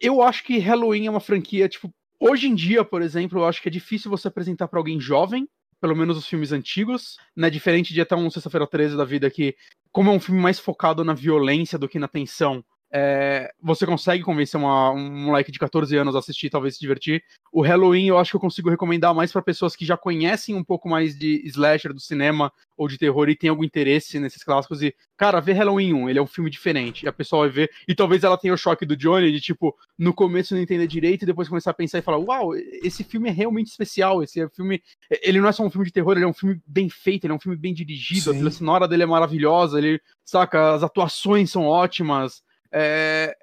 eu 0.00 0.22
acho 0.22 0.44
que 0.44 0.58
Halloween 0.58 1.06
é 1.06 1.10
uma 1.10 1.20
franquia, 1.20 1.68
tipo, 1.68 1.92
hoje 2.18 2.46
em 2.46 2.54
dia, 2.54 2.84
por 2.84 3.02
exemplo, 3.02 3.40
eu 3.40 3.46
acho 3.46 3.62
que 3.62 3.68
é 3.68 3.72
difícil 3.72 4.10
você 4.10 4.28
apresentar 4.28 4.68
pra 4.68 4.78
alguém 4.78 5.00
jovem, 5.00 5.48
pelo 5.80 5.96
menos 5.96 6.18
os 6.18 6.26
filmes 6.26 6.52
antigos, 6.52 7.16
né? 7.34 7.48
Diferente 7.48 7.94
de 7.94 8.00
até 8.00 8.14
um 8.14 8.30
Sexta-feira 8.30 8.66
13 8.66 8.96
da 8.96 9.04
vida 9.04 9.30
que, 9.30 9.56
como 9.90 10.10
é 10.10 10.12
um 10.12 10.20
filme 10.20 10.40
mais 10.40 10.58
focado 10.58 11.02
na 11.02 11.14
violência 11.14 11.78
do 11.78 11.88
que 11.88 11.98
na 11.98 12.08
tensão, 12.08 12.62
é, 12.92 13.52
você 13.62 13.86
consegue 13.86 14.22
convencer 14.24 14.58
uma- 14.58 14.90
um 14.90 15.26
moleque 15.26 15.52
de 15.52 15.58
14 15.58 15.96
anos 15.96 16.16
a 16.16 16.18
assistir 16.18 16.46
e 16.46 16.50
talvez 16.50 16.74
se 16.74 16.80
divertir. 16.80 17.22
O 17.52 17.62
Halloween 17.62 18.06
eu 18.06 18.18
acho 18.18 18.30
que 18.32 18.36
eu 18.36 18.40
consigo 18.40 18.68
recomendar 18.70 19.14
mais 19.14 19.32
pra 19.32 19.40
pessoas 19.42 19.76
que 19.76 19.84
já 19.84 19.96
conhecem 19.96 20.54
um 20.54 20.64
pouco 20.64 20.88
mais 20.88 21.16
de 21.18 21.40
slasher 21.46 21.92
do 21.92 22.00
cinema 22.00 22.52
ou 22.76 22.88
de 22.88 22.98
terror 22.98 23.28
e 23.28 23.36
tem 23.36 23.50
algum 23.50 23.62
interesse 23.62 24.18
nesses 24.18 24.42
clássicos 24.42 24.82
e, 24.82 24.94
cara, 25.16 25.38
vê 25.40 25.52
Halloween 25.52 25.92
1, 25.92 26.08
ele 26.10 26.18
é 26.18 26.22
um 26.22 26.26
filme 26.26 26.50
diferente. 26.50 27.04
E 27.04 27.08
a 27.08 27.12
pessoa 27.12 27.42
vai 27.42 27.50
ver, 27.50 27.70
e 27.86 27.94
talvez 27.94 28.24
ela 28.24 28.38
tenha 28.38 28.54
o 28.54 28.56
choque 28.56 28.86
do 28.86 28.96
Johnny 28.96 29.30
de 29.30 29.40
tipo, 29.40 29.76
no 29.98 30.12
começo 30.14 30.54
não 30.54 30.60
entender 30.62 30.86
direito 30.86 31.22
e 31.22 31.26
depois 31.26 31.48
começar 31.48 31.70
a 31.72 31.74
pensar 31.74 31.98
e 31.98 32.02
falar, 32.02 32.18
uau, 32.18 32.54
esse 32.82 33.04
filme 33.04 33.28
é 33.28 33.32
realmente 33.32 33.68
especial, 33.68 34.22
esse 34.22 34.40
é 34.40 34.48
filme, 34.48 34.82
ele 35.22 35.40
não 35.40 35.48
é 35.48 35.52
só 35.52 35.62
um 35.62 35.70
filme 35.70 35.86
de 35.86 35.92
terror, 35.92 36.16
ele 36.16 36.24
é 36.24 36.28
um 36.28 36.32
filme 36.32 36.60
bem 36.66 36.88
feito, 36.88 37.24
ele 37.24 37.32
é 37.32 37.36
um 37.36 37.40
filme 37.40 37.56
bem 37.56 37.74
dirigido, 37.74 38.30
a 38.30 38.32
Sim. 38.32 38.38
trilha 38.38 38.50
sonora 38.50 38.88
dele 38.88 39.02
é 39.02 39.06
maravilhosa, 39.06 39.78
ele, 39.78 40.00
saca, 40.24 40.72
as 40.74 40.82
atuações 40.82 41.50
são 41.50 41.64
ótimas. 41.64 42.42
É, 42.72 43.36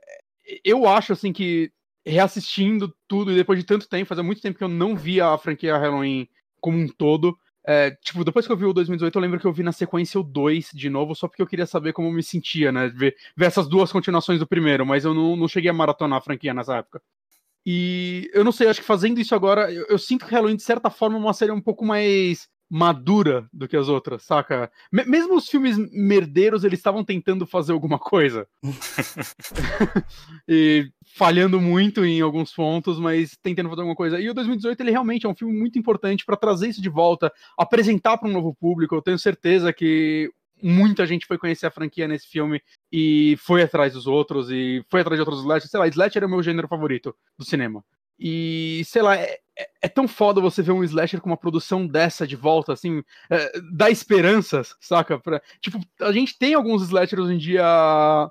eu 0.63 0.87
acho 0.87 1.13
assim 1.13 1.33
que 1.33 1.71
reassistindo 2.05 2.93
tudo 3.07 3.31
e 3.31 3.35
depois 3.35 3.59
de 3.59 3.65
tanto 3.65 3.87
tempo, 3.87 4.07
fazia 4.07 4.23
muito 4.23 4.41
tempo 4.41 4.57
que 4.57 4.63
eu 4.63 4.69
não 4.69 4.95
via 4.95 5.27
a 5.27 5.37
franquia 5.37 5.77
Halloween 5.77 6.27
como 6.61 6.77
um 6.77 6.87
todo. 6.87 7.37
É, 7.65 7.91
tipo, 7.91 8.23
depois 8.23 8.47
que 8.47 8.53
eu 8.53 8.55
vi 8.55 8.63
o 8.63 8.71
2018, 8.71 9.13
eu 9.13 9.21
lembro 9.21 9.39
que 9.39 9.45
eu 9.45 9.51
vi 9.51 9.61
na 9.61 9.73
sequência 9.73 10.17
o 10.17 10.23
2 10.23 10.69
de 10.73 10.89
novo, 10.89 11.13
só 11.13 11.27
porque 11.27 11.41
eu 11.41 11.47
queria 11.47 11.65
saber 11.65 11.91
como 11.91 12.07
eu 12.07 12.13
me 12.13 12.23
sentia, 12.23 12.71
né? 12.71 12.87
Ver, 12.87 13.13
ver 13.35 13.45
essas 13.45 13.67
duas 13.67 13.91
continuações 13.91 14.39
do 14.39 14.47
primeiro, 14.47 14.85
mas 14.85 15.03
eu 15.03 15.13
não, 15.13 15.35
não 15.35 15.49
cheguei 15.49 15.69
a 15.69 15.73
maratonar 15.73 16.19
a 16.19 16.21
franquia 16.21 16.53
nessa 16.53 16.77
época. 16.77 17.01
E 17.65 18.31
eu 18.33 18.45
não 18.45 18.53
sei, 18.53 18.69
acho 18.69 18.79
que 18.79 18.87
fazendo 18.87 19.19
isso 19.19 19.35
agora, 19.35 19.69
eu, 19.69 19.85
eu 19.89 19.99
sinto 19.99 20.25
que 20.25 20.31
Halloween, 20.31 20.55
de 20.55 20.63
certa 20.63 20.89
forma, 20.89 21.17
é 21.17 21.19
uma 21.19 21.33
série 21.33 21.51
um 21.51 21.59
pouco 21.59 21.85
mais 21.85 22.47
madura 22.69 23.47
do 23.51 23.67
que 23.67 23.77
as 23.77 23.87
outras, 23.87 24.23
saca? 24.23 24.71
Me- 24.91 25.05
mesmo 25.05 25.35
os 25.35 25.47
filmes 25.47 25.77
merdeiros, 25.91 26.63
eles 26.63 26.79
estavam 26.79 27.03
tentando 27.03 27.45
fazer 27.45 27.71
alguma 27.71 27.97
coisa. 27.97 28.47
e 30.47 30.89
falhando 31.15 31.59
muito 31.59 32.05
em 32.05 32.21
alguns 32.21 32.53
pontos, 32.53 32.99
mas 32.99 33.37
tentando 33.41 33.69
fazer 33.69 33.81
alguma 33.81 33.95
coisa. 33.95 34.19
E 34.19 34.29
o 34.29 34.33
2018 34.33 34.81
ele 34.81 34.91
realmente 34.91 35.25
é 35.25 35.29
um 35.29 35.35
filme 35.35 35.57
muito 35.57 35.79
importante 35.79 36.25
para 36.25 36.37
trazer 36.37 36.69
isso 36.69 36.81
de 36.81 36.89
volta, 36.89 37.31
apresentar 37.57 38.17
para 38.17 38.29
um 38.29 38.33
novo 38.33 38.53
público. 38.53 38.95
Eu 38.95 39.01
tenho 39.01 39.17
certeza 39.17 39.71
que 39.71 40.31
muita 40.61 41.05
gente 41.05 41.25
foi 41.25 41.37
conhecer 41.37 41.67
a 41.67 41.71
franquia 41.71 42.07
nesse 42.07 42.27
filme 42.27 42.61
e 42.91 43.37
foi 43.39 43.61
atrás 43.63 43.93
dos 43.93 44.07
outros 44.07 44.49
e 44.51 44.83
foi 44.89 45.01
atrás 45.01 45.17
de 45.17 45.21
outros 45.21 45.39
slashers. 45.39 45.71
Sei 45.71 45.79
lá, 45.79 45.87
slasher 45.87 46.23
é 46.23 46.25
o 46.25 46.29
meu 46.29 46.43
gênero 46.43 46.67
favorito 46.67 47.15
do 47.37 47.45
cinema. 47.45 47.83
E, 48.19 48.81
sei 48.85 49.01
lá, 49.01 49.15
é, 49.15 49.39
é- 49.57 49.69
é 49.83 49.87
tão 49.87 50.07
foda 50.07 50.39
você 50.41 50.61
ver 50.61 50.71
um 50.71 50.83
slasher 50.83 51.19
com 51.21 51.29
uma 51.29 51.37
produção 51.37 51.85
dessa 51.87 52.27
de 52.27 52.35
volta, 52.35 52.73
assim, 52.73 53.01
é, 53.29 53.51
dá 53.73 53.89
esperanças, 53.89 54.75
saca? 54.79 55.19
Pra- 55.19 55.41
tipo, 55.61 55.79
a 56.01 56.11
gente 56.11 56.37
tem 56.37 56.53
alguns 56.53 56.83
slashers 56.83 57.23
hoje 57.23 57.33
em 57.33 57.37
dia 57.37 58.29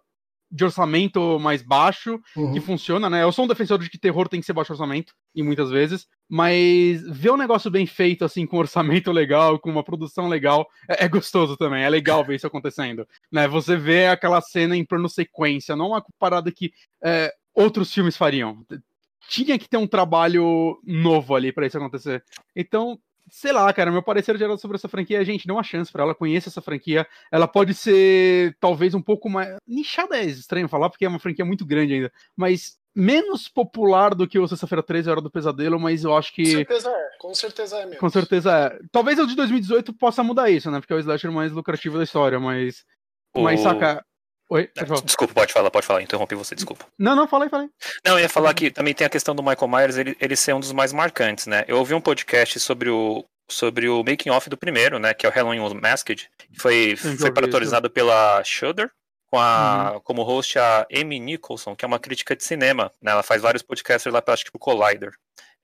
de 0.49 0.65
orçamento 0.65 1.41
mais 1.41 1.61
baixo, 1.61 2.21
Uhum. 2.37 2.53
que 2.53 2.61
funciona, 2.61 3.11
né? 3.11 3.25
Eu 3.25 3.33
sou 3.33 3.45
um 3.45 3.49
defensor 3.49 3.79
de 3.81 3.91
que 3.91 3.99
terror 3.99 4.29
tem 4.29 4.39
que 4.39 4.47
ser 4.47 4.53
baixo 4.53 4.73
orçamento, 4.73 5.13
e 5.35 5.43
muitas 5.43 5.71
vezes, 5.71 6.07
mas 6.29 7.03
ver 7.11 7.31
um 7.33 7.37
negócio 7.37 7.69
bem 7.69 7.85
feito, 7.85 8.25
assim, 8.25 8.47
com 8.47 8.57
orçamento 8.57 9.11
legal, 9.13 9.59
com 9.59 9.71
uma 9.71 9.83
produção 9.83 10.29
legal, 10.29 10.65
é, 10.89 11.05
é 11.05 11.09
gostoso 11.09 11.57
também, 11.57 11.83
é 11.83 11.91
legal 11.91 12.25
ver 12.25 12.37
isso 12.37 12.47
acontecendo, 12.47 13.07
né? 13.31 13.49
Você 13.49 13.77
vê 13.77 14.07
aquela 14.07 14.41
cena 14.41 14.77
em 14.77 14.85
plano 14.85 15.09
sequência, 15.09 15.75
não 15.75 15.89
uma 15.89 16.05
parada 16.17 16.51
que 16.53 16.73
é, 17.05 17.33
outros 17.53 17.93
filmes 17.93 18.17
fariam. 18.17 18.65
Tinha 19.29 19.59
que 19.59 19.69
ter 19.69 19.77
um 19.77 19.87
trabalho 19.87 20.81
novo 20.85 21.35
ali 21.35 21.53
para 21.53 21.67
isso 21.67 21.77
acontecer. 21.77 22.23
Então, 22.55 22.99
sei 23.31 23.53
lá, 23.53 23.73
cara, 23.73 23.91
meu 23.91 24.03
parecer 24.03 24.37
geral 24.39 24.57
sobre 24.59 24.77
essa 24.77 24.89
franquia 24.89 25.21
é, 25.21 25.25
gente, 25.25 25.49
não 25.49 25.59
há 25.59 25.63
chance 25.63 25.91
para 25.91 26.03
ela, 26.03 26.15
conheça 26.15 26.49
essa 26.49 26.63
franquia. 26.63 27.07
Ela 27.31 27.49
pode 27.49 27.75
ser 27.75 28.57
talvez 28.61 28.95
um 28.95 29.03
pouco 29.03 29.29
mais. 29.29 29.57
Nichada 29.67 30.17
é 30.17 30.25
estranho 30.25 30.69
falar, 30.69 30.91
porque 30.91 31.05
é 31.05 31.09
uma 31.09 31.19
franquia 31.19 31.45
muito 31.45 31.65
grande 31.65 31.95
ainda. 31.95 32.13
Mas 32.37 32.79
menos 32.95 33.47
popular 33.47 34.15
do 34.15 34.27
que 34.27 34.39
o 34.39 34.49
Sexta-feira 34.49 34.83
13 34.83 35.11
Hora 35.11 35.21
do 35.21 35.31
Pesadelo, 35.31 35.79
mas 35.79 36.05
eu 36.05 36.17
acho 36.17 36.33
que. 36.33 36.45
Com 36.45 36.51
certeza 36.51 36.91
é, 36.91 37.19
com 37.19 37.35
certeza 37.35 37.77
é 37.77 37.85
mesmo. 37.85 38.01
Com 38.01 38.09
certeza 38.09 38.53
é. 38.53 38.79
Talvez 38.91 39.19
o 39.19 39.27
de 39.27 39.37
2018 39.37 39.93
possa 39.93 40.23
mudar 40.23 40.49
isso, 40.51 40.71
né? 40.71 40.81
Porque 40.81 40.93
é 40.93 40.97
o 40.97 41.01
slasher 41.01 41.31
mais 41.31 41.53
lucrativo 41.53 41.99
da 41.99 42.05
história, 42.05 42.41
mas. 42.41 42.85
O... 43.35 43.43
Mas 43.43 43.61
saca. 43.61 44.05
Oi, 44.49 44.69
pode 44.69 45.03
Desculpa, 45.05 45.35
pode 45.35 45.53
falar, 45.53 45.71
pode 45.71 45.87
falar, 45.87 46.03
interrompi 46.03 46.35
você, 46.35 46.55
desculpa. 46.55 46.87
Não, 46.99 47.17
não, 47.17 47.27
falei, 47.27 47.49
falei. 47.49 47.69
Não, 48.05 48.13
eu 48.13 48.21
ia 48.21 48.29
falar 48.29 48.55
que 48.55 48.71
também 48.71 48.95
tem 48.95 49.07
a 49.07 49.11
questão 49.11 49.35
do 49.35 49.43
Michael 49.43 49.69
Myers, 49.69 49.97
ele, 49.97 50.17
ele 50.21 50.37
ser 50.37 50.55
um 50.55 50.61
dos 50.61 50.73
mais 50.73 50.93
marcantes, 50.93 51.47
né? 51.47 51.65
Eu 51.67 51.79
ouvi 51.79 51.95
um 51.95 52.01
podcast 52.01 52.61
sobre 52.61 52.89
o, 52.89 53.25
sobre 53.49 53.89
o 53.89 54.03
making 54.05 54.31
off 54.31 54.49
do 54.49 54.57
primeiro, 54.57 54.99
né, 54.99 55.15
que 55.15 55.27
é 55.27 55.29
o 55.29 55.33
Halloween 55.33 55.61
Masked, 55.81 56.29
que 56.53 56.61
foi, 56.61 56.97
foi 56.97 57.33
paratorizado 57.33 57.91
pela 57.91 58.43
Shudder, 58.45 58.91
com 59.31 59.39
a, 59.39 59.93
uhum. 59.95 60.01
como 60.01 60.23
host 60.23 60.59
a 60.59 60.87
Amy 60.95 61.19
Nicholson, 61.19 61.75
que 61.75 61.85
é 61.85 61.89
uma 61.89 61.99
crítica 61.99 62.37
de 62.37 62.45
cinema, 62.45 62.93
né, 63.01 63.13
ela 63.13 63.23
faz 63.23 63.43
vários 63.43 63.63
podcasts 63.63 64.13
lá, 64.13 64.23
acho 64.27 64.45
que 64.45 64.51
pro 64.51 64.61
Collider. 64.61 65.13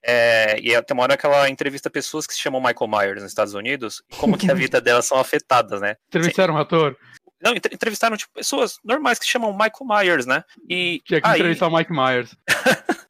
É, 0.05 0.59
e 0.59 0.81
tem 0.81 0.93
uma 0.93 1.03
hora 1.03 1.15
que 1.15 1.25
ela 1.25 1.49
entrevista 1.49 1.89
pessoas 1.89 2.27
que 2.27 2.33
se 2.33 2.39
chamam 2.39 2.59
Michael 2.59 2.89
Myers 2.89 3.21
nos 3.21 3.31
Estados 3.31 3.53
Unidos, 3.53 4.03
e 4.11 4.15
como 4.15 4.37
que 4.37 4.51
a 4.51 4.53
vida 4.55 4.81
delas 4.81 5.05
são 5.05 5.17
afetadas, 5.17 5.79
né? 5.79 5.95
Entrevistaram 6.09 6.55
um 6.55 6.57
ator? 6.57 6.97
Não, 7.43 7.53
entrevistaram 7.53 8.15
tipo, 8.15 8.33
pessoas 8.33 8.79
normais 8.83 9.19
que 9.19 9.25
se 9.25 9.31
chamam 9.31 9.51
Michael 9.51 9.85
Myers, 9.85 10.25
né? 10.25 10.43
E 10.69 11.01
Tinha 11.05 11.21
que 11.21 11.27
aí... 11.27 11.35
entrevistar 11.35 11.67
o 11.67 11.75
Mike 11.75 11.91
Myers. 11.91 12.35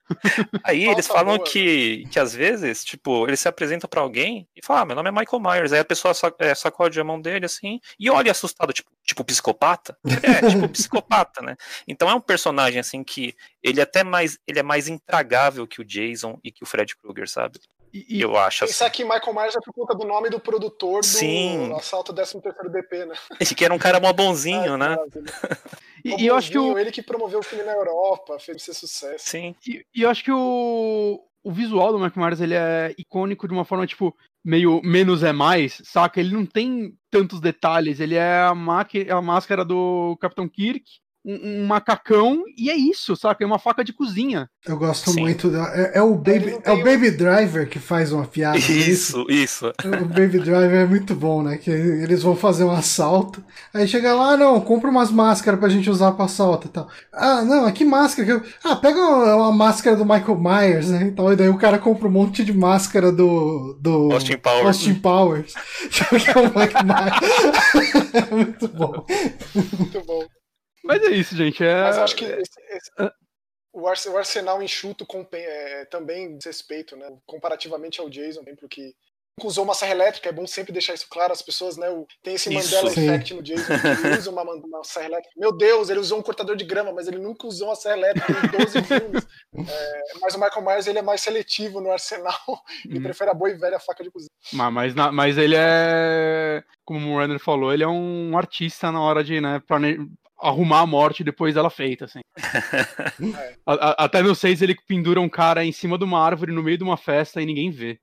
Aí 0.63 0.85
eles 0.85 1.07
falam 1.07 1.39
que, 1.39 2.05
que 2.11 2.19
às 2.19 2.33
vezes, 2.35 2.83
tipo, 2.83 3.27
eles 3.27 3.39
se 3.39 3.47
apresentam 3.47 3.89
para 3.89 4.01
alguém 4.01 4.47
e 4.55 4.63
falam, 4.63 4.83
ah, 4.83 4.85
meu 4.85 4.95
nome 4.95 5.09
é 5.09 5.11
Michael 5.11 5.41
Myers. 5.41 5.71
Aí 5.71 5.79
a 5.79 5.85
pessoa 5.85 6.13
é, 6.39 6.53
sacode 6.53 6.99
a 6.99 7.03
mão 7.03 7.19
dele 7.19 7.45
assim 7.45 7.79
e 7.99 8.09
olha 8.09 8.31
assustado, 8.31 8.73
tipo, 8.73 8.89
tipo 9.03 9.23
psicopata. 9.23 9.97
É, 10.05 10.49
tipo 10.49 10.69
psicopata, 10.69 11.41
né? 11.41 11.55
Então 11.87 12.09
é 12.09 12.13
um 12.13 12.21
personagem 12.21 12.79
assim 12.79 13.03
que 13.03 13.35
ele 13.61 13.79
é 13.79 13.83
até 13.83 14.03
mais, 14.03 14.37
ele 14.47 14.59
é 14.59 14.63
mais 14.63 14.87
intragável 14.87 15.65
que 15.65 15.81
o 15.81 15.85
Jason 15.85 16.39
e 16.43 16.51
que 16.51 16.63
o 16.63 16.67
Fred 16.67 16.95
Krueger, 16.97 17.29
sabe? 17.29 17.59
E, 17.93 18.21
eu 18.21 18.35
acho 18.35 18.65
Pensar 18.65 18.87
assim. 18.87 18.95
que 18.95 19.03
Michael 19.03 19.33
Myers 19.35 19.55
é 19.55 19.59
por 19.59 19.71
conta 19.71 19.93
do 19.93 20.03
nome 20.03 20.27
do 20.27 20.39
produtor 20.39 21.01
do 21.01 21.05
Sim. 21.05 21.71
assalto 21.73 22.11
13 22.11 22.41
DP, 22.71 23.05
né? 23.05 23.13
Esse 23.39 23.53
que 23.53 23.63
era 23.63 23.73
um 23.73 23.77
cara 23.77 23.99
mó 23.99 24.11
bonzinho, 24.11 24.77
né? 24.77 24.97
E, 26.05 26.23
e 26.23 26.27
eu 26.27 26.35
acho 26.35 26.51
que 26.51 26.59
o... 26.59 26.77
ele 26.77 26.91
que 26.91 27.01
promoveu 27.01 27.39
o 27.39 27.43
filme 27.43 27.63
na 27.63 27.71
Europa, 27.71 28.37
fez 28.37 28.61
ser 28.61 28.73
sucesso. 28.73 29.23
Sim. 29.25 29.55
E, 29.65 29.85
e 29.95 30.01
eu 30.01 30.09
acho 30.09 30.21
que 30.21 30.33
o, 30.33 31.23
o 31.41 31.49
visual 31.49 31.93
do 31.93 31.97
Michael 31.97 32.25
Myers 32.25 32.41
ele 32.41 32.55
é 32.55 32.93
icônico 32.97 33.47
de 33.47 33.53
uma 33.53 33.63
forma, 33.63 33.87
tipo, 33.87 34.13
meio 34.43 34.81
menos 34.83 35.23
é 35.23 35.31
mais, 35.31 35.81
saca? 35.85 36.19
Ele 36.19 36.33
não 36.33 36.45
tem 36.45 36.93
tantos 37.09 37.39
detalhes, 37.39 38.01
ele 38.01 38.15
é 38.15 38.35
a, 38.35 38.49
a 38.49 39.21
máscara 39.21 39.63
do 39.63 40.17
Capitão 40.19 40.49
Kirk, 40.49 40.83
um, 41.25 41.61
um, 41.61 41.65
macacão 41.65 42.43
e 42.57 42.69
é 42.69 42.75
isso, 42.75 43.15
saca? 43.15 43.43
É 43.43 43.47
uma 43.47 43.59
faca 43.59 43.83
de 43.83 43.93
cozinha. 43.93 44.49
Eu 44.65 44.77
gosto 44.77 45.11
Sim. 45.11 45.21
muito 45.21 45.49
da. 45.49 45.63
É, 45.75 45.99
é, 45.99 46.01
o 46.01 46.15
Baby, 46.15 46.57
é 46.63 46.71
o 46.71 46.83
Baby 46.83 47.11
Driver 47.11 47.69
que 47.69 47.79
faz 47.79 48.11
uma 48.11 48.25
piada. 48.25 48.57
Isso, 48.57 49.25
isso. 49.29 49.67
O 49.67 50.05
Baby 50.05 50.39
Driver 50.39 50.81
é 50.81 50.85
muito 50.85 51.15
bom, 51.15 51.41
né? 51.41 51.57
Que 51.57 51.71
eles 51.71 52.23
vão 52.23 52.35
fazer 52.35 52.63
um 52.63 52.71
assalto. 52.71 53.43
Aí 53.73 53.87
chega 53.87 54.13
lá, 54.13 54.33
ah, 54.33 54.37
não, 54.37 54.59
compra 54.61 54.89
umas 54.89 55.11
máscaras 55.11 55.59
pra 55.59 55.69
gente 55.69 55.89
usar 55.89 56.11
pra 56.13 56.25
assalto 56.25 56.67
e 56.67 56.71
tal. 56.71 56.87
Ah, 57.11 57.41
não, 57.43 57.71
que 57.71 57.85
máscara 57.85 58.25
que 58.25 58.33
eu... 58.33 58.43
Ah, 58.63 58.75
pega 58.75 58.99
uma, 58.99 59.35
uma, 59.35 59.51
máscara 59.51 59.95
do 59.95 60.05
Michael 60.05 60.39
Myers, 60.39 60.89
né? 60.89 61.03
Então, 61.03 61.31
e 61.31 61.35
daí 61.35 61.49
o 61.49 61.57
cara 61.57 61.77
compra 61.77 62.07
um 62.07 62.11
monte 62.11 62.43
de 62.43 62.53
máscara 62.53 63.11
do. 63.11 63.77
do 63.79 64.11
Austin 64.11 64.37
Powers. 64.37 64.65
Austin 64.65 64.95
Powers. 64.95 65.53
que 65.89 66.29
é 66.29 66.37
o 66.37 66.43
Michael 66.45 66.85
Myers. 66.85 68.13
é 68.13 68.35
muito 68.35 68.67
bom. 68.67 69.05
Muito 69.53 70.03
bom. 70.05 70.42
Mas 70.83 71.01
é 71.03 71.11
isso, 71.11 71.35
gente. 71.35 71.63
É... 71.63 71.83
Mas 71.83 71.97
acho 71.97 72.15
que 72.15 72.25
esse, 72.25 72.61
esse, 72.69 72.91
o 73.73 73.87
Arsenal 74.17 74.61
enxuto 74.61 75.05
com, 75.05 75.25
é, 75.31 75.85
também 75.85 76.37
respeito, 76.43 76.95
né? 76.95 77.07
Comparativamente 77.25 77.99
ao 77.99 78.09
Jason, 78.09 78.43
porque 78.59 78.93
nunca 79.37 79.47
usou 79.47 79.63
uma 79.63 79.73
serra 79.73 79.93
elétrica, 79.93 80.29
é 80.29 80.31
bom 80.31 80.45
sempre 80.45 80.71
deixar 80.71 80.93
isso 80.93 81.07
claro, 81.09 81.33
as 81.33 81.41
pessoas, 81.41 81.75
né? 81.75 81.87
Tem 82.21 82.35
esse 82.35 82.53
isso, 82.53 82.75
Mandela 82.75 82.91
sim. 82.91 83.05
Effect 83.05 83.33
no 83.33 83.41
Jason, 83.41 83.73
ele 84.05 84.17
usa 84.17 84.29
uma, 84.29 84.43
uma, 84.43 84.83
serra 84.83 85.07
elétrica. 85.07 85.33
Meu 85.35 85.51
Deus, 85.51 85.89
ele 85.89 85.99
usou 85.99 86.19
um 86.19 86.21
cortador 86.21 86.55
de 86.55 86.63
grama, 86.63 86.93
mas 86.93 87.07
ele 87.07 87.17
nunca 87.17 87.47
usou 87.47 87.69
uma 87.69 87.75
serra 87.75 87.97
elétrica 87.97 88.31
em 88.31 88.57
12 88.63 88.83
filmes. 88.85 89.27
É, 89.55 90.01
mas 90.21 90.35
o 90.35 90.39
Michael 90.39 90.65
Myers 90.65 90.87
ele 90.87 90.99
é 90.99 91.01
mais 91.01 91.21
seletivo 91.21 91.81
no 91.81 91.91
arsenal 91.91 92.37
e 92.87 92.99
hum. 92.99 93.01
prefere 93.01 93.31
a 93.31 93.33
boa 93.33 93.49
e 93.49 93.55
velha 93.55 93.79
faca 93.79 94.03
de 94.03 94.11
cozinha. 94.11 94.29
Mas, 94.53 94.73
mas, 94.73 94.95
na, 94.95 95.11
mas 95.11 95.37
ele 95.37 95.55
é, 95.57 96.63
como 96.85 97.13
o 97.13 97.19
Runner 97.19 97.39
falou, 97.39 97.73
ele 97.73 97.83
é 97.83 97.87
um 97.87 98.37
artista 98.37 98.91
na 98.91 99.01
hora 99.01 99.23
de 99.23 99.41
né, 99.41 99.59
plane 99.67 99.97
arrumar 100.39 100.81
a 100.81 100.85
morte 100.85 101.23
depois 101.23 101.55
dela 101.55 101.69
feita, 101.69 102.05
assim. 102.05 102.19
É. 102.39 103.53
A, 103.65 103.73
a, 103.73 104.05
até 104.05 104.21
no 104.21 104.35
6 104.35 104.61
ele 104.61 104.75
pendura 104.87 105.21
um 105.21 105.29
cara 105.29 105.63
em 105.63 105.71
cima 105.71 105.97
de 105.97 106.03
uma 106.03 106.21
árvore 106.21 106.51
no 106.51 106.61
meio 106.61 106.77
de 106.77 106.83
uma 106.83 106.97
festa 106.97 107.41
e 107.41 107.45
ninguém 107.45 107.71
vê. 107.71 107.97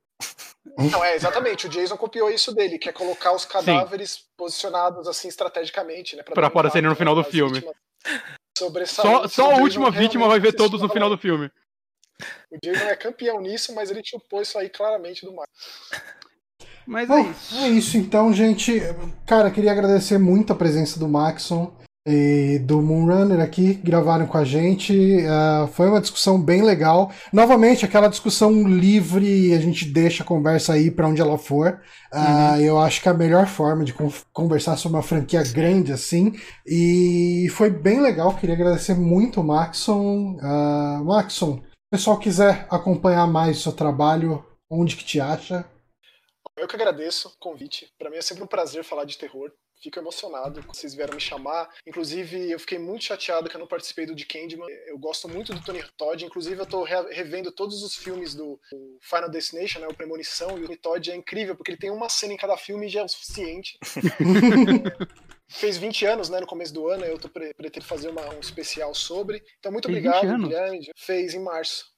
Não, 0.78 1.04
é 1.04 1.14
exatamente. 1.14 1.66
O 1.66 1.68
Jason 1.68 1.96
copiou 1.96 2.30
isso 2.30 2.54
dele, 2.54 2.78
que 2.78 2.88
é 2.88 2.92
colocar 2.92 3.32
os 3.32 3.44
cadáveres 3.44 4.12
Sim. 4.12 4.20
posicionados 4.36 5.06
assim 5.06 5.28
estrategicamente, 5.28 6.16
né? 6.16 6.22
Pra, 6.22 6.46
aparecerem 6.46 6.88
no 6.88 6.96
final 6.96 7.14
do 7.14 7.24
filme. 7.24 7.62
Só, 8.86 9.26
só 9.26 9.52
a 9.52 9.56
última 9.56 9.90
vítima 9.90 10.28
vai 10.28 10.38
ver 10.38 10.54
todos 10.54 10.80
no 10.80 10.88
final 10.88 11.08
do 11.08 11.18
filme. 11.18 11.50
O 12.50 12.56
Jason 12.62 12.84
é 12.84 12.96
campeão 12.96 13.40
nisso, 13.40 13.74
mas 13.74 13.90
ele 13.90 14.02
chupou 14.04 14.42
isso 14.42 14.58
aí 14.58 14.68
claramente 14.68 15.24
do 15.24 15.32
mar. 15.32 15.46
Mas 16.86 17.04
é 17.04 17.06
Bom, 17.06 17.18
é 17.18 17.30
isso. 17.30 17.56
É 17.56 17.68
isso 17.68 17.96
então, 17.96 18.32
gente. 18.32 18.80
Cara, 19.26 19.50
queria 19.50 19.72
agradecer 19.72 20.18
muito 20.18 20.52
a 20.52 20.56
presença 20.56 20.98
do 20.98 21.08
Maxon 21.08 21.74
e 22.06 22.58
do 22.60 22.80
Moonrunner 22.80 23.40
aqui, 23.40 23.74
gravaram 23.74 24.26
com 24.26 24.38
a 24.38 24.44
gente. 24.44 24.92
Uh, 24.94 25.66
foi 25.68 25.88
uma 25.88 26.00
discussão 26.00 26.40
bem 26.40 26.62
legal. 26.62 27.12
Novamente, 27.30 27.84
aquela 27.84 28.08
discussão 28.08 28.66
livre, 28.66 29.52
a 29.52 29.60
gente 29.60 29.84
deixa 29.84 30.22
a 30.22 30.26
conversa 30.26 30.72
aí 30.72 30.90
para 30.90 31.06
onde 31.06 31.20
ela 31.20 31.36
for. 31.36 31.82
Uh, 32.12 32.16
uhum. 32.16 32.56
Eu 32.60 32.78
acho 32.78 33.02
que 33.02 33.08
é 33.08 33.12
a 33.12 33.14
melhor 33.14 33.46
forma 33.46 33.84
de 33.84 33.94
conversar 34.32 34.78
sobre 34.78 34.96
uma 34.96 35.02
franquia 35.02 35.42
grande 35.42 35.92
assim. 35.92 36.32
E 36.66 37.48
foi 37.50 37.68
bem 37.68 38.00
legal. 38.00 38.34
Queria 38.34 38.54
agradecer 38.54 38.94
muito 38.94 39.42
o 39.42 39.44
Maxon. 39.44 40.38
Uh, 40.38 41.04
Maxon, 41.04 41.56
se 41.56 41.62
o 41.62 41.90
pessoal 41.90 42.18
quiser 42.18 42.66
acompanhar 42.70 43.26
mais 43.26 43.58
o 43.58 43.62
seu 43.62 43.72
trabalho, 43.72 44.42
onde 44.70 44.96
que 44.96 45.04
te 45.04 45.20
acha? 45.20 45.66
Eu 46.56 46.66
que 46.66 46.76
agradeço 46.76 47.28
o 47.28 47.38
convite. 47.38 47.92
Para 47.98 48.08
mim 48.08 48.16
é 48.16 48.22
sempre 48.22 48.42
um 48.42 48.46
prazer 48.46 48.84
falar 48.84 49.04
de 49.04 49.18
terror 49.18 49.50
fico 49.82 49.98
emocionado 49.98 50.60
que 50.60 50.68
vocês 50.68 50.94
vieram 50.94 51.14
me 51.14 51.20
chamar. 51.20 51.68
Inclusive, 51.86 52.50
eu 52.50 52.58
fiquei 52.58 52.78
muito 52.78 53.04
chateado 53.04 53.48
que 53.48 53.56
eu 53.56 53.60
não 53.60 53.66
participei 53.66 54.06
do 54.06 54.14
de 54.14 54.26
Candyman. 54.26 54.66
Eu 54.86 54.98
gosto 54.98 55.28
muito 55.28 55.54
do 55.54 55.62
Tony 55.62 55.82
Todd. 55.96 56.24
Inclusive, 56.24 56.60
eu 56.60 56.66
tô 56.66 56.82
revendo 56.82 57.50
todos 57.52 57.82
os 57.82 57.96
filmes 57.96 58.34
do 58.34 58.60
Final 59.00 59.30
Destination, 59.30 59.80
né, 59.80 59.88
o 59.88 59.94
Premonição, 59.94 60.58
e 60.58 60.62
o 60.62 60.66
Tony 60.66 60.76
Todd 60.76 61.10
é 61.10 61.16
incrível, 61.16 61.56
porque 61.56 61.72
ele 61.72 61.78
tem 61.78 61.90
uma 61.90 62.08
cena 62.08 62.32
em 62.32 62.36
cada 62.36 62.56
filme 62.56 62.86
e 62.86 62.88
já 62.88 63.00
é 63.00 63.04
o 63.04 63.08
suficiente. 63.08 63.78
Fez 65.48 65.76
20 65.76 66.06
anos, 66.06 66.28
né, 66.28 66.38
no 66.38 66.46
começo 66.46 66.72
do 66.72 66.88
ano, 66.88 67.04
eu 67.04 67.18
tô 67.18 67.28
pre 67.28 67.52
pretendo 67.54 67.84
fazer 67.84 68.08
uma, 68.08 68.34
um 68.34 68.38
especial 68.38 68.94
sobre. 68.94 69.42
Então, 69.58 69.72
muito 69.72 69.88
obrigado, 69.88 70.38
Guilherme. 70.38 70.90
Fez 70.96 71.34
em 71.34 71.40
março. 71.40 71.90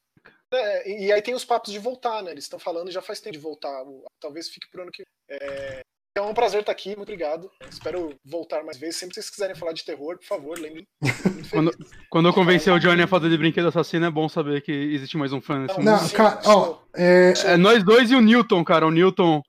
É, 0.51 0.89
e 0.89 1.11
aí 1.11 1.21
tem 1.21 1.33
os 1.33 1.45
papos 1.45 1.71
de 1.71 1.79
voltar, 1.79 2.21
né? 2.21 2.31
Eles 2.31 2.45
estão 2.45 2.59
falando 2.59 2.91
já 2.91 3.01
faz 3.01 3.19
tempo 3.19 3.33
de 3.33 3.39
voltar. 3.39 3.83
Talvez 4.19 4.49
fique 4.49 4.69
pro 4.69 4.83
ano 4.83 4.91
que. 4.91 5.03
É, 5.29 5.81
é 6.15 6.21
um 6.21 6.33
prazer 6.33 6.59
estar 6.59 6.71
aqui, 6.71 6.89
muito 6.89 7.03
obrigado. 7.03 7.49
Espero 7.69 8.13
voltar 8.23 8.63
mais 8.63 8.77
vezes. 8.77 8.97
Sempre 8.97 9.15
que 9.15 9.21
vocês 9.21 9.29
quiserem 9.31 9.55
falar 9.55 9.73
de 9.73 9.83
terror, 9.83 10.17
por 10.17 10.25
favor, 10.25 10.59
lembrem. 10.59 10.85
quando, 11.51 11.71
quando 12.09 12.27
eu 12.27 12.33
convencer 12.33 12.71
o 12.71 12.79
Johnny 12.79 13.01
a 13.01 13.07
fazer 13.07 13.29
de 13.29 13.37
brinquedo 13.37 13.67
assassino, 13.67 14.05
é 14.05 14.11
bom 14.11 14.29
saber 14.29 14.61
que 14.61 14.71
existe 14.71 15.17
mais 15.17 15.33
um 15.33 15.41
fã. 15.41 15.65
Assim. 15.65 15.81
Não, 15.81 16.09
cara, 16.09 16.39
ó, 16.45 16.77
é... 16.93 17.33
é... 17.45 17.57
nós 17.57 17.83
dois 17.83 18.11
e 18.11 18.15
o 18.15 18.21
Newton, 18.21 18.63
cara. 18.63 18.85
O 18.85 18.91
Newton 18.91 19.41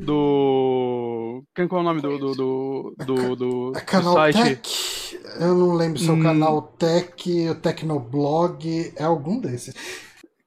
do. 0.00 1.44
Quem 1.54 1.68
qual 1.68 1.82
é 1.82 1.84
o 1.84 1.86
nome 1.86 2.00
do, 2.00 2.18
do, 2.18 2.34
do, 2.34 2.94
do, 3.04 3.36
do, 3.36 3.72
é 3.76 3.80
canal 3.80 4.14
do 4.14 4.18
site? 4.18 4.42
Tech? 4.42 5.20
Eu 5.40 5.54
não 5.54 5.74
lembro 5.74 6.00
se 6.00 6.08
é 6.08 6.12
o 6.12 6.16
hum. 6.16 6.22
canal 6.22 6.62
Tech, 6.62 7.48
o 7.48 7.54
Tecnoblog, 7.54 8.92
é 8.96 9.04
algum 9.04 9.38
desses. 9.38 9.74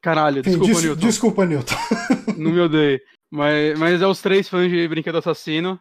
Caralho, 0.02 0.42
desculpa, 0.42 0.74
Des 0.74 0.84
Newton. 0.84 1.00
Desculpa, 1.00 1.46
Newton. 1.46 1.76
Não 2.36 2.52
me 2.52 2.60
odeie. 2.60 3.00
Mas, 3.32 3.80
mas 3.80 4.02
é 4.02 4.08
os 4.08 4.22
três 4.22 4.50
fãs 4.50 4.70
de 4.70 4.86
Brinquedo 4.90 5.18
Assassino. 5.18 5.80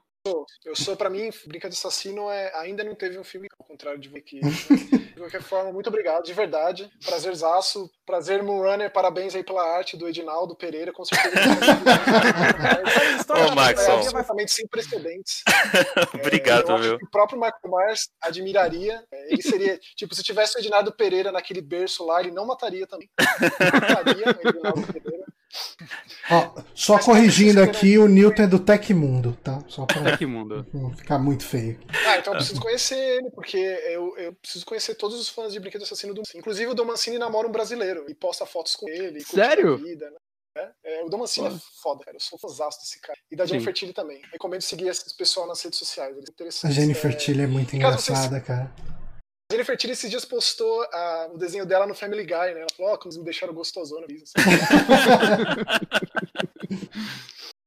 eu 0.64 0.76
sou, 0.76 0.94
pra 0.94 1.10
mim, 1.10 1.30
Brincadeira 1.46 1.70
de 1.70 1.78
Assassino 1.78 2.30
é, 2.30 2.52
ainda 2.60 2.84
não 2.84 2.94
teve 2.94 3.18
um 3.18 3.24
filme, 3.24 3.48
ao 3.58 3.66
contrário 3.66 3.98
de 3.98 4.08
aqui. 4.16 4.38
de 4.40 5.16
qualquer 5.16 5.42
forma, 5.42 5.72
muito 5.72 5.88
obrigado, 5.88 6.22
de 6.22 6.32
verdade. 6.32 6.88
Prazerzaço, 7.04 7.90
prazer 8.06 8.40
Moonrunner, 8.40 8.92
parabéns 8.92 9.34
aí 9.34 9.42
pela 9.42 9.64
arte 9.76 9.96
do 9.96 10.06
Edinaldo 10.06 10.54
Pereira, 10.54 10.92
com 10.92 11.04
certeza. 11.04 11.34
Ô, 13.50 13.54
Maxon. 13.56 13.90
É 13.90 13.94
absolutamente 13.96 14.52
sem 14.52 14.68
precedentes. 14.68 15.42
obrigado, 16.14 16.70
é, 16.70 16.78
viu? 16.78 16.98
o 17.02 17.10
próprio 17.10 17.40
Michael 17.40 17.58
Myers 17.64 18.10
admiraria. 18.22 19.02
É, 19.12 19.32
ele 19.32 19.42
seria, 19.42 19.76
tipo, 19.96 20.14
se 20.14 20.22
tivesse 20.22 20.56
o 20.56 20.60
Edinaldo 20.60 20.92
Pereira 20.92 21.32
naquele 21.32 21.60
berço 21.60 22.06
lá, 22.06 22.20
ele 22.20 22.30
não 22.30 22.46
mataria 22.46 22.86
também. 22.86 23.10
Não 23.18 23.96
mataria 23.96 24.26
o 24.26 24.48
Edinaldo 24.48 24.92
Pereira. 24.92 25.19
Só 26.80 26.94
Mas 26.94 27.04
corrigindo 27.04 27.62
aqui, 27.62 27.98
o 27.98 28.08
Newton 28.08 28.44
é 28.44 28.46
do 28.46 28.58
Tecmundo, 28.58 29.36
tá? 29.44 29.62
Só 29.68 29.84
pra 29.84 30.02
Tecmundo. 30.02 30.66
não 30.72 30.96
ficar 30.96 31.18
muito 31.18 31.44
feio. 31.44 31.78
Ah, 32.06 32.16
então 32.16 32.32
eu 32.32 32.38
preciso 32.38 32.58
conhecer 32.58 32.96
ele, 32.96 33.30
porque 33.32 33.58
eu, 33.58 34.16
eu 34.16 34.32
preciso 34.32 34.64
conhecer 34.64 34.94
todos 34.94 35.20
os 35.20 35.28
fãs 35.28 35.52
de 35.52 35.60
Brinquedo 35.60 35.82
Assassino 35.82 36.14
do 36.14 36.22
Inclusive 36.34 36.70
o 36.70 36.74
Dom 36.74 36.86
Mancini 36.86 37.18
namora 37.18 37.46
um 37.46 37.52
brasileiro 37.52 38.06
e 38.08 38.14
posta 38.14 38.46
fotos 38.46 38.76
com 38.76 38.88
ele. 38.88 39.20
Sério? 39.20 39.76
Vida, 39.76 40.10
né? 40.10 40.16
É, 40.56 41.00
é, 41.00 41.04
o 41.04 41.10
Dom 41.10 41.18
Mancini 41.18 41.48
é 41.48 41.52
foda, 41.82 42.02
cara. 42.02 42.16
Eu 42.16 42.20
sou 42.20 42.38
fãzaço 42.38 42.80
desse 42.80 42.98
cara. 42.98 43.18
E 43.30 43.36
da 43.36 43.44
Jennifer 43.44 43.74
Tilly 43.74 43.92
também. 43.92 44.22
Recomendo 44.32 44.62
seguir 44.62 44.88
esse 44.88 45.14
pessoal 45.18 45.46
nas 45.46 45.60
redes 45.60 45.78
sociais. 45.78 46.16
Eles 46.38 46.64
A 46.64 46.70
Jennifer 46.70 47.10
é... 47.10 47.14
Tilly 47.14 47.42
é 47.42 47.46
muito 47.46 47.76
engraçada, 47.76 48.30
vocês... 48.30 48.42
cara. 48.42 48.74
Jennifer 49.50 49.76
Tilly 49.76 49.94
esses 49.94 50.08
dias 50.08 50.24
postou 50.24 50.82
uh, 50.84 51.34
o 51.34 51.38
desenho 51.38 51.66
dela 51.66 51.84
no 51.84 51.94
Family 51.94 52.22
Guy, 52.22 52.54
né? 52.54 52.60
Ela 52.60 52.70
falou, 52.76 52.92
ó, 52.92 52.94
oh, 52.94 52.98
como 52.98 53.12
me 53.18 53.24
deixaram 53.24 53.52
gostosona. 53.52 54.06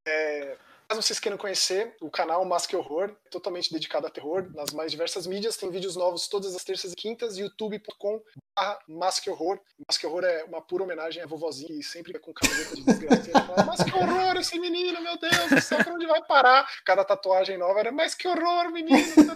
é, 0.08 0.56
caso 0.88 1.02
vocês 1.02 1.20
queiram 1.20 1.36
conhecer, 1.36 1.94
o 2.00 2.10
canal 2.10 2.42
Masque 2.46 2.74
Horror 2.74 3.14
totalmente 3.30 3.70
dedicado 3.70 4.06
a 4.06 4.10
terror 4.10 4.50
nas 4.54 4.72
mais 4.72 4.90
diversas 4.90 5.26
mídias. 5.26 5.58
Tem 5.58 5.70
vídeos 5.70 5.94
novos 5.94 6.26
todas 6.26 6.56
as 6.56 6.64
terças 6.64 6.92
e 6.92 6.96
quintas, 6.96 7.36
youtube.com 7.36 8.22
Masque 8.88 9.28
Horror. 9.28 9.60
Masque 9.86 10.06
Horror 10.06 10.24
é 10.24 10.44
uma 10.44 10.62
pura 10.62 10.84
homenagem 10.84 11.22
à 11.22 11.26
vovozinha 11.26 11.78
e 11.78 11.82
sempre 11.82 12.18
com 12.18 12.32
camiseta 12.32 12.76
de 12.76 12.82
desgraça. 12.82 13.30
Ela 13.30 13.42
fala, 13.44 13.64
mas 13.64 13.82
que 13.82 13.94
horror 13.94 14.36
esse 14.38 14.58
menino, 14.58 15.02
meu 15.02 15.18
Deus, 15.18 15.50
não 15.50 15.60
sei 15.60 15.76
pra 15.84 15.92
onde 15.92 16.06
vai 16.06 16.24
parar. 16.24 16.66
Cada 16.82 17.04
tatuagem 17.04 17.58
nova 17.58 17.78
era, 17.78 17.92
mas 17.92 18.14
que 18.14 18.26
horror, 18.26 18.72
menino, 18.72 19.04
tá 19.26 19.34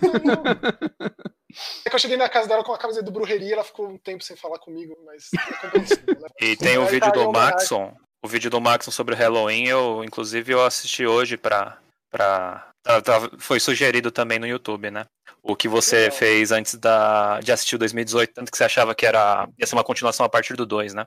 É 1.84 1.88
que 1.88 1.96
eu 1.96 2.00
cheguei 2.00 2.16
na 2.16 2.28
casa 2.28 2.46
dela 2.46 2.62
com 2.62 2.72
a 2.72 2.78
camiseta 2.78 3.04
do 3.04 3.12
Brujeria, 3.12 3.54
ela 3.54 3.64
ficou 3.64 3.88
um 3.88 3.96
tempo 3.96 4.22
sem 4.22 4.36
falar 4.36 4.58
comigo, 4.58 4.96
mas 5.06 5.30
é 5.32 6.12
né? 6.12 6.28
E 6.40 6.56
tem 6.56 6.76
o 6.76 6.86
vídeo 6.86 7.10
do 7.10 7.32
Maxon, 7.32 7.94
o 8.22 8.28
vídeo 8.28 8.50
do 8.50 8.60
Maxon 8.60 8.90
sobre 8.90 9.14
o 9.14 9.18
Halloween, 9.18 9.66
eu 9.66 10.04
inclusive 10.04 10.52
eu 10.52 10.64
assisti 10.64 11.06
hoje 11.06 11.36
pra. 11.36 11.78
pra 12.10 12.68
tá, 12.82 13.00
tá, 13.00 13.30
foi 13.38 13.58
sugerido 13.58 14.10
também 14.10 14.38
no 14.38 14.46
YouTube, 14.46 14.90
né? 14.90 15.06
O 15.42 15.56
que 15.56 15.68
você 15.68 15.96
Legal. 15.96 16.16
fez 16.18 16.52
antes 16.52 16.74
da, 16.74 17.40
de 17.40 17.50
assistir 17.50 17.76
o 17.76 17.78
2018, 17.78 18.34
tanto 18.34 18.50
que 18.50 18.58
você 18.58 18.64
achava 18.64 18.94
que 18.94 19.06
era 19.06 19.48
ia 19.58 19.66
ser 19.66 19.74
uma 19.74 19.84
continuação 19.84 20.26
a 20.26 20.28
partir 20.28 20.54
do 20.54 20.66
2, 20.66 20.92
né? 20.92 21.06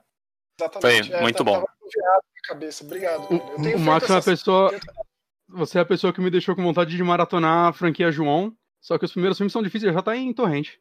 Exatamente. 0.58 1.08
Foi 1.08 1.18
é, 1.18 1.20
muito 1.20 1.44
bom. 1.44 1.64
Cabeça. 2.44 2.84
Obrigado. 2.84 3.28
O, 3.30 3.76
o 3.76 3.78
Max 3.78 4.10
é 4.10 4.12
uma 4.14 4.22
pessoa. 4.22 4.74
Você 5.48 5.78
é 5.78 5.82
a 5.82 5.86
pessoa 5.86 6.12
que 6.12 6.20
me 6.20 6.30
deixou 6.30 6.56
com 6.56 6.62
vontade 6.62 6.96
de 6.96 7.02
maratonar 7.02 7.68
a 7.68 7.72
franquia 7.72 8.10
João. 8.10 8.52
Só 8.82 8.98
que 8.98 9.04
os 9.04 9.12
primeiros 9.12 9.38
filmes 9.38 9.52
são 9.52 9.62
difíceis, 9.62 9.94
já 9.94 10.02
tá 10.02 10.16
em 10.16 10.32
torrente. 10.34 10.78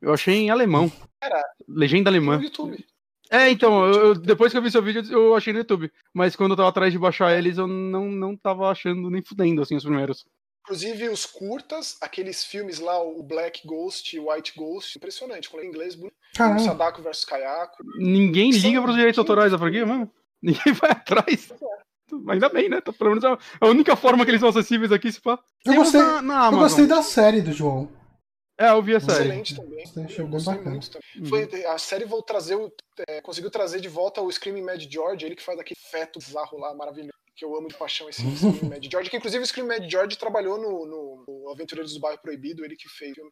Eu 0.00 0.14
achei 0.14 0.34
em 0.34 0.50
alemão. 0.50 0.90
Cara, 1.20 1.44
legenda 1.68 2.08
alemã. 2.08 2.38
No 2.38 2.44
YouTube. 2.44 2.86
É, 3.30 3.50
então, 3.50 3.86
eu, 3.86 4.14
depois 4.14 4.52
que 4.52 4.58
eu 4.58 4.62
vi 4.62 4.70
seu 4.70 4.82
vídeo, 4.82 5.02
eu 5.10 5.34
achei 5.34 5.52
no 5.52 5.58
YouTube. 5.58 5.90
Mas 6.14 6.36
quando 6.36 6.52
eu 6.52 6.56
tava 6.56 6.68
atrás 6.68 6.92
de 6.92 6.98
baixar 6.98 7.36
eles, 7.36 7.58
eu 7.58 7.66
não, 7.66 8.10
não 8.10 8.36
tava 8.36 8.70
achando 8.70 9.10
nem 9.10 9.22
fudendo, 9.22 9.60
assim, 9.60 9.74
os 9.74 9.84
primeiros. 9.84 10.24
Inclusive 10.64 11.08
os 11.08 11.26
curtas, 11.26 11.96
aqueles 12.00 12.44
filmes 12.44 12.78
lá, 12.78 13.02
o 13.02 13.22
Black 13.22 13.66
Ghost 13.66 14.14
e 14.14 14.20
o 14.20 14.30
White 14.30 14.52
Ghost, 14.56 14.96
impressionante, 14.96 15.50
com 15.50 15.60
em 15.60 15.66
inglês, 15.66 15.96
o 15.96 16.58
Sadako 16.60 17.02
versus 17.02 17.24
Kayako. 17.24 17.82
Ninguém 17.96 18.50
liga 18.52 18.80
para 18.80 18.90
os 18.90 18.96
direitos 18.96 19.18
autorais 19.18 19.50
da 19.50 19.58
franquia, 19.58 19.84
mano. 19.84 20.10
Ninguém 20.40 20.72
vai 20.74 20.90
atrás. 20.90 21.50
É. 21.50 21.82
Ainda 22.28 22.48
bem, 22.48 22.68
né? 22.68 22.80
Tá, 22.80 22.92
pelo 22.92 23.10
menos 23.10 23.24
é 23.24 23.38
a 23.60 23.66
única 23.68 23.96
forma 23.96 24.24
que 24.24 24.30
eles 24.30 24.40
são 24.40 24.48
acessíveis 24.48 24.92
aqui, 24.92 25.10
se 25.10 25.20
pá. 25.20 25.38
Eu 25.64 25.74
gostei, 25.74 26.00
na, 26.00 26.22
na 26.22 26.46
eu 26.46 26.58
gostei 26.58 26.86
da 26.86 27.02
série 27.02 27.40
do 27.40 27.52
João. 27.52 27.88
É, 28.58 28.70
eu 28.70 28.82
vi 28.82 28.94
a 28.94 29.00
série. 29.00 29.28
Excelente 29.28 29.56
também. 29.56 29.84
Achei 30.04 30.24
bem 30.24 30.44
bacana. 30.44 30.80
Uhum. 31.16 31.26
Foi, 31.26 31.48
a 31.66 31.78
série 31.78 32.04
vou 32.04 32.22
trazer 32.22 32.56
é, 33.08 33.20
conseguiu 33.20 33.50
trazer 33.50 33.80
de 33.80 33.88
volta 33.88 34.20
o 34.20 34.30
Screaming 34.30 34.62
Mad 34.62 34.82
George, 34.88 35.24
ele 35.24 35.34
que 35.34 35.42
faz 35.42 35.58
aquele 35.58 35.80
feto 35.90 36.18
bizarro 36.18 36.58
lá, 36.58 36.74
maravilhoso. 36.74 37.12
Que 37.34 37.44
eu 37.44 37.56
amo 37.56 37.68
de 37.68 37.74
paixão 37.74 38.08
esse 38.08 38.22
Screaming 38.36 38.68
Mad 38.68 38.88
George. 38.90 39.10
Que 39.10 39.16
inclusive 39.16 39.42
o 39.42 39.46
Screaming 39.46 39.80
Mad 39.80 39.90
George 39.90 40.16
trabalhou 40.16 40.58
no, 40.58 40.86
no, 40.86 41.24
no 41.26 41.50
Aventureiros 41.50 41.94
do 41.94 42.00
Bairro 42.00 42.20
Proibido, 42.20 42.64
ele 42.64 42.76
que 42.76 42.88
fez 42.88 43.12
o 43.12 43.14
filme. 43.16 43.30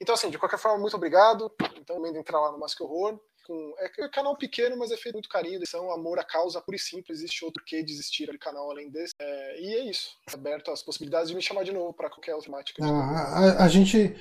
Então, 0.00 0.14
assim, 0.14 0.30
de 0.30 0.38
qualquer 0.38 0.58
forma, 0.58 0.78
muito 0.78 0.96
obrigado. 0.96 1.52
Então, 1.78 1.96
também 1.96 2.16
entrar 2.16 2.40
lá 2.40 2.50
no 2.50 2.58
Mask 2.58 2.80
Horror 2.80 3.20
com. 3.42 3.74
É, 3.78 4.04
é 4.04 4.08
canal 4.08 4.36
pequeno, 4.36 4.76
mas 4.76 4.90
é 4.90 4.96
feito 4.96 5.14
muito 5.14 5.28
carinho. 5.28 5.64
São 5.66 5.92
amor 5.92 6.18
à 6.18 6.24
causa 6.24 6.60
pura 6.60 6.76
e 6.76 6.80
simples. 6.80 7.18
Existe 7.18 7.44
outro 7.44 7.62
que 7.64 7.82
de 7.82 7.92
existir 7.92 8.28
ali 8.28 8.38
canal 8.38 8.70
além 8.70 8.90
desse. 8.90 9.12
É, 9.18 9.60
e 9.60 9.74
é 9.74 9.84
isso. 9.90 10.16
Aberto 10.32 10.70
às 10.70 10.82
possibilidades 10.82 11.28
de 11.28 11.36
me 11.36 11.42
chamar 11.42 11.64
de 11.64 11.72
novo 11.72 11.92
para 11.92 12.10
qualquer 12.10 12.34
outra 12.34 12.50
temática. 12.50 12.84
Ah, 12.84 13.58
a, 13.60 13.64
a 13.64 13.68
gente. 13.68 14.14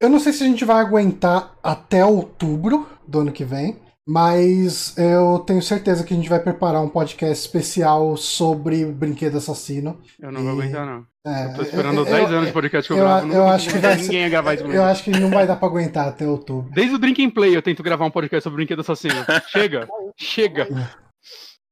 Eu 0.00 0.08
não 0.08 0.20
sei 0.20 0.32
se 0.32 0.42
a 0.42 0.46
gente 0.46 0.64
vai 0.64 0.82
aguentar 0.82 1.56
até 1.62 2.04
outubro 2.04 2.88
do 3.06 3.20
ano 3.20 3.32
que 3.32 3.44
vem. 3.44 3.80
Mas 4.06 4.96
eu 4.98 5.38
tenho 5.40 5.62
certeza 5.62 6.04
que 6.04 6.12
a 6.12 6.16
gente 6.16 6.28
vai 6.28 6.38
preparar 6.38 6.82
um 6.82 6.88
podcast 6.88 7.46
especial 7.46 8.16
sobre 8.16 8.84
brinquedo 8.84 9.38
assassino. 9.38 9.98
Eu 10.20 10.30
não 10.30 10.40
e... 10.40 10.44
vou 10.44 10.52
aguentar, 10.52 10.86
não. 10.86 11.06
É, 11.26 11.46
eu 11.46 11.54
tô 11.54 11.62
esperando 11.62 12.00
eu, 12.00 12.04
10 12.04 12.32
anos 12.32 12.46
de 12.48 12.52
podcast 12.52 12.86
que 12.86 12.92
eu, 12.92 12.98
eu 12.98 13.04
gravo. 13.04 13.32
Eu, 13.32 13.48
acho 13.48 13.70
que 13.70 13.78
vai 13.78 13.96
ninguém 13.96 14.28
gravar 14.28 14.54
isso 14.54 14.64
Eu 14.64 14.84
acho 14.84 15.02
que 15.04 15.10
não 15.10 15.30
vai 15.30 15.46
dar 15.46 15.56
pra 15.56 15.68
aguentar 15.68 16.08
até 16.08 16.26
outubro. 16.26 16.70
Desde 16.74 16.94
o 16.94 16.98
Drinking 16.98 17.30
Play 17.30 17.56
eu 17.56 17.62
tento 17.62 17.82
gravar 17.82 18.04
um 18.04 18.10
podcast 18.10 18.44
sobre 18.44 18.56
brinquedo 18.56 18.80
assassino. 18.80 19.24
Chega! 19.48 19.88
chega! 20.18 20.68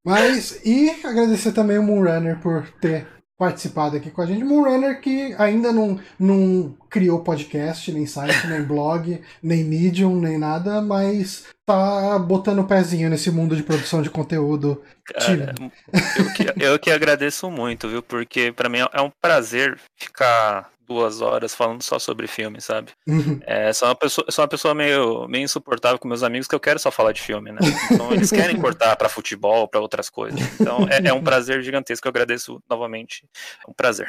Mas, 0.05 0.65
e 0.65 0.91
agradecer 1.05 1.53
também 1.53 1.79
o 1.79 1.83
Moonrunner 1.83 2.41
por 2.41 2.67
ter 2.81 3.07
participado 3.43 3.97
aqui 3.97 4.09
com 4.09 4.23
a 4.23 4.27
gente. 4.27 4.45
Moonrunner 4.45 5.01
que 5.01 5.35
ainda 5.37 5.73
não, 5.73 5.99
não 6.17 6.73
criou 6.89 7.25
podcast, 7.25 7.91
nem 7.91 8.07
site, 8.07 8.47
nem 8.47 8.63
blog, 8.63 9.21
nem 9.43 9.65
Medium, 9.65 10.15
nem 10.21 10.39
nada, 10.39 10.81
mas 10.81 11.47
tá 11.67 12.21
botando 12.21 12.61
o 12.61 12.67
pezinho 12.69 13.11
nesse 13.11 13.33
mundo 13.33 13.57
de 13.57 13.65
produção 13.65 14.01
de 14.01 14.11
conteúdo. 14.11 14.81
Cara, 15.05 15.53
eu, 16.17 16.33
que, 16.33 16.65
eu 16.65 16.79
que 16.79 16.91
agradeço 16.93 17.51
muito, 17.51 17.89
viu? 17.89 18.01
Porque 18.01 18.53
para 18.53 18.69
mim 18.69 18.79
é 18.79 19.01
um 19.01 19.11
prazer 19.21 19.77
ficar 19.99 20.71
duas 20.87 21.21
horas 21.21 21.55
falando 21.55 21.83
só 21.83 21.99
sobre 21.99 22.27
filme, 22.27 22.61
sabe? 22.61 22.93
Uhum. 23.07 23.41
É, 23.47 23.73
sou 23.73 23.89
uma 23.89 23.95
pessoa, 23.95 24.27
sou 24.31 24.43
uma 24.43 24.49
pessoa 24.49 24.75
meio, 24.75 25.27
meio 25.29 25.45
insuportável 25.45 25.99
com 25.99 26.09
meus 26.09 26.23
amigos 26.23 26.47
que 26.47 26.55
eu 26.55 26.61
quero 26.61 26.79
só 26.79 26.91
falar 26.91 27.13
de 27.13 27.21
filme, 27.21 27.53
né? 27.53 27.59
Então 27.91 28.13
eles 28.13 28.31
querem 28.33 28.61
cortar 28.61 28.97
para 28.97 29.09
futebol, 29.09 29.69
para 29.69 29.81
outras 29.81 30.11
coisas. 30.11 30.41
Então 30.61 30.87
é, 30.89 31.09
é 31.09 31.13
um 31.13 31.23
prazer 31.23 31.63
gigantesco. 31.63 32.07
Eu 32.07 32.11
agradeço 32.11 32.63
novamente. 32.69 33.25
É 33.67 33.71
um 33.71 33.75
prazer. 33.75 34.09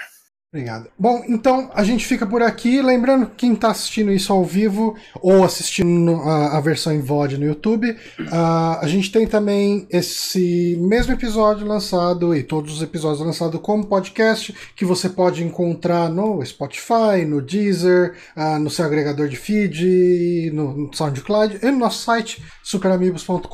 Obrigado. 0.54 0.88
Bom, 1.00 1.24
então 1.28 1.72
a 1.74 1.84
gente 1.84 2.06
fica 2.06 2.28
por 2.28 2.44
aqui. 2.44 2.80
Lembrando 2.80 3.26
que 3.26 3.38
quem 3.38 3.54
está 3.54 3.72
assistindo 3.72 4.12
isso 4.12 4.32
ao 4.32 4.46
vivo 4.46 4.96
ou 5.20 5.44
assistindo 5.44 6.14
a, 6.18 6.60
a 6.60 6.62
versão 6.62 6.94
em 6.94 7.02
VOD 7.02 7.40
no 7.40 7.46
YouTube, 7.46 7.90
uh, 7.90 8.78
a 8.80 8.86
gente 8.86 9.12
tem 9.12 9.26
também 9.26 9.88
esse 9.90 10.78
mesmo 10.80 11.12
episódio 11.12 11.66
lançado 11.66 12.36
e 12.36 12.44
todos 12.44 12.76
os 12.76 12.84
episódios 12.84 13.26
lançados 13.26 13.60
como 13.62 13.88
podcast 13.88 14.56
que 14.76 14.86
você 14.86 15.10
pode 15.10 15.44
encontrar 15.44 16.08
no 16.08 16.46
Spotify, 16.46 17.26
no 17.28 17.42
Deezer, 17.42 18.16
uh, 18.38 18.60
no 18.60 18.70
seu 18.70 18.86
agregador 18.86 19.28
de 19.28 19.36
feed, 19.36 20.52
no 20.54 20.92
SoundCloud 20.94 21.62
e 21.64 21.72
no 21.72 21.80
nosso 21.80 22.04
site 22.04 22.44
superamigos.com.br. 22.62 23.48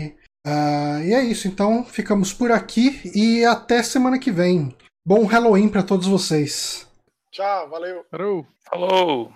Uh, 0.00 0.14
ah, 0.46 1.00
e 1.04 1.12
é 1.12 1.22
isso, 1.22 1.48
então 1.48 1.84
ficamos 1.84 2.32
por 2.32 2.50
aqui 2.50 3.12
e 3.14 3.44
até 3.44 3.82
semana 3.82 4.18
que 4.18 4.32
vem. 4.32 4.74
Bom 5.06 5.26
Halloween 5.26 5.68
para 5.68 5.82
todos 5.82 6.06
vocês. 6.06 6.88
Tchau, 7.30 7.68
valeu. 7.68 8.06
Falou. 8.10 8.46
Falou. 8.70 9.30